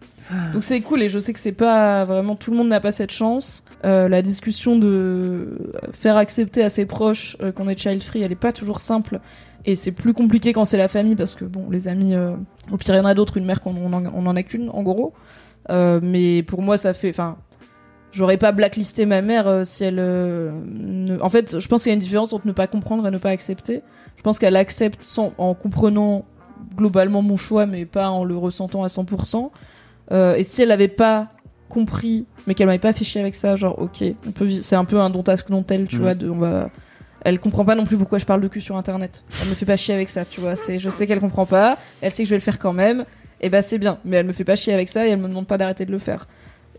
Donc 0.54 0.66
c'est 0.66 0.82
cool 0.82 1.02
et 1.02 1.08
je 1.08 1.20
sais 1.20 1.32
que 1.32 1.40
c'est 1.40 1.54
pas 1.54 2.04
vraiment 2.04 2.36
tout 2.36 2.52
le 2.52 2.58
monde 2.58 2.68
n'a 2.68 2.82
pas 2.82 2.92
cette 2.92 3.14
chance. 3.14 3.64
Euh, 3.86 4.10
la 4.10 4.22
discussion 4.22 4.78
de 4.78 5.72
faire 5.94 6.18
accepter 6.18 6.62
à 6.64 6.70
ses 6.70 6.86
proches 6.86 7.38
euh, 7.42 7.54
qu'on 7.54 7.70
est 7.70 7.80
child 7.80 8.04
free, 8.04 8.24
elle 8.24 8.34
est 8.34 8.36
pas 8.36 8.52
toujours 8.52 8.82
simple 8.82 9.22
et 9.66 9.76
c'est 9.76 9.92
plus 9.92 10.14
compliqué 10.14 10.54
quand 10.54 10.66
c'est 10.66 10.78
la 10.78 10.88
famille 10.88 11.16
parce 11.16 11.36
que 11.36 11.46
bon 11.46 11.70
les 11.70 11.88
amis 11.88 12.14
euh, 12.14 12.32
au 12.72 12.78
pire 12.78 12.96
il 12.96 12.98
y 12.98 13.02
en 13.02 13.06
a 13.06 13.14
d'autres 13.14 13.38
une 13.38 13.46
mère 13.46 13.62
qu'on 13.62 13.76
on 13.76 13.94
en, 13.94 14.06
on 14.06 14.26
en 14.26 14.36
a 14.36 14.44
qu'une 14.44 14.70
en 14.70 14.84
gros. 14.84 15.14
Euh, 15.70 16.00
mais 16.02 16.44
pour 16.44 16.62
moi 16.62 16.78
ça 16.78 16.94
fait 16.94 17.10
enfin 17.10 17.38
j'aurais 18.18 18.38
pas 18.38 18.52
blacklisté 18.52 19.06
ma 19.06 19.22
mère 19.22 19.48
euh, 19.48 19.64
si 19.64 19.84
elle. 19.84 20.00
euh, 20.00 20.52
ne... 20.66 21.20
En 21.22 21.30
fait, 21.30 21.60
je 21.60 21.68
pense 21.68 21.84
qu'il 21.84 21.92
y 21.92 21.94
a 21.94 21.96
une 21.96 22.00
différence 22.00 22.34
entre 22.34 22.48
ne 22.48 22.52
pas 22.52 22.68
comprendre 22.68 23.08
et 23.08 23.12
ne 23.12 23.18
pas 23.18 23.30
accepter. 23.30 23.82
Je 24.18 24.22
pense 24.24 24.40
qu'elle 24.40 24.56
accepte 24.56 25.04
sans... 25.04 25.34
en 25.38 25.54
comprenant 25.54 26.26
globalement 26.76 27.22
mon 27.22 27.38
choix, 27.38 27.66
mais 27.66 27.86
pas 27.86 28.10
en 28.10 28.24
le 28.24 28.36
ressentant 28.36 28.84
à 28.84 28.88
100%. 28.88 29.52
Euh, 30.12 30.36
et 30.36 30.44
si 30.44 30.62
elle 30.62 30.72
avait 30.72 30.88
pas 30.88 31.30
compris, 31.70 32.26
mais 32.48 32.54
qu'elle 32.54 32.68
m'avait 32.68 32.80
pas 32.80 32.94
fait 32.94 33.04
chier 33.06 33.20
avec 33.22 33.36
ça, 33.36 33.56
genre 33.56 33.78
ok, 33.80 34.04
on 34.26 34.32
peut 34.32 34.50
c'est 34.50 34.76
un 34.76 34.86
peu 34.86 35.00
un 35.00 35.10
don 35.10 35.22
tasque 35.24 35.50
non 35.50 35.64
tel, 35.64 35.88
tu 35.88 35.98
Mhm. 35.98 36.02
vois, 36.02 36.14
de, 36.16 36.30
on 36.30 36.38
va. 36.38 36.70
Elle 37.22 37.40
comprend 37.40 37.66
pas 37.66 37.76
non 37.76 37.84
plus 37.86 37.98
pourquoi 37.98 38.20
je 38.20 38.26
parle 38.26 38.42
de 38.42 38.48
cul 38.48 38.62
sur 38.62 38.78
internet. 38.78 39.24
Elle 39.42 39.50
me 39.50 39.54
fait 39.54 39.66
pas 39.66 39.76
chier 39.76 39.94
avec 39.94 40.08
ça, 40.10 40.24
tu 40.24 40.40
vois. 40.40 40.56
C'est, 40.56 40.80
je 40.80 40.90
sais 40.90 41.08
qu'elle 41.08 41.20
comprend 41.20 41.46
pas. 41.46 41.78
Elle 42.02 42.12
sait 42.12 42.24
que 42.24 42.28
je 42.30 42.32
vais 42.32 42.38
le 42.38 42.42
faire 42.44 42.58
quand 42.60 42.74
même. 42.74 43.06
Et 43.42 43.50
bah 43.50 43.62
c'est 43.62 43.80
bien. 43.80 43.98
Mais 44.06 44.18
elle 44.18 44.26
me 44.26 44.32
fait 44.34 44.44
pas 44.46 44.56
chier 44.56 44.74
avec 44.74 44.88
ça 44.88 45.06
et 45.06 45.10
elle 45.10 45.20
me 45.20 45.28
demande 45.28 45.46
pas 45.48 45.58
d'arrêter 45.58 45.86
de 45.86 45.92
le 45.92 45.98
faire. 45.98 46.28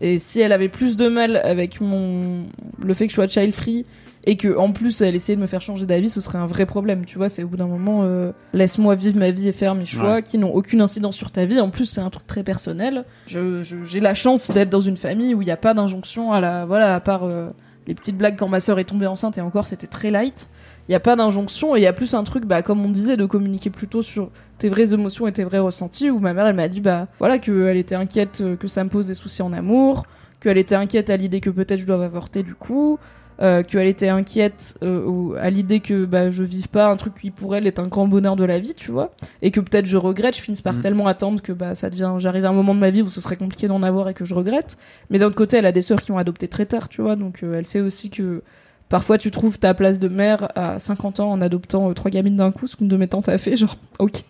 Et 0.01 0.17
si 0.19 0.39
elle 0.39 0.51
avait 0.53 0.69
plus 0.69 0.95
de 0.97 1.07
mal 1.07 1.37
avec 1.37 1.81
mon 1.81 2.45
le 2.81 2.93
fait 2.93 3.05
que 3.05 3.11
je 3.11 3.15
sois 3.15 3.27
child 3.27 3.53
free 3.53 3.85
et 4.25 4.37
que 4.37 4.55
en 4.57 4.71
plus 4.71 5.01
elle 5.01 5.15
essayait 5.15 5.35
de 5.35 5.41
me 5.41 5.47
faire 5.47 5.61
changer 5.61 5.85
d'avis, 5.85 6.09
ce 6.09 6.21
serait 6.21 6.37
un 6.37 6.45
vrai 6.45 6.65
problème. 6.65 7.05
Tu 7.05 7.17
vois, 7.17 7.27
c'est 7.29 7.43
au 7.43 7.47
bout 7.47 7.57
d'un 7.57 7.67
moment, 7.67 8.01
euh, 8.03 8.31
laisse-moi 8.53 8.95
vivre 8.95 9.17
ma 9.19 9.31
vie 9.31 9.47
et 9.47 9.51
faire 9.51 9.75
mes 9.75 9.85
choix 9.85 10.15
Ouais. 10.15 10.23
qui 10.23 10.37
n'ont 10.37 10.53
aucune 10.53 10.81
incidence 10.81 11.15
sur 11.15 11.31
ta 11.31 11.45
vie. 11.45 11.59
En 11.59 11.69
plus, 11.69 11.85
c'est 11.85 12.01
un 12.01 12.09
truc 12.09 12.27
très 12.27 12.43
personnel. 12.43 13.05
Je, 13.27 13.61
je- 13.61 13.83
j'ai 13.83 13.99
la 13.99 14.13
chance 14.13 14.51
d'être 14.51 14.69
dans 14.69 14.81
une 14.81 14.97
famille 14.97 15.33
où 15.33 15.41
il 15.41 15.45
n'y 15.45 15.51
a 15.51 15.57
pas 15.57 15.73
d'injonction 15.73 16.31
à 16.31 16.39
la 16.41 16.65
voilà 16.65 16.95
à 16.95 16.99
part 16.99 17.23
euh, 17.25 17.49
les 17.87 17.95
petites 17.95 18.17
blagues 18.17 18.35
quand 18.37 18.47
ma 18.47 18.59
sœur 18.59 18.79
est 18.79 18.83
tombée 18.85 19.07
enceinte 19.07 19.37
et 19.37 19.41
encore 19.41 19.65
c'était 19.67 19.87
très 19.87 20.11
light. 20.11 20.49
Il 20.89 20.91
y 20.91 20.95
a 20.95 20.99
pas 20.99 21.15
d'injonction 21.15 21.75
et 21.75 21.79
il 21.79 21.83
y 21.83 21.87
a 21.87 21.93
plus 21.93 22.15
un 22.15 22.23
truc 22.23 22.45
bah 22.45 22.63
comme 22.63 22.83
on 22.83 22.89
disait 22.89 23.15
de 23.15 23.25
communiquer 23.27 23.69
plutôt 23.69 24.01
sur 24.01 24.31
tes 24.57 24.69
vraies 24.69 24.91
émotions 24.93 25.27
et 25.27 25.31
tes 25.31 25.43
vrais 25.43 25.59
ressentis 25.59 26.09
où 26.09 26.17
ma 26.19 26.33
mère 26.33 26.47
elle 26.47 26.55
m'a 26.55 26.67
dit 26.67 26.81
bah 26.81 27.05
voilà 27.19 27.37
qu'elle 27.37 27.77
était 27.77 27.93
inquiète 27.95 28.41
euh, 28.41 28.55
que 28.55 28.67
ça 28.67 28.83
me 28.83 28.89
pose 28.89 29.05
des 29.05 29.13
soucis 29.13 29.43
en 29.43 29.53
amour, 29.53 30.05
qu'elle 30.41 30.57
était 30.57 30.73
inquiète 30.75 31.11
à 31.11 31.15
l'idée 31.17 31.41
que 31.41 31.51
peut-être 31.51 31.79
je 31.79 31.85
dois 31.85 32.03
avorter 32.03 32.41
du 32.41 32.55
coup, 32.55 32.97
euh, 33.39 33.61
qu'elle 33.61 33.85
était 33.87 34.09
inquiète 34.09 34.79
euh, 34.81 35.35
à 35.39 35.51
l'idée 35.51 35.79
que 35.79 36.05
bah 36.05 36.31
je 36.31 36.43
vive 36.43 36.69
pas 36.69 36.87
un 36.87 36.95
truc 36.97 37.13
qui 37.21 37.29
pour 37.29 37.55
elle 37.55 37.67
est 37.67 37.77
un 37.77 37.85
grand 37.87 38.07
bonheur 38.07 38.35
de 38.35 38.43
la 38.43 38.57
vie, 38.57 38.73
tu 38.73 38.89
vois, 38.89 39.11
et 39.43 39.51
que 39.51 39.59
peut-être 39.59 39.85
je 39.85 39.95
regrette, 39.95 40.35
je 40.37 40.41
finisse 40.41 40.61
par 40.63 40.73
Mhm. 40.73 40.81
tellement 40.81 41.05
attendre 41.07 41.41
que 41.43 41.51
bah 41.51 41.75
ça 41.75 41.91
devient 41.91 42.15
j'arrive 42.17 42.45
à 42.45 42.49
un 42.49 42.53
moment 42.53 42.73
de 42.73 42.79
ma 42.79 42.89
vie 42.89 43.03
où 43.03 43.09
ce 43.09 43.21
serait 43.21 43.37
compliqué 43.37 43.67
d'en 43.67 43.83
avoir 43.83 44.09
et 44.09 44.15
que 44.15 44.25
je 44.25 44.33
regrette. 44.33 44.75
Mais 45.11 45.19
d'un 45.19 45.27
autre 45.27 45.35
côté, 45.35 45.57
elle 45.57 45.67
a 45.67 45.71
des 45.71 45.83
sœurs 45.83 46.01
qui 46.01 46.11
ont 46.11 46.17
adopté 46.17 46.47
très 46.47 46.65
tard, 46.65 46.89
tu 46.89 47.03
vois, 47.03 47.15
donc 47.15 47.43
euh, 47.43 47.59
elle 47.59 47.65
sait 47.67 47.79
aussi 47.79 48.09
que 48.09 48.41
Parfois, 48.89 49.19
tu 49.19 49.29
trouves 49.29 49.59
ta 49.59 49.75
place 49.75 49.99
de 49.99 50.07
mère 50.07 50.49
à 50.55 50.79
50 50.79 51.19
ans 51.19 51.31
en 51.31 51.41
adoptant 51.41 51.89
euh, 51.89 51.93
trois 51.93 52.09
gamines 52.09 52.35
d'un 52.35 52.51
coup, 52.51 52.65
ce 52.65 52.75
qu'une 52.75 52.87
de 52.87 52.97
mes 52.97 53.07
tantes 53.07 53.29
a 53.29 53.37
fait, 53.37 53.55
genre, 53.55 53.77
ok. 53.99 54.23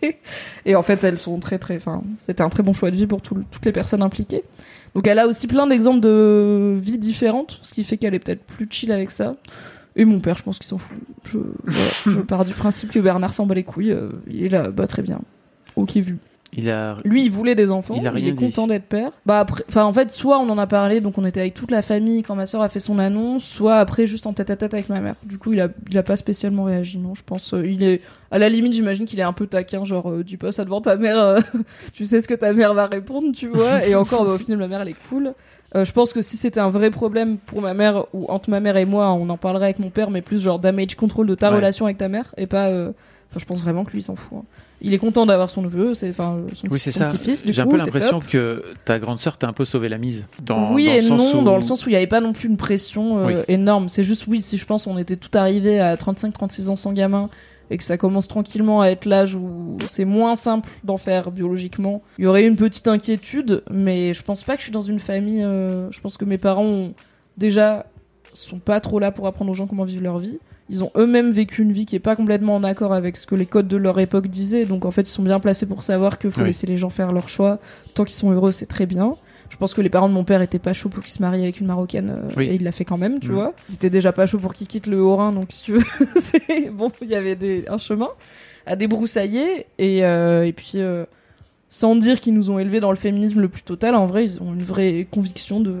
Et 0.66 0.76
en 0.76 0.82
fait, 0.82 1.02
elles 1.02 1.16
sont 1.16 1.38
très, 1.38 1.58
très, 1.58 1.76
enfin, 1.76 2.02
c'était 2.18 2.42
un 2.42 2.50
très 2.50 2.62
bon 2.62 2.74
choix 2.74 2.90
de 2.90 2.96
vie 2.96 3.06
pour 3.06 3.22
tout 3.22 3.42
toutes 3.50 3.64
les 3.64 3.72
personnes 3.72 4.02
impliquées. 4.02 4.44
Donc, 4.94 5.06
elle 5.06 5.18
a 5.18 5.26
aussi 5.26 5.46
plein 5.46 5.66
d'exemples 5.66 6.00
de 6.00 6.78
vies 6.80 6.98
différentes, 6.98 7.58
ce 7.62 7.72
qui 7.72 7.84
fait 7.84 7.96
qu'elle 7.96 8.14
est 8.14 8.18
peut-être 8.18 8.44
plus 8.44 8.66
chill 8.68 8.92
avec 8.92 9.10
ça. 9.10 9.32
Et 9.96 10.04
mon 10.04 10.20
père, 10.20 10.36
je 10.36 10.42
pense 10.42 10.58
qu'il 10.58 10.66
s'en 10.66 10.78
fout. 10.78 10.98
Je, 11.24 11.38
voilà, 11.64 11.90
je 12.06 12.20
pars 12.26 12.44
du 12.44 12.52
principe 12.52 12.90
que 12.92 12.98
Bernard 12.98 13.32
s'en 13.34 13.46
bat 13.46 13.54
les 13.54 13.64
couilles. 13.64 13.92
euh, 13.92 14.10
il 14.28 14.44
est 14.44 14.48
là, 14.48 14.68
bah, 14.68 14.86
très 14.86 15.02
bien. 15.02 15.20
Ok, 15.76 15.96
vu. 15.96 16.18
Il 16.52 16.68
a. 16.68 16.96
Lui, 17.04 17.24
il 17.24 17.30
voulait 17.30 17.54
des 17.54 17.70
enfants. 17.70 17.94
Il 17.96 18.06
a 18.08 18.10
rien 18.10 18.26
est 18.26 18.32
dit. 18.32 18.44
content 18.46 18.66
d'être 18.66 18.86
père. 18.86 19.12
Bah 19.24 19.38
après, 19.38 19.62
enfin 19.68 19.84
en 19.84 19.92
fait, 19.92 20.10
soit 20.10 20.38
on 20.40 20.48
en 20.50 20.58
a 20.58 20.66
parlé, 20.66 21.00
donc 21.00 21.16
on 21.16 21.24
était 21.24 21.40
avec 21.40 21.54
toute 21.54 21.70
la 21.70 21.80
famille 21.80 22.22
quand 22.24 22.34
ma 22.34 22.46
soeur 22.46 22.62
a 22.62 22.68
fait 22.68 22.80
son 22.80 22.98
annonce, 22.98 23.44
soit 23.44 23.76
après 23.76 24.06
juste 24.08 24.26
en 24.26 24.32
tête 24.32 24.50
à 24.50 24.56
tête 24.56 24.74
avec 24.74 24.88
ma 24.88 24.98
mère. 25.00 25.14
Du 25.24 25.38
coup, 25.38 25.52
il 25.52 25.60
a, 25.60 25.68
il 25.90 25.96
a 25.96 26.02
pas 26.02 26.16
spécialement 26.16 26.64
réagi, 26.64 26.98
non. 26.98 27.14
Je 27.14 27.22
pense, 27.24 27.54
euh, 27.54 27.64
il 27.66 27.84
est 27.84 28.00
à 28.32 28.38
la 28.38 28.48
limite, 28.48 28.72
j'imagine 28.72 29.04
qu'il 29.06 29.20
est 29.20 29.24
un 29.24 29.32
peu 29.32 29.46
taquin, 29.46 29.84
genre 29.84 30.10
euh, 30.10 30.24
pas 30.40 30.50
ça 30.50 30.64
devant 30.64 30.80
ta 30.80 30.96
mère, 30.96 31.18
euh, 31.18 31.40
tu 31.92 32.04
sais 32.06 32.20
ce 32.20 32.26
que 32.26 32.34
ta 32.34 32.52
mère 32.52 32.74
va 32.74 32.86
répondre, 32.86 33.28
tu 33.32 33.46
vois. 33.48 33.86
Et 33.86 33.94
encore, 33.94 34.24
bah, 34.24 34.32
au 34.32 34.38
final, 34.38 34.58
ma 34.58 34.66
mère 34.68 34.80
elle 34.82 34.88
est 34.88 35.08
cool. 35.08 35.34
Euh, 35.76 35.84
je 35.84 35.92
pense 35.92 36.12
que 36.12 36.20
si 36.20 36.36
c'était 36.36 36.58
un 36.58 36.70
vrai 36.70 36.90
problème 36.90 37.36
pour 37.38 37.62
ma 37.62 37.74
mère 37.74 38.06
ou 38.12 38.26
entre 38.28 38.50
ma 38.50 38.58
mère 38.58 38.76
et 38.76 38.86
moi, 38.86 39.12
on 39.12 39.28
en 39.28 39.36
parlerait 39.36 39.66
avec 39.66 39.78
mon 39.78 39.90
père, 39.90 40.10
mais 40.10 40.20
plus 40.20 40.42
genre 40.42 40.58
damage 40.58 40.96
control 40.96 41.28
de 41.28 41.36
ta 41.36 41.50
Ouais. 41.50 41.56
relation 41.58 41.84
avec 41.84 41.96
ta 41.98 42.08
mère 42.08 42.34
et 42.36 42.48
pas. 42.48 42.66
euh, 42.66 42.90
Enfin, 43.30 43.38
je 43.38 43.44
pense 43.44 43.62
vraiment 43.62 43.84
que 43.84 43.92
lui 43.92 44.00
il 44.00 44.02
s'en 44.02 44.16
fout. 44.16 44.38
hein. 44.40 44.44
Il 44.82 44.94
est 44.94 44.98
content 44.98 45.26
d'avoir 45.26 45.50
son 45.50 45.62
neveu, 45.62 45.92
c'est 45.94 46.08
enfin 46.10 46.38
son, 46.54 46.66
Oui, 46.70 46.78
c'est 46.78 46.90
ça. 46.92 47.10
petit-fils. 47.10 47.44
J'ai 47.46 47.60
un 47.62 47.66
peu 47.66 47.76
l'impression 47.76 48.18
que 48.18 48.62
ta 48.84 48.98
grande 48.98 49.18
sœur 49.20 49.36
t'a 49.36 49.46
un 49.46 49.52
peu 49.52 49.64
sauvé 49.66 49.88
la 49.90 49.98
mise. 49.98 50.26
Dans, 50.42 50.72
oui 50.72 50.86
dans 50.86 50.92
et 50.92 51.00
le 51.02 51.06
sens 51.06 51.34
non, 51.34 51.40
où- 51.40 51.44
dans 51.44 51.56
le 51.56 51.62
sens 51.62 51.84
où 51.84 51.88
il 51.88 51.92
n'y 51.92 51.96
avait 51.96 52.06
pas 52.06 52.20
non 52.20 52.32
plus 52.32 52.48
une 52.48 52.56
pression 52.56 53.18
euh, 53.18 53.26
Oui. 53.26 53.34
énorme. 53.48 53.88
C'est 53.90 54.04
juste, 54.04 54.26
oui, 54.26 54.40
si 54.40 54.56
je 54.56 54.64
pense 54.64 54.86
on 54.86 54.96
était 54.96 55.16
tout 55.16 55.36
arrivé 55.36 55.80
à 55.80 55.96
35-36 55.96 56.68
ans 56.70 56.76
sans 56.76 56.92
gamin 56.94 57.28
et 57.70 57.76
que 57.78 57.84
ça 57.84 57.96
commence 57.98 58.26
tranquillement 58.26 58.80
à 58.80 58.86
être 58.88 59.04
l'âge 59.04 59.34
où 59.36 59.76
c'est 59.80 60.04
moins 60.06 60.34
simple 60.34 60.68
d'en 60.82 60.96
faire 60.96 61.30
biologiquement, 61.30 62.02
il 62.18 62.24
y 62.24 62.26
aurait 62.26 62.44
une 62.46 62.56
petite 62.56 62.88
inquiétude, 62.88 63.62
mais 63.70 64.12
je 64.14 64.22
pense 64.22 64.42
pas 64.42 64.54
que 64.54 64.60
je 64.60 64.64
suis 64.64 64.72
dans 64.72 64.80
une 64.80 64.98
famille. 64.98 65.42
euh, 65.44 65.88
je 65.92 66.00
pense 66.00 66.16
que 66.16 66.24
mes 66.24 66.38
parents 66.38 66.64
ont 66.64 66.94
déjà 67.36 67.86
sont 68.32 68.58
pas 68.58 68.80
trop 68.80 68.98
là 68.98 69.10
pour 69.12 69.26
apprendre 69.26 69.50
aux 69.50 69.54
gens 69.54 69.66
comment 69.66 69.84
vivre 69.84 70.02
leur 70.02 70.18
vie. 70.18 70.38
Ils 70.70 70.82
ont 70.84 70.90
eux-mêmes 70.96 71.32
vécu 71.32 71.62
une 71.62 71.72
vie 71.72 71.84
qui 71.84 71.96
est 71.96 72.00
pas 72.00 72.14
complètement 72.16 72.54
en 72.54 72.62
accord 72.62 72.92
avec 72.94 73.16
ce 73.16 73.26
que 73.26 73.34
les 73.34 73.44
codes 73.46 73.68
de 73.68 73.76
leur 73.76 73.98
époque 73.98 74.28
disaient, 74.28 74.64
donc 74.64 74.84
en 74.84 74.90
fait 74.92 75.02
ils 75.02 75.06
sont 75.12 75.22
bien 75.24 75.40
placés 75.40 75.66
pour 75.66 75.82
savoir 75.82 76.18
qu'il 76.18 76.30
faut 76.30 76.40
Oui. 76.42 76.46
laisser 76.46 76.66
les 76.66 76.76
gens 76.76 76.90
faire 76.90 77.12
leur 77.12 77.28
choix. 77.28 77.58
Tant 77.94 78.04
qu'ils 78.04 78.14
sont 78.16 78.30
heureux, 78.30 78.52
c'est 78.52 78.66
très 78.66 78.86
bien. 78.86 79.14
Je 79.50 79.56
pense 79.56 79.74
que 79.74 79.80
les 79.80 79.88
parents 79.90 80.08
de 80.08 80.14
mon 80.14 80.22
père 80.22 80.42
étaient 80.42 80.60
pas 80.60 80.72
chauds 80.72 80.88
pour 80.88 81.02
qu'il 81.02 81.12
se 81.12 81.20
marie 81.20 81.42
avec 81.42 81.58
une 81.58 81.66
marocaine 81.66 82.10
euh, 82.10 82.28
Oui. 82.36 82.46
et 82.46 82.54
il 82.54 82.62
l'a 82.62 82.70
fait 82.70 82.84
quand 82.84 82.98
même, 82.98 83.18
tu 83.18 83.30
Mhm. 83.30 83.34
vois. 83.34 83.52
C'était 83.66 83.90
déjà 83.90 84.12
pas 84.12 84.26
chaud 84.26 84.38
pour 84.38 84.54
qu'il 84.54 84.68
quitte 84.68 84.86
le 84.86 85.02
Haut-Rhin, 85.02 85.32
donc 85.32 85.46
si 85.50 85.64
tu 85.64 85.72
veux, 85.72 85.82
c'est 86.20 86.70
bon, 86.72 86.88
il 87.02 87.08
y 87.08 87.16
avait 87.16 87.34
des, 87.34 87.64
un 87.68 87.76
chemin 87.76 88.08
à 88.64 88.76
débroussailler 88.76 89.66
et, 89.78 90.04
euh, 90.04 90.46
et 90.46 90.52
puis 90.52 90.74
euh, 90.76 91.04
sans 91.72 91.94
dire 91.94 92.20
qu'ils 92.20 92.34
nous 92.34 92.50
ont 92.50 92.58
élevés 92.58 92.80
dans 92.80 92.90
le 92.90 92.96
féminisme 92.96 93.40
le 93.40 93.48
plus 93.48 93.62
total, 93.62 93.94
en 93.94 94.04
vrai, 94.04 94.24
ils 94.24 94.42
ont 94.42 94.52
une 94.52 94.62
vraie 94.62 95.06
conviction 95.10 95.60
de 95.60 95.76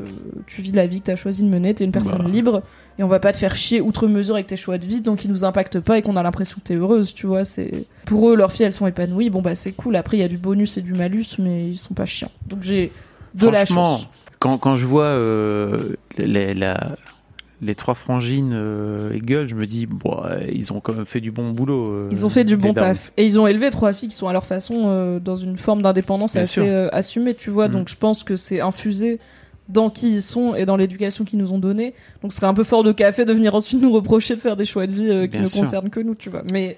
tu 0.46 0.62
vis 0.62 0.70
la 0.72 0.86
vie 0.86 1.00
que 1.00 1.06
t'as 1.06 1.16
choisi 1.16 1.42
de 1.42 1.48
mener, 1.48 1.74
t'es 1.74 1.84
une 1.84 1.90
personne 1.90 2.22
Bah. 2.22 2.28
libre 2.30 2.62
et 2.98 3.02
on 3.02 3.08
va 3.08 3.18
pas 3.18 3.32
te 3.32 3.36
faire 3.38 3.56
chier 3.56 3.80
outre 3.80 4.06
mesure 4.06 4.36
avec 4.36 4.46
tes 4.46 4.56
choix 4.56 4.78
de 4.78 4.86
vie, 4.86 5.00
donc 5.00 5.24
ils 5.24 5.30
nous 5.30 5.44
impactent 5.44 5.80
pas 5.80 5.98
et 5.98 6.02
qu'on 6.02 6.14
a 6.16 6.22
l'impression 6.22 6.56
que 6.56 6.62
t'es 6.68 6.74
heureuse, 6.76 7.12
tu 7.12 7.26
vois. 7.26 7.44
C'est 7.44 7.86
pour 8.06 8.28
eux, 8.30 8.36
leurs 8.36 8.52
filles, 8.52 8.66
elles 8.66 8.72
sont 8.72 8.86
épanouies. 8.86 9.30
Bon 9.30 9.42
bah 9.42 9.56
c'est 9.56 9.72
cool. 9.72 9.96
Après, 9.96 10.16
il 10.16 10.20
y 10.20 10.22
a 10.22 10.28
du 10.28 10.38
bonus 10.38 10.76
et 10.78 10.80
du 10.82 10.92
malus, 10.94 11.26
mais 11.40 11.68
ils 11.70 11.78
sont 11.78 11.94
pas 11.94 12.06
chiants. 12.06 12.30
Donc 12.46 12.62
j'ai 12.62 12.92
de 13.34 13.48
la 13.48 13.66
chance. 13.66 14.06
Quand, 14.38 14.58
quand 14.58 14.76
je 14.76 14.86
vois 14.86 15.04
euh, 15.06 15.96
les, 16.18 16.54
la- 16.54 16.96
les 17.62 17.74
trois 17.74 17.94
frangines 17.94 18.52
euh, 18.54 19.12
et 19.12 19.20
gueules, 19.20 19.48
je 19.48 19.54
me 19.54 19.66
dis, 19.66 19.86
bon, 19.86 20.22
ils 20.52 20.72
ont 20.72 20.80
quand 20.80 20.94
même 20.94 21.04
fait 21.04 21.20
du 21.20 21.30
bon 21.30 21.50
boulot. 21.50 21.90
euh, 21.90 22.08
Ils 22.10 22.24
ont 22.24 22.30
fait 22.30 22.44
du 22.44 22.56
bon 22.56 22.72
taf. 22.72 23.12
Et 23.16 23.26
ils 23.26 23.38
ont 23.38 23.46
élevé 23.46 23.70
trois 23.70 23.92
filles 23.92 24.08
qui 24.08 24.14
sont 24.16 24.28
à 24.28 24.32
leur 24.32 24.46
façon 24.46 24.84
euh, 24.86 25.20
dans 25.20 25.36
une 25.36 25.58
forme 25.58 25.82
d'indépendance 25.82 26.36
assez 26.36 26.62
euh, 26.62 26.88
assumée, 26.92 27.34
tu 27.34 27.50
vois. 27.50 27.68
Mm. 27.68 27.72
Donc 27.72 27.88
je 27.90 27.96
pense 27.96 28.24
que 28.24 28.36
c'est 28.36 28.60
infusé 28.60 29.18
dans 29.68 29.90
qui 29.90 30.14
ils 30.14 30.22
sont 30.22 30.54
et 30.54 30.64
dans 30.66 30.76
l'éducation 30.76 31.24
qu'ils 31.24 31.38
nous 31.38 31.52
ont 31.52 31.58
donnée. 31.58 31.94
Donc 32.22 32.32
ce 32.32 32.38
serait 32.38 32.46
un 32.48 32.54
peu 32.54 32.64
fort 32.64 32.82
de 32.82 32.92
café 32.92 33.24
de 33.24 33.32
venir 33.32 33.54
ensuite 33.54 33.80
nous 33.80 33.92
reprocher 33.92 34.34
de 34.34 34.40
faire 34.40 34.56
des 34.56 34.64
choix 34.64 34.86
de 34.86 34.92
vie 34.92 35.08
euh, 35.10 35.26
qui 35.26 35.38
ne 35.38 35.46
concernent 35.48 35.90
que 35.90 36.00
nous, 36.00 36.14
tu 36.14 36.30
vois. 36.30 36.42
Mais 36.52 36.76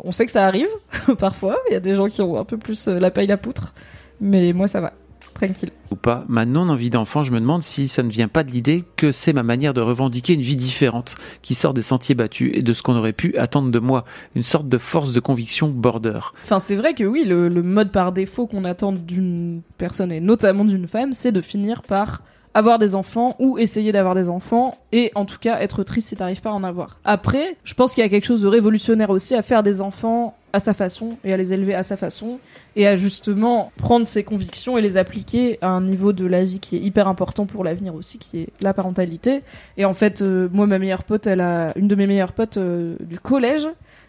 on 0.00 0.12
sait 0.12 0.24
que 0.24 0.32
ça 0.32 0.46
arrive 0.46 0.68
parfois. 1.18 1.58
Il 1.68 1.72
y 1.74 1.76
a 1.76 1.80
des 1.80 1.94
gens 1.94 2.08
qui 2.08 2.22
ont 2.22 2.38
un 2.38 2.44
peu 2.44 2.56
plus 2.56 2.86
la 2.88 3.10
paille 3.10 3.26
la 3.26 3.36
poutre. 3.36 3.74
Mais 4.20 4.52
moi 4.52 4.68
ça 4.68 4.80
va. 4.80 4.92
Tranquille. 5.34 5.70
ou 5.90 5.96
pas, 5.96 6.24
ma 6.28 6.46
non-envie 6.46 6.90
d'enfant, 6.90 7.22
je 7.22 7.32
me 7.32 7.40
demande 7.40 7.62
si 7.62 7.88
ça 7.88 8.02
ne 8.02 8.10
vient 8.10 8.28
pas 8.28 8.44
de 8.44 8.50
l'idée 8.50 8.84
que 8.96 9.12
c'est 9.12 9.32
ma 9.32 9.42
manière 9.42 9.74
de 9.74 9.80
revendiquer 9.80 10.34
une 10.34 10.40
vie 10.40 10.56
différente, 10.56 11.16
qui 11.42 11.54
sort 11.54 11.74
des 11.74 11.82
sentiers 11.82 12.14
battus 12.14 12.50
et 12.54 12.62
de 12.62 12.72
ce 12.72 12.82
qu'on 12.82 12.96
aurait 12.96 13.12
pu 13.12 13.36
attendre 13.36 13.70
de 13.70 13.78
moi, 13.78 14.04
une 14.34 14.42
sorte 14.42 14.68
de 14.68 14.78
force 14.78 15.12
de 15.12 15.20
conviction 15.20 15.68
border. 15.68 16.20
Enfin, 16.44 16.58
c'est 16.58 16.76
vrai 16.76 16.94
que 16.94 17.04
oui, 17.04 17.24
le, 17.24 17.48
le 17.48 17.62
mode 17.62 17.90
par 17.90 18.12
défaut 18.12 18.46
qu'on 18.46 18.64
attend 18.64 18.92
d'une 18.92 19.62
personne 19.78 20.12
et 20.12 20.20
notamment 20.20 20.64
d'une 20.64 20.86
femme, 20.86 21.12
c'est 21.12 21.32
de 21.32 21.40
finir 21.40 21.82
par 21.82 22.22
avoir 22.54 22.78
des 22.78 22.94
enfants 22.94 23.36
ou 23.38 23.58
essayer 23.58 23.92
d'avoir 23.92 24.14
des 24.14 24.28
enfants 24.28 24.76
et 24.92 25.10
en 25.14 25.24
tout 25.24 25.38
cas 25.38 25.60
être 25.60 25.84
triste 25.84 26.08
si 26.08 26.16
t'arrives 26.16 26.42
pas 26.42 26.50
à 26.50 26.54
en 26.54 26.64
avoir. 26.64 26.98
Après, 27.04 27.56
je 27.64 27.74
pense 27.74 27.94
qu'il 27.94 28.02
y 28.02 28.06
a 28.06 28.08
quelque 28.08 28.26
chose 28.26 28.42
de 28.42 28.48
révolutionnaire 28.48 29.10
aussi 29.10 29.34
à 29.34 29.42
faire 29.42 29.62
des 29.62 29.80
enfants 29.80 30.36
à 30.52 30.60
sa 30.60 30.74
façon 30.74 31.16
et 31.24 31.32
à 31.32 31.36
les 31.36 31.54
élever 31.54 31.74
à 31.74 31.82
sa 31.82 31.96
façon 31.96 32.38
et 32.76 32.86
à 32.86 32.96
justement 32.96 33.72
prendre 33.76 34.06
ses 34.06 34.24
convictions 34.24 34.76
et 34.76 34.82
les 34.82 34.96
appliquer 34.96 35.58
à 35.62 35.68
un 35.68 35.80
niveau 35.80 36.12
de 36.12 36.26
la 36.26 36.44
vie 36.44 36.60
qui 36.60 36.76
est 36.76 36.80
hyper 36.80 37.08
important 37.08 37.46
pour 37.46 37.64
l'avenir 37.64 37.94
aussi, 37.94 38.18
qui 38.18 38.40
est 38.40 38.48
la 38.60 38.74
parentalité. 38.74 39.42
Et 39.76 39.84
en 39.84 39.94
fait, 39.94 40.22
euh, 40.22 40.48
moi, 40.52 40.66
ma 40.66 40.78
meilleure 40.78 41.04
pote, 41.04 41.26
elle 41.26 41.40
a 41.40 41.72
une 41.76 41.88
de 41.88 41.94
mes 41.94 42.06
meilleures 42.06 42.32
potes 42.32 42.58
euh, 42.58 42.96
du 43.00 43.18
collège. 43.18 43.68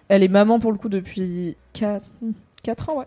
Elle 0.10 0.24
est 0.24 0.28
maman 0.28 0.60
pour 0.60 0.72
le 0.72 0.78
coup 0.78 0.90
depuis 0.90 1.56
4, 1.74 2.02
ans, 2.90 3.00
ouais. 3.00 3.06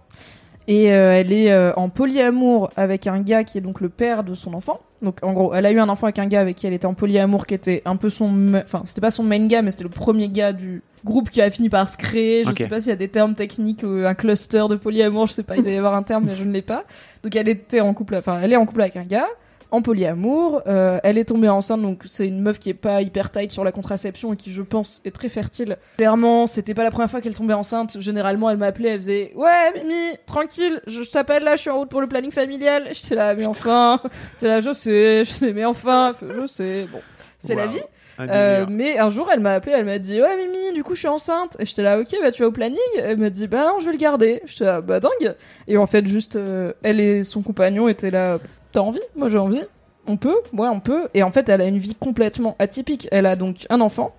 Et 0.68 0.92
euh, 0.92 1.12
elle 1.12 1.32
est 1.32 1.54
en 1.76 1.88
polyamour 1.90 2.70
avec 2.76 3.06
un 3.06 3.20
gars 3.20 3.44
qui 3.44 3.58
est 3.58 3.60
donc 3.60 3.80
le 3.80 3.88
père 3.88 4.24
de 4.24 4.34
son 4.34 4.54
enfant. 4.54 4.80
Donc 5.02 5.18
en 5.22 5.32
gros, 5.32 5.52
elle 5.54 5.66
a 5.66 5.70
eu 5.72 5.78
un 5.78 5.88
enfant 5.88 6.06
avec 6.06 6.18
un 6.18 6.26
gars 6.26 6.40
avec 6.40 6.56
qui 6.56 6.66
elle 6.66 6.72
était 6.72 6.86
en 6.86 6.94
polyamour, 6.94 7.46
qui 7.46 7.54
était 7.54 7.82
un 7.84 7.96
peu 7.96 8.08
son, 8.10 8.54
enfin 8.54 8.82
c'était 8.86 9.00
pas 9.02 9.10
son 9.10 9.22
main 9.22 9.46
gars, 9.46 9.60
mais 9.62 9.70
c'était 9.70 9.84
le 9.84 9.90
premier 9.90 10.28
gars 10.28 10.52
du 10.52 10.82
groupe 11.04 11.28
qui 11.30 11.42
a 11.42 11.50
fini 11.50 11.68
par 11.68 11.88
se 11.88 11.96
créer. 11.96 12.44
Je 12.44 12.50
Ok. 12.50 12.56
sais 12.58 12.66
pas 12.68 12.80
s'il 12.80 12.88
y 12.88 12.92
a 12.92 12.96
des 12.96 13.08
termes 13.08 13.34
techniques, 13.34 13.84
euh, 13.84 14.06
un 14.06 14.14
cluster 14.14 14.64
de 14.70 14.76
polyamour, 14.76 15.26
je 15.26 15.32
sais 15.34 15.42
pas, 15.42 15.56
il 15.56 15.62
doit 15.62 15.72
y 15.72 15.76
avoir 15.76 15.94
un 15.94 16.02
terme, 16.02 16.24
mais 16.26 16.34
je 16.34 16.44
ne 16.44 16.50
l'ai 16.52 16.62
pas. 16.62 16.84
Donc 17.22 17.36
elle 17.36 17.48
était 17.48 17.80
en 17.80 17.92
couple, 17.94 18.16
enfin 18.16 18.40
elle 18.42 18.52
est 18.52 18.56
en 18.56 18.64
couple 18.66 18.80
avec 18.82 18.96
un 18.96 19.04
gars. 19.04 19.28
En 19.70 19.82
polyamour. 19.82 20.62
Euh, 20.66 20.98
elle 21.02 21.18
est 21.18 21.24
tombée 21.24 21.48
enceinte, 21.48 21.82
donc 21.82 22.02
c'est 22.06 22.26
une 22.26 22.40
meuf 22.40 22.58
qui 22.58 22.70
est 22.70 22.74
pas 22.74 23.02
hyper 23.02 23.30
tight 23.30 23.50
sur 23.50 23.64
la 23.64 23.72
contraception 23.72 24.32
et 24.32 24.36
qui, 24.36 24.50
je 24.50 24.62
pense, 24.62 25.00
est 25.04 25.10
très 25.10 25.28
fertile. 25.28 25.76
Clairement, 25.96 26.46
c'était 26.46 26.74
pas 26.74 26.84
la 26.84 26.90
première 26.90 27.10
fois 27.10 27.20
qu'elle 27.20 27.34
tombait 27.34 27.54
enceinte. 27.54 28.00
Généralement, 28.00 28.50
elle 28.50 28.58
m'appelait, 28.58 28.90
elle 28.90 29.00
faisait 29.00 29.32
Ouais, 29.34 29.72
Mimi, 29.74 30.16
tranquille, 30.26 30.80
je 30.86 31.02
t'appelle 31.02 31.42
là, 31.44 31.56
je 31.56 31.62
suis 31.62 31.70
en 31.70 31.78
route 31.78 31.88
pour 31.88 32.00
le 32.00 32.06
planning 32.06 32.32
familial. 32.32 32.88
J'étais 32.92 33.14
là, 33.14 33.34
mais 33.34 33.46
enfin, 33.46 34.00
j'étais 34.34 34.48
là, 34.48 34.60
je 34.60 34.72
sais, 34.72 35.24
je 35.24 35.30
sais, 35.30 35.52
mais 35.52 35.64
enfin, 35.64 36.14
je 36.20 36.46
sais. 36.46 36.86
Bon, 36.90 37.00
c'est 37.38 37.54
la 37.54 37.66
vie. 37.66 37.80
Euh, 38.18 38.64
mais 38.68 38.98
un 38.98 39.10
jour, 39.10 39.28
elle 39.32 39.40
m'a 39.40 39.52
appelé, 39.54 39.74
elle 39.76 39.84
m'a 39.84 39.98
dit 39.98 40.20
Ouais, 40.20 40.36
Mimi, 40.36 40.72
du 40.72 40.82
coup, 40.82 40.94
je 40.94 41.00
suis 41.00 41.08
enceinte. 41.08 41.56
Et 41.58 41.64
j'étais 41.64 41.82
là, 41.82 41.98
Ok, 42.00 42.16
bah 42.22 42.30
tu 42.30 42.42
vas 42.42 42.48
au 42.48 42.52
planning? 42.52 42.78
Elle 42.98 43.18
m'a 43.18 43.30
dit 43.30 43.46
Bah 43.46 43.64
non, 43.66 43.78
je 43.78 43.86
vais 43.86 43.92
le 43.92 43.98
garder. 43.98 44.40
J'étais 44.46 44.64
là, 44.64 44.80
Bah 44.80 45.00
dingue. 45.00 45.34
Et 45.68 45.76
en 45.76 45.86
fait, 45.86 46.06
juste, 46.06 46.36
euh, 46.36 46.72
elle 46.82 47.00
et 47.00 47.24
son 47.24 47.42
compagnon 47.42 47.88
étaient 47.88 48.10
là 48.10 48.38
T'as 48.76 48.82
envie 48.82 49.00
Moi, 49.16 49.30
j'ai 49.30 49.38
envie. 49.38 49.62
On 50.06 50.18
peut 50.18 50.36
Ouais, 50.52 50.68
on 50.68 50.80
peut. 50.80 51.08
Et 51.14 51.22
en 51.22 51.32
fait, 51.32 51.48
elle 51.48 51.62
a 51.62 51.66
une 51.66 51.78
vie 51.78 51.94
complètement 51.94 52.56
atypique. 52.58 53.08
Elle 53.10 53.24
a 53.24 53.34
donc 53.34 53.66
un 53.70 53.80
enfant. 53.80 54.14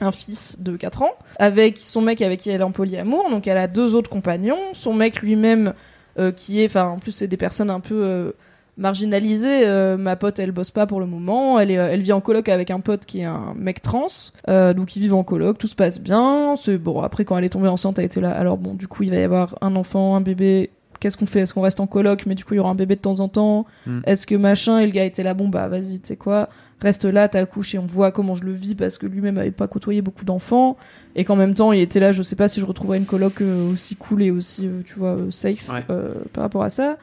Un 0.00 0.12
fils 0.12 0.62
de 0.62 0.78
4 0.78 1.02
ans, 1.02 1.10
avec 1.38 1.76
son 1.76 2.00
mec 2.00 2.22
avec 2.22 2.40
qui 2.40 2.48
elle 2.48 2.62
est 2.62 2.64
en 2.64 2.70
polyamour, 2.70 3.28
donc 3.28 3.46
elle 3.46 3.58
a 3.58 3.66
deux 3.68 3.94
autres 3.94 4.08
compagnons, 4.08 4.56
son 4.72 4.94
mec 4.94 5.20
lui-même 5.20 5.74
euh, 6.18 6.32
qui 6.32 6.62
est, 6.62 6.66
enfin 6.66 6.86
en 6.86 6.98
plus 6.98 7.10
c'est 7.10 7.26
des 7.26 7.36
personnes 7.36 7.68
un 7.68 7.80
peu 7.80 8.00
euh, 8.02 8.32
marginalisée. 8.78 9.66
euh, 9.66 9.96
ma 9.98 10.16
pote, 10.16 10.38
elle 10.38 10.52
bosse 10.52 10.70
pas 10.70 10.86
pour 10.86 11.00
le 11.00 11.06
moment. 11.06 11.58
Elle, 11.58 11.70
est, 11.72 11.78
euh, 11.78 11.90
elle 11.90 12.00
vit 12.00 12.12
en 12.12 12.20
coloc 12.22 12.48
avec 12.48 12.70
un 12.70 12.80
pote 12.80 13.04
qui 13.04 13.20
est 13.20 13.24
un 13.24 13.52
mec 13.56 13.82
trans. 13.82 14.06
Euh, 14.48 14.72
donc 14.72 14.96
ils 14.96 15.00
vivent 15.00 15.14
en 15.14 15.24
coloc, 15.24 15.58
tout 15.58 15.66
se 15.66 15.74
passe 15.74 16.00
bien. 16.00 16.54
Bon. 16.80 17.02
Après, 17.02 17.26
quand 17.26 17.36
elle 17.36 17.44
est 17.44 17.50
tombée 17.50 17.68
enceinte, 17.68 17.98
elle 17.98 18.06
était 18.06 18.20
là. 18.20 18.30
Alors 18.30 18.56
bon, 18.56 18.72
du 18.74 18.88
coup, 18.88 19.02
il 19.02 19.10
va 19.10 19.16
y 19.16 19.22
avoir 19.22 19.56
un 19.60 19.76
enfant, 19.76 20.16
un 20.16 20.20
bébé. 20.22 20.70
Qu'est-ce 21.00 21.16
qu'on 21.16 21.26
fait? 21.26 21.40
Est-ce 21.40 21.54
qu'on 21.54 21.60
reste 21.62 21.80
en 21.80 21.86
coloc 21.86 22.26
Mais 22.26 22.34
du 22.34 22.44
coup, 22.44 22.54
il 22.54 22.58
y 22.58 22.60
aura 22.60 22.70
un 22.70 22.74
bébé 22.74 22.96
de 22.96 23.00
temps 23.00 23.20
en 23.20 23.28
temps? 23.28 23.66
Mm. 23.86 24.00
Est-ce 24.04 24.26
que 24.26 24.34
machin 24.34 24.78
Et 24.78 24.86
le 24.86 24.92
gars 24.92 25.04
était 25.04 25.22
là. 25.22 25.34
Bon 25.34 25.48
bah 25.48 25.68
vas-y, 25.68 26.00
tu 26.00 26.08
sais 26.08 26.16
quoi? 26.16 26.48
Reste 26.80 27.04
là, 27.06 27.26
t'accouches 27.28 27.74
et 27.74 27.78
on 27.78 27.86
voit 27.86 28.12
comment 28.12 28.34
je 28.34 28.44
le 28.44 28.52
vis 28.52 28.76
parce 28.76 28.98
que 28.98 29.06
lui-même 29.06 29.36
avait 29.36 29.50
pas 29.50 29.66
côtoyé 29.66 30.00
beaucoup 30.00 30.24
d'enfants 30.24 30.76
et 31.16 31.24
qu'en 31.24 31.34
même 31.34 31.52
temps 31.52 31.72
il 31.72 31.80
était 31.80 31.98
là. 31.98 32.12
Je 32.12 32.22
sais 32.22 32.36
pas 32.36 32.46
si 32.46 32.60
je 32.60 32.64
retrouverai 32.66 32.98
une 32.98 33.04
coloc 33.04 33.40
euh, 33.40 33.72
aussi 33.72 33.96
cool 33.96 34.22
et 34.22 34.30
aussi, 34.30 34.64
euh, 34.68 34.82
tu 34.84 34.94
vois, 34.96 35.16
euh, 35.16 35.30
safe 35.32 35.68
Ouais. 35.68 35.82
par 36.32 36.42
rapport 36.44 36.62
à 36.62 36.70
ça. 36.70 36.96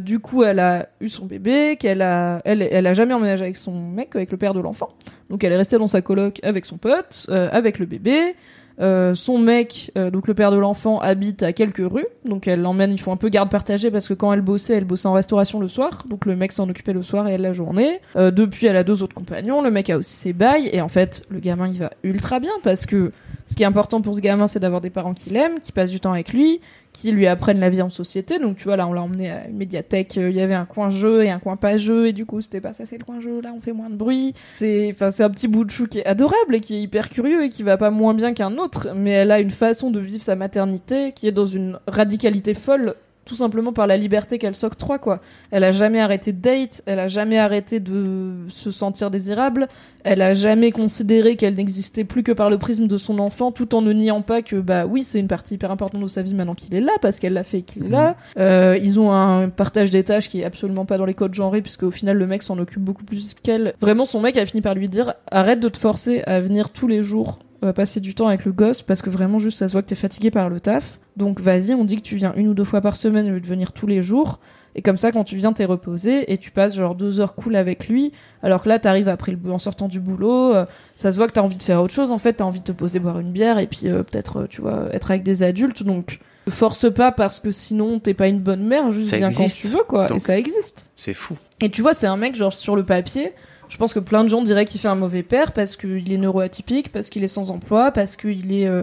Du 0.00 0.18
coup, 0.18 0.42
elle 0.44 0.58
a 0.58 0.88
eu 1.00 1.08
son 1.08 1.24
bébé, 1.24 1.76
qu'elle 1.80 2.02
a, 2.02 2.42
elle, 2.44 2.60
elle 2.60 2.86
a 2.86 2.92
jamais 2.92 3.14
emménagé 3.14 3.44
avec 3.44 3.56
son 3.56 3.72
mec, 3.72 4.14
avec 4.14 4.30
le 4.30 4.36
père 4.36 4.52
de 4.52 4.60
l'enfant. 4.60 4.88
Donc 5.30 5.42
elle 5.42 5.52
est 5.52 5.56
restée 5.56 5.78
dans 5.78 5.86
sa 5.86 6.02
coloc 6.02 6.40
avec 6.42 6.66
son 6.66 6.76
pote, 6.76 7.26
avec 7.30 7.78
le 7.78 7.86
bébé. 7.86 8.34
Euh, 8.80 9.14
son 9.14 9.38
mec, 9.38 9.92
euh, 9.96 10.10
donc 10.10 10.26
le 10.26 10.34
père 10.34 10.50
de 10.50 10.56
l'enfant, 10.56 10.98
habite 10.98 11.42
à 11.42 11.52
quelques 11.52 11.78
rues, 11.78 12.06
donc 12.24 12.48
elle 12.48 12.60
l'emmène. 12.60 12.92
Ils 12.92 13.00
font 13.00 13.12
un 13.12 13.16
peu 13.16 13.28
garde 13.28 13.50
partagée 13.50 13.90
parce 13.90 14.08
que 14.08 14.14
quand 14.14 14.32
elle 14.32 14.40
bossait, 14.40 14.74
elle 14.74 14.84
bossait 14.84 15.06
en 15.06 15.12
restauration 15.12 15.60
le 15.60 15.68
soir, 15.68 16.04
donc 16.08 16.26
le 16.26 16.36
mec 16.36 16.52
s'en 16.52 16.68
occupait 16.68 16.92
le 16.92 17.02
soir 17.02 17.28
et 17.28 17.32
elle 17.32 17.42
la 17.42 17.52
journée. 17.52 18.00
Euh, 18.16 18.30
depuis, 18.30 18.66
elle 18.66 18.76
a 18.76 18.84
deux 18.84 19.02
autres 19.02 19.14
compagnons. 19.14 19.62
Le 19.62 19.70
mec 19.70 19.90
a 19.90 19.98
aussi 19.98 20.16
ses 20.16 20.32
bails 20.32 20.68
et 20.72 20.80
en 20.80 20.88
fait, 20.88 21.24
le 21.30 21.38
gamin 21.38 21.68
il 21.68 21.78
va 21.78 21.90
ultra 22.02 22.40
bien 22.40 22.52
parce 22.62 22.86
que 22.86 23.12
ce 23.46 23.54
qui 23.54 23.62
est 23.62 23.66
important 23.66 24.00
pour 24.00 24.14
ce 24.14 24.20
gamin, 24.20 24.46
c'est 24.46 24.60
d'avoir 24.60 24.80
des 24.80 24.90
parents 24.90 25.14
qui 25.14 25.30
l'aiment, 25.30 25.60
qui 25.60 25.72
passent 25.72 25.90
du 25.90 26.00
temps 26.00 26.12
avec 26.12 26.32
lui, 26.32 26.60
qui 26.92 27.10
lui 27.12 27.26
apprennent 27.26 27.60
la 27.60 27.68
vie 27.70 27.82
en 27.82 27.90
société. 27.90 28.38
Donc 28.38 28.56
tu 28.56 28.64
vois, 28.64 28.76
là, 28.76 28.86
on 28.86 28.92
l'a 28.92 29.02
emmené 29.02 29.30
à 29.30 29.46
une 29.48 29.56
médiathèque. 29.56 30.16
euh, 30.16 30.30
Il 30.30 30.36
y 30.36 30.40
avait 30.40 30.54
un 30.54 30.64
coin 30.64 30.88
jeu 30.88 31.24
et 31.24 31.30
un 31.30 31.38
coin 31.38 31.56
pas 31.56 31.76
jeu, 31.76 32.08
et 32.08 32.12
du 32.12 32.24
coup, 32.24 32.40
c'était 32.40 32.60
pas 32.60 32.72
ça, 32.72 32.86
c'est 32.86 32.98
le 32.98 33.04
coin 33.04 33.20
jeu. 33.20 33.40
Là, 33.42 33.52
on 33.56 33.60
fait 33.60 33.72
moins 33.72 33.90
de 33.90 33.96
bruit. 33.96 34.32
C'est, 34.58 34.90
enfin, 34.92 35.10
c'est 35.10 35.24
un 35.24 35.30
petit 35.30 35.48
bout 35.48 35.64
de 35.64 35.70
chou 35.70 35.86
qui 35.86 35.98
est 35.98 36.06
adorable 36.06 36.54
et 36.54 36.60
qui 36.60 36.76
est 36.76 36.80
hyper 36.82 37.10
curieux 37.10 37.44
et 37.44 37.48
qui 37.48 37.62
va 37.62 37.76
pas 37.76 37.90
moins 37.90 38.14
bien 38.14 38.32
qu'un 38.32 38.56
autre. 38.56 38.88
Mais 38.94 39.10
elle 39.10 39.30
a 39.30 39.40
une 39.40 39.50
façon 39.50 39.90
de 39.90 40.00
vivre 40.00 40.22
sa 40.22 40.36
maternité 40.36 41.12
qui 41.12 41.26
est 41.28 41.32
dans 41.32 41.46
une 41.46 41.78
radicalité 41.86 42.54
folle. 42.54 42.94
Tout 43.24 43.34
simplement 43.34 43.72
par 43.72 43.86
la 43.86 43.96
liberté 43.96 44.38
qu'elle 44.38 44.54
s'octroie, 44.54 44.98
quoi. 44.98 45.20
Elle 45.50 45.64
a 45.64 45.72
jamais 45.72 46.00
arrêté 46.00 46.32
de 46.32 46.40
date, 46.40 46.82
elle 46.86 46.98
a 46.98 47.08
jamais 47.08 47.38
arrêté 47.38 47.80
de 47.80 48.34
se 48.48 48.70
sentir 48.70 49.10
désirable, 49.10 49.68
elle 50.04 50.20
a 50.20 50.34
jamais 50.34 50.70
considéré 50.70 51.36
qu'elle 51.36 51.54
n'existait 51.54 52.04
plus 52.04 52.22
que 52.22 52.32
par 52.32 52.50
le 52.50 52.58
prisme 52.58 52.86
de 52.86 52.96
son 52.98 53.18
enfant, 53.18 53.52
tout 53.52 53.74
en 53.74 53.80
ne 53.80 53.92
niant 53.92 54.20
pas 54.20 54.42
que 54.42 54.56
bah 54.56 54.84
oui 54.84 55.02
c'est 55.02 55.18
une 55.18 55.28
partie 55.28 55.54
hyper 55.54 55.70
importante 55.70 56.02
de 56.02 56.06
sa 56.06 56.22
vie 56.22 56.34
maintenant 56.34 56.54
qu'il 56.54 56.74
est 56.74 56.80
là 56.80 56.92
parce 57.00 57.18
qu'elle 57.18 57.32
l'a 57.32 57.44
fait 57.44 57.58
et 57.58 57.62
qu'il 57.62 57.86
est 57.86 57.88
là. 57.88 58.16
Euh, 58.38 58.78
ils 58.82 59.00
ont 59.00 59.12
un 59.12 59.48
partage 59.48 59.90
des 59.90 60.04
tâches 60.04 60.28
qui 60.28 60.40
est 60.40 60.44
absolument 60.44 60.84
pas 60.84 60.98
dans 60.98 61.06
les 61.06 61.14
codes 61.14 61.34
genrés 61.34 61.62
puisque 61.62 61.84
au 61.84 61.90
final 61.90 62.18
le 62.18 62.26
mec 62.26 62.42
s'en 62.42 62.58
occupe 62.58 62.82
beaucoup 62.82 63.04
plus 63.04 63.34
qu'elle. 63.42 63.74
Vraiment 63.80 64.04
son 64.04 64.20
mec 64.20 64.36
a 64.36 64.44
fini 64.44 64.60
par 64.60 64.74
lui 64.74 64.88
dire 64.88 65.14
arrête 65.30 65.60
de 65.60 65.68
te 65.68 65.78
forcer 65.78 66.22
à 66.26 66.40
venir 66.40 66.70
tous 66.70 66.86
les 66.86 67.02
jours 67.02 67.38
euh, 67.64 67.72
passer 67.72 68.00
du 68.00 68.14
temps 68.14 68.28
avec 68.28 68.44
le 68.44 68.52
gosse 68.52 68.82
parce 68.82 69.02
que 69.02 69.10
vraiment 69.10 69.38
juste 69.38 69.58
ça 69.58 69.66
se 69.68 69.72
voit 69.72 69.82
que 69.82 69.88
t'es 69.88 69.94
fatigué 69.94 70.30
par 70.30 70.48
le 70.48 70.60
taf. 70.60 70.98
Donc 71.16 71.40
vas-y 71.40 71.74
on 71.74 71.84
dit 71.84 71.96
que 71.96 72.02
tu 72.02 72.16
viens 72.16 72.32
une 72.36 72.48
ou 72.48 72.54
deux 72.54 72.64
fois 72.64 72.80
par 72.80 72.96
semaine 72.96 73.26
au 73.28 73.30
lieu 73.34 73.40
de 73.40 73.46
venir 73.46 73.72
tous 73.72 73.86
les 73.86 74.02
jours. 74.02 74.40
Et 74.76 74.82
comme 74.82 74.96
ça, 74.96 75.12
quand 75.12 75.22
tu 75.22 75.36
viens, 75.36 75.52
t'es 75.52 75.66
reposé 75.66 76.32
et 76.32 76.36
tu 76.38 76.50
passes 76.50 76.74
genre 76.74 76.96
deux 76.96 77.20
heures 77.20 77.36
cool 77.36 77.54
avec 77.54 77.86
lui. 77.86 78.10
Alors 78.42 78.64
que 78.64 78.68
là, 78.68 78.80
t'arrives 78.80 79.08
après 79.08 79.30
le 79.30 79.38
en 79.52 79.58
sortant 79.60 79.86
du 79.86 80.00
boulot, 80.00 80.52
euh, 80.52 80.66
ça 80.96 81.12
se 81.12 81.16
voit 81.16 81.28
que 81.28 81.32
t'as 81.32 81.42
envie 81.42 81.56
de 81.58 81.62
faire 81.62 81.80
autre 81.80 81.94
chose. 81.94 82.10
En 82.10 82.18
fait, 82.18 82.32
t'as 82.32 82.44
envie 82.44 82.58
de 82.58 82.64
te 82.64 82.72
poser 82.72 82.98
boire 82.98 83.20
une 83.20 83.30
bière 83.30 83.60
et 83.60 83.68
puis 83.68 83.82
euh, 83.84 84.02
peut-être, 84.02 84.38
euh, 84.40 84.46
tu 84.50 84.60
vois, 84.62 84.88
être 84.92 85.12
avec 85.12 85.22
des 85.22 85.44
adultes. 85.44 85.84
Donc, 85.84 86.18
force 86.50 86.92
pas 86.92 87.12
parce 87.12 87.38
que 87.38 87.52
sinon 87.52 88.00
t'es 88.00 88.14
pas 88.14 88.26
une 88.26 88.40
bonne 88.40 88.64
mère. 88.64 88.90
Juste 88.90 89.10
Ça 89.10 89.16
viens 89.18 89.28
existe. 89.28 89.62
quand 89.62 89.68
tu 89.68 89.76
veux, 89.76 89.84
quoi. 89.84 90.08
Donc- 90.08 90.16
Et 90.16 90.20
ça 90.20 90.36
existe. 90.36 90.90
C'est 90.96 91.14
fou. 91.14 91.36
Et 91.60 91.70
tu 91.70 91.80
vois, 91.80 91.94
c'est 91.94 92.08
un 92.08 92.16
mec, 92.16 92.34
genre, 92.34 92.52
sur 92.52 92.74
le 92.74 92.84
papier, 92.84 93.32
je 93.68 93.76
pense 93.76 93.94
que 93.94 93.98
plein 94.00 94.24
de 94.24 94.28
gens 94.28 94.42
diraient 94.42 94.64
qu'il 94.64 94.80
fait 94.80 94.88
un 94.88 94.94
mauvais 94.94 95.22
père 95.22 95.52
parce 95.52 95.76
qu'il 95.76 96.12
est 96.12 96.18
neuroatypique, 96.18 96.92
parce 96.92 97.08
qu'il 97.08 97.24
est 97.24 97.28
sans 97.28 97.50
emploi, 97.50 97.90
parce 97.90 98.16
qu'il 98.16 98.52
est, 98.52 98.66
euh, 98.66 98.82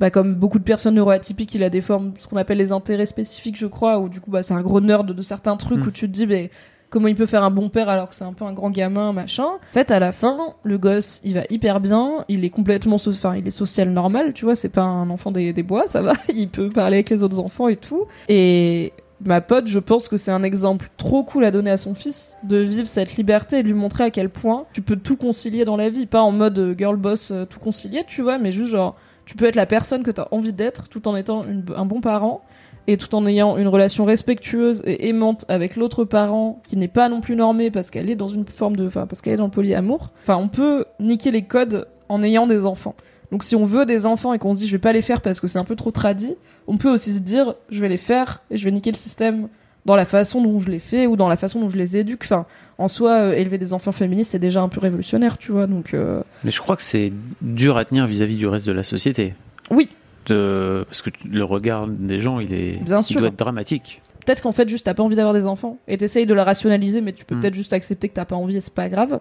bah, 0.00 0.10
comme 0.10 0.34
beaucoup 0.34 0.58
de 0.58 0.64
personnes 0.64 0.94
neuroatypiques, 0.94 1.54
il 1.54 1.62
a 1.62 1.70
des 1.70 1.80
formes, 1.80 2.12
ce 2.18 2.26
qu'on 2.28 2.36
appelle 2.36 2.58
les 2.58 2.72
intérêts 2.72 3.06
spécifiques, 3.06 3.56
je 3.56 3.66
crois, 3.66 3.98
où 3.98 4.08
du 4.08 4.20
coup, 4.20 4.30
bah, 4.30 4.42
c'est 4.42 4.54
un 4.54 4.60
gros 4.62 4.80
nerd 4.80 5.10
de 5.12 5.22
certains 5.22 5.56
trucs 5.56 5.78
Mm. 5.78 5.88
où 5.88 5.90
tu 5.90 6.06
te 6.06 6.12
dis, 6.12 6.26
mais 6.26 6.50
comment 6.90 7.08
il 7.08 7.16
peut 7.16 7.26
faire 7.26 7.42
un 7.44 7.50
bon 7.50 7.68
père 7.68 7.88
alors 7.88 8.08
que 8.08 8.14
c'est 8.14 8.24
un 8.24 8.32
peu 8.32 8.44
un 8.44 8.52
grand 8.52 8.70
gamin, 8.70 9.12
machin. 9.12 9.44
En 9.44 9.58
fait, 9.72 9.90
à 9.90 9.98
la 9.98 10.12
fin, 10.12 10.54
le 10.62 10.78
gosse, 10.78 11.20
il 11.24 11.34
va 11.34 11.42
hyper 11.50 11.80
bien, 11.80 12.24
il 12.28 12.44
est 12.44 12.50
complètement, 12.50 12.96
so- 12.98 13.10
enfin, 13.10 13.36
il 13.36 13.46
est 13.46 13.50
social 13.50 13.90
normal, 13.90 14.32
tu 14.34 14.44
vois, 14.44 14.54
c'est 14.54 14.68
pas 14.68 14.82
un 14.82 15.10
enfant 15.10 15.30
des, 15.32 15.52
des 15.52 15.62
bois, 15.62 15.86
ça 15.88 16.00
va, 16.02 16.12
il 16.34 16.48
peut 16.48 16.68
parler 16.68 16.98
avec 16.98 17.10
les 17.10 17.22
autres 17.22 17.40
enfants 17.40 17.68
et 17.68 17.76
tout. 17.76 18.04
Et 18.28 18.92
ma 19.24 19.40
pote, 19.40 19.66
je 19.66 19.78
pense 19.78 20.08
que 20.08 20.16
c'est 20.16 20.30
un 20.30 20.42
exemple 20.42 20.90
trop 20.96 21.24
cool 21.24 21.44
à 21.44 21.50
donner 21.50 21.70
à 21.70 21.76
son 21.76 21.94
fils 21.94 22.36
de 22.42 22.58
vivre 22.58 22.86
cette 22.86 23.16
liberté 23.16 23.58
et 23.58 23.62
de 23.62 23.68
lui 23.68 23.74
montrer 23.74 24.04
à 24.04 24.10
quel 24.10 24.28
point 24.28 24.66
tu 24.72 24.82
peux 24.82 24.96
tout 24.96 25.16
concilier 25.16 25.64
dans 25.64 25.76
la 25.76 25.88
vie, 25.88 26.06
pas 26.06 26.20
en 26.20 26.32
mode 26.32 26.58
euh, 26.58 26.74
girl 26.76 26.96
boss 26.96 27.30
euh, 27.30 27.44
tout 27.44 27.58
concilier, 27.58 28.04
tu 28.06 28.22
vois, 28.22 28.38
mais 28.38 28.52
juste 28.52 28.70
genre 28.70 28.96
tu 29.24 29.34
peux 29.34 29.46
être 29.46 29.56
la 29.56 29.66
personne 29.66 30.02
que 30.02 30.10
tu 30.10 30.20
as 30.20 30.28
envie 30.32 30.52
d'être 30.52 30.88
tout 30.88 31.08
en 31.08 31.16
étant 31.16 31.42
un 31.74 31.84
bon 31.84 32.00
parent 32.00 32.42
et 32.86 32.96
tout 32.96 33.14
en 33.14 33.26
ayant 33.26 33.56
une 33.56 33.68
relation 33.68 34.04
respectueuse 34.04 34.82
et 34.86 35.08
aimante 35.08 35.44
avec 35.48 35.76
l'autre 35.76 36.04
parent 36.04 36.60
qui 36.66 36.76
n'est 36.76 36.86
pas 36.86 37.08
non 37.08 37.20
plus 37.20 37.34
normée 37.34 37.70
parce 37.70 37.90
qu'elle 37.90 38.08
est 38.08 38.16
dans 38.16 38.28
une 38.28 38.46
forme 38.46 38.76
de 38.76 38.86
enfin 38.86 39.06
parce 39.06 39.22
qu'elle 39.22 39.34
est 39.34 39.38
dans 39.38 39.46
le 39.46 39.50
polyamour. 39.50 40.12
Enfin, 40.22 40.36
on 40.36 40.48
peut 40.48 40.84
niquer 41.00 41.32
les 41.32 41.42
codes 41.42 41.88
en 42.08 42.22
ayant 42.22 42.46
des 42.46 42.64
enfants. 42.64 42.94
Donc 43.32 43.42
si 43.44 43.56
on 43.56 43.64
veut 43.64 43.86
des 43.86 44.06
enfants 44.06 44.32
et 44.32 44.38
qu'on 44.38 44.54
se 44.54 44.60
dit 44.60 44.66
je 44.66 44.72
vais 44.72 44.78
pas 44.80 44.92
les 44.92 45.02
faire 45.02 45.20
parce 45.20 45.40
que 45.40 45.48
c'est 45.48 45.58
un 45.58 45.64
peu 45.64 45.76
trop 45.76 45.90
tradit, 45.90 46.34
on 46.66 46.76
peut 46.76 46.90
aussi 46.90 47.12
se 47.12 47.20
dire 47.20 47.54
je 47.70 47.80
vais 47.80 47.88
les 47.88 47.96
faire 47.96 48.42
et 48.50 48.56
je 48.56 48.64
vais 48.64 48.70
niquer 48.70 48.90
le 48.90 48.96
système 48.96 49.48
dans 49.84 49.94
la 49.96 50.04
façon 50.04 50.42
dont 50.42 50.60
je 50.60 50.68
les 50.68 50.78
fais 50.80 51.06
ou 51.06 51.14
dans 51.16 51.28
la 51.28 51.36
façon 51.36 51.60
dont 51.60 51.68
je 51.68 51.76
les 51.76 51.96
éduque. 51.96 52.22
Enfin, 52.24 52.44
en 52.78 52.88
soi, 52.88 53.12
euh, 53.20 53.32
élever 53.34 53.56
des 53.58 53.72
enfants 53.72 53.92
féministes, 53.92 54.32
c'est 54.32 54.40
déjà 54.40 54.60
un 54.60 54.68
peu 54.68 54.80
révolutionnaire, 54.80 55.38
tu 55.38 55.52
vois. 55.52 55.68
Donc, 55.68 55.94
euh, 55.94 56.22
Mais 56.42 56.50
je 56.50 56.60
crois 56.60 56.74
que 56.74 56.82
c'est 56.82 57.12
dur 57.40 57.76
à 57.76 57.84
tenir 57.84 58.04
vis-à-vis 58.06 58.34
du 58.36 58.48
reste 58.48 58.66
de 58.66 58.72
la 58.72 58.82
société. 58.82 59.34
oui, 59.70 59.88
De... 60.26 60.84
Parce 60.88 61.02
que 61.02 61.10
le 61.30 61.44
regard 61.44 61.86
des 61.86 62.18
gens, 62.18 62.40
il, 62.40 62.52
est... 62.52 62.82
Bien 62.82 62.98
il 62.98 63.04
sûr. 63.04 63.20
doit 63.20 63.28
être 63.28 63.38
dramatique. 63.38 64.02
peut-être 64.24 64.42
qu'en 64.42 64.50
fait, 64.50 64.68
juste 64.68 64.86
t'as 64.86 64.94
pas 64.94 65.04
envie 65.04 65.14
d'avoir 65.14 65.34
des 65.34 65.46
enfants 65.46 65.78
et 65.86 65.96
t'essayes 65.96 66.26
de 66.26 66.34
la 66.34 66.42
rationaliser, 66.42 67.00
mais 67.00 67.12
tu 67.12 67.24
peux 67.24 67.36
Mm. 67.36 67.40
peut-être 67.40 67.54
juste 67.54 67.72
accepter 67.72 68.08
que 68.08 68.14
t'as 68.14 68.24
pas 68.24 68.34
envie 68.34 68.56
et 68.56 68.60
c'est 68.60 68.74
pas 68.74 68.88
grave. 68.88 69.20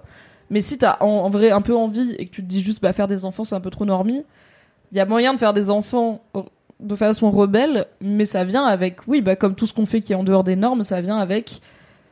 Mais 0.49 0.61
si 0.61 0.77
t'as 0.77 0.97
en, 1.01 1.05
en 1.07 1.29
vrai 1.29 1.51
un 1.51 1.61
peu 1.61 1.75
envie 1.75 2.13
et 2.19 2.25
que 2.27 2.31
tu 2.31 2.41
te 2.41 2.47
dis 2.47 2.61
juste 2.61 2.81
bah 2.81 2.93
faire 2.93 3.07
des 3.07 3.25
enfants 3.25 3.43
c'est 3.43 3.55
un 3.55 3.59
peu 3.61 3.69
trop 3.71 3.85
normie, 3.85 4.23
il 4.91 4.97
y 4.97 4.99
a 4.99 5.05
moyen 5.05 5.33
de 5.33 5.39
faire 5.39 5.53
des 5.53 5.69
enfants 5.71 6.21
de 6.79 6.95
façon 6.95 7.31
rebelle, 7.31 7.85
mais 8.01 8.25
ça 8.25 8.43
vient 8.43 8.65
avec 8.65 9.07
oui 9.07 9.21
bah 9.21 9.35
comme 9.35 9.55
tout 9.55 9.65
ce 9.65 9.73
qu'on 9.73 9.85
fait 9.85 10.01
qui 10.01 10.13
est 10.13 10.15
en 10.15 10.23
dehors 10.23 10.43
des 10.43 10.55
normes, 10.55 10.83
ça 10.83 11.01
vient 11.01 11.17
avec 11.17 11.61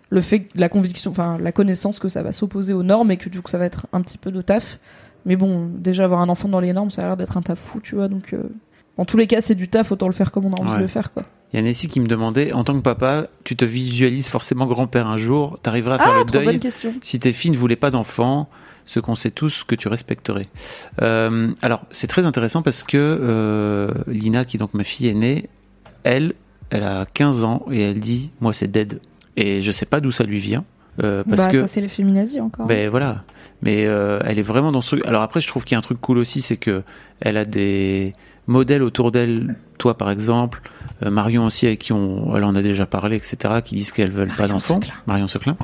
le 0.09 0.21
fait 0.21 0.47
la 0.55 0.69
conviction, 0.69 1.11
enfin 1.11 1.37
la 1.39 1.51
connaissance 1.51 1.99
que 1.99 2.09
ça 2.09 2.23
va 2.23 2.31
s'opposer 2.31 2.73
aux 2.73 2.83
normes 2.83 3.11
et 3.11 3.17
que 3.17 3.29
du 3.29 3.41
coup 3.41 3.49
ça 3.49 3.57
va 3.57 3.65
être 3.65 3.87
un 3.93 4.01
petit 4.01 4.17
peu 4.17 4.31
de 4.31 4.41
taf. 4.41 4.79
Mais 5.25 5.35
bon, 5.37 5.67
déjà 5.73 6.03
avoir 6.03 6.19
un 6.21 6.27
enfant 6.29 6.49
dans 6.49 6.59
les 6.59 6.73
normes, 6.73 6.89
ça 6.91 7.01
a 7.01 7.05
l'air 7.05 7.17
d'être 7.17 7.37
un 7.37 7.41
taf 7.41 7.57
fou, 7.57 7.79
tu 7.79 7.95
vois. 7.95 8.09
Donc 8.09 8.33
euh, 8.33 8.43
en 8.97 9.05
tous 9.05 9.15
les 9.17 9.25
cas, 9.25 9.39
c'est 9.41 9.55
du 9.55 9.69
taf, 9.69 9.91
autant 9.91 10.07
le 10.07 10.13
faire 10.13 10.31
comme 10.31 10.45
on 10.45 10.53
a 10.53 10.59
envie 10.59 10.71
Ouais. 10.71 10.77
de 10.77 10.81
le 10.81 10.87
faire, 10.87 11.13
quoi. 11.13 11.23
Il 11.53 11.57
y 11.57 11.59
a 11.59 11.61
Nessie 11.61 11.87
qui 11.87 11.99
me 11.99 12.07
demandait, 12.07 12.51
en 12.51 12.63
tant 12.63 12.73
que 12.73 12.81
papa, 12.81 13.27
tu 13.43 13.55
te 13.55 13.63
visualises 13.63 14.27
forcément 14.27 14.65
grand-père 14.65 15.07
un 15.07 15.17
jour, 15.17 15.59
t'arriveras 15.61 15.95
à 15.95 15.99
faire 15.99 16.13
Ah, 16.15 16.19
le 16.19 16.25
trop 16.25 16.37
deuil 16.39 16.45
bonne 16.47 16.59
question. 16.59 16.93
si 17.01 17.19
tes 17.19 17.31
filles 17.31 17.51
ne 17.51 17.57
voulaient 17.57 17.75
pas 17.75 17.91
d'enfants, 17.91 18.49
ce 18.87 18.99
qu'on 18.99 19.15
sait 19.15 19.29
tous 19.31 19.63
que 19.63 19.75
tu 19.75 19.87
respecterais. 19.87 20.47
Euh, 21.01 21.51
alors, 21.61 21.83
c'est 21.91 22.07
très 22.07 22.25
intéressant 22.25 22.61
parce 22.63 22.83
que 22.83 22.97
euh, 22.97 23.91
Lina, 24.07 24.45
qui 24.45 24.57
est 24.57 24.59
donc 24.59 24.73
ma 24.73 24.83
fille 24.83 25.07
aînée, 25.07 25.47
elle, 26.03 26.33
elle 26.71 26.83
a 26.83 27.05
15 27.13 27.43
ans 27.43 27.65
et 27.71 27.81
elle 27.81 27.99
dit, 27.99 28.31
moi 28.41 28.51
c'est 28.51 28.67
dead. 28.69 28.99
Et 29.37 29.61
je 29.61 29.71
sais 29.71 29.85
pas 29.85 29.99
d'où 29.99 30.11
ça 30.11 30.23
lui 30.23 30.39
vient. 30.39 30.65
euh, 31.03 31.23
parce 31.23 31.43
bah, 31.45 31.51
que 31.51 31.59
ça, 31.61 31.67
c'est 31.67 31.81
les 31.81 31.87
féminazis 31.87 32.41
encore. 32.41 32.65
ben 32.65 32.89
voilà. 32.89 33.23
Mais 33.61 33.85
euh, 33.85 34.19
elle 34.25 34.37
est 34.39 34.43
vraiment 34.43 34.71
dans 34.71 34.81
ce 34.81 34.95
truc. 34.95 35.05
Alors 35.07 35.21
après, 35.21 35.39
je 35.39 35.47
trouve 35.47 35.63
qu'il 35.63 35.75
y 35.75 35.77
a 35.77 35.79
un 35.79 35.81
truc 35.83 36.01
cool 36.01 36.17
aussi, 36.17 36.41
c'est 36.41 36.57
que 36.57 36.83
elle 37.21 37.37
a 37.37 37.45
des 37.45 38.13
modèles 38.47 38.83
autour 38.83 39.11
d'elle. 39.11 39.55
Toi, 39.77 39.97
par 39.97 40.11
exemple, 40.11 40.61
euh, 41.03 41.09
Marion 41.09 41.45
aussi, 41.45 41.67
avec 41.67 41.79
qui 41.79 41.93
on, 41.93 42.35
elle 42.35 42.43
en 42.43 42.55
a 42.55 42.61
déjà 42.61 42.85
parlé, 42.85 43.15
etc., 43.17 43.61
qui 43.63 43.75
disent 43.75 43.91
qu'elles 43.91 44.11
veulent 44.11 44.33
pas 44.35 44.47
d'enfants. 44.47 44.79
Marion 45.07 45.27
Seclin. 45.27 45.57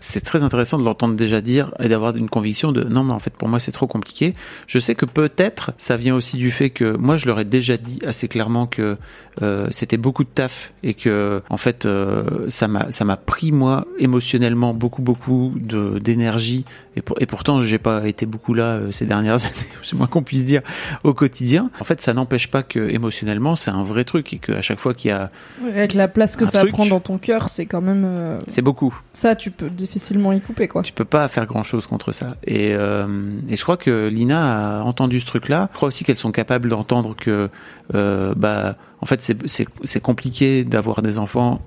C'est 0.00 0.20
très 0.20 0.42
intéressant 0.42 0.78
de 0.78 0.84
l'entendre 0.84 1.14
déjà 1.16 1.40
dire 1.40 1.72
et 1.80 1.88
d'avoir 1.88 2.16
une 2.16 2.28
conviction 2.28 2.72
de 2.72 2.84
non 2.84 3.04
mais 3.04 3.12
en 3.12 3.18
fait 3.18 3.32
pour 3.34 3.48
moi 3.48 3.60
c'est 3.60 3.72
trop 3.72 3.86
compliqué. 3.86 4.32
Je 4.66 4.78
sais 4.78 4.94
que 4.94 5.06
peut-être 5.06 5.72
ça 5.78 5.96
vient 5.96 6.14
aussi 6.14 6.36
du 6.36 6.50
fait 6.50 6.70
que 6.70 6.96
moi 6.96 7.16
je 7.16 7.26
leur 7.26 7.40
ai 7.40 7.44
déjà 7.44 7.76
dit 7.76 8.00
assez 8.06 8.28
clairement 8.28 8.66
que 8.66 8.96
euh, 9.42 9.68
c'était 9.70 9.98
beaucoup 9.98 10.24
de 10.24 10.28
taf 10.28 10.72
et 10.82 10.94
que 10.94 11.42
en 11.50 11.56
fait 11.56 11.84
euh, 11.86 12.48
ça 12.48 12.68
m'a 12.68 13.16
pris 13.16 13.52
moi 13.52 13.86
émotionnellement 13.98 14.72
beaucoup 14.74 15.02
beaucoup 15.02 15.52
d'énergie 15.56 16.64
et, 16.96 17.02
pour, 17.02 17.20
et 17.20 17.26
pourtant 17.26 17.60
j'ai 17.60 17.78
pas 17.78 18.08
été 18.08 18.24
beaucoup 18.24 18.54
là 18.54 18.76
euh, 18.76 18.92
ces 18.92 19.04
dernières 19.04 19.44
années 19.44 19.54
c'est 19.82 19.96
moins 19.96 20.06
qu'on 20.06 20.22
puisse 20.22 20.44
dire 20.44 20.62
au 21.04 21.12
quotidien 21.12 21.70
en 21.80 21.84
fait 21.84 22.00
ça 22.00 22.14
n'empêche 22.14 22.48
pas 22.48 22.62
que 22.62 22.88
émotionnellement 22.88 23.56
c'est 23.56 23.70
un 23.70 23.82
vrai 23.82 24.04
truc 24.04 24.32
et 24.32 24.38
qu'à 24.38 24.62
chaque 24.62 24.80
fois 24.80 24.94
qu'il 24.94 25.10
y 25.10 25.12
a 25.12 25.30
avec 25.66 25.94
la 25.94 26.08
place 26.08 26.36
que 26.36 26.46
ça 26.46 26.60
truc. 26.60 26.72
prend 26.72 26.86
dans 26.86 27.00
ton 27.00 27.18
cœur, 27.18 27.48
c'est 27.48 27.66
quand 27.66 27.80
même 27.80 28.04
euh, 28.04 28.38
c'est 28.48 28.62
beaucoup 28.62 28.98
ça, 29.12 29.34
tu 29.34 29.50
peux 29.50 29.70
difficilement 29.86 30.32
y 30.32 30.40
couper 30.40 30.68
quoi. 30.68 30.82
tu 30.82 30.92
peux 30.92 31.04
pas 31.04 31.28
faire 31.28 31.46
grand 31.46 31.62
chose 31.64 31.86
contre 31.86 32.12
ça. 32.12 32.36
Et, 32.44 32.74
euh, 32.74 33.06
et 33.48 33.56
je 33.56 33.62
crois 33.62 33.76
que 33.76 34.08
Lina 34.08 34.78
a 34.80 34.82
entendu 34.82 35.20
ce 35.20 35.26
truc-là. 35.26 35.68
Je 35.72 35.76
crois 35.76 35.88
aussi 35.88 36.04
qu'elles 36.04 36.16
sont 36.16 36.32
capables 36.32 36.68
d'entendre 36.68 37.14
que, 37.16 37.48
euh, 37.94 38.34
bah, 38.36 38.76
en 39.00 39.06
fait, 39.06 39.22
c'est- 39.22 40.00
compliqué 40.00 40.64
d'avoir 40.64 41.02
des 41.02 41.18
enfants 41.18 41.60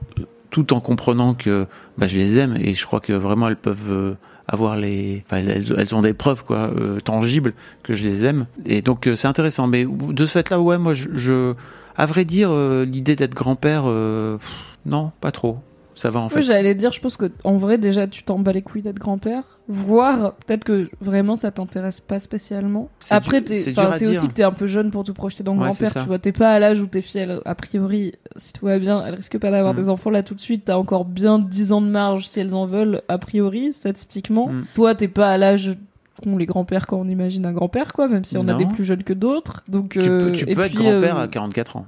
tout 0.50 0.74
en 0.74 0.80
comprenant 0.80 1.34
que 1.34 1.66
bah, 1.98 2.08
je 2.08 2.18
les 2.18 2.38
aime. 2.38 2.58
Et 2.60 2.74
je 2.76 2.86
crois 2.86 3.00
que 3.00 3.14
vraiment 3.14 3.48
elles 3.48 3.56
peuvent 3.56 3.92
euh, 3.92 4.14
avoir 4.48 4.76
les, 4.78 5.24
elles, 5.32 5.66
elles 5.78 5.96
ont 5.96 6.02
des 6.02 6.14
preuves 6.14 6.44
quoi, 6.44 6.72
euh, 6.78 7.00
tangibles 7.00 7.54
que 7.84 7.94
je 7.96 8.04
les 8.04 8.26
aime. 8.26 8.48
Et 8.66 8.82
donc 8.82 9.08
euh, 9.08 9.16
c'est 9.16 9.28
intéressant. 9.28 9.68
Mais 9.68 9.86
de 9.86 10.26
ce 10.26 10.32
fait-là, 10.32 10.60
ouais, 10.60 10.78
moi, 10.78 10.94
je, 10.94 11.08
je 11.14 11.54
à 11.96 12.06
vrai 12.06 12.26
dire, 12.26 12.50
euh, 12.52 12.86
l'idée 12.86 13.16
d'être 13.16 13.36
grand-père, 13.36 13.84
euh, 13.86 14.38
non, 14.86 15.12
pas 15.22 15.32
trop. 15.32 15.60
Ça 16.00 16.10
va 16.10 16.22
en 16.22 16.28
Oui, 16.28 16.34
fait. 16.36 16.42
j'allais 16.44 16.76
dire, 16.76 16.94
je 16.94 17.02
pense 17.02 17.18
que 17.18 17.30
en 17.44 17.58
vrai 17.58 17.78
déjà 17.78 18.08
tu 18.08 18.24
t'en 18.24 18.40
bats 18.40 18.54
les 18.54 18.62
couilles 18.62 18.82
d'être 18.84 19.00
grand-père, 19.00 19.44
voire 19.68 20.36
peut-être 20.46 20.64
que 20.64 20.90
vraiment 21.02 21.36
ça 21.36 21.52
t'intéresse 21.52 22.00
pas 22.00 22.20
spécialement. 22.20 22.88
Après, 23.10 23.44
c'est 23.46 24.08
aussi 24.08 24.28
que 24.30 24.34
t'es 24.34 24.44
un 24.44 24.54
peu 24.54 24.66
jeune 24.66 24.92
pour 24.92 25.04
te 25.04 25.12
projeter 25.12 25.44
dans 25.44 25.56
le 25.56 25.60
Ouais, 25.60 25.66
grand-père. 25.72 25.92
Tu 25.92 26.00
vois, 26.08 26.18
t'es 26.18 26.32
pas 26.32 26.54
à 26.54 26.60
l'âge 26.60 26.80
où 26.80 26.86
tes 26.88 27.02
filles, 27.02 27.20
elles, 27.22 27.42
a 27.44 27.54
priori, 27.54 28.14
si 28.38 28.54
tout 28.54 28.66
va 28.66 28.80
bien, 28.80 29.06
elles 29.06 29.16
risquent 29.16 29.40
pas 29.40 29.52
d'avoir 29.52 29.74
Mm. 29.74 29.78
des 29.78 29.90
enfants 29.90 30.10
là 30.10 30.24
tout 30.24 30.36
de 30.36 30.40
suite. 30.40 30.64
T'as 30.66 30.78
encore 30.78 31.04
bien 31.04 31.38
10 31.38 31.74
ans 31.74 31.82
de 31.82 31.90
marge 31.90 32.28
si 32.30 32.40
elles 32.40 32.56
en 32.56 32.66
veulent, 32.66 33.02
a 33.10 33.18
priori, 33.18 33.74
statistiquement. 33.74 34.48
Mm. 34.48 34.64
Toi, 34.76 34.96
t'es 34.96 35.10
pas 35.10 35.30
à 35.30 35.38
l'âge 35.38 35.76
qu'ont 36.24 36.38
les 36.38 36.46
grands-pères 36.46 36.88
quand 36.88 36.98
on 36.98 37.10
imagine 37.10 37.46
un 37.46 37.52
grand-père, 37.54 37.92
quoi, 37.92 38.08
même 38.08 38.24
si 38.24 38.38
on 38.38 38.48
a 38.48 38.54
des 38.54 38.66
plus 38.66 38.86
jeunes 38.86 39.04
que 39.04 39.14
d'autres. 39.14 39.64
Donc, 39.68 39.92
Tu 39.92 40.00
euh, 40.10 40.28
peux, 40.28 40.32
tu 40.32 40.50
et 40.50 40.56
peux 40.56 40.62
être 40.64 40.74
puis, 40.74 40.84
grand-père 40.84 41.18
euh, 41.18 41.24
à 41.24 41.28
44 41.28 41.76
ans. 41.76 41.86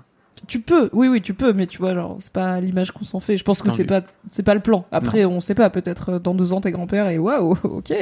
Tu 0.48 0.60
peux, 0.60 0.90
oui, 0.94 1.08
oui, 1.08 1.22
tu 1.22 1.34
peux, 1.34 1.54
mais 1.54 1.68
tu 1.68 1.78
vois, 1.78 1.94
genre, 1.94 2.18
c'est 2.20 2.32
pas 2.32 2.60
l'image 2.60 2.92
qu'on 2.92 3.04
s'en 3.04 3.20
fait. 3.20 3.38
Je 3.38 3.44
pense 3.44 3.62
que 3.62 3.70
c'est 3.70 3.86
pas, 3.86 4.02
c'est 4.30 4.44
pas 4.44 4.54
le 4.54 4.60
plan. 4.60 4.86
Après, 4.92 5.26
on 5.26 5.40
sait 5.40 5.56
pas, 5.56 5.70
peut-être 5.70 6.14
euh, 6.14 6.20
dans 6.20 6.34
deux 6.34 6.52
ans, 6.54 6.62
t'es 6.62 6.72
grand-père 6.72 7.08
et 7.08 7.18
waouh, 7.18 7.52
ok, 7.64 7.94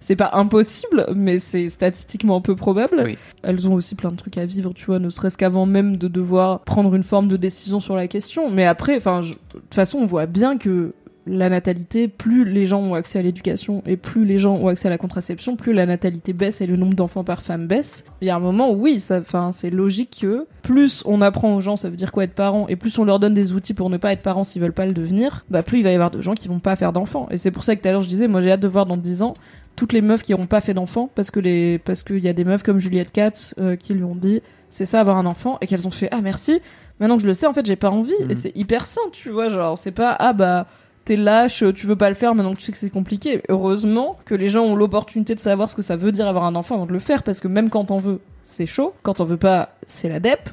c'est 0.00 0.16
pas 0.16 0.30
impossible, 0.34 1.06
mais 1.14 1.38
c'est 1.38 1.68
statistiquement 1.68 2.40
peu 2.40 2.56
probable. 2.56 3.02
Oui. 3.04 3.18
Elles 3.42 3.68
ont 3.68 3.74
aussi 3.74 3.94
plein 3.94 4.10
de 4.10 4.16
trucs 4.16 4.38
à 4.38 4.46
vivre, 4.46 4.72
tu 4.72 4.86
vois, 4.86 4.98
ne 4.98 5.10
serait-ce 5.10 5.36
qu'avant 5.36 5.66
même 5.66 5.96
de 5.96 6.08
devoir 6.08 6.60
prendre 6.60 6.94
une 6.94 7.02
forme 7.02 7.28
de 7.28 7.36
décision 7.36 7.80
sur 7.80 7.96
la 7.96 8.08
question. 8.08 8.50
Mais 8.50 8.66
après, 8.66 8.96
enfin, 8.96 9.20
de 9.20 9.34
toute 9.52 9.74
façon, 9.74 9.98
on 9.98 10.06
voit 10.06 10.26
bien 10.26 10.58
que 10.58 10.92
la 11.26 11.48
natalité, 11.48 12.08
plus 12.08 12.44
les 12.44 12.66
gens 12.66 12.80
ont 12.80 12.94
accès 12.94 13.18
à 13.18 13.22
l'éducation 13.22 13.82
et 13.86 13.96
plus 13.96 14.24
les 14.24 14.38
gens 14.38 14.54
ont 14.54 14.68
accès 14.68 14.88
à 14.88 14.90
la 14.90 14.98
contraception, 14.98 15.56
plus 15.56 15.72
la 15.72 15.86
natalité 15.86 16.32
baisse 16.32 16.60
et 16.60 16.66
le 16.66 16.76
nombre 16.76 16.94
d'enfants 16.94 17.24
par 17.24 17.42
femme 17.42 17.66
baisse. 17.66 18.04
Il 18.20 18.28
y 18.28 18.30
a 18.30 18.36
un 18.36 18.40
moment 18.40 18.70
où 18.70 18.82
oui, 18.82 18.98
ça, 18.98 19.18
enfin, 19.18 19.52
c'est 19.52 19.70
logique 19.70 20.18
que 20.22 20.46
plus 20.62 21.02
on 21.06 21.20
apprend 21.20 21.54
aux 21.54 21.60
gens, 21.60 21.76
ça 21.76 21.90
veut 21.90 21.96
dire 21.96 22.12
quoi 22.12 22.24
être 22.24 22.34
parent, 22.34 22.66
et 22.68 22.76
plus 22.76 22.98
on 22.98 23.04
leur 23.04 23.18
donne 23.18 23.34
des 23.34 23.52
outils 23.52 23.74
pour 23.74 23.90
ne 23.90 23.96
pas 23.96 24.12
être 24.12 24.22
parents 24.22 24.44
s'ils 24.44 24.62
veulent 24.62 24.72
pas 24.72 24.86
le 24.86 24.92
devenir, 24.92 25.44
bah 25.50 25.62
plus 25.62 25.78
il 25.78 25.84
va 25.84 25.90
y 25.90 25.94
avoir 25.94 26.10
de 26.10 26.20
gens 26.20 26.34
qui 26.34 26.48
vont 26.48 26.60
pas 26.60 26.76
faire 26.76 26.92
d'enfants. 26.92 27.28
Et 27.30 27.36
c'est 27.36 27.50
pour 27.50 27.64
ça 27.64 27.76
que 27.76 27.82
tout 27.82 27.88
à 27.88 27.92
l'heure 27.92 28.02
je 28.02 28.08
disais, 28.08 28.28
moi 28.28 28.40
j'ai 28.40 28.50
hâte 28.50 28.60
de 28.60 28.68
voir 28.68 28.86
dans 28.86 28.96
10 28.96 29.22
ans 29.22 29.34
toutes 29.76 29.92
les 29.92 30.02
meufs 30.02 30.22
qui 30.22 30.32
n'auront 30.32 30.46
pas 30.46 30.60
fait 30.60 30.74
d'enfants 30.74 31.10
parce 31.14 31.30
que 31.30 31.40
les 31.40 31.78
parce 31.78 32.02
qu'il 32.02 32.18
y 32.18 32.28
a 32.28 32.32
des 32.32 32.44
meufs 32.44 32.62
comme 32.62 32.78
Juliette 32.78 33.12
Katz 33.12 33.54
euh, 33.58 33.76
qui 33.76 33.94
lui 33.94 34.04
ont 34.04 34.14
dit 34.14 34.42
c'est 34.68 34.84
ça 34.84 35.00
avoir 35.00 35.16
un 35.16 35.26
enfant 35.26 35.58
et 35.60 35.66
qu'elles 35.66 35.86
ont 35.86 35.92
fait 35.92 36.08
ah 36.10 36.20
merci 36.20 36.60
maintenant 36.98 37.16
que 37.16 37.22
je 37.22 37.26
le 37.26 37.32
sais 37.32 37.46
en 37.46 37.52
fait 37.52 37.64
j'ai 37.64 37.76
pas 37.76 37.88
envie 37.88 38.12
et 38.28 38.34
c'est 38.34 38.54
hyper 38.54 38.84
sain 38.84 39.00
tu 39.12 39.30
vois 39.30 39.48
genre 39.48 39.78
c'est 39.78 39.92
pas 39.92 40.14
ah 40.18 40.32
bah 40.32 40.66
lâche, 41.16 41.64
tu 41.74 41.86
veux 41.86 41.96
pas 41.96 42.08
le 42.08 42.14
faire 42.14 42.34
maintenant 42.34 42.52
que 42.52 42.58
tu 42.58 42.64
sais 42.64 42.72
que 42.72 42.78
c'est 42.78 42.90
compliqué. 42.90 43.42
Heureusement 43.48 44.18
que 44.24 44.34
les 44.34 44.48
gens 44.48 44.64
ont 44.64 44.74
l'opportunité 44.74 45.34
de 45.34 45.40
savoir 45.40 45.68
ce 45.68 45.76
que 45.76 45.82
ça 45.82 45.96
veut 45.96 46.12
dire 46.12 46.26
avoir 46.26 46.44
un 46.44 46.54
enfant 46.54 46.76
avant 46.76 46.86
de 46.86 46.92
le 46.92 46.98
faire, 46.98 47.22
parce 47.22 47.40
que 47.40 47.48
même 47.48 47.70
quand 47.70 47.90
on 47.90 47.98
veut, 47.98 48.20
c'est 48.42 48.66
chaud. 48.66 48.94
Quand 49.02 49.20
on 49.20 49.24
veut 49.24 49.36
pas, 49.36 49.70
c'est 49.86 50.08
la 50.08 50.20
dep. 50.20 50.50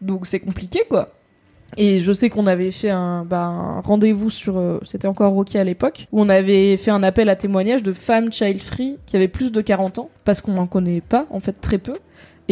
Donc 0.00 0.26
c'est 0.26 0.40
compliqué, 0.40 0.80
quoi. 0.88 1.10
Et 1.76 2.00
je 2.00 2.12
sais 2.12 2.28
qu'on 2.28 2.46
avait 2.46 2.70
fait 2.70 2.90
un, 2.90 3.24
bah, 3.24 3.80
rendez-vous 3.82 4.28
sur, 4.28 4.58
euh, 4.58 4.78
c'était 4.82 5.08
encore 5.08 5.32
Rocky 5.32 5.56
à 5.56 5.64
l'époque, 5.64 6.06
où 6.12 6.20
on 6.20 6.28
avait 6.28 6.76
fait 6.76 6.90
un 6.90 7.02
appel 7.02 7.30
à 7.30 7.36
témoignages 7.36 7.82
de 7.82 7.94
femmes 7.94 8.30
child 8.30 8.62
free 8.62 8.98
qui 9.06 9.16
avaient 9.16 9.28
plus 9.28 9.52
de 9.52 9.60
40 9.60 9.98
ans, 9.98 10.10
parce 10.24 10.42
qu'on 10.42 10.52
n'en 10.52 10.66
connaît 10.66 11.00
pas, 11.00 11.26
en 11.30 11.40
fait 11.40 11.54
très 11.54 11.78
peu. 11.78 11.94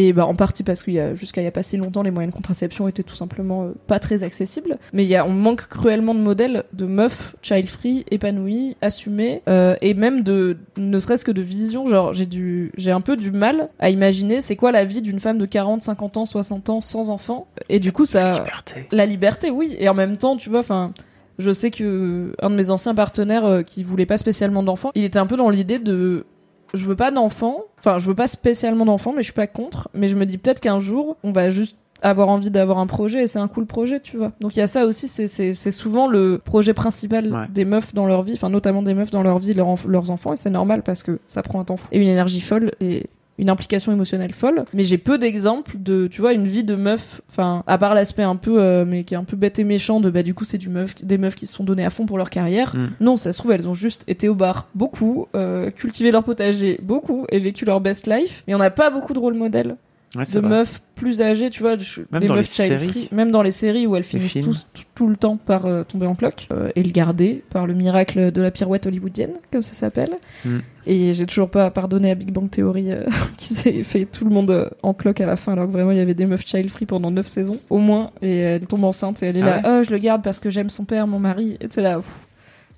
Et 0.01 0.13
bah 0.13 0.25
en 0.25 0.33
partie 0.33 0.63
parce 0.63 0.81
qu'il 0.81 0.95
y 0.95 0.99
a 0.99 1.13
jusqu'à 1.13 1.41
il 1.41 1.43
y 1.43 1.47
a 1.47 1.51
pas 1.51 1.61
si 1.61 1.77
longtemps 1.77 2.01
les 2.01 2.09
moyens 2.09 2.33
de 2.33 2.35
contraception 2.35 2.87
étaient 2.87 3.03
tout 3.03 3.13
simplement 3.13 3.65
euh, 3.65 3.75
pas 3.85 3.99
très 3.99 4.23
accessibles. 4.23 4.79
Mais 4.93 5.03
il 5.03 5.09
y 5.09 5.15
a 5.15 5.27
on 5.27 5.31
manque 5.31 5.67
cruellement 5.67 6.15
de 6.15 6.19
modèles 6.19 6.63
de 6.73 6.85
meufs 6.85 7.35
child 7.43 7.69
free 7.69 8.03
épanouies, 8.09 8.77
assumées 8.81 9.43
euh, 9.47 9.75
et 9.81 9.93
même 9.93 10.23
de 10.23 10.57
ne 10.75 10.97
serait-ce 10.97 11.23
que 11.23 11.31
de 11.31 11.43
vision. 11.43 11.85
Genre 11.85 12.13
j'ai 12.13 12.25
du 12.25 12.71
j'ai 12.77 12.89
un 12.89 13.01
peu 13.01 13.15
du 13.15 13.29
mal 13.29 13.69
à 13.77 13.91
imaginer 13.91 14.41
c'est 14.41 14.55
quoi 14.55 14.71
la 14.71 14.85
vie 14.85 15.03
d'une 15.03 15.19
femme 15.19 15.37
de 15.37 15.45
40, 15.45 15.83
50 15.83 16.17
ans, 16.17 16.25
60 16.25 16.69
ans 16.69 16.81
sans 16.81 17.11
enfant. 17.11 17.47
Et 17.69 17.79
du 17.79 17.91
coup 17.91 18.05
ça 18.05 18.39
Liberté. 18.39 18.87
la 18.91 19.05
liberté, 19.05 19.51
oui. 19.51 19.75
Et 19.77 19.87
en 19.87 19.93
même 19.93 20.17
temps, 20.17 20.35
tu 20.35 20.49
vois, 20.49 20.59
enfin, 20.59 20.93
je 21.37 21.51
sais 21.51 21.69
que 21.69 22.33
un 22.41 22.49
de 22.49 22.55
mes 22.55 22.69
anciens 22.69 22.95
partenaires 22.95 23.45
euh, 23.45 23.61
qui 23.61 23.83
voulait 23.83 24.05
pas 24.05 24.17
spécialement 24.17 24.63
d'enfants, 24.63 24.91
il 24.95 25.03
était 25.03 25.19
un 25.19 25.27
peu 25.27 25.35
dans 25.35 25.49
l'idée 25.49 25.79
de 25.79 26.25
je 26.73 26.85
veux 26.85 26.95
pas 26.95 27.11
d'enfants, 27.11 27.61
enfin, 27.79 27.99
je 27.99 28.07
veux 28.07 28.15
pas 28.15 28.27
spécialement 28.27 28.85
d'enfants, 28.85 29.11
mais 29.13 29.21
je 29.21 29.25
suis 29.25 29.33
pas 29.33 29.47
contre. 29.47 29.89
Mais 29.93 30.07
je 30.07 30.15
me 30.15 30.25
dis 30.25 30.37
peut-être 30.37 30.59
qu'un 30.59 30.79
jour, 30.79 31.17
on 31.23 31.31
va 31.31 31.49
juste 31.49 31.77
avoir 32.03 32.29
envie 32.29 32.49
d'avoir 32.49 32.79
un 32.79 32.87
projet 32.87 33.23
et 33.23 33.27
c'est 33.27 33.37
un 33.37 33.47
cool 33.47 33.67
projet, 33.67 33.99
tu 33.99 34.17
vois. 34.17 34.31
Donc 34.41 34.55
il 34.55 34.59
y 34.59 34.63
a 34.63 34.67
ça 34.67 34.85
aussi, 34.85 35.07
c'est- 35.07 35.53
souvent 35.71 36.07
le 36.07 36.39
projet 36.43 36.73
principal 36.73 37.31
Ouais. 37.31 37.45
des 37.49 37.63
meufs 37.63 37.93
dans 37.93 38.07
leur 38.07 38.23
vie, 38.23 38.33
enfin 38.33 38.49
notamment 38.49 38.81
des 38.81 38.95
meufs 38.95 39.11
dans 39.11 39.21
leur 39.21 39.37
vie, 39.37 39.53
leur 39.53 39.67
enf- 39.67 39.87
leurs 39.87 40.09
enfants, 40.09 40.33
et 40.33 40.37
c'est 40.37 40.49
normal 40.49 40.81
parce 40.81 41.03
que 41.03 41.19
ça 41.27 41.43
prend 41.43 41.59
un 41.59 41.63
temps 41.63 41.77
fou 41.77 41.87
et 41.91 41.99
une 41.99 42.07
énergie 42.07 42.41
folle 42.41 42.71
et 42.81 43.05
une 43.37 43.49
implication 43.49 43.91
émotionnelle 43.91 44.33
folle. 44.33 44.65
Mais 44.73 44.83
j'ai 44.83 44.97
peu 44.97 45.17
d'exemples 45.17 45.75
de, 45.79 46.07
tu 46.07 46.21
vois, 46.21 46.33
une 46.33 46.47
vie 46.47 46.63
de 46.63 46.75
meuf, 46.75 47.21
enfin, 47.29 47.63
à 47.67 47.77
part 47.77 47.95
l'aspect 47.95 48.23
un 48.23 48.35
peu, 48.35 48.61
euh, 48.61 48.85
mais 48.85 49.03
qui 49.03 49.13
est 49.13 49.17
un 49.17 49.23
peu 49.23 49.37
bête 49.37 49.57
et 49.59 49.63
méchant 49.63 49.99
de, 49.99 50.09
bah 50.09 50.23
du 50.23 50.33
coup 50.33 50.43
c'est 50.43 50.57
du 50.57 50.69
meuf, 50.69 50.95
des 51.03 51.17
meufs 51.17 51.35
qui 51.35 51.47
se 51.47 51.55
sont 51.55 51.63
données 51.63 51.85
à 51.85 51.89
fond 51.89 52.05
pour 52.05 52.17
leur 52.17 52.29
carrière. 52.29 52.75
Mm. 52.75 52.89
Non, 52.99 53.17
ça 53.17 53.33
se 53.33 53.39
trouve 53.39 53.51
elles 53.51 53.67
ont 53.67 53.73
juste 53.73 54.03
été 54.07 54.29
au 54.29 54.35
bar 54.35 54.67
beaucoup, 54.75 55.27
euh, 55.35 55.71
cultivé 55.71 56.11
leur 56.11 56.23
potager 56.23 56.79
beaucoup 56.81 57.25
et 57.29 57.39
vécu 57.39 57.65
leur 57.65 57.81
best 57.81 58.07
life. 58.07 58.43
Mais 58.47 58.55
on 58.55 58.59
n'a 58.59 58.69
pas 58.69 58.89
beaucoup 58.89 59.13
de 59.13 59.19
rôle 59.19 59.33
modèles 59.33 59.75
Ouais, 60.15 60.25
de 60.25 60.39
vrai. 60.39 60.49
meufs 60.49 60.81
plus 60.95 61.21
âgées, 61.21 61.49
tu 61.49 61.61
vois, 61.61 61.77
Même 62.11 62.21
des 62.21 62.27
dans 62.27 62.35
meufs 62.35 62.45
les 62.45 62.65
child 62.65 62.79
séries. 62.79 62.87
free, 62.89 63.09
même 63.13 63.31
dans 63.31 63.41
les 63.41 63.51
séries 63.51 63.87
où 63.87 63.95
elles 63.95 64.03
finissent 64.03 64.33
tous 64.43 64.67
tout, 64.73 64.83
tout 64.93 65.07
le 65.07 65.15
temps 65.15 65.37
par 65.37 65.65
euh, 65.65 65.83
tomber 65.83 66.05
en 66.05 66.15
cloque 66.15 66.47
euh, 66.51 66.69
et 66.75 66.83
le 66.83 66.91
garder 66.91 67.43
par 67.49 67.65
le 67.65 67.73
miracle 67.73 68.31
de 68.31 68.41
la 68.41 68.51
pirouette 68.51 68.87
hollywoodienne, 68.87 69.35
comme 69.53 69.61
ça 69.61 69.73
s'appelle. 69.73 70.11
Mm. 70.43 70.57
Et 70.85 71.13
j'ai 71.13 71.25
toujours 71.25 71.49
pas 71.49 71.71
pardonné 71.71 72.11
à 72.11 72.15
Big 72.15 72.31
Bang 72.31 72.49
Theory 72.49 72.91
euh, 72.91 73.05
qui 73.37 73.53
s'est 73.53 73.83
fait 73.83 74.03
tout 74.05 74.25
le 74.25 74.31
monde 74.31 74.51
euh, 74.51 74.69
en 74.83 74.93
cloque 74.93 75.21
à 75.21 75.25
la 75.25 75.37
fin, 75.37 75.53
alors 75.53 75.67
que 75.67 75.71
vraiment 75.71 75.91
il 75.91 75.97
y 75.97 76.01
avait 76.01 76.13
des 76.13 76.25
meufs 76.25 76.45
child 76.45 76.69
free 76.69 76.85
pendant 76.85 77.09
9 77.09 77.25
saisons 77.25 77.59
au 77.69 77.77
moins, 77.77 78.11
et 78.21 78.37
elle 78.37 78.67
tombe 78.67 78.83
enceinte 78.83 79.23
et 79.23 79.27
elle 79.27 79.37
est 79.37 79.43
Ah 79.43 79.61
là, 79.61 79.79
oh 79.79 79.83
je 79.83 79.91
le 79.91 79.97
garde 79.97 80.23
parce 80.23 80.39
que 80.41 80.49
j'aime 80.49 80.69
son 80.69 80.83
père, 80.83 81.07
mon 81.07 81.19
mari, 81.19 81.57
et 81.61 81.67
c'est 81.69 81.81
là. 81.81 81.95
pff, 81.97 82.27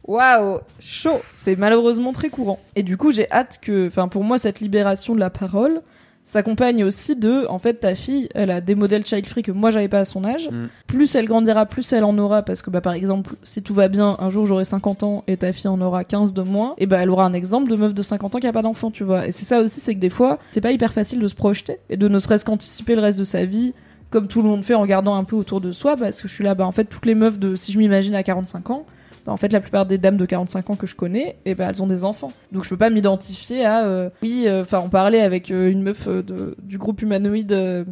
Waouh, 0.05 0.60
chaud. 0.80 1.19
C'est 1.34 1.55
malheureusement 1.57 2.11
très 2.11 2.30
courant. 2.30 2.60
Et 2.76 2.84
du 2.84 2.97
coup, 2.97 3.11
j'ai 3.14 3.30
hâte 3.31 3.60
que, 3.61 3.88
enfin, 3.88 4.10
pour 4.10 4.23
moi, 4.26 4.38
cette 4.38 4.60
libération 4.60 5.15
de 5.15 5.19
la 5.22 5.30
parole 5.30 5.81
s'accompagne 6.23 6.83
aussi 6.83 7.15
de, 7.15 7.45
en 7.49 7.59
fait, 7.59 7.75
ta 7.75 7.95
fille, 7.95 8.29
elle 8.33 8.49
a 8.49 8.61
des 8.61 8.75
modèles 8.75 9.05
child 9.05 9.25
free 9.27 9.43
que 9.43 9.51
moi 9.51 9.69
j'avais 9.69 9.89
pas 9.89 9.99
à 9.99 10.05
son 10.05 10.23
âge. 10.23 10.49
Mm. 10.49 10.67
Plus 10.87 11.13
elle 11.15 11.27
grandira, 11.27 11.65
plus 11.65 11.91
elle 11.93 12.03
en 12.03 12.17
aura, 12.17 12.43
parce 12.43 12.61
que, 12.61 12.69
bah, 12.69 12.81
par 12.81 12.93
exemple, 12.93 13.35
si 13.43 13.61
tout 13.61 13.73
va 13.73 13.89
bien, 13.89 14.15
un 14.19 14.29
jour 14.29 14.45
j'aurai 14.45 14.63
50 14.63 15.03
ans 15.03 15.23
et 15.27 15.37
ta 15.37 15.51
fille 15.51 15.67
en 15.67 15.81
aura 15.81 16.03
15 16.03 16.33
de 16.33 16.41
moins, 16.41 16.75
et 16.77 16.85
bah, 16.85 16.99
elle 17.01 17.09
aura 17.09 17.25
un 17.25 17.33
exemple 17.33 17.69
de 17.69 17.75
meuf 17.75 17.93
de 17.93 18.01
50 18.01 18.35
ans 18.35 18.39
qui 18.39 18.47
a 18.47 18.53
pas 18.53 18.61
d'enfant, 18.61 18.89
tu 18.89 19.03
vois. 19.03 19.27
Et 19.27 19.31
c'est 19.31 19.45
ça 19.45 19.59
aussi, 19.59 19.79
c'est 19.79 19.95
que 19.95 19.99
des 19.99 20.09
fois, 20.09 20.39
c'est 20.51 20.61
pas 20.61 20.71
hyper 20.71 20.93
facile 20.93 21.19
de 21.19 21.27
se 21.27 21.35
projeter 21.35 21.79
et 21.89 21.97
de 21.97 22.07
ne 22.07 22.19
serait-ce 22.19 22.45
qu'anticiper 22.45 22.95
le 22.95 23.01
reste 23.01 23.19
de 23.19 23.23
sa 23.23 23.45
vie 23.45 23.73
comme 24.09 24.27
tout 24.27 24.43
le 24.43 24.47
monde 24.47 24.63
fait 24.63 24.75
en 24.75 24.81
regardant 24.81 25.15
un 25.15 25.23
peu 25.23 25.35
autour 25.35 25.59
de 25.59 25.71
soi, 25.71 25.97
parce 25.97 26.21
que 26.21 26.27
je 26.27 26.33
suis 26.33 26.43
là, 26.43 26.53
bah 26.53 26.67
en 26.67 26.71
fait, 26.71 26.85
toutes 26.85 27.07
les 27.07 27.15
meufs 27.15 27.39
de, 27.39 27.55
si 27.55 27.71
je 27.71 27.79
m'imagine 27.79 28.13
à 28.13 28.21
45 28.21 28.69
ans, 28.69 28.85
en 29.27 29.37
fait, 29.37 29.53
la 29.53 29.61
plupart 29.61 29.85
des 29.85 29.97
dames 29.97 30.17
de 30.17 30.25
45 30.25 30.69
ans 30.69 30.75
que 30.75 30.87
je 30.87 30.95
connais, 30.95 31.37
et 31.45 31.55
bah, 31.55 31.67
elles 31.69 31.81
ont 31.81 31.87
des 31.87 32.03
enfants. 32.03 32.31
Donc 32.51 32.63
je 32.63 32.69
peux 32.69 32.77
pas 32.77 32.89
m'identifier 32.89 33.65
à, 33.65 33.85
euh, 33.85 34.09
oui, 34.21 34.47
enfin, 34.49 34.81
on 34.83 34.89
parlait 34.89 35.21
avec 35.21 35.51
euh, 35.51 35.69
une 35.69 35.81
meuf 35.81 36.07
euh, 36.07 36.21
de, 36.21 36.55
du 36.61 36.77
groupe 36.77 37.01
humanoïde 37.01 37.51
euh, 37.53 37.83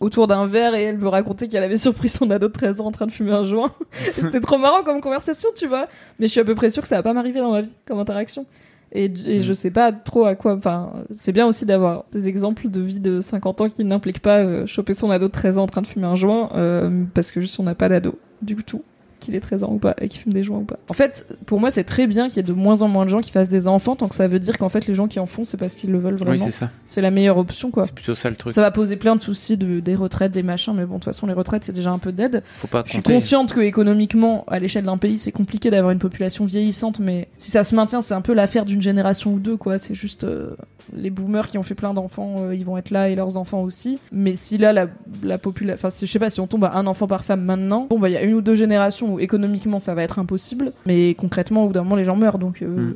autour 0.00 0.26
d'un 0.26 0.46
verre 0.46 0.74
et 0.74 0.82
elle 0.82 0.98
me 0.98 1.08
racontait 1.08 1.48
qu'elle 1.48 1.62
avait 1.62 1.76
surpris 1.76 2.08
son 2.08 2.30
ado 2.30 2.48
de 2.48 2.52
13 2.52 2.80
ans 2.80 2.86
en 2.86 2.92
train 2.92 3.06
de 3.06 3.12
fumer 3.12 3.32
un 3.32 3.44
joint. 3.44 3.72
C'était 3.90 4.40
trop 4.40 4.58
marrant 4.58 4.82
comme 4.82 5.00
conversation, 5.00 5.48
tu 5.56 5.66
vois. 5.66 5.88
Mais 6.18 6.26
je 6.26 6.32
suis 6.32 6.40
à 6.40 6.44
peu 6.44 6.54
près 6.54 6.70
sûre 6.70 6.82
que 6.82 6.88
ça 6.88 6.96
va 6.96 7.02
pas 7.02 7.12
m'arriver 7.12 7.40
dans 7.40 7.52
ma 7.52 7.62
vie 7.62 7.74
comme 7.86 7.98
interaction. 7.98 8.46
Et, 8.92 9.10
et 9.26 9.40
je 9.40 9.52
sais 9.52 9.70
pas 9.70 9.92
trop 9.92 10.26
à 10.26 10.34
quoi. 10.34 10.54
Enfin, 10.54 10.92
c'est 11.12 11.32
bien 11.32 11.46
aussi 11.46 11.66
d'avoir 11.66 12.04
des 12.12 12.28
exemples 12.28 12.68
de 12.68 12.80
vie 12.80 13.00
de 13.00 13.20
50 13.20 13.60
ans 13.60 13.68
qui 13.68 13.84
n'impliquent 13.84 14.20
pas 14.20 14.38
euh, 14.38 14.66
choper 14.66 14.94
son 14.94 15.10
ado 15.10 15.26
de 15.26 15.32
13 15.32 15.58
ans 15.58 15.62
en 15.64 15.66
train 15.66 15.82
de 15.82 15.86
fumer 15.86 16.06
un 16.06 16.14
joint 16.14 16.50
euh, 16.54 17.04
parce 17.14 17.32
que 17.32 17.40
juste 17.40 17.58
on 17.58 17.64
n'a 17.64 17.74
pas 17.74 17.88
d'ado 17.88 18.18
du 18.42 18.56
tout. 18.56 18.82
Qu'il 19.26 19.34
ait 19.34 19.40
13 19.40 19.64
ans 19.64 19.72
ou 19.72 19.78
pas 19.78 19.94
et 20.00 20.08
qu'il 20.08 20.20
fume 20.22 20.32
des 20.32 20.42
joints 20.42 20.58
ou 20.58 20.64
pas. 20.64 20.78
En 20.88 20.94
fait, 20.94 21.26
pour 21.46 21.60
moi, 21.60 21.70
c'est 21.70 21.84
très 21.84 22.06
bien 22.06 22.28
qu'il 22.28 22.36
y 22.38 22.40
ait 22.40 22.42
de 22.42 22.52
moins 22.52 22.82
en 22.82 22.88
moins 22.88 23.04
de 23.04 23.10
gens 23.10 23.20
qui 23.20 23.30
fassent 23.30 23.48
des 23.48 23.68
enfants 23.68 23.96
tant 23.96 24.08
que 24.08 24.14
ça 24.14 24.26
veut 24.28 24.38
dire 24.38 24.56
qu'en 24.58 24.68
fait, 24.68 24.86
les 24.86 24.94
gens 24.94 25.06
qui 25.08 25.18
en 25.20 25.26
font, 25.26 25.44
c'est 25.44 25.56
parce 25.56 25.74
qu'ils 25.74 25.90
le 25.90 25.98
veulent 25.98 26.14
Oui, 26.14 26.24
vraiment. 26.24 26.44
c'est 26.44 26.50
ça. 26.50 26.70
c'est 26.86 27.02
la 27.02 27.10
meilleure 27.10 27.38
option, 27.38 27.70
quoi. 27.70 27.84
C'est 27.84 27.94
plutôt 27.94 28.14
ça 28.14 28.30
le 28.30 28.36
truc. 28.36 28.52
Ça 28.52 28.62
va 28.62 28.70
poser 28.70 28.96
plein 28.96 29.14
de 29.16 29.20
soucis 29.20 29.56
de, 29.56 29.80
des 29.80 29.94
retraites, 29.94 30.32
des 30.32 30.42
machins, 30.42 30.72
mais 30.74 30.84
bon, 30.86 30.94
de 30.94 30.98
toute 31.00 31.04
façon, 31.04 31.26
les 31.26 31.32
retraites, 31.34 31.64
c'est 31.64 31.72
déjà 31.72 31.90
un 31.90 31.98
peu 31.98 32.12
dead. 32.12 32.42
Faut 32.56 32.66
pas 32.68 32.82
Je 32.86 32.92
suis 32.92 33.02
consciente 33.02 33.52
que 33.52 33.60
économiquement, 33.60 34.44
à 34.48 34.58
l'échelle 34.58 34.84
d'un 34.84 34.96
pays, 34.96 35.18
c'est 35.18 35.32
compliqué 35.32 35.70
d'avoir 35.70 35.92
une 35.92 35.98
population 35.98 36.44
vieillissante, 36.44 36.98
mais 37.00 37.28
si 37.36 37.50
ça 37.50 37.64
se 37.64 37.74
maintient, 37.74 38.00
c'est 38.02 38.14
un 38.14 38.20
peu 38.20 38.32
l'affaire 38.34 38.64
d'une 38.64 38.82
génération 38.82 39.32
ou 39.34 39.38
deux, 39.38 39.56
quoi. 39.56 39.78
C'est 39.78 39.94
juste 39.94 40.24
euh, 40.24 40.56
les 40.94 41.10
boomers 41.10 41.48
qui 41.48 41.58
ont 41.58 41.62
fait 41.62 41.74
plein 41.74 41.94
d'enfants, 41.94 42.34
euh, 42.38 42.54
ils 42.54 42.64
vont 42.64 42.76
être 42.78 42.90
là 42.90 43.08
et 43.08 43.14
leurs 43.14 43.36
enfants 43.36 43.62
aussi. 43.62 43.98
Mais 44.12 44.34
si 44.34 44.58
là, 44.58 44.72
la, 44.72 44.86
la 45.22 45.38
population, 45.38 45.86
enfin, 45.88 45.96
je 46.00 46.06
sais 46.06 46.18
pas, 46.18 46.30
si 46.30 46.40
on 46.40 46.46
tombe 46.46 46.64
à 46.64 46.74
un 46.74 46.86
enfant 46.86 47.06
par 47.06 47.24
femme 47.24 47.42
maintenant, 47.42 47.86
bon, 47.90 47.98
bah, 47.98 48.08
il 48.08 48.12
y 48.12 48.16
a 48.16 48.22
une 48.22 48.34
ou 48.34 48.40
deux 48.40 48.54
générations 48.54 49.15
où 49.16 49.20
économiquement 49.20 49.78
ça 49.78 49.94
va 49.94 50.02
être 50.02 50.18
impossible, 50.18 50.72
mais 50.86 51.14
concrètement, 51.14 51.64
au 51.64 51.66
bout 51.68 51.72
d'un 51.72 51.82
moment, 51.82 51.96
les 51.96 52.04
gens 52.04 52.16
meurent, 52.16 52.38
donc 52.38 52.62
euh, 52.62 52.94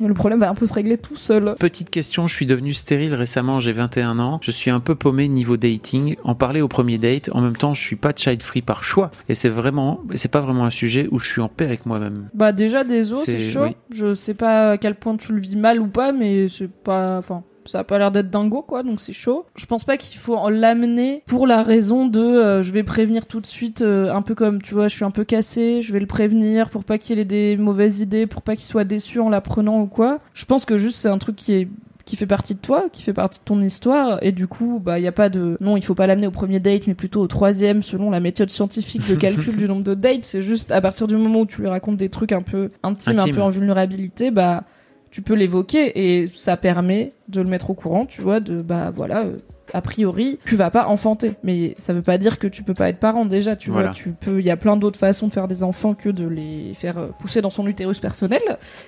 Mm. 0.00 0.06
le 0.06 0.14
problème 0.14 0.40
va 0.40 0.48
un 0.50 0.54
peu 0.54 0.66
se 0.66 0.72
régler 0.74 0.96
tout 0.98 1.16
seul. 1.16 1.54
Petite 1.58 1.90
question, 1.90 2.26
je 2.26 2.34
suis 2.34 2.46
devenu 2.46 2.72
stérile 2.74 3.14
récemment, 3.14 3.60
j'ai 3.60 3.72
21 3.72 4.18
ans. 4.18 4.38
Je 4.42 4.50
suis 4.50 4.70
un 4.70 4.80
peu 4.80 4.94
paumé 4.94 5.28
niveau 5.28 5.56
dating. 5.56 6.16
En 6.24 6.34
parler 6.34 6.60
au 6.60 6.68
premier 6.68 6.98
date, 6.98 7.30
en 7.32 7.40
même 7.40 7.56
temps, 7.56 7.74
je 7.74 7.80
suis 7.80 7.96
pas 7.96 8.12
child 8.14 8.42
free 8.42 8.62
par 8.62 8.84
choix. 8.84 9.10
Et 9.28 9.34
c'est 9.34 9.48
vraiment, 9.48 10.00
c'est 10.14 10.30
pas 10.30 10.40
vraiment 10.40 10.64
un 10.64 10.70
sujet 10.70 11.08
où 11.10 11.18
je 11.18 11.28
suis 11.28 11.40
en 11.40 11.48
paix 11.48 11.64
avec 11.64 11.86
moi-même. 11.86 12.28
Bah 12.34 12.52
déjà 12.52 12.84
des 12.84 13.12
os, 13.12 13.24
c'est 13.24 13.38
C'est- 13.38 13.52
chaud. 13.52 13.64
oui. 13.64 13.76
Je 13.94 14.14
sais 14.14 14.34
pas 14.34 14.72
à 14.72 14.78
quel 14.78 14.94
point 14.94 15.16
tu 15.16 15.32
le 15.32 15.40
vis 15.40 15.56
mal 15.56 15.80
ou 15.80 15.86
pas, 15.88 16.12
mais 16.12 16.48
c'est 16.48 16.70
pas, 16.70 17.18
enfin, 17.18 17.42
ça 17.68 17.80
a 17.80 17.84
pas 17.84 17.98
l'air 17.98 18.10
d'être 18.10 18.30
dingo 18.30 18.62
quoi, 18.62 18.82
donc 18.82 19.00
c'est 19.00 19.12
chaud. 19.12 19.46
Je 19.56 19.66
pense 19.66 19.84
pas 19.84 19.96
qu'il 19.96 20.18
faut 20.18 20.36
en 20.36 20.48
l'amener 20.48 21.22
pour 21.26 21.46
la 21.46 21.62
raison 21.62 22.06
de, 22.06 22.20
euh, 22.20 22.62
je 22.62 22.72
vais 22.72 22.82
prévenir 22.82 23.26
tout 23.26 23.40
de 23.40 23.46
suite, 23.46 23.82
euh, 23.82 24.12
un 24.12 24.22
peu 24.22 24.34
comme 24.34 24.62
tu 24.62 24.74
vois, 24.74 24.88
je 24.88 24.94
suis 24.94 25.04
un 25.04 25.10
peu 25.10 25.24
cassé, 25.24 25.82
je 25.82 25.92
vais 25.92 26.00
le 26.00 26.06
prévenir 26.06 26.70
pour 26.70 26.84
pas 26.84 26.98
qu'il 26.98 27.18
ait 27.18 27.24
des 27.24 27.56
mauvaises 27.56 28.00
idées, 28.00 28.26
pour 28.26 28.42
pas 28.42 28.56
qu'il 28.56 28.64
soit 28.64 28.84
déçu 28.84 29.20
en 29.20 29.28
l'apprenant 29.28 29.80
ou 29.80 29.86
quoi. 29.86 30.18
Je 30.34 30.44
pense 30.44 30.64
que 30.64 30.78
juste 30.78 30.98
c'est 30.98 31.08
un 31.08 31.18
truc 31.18 31.36
qui 31.36 31.52
est 31.54 31.68
qui 32.04 32.16
fait 32.16 32.26
partie 32.26 32.54
de 32.54 32.60
toi, 32.60 32.86
qui 32.90 33.02
fait 33.02 33.12
partie 33.12 33.38
de 33.38 33.44
ton 33.44 33.60
histoire, 33.60 34.18
et 34.22 34.32
du 34.32 34.46
coup, 34.46 34.80
bah, 34.82 34.98
il 34.98 35.02
y 35.02 35.06
a 35.06 35.12
pas 35.12 35.28
de, 35.28 35.58
non, 35.60 35.76
il 35.76 35.84
faut 35.84 35.94
pas 35.94 36.06
l'amener 36.06 36.26
au 36.26 36.30
premier 36.30 36.58
date, 36.58 36.86
mais 36.86 36.94
plutôt 36.94 37.20
au 37.20 37.26
troisième, 37.26 37.82
selon 37.82 38.10
la 38.10 38.18
méthode 38.18 38.48
scientifique 38.48 39.06
de 39.10 39.14
calcul 39.14 39.54
du 39.58 39.68
nombre 39.68 39.82
de 39.82 39.92
dates. 39.92 40.24
C'est 40.24 40.40
juste 40.40 40.72
à 40.72 40.80
partir 40.80 41.06
du 41.06 41.16
moment 41.16 41.40
où 41.40 41.46
tu 41.46 41.60
lui 41.60 41.68
racontes 41.68 41.98
des 41.98 42.08
trucs 42.08 42.32
un 42.32 42.40
peu 42.40 42.70
intimes, 42.82 43.18
un 43.18 43.22
Intime. 43.24 43.34
peu 43.34 43.42
en 43.42 43.50
vulnérabilité, 43.50 44.30
bah, 44.30 44.64
tu 45.10 45.22
peux 45.22 45.34
l'évoquer 45.34 46.20
et 46.22 46.30
ça 46.34 46.56
permet 46.56 47.12
de 47.28 47.40
le 47.40 47.48
mettre 47.48 47.70
au 47.70 47.74
courant, 47.74 48.06
tu 48.06 48.20
vois, 48.20 48.40
de, 48.40 48.62
bah, 48.62 48.90
voilà, 48.94 49.24
euh, 49.24 49.36
a 49.74 49.80
priori, 49.82 50.38
tu 50.44 50.56
vas 50.56 50.70
pas 50.70 50.86
enfanter. 50.86 51.32
Mais 51.42 51.74
ça 51.78 51.92
veut 51.92 52.02
pas 52.02 52.18
dire 52.18 52.38
que 52.38 52.46
tu 52.46 52.62
peux 52.62 52.74
pas 52.74 52.88
être 52.88 52.98
parent 52.98 53.24
déjà, 53.24 53.56
tu 53.56 53.70
Voilà. 53.70 53.88
vois, 53.90 53.94
tu 53.96 54.10
peux, 54.10 54.40
il 54.40 54.46
y 54.46 54.50
a 54.50 54.56
plein 54.56 54.76
d'autres 54.76 54.98
façons 54.98 55.28
de 55.28 55.32
faire 55.32 55.48
des 55.48 55.62
enfants 55.64 55.94
que 55.94 56.08
de 56.08 56.26
les 56.26 56.72
faire 56.74 56.98
euh, 56.98 57.06
pousser 57.18 57.40
dans 57.42 57.50
son 57.50 57.66
utérus 57.66 58.00
personnel. 58.00 58.40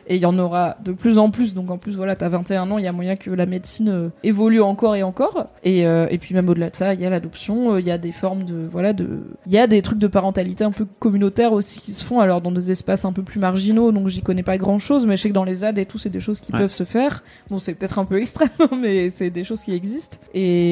Et 0.06 0.16
il 0.16 0.22
y 0.22 0.26
en 0.26 0.38
aura 0.38 0.76
de 0.84 0.92
plus 0.92 1.18
en 1.18 1.30
plus. 1.30 1.54
Donc 1.54 1.70
en 1.70 1.78
plus 1.78 1.96
voilà 1.96 2.16
t'as 2.16 2.28
21 2.28 2.70
ans 2.70 2.78
il 2.78 2.84
y 2.84 2.88
a 2.88 2.92
moyen 2.92 3.16
que 3.16 3.30
la 3.30 3.46
médecine 3.46 3.88
euh, 3.88 4.08
évolue 4.22 4.60
encore 4.60 4.96
et 4.96 5.02
encore. 5.02 5.46
Et, 5.64 5.86
euh, 5.86 6.06
et 6.10 6.18
puis 6.18 6.34
même 6.34 6.48
au-delà 6.48 6.70
de 6.70 6.76
ça 6.76 6.94
il 6.94 7.00
y 7.00 7.06
a 7.06 7.10
l'adoption 7.10 7.78
il 7.78 7.86
y 7.86 7.90
a 7.90 7.98
des 7.98 8.12
formes 8.12 8.44
de 8.44 8.54
voilà 8.70 8.92
de 8.92 9.20
il 9.46 9.52
y 9.52 9.58
a 9.58 9.66
des 9.66 9.82
trucs 9.82 9.98
de 9.98 10.06
parentalité 10.06 10.64
un 10.64 10.70
peu 10.72 10.86
communautaires 10.98 11.52
aussi 11.52 11.80
qui 11.80 11.92
se 11.92 12.04
font. 12.04 12.20
Alors 12.20 12.40
dans 12.40 12.52
des 12.52 12.70
espaces 12.70 13.04
un 13.04 13.12
peu 13.12 13.22
plus 13.22 13.40
marginaux 13.40 13.92
donc 13.92 14.08
j'y 14.08 14.22
connais 14.22 14.42
pas 14.42 14.58
grand 14.58 14.78
chose 14.78 15.06
mais 15.06 15.16
je 15.16 15.22
sais 15.22 15.28
que 15.28 15.34
dans 15.34 15.44
les 15.44 15.54
ZAD 15.56 15.78
et 15.78 15.86
tout 15.86 15.98
c'est 15.98 16.08
des 16.10 16.20
choses 16.20 16.40
qui 16.40 16.52
Ouais. 16.52 16.58
peuvent 16.58 16.72
se 16.72 16.84
faire. 16.84 17.22
Bon 17.48 17.58
c'est 17.58 17.74
peut-être 17.74 17.98
un 17.98 18.04
peu 18.04 18.20
extrême 18.20 18.48
mais 18.80 19.10
c'est 19.10 19.30
des 19.30 19.44
choses 19.44 19.62
qui 19.62 19.72
existent. 19.72 20.18
Et 20.34 20.69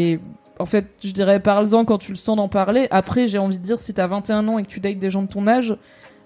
en 0.59 0.65
fait, 0.65 0.87
je 1.05 1.13
dirais, 1.13 1.41
parle-en 1.41 1.85
quand 1.85 1.99
tu 1.99 2.13
le 2.13 2.17
sens 2.17 2.37
d'en 2.37 2.49
parler. 2.49 2.89
Après, 2.91 3.29
j'ai 3.29 3.39
envie 3.39 3.59
de 3.59 3.65
dire, 3.65 3.79
si 3.79 3.95
t'as 3.95 4.07
21 4.07 4.49
ans 4.49 4.59
et 4.59 4.65
que 4.65 4.69
tu 4.69 4.81
dates 4.81 4.99
des 4.99 5.11
gens 5.11 5.23
de 5.23 5.29
ton 5.29 5.47
âge, 5.47 5.77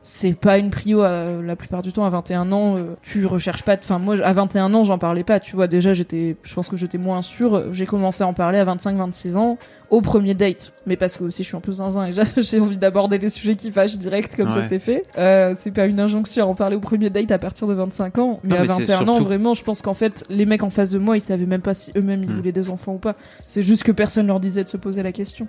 c'est 0.03 0.33
pas 0.33 0.59
une 0.59 0.71
prio 0.71 1.03
la 1.03 1.57
plupart 1.57 1.81
du 1.81 1.93
temps. 1.93 2.05
À 2.05 2.11
21 2.11 2.51
ans 2.51 2.77
euh, 2.77 2.97
tu 3.03 3.25
recherches 3.25 3.63
pas 3.63 3.77
enfin 3.77 4.01
moi 4.01 4.17
à 4.21 4.33
21 4.33 4.75
ans 4.75 4.83
j'en 4.83 4.99
parlais 4.99 5.23
pas. 5.23 5.39
Tu 5.39 5.55
vois 5.55 5.69
déjà 5.69 5.95
j'étais 5.95 6.37
je 6.43 6.55
pense 6.55 6.69
que 6.69 6.77
j'étais 6.77 6.99
moins 6.99 7.23
sûre. 7.23 7.73
J'ai 7.73 7.87
commencé 7.87 8.25
à 8.25 8.27
en 8.27 8.35
parler 8.35 8.59
à 8.59 8.65
25 8.65 8.97
26 8.97 9.37
ans 9.37 9.59
au 9.93 10.01
premier 10.01 10.35
date 10.35 10.73
mais 10.87 10.97
parce 10.97 11.17
que 11.17 11.23
aussi 11.23 11.43
je 11.45 11.49
suis 11.49 11.57
un 11.57 11.61
peu 11.61 11.71
zinzin 11.71 12.07
et 12.07 12.13
j'ai- 12.39 12.59
envie 12.61 12.79
d'aborder 12.79 13.19
des 13.19 13.29
sujets 13.29 13.55
qui 13.55 13.71
fâchent 13.71 13.99
direct 13.99 14.35
comme 14.37 14.51
ça 14.51 14.63
c'est 14.63 14.79
fait. 14.81 15.05
Euh, 15.19 15.55
c'est 15.57 15.71
pas 15.71 15.87
une 15.87 16.01
injonction 16.01 16.45
à 16.45 16.49
en 16.49 16.55
parler 16.55 16.75
au 16.77 16.81
premier 16.81 17.11
date 17.11 17.31
à 17.31 17.39
partir 17.39 17.69
de 17.69 17.75
25 17.75 18.19
ans 18.19 18.41
mais, 18.43 18.51
Non, 18.51 18.57
à 18.57 18.63
mais 18.63 18.69
c'est 18.87 18.95
21 18.95 19.09
ans 19.09 19.21
vraiment 19.21 19.55
je 19.55 19.63
pense 19.63 19.83
qu'en 19.83 19.95
fait 19.95 20.25
les 20.31 20.47
mecs 20.47 20.63
en 20.65 20.71
face 20.71 20.89
de 20.91 20.99
moi 20.99 21.17
ils 21.17 21.21
savaient 21.21 21.47
même 21.47 21.61
pas 21.61 21.75
si 21.75 21.93
eux-mêmes 21.97 22.25
ils 22.25 22.31
Hmm. 22.31 22.37
voulaient 22.37 22.53
des 22.53 22.71
enfants 22.71 22.95
ou 22.95 22.99
pas. 22.99 23.15
C'est 23.47 23.63
juste 23.63 23.83
que 23.85 23.93
personne 23.93 24.27
leur 24.27 24.41
disait 24.41 24.65
de 24.65 24.69
se 24.69 24.77
poser 24.79 25.03
la 25.03 25.13
question. 25.13 25.47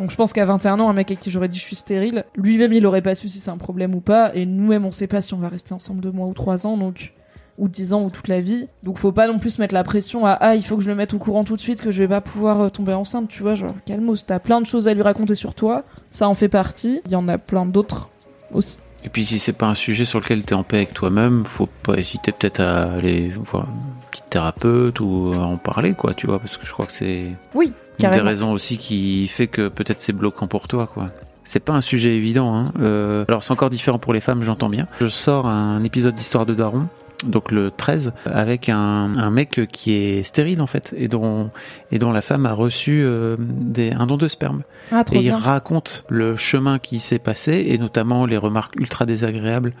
Donc 0.00 0.10
je 0.10 0.16
pense 0.16 0.32
qu'à 0.32 0.44
21 0.44 0.80
ans, 0.80 0.88
un 0.88 0.92
mec 0.92 1.10
avec 1.12 1.20
qui 1.20 1.30
j'aurais 1.30 1.48
dit 1.48 1.56
je 1.58 1.62
suis 1.62 1.76
stérile, 1.76 2.24
lui-même 2.36 2.72
il 2.72 2.84
aurait 2.86 3.00
pas 3.02 3.14
su 3.14 3.28
si 3.28 3.38
c'est 3.38 3.50
un 3.52 3.56
problème 3.58 3.94
ou 3.94 4.00
pas, 4.00 4.34
et 4.34 4.44
nous-mêmes 4.44 4.84
on 4.84 4.90
sait 4.92 5.06
pas 5.06 5.20
si 5.20 5.32
on 5.34 5.38
va 5.38 5.48
rester 5.48 5.72
ensemble 5.72 6.00
deux 6.00 6.10
mois 6.10 6.26
ou 6.26 6.34
trois 6.34 6.66
ans, 6.66 6.76
donc 6.76 7.12
ou 7.58 7.68
dix 7.68 7.92
ans 7.92 8.02
ou 8.02 8.10
toute 8.10 8.28
la 8.28 8.40
vie. 8.40 8.68
Donc 8.82 8.98
faut 8.98 9.12
pas 9.12 9.26
non 9.26 9.38
plus 9.38 9.58
mettre 9.58 9.74
la 9.74 9.84
pression 9.84 10.26
à 10.26 10.32
ah 10.32 10.54
il 10.54 10.64
faut 10.64 10.76
que 10.76 10.82
je 10.82 10.88
le 10.88 10.94
mette 10.94 11.14
au 11.14 11.18
courant 11.18 11.44
tout 11.44 11.56
de 11.56 11.60
suite 11.60 11.80
que 11.80 11.90
je 11.90 11.98
vais 12.00 12.08
pas 12.08 12.20
pouvoir 12.20 12.60
euh, 12.60 12.68
tomber 12.68 12.94
enceinte, 12.94 13.28
tu 13.28 13.42
vois, 13.42 13.54
genre 13.54 13.74
calmos, 13.86 14.26
t'as 14.26 14.38
plein 14.38 14.60
de 14.60 14.66
choses 14.66 14.88
à 14.88 14.94
lui 14.94 15.02
raconter 15.02 15.34
sur 15.34 15.54
toi, 15.54 15.84
ça 16.10 16.28
en 16.28 16.34
fait 16.34 16.48
partie, 16.48 17.00
il 17.06 17.12
y 17.12 17.16
en 17.16 17.28
a 17.28 17.38
plein 17.38 17.66
d'autres 17.66 18.10
aussi. 18.52 18.78
Et 19.04 19.10
puis 19.10 19.24
si 19.24 19.38
c'est 19.38 19.52
pas 19.52 19.66
un 19.66 19.74
sujet 19.74 20.06
sur 20.06 20.18
lequel 20.18 20.44
tu 20.44 20.54
es 20.54 20.56
en 20.56 20.62
paix 20.62 20.78
avec 20.78 20.94
toi-même, 20.94 21.44
faut 21.44 21.68
pas 21.82 21.96
hésiter 21.96 22.32
peut-être 22.32 22.60
à 22.60 22.84
aller 22.94 23.30
voir 23.36 23.64
un 23.64 24.10
petit 24.10 24.22
thérapeute 24.30 24.98
ou 25.00 25.32
à 25.34 25.40
en 25.40 25.58
parler, 25.58 25.92
quoi, 25.92 26.14
tu 26.14 26.26
vois, 26.26 26.38
parce 26.38 26.56
que 26.56 26.64
je 26.64 26.72
crois 26.72 26.86
que 26.86 26.92
c'est 26.92 27.26
Oui, 27.54 27.72
une 28.02 28.10
des 28.10 28.20
raisons 28.20 28.50
aussi 28.50 28.78
qui 28.78 29.28
fait 29.28 29.46
que 29.46 29.68
peut-être 29.68 30.00
c'est 30.00 30.14
bloquant 30.14 30.46
pour 30.46 30.68
toi, 30.68 30.86
quoi. 30.86 31.08
C'est 31.44 31.60
pas 31.60 31.74
un 31.74 31.82
sujet 31.82 32.16
évident. 32.16 32.54
Hein. 32.56 32.72
Euh, 32.80 33.26
alors 33.28 33.42
c'est 33.42 33.52
encore 33.52 33.68
différent 33.68 33.98
pour 33.98 34.14
les 34.14 34.20
femmes, 34.20 34.42
j'entends 34.42 34.70
bien. 34.70 34.86
Je 34.98 35.08
sors 35.08 35.46
un 35.46 35.84
épisode 35.84 36.14
d'Histoire 36.14 36.46
de 36.46 36.54
Daron, 36.54 36.86
donc 37.24 37.50
le 37.50 37.70
13, 37.70 38.12
avec 38.26 38.68
un, 38.68 38.76
un 39.16 39.30
mec 39.30 39.60
qui 39.70 39.92
est 39.92 40.22
stérile 40.22 40.60
en 40.60 40.66
fait, 40.66 40.94
et 40.96 41.08
dont, 41.08 41.50
et 41.90 41.98
dont 41.98 42.12
la 42.12 42.22
femme 42.22 42.46
a 42.46 42.52
reçu 42.52 43.02
euh, 43.04 43.36
des, 43.38 43.92
un 43.92 44.06
don 44.06 44.16
de 44.16 44.28
sperme. 44.28 44.62
Ah 44.92 45.04
Et 45.12 45.18
il 45.18 45.32
raconte 45.32 46.04
le 46.08 46.36
chemin 46.36 46.78
qui 46.78 47.00
s'est 47.00 47.18
passé 47.18 47.66
et 47.68 47.78
notamment 47.78 48.26
les 48.26 48.36
remarques 48.36 48.76
ultra 48.76 49.06
désagréables 49.06 49.72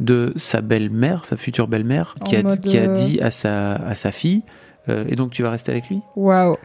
de 0.00 0.32
sa 0.36 0.60
belle-mère, 0.60 1.24
sa 1.24 1.36
future 1.36 1.68
belle-mère, 1.68 2.14
a, 2.20 2.24
qui 2.24 2.36
a 2.78 2.82
euh, 2.82 2.86
dit 2.88 3.20
à 3.20 3.30
sa, 3.30 3.72
à 3.72 3.94
sa 3.94 4.12
fille 4.12 4.42
euh, 4.88 5.04
Et 5.08 5.16
donc 5.16 5.32
tu 5.32 5.42
vas 5.42 5.50
rester 5.50 5.72
avec 5.72 5.88
lui? 5.88 6.00
Waouh. 6.16 6.56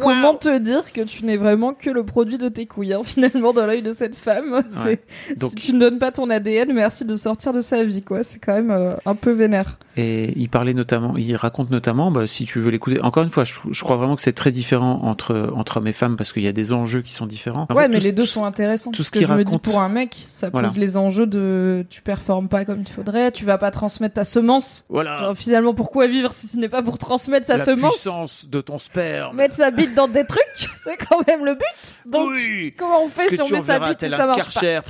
Comment 0.00 0.34
te 0.34 0.58
dire 0.58 0.92
que 0.92 1.00
tu 1.02 1.24
n'es 1.24 1.36
vraiment 1.36 1.74
que 1.74 1.90
le 1.90 2.04
produit 2.04 2.38
de 2.38 2.48
tes 2.48 2.66
couilles, 2.66 2.92
hein, 2.92 3.02
finalement, 3.04 3.52
dans 3.52 3.66
l'œil 3.66 3.82
de 3.82 3.92
cette 3.92 4.16
femme 4.16 4.62
Donc- 5.36 5.50
Si 5.50 5.56
tu 5.56 5.72
ne 5.74 5.80
donnes 5.80 5.98
pas 5.98 6.12
ton 6.12 6.30
ADN, 6.30 6.72
merci 6.72 7.04
de 7.04 7.14
sortir 7.14 7.52
de 7.52 7.60
sa 7.60 7.82
vie, 7.84 8.02
quoi. 8.02 8.22
C'est 8.22 8.38
quand 8.38 8.54
même 8.54 8.70
euh, 8.70 8.90
un 9.06 9.14
peu 9.14 9.30
vénère. 9.30 9.78
Et 9.96 10.32
il 10.36 10.48
parlait 10.48 10.74
notamment, 10.74 11.16
il 11.16 11.34
raconte 11.36 11.70
notamment, 11.70 12.10
bah, 12.10 12.26
si 12.26 12.44
tu 12.44 12.58
veux 12.58 12.70
l'écouter, 12.70 13.00
encore 13.00 13.22
une 13.22 13.30
fois, 13.30 13.44
je, 13.44 13.54
je 13.70 13.84
crois 13.84 13.96
vraiment 13.96 14.16
que 14.16 14.22
c'est 14.22 14.32
très 14.32 14.50
différent 14.50 15.00
entre, 15.04 15.50
entre 15.54 15.76
hommes 15.76 15.86
et 15.86 15.92
femmes 15.92 16.16
parce 16.16 16.32
qu'il 16.32 16.42
y 16.42 16.48
a 16.48 16.52
des 16.52 16.72
enjeux 16.72 17.02
qui 17.02 17.12
sont 17.12 17.26
différents. 17.26 17.66
En 17.68 17.74
ouais, 17.74 17.82
fait, 17.84 17.88
mais 17.88 17.98
tout- 17.98 18.04
les 18.04 18.12
deux 18.12 18.22
tout- 18.24 18.28
sont 18.28 18.44
intéressants. 18.44 18.90
tout 18.90 19.02
ce 19.04 19.10
que 19.10 19.20
je 19.24 19.32
me 19.32 19.44
dis 19.44 19.58
pour 19.58 19.80
un 19.80 19.88
mec, 19.88 20.14
ça 20.18 20.50
Voilà. 20.50 20.68
pose 20.68 20.78
les 20.78 20.96
enjeux 20.96 21.26
de 21.26 21.86
tu 21.90 22.02
performes 22.02 22.48
pas 22.48 22.64
comme 22.64 22.80
il 22.80 22.88
faudrait, 22.88 23.30
tu 23.30 23.44
vas 23.44 23.58
pas 23.58 23.70
transmettre 23.70 24.14
ta 24.14 24.24
semence. 24.24 24.84
Voilà, 24.88 25.20
Genre, 25.20 25.36
finalement, 25.36 25.74
pourquoi 25.74 26.06
vivre 26.08 26.32
si 26.32 26.46
ce 26.48 26.56
n'est 26.56 26.68
pas 26.68 26.82
pour 26.82 26.98
transmettre 26.98 27.46
sa 27.46 27.56
la 27.58 27.64
semence 27.64 27.92
puissance 27.94 28.48
de 28.48 28.60
ton 28.60 28.78
sperme. 28.78 29.36
Mettre 29.36 29.54
sa 29.64 29.70
bite 29.70 29.94
dans 29.94 30.08
des 30.08 30.26
trucs, 30.26 30.42
c'est 30.84 30.98
quand 30.98 31.26
même 31.26 31.42
le 31.44 31.54
but. 31.54 31.96
Donc, 32.04 32.32
oui 32.32 32.74
comment 32.76 33.04
on 33.04 33.08
fait 33.08 33.34
si 33.34 33.40
on 33.40 33.48
met 33.48 33.60
sa 33.60 33.78
bite 33.78 33.96
tel 33.98 34.10
ça 34.10 34.26
marche 34.26 34.52
pas. 34.52 34.60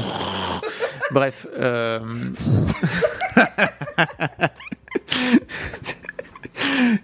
Bref. 1.12 1.46
euh, 1.58 2.00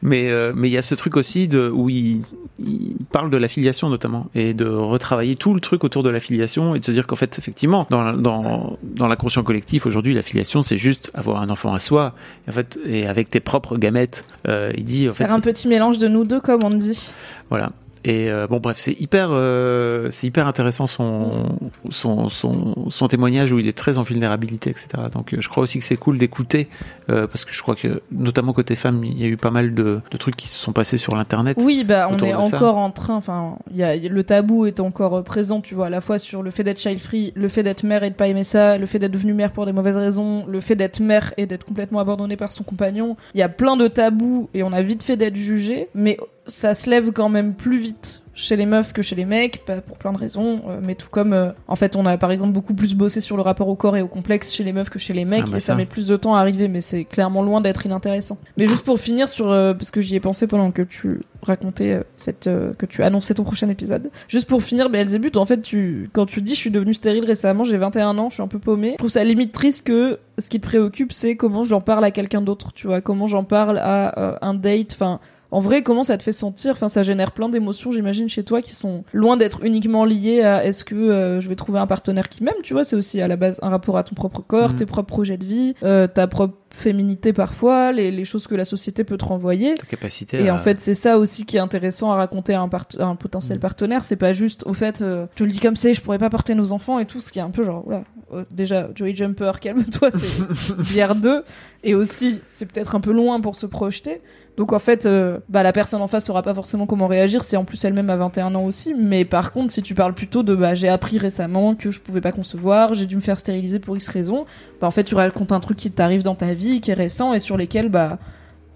mais 0.03 0.31
euh, 0.31 0.53
mais 0.55 0.69
il 0.69 0.73
y 0.73 0.79
a 0.79 0.83
ce 0.83 0.97
truc 0.97 1.17
aussi 1.17 1.47
de 1.47 1.69
où 1.69 1.89
il, 1.91 2.23
il 2.65 2.97
parle 3.11 3.31
de 3.31 3.37
l'affiliation 3.37 3.89
notamment 3.89 4.27
et 4.35 4.55
de 4.55 4.67
retravailler 4.67 5.37
tout 5.37 5.55
le 5.55 5.61
truc 5.61 5.83
autour 5.85 6.03
de 6.03 6.11
l'affiliation 6.11 6.75
et 6.75 6.81
de 6.81 6.85
se 6.85 6.91
dire 6.93 7.07
qu'en 7.07 7.17
fait 7.17 7.39
effectivement 7.39 7.87
dans 7.91 8.03
la- 8.03 8.13
dans 8.13 8.77
dans 8.83 9.07
l'inconscient 9.07 9.43
collectif 9.43 9.87
aujourd'hui 9.87 10.15
l'affiliation 10.15 10.63
c'est 10.63 10.79
juste 10.79 11.11
avoir 11.15 11.41
un 11.43 11.51
enfant 11.51 11.73
à 11.73 11.79
soi 11.79 12.15
et 12.47 12.51
en 12.51 12.53
fait 12.53 12.79
et 12.87 13.07
avec 13.07 13.31
tes 13.31 13.41
propres 13.41 13.77
gamètes 13.79 14.25
euh, 14.49 14.71
il 14.77 14.85
dit 14.85 15.09
en 15.09 15.13
fait 15.15 15.25
Faire 15.25 15.33
un 15.35 15.41
petit 15.41 15.69
mélange 15.69 15.99
de 15.99 16.09
nous 16.09 16.25
deux, 16.25 16.41
comme 16.41 16.61
on 16.65 16.71
dit. 16.71 17.13
voilà. 17.49 17.71
Et 18.05 18.31
euh, 18.31 18.47
bon 18.47 18.61
bref, 18.61 18.79
c'est 18.79 18.99
hyper, 18.99 19.29
euh, 19.31 20.09
c'est 20.11 20.27
hyper 20.27 20.47
intéressant 20.47 20.87
son, 20.87 21.59
son, 21.91 22.31
son, 22.31 22.89
son 22.89 23.09
témoignage 23.09 23.53
où 23.53 23.59
il 23.59 23.69
est 23.69 23.77
très 23.77 23.99
en 23.99 24.03
vulnérabilité, 24.03 24.71
etc. 24.71 24.89
Donc 25.13 25.35
euh, 25.35 25.41
je 25.41 25.49
crois 25.49 25.63
aussi 25.63 25.79
que 25.79 25.85
c'est 25.85 25.97
cool 25.97 26.19
d'écouter 26.19 26.69
parce 27.07 27.45
que 27.45 27.53
je 27.53 27.61
crois 27.61 27.75
que 27.75 28.03
notamment 28.13 28.53
côté 28.53 28.77
femme, 28.77 29.03
il 29.03 29.21
y 29.21 29.25
a 29.25 29.27
eu 29.27 29.37
pas 29.37 29.51
mal 29.51 29.75
de, 29.75 30.01
de 30.09 30.17
trucs 30.17 30.37
qui 30.37 30.47
se 30.47 30.57
sont 30.57 30.73
passés 30.73 30.97
sur 30.97 31.17
l'internet. 31.17 31.59
Oui, 31.61 31.83
bah 31.83 32.09
on 32.09 32.19
est 32.19 32.35
encore 32.35 32.79
en 32.79 32.93
train. 32.93 33.17
Enfin, 33.17 33.57
le 33.75 34.23
tabou 34.23 34.67
est 34.67 34.79
encore 34.79 35.25
présent, 35.25 35.61
tu 35.61 35.75
vois, 35.75 35.87
à 35.87 35.91
la 35.91 36.01
fois 36.01 36.21
sur 36.21 36.45
le 36.45 36.53
fait 36.53 36.63
d'être 36.63 36.79
child 36.79 37.01
free, 37.01 37.33
le 37.35 37.49
fait 37.49 37.65
d'être 37.65 37.83
mère 37.83 38.05
et 38.05 38.11
de 38.11 38.15
pas 38.15 38.29
aimer 38.29 38.45
ça, 38.45 38.79
le 38.79 38.87
fait 38.87 39.01
d'être 39.01 39.11
devenue 39.11 39.35
mère 39.35 39.51
pour 39.51 39.67
des 39.67 39.73
mauvaises 39.73 39.97
raisons, 39.97 40.47
le 40.47 40.61
fait 40.61 40.77
d'être 40.77 41.01
mère 41.01 41.35
et 41.37 41.47
d'être 41.47 41.65
complètement 41.65 41.99
abandonnée 41.99 42.37
par 42.37 42.53
son 42.53 42.63
compagnon. 42.63 43.17
Il 43.35 43.41
y 43.41 43.43
a 43.43 43.49
plein 43.49 43.77
de 43.77 43.89
tabous 43.89 44.49
et 44.55 44.63
on 44.63 44.73
a 44.73 44.83
vite 44.83 45.03
fait 45.03 45.17
d'être 45.17 45.35
jugé, 45.37 45.89
mais 45.97 46.17
ça 46.51 46.75
se 46.75 46.91
lève 46.91 47.13
quand 47.13 47.29
même 47.29 47.55
plus 47.55 47.79
vite 47.79 48.23
chez 48.41 48.57
les 48.57 48.67
meufs 48.67 48.93
que 48.93 49.03
chez 49.03 49.17
les 49.17 49.25
mecs, 49.25 49.65
pas 49.65 49.81
pour 49.81 49.99
plein 49.99 50.13
de 50.13 50.19
raisons, 50.19 50.63
euh, 50.69 50.81
mais 50.83 50.95
tout 50.95 51.09
comme 51.11 51.33
euh, 51.33 51.51
en 51.69 51.77
fait 51.77 51.95
on 51.95 52.07
a 52.07 52.17
par 52.17 52.31
exemple 52.31 52.53
beaucoup 52.53 52.75
plus 52.75 52.95
bossé 52.95 53.21
sur 53.21 53.37
le 53.37 53.43
rapport 53.43 53.69
au 53.69 53.77
corps 53.77 53.97
et 53.97 54.03
au 54.03 54.09
complexe 54.09 54.53
chez 54.53 54.65
les 54.65 54.73
meufs 54.73 54.89
que 54.89 54.99
chez 54.99 55.13
les 55.13 55.25
mecs 55.25 55.45
Ah 55.47 55.51
bah 55.51 55.57
et 55.59 55.61
ça 55.61 55.73
ça. 55.73 55.75
met 55.75 55.85
plus 55.85 56.09
de 56.09 56.17
temps 56.17 56.35
à 56.35 56.41
arriver, 56.41 56.69
mais 56.69 56.81
c'est 56.81 57.05
clairement 57.05 57.43
loin 57.43 57.61
d'être 57.61 57.85
inintéressant. 57.85 58.39
Mais 58.57 58.67
juste 58.67 58.83
pour 58.83 58.99
finir 58.99 59.29
sur 59.29 59.51
euh, 59.51 59.75
parce 59.75 59.91
que 59.91 60.01
j'y 60.01 60.17
ai 60.17 60.21
pensé 60.21 60.47
pendant 60.47 60.71
que 60.71 60.83
tu 60.83 61.21
racontais 61.43 62.03
cette 62.17 62.51
que 62.79 62.87
tu 62.87 63.03
annonçais 63.03 63.35
ton 63.35 63.45
prochain 63.45 63.69
épisode. 63.69 64.11
Juste 64.29 64.49
pour 64.49 64.63
finir, 64.63 64.91
Belzébuth, 64.91 65.37
en 65.37 65.45
fait 65.45 65.61
tu 65.61 66.09
quand 66.13 66.27
tu 66.27 66.41
dis 66.41 66.55
je 66.55 66.61
suis 66.61 66.71
devenue 66.71 66.95
stérile 66.95 67.25
récemment, 67.25 67.65
j'ai 67.65 67.77
21 67.77 68.17
ans, 68.19 68.31
je 68.31 68.35
suis 68.35 68.43
un 68.43 68.49
peu 68.49 68.59
paumée. 68.59 68.93
Je 68.93 68.97
trouve 68.97 69.11
ça 69.11 69.25
limite 69.25 69.53
triste 69.53 69.87
que 69.87 70.19
ce 70.39 70.49
qui 70.49 70.61
te 70.61 70.67
préoccupe 70.67 71.13
c'est 71.13 71.37
comment 71.37 71.63
j'en 71.63 71.81
parle 71.81 72.05
à 72.05 72.11
quelqu'un 72.11 72.41
d'autre, 72.41 72.73
tu 72.73 72.87
vois, 72.87 73.01
comment 73.01 73.27
j'en 73.27 73.45
parle 73.45 73.79
à 73.79 74.39
un 74.43 74.55
date, 74.55 74.93
enfin 74.95 75.21
en 75.51 75.61
vrai, 75.61 75.83
comment 75.83 76.03
ça 76.03 76.17
te 76.17 76.23
fait 76.23 76.33
sentir? 76.33 76.73
Enfin, 76.73 76.89
ça 76.89 77.03
génère 77.03 77.33
plein 77.33 77.49
d'émotions, 77.49 77.91
j'imagine, 77.93 78.29
chez 78.29 78.45
toi, 78.45 78.63
qui 78.63 78.75
sont 78.75 79.05
loin 79.13 79.37
d'être 79.37 79.65
uniquement 79.65 80.05
liées 80.05 80.43
à 80.43 80.65
est-ce 80.65 80.85
que 80.85 80.95
euh, 80.95 81.41
je 81.41 81.49
vais 81.49 81.57
trouver 81.57 81.79
un 81.79 81.87
partenaire 81.87 82.29
qui 82.29 82.43
m'aime, 82.45 82.55
tu 82.63 82.73
vois? 82.73 82.85
C'est 82.85 82.97
aussi 82.97 83.21
à 83.21 83.29
la 83.29 83.37
base 83.37 83.59
un 83.63 83.69
rapport 83.71 83.97
à 83.99 84.05
ton 84.05 84.15
propre 84.15 84.43
corps, 84.43 84.71
Mhm. 84.71 84.77
tes 84.77 84.87
propres 84.87 85.09
projets 85.09 85.37
de 85.39 85.45
vie, 85.47 85.75
euh, 85.83 86.07
ta 86.07 86.27
propre 86.27 86.57
féminité 86.73 87.33
parfois, 87.33 87.91
les, 87.91 88.13
les 88.13 88.25
choses 88.25 88.47
que 88.47 88.55
la 88.55 88.65
société 88.65 89.03
peut 89.03 89.17
te 89.17 89.25
renvoyer. 89.25 89.75
Ta 89.75 89.87
capacité 89.87 90.41
Et 90.45 90.51
à- 90.51 90.55
en 90.55 90.59
fait, 90.59 90.81
c'est 90.81 90.95
ça 90.95 91.19
aussi 91.19 91.45
qui 91.45 91.57
est 91.57 91.61
intéressant 91.61 92.13
à 92.13 92.15
raconter 92.15 92.55
à 92.55 92.61
un, 92.61 92.69
part- 92.69 92.87
à 93.01 93.05
un 93.07 93.17
potentiel 93.17 93.57
Mhm. 93.59 93.63
partenaire. 93.63 94.05
C'est 94.05 94.15
pas 94.17 94.33
juste, 94.33 94.63
au 94.67 94.73
fait, 94.73 95.03
euh, 95.03 95.27
je 95.37 95.43
le 95.45 95.51
dis 95.51 95.59
comme 95.59 95.75
c'est, 95.75 95.95
je 95.95 96.01
pourrais 96.01 96.19
pas 96.19 96.31
porter 96.31 96.55
nos 96.55 96.71
enfants 96.71 97.01
et 97.01 97.07
tout, 97.07 97.21
ce 97.21 97.33
qui 97.33 97.41
est 97.41 97.43
un 97.43 97.51
peu 97.51 97.65
genre, 97.65 97.83
voilà, 97.85 98.05
euh, 98.33 98.45
déjà, 98.53 98.89
Joey 98.95 99.17
Jumper, 99.17 99.53
calme-toi, 99.61 100.11
c'est 100.13 100.75
bière 100.93 101.17
2. 101.17 101.43
Et 101.83 101.95
aussi, 101.97 102.39
c'est 102.47 102.67
peut-être 102.67 102.95
un 102.95 103.01
peu 103.01 103.13
loin 103.13 103.41
pour 103.41 103.57
se 103.57 103.67
projeter. 103.67 104.21
Donc 104.61 104.75
en 104.75 104.79
fait, 104.79 105.07
euh, 105.07 105.39
bah, 105.49 105.63
la 105.63 105.73
personne 105.73 106.03
en 106.03 106.07
face 106.07 106.27
saura 106.27 106.43
pas 106.43 106.53
forcément 106.53 106.85
comment 106.85 107.07
réagir, 107.07 107.45
c'est 107.45 107.57
en 107.57 107.65
plus 107.65 107.83
elle-même 107.83 108.11
à 108.11 108.19
21 108.19 108.55
ans 108.55 108.67
aussi. 108.67 108.93
Mais 108.93 109.25
par 109.25 109.53
contre, 109.53 109.73
si 109.73 109.81
tu 109.81 109.95
parles 109.95 110.13
plutôt 110.13 110.43
de 110.43 110.55
bah, 110.55 110.75
j'ai 110.75 110.89
appris 110.89 111.17
récemment 111.17 111.75
que 111.75 111.91
je 111.91 111.99
pouvais 111.99 112.21
pas 112.21 112.31
concevoir, 112.31 112.93
j'ai 112.93 113.07
dû 113.07 113.17
me 113.17 113.23
faire 113.23 113.39
stériliser 113.39 113.79
pour 113.79 113.97
X 113.97 114.07
raison, 114.09 114.45
bah, 114.79 114.87
en 114.87 114.91
fait 114.91 115.05
tu 115.05 115.15
racontes 115.15 115.53
un 115.53 115.61
truc 115.61 115.79
qui 115.79 115.91
t'arrive 115.91 116.23
dans 116.23 116.35
ta 116.35 116.53
vie, 116.53 116.83
qui 116.83 116.91
est 116.91 116.95
récent 116.95 117.33
et 117.33 117.39
sur 117.39 117.57
lesquels 117.57 117.89
bah 117.89 118.19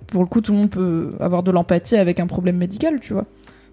pour 0.06 0.22
le 0.22 0.26
coup 0.26 0.40
tout 0.40 0.52
le 0.52 0.58
monde 0.60 0.70
peut 0.70 1.12
avoir 1.20 1.42
de 1.42 1.50
l'empathie 1.50 1.98
avec 1.98 2.18
un 2.18 2.28
problème 2.28 2.56
médical, 2.56 2.98
tu 2.98 3.12
vois. 3.12 3.26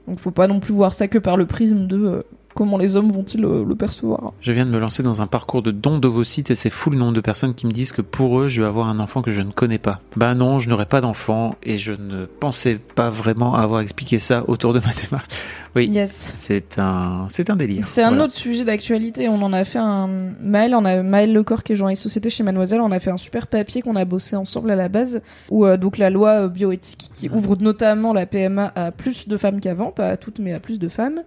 Donc 0.05 0.19
faut 0.19 0.31
pas 0.31 0.47
non 0.47 0.59
plus 0.59 0.73
voir 0.73 0.93
ça 0.93 1.07
que 1.07 1.17
par 1.17 1.37
le 1.37 1.45
prisme 1.45 1.87
de 1.87 1.97
euh, 1.97 2.23
comment 2.55 2.77
les 2.77 2.95
hommes 2.95 3.11
vont-ils 3.11 3.43
euh, 3.45 3.63
le 3.67 3.75
percevoir. 3.75 4.33
Je 4.41 4.51
viens 4.51 4.65
de 4.65 4.71
me 4.71 4.77
lancer 4.79 5.03
dans 5.03 5.21
un 5.21 5.27
parcours 5.27 5.61
de 5.61 5.71
don 5.71 5.97
d'ovocytes 5.99 6.51
et 6.51 6.55
c'est 6.55 6.69
fou 6.69 6.89
le 6.89 6.97
nombre 6.97 7.13
de 7.13 7.21
personnes 7.21 7.53
qui 7.53 7.65
me 7.67 7.71
disent 7.71 7.91
que 7.91 8.01
pour 8.01 8.39
eux, 8.39 8.47
je 8.47 8.61
vais 8.61 8.67
avoir 8.67 8.87
un 8.87 8.99
enfant 8.99 9.21
que 9.21 9.31
je 9.31 9.41
ne 9.41 9.51
connais 9.51 9.77
pas. 9.77 10.01
Bah 10.15 10.33
non, 10.35 10.59
je 10.59 10.69
n'aurai 10.69 10.85
pas 10.85 11.01
d'enfant 11.01 11.55
et 11.63 11.77
je 11.77 11.91
ne 11.93 12.25
pensais 12.25 12.75
pas 12.95 13.09
vraiment 13.09 13.55
avoir 13.55 13.81
expliqué 13.81 14.19
ça 14.19 14.43
autour 14.47 14.73
de 14.73 14.79
ma 14.79 14.93
démarche. 14.93 15.27
Oui, 15.75 15.87
Yes. 15.87 16.11
c'est 16.35 16.77
un, 16.79 17.27
c'est 17.29 17.49
un 17.49 17.55
délire. 17.55 17.85
C'est 17.85 18.03
un 18.03 18.09
Voilà. 18.09 18.25
autre 18.25 18.33
sujet 18.33 18.65
d'actualité. 18.65 19.29
On 19.29 19.41
en 19.41 19.53
a 19.53 19.63
fait 19.63 19.79
un. 19.79 20.09
Maël, 20.41 20.75
on 20.75 20.83
a 20.83 21.01
Maël 21.01 21.31
Lecor 21.31 21.63
qui 21.63 21.71
est 21.71 21.75
journaliste 21.77 22.03
société 22.03 22.29
chez 22.29 22.43
Mademoiselle. 22.43 22.81
On 22.81 22.91
a 22.91 22.99
fait 22.99 23.11
un 23.11 23.15
super 23.17 23.47
papier 23.47 23.81
qu'on 23.81 23.95
a 23.95 24.03
bossé 24.03 24.35
ensemble 24.35 24.69
à 24.71 24.75
la 24.75 24.89
base, 24.89 25.21
où 25.49 25.65
euh, 25.65 25.77
donc 25.77 25.97
la 25.97 26.09
loi 26.09 26.29
euh, 26.43 26.47
bioéthique 26.49 27.09
qui 27.13 27.29
Mhm. 27.29 27.37
ouvre 27.37 27.55
notamment 27.61 28.11
la 28.13 28.25
PMA 28.25 28.71
à 28.75 28.91
plus 28.91 29.29
de 29.29 29.37
femmes 29.37 29.61
qu'avant, 29.61 29.91
pas 29.91 30.09
à 30.09 30.17
toutes 30.17 30.39
mais 30.39 30.51
à 30.53 30.59
plus 30.59 30.77
de 30.79 30.89
femmes, 30.89 31.21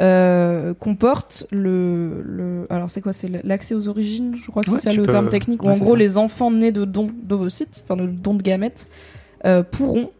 euh, 0.00 0.74
comporte 0.74 1.46
le, 1.50 2.22
le. 2.22 2.66
Alors 2.70 2.90
c'est 2.90 3.00
quoi 3.00 3.12
C'est 3.12 3.28
l'accès 3.44 3.74
aux 3.74 3.88
origines, 3.88 4.36
je 4.42 4.50
crois 4.50 4.62
que 4.62 4.70
Ouais, 4.70 4.78
c'est 4.78 4.90
ça 4.90 4.96
le 4.96 5.02
peux- 5.02 5.10
terme 5.12 5.28
technique. 5.28 5.62
Où 5.62 5.66
ouais, 5.66 5.74
en 5.74 5.78
gros 5.78 5.92
ça. 5.92 5.98
les 5.98 6.18
enfants 6.18 6.50
nés 6.50 6.72
de 6.72 6.84
dons 6.84 7.10
d'ovocytes, 7.22 7.84
enfin 7.88 7.96
de 8.02 8.06
dons 8.06 8.34
de 8.34 8.42
gamètes, 8.42 8.88
euh, 9.44 9.62
pourront 9.62 10.10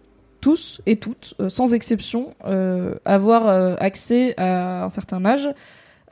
tous 0.40 0.80
et 0.86 0.96
toutes, 0.96 1.34
euh, 1.40 1.48
sans 1.48 1.74
exception, 1.74 2.34
euh, 2.46 2.94
avoir 3.04 3.48
accès 3.82 4.34
à 4.38 4.84
un 4.84 4.88
certain 4.88 5.24
âge 5.24 5.48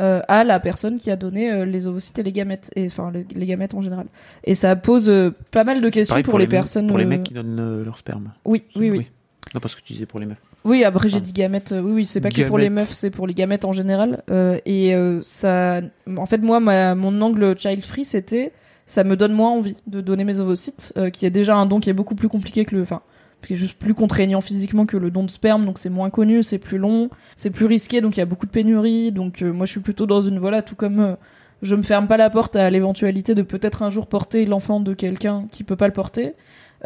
euh, 0.00 0.20
à 0.26 0.42
la 0.42 0.58
personne 0.58 0.98
qui 0.98 1.10
a 1.12 1.14
donné 1.16 1.52
euh, 1.52 1.64
les 1.64 1.86
ovocytes 1.86 2.18
et 2.18 2.22
les 2.24 2.32
gamètes, 2.32 2.70
et 2.74 2.86
enfin 2.86 3.12
le- 3.12 3.24
les 3.32 3.46
gamètes 3.46 3.74
en 3.74 3.80
général. 3.80 4.06
Et 4.42 4.56
ça 4.56 4.74
pose 4.74 5.08
euh, 5.08 5.30
pas 5.52 5.62
mal 5.62 5.80
de 5.80 5.88
questions 5.88 6.20
pour, 6.22 6.38
les, 6.40 6.46
me- 6.46 6.50
personnes. 6.50 6.88
Pour 6.88 6.98
les 6.98 7.04
mecs 7.04 7.22
qui 7.22 7.32
donnent 7.34 7.84
leur 7.84 7.96
sperme. 7.96 8.32
Oui, 8.44 8.64
oui, 8.74 8.90
oui. 8.90 9.06
Non, 9.54 9.60
parce 9.60 9.76
que 9.76 9.80
tu 9.82 9.92
disais 9.92 10.06
pour 10.06 10.18
les 10.18 10.26
meufs. 10.26 10.38
Oui, 10.64 10.82
après 10.82 11.08
j'ai 11.08 11.18
Pardon. 11.18 11.26
dit 11.26 11.32
gamètes. 11.32 11.72
euh, 11.72 11.80
oui, 11.82 11.92
oui, 11.92 12.06
c'est 12.06 12.20
pas 12.20 12.30
que 12.30 12.42
pour 12.42 12.58
les 12.58 12.70
meufs, 12.70 12.92
c'est 12.92 13.10
pour 13.10 13.26
les 13.26 13.34
gamètes 13.34 13.64
en 13.64 13.72
général. 13.72 14.22
Euh, 14.30 14.58
et 14.64 14.94
euh, 14.94 15.20
ça, 15.22 15.80
en 16.16 16.26
fait, 16.26 16.38
moi, 16.38 16.58
ma, 16.60 16.94
mon 16.94 17.20
angle 17.20 17.54
child 17.58 17.84
free, 17.84 18.04
c'était, 18.04 18.52
ça 18.86 19.04
me 19.04 19.16
donne 19.16 19.32
moins 19.32 19.50
envie 19.50 19.76
de 19.86 20.00
donner 20.00 20.24
mes 20.24 20.40
ovocytes, 20.40 20.92
euh, 20.96 21.10
qui 21.10 21.26
est 21.26 21.30
déjà 21.30 21.54
un 21.54 21.66
don 21.66 21.80
qui 21.80 21.90
est 21.90 21.94
beaucoup 21.94 22.14
plus 22.14 22.28
compliqué 22.28 22.64
que 22.64 22.74
le, 22.74 22.82
enfin, 22.82 23.02
qui 23.46 23.52
est 23.52 23.56
juste 23.56 23.78
plus 23.78 23.92
contraignant 23.92 24.40
physiquement 24.40 24.86
que 24.86 24.96
le 24.96 25.10
don 25.10 25.22
de 25.24 25.30
sperme, 25.30 25.66
donc 25.66 25.78
c'est 25.78 25.90
moins 25.90 26.08
connu, 26.08 26.42
c'est 26.42 26.58
plus 26.58 26.78
long, 26.78 27.10
c'est 27.36 27.50
plus 27.50 27.66
risqué, 27.66 28.00
donc 28.00 28.16
il 28.16 28.20
y 28.20 28.22
a 28.22 28.26
beaucoup 28.26 28.46
de 28.46 28.50
pénuries. 28.50 29.12
Donc 29.12 29.42
euh, 29.42 29.52
moi, 29.52 29.66
je 29.66 29.72
suis 29.72 29.80
plutôt 29.80 30.06
dans 30.06 30.22
une 30.22 30.38
voilà, 30.38 30.62
tout 30.62 30.76
comme 30.76 31.00
euh, 31.00 31.14
je 31.60 31.74
me 31.76 31.82
ferme 31.82 32.06
pas 32.06 32.16
la 32.16 32.30
porte 32.30 32.56
à 32.56 32.70
l'éventualité 32.70 33.34
de 33.34 33.42
peut-être 33.42 33.82
un 33.82 33.90
jour 33.90 34.06
porter 34.06 34.46
l'enfant 34.46 34.80
de 34.80 34.94
quelqu'un 34.94 35.46
qui 35.50 35.62
peut 35.62 35.76
pas 35.76 35.88
le 35.88 35.92
porter. 35.92 36.34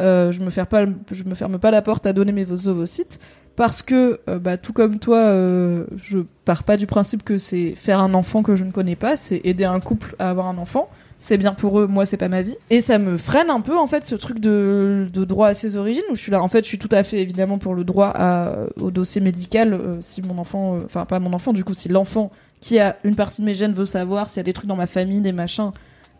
Euh, 0.01 0.31
je 0.31 0.39
me 0.39 0.49
ferme 0.49 0.67
pas, 0.67 0.85
je 1.11 1.23
me 1.25 1.35
ferme 1.35 1.59
pas 1.59 1.71
la 1.71 1.81
porte 1.81 2.05
à 2.05 2.13
donner 2.13 2.31
mes 2.31 2.49
ovocytes 2.67 3.19
parce 3.59 3.81
que 3.81 4.21
euh, 4.29 4.39
bah, 4.39 4.55
tout 4.55 4.71
comme 4.71 4.99
toi, 4.99 5.17
euh, 5.17 5.83
je 5.97 6.19
pars 6.45 6.63
pas 6.63 6.77
du 6.77 6.87
principe 6.87 7.25
que 7.25 7.37
c'est 7.37 7.75
faire 7.75 7.99
un 7.99 8.13
enfant 8.13 8.41
que 8.41 8.55
je 8.55 8.63
ne 8.63 8.71
connais 8.71 8.95
pas, 8.95 9.17
c'est 9.17 9.41
aider 9.43 9.65
un 9.65 9.81
couple 9.81 10.15
à 10.17 10.29
avoir 10.29 10.47
un 10.47 10.57
enfant. 10.57 10.89
C'est 11.17 11.37
bien 11.37 11.53
pour 11.53 11.77
eux, 11.81 11.85
moi 11.85 12.05
c'est 12.05 12.15
pas 12.15 12.29
ma 12.29 12.41
vie. 12.41 12.55
Et 12.69 12.79
ça 12.79 12.99
me 12.99 13.17
freine 13.17 13.49
un 13.49 13.59
peu 13.59 13.77
en 13.77 13.85
fait 13.85 14.05
ce 14.05 14.15
truc 14.15 14.39
de, 14.39 15.09
droit 15.13 15.49
à 15.49 15.53
ses 15.53 15.75
origines 15.75 16.05
où 16.09 16.15
je 16.15 16.21
suis 16.21 16.31
là. 16.31 16.41
En 16.41 16.47
fait, 16.47 16.63
je 16.63 16.69
suis 16.69 16.77
tout 16.77 16.87
à 16.93 17.03
fait 17.03 17.17
évidemment 17.17 17.57
pour 17.57 17.75
le 17.75 17.83
droit 17.83 18.13
à, 18.15 18.55
au 18.79 18.91
dossier 18.91 19.19
médical 19.19 19.73
euh, 19.73 19.97
si 19.99 20.21
mon 20.21 20.37
enfant, 20.37 20.77
euh, 20.77 20.83
enfin 20.85 21.03
pas 21.03 21.19
mon 21.19 21.33
enfant 21.33 21.51
du 21.51 21.65
coup, 21.65 21.73
si 21.73 21.89
l'enfant 21.89 22.31
qui 22.61 22.79
a 22.79 22.95
une 23.03 23.17
partie 23.17 23.41
de 23.41 23.45
mes 23.45 23.55
gènes 23.55 23.73
veut 23.73 23.83
savoir 23.83 24.29
s'il 24.29 24.37
y 24.37 24.39
a 24.39 24.43
des 24.43 24.53
trucs 24.53 24.69
dans 24.69 24.77
ma 24.77 24.87
famille, 24.87 25.19
des 25.19 25.33
machins. 25.33 25.71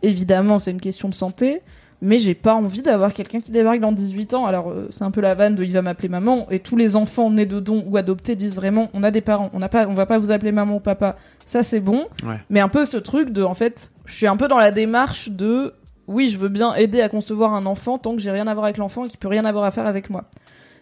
Évidemment, 0.03 0.59
c'est 0.59 0.71
une 0.71 0.81
question 0.81 1.07
de 1.07 1.15
santé 1.15 1.61
mais 2.01 2.17
j'ai 2.19 2.33
pas 2.33 2.55
envie 2.55 2.81
d'avoir 2.81 3.13
quelqu'un 3.13 3.41
qui 3.41 3.51
débarque 3.51 3.79
dans 3.79 3.91
18 3.91 4.33
ans. 4.33 4.45
Alors 4.45 4.69
euh, 4.69 4.87
c'est 4.89 5.03
un 5.03 5.11
peu 5.11 5.21
la 5.21 5.35
vanne 5.35 5.55
de 5.55 5.63
il 5.63 5.71
va 5.73 5.81
m'appeler 5.81 6.07
maman 6.09 6.47
et 6.49 6.59
tous 6.59 6.75
les 6.77 6.95
enfants 6.95 7.29
nés 7.29 7.45
de 7.45 7.59
dons 7.59 7.83
ou 7.87 7.97
adoptés 7.97 8.35
disent 8.35 8.55
vraiment 8.55 8.89
on 8.93 9.03
a 9.03 9.11
des 9.11 9.21
parents, 9.21 9.49
on 9.53 9.59
n'a 9.59 9.69
pas 9.69 9.87
on 9.87 9.93
va 9.93 10.05
pas 10.05 10.17
vous 10.17 10.31
appeler 10.31 10.51
maman 10.51 10.77
ou 10.77 10.79
papa. 10.79 11.17
Ça 11.45 11.63
c'est 11.63 11.79
bon. 11.81 12.07
Ouais. 12.23 12.39
Mais 12.49 12.59
un 12.61 12.69
peu 12.69 12.85
ce 12.85 12.97
truc 12.97 13.31
de 13.31 13.43
en 13.43 13.53
fait, 13.53 13.91
je 14.05 14.13
suis 14.13 14.27
un 14.27 14.37
peu 14.37 14.47
dans 14.47 14.57
la 14.59 14.71
démarche 14.71 15.29
de 15.29 15.73
oui, 16.07 16.29
je 16.29 16.37
veux 16.37 16.49
bien 16.49 16.73
aider 16.73 17.01
à 17.01 17.09
concevoir 17.09 17.53
un 17.53 17.65
enfant 17.65 17.97
tant 17.99 18.15
que 18.15 18.21
j'ai 18.21 18.31
rien 18.31 18.47
à 18.47 18.53
voir 18.53 18.65
avec 18.65 18.77
l'enfant 18.77 19.05
et 19.05 19.09
qu'il 19.09 19.19
peut 19.19 19.27
rien 19.27 19.45
avoir 19.45 19.63
à 19.65 19.71
faire 19.71 19.85
avec 19.85 20.09
moi. 20.09 20.23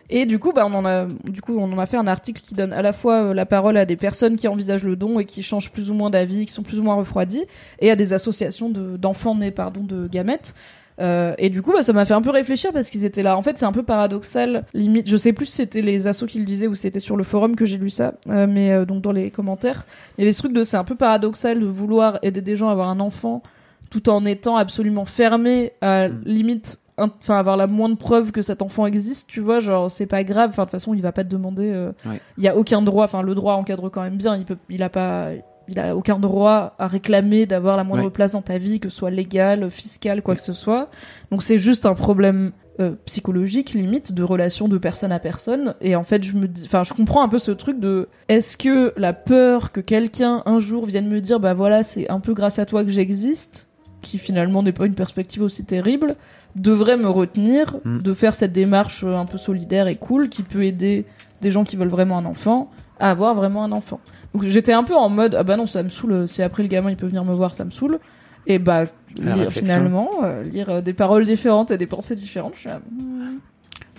Et 0.10 0.26
du 0.26 0.40
coup, 0.40 0.54
bah, 0.54 0.66
on 0.66 0.74
en 0.74 0.86
a, 0.86 1.06
du 1.26 1.42
coup, 1.42 1.58
on 1.58 1.70
en 1.74 1.78
a 1.80 1.86
fait 1.86 1.98
un 1.98 2.08
article 2.08 2.42
qui 2.42 2.56
donne 2.56 2.72
à 2.72 2.82
la 2.82 2.94
fois 2.94 3.16
euh, 3.24 3.34
la 3.34 3.46
parole 3.46 3.76
à 3.76 3.84
des 3.86 3.98
personnes 3.98 4.38
qui 4.38 4.48
envisagent 4.48 4.86
le 4.86 4.96
don 4.96 5.20
et 5.20 5.26
qui 5.26 5.44
changent 5.44 5.70
plus 5.70 5.92
ou 5.92 5.94
moins 5.94 6.10
d'avis, 6.10 6.46
qui 6.46 6.54
sont 6.54 6.64
plus 6.64 6.80
ou 6.80 6.84
moins 6.84 6.96
refroidis, 6.96 7.44
et 7.80 7.92
à 7.92 7.98
des 7.98 8.14
associations 8.14 8.70
de- 8.70 8.96
d'enfants 8.96 9.36
nés, 9.36 9.52
pardon, 9.52 9.82
de 9.84 10.08
gamètes. 10.08 10.56
Euh, 11.00 11.34
et 11.38 11.50
du 11.50 11.62
coup, 11.62 11.72
bah, 11.74 11.84
ça 11.84 11.94
m'a 11.94 12.06
fait 12.06 12.14
un 12.16 12.22
peu 12.22 12.32
réfléchir 12.32 12.72
parce 12.74 12.90
qu'ils 12.90 13.06
étaient 13.06 13.22
là. 13.24 13.38
En 13.38 13.42
fait, 13.42 13.58
c'est 13.58 13.66
un 13.66 13.72
peu 13.72 13.84
paradoxal, 13.84 14.66
limite. 14.74 15.08
Je 15.08 15.16
sais 15.18 15.32
plus 15.34 15.46
si 15.46 15.52
c'était 15.52 15.82
les 15.82 16.08
assos 16.08 16.26
qui 16.26 16.40
le 16.40 16.46
disaient 16.46 16.68
ou 16.68 16.74
si 16.76 16.82
c'était 16.84 17.00
sur 17.00 17.16
le 17.18 17.24
forum 17.24 17.56
que 17.56 17.66
j'ai 17.66 17.78
lu 17.78 17.90
ça, 17.90 18.14
euh, 18.30 18.48
mais 18.50 18.72
euh, 18.72 18.86
donc 18.86 19.02
dans 19.04 19.12
les 19.12 19.30
commentaires, 19.30 19.86
il 20.18 20.22
y 20.22 20.24
avait 20.24 20.32
ce 20.32 20.40
truc 20.40 20.54
de 20.54 20.64
c'est 20.64 20.78
un 20.78 20.84
peu 20.84 20.96
paradoxal 20.96 21.60
de 21.60 21.66
vouloir 21.66 22.18
aider 22.24 22.42
des 22.42 22.56
gens 22.56 22.70
à 22.70 22.72
avoir 22.72 22.90
un 22.90 23.00
enfant 23.00 23.44
tout 23.90 24.10
en 24.10 24.26
étant 24.26 24.58
absolument 24.58 25.06
fermé 25.06 25.72
à 25.82 26.10
Mm. 26.10 26.22
limite 26.26 26.80
enfin 26.98 27.38
avoir 27.38 27.58
la 27.58 27.68
moindre 27.68 27.96
preuve 27.96 28.32
que 28.32 28.42
cet 28.42 28.64
enfant 28.64 28.88
existe 28.88 29.28
tu 29.30 29.40
vois 29.40 29.60
genre 29.60 29.92
c'est 29.92 30.08
pas 30.08 30.24
grave 30.24 30.50
enfin 30.50 30.64
de 30.64 30.66
toute 30.66 30.72
façon 30.72 30.96
il 30.96 31.02
va 31.04 31.12
pas 31.12 31.24
te 31.24 31.30
demander 31.30 31.72
Ouais. 32.08 32.20
il 32.40 32.44
y 32.44 32.48
a 32.48 32.58
aucun 32.58 32.82
droit 32.82 33.06
enfin 33.06 33.22
le 33.22 33.36
droit 33.36 33.54
encadre 33.54 33.90
quand 33.92 34.02
même 34.02 34.18
bien 34.18 34.36
il 34.36 34.46
peut 34.46 34.58
il 34.68 34.82
a 34.82 34.90
pas 34.90 35.28
il 35.70 35.80
a 35.80 35.96
aucun 35.96 36.18
droit 36.20 36.76
à 36.80 36.88
réclamer 36.88 37.46
d'avoir 37.46 37.78
la 37.78 37.84
moindre 37.84 38.06
Ouais. 38.06 38.10
place 38.10 38.32
dans 38.34 38.42
ta 38.42 38.58
vie 38.58 38.80
que 38.80 38.90
ce 38.90 38.98
soit 38.98 39.10
légal 39.12 39.70
fiscal 39.70 40.22
quoi 40.22 40.36
que 40.36 40.42
ce 40.42 40.54
soit 40.54 40.90
donc 41.32 41.44
c'est 41.44 41.58
juste 41.58 41.86
un 41.86 41.94
problème 41.94 42.52
euh, 42.80 42.92
psychologique 43.06 43.74
limite 43.74 44.14
de 44.14 44.24
relation 44.24 44.68
de 44.68 44.78
personne 44.78 45.12
à 45.12 45.20
personne 45.20 45.74
et 45.82 45.96
en 45.96 46.04
fait 46.04 46.24
je 46.24 46.34
me 46.34 46.48
dis 46.48 46.64
enfin 46.66 46.84
je 46.84 46.94
comprends 46.94 47.24
un 47.24 47.28
peu 47.28 47.40
ce 47.40 47.52
truc 47.52 47.80
de 47.80 48.08
est-ce 48.30 48.56
que 48.58 48.94
la 48.98 49.14
peur 49.14 49.72
que 49.72 49.82
quelqu'un 49.82 50.44
un 50.46 50.60
jour 50.60 50.86
vienne 50.86 51.08
me 51.08 51.20
dire 51.20 51.40
bah 51.40 51.54
voilà 51.56 51.82
c'est 51.84 52.10
un 52.10 52.20
peu 52.20 52.34
grâce 52.34 52.60
à 52.60 52.66
toi 52.66 52.84
que 52.84 52.90
j'existe 52.92 53.68
qui 54.04 54.20
finalement 54.20 54.62
n'est 54.62 54.72
pas 54.74 54.86
une 54.86 54.94
perspective 54.94 55.42
aussi 55.42 55.66
terrible 55.66 56.16
devrait 56.56 56.98
me 56.98 57.10
retenir 57.10 57.78
Mm. 57.84 58.00
de 58.04 58.14
faire 58.14 58.36
cette 58.36 58.54
démarche 58.54 59.04
euh, 59.04 59.16
un 59.18 59.26
peu 59.26 59.38
solidaire 59.38 59.88
et 59.88 59.96
cool 59.96 60.30
qui 60.30 60.44
peut 60.44 60.64
aider 60.64 61.06
des 61.42 61.52
gens 61.52 61.64
qui 61.64 61.76
veulent 61.78 61.88
vraiment 61.88 62.18
un 62.20 62.26
enfant 62.26 62.70
à 63.00 63.10
avoir 63.12 63.34
vraiment 63.36 63.64
un 63.64 63.72
enfant 63.72 64.00
donc 64.34 64.44
j'étais 64.44 64.74
un 64.74 64.84
peu 64.84 64.96
en 64.96 65.10
mode 65.10 65.36
ah 65.36 65.44
bah 65.44 65.58
non 65.58 65.66
ça 65.66 65.84
me 65.84 65.90
saoule 65.90 66.28
si 66.28 66.42
après 66.42 66.64
le 66.64 66.70
gamin 66.70 66.90
il 66.90 66.98
peut 66.98 67.08
venir 67.08 67.24
me 67.24 67.34
voir 67.34 67.56
ça 67.56 67.66
me 67.66 67.72
saoule 67.72 68.00
et 68.46 68.60
bah 68.60 68.86
lire, 69.16 69.52
finalement 69.52 70.10
euh, 70.24 70.44
lire 70.44 70.70
euh, 70.70 70.82
des 70.82 70.94
paroles 70.94 71.26
différentes 71.26 71.72
et 71.72 71.78
des 71.78 71.88
pensées 71.88 72.16
différentes 72.16 72.54
je 72.56 72.60
suis 72.62 72.70
là, 72.70 72.80
hmm. 72.92 73.38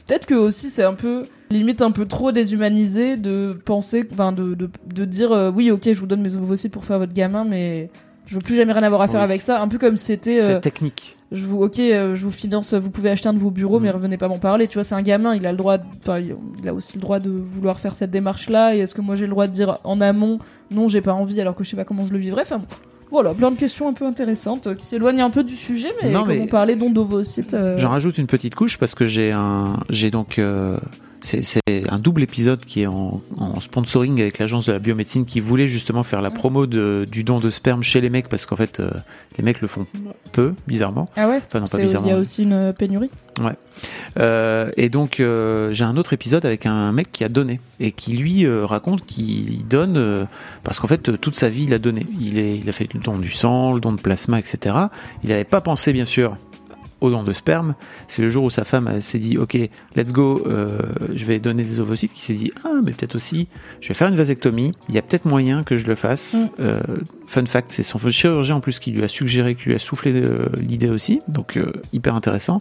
peut-être 0.06 0.26
que 0.26 0.34
aussi 0.34 0.70
c'est 0.70 0.84
un 0.84 0.94
peu 0.94 1.26
limite 1.50 1.82
un 1.82 1.90
peu 1.90 2.06
trop 2.06 2.32
déshumanisé 2.32 3.16
de 3.16 3.58
penser 3.64 4.06
enfin 4.12 4.32
de, 4.32 4.54
de, 4.54 4.70
de 4.86 5.04
dire 5.04 5.32
euh, 5.32 5.50
oui 5.50 5.70
ok 5.70 5.84
je 5.84 5.98
vous 5.98 6.06
donne 6.06 6.22
mes 6.22 6.36
ovocytes 6.36 6.72
pour 6.72 6.84
faire 6.84 6.98
votre 6.98 7.14
gamin 7.14 7.44
mais 7.44 7.90
Je 8.28 8.34
veux 8.34 8.40
plus 8.40 8.54
jamais 8.54 8.72
rien 8.74 8.82
avoir 8.82 9.00
à 9.00 9.08
faire 9.08 9.20
Oui. 9.20 9.24
avec 9.24 9.40
ça. 9.40 9.60
Un 9.60 9.66
peu 9.68 9.78
comme 9.78 9.96
c'était. 9.96 10.38
euh, 10.40 10.46
C'est 10.54 10.60
technique. 10.60 11.16
je 11.32 11.44
vous, 11.46 11.62
ok, 11.62 11.78
euh, 11.80 12.14
je 12.14 12.24
vous 12.24 12.30
finance, 12.30 12.74
vous 12.74 12.90
pouvez 12.90 13.08
acheter 13.10 13.28
un 13.28 13.32
de 13.32 13.38
vos 13.38 13.50
bureaux, 13.50 13.80
Mm. 13.80 13.82
mais 13.84 13.90
revenez 13.90 14.16
pas 14.18 14.28
m'en 14.28 14.38
parler. 14.38 14.68
Tu 14.68 14.74
vois, 14.74 14.84
c'est 14.84 14.94
un 14.94 15.02
gamin, 15.02 15.34
il 15.34 15.44
a 15.46 15.50
le 15.50 15.56
droit, 15.58 15.78
enfin, 16.02 16.18
il 16.20 16.68
a 16.68 16.74
aussi 16.74 16.92
le 16.94 17.00
droit 17.00 17.18
de 17.20 17.30
vouloir 17.30 17.80
faire 17.80 17.96
cette 17.96 18.10
démarche-là. 18.10 18.76
Et 18.76 18.80
est-ce 18.80 18.94
que 18.94 19.00
moi 19.00 19.16
j'ai 19.16 19.24
le 19.24 19.30
droit 19.30 19.46
de 19.46 19.52
dire 19.52 19.78
en 19.84 20.00
amont, 20.00 20.38
non, 20.70 20.86
j'ai 20.88 21.00
pas 21.00 21.14
envie, 21.14 21.40
alors 21.40 21.56
que 21.56 21.64
je 21.64 21.70
sais 21.70 21.76
pas 21.76 21.84
comment 21.84 22.04
je 22.04 22.12
le 22.12 22.18
vivrais? 22.18 22.42
Enfin, 22.42 22.58
bon, 22.58 22.66
voilà, 23.10 23.32
plein 23.32 23.50
de 23.50 23.56
questions 23.56 23.88
un 23.88 23.94
peu 23.94 24.04
intéressantes 24.04 24.66
euh, 24.66 24.74
qui 24.74 24.84
s'éloignent 24.84 25.22
un 25.24 25.30
peu 25.30 25.42
du 25.42 25.56
sujet, 25.56 25.88
mais 26.02 26.10
Non, 26.12 26.20
comme 26.24 26.34
mais- 26.34 26.42
on 26.42 26.46
parlait 26.46 26.76
euh, 27.54 27.78
J'en 27.78 27.88
rajoute 27.88 28.18
une 28.18 28.26
petite 28.26 28.54
couche 28.54 28.76
parce 28.76 28.94
que 28.94 29.06
j'ai 29.06 29.32
un, 29.32 29.78
j'ai 29.88 30.10
donc, 30.10 30.38
euh, 30.38 30.76
c'est 31.20 31.60
un 31.90 31.98
double 31.98 32.22
épisode 32.22 32.60
qui 32.64 32.82
est 32.82 32.86
en, 32.86 33.20
en 33.38 33.60
sponsoring 33.60 34.20
avec 34.20 34.38
l'agence 34.38 34.66
de 34.66 34.72
la 34.72 34.78
biomédecine 34.78 35.24
qui 35.24 35.40
voulait 35.40 35.68
justement 35.68 36.02
faire 36.04 36.22
la 36.22 36.30
promo 36.30 36.66
de, 36.66 37.06
du 37.10 37.24
don 37.24 37.40
de 37.40 37.50
sperme 37.50 37.82
chez 37.82 38.00
les 38.00 38.08
mecs 38.10 38.28
parce 38.28 38.46
qu'en 38.46 38.56
fait 38.56 38.78
euh, 38.80 38.90
les 39.36 39.44
mecs 39.44 39.60
le 39.60 39.68
font 39.68 39.86
peu 40.32 40.54
bizarrement. 40.66 41.06
Ah 41.16 41.28
ouais? 41.28 41.40
Enfin 41.46 41.60
non 41.60 41.66
pas 41.66 41.68
C'est- 41.68 41.78
Il 41.78 41.82
y 41.82 41.86
bizarrement. 41.86 42.12
a 42.12 42.16
aussi 42.16 42.42
une 42.44 42.52
euh, 42.52 42.72
pénurie? 42.72 43.10
Euh, 44.18 44.70
et 44.76 44.88
donc 44.88 45.20
euh, 45.20 45.72
j'ai 45.72 45.84
un 45.84 45.96
autre 45.96 46.12
épisode 46.12 46.44
avec 46.44 46.66
un 46.66 46.90
mec 46.92 47.12
qui 47.12 47.22
a 47.24 47.28
donné 47.28 47.60
et 47.78 47.92
qui 47.92 48.16
lui 48.16 48.46
raconte 48.48 49.04
qu'il 49.06 49.66
donne 49.66 50.26
parce 50.64 50.80
qu'en 50.80 50.88
fait 50.88 51.20
toute 51.20 51.34
sa 51.36 51.48
vie 51.48 51.64
il 51.64 51.74
a 51.74 51.78
donné. 51.78 52.06
Il, 52.20 52.38
est, 52.38 52.58
il 52.58 52.68
a 52.68 52.72
fait 52.72 52.92
le 52.92 53.00
don 53.00 53.18
du 53.18 53.30
sang, 53.30 53.72
le 53.74 53.80
don 53.80 53.92
de 53.92 54.00
plasma, 54.00 54.38
etc. 54.38 54.74
Il 55.22 55.30
n'avait 55.30 55.44
pas 55.44 55.60
pensé 55.60 55.92
bien 55.92 56.04
sûr 56.04 56.36
au 57.00 57.10
don 57.10 57.22
de 57.22 57.32
sperme. 57.32 57.74
C'est 58.06 58.22
le 58.22 58.28
jour 58.28 58.44
où 58.44 58.50
sa 58.50 58.64
femme 58.64 59.00
s'est 59.00 59.18
dit 59.18 59.38
ok 59.38 59.56
let's 59.96 60.12
go, 60.12 60.42
euh, 60.46 60.80
je 61.14 61.24
vais 61.24 61.38
donner 61.38 61.62
des 61.62 61.80
ovocytes. 61.80 62.12
Qui 62.12 62.22
s'est 62.22 62.34
dit 62.34 62.52
ah 62.64 62.80
mais 62.82 62.92
peut-être 62.92 63.16
aussi 63.16 63.48
je 63.80 63.88
vais 63.88 63.94
faire 63.94 64.08
une 64.08 64.16
vasectomie. 64.16 64.72
Il 64.88 64.94
y 64.94 64.98
a 64.98 65.02
peut-être 65.02 65.24
moyen 65.24 65.62
que 65.62 65.76
je 65.76 65.86
le 65.86 65.94
fasse. 65.94 66.34
Mm. 66.34 66.48
Euh, 66.60 66.80
fun 67.26 67.46
fact 67.46 67.72
c'est 67.72 67.82
son 67.82 67.98
chirurgien 68.10 68.56
en 68.56 68.60
plus 68.60 68.78
qui 68.78 68.90
lui 68.90 69.04
a 69.04 69.08
suggéré, 69.08 69.54
qui 69.54 69.66
lui 69.66 69.74
a 69.74 69.78
soufflé 69.78 70.12
euh, 70.14 70.46
l'idée 70.60 70.90
aussi. 70.90 71.20
Donc 71.28 71.58
hyper 71.92 72.14
intéressant. 72.14 72.60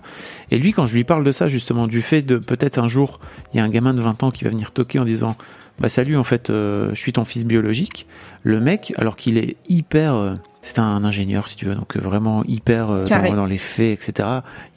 Et 0.51 0.57
lui, 0.57 0.73
quand 0.73 0.85
je 0.85 0.95
lui 0.95 1.03
parle 1.03 1.23
de 1.23 1.31
ça, 1.31 1.49
justement, 1.49 1.88
du 1.88 2.01
fait 2.01 2.22
de 2.22 2.38
peut-être 2.38 2.77
un 2.77 2.88
jour, 2.88 3.19
il 3.53 3.57
y 3.57 3.59
a 3.59 3.64
un 3.64 3.69
gamin 3.69 3.93
de 3.93 4.01
20 4.01 4.23
ans 4.23 4.31
qui 4.31 4.43
va 4.43 4.49
venir 4.49 4.72
toquer 4.72 4.99
en 4.99 5.05
disant 5.05 5.35
Bah, 5.80 5.89
salut, 5.89 6.18
en 6.18 6.23
fait, 6.23 6.47
je 6.49 6.95
suis 6.95 7.14
ton 7.14 7.26
fils 7.26 7.45
biologique. 7.45 8.07
Le 8.43 8.59
mec, 8.59 8.93
alors 8.97 9.15
qu'il 9.15 9.38
est 9.38 9.57
hyper. 9.69 10.38
C'est 10.68 10.80
un 10.80 11.03
ingénieur, 11.03 11.48
si 11.48 11.56
tu 11.56 11.65
veux, 11.65 11.76
donc 11.76 11.95
euh, 11.95 11.99
vraiment 11.99 12.44
hyper 12.45 12.89
euh, 12.89 13.06
dans, 13.06 13.35
dans 13.35 13.45
les 13.45 13.57
faits, 13.57 13.99
etc. 14.10 14.27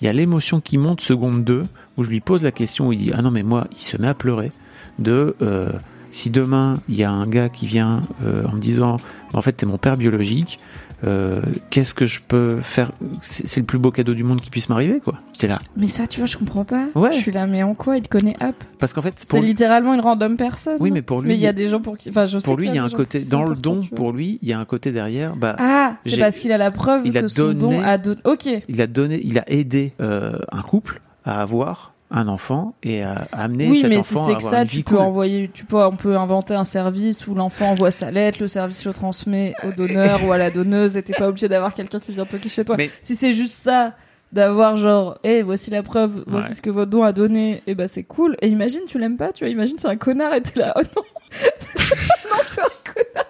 Il 0.01 0.05
y 0.05 0.09
a 0.09 0.12
l'émotion 0.12 0.61
qui 0.61 0.79
monte 0.79 1.01
seconde 1.01 1.45
2, 1.45 1.65
où 1.97 2.03
je 2.05 2.11
lui 2.11 2.21
pose 2.21 2.43
la 2.43 2.53
question, 2.53 2.89
où 2.89 2.93
il 2.93 2.99
dit 2.99 3.12
Ah 3.15 3.23
non, 3.23 3.31
mais 3.31 3.43
moi, 3.43 3.67
il 3.73 3.79
se 3.79 3.97
met 3.97 4.09
à 4.09 4.15
pleurer 4.15 4.53
de. 4.99 5.37
euh, 5.43 5.71
si 6.12 6.31
demain 6.31 6.81
il 6.89 6.97
y 6.97 7.05
a 7.05 7.11
un 7.12 7.27
gars 7.27 7.49
qui 7.49 7.67
vient 7.67 8.03
euh, 8.25 8.45
en 8.47 8.53
me 8.57 8.61
disant 8.61 8.97
en 9.33 9.43
fait 9.43 9.53
t'es 9.53 9.67
mon 9.67 9.79
père 9.79 9.97
biologique 9.97 10.59
euh, 11.05 11.40
qu'est-ce 11.70 11.94
que 11.94 12.06
je 12.06 12.20
peux 12.27 12.59
faire? 12.62 12.93
C'est 13.22 13.59
le 13.60 13.66
plus 13.66 13.78
beau 13.78 13.90
cadeau 13.90 14.14
du 14.14 14.22
monde 14.24 14.40
qui 14.40 14.51
puisse 14.51 14.68
m'arriver 14.68 15.01
quoi 15.01 15.14
j'étais 15.32 15.48
là 15.48 15.59
Mais 15.77 15.89
ça, 15.89 16.06
tu 16.06 16.20
vois, 16.20 16.27
je 16.27 16.36
comprends 16.36 16.64
pas. 16.64 16.89
Ouais. 16.94 17.12
Je 17.12 17.18
suis 17.18 17.32
là, 17.32 17.47
mais 17.47 17.62
en 17.62 17.74
quoi 17.74 17.97
il 17.97 18.02
te 18.02 18.09
connaît 18.09 18.36
App? 18.40 18.56
Parce 18.78 18.93
qu'en 18.93 19.02
fait 19.02 19.14
C'est 19.16 19.40
lui, 19.40 19.47
littéralement 19.48 19.94
une 19.94 20.01
random 20.01 20.36
personne. 20.36 20.77
oui 20.81 20.90
mais 20.90 21.02
pour 21.02 21.20
lui 21.22 21.28
Mais 21.28 21.35
il 21.36 21.40
y 21.40 21.47
a 21.47 21.52
des 21.52 21.66
gens 21.68 21.81
pour 21.81 21.97
qui. 21.98 22.10
Enfin, 22.10 22.27
je 22.27 22.39
sais 22.39 22.44
pour 22.44 22.56
lui 22.56 22.66
il 22.68 22.74
y 22.74 22.78
a 22.78 22.85
un 22.85 22.90
côté 22.90 23.20
dans 23.20 23.44
le 23.44 23.56
don 23.56 23.82
pour 23.97 24.12
lui 24.12 24.39
il 24.43 24.48
y 24.48 24.52
a 24.52 24.59
un 24.59 24.64
côté 24.64 24.93
derrière 24.93 25.36
bah 25.36 25.56
Ah, 25.59 25.97
c'est 26.05 26.18
parce 26.18 26.39
qu'il 26.39 26.52
a 26.52 26.59
la 26.59 26.70
preuve 26.70 27.02
il 27.06 27.16
a 27.16 27.22
que 27.22 27.28
son 27.28 27.52
donné- 27.52 27.60
don 27.78 27.82
a 27.82 27.98
donné. 27.98 28.20
Ok. 28.24 28.47
il 28.68 28.81
a 28.81 28.86
donné 28.86 29.20
il 29.24 29.39
a 29.39 29.44
aidé 29.51 29.93
euh, 30.01 30.39
un 30.52 30.62
couple 30.62 31.01
à 31.24 31.40
avoir 31.43 31.93
un 32.12 32.27
enfant 32.28 32.74
et 32.82 33.03
à, 33.03 33.28
à 33.32 33.45
amener 33.45 33.69
Oui, 33.69 33.81
cet 33.82 33.91
mais 33.91 34.03
si 34.03 34.15
enfant 34.15 34.27
c'est 34.27 34.32
à 34.32 34.35
que 34.37 34.41
avoir 34.45 34.53
ça, 34.62 34.65
tu 34.66 34.82
peux 34.82 34.97
cool. 34.97 34.99
envoyer, 34.99 35.51
tu 35.55 35.65
peux, 35.65 35.77
on 35.85 35.95
peut 35.97 36.16
inventer 36.16 36.55
un 36.55 36.65
service 36.65 37.27
où 37.28 37.35
l'enfant 37.35 37.70
envoie 37.70 37.91
sa 37.93 38.11
lettre, 38.11 38.39
le 38.41 38.49
service 38.49 38.85
le 38.85 38.93
transmet 38.93 39.55
au 39.65 39.70
donneur 39.73 40.24
ou 40.27 40.32
à 40.32 40.39
la 40.39 40.51
donneuse, 40.51 40.97
et 40.97 41.03
t'es 41.03 41.12
pas 41.12 41.28
obligé 41.28 41.49
d'avoir 41.49 41.73
quelqu'un 41.74 42.01
qui 42.01 42.12
vient 42.12 42.24
toquer 42.27 42.49
chez 42.49 42.65
toi. 42.65 42.77
Mais- 42.77 42.91
Si 43.01 43.15
c'est 43.15 43.32
juste 43.32 43.55
ça, 43.55 43.95
d'avoir 44.32 44.77
genre, 44.77 45.19
eh, 45.24 45.43
voici 45.43 45.70
la 45.70 45.82
preuve, 45.85 46.24
voici 46.27 46.55
ce 46.57 46.62
que 46.62 46.70
votre 46.70 46.91
don 46.91 47.03
a 47.05 47.12
donné, 47.12 47.62
et 47.69 47.74
bah 47.77 47.87
c'est 47.87 48.03
cool. 48.05 48.37
Et 48.43 48.49
imagine, 48.49 48.81
tu 48.89 48.99
l'aimes 48.99 49.16
pas, 49.16 49.32
tu 49.32 49.45
vois, 49.45 49.51
imagine 49.53 49.77
c'est 49.78 49.89
un 49.89 49.97
connard 49.97 50.35
et 50.35 50.43
t'es 50.43 50.59
là, 50.59 50.73
oh 50.77 50.81
non, 50.97 51.03
non 52.31 52.37
c'est 52.49 52.61
un 52.61 52.93
connard. 52.93 53.27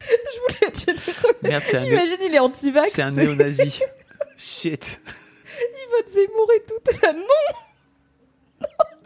Je 0.00 0.40
voulais 0.40 0.68
être 0.68 0.80
généreux. 0.80 1.36
merde 1.42 1.62
c'est 1.64 1.76
un, 1.78 1.84
Imagine, 1.84 2.16
il 2.26 2.34
est 2.34 2.38
anti-vax. 2.38 2.90
c'est 2.92 3.02
un 3.02 3.10
néo-nazi 3.10 3.80
shit 4.36 5.00
Il 5.58 5.90
vote 5.90 6.08
Zemmour 6.10 6.48
et 6.56 6.62
tout. 6.66 6.74
T'es 6.84 6.98
là, 7.06 7.12
non. 7.14 7.56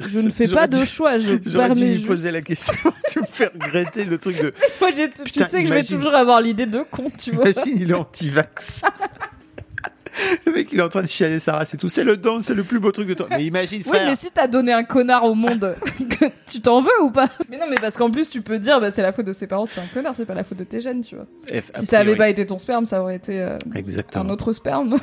Je 0.01 0.21
ne 0.21 0.31
fais 0.31 0.47
pas 0.47 0.69
de 0.69 0.85
choix, 0.85 1.19
je 1.19 1.25
J'aurais 1.45 1.71
dû 1.71 1.75
permets 1.75 1.81
lui 1.81 1.95
juste- 1.97 2.07
poser 2.07 2.31
la 2.31 2.41
question, 2.41 2.75
de 3.17 3.21
me 3.21 3.27
faire 3.27 3.51
regretter 3.53 4.05
le 4.05 4.17
truc 4.19 4.41
de. 4.41 4.55
Moi, 4.81 4.91
j'ai, 4.97 5.11
tu 5.11 5.23
Putain, 5.25 5.49
sais 5.49 5.63
que 5.63 5.69
je 5.69 5.75
vais 5.75 5.83
toujours 5.83 6.15
avoir 6.15 6.41
l'idée 6.41 6.67
de 6.67 6.85
con, 6.91 7.11
tu 7.19 7.33
vois. 7.33 7.49
Imagine, 7.51 7.79
il 7.81 7.91
est 7.91 7.95
anti-vax. 7.95 8.83
le 10.47 10.53
mec, 10.53 10.69
il 10.73 10.79
est 10.79 10.83
en 10.83 10.89
train 10.89 11.03
de 11.03 11.09
chialer 11.09 11.39
sa 11.39 11.55
race 11.55 11.75
et 11.75 11.77
tout. 11.77 11.89
C'est 11.89 12.05
le 12.05 12.17
don, 12.17 12.41
c'est 12.41 12.55
le 12.55 12.63
plus 12.65 12.79
beau 12.81 12.93
truc 12.93 13.09
de 13.09 13.15
toi. 13.15 13.27
Mais 13.31 13.45
imagine, 13.45 13.83
Oui, 13.87 13.89
frère. 13.93 14.07
mais 14.09 14.15
si 14.17 14.31
t'as 14.33 14.47
donné 14.47 14.73
un 14.73 14.85
connard 14.85 15.25
au 15.25 15.35
monde, 15.35 15.75
tu 16.47 16.61
t'en 16.61 16.81
veux 16.81 17.03
ou 17.03 17.11
pas? 17.11 17.29
Mais 17.49 17.57
non, 17.57 17.67
mais 17.69 17.77
parce 17.81 17.97
qu'en 17.97 18.11
plus, 18.11 18.31
tu 18.31 18.41
peux 18.41 18.59
dire, 18.59 18.81
bah, 18.81 18.91
c'est 18.93 19.03
la 19.03 19.13
faute 19.13 19.27
de 19.27 19.33
ses 19.33 19.47
parents, 19.49 19.67
c'est 19.67 19.81
un 19.81 19.87
connard, 19.93 20.15
c'est 20.17 20.25
pas 20.27 20.35
la 20.35 20.45
faute 20.45 20.59
de 20.59 20.65
tes 20.65 20.81
gènes, 20.81 21.03
tu 21.05 21.17
vois. 21.17 21.27
Si 21.77 21.87
ça 21.87 21.99
avait 22.01 22.17
pas 22.17 22.29
été 22.29 22.47
ton 22.47 22.59
sperme, 22.59 22.87
ça 22.87 23.01
aurait 23.03 23.17
été 23.17 23.41
euh, 23.41 23.57
un 24.15 24.29
autre 24.29 24.53
sperme. 24.53 24.97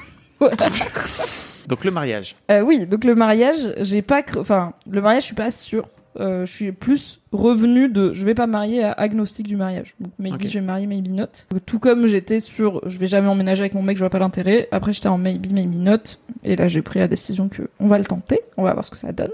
Donc 1.67 1.83
le 1.83 1.91
mariage. 1.91 2.35
Euh, 2.51 2.61
oui, 2.61 2.85
donc 2.85 3.03
le 3.03 3.15
mariage, 3.15 3.73
j'ai 3.79 4.01
pas, 4.01 4.21
enfin, 4.37 4.73
le 4.89 5.01
mariage, 5.01 5.23
je 5.23 5.27
suis 5.27 5.35
pas 5.35 5.51
sûre. 5.51 5.87
Euh, 6.17 6.45
je 6.45 6.51
suis 6.53 6.71
plus 6.71 7.19
revenu 7.33 7.89
de, 7.89 8.13
je 8.13 8.23
vais 8.23 8.35
pas 8.35 8.47
marier 8.47 8.81
à 8.85 8.93
agnostique 8.93 9.47
du 9.47 9.57
mariage. 9.57 9.95
Donc 9.99 10.13
maybe 10.17 10.35
Ok. 10.35 10.47
je 10.47 10.53
vais 10.53 10.61
marier, 10.65 10.87
maybe 10.87 11.09
not. 11.09 11.25
Tout 11.65 11.77
comme 11.79 12.05
j'étais 12.05 12.39
sur, 12.39 12.81
je 12.87 12.97
vais 12.97 13.07
jamais 13.07 13.27
emménager 13.27 13.59
avec 13.61 13.73
mon 13.73 13.81
mec, 13.83 13.97
je 13.97 14.01
vois 14.01 14.09
pas 14.09 14.19
l'intérêt. 14.19 14.69
Après 14.71 14.93
j'étais 14.93 15.09
en 15.09 15.17
maybe, 15.17 15.51
maybe 15.51 15.75
not. 15.75 15.97
Et 16.45 16.55
là 16.55 16.69
j'ai 16.69 16.81
pris 16.81 16.99
la 16.99 17.09
décision 17.09 17.49
que 17.49 17.63
on 17.81 17.87
va 17.87 17.97
le 17.97 18.05
tenter, 18.05 18.39
on 18.55 18.63
va 18.63 18.71
voir 18.71 18.85
ce 18.85 18.91
que 18.91 18.97
ça 18.97 19.11
donne. 19.11 19.31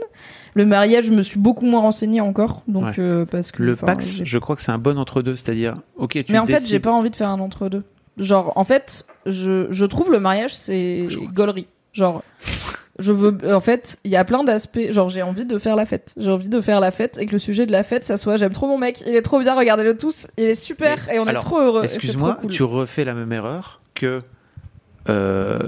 Le 0.56 0.66
mariage, 0.66 1.04
je 1.06 1.12
me 1.12 1.22
suis 1.22 1.40
beaucoup 1.40 1.68
moins 1.68 1.82
renseignée 1.82 2.20
encore, 2.22 2.64
donc 2.68 2.86
Ouais. 2.86 2.94
euh, 2.98 3.26
parce 3.26 3.52
que 3.52 3.62
Le 3.62 3.76
Pax, 3.76 4.22
je 4.24 4.38
crois 4.40 4.56
que 4.56 4.64
c'est 4.64 4.72
un 4.72 4.80
bon 4.80 4.98
entre-deux. 4.98 5.36
C'est-à-dire, 5.36 5.76
ok, 5.98 6.24
tu 6.24 6.32
mais 6.32 6.40
en 6.40 6.48
fait, 6.48 6.54
décides- 6.54 6.70
j'ai 6.72 6.80
pas 6.80 6.92
envie 6.92 7.12
de 7.12 7.16
faire 7.16 7.30
un 7.30 7.40
entre-deux. 7.40 7.84
Genre, 8.18 8.54
en 8.56 8.64
fait, 8.64 9.06
je, 9.26 9.68
je 9.72 9.86
trouve 9.86 10.12
le 10.12 10.20
mariage, 10.20 10.54
c'est 10.54 11.08
gaulerie. 11.34 11.68
Genre, 11.94 12.24
je 13.00 13.12
veux. 13.12 13.38
En 13.54 13.60
fait, 13.60 13.98
il 14.04 14.12
y 14.12 14.16
a 14.16 14.24
plein 14.26 14.44
d'aspects. 14.44 14.92
Genre, 14.92 15.10
j'ai 15.10 15.22
envie 15.22 15.46
de 15.46 15.58
faire 15.58 15.76
la 15.76 15.86
fête. 15.86 16.14
J'ai 16.18 16.30
envie 16.30 16.50
de 16.50 16.62
faire 16.62 16.80
la 16.80 16.92
fête 16.92 17.18
et 17.18 17.26
que 17.26 17.32
le 17.32 17.40
sujet 17.40 17.66
de 17.66 17.72
la 17.72 17.84
fête, 17.84 18.04
ça 18.04 18.18
soit 18.18 18.38
j'aime 18.38 18.54
trop 18.54 18.68
mon 18.68 18.78
mec, 18.78 19.02
il 19.06 19.16
est 19.16 19.22
trop 19.22 19.40
bien, 19.40 19.56
regardez-le 19.56 19.98
tous, 19.98 20.28
il 20.38 20.46
est 20.46 20.56
super 20.56 20.98
Mais, 21.08 21.16
et 21.16 21.20
on 21.20 21.28
alors, 21.28 21.42
est 21.42 21.46
trop 21.46 21.60
heureux. 21.60 21.84
Excuse-moi, 21.84 22.38
cool. 22.42 22.52
tu 22.52 22.64
refais 22.64 23.04
la 23.06 23.14
même 23.14 23.32
erreur 23.32 23.82
que 23.94 24.22
euh, 25.10 25.60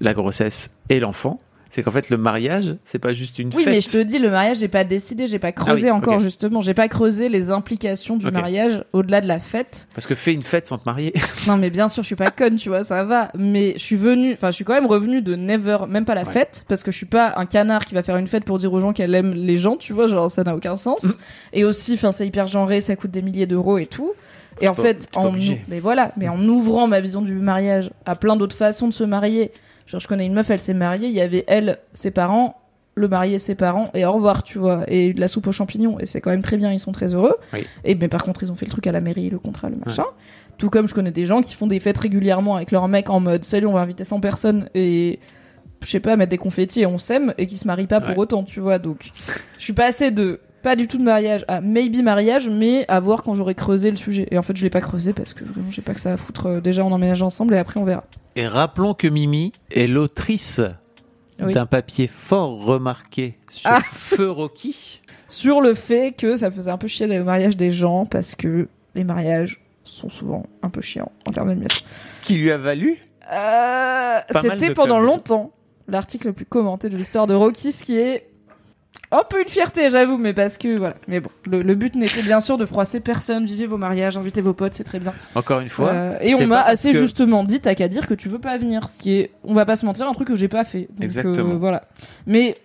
la 0.00 0.14
grossesse 0.14 0.70
et 0.88 1.00
l'enfant. 1.00 1.38
C'est 1.74 1.82
qu'en 1.82 1.90
fait, 1.90 2.10
le 2.10 2.18
mariage, 2.18 2.76
c'est 2.84 2.98
pas 2.98 3.14
juste 3.14 3.38
une 3.38 3.48
Oui, 3.54 3.64
fête. 3.64 3.72
mais 3.72 3.80
je 3.80 3.88
te 3.88 3.96
dis, 3.96 4.18
le 4.18 4.28
mariage, 4.30 4.58
j'ai 4.58 4.68
pas 4.68 4.84
décidé, 4.84 5.26
j'ai 5.26 5.38
pas 5.38 5.52
creusé 5.52 5.84
Ah 5.84 5.84
oui, 5.86 5.90
encore 5.90 6.18
justement, 6.20 6.60
j'ai 6.60 6.74
pas 6.74 6.86
creusé 6.86 7.30
les 7.30 7.50
implications 7.50 8.18
du 8.18 8.30
mariage 8.30 8.84
au-delà 8.92 9.22
de 9.22 9.26
la 9.26 9.38
fête. 9.38 9.88
Parce 9.94 10.06
que 10.06 10.14
fais 10.14 10.34
une 10.34 10.42
fête 10.42 10.66
sans 10.66 10.76
te 10.76 10.84
marier. 10.84 11.14
Non, 11.46 11.56
mais 11.56 11.70
bien 11.70 11.88
sûr, 11.88 12.02
je 12.02 12.08
suis 12.08 12.14
pas 12.14 12.30
conne, 12.30 12.56
tu 12.56 12.68
vois, 12.68 12.84
ça 12.84 13.04
va. 13.04 13.30
Mais 13.34 13.72
je 13.78 13.82
suis 13.82 13.96
venue, 13.96 14.34
enfin, 14.34 14.50
je 14.50 14.56
suis 14.56 14.66
quand 14.66 14.74
même 14.74 14.84
revenue 14.86 15.22
de 15.22 15.34
never, 15.34 15.78
même 15.88 16.04
pas 16.04 16.14
la 16.14 16.24
Ouais. 16.24 16.32
fête, 16.32 16.66
parce 16.68 16.82
que 16.82 16.92
je 16.92 16.96
suis 16.98 17.06
pas 17.06 17.32
un 17.38 17.46
canard 17.46 17.86
qui 17.86 17.94
va 17.94 18.02
faire 18.02 18.18
une 18.18 18.26
fête 18.26 18.44
pour 18.44 18.58
dire 18.58 18.70
aux 18.70 18.80
gens 18.80 18.92
qu'elle 18.92 19.14
aime 19.14 19.32
les 19.32 19.56
gens, 19.56 19.76
tu 19.78 19.94
vois, 19.94 20.08
genre, 20.08 20.30
ça 20.30 20.44
n'a 20.44 20.54
aucun 20.54 20.76
sens. 20.76 21.04
Mm. 21.04 21.10
Et 21.54 21.64
aussi, 21.64 21.94
enfin, 21.94 22.10
c'est 22.10 22.26
hyper 22.26 22.48
genré, 22.48 22.82
ça 22.82 22.96
coûte 22.96 23.10
des 23.12 23.22
milliers 23.22 23.46
d'euros 23.46 23.78
et 23.78 23.86
tout. 23.86 24.12
Et 24.60 24.68
en 24.68 24.74
Pas- 24.74 24.82
fait, 24.82 25.08
en, 25.14 25.32
mais 25.68 25.80
voilà, 25.80 26.12
mais 26.18 26.28
en 26.28 26.38
ouvrant 26.46 26.86
ma 26.86 27.00
vision 27.00 27.22
du 27.22 27.32
mariage 27.32 27.90
à 28.04 28.14
plein 28.14 28.36
d'autres 28.36 28.54
façons 28.56 28.86
de 28.88 28.92
se 28.92 29.04
marier. 29.04 29.52
Genre, 29.92 30.00
je 30.00 30.08
connais 30.08 30.24
une 30.24 30.32
meuf, 30.32 30.50
elle 30.50 30.58
s'est 30.58 30.72
mariée, 30.72 31.08
il 31.08 31.14
y 31.14 31.20
avait 31.20 31.44
elle, 31.46 31.78
ses 31.92 32.10
parents, 32.10 32.58
le 32.94 33.08
marié, 33.08 33.38
ses 33.38 33.54
parents, 33.54 33.90
et 33.92 34.06
au 34.06 34.12
revoir, 34.12 34.42
tu 34.42 34.58
vois, 34.58 34.84
et 34.88 35.12
de 35.12 35.20
la 35.20 35.28
soupe 35.28 35.48
aux 35.48 35.52
champignons, 35.52 36.00
et 36.00 36.06
c'est 36.06 36.22
quand 36.22 36.30
même 36.30 36.40
très 36.40 36.56
bien, 36.56 36.72
ils 36.72 36.80
sont 36.80 36.92
très 36.92 37.14
heureux. 37.14 37.36
Oui. 37.52 37.66
Et 37.84 37.94
mais 37.94 38.08
par 38.08 38.22
contre, 38.22 38.42
ils 38.42 38.50
ont 38.50 38.54
fait 38.54 38.64
le 38.64 38.70
truc 38.70 38.86
à 38.86 38.92
la 38.92 39.02
mairie, 39.02 39.28
le 39.28 39.38
contrat, 39.38 39.68
le 39.68 39.76
machin. 39.76 40.06
Tout 40.56 40.70
comme 40.70 40.88
je 40.88 40.94
connais 40.94 41.10
des 41.10 41.26
gens 41.26 41.42
qui 41.42 41.54
font 41.54 41.66
des 41.66 41.78
fêtes 41.78 41.98
régulièrement 41.98 42.56
avec 42.56 42.70
leur 42.70 42.88
mec 42.88 43.10
en 43.10 43.20
mode 43.20 43.44
salut, 43.44 43.66
on 43.66 43.74
va 43.74 43.80
inviter 43.80 44.04
100 44.04 44.20
personnes 44.20 44.70
et 44.74 45.18
je 45.82 45.88
sais 45.90 46.00
pas, 46.00 46.16
mettre 46.16 46.30
des 46.30 46.38
confettis 46.38 46.80
et 46.80 46.86
on 46.86 46.96
s'aime 46.96 47.34
et 47.36 47.46
qui 47.46 47.58
se 47.58 47.66
marient 47.66 47.86
pas 47.86 48.00
pour 48.00 48.16
autant, 48.16 48.44
tu 48.44 48.60
vois. 48.60 48.78
Donc, 48.78 49.10
je 49.58 49.62
suis 49.62 49.74
passée 49.74 50.10
de 50.10 50.40
pas 50.62 50.76
du 50.76 50.86
tout 50.88 50.98
de 50.98 51.02
mariage 51.02 51.44
à 51.48 51.60
maybe 51.60 52.02
mariage, 52.02 52.48
mais 52.48 52.84
à 52.88 53.00
voir 53.00 53.22
quand 53.22 53.34
j'aurai 53.34 53.54
creusé 53.54 53.90
le 53.90 53.96
sujet. 53.96 54.26
Et 54.30 54.38
en 54.38 54.42
fait, 54.42 54.56
je 54.56 54.62
l'ai 54.64 54.70
pas 54.70 54.80
creusé 54.80 55.12
parce 55.12 55.34
que 55.34 55.44
vraiment, 55.44 55.70
j'ai 55.70 55.82
pas 55.82 55.94
que 55.94 56.00
ça 56.00 56.12
à 56.12 56.16
foutre. 56.16 56.46
Euh, 56.46 56.60
Déjà, 56.60 56.84
on 56.84 56.92
emménage 56.92 57.22
ensemble 57.22 57.54
et 57.54 57.58
après, 57.58 57.78
on 57.80 57.84
verra. 57.84 58.04
Et 58.36 58.46
rappelons 58.46 58.94
que 58.94 59.06
Mimi 59.08 59.52
est 59.70 59.86
l'autrice 59.86 60.60
Oui. 61.42 61.52
d'un 61.54 61.66
papier 61.66 62.06
fort 62.08 62.64
remarqué 62.64 63.36
sur 63.50 63.70
Ah. 63.70 63.80
Feu 63.92 64.30
Rocky. 64.30 65.00
Sur 65.28 65.62
le 65.62 65.72
fait 65.72 66.14
que 66.14 66.36
ça 66.36 66.50
faisait 66.50 66.70
un 66.70 66.76
peu 66.76 66.86
chier 66.86 67.06
au 67.18 67.24
mariage 67.24 67.56
des 67.56 67.72
gens 67.72 68.04
parce 68.04 68.34
que 68.36 68.68
les 68.94 69.02
mariages 69.02 69.60
sont 69.82 70.10
souvent 70.10 70.44
un 70.62 70.68
peu 70.68 70.82
chiants 70.82 71.10
en 71.26 71.30
termes 71.32 71.48
d'animation. 71.48 71.84
qui 72.20 72.34
lui 72.36 72.50
a 72.52 72.58
valu 72.58 72.98
Euh, 73.32 74.18
C'était 74.42 74.74
pendant 74.74 75.00
longtemps 75.00 75.50
l'article 75.88 76.26
le 76.28 76.32
plus 76.34 76.44
commenté 76.44 76.88
de 76.90 76.96
l'histoire 76.98 77.26
de 77.26 77.32
Rocky, 77.34 77.72
ce 77.72 77.82
qui 77.82 77.96
est 77.96 78.28
Un 79.12 79.22
peu 79.28 79.40
une 79.42 79.48
fierté, 79.48 79.90
j'avoue, 79.90 80.16
mais 80.16 80.32
parce 80.32 80.56
que 80.58 80.76
voilà. 80.78 80.94
Mais 81.06 81.20
bon, 81.20 81.28
le, 81.46 81.60
le 81.60 81.74
but 81.74 81.94
n'était 81.94 82.22
bien 82.22 82.40
sûr 82.40 82.56
de 82.56 82.64
froisser 82.66 82.98
personne. 82.98 83.44
Vivez 83.44 83.66
vos 83.66 83.76
mariages, 83.76 84.16
invitez 84.16 84.40
vos 84.40 84.54
potes, 84.54 84.72
c'est 84.74 84.84
très 84.84 84.98
bien. 84.98 85.12
Encore 85.34 85.60
une 85.60 85.68
fois. 85.68 85.90
Euh, 85.90 86.16
et 86.22 86.34
on 86.34 86.46
m'a 86.46 86.62
assez 86.62 86.92
que- 86.92 86.98
justement 86.98 87.44
dit, 87.44 87.60
t'as 87.60 87.74
qu'à 87.74 87.88
dire 87.88 88.06
que 88.06 88.14
tu 88.14 88.28
veux 88.30 88.38
pas 88.38 88.56
venir, 88.56 88.88
ce 88.88 88.98
qui 88.98 89.12
est, 89.18 89.30
on 89.44 89.52
va 89.52 89.66
pas 89.66 89.76
se 89.76 89.84
mentir, 89.84 90.08
un 90.08 90.14
truc 90.14 90.28
que 90.28 90.34
j'ai 90.36 90.48
pas 90.48 90.64
fait. 90.64 90.88
Donc, 90.90 91.02
Exactement. 91.04 91.52
euh, 91.54 91.58
voilà. 91.58 91.82
Mais 92.26 92.56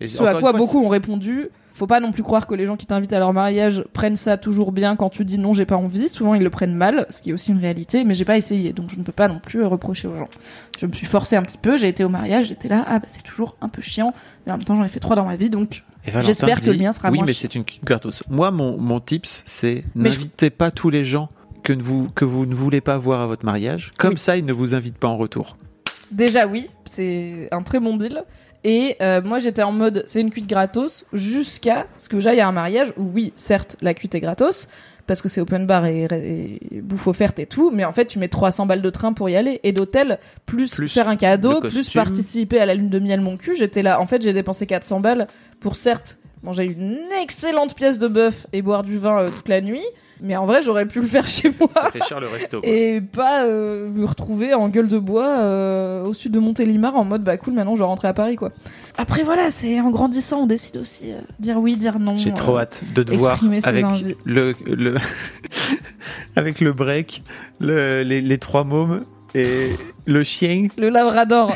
Et 0.00 0.06
ce 0.08 0.22
à 0.22 0.30
quoi 0.32 0.40
fois, 0.40 0.52
beaucoup 0.52 0.78
ont 0.84 0.88
répondu. 0.88 1.48
Faut 1.76 1.86
pas 1.86 2.00
non 2.00 2.10
plus 2.10 2.22
croire 2.22 2.46
que 2.46 2.54
les 2.54 2.64
gens 2.64 2.76
qui 2.76 2.86
t'invitent 2.86 3.12
à 3.12 3.18
leur 3.18 3.34
mariage 3.34 3.84
prennent 3.92 4.16
ça 4.16 4.38
toujours 4.38 4.72
bien 4.72 4.96
quand 4.96 5.10
tu 5.10 5.24
dis 5.26 5.38
non, 5.38 5.52
j'ai 5.52 5.66
pas 5.66 5.76
envie. 5.76 6.08
Souvent 6.08 6.32
ils 6.34 6.42
le 6.42 6.48
prennent 6.48 6.74
mal, 6.74 7.04
ce 7.10 7.20
qui 7.20 7.30
est 7.30 7.32
aussi 7.34 7.50
une 7.52 7.58
réalité. 7.58 8.02
Mais 8.04 8.14
j'ai 8.14 8.24
pas 8.24 8.38
essayé, 8.38 8.72
donc 8.72 8.90
je 8.90 8.96
ne 8.98 9.02
peux 9.02 9.12
pas 9.12 9.28
non 9.28 9.38
plus 9.40 9.62
euh, 9.62 9.68
reprocher 9.68 10.08
aux 10.08 10.14
gens. 10.14 10.28
Je 10.78 10.86
me 10.86 10.92
suis 10.92 11.06
forcée 11.06 11.36
un 11.36 11.42
petit 11.42 11.58
peu. 11.58 11.76
J'ai 11.76 11.88
été 11.88 12.02
au 12.02 12.08
mariage, 12.08 12.46
j'étais 12.46 12.68
là. 12.68 12.82
Ah 12.88 12.98
bah 12.98 13.04
c'est 13.08 13.22
toujours 13.22 13.56
un 13.60 13.68
peu 13.68 13.82
chiant, 13.82 14.14
mais 14.46 14.52
en 14.52 14.56
même 14.56 14.64
temps 14.64 14.74
j'en 14.74 14.84
ai 14.84 14.88
fait 14.88 15.00
trois 15.00 15.16
dans 15.16 15.26
ma 15.26 15.36
vie, 15.36 15.50
donc 15.50 15.82
J'espère 16.22 16.60
que 16.60 16.70
le 16.70 16.78
mien 16.78 16.92
sera 16.92 17.10
Oui, 17.10 17.18
moins 17.18 17.26
mais 17.26 17.32
c'est 17.32 17.54
une 17.56 17.64
gratos. 17.84 18.22
Moi, 18.30 18.50
mon, 18.52 18.78
mon 18.78 19.00
tips, 19.00 19.42
c'est 19.44 19.84
je- 19.96 20.00
n'invitez 20.00 20.50
pas 20.50 20.70
tous 20.70 20.88
les 20.88 21.04
gens 21.04 21.28
que 21.64 21.72
vous, 21.72 22.08
que 22.14 22.24
vous 22.24 22.46
ne 22.46 22.54
voulez 22.54 22.80
pas 22.80 22.96
voir 22.96 23.20
à 23.20 23.26
votre 23.26 23.44
mariage. 23.44 23.90
Comme 23.98 24.12
Oui. 24.12 24.18
ça, 24.18 24.36
ils 24.36 24.44
ne 24.46 24.52
vous 24.52 24.72
invitent 24.74 24.98
pas 24.98 25.08
en 25.08 25.16
retour. 25.16 25.56
Déjà 26.12 26.46
oui, 26.46 26.68
c'est 26.84 27.48
un 27.50 27.60
très 27.62 27.80
bon 27.80 27.96
deal. 27.96 28.22
Et 28.66 28.96
euh, 29.00 29.22
moi 29.22 29.38
j'étais 29.38 29.62
en 29.62 29.70
mode 29.70 30.02
c'est 30.06 30.20
une 30.20 30.30
cuite 30.30 30.48
gratos 30.48 31.06
jusqu'à 31.12 31.86
ce 31.96 32.08
que 32.08 32.18
j'aille 32.18 32.40
à 32.40 32.48
un 32.48 32.52
mariage 32.52 32.92
où 32.96 33.04
oui 33.14 33.32
certes 33.36 33.76
la 33.80 33.94
cuite 33.94 34.16
est 34.16 34.20
gratos 34.20 34.66
parce 35.06 35.22
que 35.22 35.28
c'est 35.28 35.40
open 35.40 35.66
bar 35.66 35.86
et, 35.86 36.08
et 36.72 36.80
bouffe 36.80 37.06
offerte 37.06 37.38
et 37.38 37.46
tout, 37.46 37.70
mais 37.70 37.84
en 37.84 37.92
fait 37.92 38.06
tu 38.06 38.18
mets 38.18 38.26
300 38.26 38.66
balles 38.66 38.82
de 38.82 38.90
train 38.90 39.12
pour 39.12 39.30
y 39.30 39.36
aller 39.36 39.60
et 39.62 39.70
d'hôtel 39.70 40.18
plus, 40.46 40.74
Plus 40.74 40.92
faire 40.92 41.08
un 41.08 41.14
cadeau 41.14 41.60
plus 41.60 41.88
participer 41.90 42.58
à 42.58 42.66
la 42.66 42.74
lune 42.74 42.90
de 42.90 42.98
miel 42.98 43.20
mon 43.20 43.36
cul. 43.36 43.54
J'étais 43.54 43.84
là 43.84 44.00
en 44.00 44.06
fait 44.06 44.20
j'ai 44.20 44.32
dépensé 44.32 44.66
400 44.66 44.98
balles 44.98 45.28
pour 45.60 45.76
certes 45.76 46.18
manger 46.42 46.64
une 46.64 46.98
excellente 47.22 47.76
pièce 47.76 48.00
de 48.00 48.08
bœuf 48.08 48.48
et 48.52 48.62
boire 48.62 48.82
du 48.82 48.98
vin 48.98 49.20
euh, 49.20 49.30
toute 49.30 49.48
la 49.48 49.60
nuit, 49.60 49.84
mais 50.22 50.36
en 50.36 50.46
vrai 50.46 50.62
j'aurais 50.62 50.86
pu 50.86 51.00
le 51.00 51.06
faire 51.06 51.26
chez 51.28 51.50
moi 51.60 51.68
Ça 51.74 51.90
fait 51.90 52.02
cher 52.02 52.20
le 52.20 52.26
resto. 52.28 52.60
quoi. 52.60 52.68
et 52.68 53.00
pas 53.00 53.44
euh, 53.44 53.88
me 53.88 54.04
retrouver 54.04 54.54
en 54.54 54.68
gueule 54.68 54.88
de 54.88 54.98
bois 54.98 55.38
euh, 55.40 56.04
au 56.04 56.14
sud 56.14 56.32
de 56.32 56.38
Montélimar 56.38 56.96
en 56.96 57.04
mode 57.04 57.22
bah 57.24 57.36
cool 57.36 57.54
maintenant 57.54 57.74
je 57.74 57.80
dois 57.80 57.88
rentrer 57.88 58.08
à 58.08 58.14
Paris 58.14 58.36
quoi. 58.36 58.52
Après 58.98 59.22
voilà 59.22 59.50
c'est 59.50 59.80
en 59.80 59.90
grandissant 59.90 60.40
on 60.42 60.46
décide 60.46 60.76
aussi 60.78 61.12
euh, 61.12 61.16
dire 61.38 61.58
oui 61.58 61.76
dire 61.76 61.98
non. 61.98 62.16
J'ai 62.16 62.30
euh. 62.30 62.34
trop 62.34 62.58
hâte 62.58 62.82
de 62.94 63.02
te 63.02 63.12
voir 63.14 63.38
avec 63.64 63.84
le, 64.24 64.54
le 64.66 64.94
avec 66.36 66.60
le 66.60 66.72
break, 66.72 67.22
le, 67.60 68.02
les, 68.02 68.20
les 68.20 68.38
trois 68.38 68.64
mômes 68.64 69.04
et 69.34 69.70
le 70.06 70.24
chien. 70.24 70.68
Le 70.78 70.88
Labrador. 70.88 71.54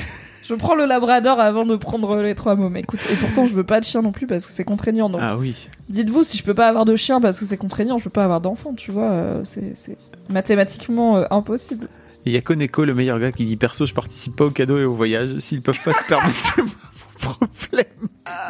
Je 0.50 0.54
prends 0.56 0.74
le 0.74 0.84
Labrador 0.84 1.38
avant 1.40 1.64
de 1.64 1.76
prendre 1.76 2.16
les 2.22 2.34
trois 2.34 2.56
mômes. 2.56 2.76
Écoute, 2.76 3.00
et 3.10 3.14
pourtant 3.14 3.46
je 3.46 3.54
veux 3.54 3.64
pas 3.64 3.78
de 3.80 3.84
chien 3.84 4.02
non 4.02 4.10
plus 4.12 4.26
parce 4.26 4.44
que 4.44 4.52
c'est 4.52 4.64
contraignant. 4.64 5.08
Donc 5.08 5.20
Ah 5.22 5.36
oui. 5.38 5.68
dites-vous 5.88 6.24
si 6.24 6.36
je 6.36 6.42
peux 6.42 6.54
pas 6.54 6.66
avoir 6.68 6.84
de 6.84 6.96
chien 6.96 7.20
parce 7.20 7.38
que 7.38 7.44
c'est 7.44 7.56
contraignant, 7.56 7.98
je 7.98 8.04
peux 8.04 8.10
pas 8.10 8.24
avoir 8.24 8.40
d'enfant, 8.40 8.74
tu 8.74 8.90
vois. 8.90 9.10
euh, 9.10 9.40
c'est 9.44 9.72
c'est 9.76 9.96
mathématiquement 10.28 11.18
euh, 11.18 11.24
impossible. 11.30 11.88
Il 12.26 12.32
y 12.32 12.36
a 12.36 12.40
Koneko, 12.40 12.84
le 12.84 12.94
meilleur 12.94 13.18
gars, 13.18 13.32
qui 13.32 13.44
dit 13.46 13.56
perso, 13.56 13.86
je 13.86 13.94
participe 13.94 14.36
pas 14.36 14.44
au 14.44 14.50
cadeau 14.50 14.78
et 14.78 14.84
au 14.84 14.92
voyage. 14.92 15.38
S'ils 15.38 15.62
peuvent 15.62 15.82
pas 15.84 15.92
te 15.94 16.06
permettre, 16.06 16.38
c'est 16.56 16.62
mon 16.62 17.32
problème. 17.46 17.86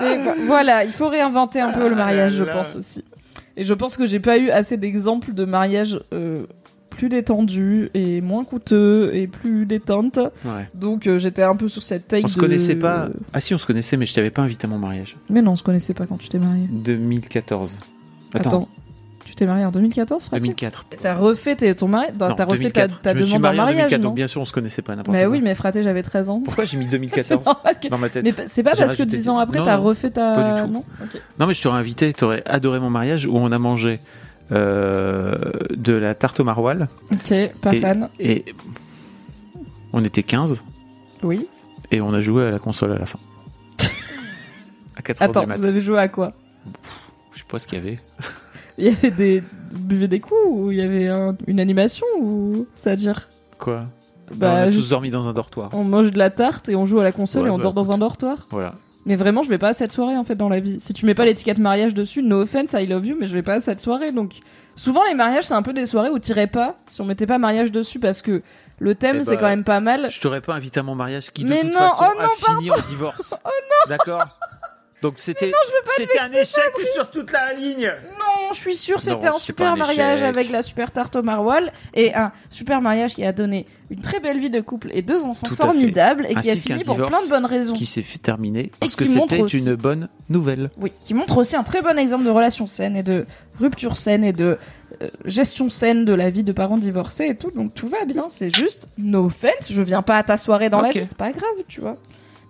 Mais 0.00 0.16
vo- 0.24 0.46
voilà, 0.46 0.84
il 0.84 0.92
faut 0.92 1.08
réinventer 1.08 1.60
un 1.60 1.72
peu 1.72 1.88
le 1.88 1.94
mariage, 1.94 2.32
je 2.32 2.44
là. 2.44 2.52
pense 2.54 2.76
aussi. 2.76 3.04
Et 3.56 3.62
je 3.64 3.74
pense 3.74 3.96
que 3.96 4.06
j'ai 4.06 4.20
pas 4.20 4.38
eu 4.38 4.50
assez 4.50 4.76
d'exemples 4.76 5.34
de 5.34 5.44
mariages 5.44 6.00
euh, 6.12 6.46
plus 7.00 7.08
détendus 7.08 7.88
et 7.94 8.20
moins 8.20 8.44
coûteux 8.44 9.10
et 9.14 9.26
plus 9.26 9.64
détente. 9.64 10.18
Ouais. 10.44 10.68
Donc 10.74 11.06
euh, 11.06 11.18
j'étais 11.18 11.42
un 11.42 11.56
peu 11.56 11.66
sur 11.66 11.82
cette 11.82 12.08
take 12.08 12.26
On 12.26 12.28
se 12.28 12.36
connaissait 12.36 12.76
pas. 12.76 13.08
Ah 13.32 13.40
si, 13.40 13.54
on 13.54 13.58
se 13.58 13.64
connaissait, 13.66 13.96
mais 13.96 14.04
je 14.04 14.12
t'avais 14.12 14.28
pas 14.28 14.42
invité 14.42 14.66
à 14.66 14.68
mon 14.68 14.78
mariage. 14.78 15.16
Mais 15.30 15.40
non, 15.40 15.52
on 15.52 15.56
se 15.56 15.62
connaissait 15.62 15.94
pas 15.94 16.04
quand 16.04 16.18
tu 16.18 16.28
t'es 16.28 16.38
marié. 16.38 16.66
2014. 16.70 17.78
Attends, 18.34 18.48
Attends. 18.50 18.68
Tu 19.24 19.34
t'es 19.34 19.46
marié 19.46 19.64
en 19.64 19.70
2014, 19.70 20.24
Fred? 20.24 20.42
2004. 20.42 20.84
T'as 21.00 21.14
refait 21.14 21.56
ton 21.74 21.88
mari... 21.88 22.08
T'as 22.18 22.44
refait 22.44 22.70
ta, 22.70 22.86
2004. 22.86 23.00
ta 23.00 23.10
suis 23.12 23.20
demande 23.20 23.36
en 23.36 23.40
marié 23.40 23.60
en 23.60 23.64
mariage, 23.64 23.76
2004, 23.90 24.02
non? 24.02 24.08
Donc 24.08 24.16
bien 24.16 24.26
sûr 24.26 24.42
on 24.42 24.44
se 24.44 24.52
connaissait 24.52 24.82
pas 24.82 24.94
n'importe 24.94 25.16
Mais 25.16 25.22
quoi. 25.24 25.30
oui, 25.30 25.40
mais 25.42 25.54
fraté, 25.54 25.82
j'avais 25.82 26.02
13 26.02 26.28
ans. 26.28 26.42
Pourquoi 26.44 26.66
j'ai 26.66 26.76
mis 26.76 26.84
C'est 26.90 26.90
2014 26.90 27.46
normal 27.46 27.76
que- 27.80 27.88
dans 27.88 27.98
ma 27.98 28.10
tête 28.10 28.24
Mais 28.24 28.34
c'est 28.46 28.62
pas 28.62 28.70
parce 28.72 28.80
que 28.80 29.02
rajouté 29.02 29.06
10 29.06 29.28
ans 29.30 29.38
après, 29.38 29.64
t'as 29.64 29.76
refait 29.76 30.10
ta... 30.10 30.34
pas 30.34 30.52
du 30.52 30.62
tout. 30.62 30.68
Non? 30.70 30.84
Non 31.38 31.46
mais 31.46 31.54
je 31.54 31.62
t'aurais 31.62 31.78
invité, 31.78 32.12
t'aurais 32.12 32.42
adoré 32.44 32.78
mon 32.78 32.90
mariage 32.90 33.24
où 33.24 33.36
on 33.36 33.50
a 33.52 33.58
mangé 33.58 34.00
euh, 34.52 35.34
de 35.74 35.92
la 35.92 36.14
tarte 36.14 36.40
au 36.40 36.44
maroilles 36.44 36.86
Ok, 37.12 37.32
pas 37.60 37.74
Et- 37.74 37.80
fan. 37.80 38.08
et 38.18 38.44
on 39.92 40.04
était 40.04 40.22
15 40.22 40.62
Oui. 41.22 41.46
et 41.90 42.00
on 42.00 42.12
a 42.12 42.20
joué 42.20 42.46
à 42.46 42.50
la 42.50 42.58
console 42.58 42.92
à 42.92 42.98
la 42.98 43.06
fin. 43.06 43.18
à 44.96 45.02
4 45.02 45.22
heures 45.22 45.30
Attends, 45.30 45.40
du 45.42 45.46
mat. 45.48 45.56
vous 45.58 45.66
avez 45.66 45.80
joué 45.80 45.98
à 45.98 46.08
quoi? 46.08 46.32
Je 47.32 47.38
sais 47.38 47.44
pas 47.48 47.58
ce 47.58 47.66
qu'il 47.66 47.78
y 47.78 47.80
avait. 47.82 47.98
Il 48.78 48.86
y 48.86 48.88
avait 48.88 49.10
des. 49.10 49.40
Vous 49.72 49.78
buvez 49.84 50.08
des 50.08 50.20
coups 50.20 50.40
ou 50.46 50.70
il 50.72 50.78
y 50.78 50.80
avait 50.80 51.06
un- 51.08 51.36
une 51.46 51.60
animation 51.60 52.06
ou. 52.18 52.66
C'est-à-dire 52.74 53.28
Quoi? 53.58 53.80
On 54.32 54.36
Bah, 54.36 54.54
a 54.54 54.70
juste- 54.70 54.84
tous 54.84 54.90
dormi 54.90 55.10
dans 55.10 55.28
un 55.28 55.34
dortoir. 55.34 55.68
on 55.74 55.84
mange 55.84 56.10
de 56.12 56.18
la 56.18 56.30
tarte 56.30 56.68
et 56.70 56.76
on 56.76 56.86
joue 56.86 56.98
à 56.98 57.04
la 57.04 57.12
console 57.12 57.42
Ouais, 57.42 57.48
et 57.48 57.50
on 57.50 57.56
bah, 57.58 57.64
dort 57.64 57.74
dans 57.74 57.82
écoute. 57.82 57.94
un 57.94 57.98
dortoir? 57.98 58.46
Voilà. 58.50 58.74
Mais 59.06 59.16
vraiment, 59.16 59.42
je 59.42 59.48
vais 59.48 59.58
pas 59.58 59.68
à 59.68 59.72
cette 59.72 59.92
soirée 59.92 60.16
en 60.16 60.24
fait 60.24 60.34
dans 60.34 60.48
la 60.48 60.60
vie. 60.60 60.78
Si 60.78 60.92
tu 60.92 61.06
mets 61.06 61.14
pas 61.14 61.24
l'étiquette 61.24 61.58
mariage 61.58 61.94
dessus, 61.94 62.22
no 62.22 62.42
offense, 62.42 62.74
I 62.74 62.86
love 62.86 63.06
you, 63.06 63.16
mais 63.18 63.26
je 63.26 63.32
vais 63.34 63.42
pas 63.42 63.54
à 63.54 63.60
cette 63.60 63.80
soirée. 63.80 64.12
Donc, 64.12 64.34
souvent 64.76 65.02
les 65.04 65.14
mariages, 65.14 65.44
c'est 65.44 65.54
un 65.54 65.62
peu 65.62 65.72
des 65.72 65.86
soirées 65.86 66.10
où 66.10 66.18
t'irais 66.18 66.46
pas 66.46 66.76
si 66.86 67.00
on 67.00 67.06
mettait 67.06 67.26
pas 67.26 67.38
mariage 67.38 67.72
dessus 67.72 67.98
parce 67.98 68.20
que 68.20 68.42
le 68.78 68.94
thème 68.94 69.18
Eh 69.20 69.24
c'est 69.24 69.30
bah, 69.36 69.40
quand 69.40 69.48
même 69.48 69.64
pas 69.64 69.80
mal. 69.80 70.10
Je 70.10 70.20
t'aurais 70.20 70.40
pas 70.42 70.54
invité 70.54 70.80
à 70.80 70.82
mon 70.82 70.94
mariage 70.94 71.30
qui 71.32 71.44
de 71.44 71.48
Mais 71.48 71.62
toute 71.62 71.72
non, 71.72 71.78
façon 71.80 72.04
oh 72.10 72.20
non, 72.20 72.28
a 72.28 72.54
fini 72.56 72.70
en 72.70 72.80
divorce. 72.88 73.34
D'accord? 73.88 74.38
Donc 75.02 75.14
c'était 75.16 75.50
c'était 75.96 76.18
un 76.20 76.30
échec 76.32 76.72
sur 76.94 77.10
toute 77.10 77.32
la 77.32 77.54
ligne. 77.54 77.90
Non, 78.18 78.52
je 78.52 78.56
suis 78.58 78.76
sûre, 78.76 79.00
c'était 79.00 79.26
un 79.28 79.38
super 79.38 79.76
mariage 79.76 80.22
avec 80.22 80.50
la 80.50 80.60
super 80.62 80.90
tarte 80.90 81.16
au 81.16 81.22
maroilles 81.22 81.70
et 81.94 82.14
un 82.14 82.32
super 82.50 82.80
mariage 82.82 83.14
qui 83.14 83.24
a 83.24 83.32
donné 83.32 83.66
une 83.90 84.02
très 84.02 84.20
belle 84.20 84.38
vie 84.38 84.50
de 84.50 84.60
couple 84.60 84.90
et 84.92 85.02
deux 85.02 85.24
enfants 85.24 85.46
Tout 85.46 85.56
formidables 85.56 86.26
et 86.26 86.34
qui 86.34 86.48
a 86.50 86.52
Ainsi 86.52 86.60
fini 86.60 86.84
pour 86.84 86.96
plein 86.96 87.22
de 87.24 87.28
bonnes 87.30 87.46
raisons. 87.46 87.72
Qui 87.72 87.86
s'est 87.86 88.02
fait 88.02 88.18
terminer 88.18 88.70
parce 88.78 88.94
que 88.94 89.04
qui 89.04 89.10
montre 89.14 89.30
c'était 89.30 89.42
aussi- 89.42 89.58
une 89.60 89.74
bonne 89.74 90.08
nouvelle. 90.28 90.70
Oui, 90.78 90.92
qui 91.00 91.14
montre 91.14 91.38
aussi 91.38 91.56
un 91.56 91.62
très 91.64 91.80
bon 91.82 91.98
exemple 91.98 92.24
de 92.24 92.30
relation 92.30 92.66
saine 92.66 92.94
et 92.94 93.02
de 93.02 93.26
rupture 93.58 93.96
saine 93.96 94.22
et 94.22 94.32
de 94.34 94.58
euh, 95.02 95.08
gestion 95.24 95.70
saine 95.70 96.04
de 96.04 96.12
la 96.12 96.28
vie 96.30 96.44
de 96.44 96.52
parents 96.52 96.76
divorcés 96.78 97.26
et 97.28 97.36
tout. 97.36 97.50
Donc 97.52 97.74
tout 97.74 97.88
va 97.88 98.04
bien, 98.04 98.26
c'est 98.28 98.54
juste 98.54 98.88
no 98.98 99.24
offense, 99.26 99.70
je 99.72 99.80
viens 99.82 100.02
pas 100.02 100.18
à 100.18 100.22
ta 100.22 100.36
soirée 100.36 100.68
dans 100.68 100.82
la 100.82 100.90
Ok. 100.90 100.96
vie, 100.96 101.06
c'est 101.08 101.16
pas 101.16 101.30
grave, 101.32 101.50
tu 101.68 101.80
vois. 101.80 101.96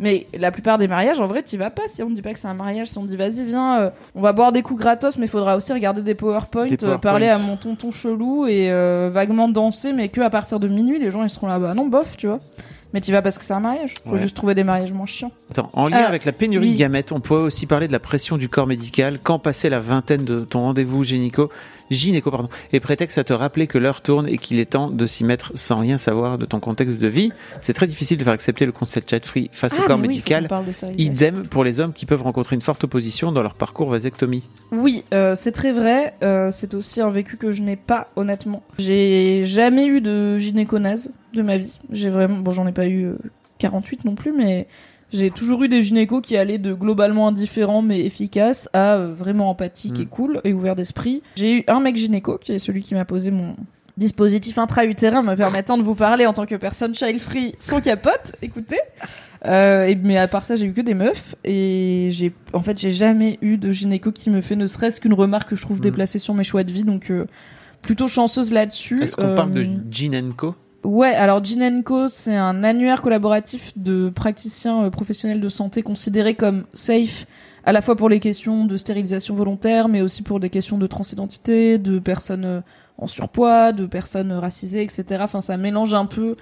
Mais 0.03 0.27
la 0.33 0.51
plupart 0.51 0.79
des 0.79 0.89
mariages, 0.89 1.21
en 1.21 1.27
vrai, 1.27 1.43
t'y 1.43 1.59
vas 1.59 1.69
pas 1.71 1.83
si 1.87 2.03
on 2.03 2.09
te 2.09 2.15
dit 2.15 2.23
pas 2.23 2.33
que 2.33 2.39
c'est 2.39 2.49
un 2.49 2.55
mariage, 2.55 2.87
si 2.89 2.97
on 2.97 3.03
te 3.03 3.09
dit 3.09 3.17
vas-y, 3.17 3.45
viens, 3.45 3.81
euh, 3.81 3.91
on 4.15 4.23
va 4.23 4.33
boire 4.33 4.51
des 4.51 4.63
coups 4.63 4.81
gratos, 4.81 5.19
mais 5.19 5.27
faudra 5.27 5.57
aussi 5.57 5.73
regarder 5.75 6.01
des 6.01 6.15
PowerPoint, 6.15 6.67
Des 6.67 6.83
euh, 6.85 6.97
parler 6.97 7.29
à 7.29 7.39
mon 7.39 7.57
tonton 7.59 7.91
chelou 7.91 8.47
et 8.47 8.71
euh, 8.71 9.11
vaguement 9.13 9.47
danser, 9.49 9.93
mais 9.93 10.09
que 10.09 10.23
à 10.23 10.31
partir 10.31 10.59
de 10.59 10.69
minuit, 10.69 10.99
les 10.99 11.11
gens 11.11 11.23
ils 11.23 11.29
seront 11.31 11.49
là, 11.49 11.59
bah 11.59 11.75
non, 11.75 11.87
bof, 11.87 12.17
tu 12.17 12.29
vois. 12.29 12.41
Mais 12.93 13.01
t'y 13.01 13.13
vas 13.13 13.23
parce 13.23 13.39
que 13.39 13.45
c'est 13.45 13.53
un 13.53 13.61
mariage, 13.61 13.95
faut 14.05 14.15
Ouais. 14.15 14.21
juste 14.21 14.35
trouver 14.37 14.55
des 14.55 14.65
mariages 14.65 14.93
moins 14.93 15.07
chiants. 15.07 15.31
Attends, 15.51 15.71
en 15.75 15.87
lien 15.89 15.99
avec 15.99 16.25
la 16.25 16.33
pénurie 16.33 16.69
oui. 16.69 16.75
de 16.75 16.79
gamètes, 16.79 17.13
on 17.13 17.21
pourrait 17.21 17.43
aussi 17.43 17.67
parler 17.67 17.87
de 17.87 17.93
la 17.93 18.01
pression 18.01 18.37
du 18.37 18.49
corps 18.49 18.67
médical. 18.67 19.21
Quand 19.23 19.39
passer 19.39 19.69
la 19.69 19.79
vingtaine 19.81 20.25
de 20.25 20.41
ton 20.41 20.61
rendez-vous 20.61 21.05
gynéco, 21.05 21.51
gynéco 21.91 22.31
pardon, 22.31 22.49
et 22.73 22.81
prétexte 22.81 23.19
à 23.19 23.25
te 23.25 23.33
rappeler 23.33 23.67
que 23.67 23.79
l'heure 23.79 24.01
tourne 24.03 24.29
et 24.29 24.39
qu'il 24.39 24.59
est 24.59 24.71
temps 24.71 24.91
de 24.91 25.07
s'y 25.07 25.25
mettre 25.25 25.53
sans 25.57 25.77
rien 25.79 25.99
savoir 25.99 26.39
de 26.39 26.47
ton 26.47 26.61
contexte 26.61 27.01
de 27.01 27.09
vie, 27.09 27.33
c'est 27.61 27.73
très 27.73 27.87
difficile 27.87 28.19
de 28.19 28.25
faire 28.25 28.33
accepter 28.33 28.67
le 28.67 28.73
concept 28.73 29.11
chat 29.11 29.25
free 29.27 29.51
face 29.53 29.75
au 29.79 29.83
Ah, 29.83 29.87
corps 29.87 29.97
oui, 30.01 30.09
médical. 30.09 30.49
ça. 30.73 30.87
Idem 30.99 31.47
pour 31.47 31.65
les 31.65 31.81
hommes 31.81 31.93
qui 31.93 32.07
peuvent 32.07 32.23
rencontrer 32.23 32.55
une 32.57 32.62
forte 32.62 32.85
opposition 32.85 33.33
dans 33.33 33.43
leur 33.43 33.55
parcours 33.55 33.89
vasectomie. 33.91 34.49
Oui, 34.73 35.05
euh, 35.15 35.35
c'est 35.35 35.53
très 35.53 35.73
vrai. 35.73 36.15
Euh, 36.23 36.51
c'est 36.51 36.75
aussi 36.75 37.01
un 37.01 37.11
vécu 37.11 37.37
que 37.37 37.51
je 37.51 37.62
n'ai 37.62 37.77
pas, 37.77 38.09
honnêtement. 38.17 38.62
J'ai 38.79 39.45
jamais 39.47 39.87
eu 39.87 40.01
de 40.01 40.39
gynéconase 40.39 41.12
de 41.35 41.43
ma 41.43 41.59
vie. 41.59 41.79
J'ai 41.91 42.11
vraiment, 42.11 42.39
bon, 42.39 42.51
j'en 42.53 42.67
ai 42.67 42.73
pas 42.73 42.87
eu 42.87 43.05
euh, 43.07 43.19
48 43.59 44.05
non 44.05 44.15
plus, 44.15 44.33
mais 44.33 44.67
j'ai 45.12 45.31
toujours 45.31 45.62
eu 45.65 45.69
des 45.69 45.82
gynécos 45.82 46.20
qui 46.23 46.37
allaient 46.37 46.59
de 46.59 46.73
globalement 46.74 47.28
indifférents 47.28 47.82
mais 47.82 48.01
efficaces 48.05 48.69
à 48.73 48.95
euh, 48.95 49.12
vraiment 49.12 49.51
empathique 49.51 49.99
Mm. 49.99 50.03
et 50.03 50.07
cool 50.07 50.41
et 50.45 50.53
ouvert 50.53 50.77
d'esprit. 50.77 51.23
J'ai 51.37 51.59
eu 51.59 51.65
un 51.69 51.81
mec 51.81 51.97
gynéco 51.97 52.39
qui 52.39 52.53
est 52.53 52.59
celui 52.59 52.82
qui 52.82 52.95
m'a 52.95 53.05
posé 53.05 53.31
mon 53.31 53.55
dispositif 53.97 54.57
intra-utérin 54.59 55.23
me 55.23 55.35
permettant 55.35 55.77
de 55.77 55.82
vous 55.82 55.95
parler 55.95 56.24
en 56.27 56.32
tant 56.32 56.47
que 56.47 56.55
personne 56.55 56.95
child 56.95 57.19
free 57.20 57.55
sans 57.59 57.81
capote. 57.81 58.35
Écoutez. 58.41 58.78
Euh, 59.47 59.85
et, 59.85 59.95
mais 59.95 60.16
à 60.19 60.28
part 60.28 60.45
ça, 60.45 60.55
j'ai 60.57 60.66
eu 60.66 60.73
que 60.73 60.81
des 60.82 60.95
meufs 60.95 61.35
et 61.45 62.09
j'ai, 62.11 62.32
en 62.53 62.62
fait, 62.62 62.78
j'ai 62.78 62.91
jamais 62.91 63.39
eu 63.43 63.57
de 63.57 63.73
gynéco 63.73 64.12
qui 64.12 64.28
me 64.31 64.41
fait 64.43 64.57
ne 64.57 64.66
serait-ce 64.66 65.01
qu'une 65.01 65.15
remarque 65.15 65.51
que 65.51 65.57
je 65.57 65.62
trouve 65.62 65.78
Mm. 65.78 65.82
déplacée 65.82 66.19
sur 66.19 66.35
mes 66.35 66.45
choix 66.45 66.62
de 66.65 66.70
vie, 66.73 66.85
donc 66.85 67.11
euh, 67.11 67.27
plutôt 67.82 68.07
chanceuse 68.09 68.53
là-dessus. 68.53 69.03
Est-ce 69.03 69.16
qu'on 69.16 69.35
parle 69.35 69.53
de 69.53 69.66
Gin 69.91 70.32
Co? 70.35 70.55
Ouais, 70.85 71.15
alors 71.15 71.44
Gin 71.44 71.82
Co, 71.82 72.09
c'est 72.09 72.35
un 72.36 72.65
annuaire 72.65 73.02
collaboratif 73.02 73.73
de 73.77 74.09
praticiens 74.09 74.85
euh, 74.85 74.90
professionnels 74.90 75.40
de 75.40 75.48
santé 75.48 75.82
considérés 75.82 76.35
comme 76.35 76.65
safe, 76.73 77.27
à 77.65 77.73
la 77.73 77.82
fois 77.82 77.97
pour 77.97 78.09
les 78.09 78.19
questions 78.20 78.65
de 78.65 78.77
stérilisation 78.78 79.35
volontaire, 79.35 79.89
mais 79.89 80.01
aussi 80.01 80.23
pour 80.23 80.40
des 80.40 80.48
questions 80.48 80.78
de 80.78 80.86
transidentité, 80.86 81.77
de 81.78 81.98
personnes 81.98 82.44
euh, 82.47 82.61
en 82.97 83.07
surpoids, 83.07 83.73
de 83.73 83.85
personnes 83.86 84.32
racisées, 84.32 84.82
etc. 84.82 85.20
Enfin, 85.23 85.40
ça 85.43 85.57
mélange 85.59 85.93
un 85.94 86.07
peu 86.07 86.36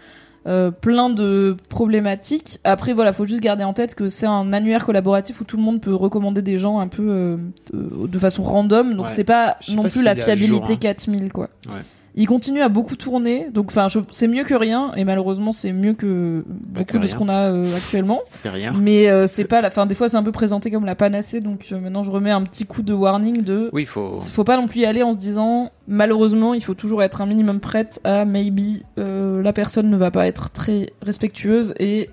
euh, 0.47 0.71
plein 0.71 1.11
de 1.11 1.57
problématiques. 1.69 2.59
Après, 2.65 2.93
voilà, 2.93 3.13
faut 3.13 3.25
juste 3.25 3.43
garder 3.43 3.65
en 3.65 3.73
tête 3.73 3.95
que 3.95 4.09
c'est 4.09 4.27
un 4.27 4.53
annuaire 4.53 4.85
collaboratif 4.85 5.41
où 5.41 5.45
tout 5.45 5.57
le 5.57 5.63
monde 5.63 5.81
peut 5.81 5.95
recommander 5.95 6.43
des 6.43 6.59
gens 6.59 6.79
un 6.79 6.89
peu 6.89 7.03
euh, 7.03 7.37
euh, 7.75 8.07
de 8.07 8.19
façon 8.19 8.43
random. 8.45 8.95
Donc 8.95 9.07
Ouais. 9.07 9.13
c'est 9.13 9.25
pas 9.25 9.57
non 9.75 9.83
pas 9.83 9.89
plus 9.89 10.05
la 10.05 10.15
fiabilité 10.15 10.47
jour, 10.57 10.65
hein. 10.71 10.77
4000 10.77 11.33
quoi. 11.33 11.51
Ouais. 11.67 11.83
Il 12.21 12.27
continue 12.27 12.63
à 12.63 12.69
beaucoup 12.69 12.97
tourner, 12.97 13.47
donc 13.55 13.67
enfin 13.69 13.87
c'est 14.11 14.27
mieux 14.27 14.43
que 14.43 14.55
rien 14.55 14.93
et 14.97 15.05
malheureusement 15.05 15.53
c'est 15.53 15.73
mieux 15.73 15.95
que 15.95 16.43
beaucoup 16.49 16.85
que 16.85 16.99
de 16.99 17.07
ce 17.07 17.15
qu'on 17.15 17.29
a 17.29 17.53
euh, 17.53 17.77
actuellement. 17.77 18.23
Rien. 18.45 18.75
Mais 18.77 19.09
euh, 19.09 19.29
c'est 19.29 19.45
pas 19.45 19.61
la 19.61 19.71
fin. 19.71 19.87
Des 19.87 19.95
fois 19.95 20.09
c'est 20.09 20.17
un 20.17 20.25
peu 20.25 20.33
présenté 20.33 20.73
comme 20.73 20.85
la 20.85 20.97
panacée, 20.97 21.41
donc 21.41 21.67
euh, 21.71 21.79
maintenant 21.79 22.03
je 22.03 22.11
remets 22.11 22.33
un 22.33 22.43
petit 22.43 22.67
coup 22.67 22.83
de 22.83 22.93
warning 22.93 23.45
de 23.45 23.71
Oui, 23.73 23.83
il 23.83 23.87
faut. 23.87 24.13
faut 24.13 24.43
pas 24.43 24.57
non 24.57 24.67
plus 24.67 24.81
y 24.81 24.85
aller 24.85 25.05
en 25.05 25.13
se 25.13 25.19
disant 25.19 25.71
malheureusement 25.87 26.55
il 26.55 26.65
faut 26.65 26.75
toujours 26.75 27.05
être 27.05 27.21
un 27.21 27.27
minimum 27.27 27.61
prête 27.61 28.01
à 28.03 28.25
maybe 28.25 28.83
la 28.97 29.53
personne 29.53 29.89
ne 29.89 29.97
va 29.97 30.11
pas 30.11 30.27
être 30.27 30.51
très 30.51 30.93
respectueuse 31.03 31.73
et 31.79 32.11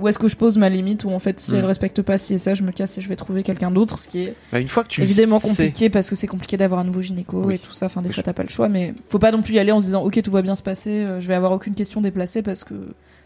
où 0.00 0.06
est-ce 0.08 0.18
que 0.18 0.28
je 0.28 0.36
pose 0.36 0.58
ma 0.58 0.68
limite 0.68 1.04
où 1.04 1.10
en 1.10 1.18
fait 1.18 1.40
si 1.40 1.52
Mm. 1.52 1.56
elle 1.56 1.64
respecte 1.66 2.02
pas 2.02 2.18
ci 2.18 2.34
et 2.34 2.38
ça 2.38 2.54
je 2.54 2.62
me 2.62 2.70
casse 2.72 2.96
et 2.98 3.00
je 3.00 3.08
vais 3.08 3.16
trouver 3.16 3.42
quelqu'un 3.42 3.70
d'autre 3.70 3.98
ce 3.98 4.06
qui 4.08 4.22
est 4.24 4.34
Bah, 4.52 4.60
une 4.60 4.68
fois 4.68 4.84
que 4.84 4.88
tu 4.88 5.02
évidemment 5.02 5.38
sais, 5.38 5.48
compliqué 5.48 5.90
parce 5.90 6.08
que 6.08 6.14
c'est 6.16 6.26
compliqué 6.28 6.56
d'avoir 6.56 6.80
un 6.80 6.84
nouveau 6.84 7.00
gynéco 7.02 7.42
Oui. 7.44 7.56
et 7.56 7.58
tout 7.58 7.72
ça 7.72 7.86
enfin 7.86 8.00
des 8.02 8.08
Oui, 8.08 8.14
fois 8.14 8.22
t'as 8.22 8.32
pas 8.32 8.42
le 8.44 8.48
choix 8.48 8.68
mais 8.68 8.94
faut 9.08 9.18
pas 9.18 9.32
non 9.32 9.42
plus 9.42 9.54
y 9.54 9.58
aller 9.58 9.72
en 9.72 9.80
se 9.80 9.86
disant 9.86 10.04
ok 10.04 10.20
tout 10.22 10.30
va 10.30 10.42
bien 10.42 10.54
se 10.54 10.62
passer 10.62 10.90
euh, 11.06 11.20
je 11.20 11.26
vais 11.28 11.34
avoir 11.34 11.52
aucune 11.52 11.74
question 11.74 12.00
déplacée 12.00 12.42
parce 12.42 12.64
que 12.64 12.74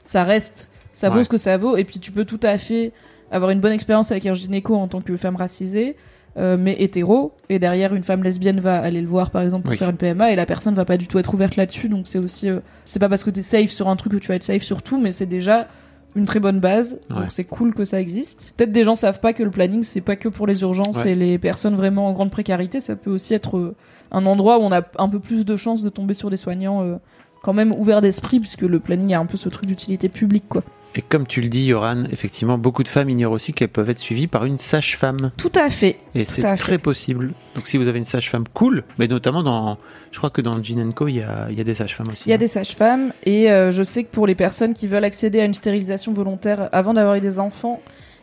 ça 0.04 0.24
reste 0.24 0.70
ça 0.92 1.08
vaut 1.10 1.22
ce 1.22 1.28
que 1.28 1.36
ça 1.36 1.56
vaut 1.56 1.76
et 1.76 1.84
puis 1.84 1.98
tu 2.00 2.10
peux 2.12 2.24
tout 2.24 2.40
à 2.42 2.56
fait 2.58 2.92
avoir 3.30 3.50
une 3.50 3.60
bonne 3.60 3.72
expérience 3.72 4.10
avec 4.10 4.26
un 4.26 4.34
gynéco 4.34 4.74
en 4.74 4.88
tant 4.88 5.00
que 5.00 5.16
femme 5.16 5.36
racisée 5.36 5.96
euh, 6.38 6.56
mais 6.58 6.76
hétéro 6.78 7.32
et 7.50 7.58
derrière 7.58 7.94
une 7.94 8.02
femme 8.02 8.22
lesbienne 8.22 8.58
va 8.60 8.78
aller 8.78 9.02
le 9.02 9.06
voir 9.06 9.30
par 9.30 9.42
exemple 9.42 9.64
pour 9.64 9.72
Oui. 9.72 9.76
faire 9.78 9.90
une 9.90 9.96
PMA 9.98 10.32
et 10.32 10.36
la 10.36 10.46
personne 10.46 10.74
va 10.74 10.86
pas 10.86 10.96
du 10.96 11.06
tout 11.06 11.18
être 11.18 11.34
ouverte 11.34 11.56
là-dessus 11.56 11.90
donc 11.90 12.06
c'est 12.06 12.18
aussi 12.18 12.48
euh, 12.48 12.60
c'est 12.86 12.98
pas 12.98 13.10
parce 13.10 13.22
que 13.24 13.28
t'es 13.30 13.42
safe 13.42 13.70
sur 13.70 13.88
un 13.88 13.96
truc 13.96 14.12
que 14.12 14.18
tu 14.18 14.28
vas 14.28 14.36
être 14.36 14.42
safe 14.42 14.62
sur 14.62 14.82
tout 14.82 14.98
mais 14.98 15.12
c'est 15.12 15.26
déjà 15.26 15.68
une 16.14 16.24
très 16.26 16.40
bonne 16.40 16.60
base 16.60 17.00
Ouais. 17.10 17.20
donc 17.22 17.32
c'est 17.32 17.44
cool 17.44 17.72
que 17.74 17.84
ça 17.84 18.00
existe 18.00 18.52
peut-être 18.56 18.72
des 18.72 18.84
gens 18.84 18.94
savent 18.94 19.20
pas 19.20 19.32
que 19.32 19.42
le 19.42 19.50
planning 19.50 19.82
c'est 19.82 20.00
pas 20.02 20.16
que 20.16 20.28
pour 20.28 20.46
les 20.46 20.60
urgences 20.62 21.04
Ouais. 21.04 21.12
et 21.12 21.14
les 21.14 21.38
personnes 21.38 21.74
vraiment 21.74 22.08
en 22.08 22.12
grande 22.12 22.30
précarité 22.30 22.80
ça 22.80 22.96
peut 22.96 23.10
aussi 23.10 23.32
être 23.34 23.56
euh, 23.56 23.74
un 24.10 24.26
endroit 24.26 24.58
où 24.58 24.62
on 24.62 24.72
a 24.72 24.82
un 24.98 25.08
peu 25.08 25.20
plus 25.20 25.44
de 25.46 25.56
chances 25.56 25.82
de 25.82 25.88
tomber 25.88 26.14
sur 26.14 26.28
des 26.30 26.36
soignants 26.36 26.82
euh, 26.82 26.96
quand 27.42 27.52
même 27.54 27.72
ouverts 27.78 28.02
d'esprit 28.02 28.40
puisque 28.40 28.62
le 28.62 28.78
planning 28.78 29.14
a 29.14 29.20
un 29.20 29.26
peu 29.26 29.36
ce 29.36 29.48
truc 29.48 29.66
d'utilité 29.66 30.08
publique 30.08 30.44
quoi 30.48 30.62
Et 30.94 31.02
comme 31.02 31.26
tu 31.26 31.40
le 31.40 31.48
dis, 31.48 31.64
Yoran, 31.64 32.04
effectivement, 32.12 32.58
beaucoup 32.58 32.82
de 32.82 32.88
femmes 32.88 33.08
ignorent 33.08 33.32
aussi 33.32 33.52
qu'elles 33.52 33.68
peuvent 33.68 33.88
être 33.88 33.98
suivies 33.98 34.26
par 34.26 34.44
une 34.44 34.58
sage-femme. 34.58 35.30
tout 35.36 35.52
à 35.54 35.70
fait 35.70 35.96
Et 36.14 36.24
c'est 36.24 36.42
très 36.42 36.56
fait. 36.56 36.78
possible. 36.78 37.32
Donc 37.54 37.66
si 37.66 37.78
vous 37.78 37.88
avez 37.88 37.98
une 37.98 38.04
sage-femme 38.04 38.44
cool, 38.52 38.84
mais 38.98 39.08
notamment 39.08 39.42
dans, 39.42 39.78
je 40.10 40.18
crois 40.18 40.30
que 40.30 40.40
dans 40.42 40.54
le 40.54 40.62
Gin 40.62 40.92
Co, 40.92 41.08
il 41.08 41.16
y 41.16 41.22
a, 41.22 41.46
il 41.50 41.56
y 41.56 41.60
a 41.60 41.64
des 41.64 41.74
sages-femmes 41.74 42.08
aussi. 42.12 42.24
Il 42.26 42.30
y 42.30 42.32
a 42.32 42.34
hein. 42.34 42.38
des 42.38 42.46
sages-femmes 42.46 43.12
et 43.24 43.50
euh, 43.50 43.70
je 43.70 43.82
sais 43.82 44.04
que 44.04 44.10
pour 44.10 44.26
les 44.26 44.34
personnes 44.34 44.74
qui 44.74 44.86
veulent 44.86 45.04
accéder 45.04 45.40
à 45.40 45.44
une 45.44 45.54
stérilisation 45.54 46.12
volontaire 46.12 46.68
avant 46.72 46.94
d'avoir 46.94 47.14
eu 47.14 47.20
des 47.20 47.40
enfants, 47.40 47.80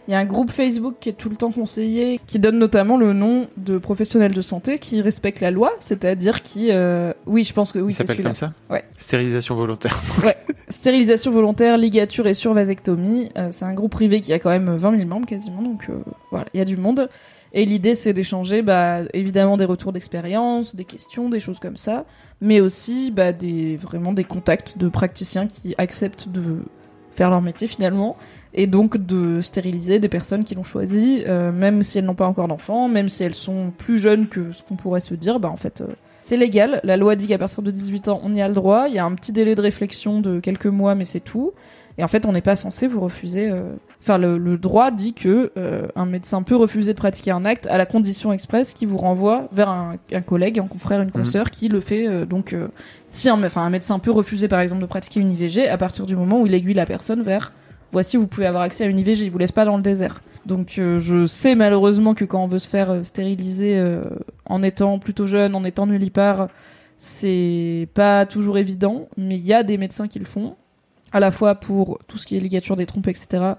il 0.10 0.14
y 0.14 0.16
a 0.16 0.18
un 0.18 0.26
groupe 0.26 0.50
Facebook 0.50 0.96
qui 1.00 1.10
est 1.10 1.14
tout 1.14 1.30
le 1.30 1.36
temps 1.36 1.52
conseillé, 1.52 2.20
qui 2.26 2.40
donne 2.40 2.58
notamment 2.58 2.98
le 2.98 3.14
nom 3.14 3.46
de 3.58 3.78
professionnels 3.78 4.32
de 4.34 4.42
santé 4.42 4.80
qui 4.80 5.04
respectent 5.04 5.40
la 5.40 5.52
loi, 5.52 5.72
c'est-à-dire 5.80 6.42
qui, 6.42 6.70
euh, 6.72 7.14
oui, 7.28 7.44
je 7.44 7.54
pense 7.54 7.72
que 7.72 7.78
oui, 7.78 7.94
c'est 7.94 8.08
s'appelle 8.08 8.26
comme 8.26 8.36
ça 8.36 8.50
Ouais. 8.72 8.84
Stérilisation 8.98 9.54
volontaire. 9.54 10.02
Stérilisation 10.70 11.30
volontaire, 11.30 11.78
ligature 11.78 12.26
et 12.26 12.34
survasectomie. 12.34 13.30
Euh, 13.38 13.50
c'est 13.52 13.66
un 13.66 13.76
groupe 13.76 13.92
privé 13.92 14.20
qui 14.20 14.34
a 14.34 14.40
quand 14.40 14.50
même 14.50 14.76
20 14.76 14.98
000 14.98 15.08
membres 15.08 15.28
quasiment, 15.28 15.62
donc 15.62 15.86
euh, 15.92 16.00
voilà, 16.32 16.48
il 16.56 16.58
y 16.58 16.62
a 16.62 16.66
du 16.66 16.76
monde. 16.76 17.08
Et 17.54 17.66
l'idée, 17.66 17.94
c'est 17.94 18.14
d'échanger, 18.14 18.64
bah, 18.64 19.02
évidemment, 19.14 19.58
des 19.58 19.66
retours 19.66 19.94
d'expérience, 19.94 20.76
des 20.76 20.86
questions, 20.86 21.30
des 21.30 21.40
choses 21.40 21.60
comme 21.60 21.78
ça, 21.78 22.06
mais 22.42 22.62
aussi 22.62 23.12
bah, 23.12 23.32
des, 23.32 23.76
vraiment 23.76 24.12
des 24.12 24.24
contacts 24.24 24.80
de 24.80 24.90
praticiens 24.90 25.46
qui 25.46 25.76
acceptent 25.78 26.30
de 26.30 26.64
faire 27.12 27.30
leur 27.30 27.42
métier 27.42 27.68
finalement, 27.68 28.18
et 28.54 28.68
donc 28.68 28.98
de 28.98 29.42
stériliser 29.42 30.00
des 30.00 30.10
personnes 30.10 30.44
qui 30.44 30.56
l'ont 30.56 30.64
choisi, 30.64 31.24
euh, 31.28 31.52
même 31.52 31.84
si 31.84 32.00
elles 32.00 32.06
n'ont 32.06 32.16
pas 32.16 32.28
encore 32.28 32.48
d'enfants, 32.48 32.88
même 32.88 33.10
si 33.10 33.24
elles 33.24 33.36
sont 33.36 33.72
plus 33.78 34.00
jeunes 34.00 34.28
que 34.28 34.52
ce 34.52 34.64
qu'on 34.64 34.76
pourrait 34.76 35.02
se 35.02 35.14
dire, 35.14 35.40
bah 35.40 35.50
en 35.50 35.58
fait, 35.58 35.82
euh, 35.82 35.88
c'est 36.24 36.36
légal. 36.38 36.80
La 36.84 36.98
loi 36.98 37.16
dit 37.16 37.28
qu'à 37.28 37.38
partir 37.38 37.62
de 37.62 37.72
18 37.72 38.08
ans, 38.08 38.20
on 38.24 38.34
y 38.36 38.42
a 38.42 38.48
le 38.48 38.54
droit. 38.54 38.86
Il 38.88 38.96
y 38.96 39.00
a 39.00 39.06
un 39.06 39.14
petit 39.14 39.32
délai 39.32 39.56
de 39.56 39.62
réflexion 39.62 40.20
de 40.20 40.40
quelques 40.40 40.66
mois, 40.66 40.96
mais 40.96 41.06
c'est 41.06 41.20
tout. 41.20 41.54
Et 41.98 42.04
en 42.04 42.08
fait, 42.08 42.26
on 42.26 42.32
n'est 42.32 42.42
pas 42.42 42.56
censé 42.56 42.88
vous 42.88 43.00
refuser. 43.02 43.50
euh, 43.50 43.74
Enfin, 44.02 44.18
le, 44.18 44.38
le 44.38 44.58
droit 44.58 44.92
dit 44.92 45.14
que 45.14 45.52
un 45.98 46.06
médecin 46.06 46.42
peut 46.42 46.56
refuser 46.56 46.94
de 46.94 46.98
pratiquer 46.98 47.32
un 47.32 47.44
acte 47.44 47.68
à 47.68 47.78
la 47.78 47.86
condition 47.86 48.32
expresse 48.32 48.74
qui 48.74 48.86
vous 48.86 48.96
renvoie 48.96 49.44
vers 49.52 49.68
un, 49.68 49.96
un 50.14 50.22
collègue, 50.22 50.58
un 50.58 50.68
confrère, 50.68 51.02
une 51.02 51.12
consoeur 51.12 51.52
qui 51.52 51.68
le 51.68 51.82
fait. 51.82 52.26
donc, 52.26 52.56
si 53.08 53.28
un, 53.28 53.44
enfin, 53.44 53.62
un 53.64 53.70
médecin 53.70 54.00
peut 54.00 54.12
refuser, 54.12 54.48
par 54.48 54.62
exemple, 54.62 54.82
de 54.82 54.88
pratiquer 54.88 55.20
une 55.20 55.32
IVG 55.32 55.68
à 55.68 55.78
partir 55.78 56.06
du 56.06 56.16
moment 56.16 56.40
où 56.40 56.48
il 56.48 56.54
aiguille 56.54 56.76
la 56.76 56.86
personne 56.86 57.24
vers 57.24 57.52
voici, 57.92 58.18
vous 58.18 58.28
pouvez 58.28 58.46
avoir 58.46 58.64
accès 58.64 58.84
à 58.84 58.88
une 58.88 59.00
IVG. 59.00 59.26
Il 59.26 59.32
vous 59.32 59.38
laisse 59.38 59.52
pas 59.52 59.66
dans 59.66 59.78
le 59.78 59.84
désert. 59.84 60.22
Donc, 60.46 60.78
euh, 60.78 61.00
je 61.00 61.26
sais 61.26 61.56
malheureusement 61.56 62.14
que 62.14 62.26
quand 62.26 62.44
on 62.44 62.48
veut 62.48 62.60
se 62.60 62.68
faire 62.68 62.92
euh, 62.92 63.04
stériliser 63.04 63.78
euh, 63.78 64.04
en 64.46 64.64
étant 64.64 65.00
plutôt 65.00 65.26
jeune, 65.26 65.56
en 65.56 65.64
étant 65.64 65.86
nullipare, 65.86 66.48
c'est 66.98 67.88
pas 67.94 68.26
toujours 68.26 68.58
évident, 68.58 69.08
mais 69.18 69.38
il 69.38 69.46
y 69.46 69.54
a 69.54 69.64
des 69.64 69.78
médecins 69.78 70.08
qui 70.08 70.20
le 70.20 70.26
font, 70.26 70.56
à 71.12 71.20
la 71.20 71.32
fois 71.32 71.56
pour 71.56 72.00
tout 72.08 72.18
ce 72.18 72.26
qui 72.26 72.36
est 72.36 72.40
ligature 72.40 72.76
des 72.76 72.86
trompes, 72.86 73.08
etc. 73.08 73.54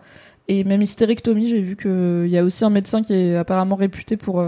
Et 0.48 0.64
même 0.64 0.82
hystérectomie, 0.82 1.46
j'ai 1.46 1.60
vu 1.60 1.76
qu'il 1.76 2.28
y 2.28 2.36
a 2.36 2.44
aussi 2.44 2.64
un 2.64 2.70
médecin 2.70 3.02
qui 3.02 3.14
est 3.14 3.36
apparemment 3.36 3.76
réputé 3.76 4.16
pour 4.16 4.44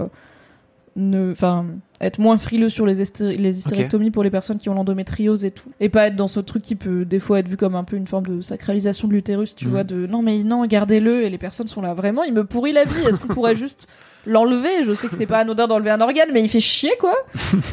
ne, 0.96 1.32
enfin, 1.32 1.66
être 2.02 2.18
moins 2.18 2.36
frileux 2.36 2.68
sur 2.68 2.84
les, 2.84 2.94
les 3.20 3.58
hystérectomies 3.58 4.10
pour 4.10 4.22
les 4.24 4.30
personnes 4.30 4.58
qui 4.58 4.68
ont 4.68 4.74
l'endométriose 4.74 5.44
et 5.44 5.50
tout. 5.52 5.68
Et 5.80 5.88
pas 5.88 6.08
être 6.08 6.16
dans 6.16 6.28
ce 6.28 6.40
truc 6.40 6.62
qui 6.62 6.74
peut 6.74 7.04
des 7.04 7.20
fois 7.20 7.38
être 7.38 7.48
vu 7.48 7.56
comme 7.56 7.74
un 7.74 7.84
peu 7.84 7.96
une 7.96 8.06
forme 8.06 8.26
de 8.26 8.40
sacralisation 8.40 9.08
de 9.08 9.12
l'utérus, 9.12 9.54
tu 9.54 9.66
Mhm. 9.66 9.70
vois, 9.70 9.84
de 9.84 10.06
non 10.06 10.20
mais 10.22 10.42
non, 10.42 10.66
gardez-le, 10.66 11.24
et 11.24 11.30
les 11.30 11.38
personnes 11.38 11.68
sont 11.68 11.80
là, 11.80 11.94
vraiment, 11.94 12.24
il 12.24 12.34
me 12.34 12.44
pourrit 12.44 12.72
la 12.72 12.84
vie, 12.84 13.00
est-ce 13.08 13.20
qu'on 13.20 13.32
pourrait 13.32 13.54
juste 13.54 13.86
l'enlever? 14.26 14.82
Je 14.84 14.92
sais 14.92 15.08
que 15.08 15.14
c'est 15.14 15.26
pas 15.26 15.38
anodin 15.38 15.66
d'enlever 15.66 15.90
un 15.90 16.00
organe, 16.00 16.28
mais 16.32 16.42
il 16.42 16.48
fait 16.48 16.60
chier, 16.60 16.92
quoi. 17.00 17.14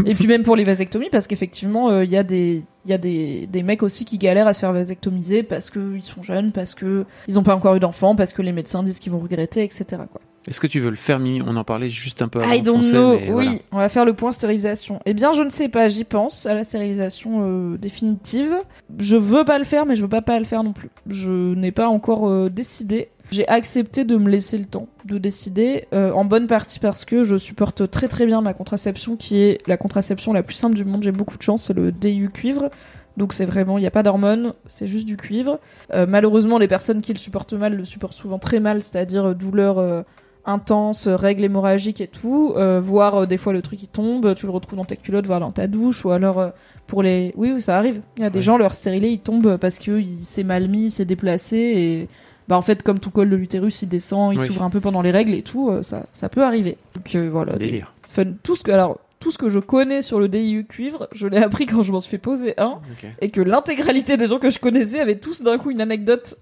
et 0.06 0.16
puis 0.16 0.28
même 0.28 0.44
pour 0.44 0.56
les 0.56 0.64
vasectomies, 0.64 1.10
parce 1.12 1.28
qu'effectivement, 1.28 1.90
euh, 1.90 2.04
il 2.06 2.12
y 2.12 2.18
a 2.18 2.24
des 2.24 2.64
il 2.86 2.92
y 2.92 2.94
a 2.94 2.98
des, 2.98 3.46
des 3.48 3.62
mecs 3.62 3.84
aussi 3.84 4.06
qui 4.06 4.18
galèrent 4.18 4.48
à 4.48 4.54
se 4.54 4.62
faire 4.62 4.72
vasectomiser 4.74 5.44
parce 5.44 5.70
qu'ils 5.70 6.04
sont 6.04 6.24
jeunes, 6.24 6.52
parce 6.54 6.74
que 6.74 7.06
ils 7.28 7.38
ont 7.38 7.44
pas 7.44 7.54
encore 7.54 7.76
eu 7.76 7.80
d'enfants, 7.80 8.16
parce 8.16 8.32
que 8.34 8.42
les 8.42 8.54
médecins 8.54 8.82
disent 8.84 9.00
qu'ils 9.00 9.12
vont 9.12 9.20
regretter, 9.20 9.64
etc. 9.64 9.86
Quoi. 10.12 10.22
Est-ce 10.48 10.60
que 10.60 10.68
tu 10.68 10.80
veux 10.80 10.90
le 10.90 10.96
faire, 10.96 11.20
Mimi 11.20 11.42
On 11.46 11.56
en 11.58 11.64
parlait 11.64 11.90
juste 11.90 12.22
un 12.22 12.28
peu 12.28 12.42
avant. 12.42 12.52
I 12.52 12.62
don't 12.62 12.78
français, 12.84 12.92
know. 12.94 13.12
mais 13.20 13.32
Oui, 13.32 13.46
voilà. 13.46 13.60
on 13.72 13.78
va 13.78 13.90
faire 13.90 14.06
le 14.06 14.14
point 14.14 14.32
stérilisation. 14.32 15.00
Eh 15.06 15.14
bien, 15.14 15.32
je 15.32 15.44
ne 15.44 15.50
sais 15.50 15.70
pas. 15.70 15.88
J'y 15.90 16.06
pense 16.06 16.46
à 16.46 16.54
la 16.54 16.64
stérilisation 16.64 17.42
euh, 17.74 17.78
définitive. 17.78 18.56
Je 18.98 19.18
veux 19.18 19.44
pas 19.46 19.60
le 19.60 19.66
faire, 19.66 19.86
mais 19.86 19.96
je 19.96 20.02
veux 20.02 20.08
pas 20.10 20.22
pas 20.22 20.40
le 20.40 20.46
faire 20.46 20.64
non 20.64 20.74
plus. 20.74 20.90
Je 21.08 21.54
n'ai 21.54 21.72
pas 21.72 21.88
encore 21.90 22.30
euh, 22.30 22.50
décidé. 22.50 23.10
J'ai 23.32 23.48
accepté 23.48 24.06
de 24.06 24.18
me 24.18 24.28
laisser 24.28 24.58
le 24.58 24.66
temps 24.66 24.88
de 25.06 25.20
décider, 25.20 25.86
euh, 25.94 26.12
en 26.14 26.26
bonne 26.26 26.48
partie 26.48 26.80
parce 26.80 27.06
que 27.06 27.24
je 27.24 27.38
supporte 27.38 27.92
très 27.92 28.08
très 28.08 28.26
bien 28.26 28.42
ma 28.42 28.54
contraception, 28.56 29.18
qui 29.18 29.38
est 29.40 29.60
la 29.68 29.78
contraception 29.78 30.34
la 30.34 30.42
plus 30.42 30.56
simple 30.56 30.76
du 30.76 30.84
monde. 30.84 31.04
J'ai 31.04 31.12
beaucoup 31.12 31.38
de 31.38 31.44
chance, 31.44 31.66
c'est 31.66 31.74
le 31.74 31.92
DIU 31.92 32.30
cuivre. 32.30 32.70
Donc 33.18 33.34
c'est 33.34 33.46
vraiment, 33.46 33.78
il 33.78 33.82
n'y 33.82 33.88
a 33.88 33.92
pas 33.92 34.02
d'hormones, 34.02 34.54
c'est 34.66 34.88
juste 34.88 35.06
du 35.06 35.16
cuivre. 35.18 35.60
Euh, 35.94 36.06
malheureusement, 36.08 36.58
les 36.58 36.68
personnes 36.68 37.02
qui 37.02 37.12
le 37.14 37.20
supportent 37.20 37.54
mal 37.54 37.76
le 37.76 37.86
supportent 37.86 38.14
souvent 38.14 38.40
très 38.40 38.60
mal, 38.60 38.82
c'est-à-dire 38.82 39.36
douleur 39.36 39.78
euh, 39.78 40.02
intense, 40.50 41.08
règles 41.08 41.44
hémorragiques 41.44 42.02
et 42.02 42.08
tout, 42.08 42.54
euh, 42.58 42.82
voire 42.84 43.24
euh, 43.24 43.26
des 43.26 43.38
fois 43.38 43.54
le 43.54 43.62
truc 43.62 43.80
qui 43.80 43.88
tombe, 43.88 44.34
tu 44.36 44.46
le 44.46 44.52
retrouves 44.52 44.78
dans 44.78 44.86
ta 44.86 44.96
culotte, 44.96 45.26
voire 45.28 45.40
dans 45.40 45.52
ta 45.52 45.68
douche, 45.68 46.04
ou 46.06 46.12
alors 46.12 46.40
euh, 46.40 46.50
pour 46.88 47.04
les... 47.04 47.34
Oui, 47.38 47.52
oui, 47.54 47.62
ça 47.62 47.78
arrive. 47.78 48.02
Il 48.18 48.24
y 48.24 48.26
a 48.26 48.30
des 48.30 48.40
Ouais. 48.40 48.44
gens, 48.44 48.58
leur 48.58 48.74
stérilet, 48.76 49.12
il 49.12 49.20
tombe 49.20 49.58
parce 49.58 49.80
que 49.80 50.00
il 50.00 50.24
s'est 50.24 50.44
mal 50.44 50.68
mis, 50.68 50.86
il 50.86 50.92
s'est 50.92 51.06
déplacé, 51.06 51.58
et 51.58 52.08
bah 52.48 52.58
en 52.58 52.62
fait, 52.62 52.82
comme 52.84 53.00
tout 53.00 53.12
col 53.12 53.30
de 53.30 53.36
l'utérus, 53.36 53.82
il 53.84 53.90
descend, 53.90 54.34
il 54.34 54.40
Oui. 54.40 54.48
s'ouvre 54.48 54.64
un 54.64 54.70
peu 54.70 54.80
pendant 54.80 55.02
les 55.02 55.12
règles 55.12 55.34
et 55.34 55.44
tout, 55.44 55.70
euh, 55.70 55.84
ça, 55.84 56.06
ça 56.14 56.30
peut 56.30 56.44
arriver. 56.44 56.78
Donc 56.96 57.16
voilà, 57.32 57.54
Délire. 57.54 57.94
fun. 58.10 58.26
Tout 58.44 58.56
ce 58.56 58.64
que... 58.64 58.72
Alors, 58.72 59.00
tout 59.20 59.32
ce 59.32 59.38
que 59.38 59.50
je 59.50 59.60
connais 59.60 60.02
sur 60.02 60.22
le 60.22 60.30
DIU 60.30 60.64
cuivre, 60.66 61.10
je 61.12 61.28
l'ai 61.28 61.38
appris 61.44 61.66
quand 61.66 61.84
je 61.84 61.92
m'en 61.92 62.00
suis 62.00 62.12
fait 62.12 62.18
poser 62.18 62.54
un 62.58 62.80
et 63.20 63.30
que 63.32 63.42
l'intégralité 63.42 64.16
des 64.16 64.28
gens 64.28 64.40
que 64.40 64.50
je 64.50 64.60
connaissais 64.60 65.02
avaient 65.02 65.20
tous 65.20 65.42
d'un 65.44 65.58
coup 65.58 65.72
une 65.72 65.82
anecdote 65.82 66.36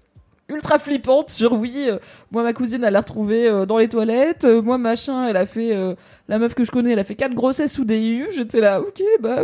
ultra 0.48 0.78
flippante 0.78 1.30
sur 1.30 1.52
oui, 1.52 1.86
euh, 1.88 1.98
moi 2.30 2.42
ma 2.42 2.52
cousine 2.52 2.82
elle 2.84 2.92
l'a 2.94 3.00
retrouvée 3.00 3.48
euh, 3.48 3.66
dans 3.66 3.78
les 3.78 3.88
toilettes, 3.88 4.44
euh, 4.44 4.62
moi 4.62 4.78
machin 4.78 5.26
elle 5.28 5.36
a 5.36 5.46
fait, 5.46 5.74
euh, 5.74 5.94
la 6.28 6.38
meuf 6.38 6.54
que 6.54 6.64
je 6.64 6.70
connais 6.70 6.92
elle 6.92 6.98
a 6.98 7.04
fait 7.04 7.14
quatre 7.16 7.34
grossesses 7.34 7.72
sous 7.74 7.84
DIU, 7.84 8.28
j'étais 8.34 8.60
là 8.60 8.80
ok 8.80 9.02
bah 9.20 9.42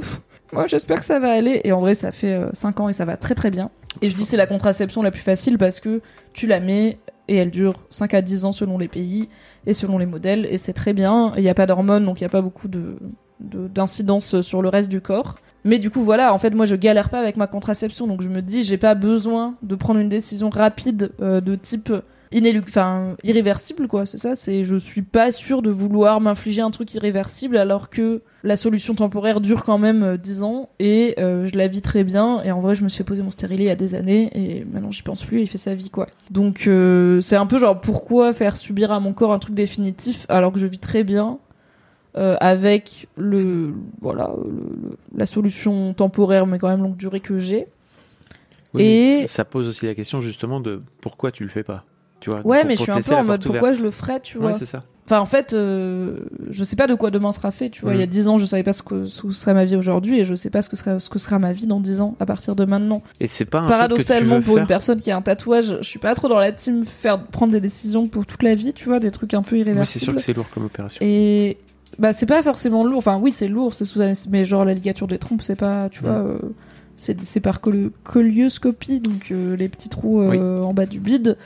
moi 0.53 0.67
j'espère 0.67 0.99
que 1.01 1.05
ça 1.05 1.19
va 1.19 1.33
aller 1.33 1.61
et 1.65 1.73
en 1.73 1.81
vrai 1.81 1.95
ça 1.95 2.11
fait 2.13 2.39
5 2.53 2.81
ans 2.81 2.89
et 2.89 2.93
ça 2.93 3.05
va 3.05 3.17
très 3.17 3.35
très 3.35 3.51
bien. 3.51 3.71
Et 4.03 4.09
je 4.09 4.17
dis 4.17 4.25
c'est 4.25 4.37
la 4.37 4.47
contraception 4.47 5.03
la 5.03 5.11
plus 5.11 5.21
facile 5.21 5.59
parce 5.59 5.81
que 5.81 6.01
tu 6.33 6.47
la 6.47 6.61
mets 6.61 6.99
et 7.29 7.37
elle 7.37 7.51
dure 7.51 7.75
5 7.91 8.15
à 8.15 8.23
10 8.23 8.45
ans 8.45 8.53
selon 8.53 8.79
les 8.79 8.89
pays 8.89 9.29
et 9.67 9.75
selon 9.75 9.99
les 9.99 10.07
modèles 10.07 10.47
et 10.51 10.59
c'est 10.59 10.73
très 10.73 10.93
bien, 10.93 11.33
il 11.37 11.43
n'y 11.43 11.49
a 11.49 11.55
pas 11.55 11.67
d'hormones 11.67 12.05
donc 12.05 12.21
il 12.21 12.23
n'y 12.23 12.27
a 12.27 12.31
pas 12.31 12.43
beaucoup 12.43 12.69
de- 12.69 12.97
d'incidence 13.41 14.41
sur 14.41 14.63
le 14.63 14.69
reste 14.69 14.89
du 14.91 15.01
corps. 15.01 15.37
Mais 15.65 15.79
du 15.79 15.91
coup, 15.91 16.03
voilà, 16.03 16.35
en 16.35 16.39
fait, 16.39 16.51
moi, 16.51 16.67
je 16.67 16.77
galère 16.77 17.09
pas 17.09 17.19
avec 17.19 17.37
ma 17.37 17.47
contraception, 17.47 18.07
donc 18.07 18.21
je 18.23 18.29
me 18.29 18.43
dis, 18.43 18.63
j'ai 18.63 18.77
pas 18.77 18.95
besoin 18.95 19.55
de 19.63 19.75
prendre 19.75 20.01
une 20.01 20.09
décision 20.09 20.51
rapide 20.51 21.13
euh, 21.21 21.41
de 21.41 21.55
type 21.55 21.93
enfin 22.67 23.17
irréversible 23.23 23.87
quoi 23.89 24.07
c'est 24.07 24.19
ça 24.19 24.35
c'est 24.35 24.65
je 24.65 24.77
suis 24.77 25.03
pas 25.03 25.31
sûre 25.31 25.63
de 25.63 25.71
vouloir 25.71 26.21
m'infliger 26.21 26.63
un 26.63 26.71
truc 26.71 26.95
irréversible 26.95 27.57
alors 27.57 27.91
que 27.91 28.23
la 28.43 28.57
solution 28.57 28.95
temporaire 28.95 29.41
dure 29.41 29.65
quand 29.65 29.79
même 29.79 30.03
euh, 30.03 30.17
10 30.17 30.43
ans 30.43 30.69
et 30.79 31.15
euh, 31.19 31.47
je 31.47 31.57
la 31.57 31.69
vis 31.69 31.83
très 31.83 32.05
bien 32.05 32.43
et 32.43 32.51
en 32.51 32.61
vrai 32.61 32.75
je 32.75 32.83
me 32.83 32.89
suis 32.89 32.99
fait 32.99 33.05
poser 33.05 33.23
mon 33.23 33.31
stérilet 33.31 33.65
il 33.65 33.69
y 33.69 33.71
a 33.71 33.77
des 33.77 33.95
années 33.95 34.31
et 34.35 34.65
maintenant 34.65 34.91
j'y 34.91 35.03
pense 35.03 35.25
plus 35.25 35.41
il 35.43 35.47
fait 35.47 35.59
sa 35.59 35.75
vie 35.75 35.91
quoi. 35.91 36.09
Donc 36.31 36.65
euh, 36.67 37.21
c'est 37.21 37.37
un 37.37 37.47
peu 37.47 37.59
genre 37.59 37.81
pourquoi 37.81 38.33
faire 38.33 38.57
subir 38.57 38.91
à 38.93 39.01
mon 39.01 39.13
corps 39.13 39.33
un 39.33 39.39
truc 39.39 39.55
définitif 39.55 40.27
alors 40.29 40.53
que 40.53 40.59
je 40.59 40.67
vis 40.67 40.79
très 40.79 41.05
bien 41.05 41.39
euh, 42.17 42.37
avec 42.41 43.09
le 43.17 43.73
voilà 44.01 44.31
le- 44.45 44.97
la 45.17 45.27
solution 45.27 45.95
temporaire 45.95 46.47
mais 46.47 46.59
quand 46.59 46.69
même 46.69 46.83
longue 46.83 46.97
durée 46.97 47.21
que 47.21 47.39
j'ai 47.39 47.67
Oui, 48.75 48.83
Et- 48.83 49.27
ça 49.29 49.45
pose 49.45 49.69
aussi 49.69 49.87
la 49.87 49.95
question 49.95 50.21
justement 50.21 50.61
de 50.61 50.83
pourquoi 51.01 51.31
tu 51.31 51.45
le 51.45 51.49
fais 51.51 51.63
pas. 51.63 51.85
Tu 52.21 52.31
vois, 52.31 52.41
ouais 52.41 52.61
pour- 52.61 52.69
mais 52.69 52.77
je 52.77 52.83
suis 52.83 52.91
un 52.93 53.01
peu 53.01 53.15
en 53.15 53.25
mode 53.25 53.43
pourquoi 53.43 53.61
ouverte. 53.69 53.79
je 53.79 53.83
le 53.85 53.91
ferais 53.91 54.21
tu 54.21 54.39
vois 54.39 54.49
Ouais, 54.53 54.59
c'est 54.59 54.65
ça. 54.67 54.83
Enfin, 55.07 55.21
en 55.21 55.27
fait, 55.27 55.53
euh, 55.53 56.21
je 56.51 56.65
sais 56.65 56.77
pas 56.77 56.87
de 56.87 56.95
quoi 56.95 57.11
demain 57.11 57.31
sera 57.31 57.51
fait. 57.51 57.69
Tu 57.69 57.83
vois, 57.83 57.91
Mm. 57.93 57.97
il 57.97 58.01
y 58.01 58.03
a 58.03 58.07
10 58.07 58.27
ans, 58.27 58.39
je 58.39 58.47
savais 58.47 58.63
pas 58.63 58.73
ce 58.73 58.83
que, 58.83 59.05
ce 59.05 59.31
serait 59.33 59.53
ma 59.53 59.67
vie 59.67 59.77
aujourd'hui, 59.77 60.19
et 60.21 60.25
je 60.25 60.35
sais 60.35 60.49
pas 60.49 60.63
ce 60.63 60.71
que 60.71 60.77
sera, 60.77 60.99
ce 60.99 61.11
que 61.11 61.19
sera 61.19 61.39
ma 61.39 61.53
vie 61.53 61.67
dans 61.67 61.79
10 61.79 62.01
ans 62.01 62.17
à 62.21 62.25
partir 62.27 62.57
de 62.57 62.65
maintenant. 62.65 63.03
Et 63.21 63.27
c'est 63.27 63.45
pas 63.45 63.61
un 63.61 63.69
Paradoxalement, 63.69 64.41
pour 64.41 64.57
une 64.57 64.65
personne 64.67 64.99
qui 64.99 65.11
a 65.11 65.17
un 65.19 65.21
tatouage, 65.21 65.77
je 65.83 65.87
suis 65.87 65.99
pas 65.99 66.15
trop 66.15 66.29
dans 66.29 66.39
la 66.39 66.53
team 66.53 66.87
faire 66.87 67.23
prendre 67.23 67.53
des 67.53 67.61
décisions 67.61 68.09
pour 68.09 68.25
toute 68.25 68.43
la 68.43 68.55
vie. 68.55 68.73
Tu 68.73 68.87
vois, 68.87 68.99
des 68.99 69.11
trucs 69.11 69.35
un 69.35 69.43
peu 69.43 69.57
Oui, 69.57 69.59
c'est 69.61 69.65
sûr 69.65 69.73
irréversibles. 69.73 70.17
que 70.17 70.23
c'est 70.23 70.33
lourd 70.33 70.47
comme 70.55 70.65
opération. 70.65 70.99
et 71.05 71.59
bah, 71.99 72.13
c'est 72.13 72.27
pas 72.27 72.43
forcément 72.43 72.85
lourd. 72.85 72.99
Enfin, 72.99 73.19
oui, 73.21 73.33
c'est 73.33 73.49
lourd, 73.49 73.75
c'est 73.75 73.85
sous 73.85 74.01
anesthésie, 74.01 74.31
mais 74.31 74.45
genre 74.45 74.65
la 74.65 74.75
ligature 74.75 75.07
des 75.07 75.19
trompes, 75.19 75.43
c'est 75.43 75.57
pas, 75.57 75.89
tu 75.91 76.01
vois. 76.03 76.11
euh, 76.13 76.39
c'est 76.97 77.21
c'est 77.23 77.41
par 77.41 77.61
col- 77.61 77.91
colioscopie, 78.05 79.01
donc 79.01 79.29
euh, 79.31 79.57
les 79.57 79.69
petits 79.69 79.89
trous 79.89 80.21
euh, 80.21 80.59
en 80.63 80.73
bas 80.75 80.87
du 80.87 81.01
bide. 81.01 81.37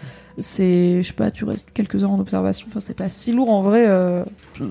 C'est, 0.40 1.02
je 1.02 1.08
sais 1.08 1.14
pas, 1.14 1.30
tu 1.32 1.44
restes 1.44 1.66
quelques 1.74 2.04
heures 2.04 2.12
en 2.12 2.20
observation. 2.20 2.66
Enfin, 2.70 2.78
c'est 2.80 2.94
pas 2.94 3.08
si 3.08 3.32
lourd 3.32 3.50
en 3.50 3.62
vrai. 3.62 3.86
euh, 3.88 4.24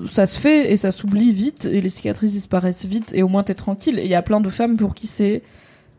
ça 0.08 0.24
se 0.26 0.38
fait 0.38 0.72
et 0.72 0.76
ça 0.78 0.92
s'oublie 0.92 1.30
vite 1.32 1.66
et 1.66 1.80
les 1.82 1.90
cicatrices 1.90 2.32
disparaissent 2.32 2.86
vite 2.86 3.12
et 3.14 3.22
au 3.22 3.28
moins 3.28 3.42
t'es 3.42 3.54
tranquille. 3.54 3.98
Et 3.98 4.04
il 4.04 4.10
y 4.10 4.14
a 4.14 4.22
plein 4.22 4.40
de 4.40 4.48
femmes 4.48 4.76
pour 4.78 4.94
qui 4.94 5.06
c'est 5.06 5.42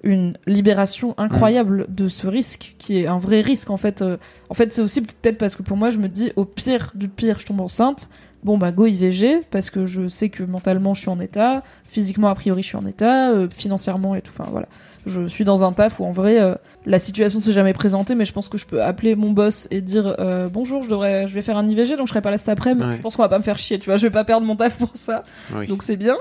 une 0.01 0.37
libération 0.47 1.13
incroyable 1.19 1.85
de 1.89 2.07
ce 2.07 2.25
risque 2.25 2.75
qui 2.79 2.97
est 2.99 3.05
un 3.07 3.19
vrai 3.19 3.41
risque 3.41 3.69
en 3.69 3.77
fait. 3.77 4.03
En 4.49 4.53
fait, 4.55 4.73
c'est 4.73 4.81
aussi 4.81 5.01
peut-être 5.01 5.37
parce 5.37 5.55
que 5.55 5.61
pour 5.61 5.77
moi, 5.77 5.89
je 5.91 5.97
me 5.99 6.07
dis 6.07 6.31
au 6.35 6.45
pire 6.45 6.91
du 6.95 7.07
pire, 7.09 7.37
je 7.39 7.45
tombe 7.45 7.59
enceinte. 7.61 8.09
Bon 8.43 8.57
bah 8.57 8.71
go 8.71 8.85
IVG 8.85 9.41
parce 9.51 9.69
que 9.69 9.85
je 9.85 10.07
sais 10.07 10.29
que 10.29 10.43
mentalement 10.43 10.93
je 10.93 11.01
suis 11.01 11.09
en 11.09 11.19
état, 11.19 11.61
physiquement 11.85 12.29
a 12.29 12.35
priori 12.35 12.61
je 12.61 12.67
suis 12.67 12.77
en 12.77 12.85
état, 12.85 13.31
euh, 13.31 13.49
financièrement 13.49 14.15
et 14.15 14.21
tout. 14.21 14.31
Enfin 14.37 14.49
voilà, 14.49 14.67
je 15.05 15.27
suis 15.27 15.43
dans 15.43 15.65
un 15.65 15.73
taf 15.73 15.99
où 15.99 16.05
en 16.05 16.13
vrai 16.13 16.39
euh, 16.39 16.55
la 16.85 16.99
situation 16.99 17.41
s'est 17.41 17.51
jamais 17.51 17.73
présentée, 17.73 18.15
mais 18.15 18.23
je 18.23 18.31
pense 18.31 18.47
que 18.47 18.57
je 18.57 18.65
peux 18.65 18.81
appeler 18.81 19.15
mon 19.15 19.31
boss 19.31 19.67
et 19.71 19.81
dire 19.81 20.15
euh, 20.19 20.47
bonjour, 20.47 20.83
je 20.83 20.89
devrais, 20.89 21.27
je 21.27 21.33
vais 21.33 21.41
faire 21.41 21.57
un 21.57 21.67
IVG 21.67 21.97
donc 21.97 22.07
je 22.07 22.11
serai 22.11 22.21
pas 22.21 22.31
là 22.31 22.37
cet 22.37 22.47
après-midi. 22.47 22.87
Ouais. 22.87 22.93
Je 22.93 23.01
pense 23.01 23.17
qu'on 23.17 23.23
va 23.23 23.29
pas 23.29 23.39
me 23.39 23.43
faire 23.43 23.57
chier, 23.57 23.77
tu 23.77 23.89
vois, 23.89 23.97
je 23.97 24.07
vais 24.07 24.11
pas 24.11 24.23
perdre 24.23 24.45
mon 24.45 24.55
taf 24.55 24.77
pour 24.77 24.91
ça. 24.93 25.23
Oui. 25.53 25.67
Donc 25.67 25.83
c'est 25.83 25.97
bien. 25.97 26.15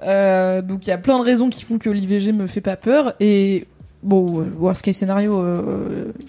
Donc 0.00 0.84
il 0.84 0.88
y 0.88 0.92
a 0.92 0.98
plein 0.98 1.16
de 1.18 1.24
raisons 1.24 1.48
qui 1.48 1.62
font 1.62 1.78
que 1.78 1.90
l'IVG 1.90 2.32
me 2.32 2.48
fait 2.48 2.60
pas 2.60 2.74
peur 2.74 3.14
et 3.20 3.68
bon 4.02 4.44
worst 4.58 4.82
case 4.82 4.96
scénario 4.96 5.40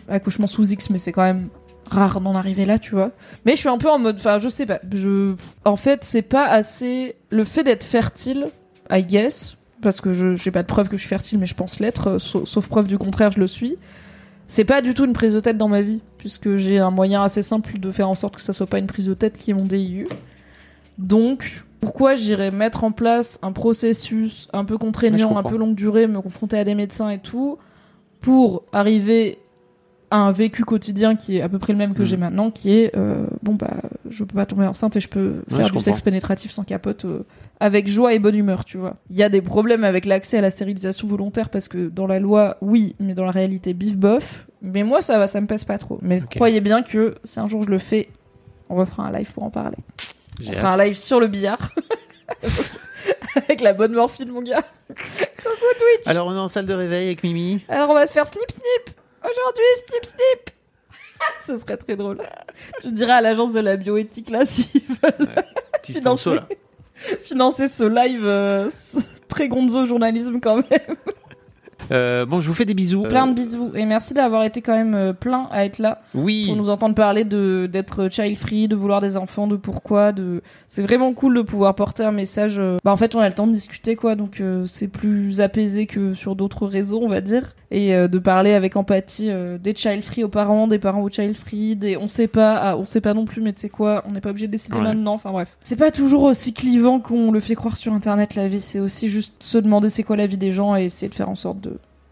accouchement 0.08 0.46
sous 0.46 0.72
X 0.74 0.92
mais 0.92 1.00
c'est 1.00 1.12
quand 1.12 1.24
même 1.24 1.50
rare 1.94 2.22
d'en 2.22 2.36
arriver 2.36 2.66
là 2.66 2.78
tu 2.78 2.96
vois. 2.96 3.12
Mais 3.46 3.54
je 3.54 3.58
suis 3.58 3.70
un 3.70 3.78
peu 3.78 3.90
en 3.90 4.00
mode 4.00 4.18
enfin 4.20 4.40
je 4.40 4.50
sais 4.50 4.66
pas. 4.66 4.80
Je 4.92 5.36
en 5.66 5.76
fait 5.76 6.04
c'est 6.04 6.22
pas 6.22 6.46
assez 6.46 7.16
le 7.30 7.44
fait 7.44 7.64
d'être 7.64 7.84
fertile 7.84 8.48
I 8.90 9.04
guess 9.04 9.58
parce 9.82 10.02
que 10.02 10.14
je 10.14 10.36
j'ai 10.36 10.52
pas 10.52 10.64
de 10.64 10.68
preuve 10.68 10.90
que 10.90 10.98
je 10.98 11.02
suis 11.02 11.10
fertile 11.10 11.40
mais 11.40 11.46
je 11.46 11.56
pense 11.56 11.80
l'être 11.80 12.08
euh, 12.12 12.20
sauf, 12.20 12.46
sauf 12.46 12.68
preuve 12.68 12.88
du 12.88 12.98
contraire 12.98 13.32
je 13.32 13.40
le 13.40 13.48
suis. 13.48 13.78
C'est 14.48 14.66
pas 14.66 14.82
du 14.82 14.94
tout 14.94 15.06
une 15.06 15.14
prise 15.14 15.34
de 15.34 15.40
tête 15.40 15.58
dans 15.58 15.70
ma 15.70 15.82
vie 15.82 16.02
puisque 16.18 16.58
j'ai 16.58 16.78
un 16.78 16.92
moyen 16.92 17.24
assez 17.24 17.42
simple 17.42 17.80
de 17.80 17.92
faire 17.92 18.10
en 18.10 18.16
sorte 18.16 18.36
que 18.36 18.42
ça 18.42 18.54
soit 18.54 18.68
pas 18.68 18.80
une 18.80 18.88
prise 18.88 19.06
de 19.06 19.14
tête 19.14 19.38
qui 19.38 19.52
est 19.52 19.54
mon 19.54 19.66
DIU 19.66 20.08
donc, 20.98 21.64
pourquoi 21.82 22.16
j'irais 22.16 22.52
mettre 22.52 22.84
en 22.84 22.92
place 22.92 23.40
un 23.42 23.52
processus 23.52 24.48
un 24.54 24.66
peu 24.66 24.78
contraignant, 24.78 25.38
un 25.38 25.44
peu 25.44 25.58
longue 25.58 25.76
durée, 25.76 26.08
me 26.08 26.22
confronter 26.22 26.58
à 26.58 26.64
des 26.64 26.76
médecins 26.76 27.10
et 27.10 27.20
tout, 27.20 27.58
pour 28.22 28.64
arriver 28.72 29.40
à 30.14 30.18
un 30.18 30.32
vécu 30.32 30.64
quotidien 30.64 31.16
qui 31.16 31.38
est 31.38 31.42
à 31.42 31.50
peu 31.50 31.58
près 31.58 31.74
le 31.74 31.80
même 31.80 31.96
que 31.96 32.02
Mhm. 32.02 32.06
j'ai 32.06 32.18
maintenant, 32.18 32.52
qui 32.52 32.72
est 32.78 32.96
euh, 32.96 33.26
bon 33.42 33.56
bah 33.56 33.72
je 34.12 34.24
peux 34.24 34.36
pas 34.36 34.46
tomber 34.46 34.68
enceinte 34.68 34.96
et 34.96 35.00
je 35.00 35.08
peux 35.10 35.42
Ouais, 35.50 35.58
faire 35.58 35.68
je 35.70 35.74
du 35.74 35.80
sexe 35.80 36.02
pénétratif 36.02 36.52
sans 36.52 36.64
capote 36.64 37.06
euh, 37.06 37.24
avec 37.60 37.88
joie 37.88 38.14
et 38.14 38.20
bonne 38.20 38.36
humeur, 38.36 38.64
tu 38.64 38.78
vois. 38.78 38.96
Il 39.10 39.18
y 39.18 39.24
a 39.24 39.30
des 39.30 39.42
problèmes 39.42 39.84
avec 39.84 40.06
l'accès 40.06 40.38
à 40.38 40.42
la 40.42 40.52
stérilisation 40.52 41.08
volontaire 41.08 41.50
parce 41.50 41.68
que 41.68 41.90
dans 41.90 42.06
la 42.06 42.20
loi, 42.20 42.58
oui, 42.62 42.96
mais 43.00 43.16
dans 43.16 43.26
la 43.26 43.32
réalité, 43.32 43.74
bif 43.74 43.98
bof. 43.98 44.46
Mais 44.62 44.84
moi 44.84 45.02
ça 45.02 45.18
va, 45.18 45.26
ça 45.26 45.42
me 45.42 45.48
pèse 45.48 45.64
pas 45.64 45.80
trop. 45.80 45.98
Mais 46.04 46.22
croyez 46.36 46.62
bien 46.62 46.84
que 46.84 47.16
si 47.24 47.40
un 47.40 47.48
jour 47.48 47.64
je 47.64 47.70
le 47.70 47.80
fais, 47.80 48.10
on 48.70 48.76
refera 48.76 49.08
un 49.08 49.12
live 49.18 49.34
pour 49.34 49.44
en 49.44 49.50
parler. 49.50 49.78
J'ai 50.40 50.52
On 50.52 50.54
fera 50.54 50.74
un 50.74 50.84
live 50.86 50.96
sur 50.96 51.20
le 51.20 51.26
billard. 51.28 51.72
avec 53.36 53.62
la 53.62 53.74
bonne 53.74 53.94
morphine, 53.94 54.30
mon 54.30 54.42
gars. 54.42 54.64
Coucou 54.90 54.96
Twitch. 55.80 56.08
Alors... 56.08 56.28
Alors 56.28 56.28
on 56.28 56.36
est 56.36 56.40
en 56.40 56.48
salle 56.48 56.66
de 56.66 56.74
réveil 56.74 57.08
avec 57.08 57.24
Mimi. 57.24 57.62
on 57.70 57.94
va 57.94 58.06
se 58.06 58.14
faire 58.14 58.28
snip 58.28 58.50
snip. 58.52 58.96
Aujourd'hui, 59.24 59.64
snip 59.88 60.06
snip. 60.06 60.50
Ce 61.48 61.58
serait 61.58 61.78
très 61.78 61.96
drôle. 61.96 62.22
Je 62.84 62.90
dirais 62.90 63.14
à 63.14 63.22
l'agence 63.22 63.54
de 63.54 63.60
la 63.60 63.78
bioéthique 63.78 64.30
là 64.30 64.46
s'ils 64.46 64.82
veulent 65.02 65.30
Petit 65.82 65.94
Financer. 65.94 66.22
sponsor 66.22 66.36
là. 66.36 66.48
financer 67.22 67.68
ce 67.68 67.84
live 67.84 68.26
euh, 68.26 68.70
ce 68.70 68.98
très 69.28 69.48
gonzo 69.48 69.86
journalisme 69.86 70.40
quand 70.40 70.58
même. 70.58 70.96
Euh, 71.92 72.26
bon, 72.26 72.40
je 72.42 72.48
vous 72.48 72.54
fais 72.54 72.66
des 72.66 72.74
bisous. 72.74 73.04
Plein 73.04 73.26
Euh, 73.28 73.30
de 73.30 73.36
bisous 73.36 73.72
et 73.76 73.86
merci 73.86 74.14
d'avoir 74.14 74.44
été 74.44 74.62
quand 74.62 74.74
même 74.76 74.96
euh, 74.96 75.14
plein 75.14 75.48
à 75.52 75.66
être 75.66 75.80
là. 75.80 76.02
Oui. 76.16 76.46
pour 76.48 76.56
nous 76.56 76.70
entendre 76.70 76.96
parler 76.96 77.24
de 77.26 77.70
d'être 77.72 78.08
child 78.10 78.38
free, 78.38 78.68
de 78.68 78.76
vouloir 78.76 79.02
des 79.02 79.18
enfants, 79.18 79.48
de 79.48 79.56
pourquoi, 79.56 80.12
de 80.12 80.42
c'est 80.68 80.82
vraiment 80.82 81.14
cool 81.14 81.36
de 81.36 81.42
pouvoir 81.42 81.76
porter 81.76 82.04
un 82.04 82.12
message. 82.12 82.56
euh, 82.58 82.78
Bah 82.84 82.92
en 82.92 82.98
fait 82.98 83.16
on 83.16 83.20
a 83.20 83.28
le 83.28 83.36
temps 83.36 83.48
de 83.48 83.52
discuter 83.52 83.96
quoi, 83.96 84.16
donc 84.16 84.40
euh, 84.42 84.66
c'est 84.66 84.88
plus 84.88 85.42
apaisé 85.42 85.86
que 85.86 86.14
sur 86.14 86.36
d'autres 86.36 86.66
réseaux 86.68 87.02
on 87.04 87.10
va 87.10 87.22
dire, 87.22 87.56
et 87.72 87.94
euh, 87.94 88.08
de 88.08 88.20
parler 88.20 88.54
avec 88.54 88.76
empathie 88.76 89.30
euh, 89.30 89.58
des 89.58 89.76
child 89.76 90.04
free 90.04 90.24
aux 90.24 90.30
parents, 90.30 90.68
des 90.68 90.80
parents 90.80 91.02
aux 91.02 91.10
child 91.10 91.36
free, 91.36 91.76
des 91.76 91.98
on 91.98 92.08
sait 92.08 92.28
pas, 92.28 92.56
ah, 92.56 92.78
on 92.78 92.86
sait 92.86 93.02
pas 93.02 93.14
non 93.14 93.26
plus 93.26 93.42
mais 93.42 93.54
tu 93.54 93.62
sais 93.62 93.70
quoi, 93.70 94.04
on 94.08 94.12
n'est 94.12 94.22
pas 94.22 94.30
obligé 94.30 94.48
de 94.48 94.52
décider 94.52 94.78
Ouais. 94.78 94.84
maintenant. 94.84 95.14
Enfin 95.14 95.32
bref, 95.32 95.58
c'est 95.64 95.76
pas 95.78 95.92
toujours 95.92 96.24
aussi 96.24 96.54
clivant 96.54 97.00
qu'on 97.00 97.32
le 97.32 97.40
fait 97.40 97.56
croire 97.56 97.78
sur 97.78 97.94
internet 97.94 98.36
la 98.36 98.48
vie, 98.48 98.62
c'est 98.62 98.80
aussi 98.80 99.10
juste 99.10 99.34
se 99.40 99.58
demander 99.58 99.90
c'est 99.90 100.04
quoi 100.04 100.16
la 100.16 100.28
vie 100.28 100.38
des 100.38 100.52
gens 100.52 100.76
et 100.76 100.86
essayer 100.86 101.10
de 101.10 101.16
faire 101.16 101.30
en 101.30 101.36
sorte 101.36 101.60
de 101.62 101.74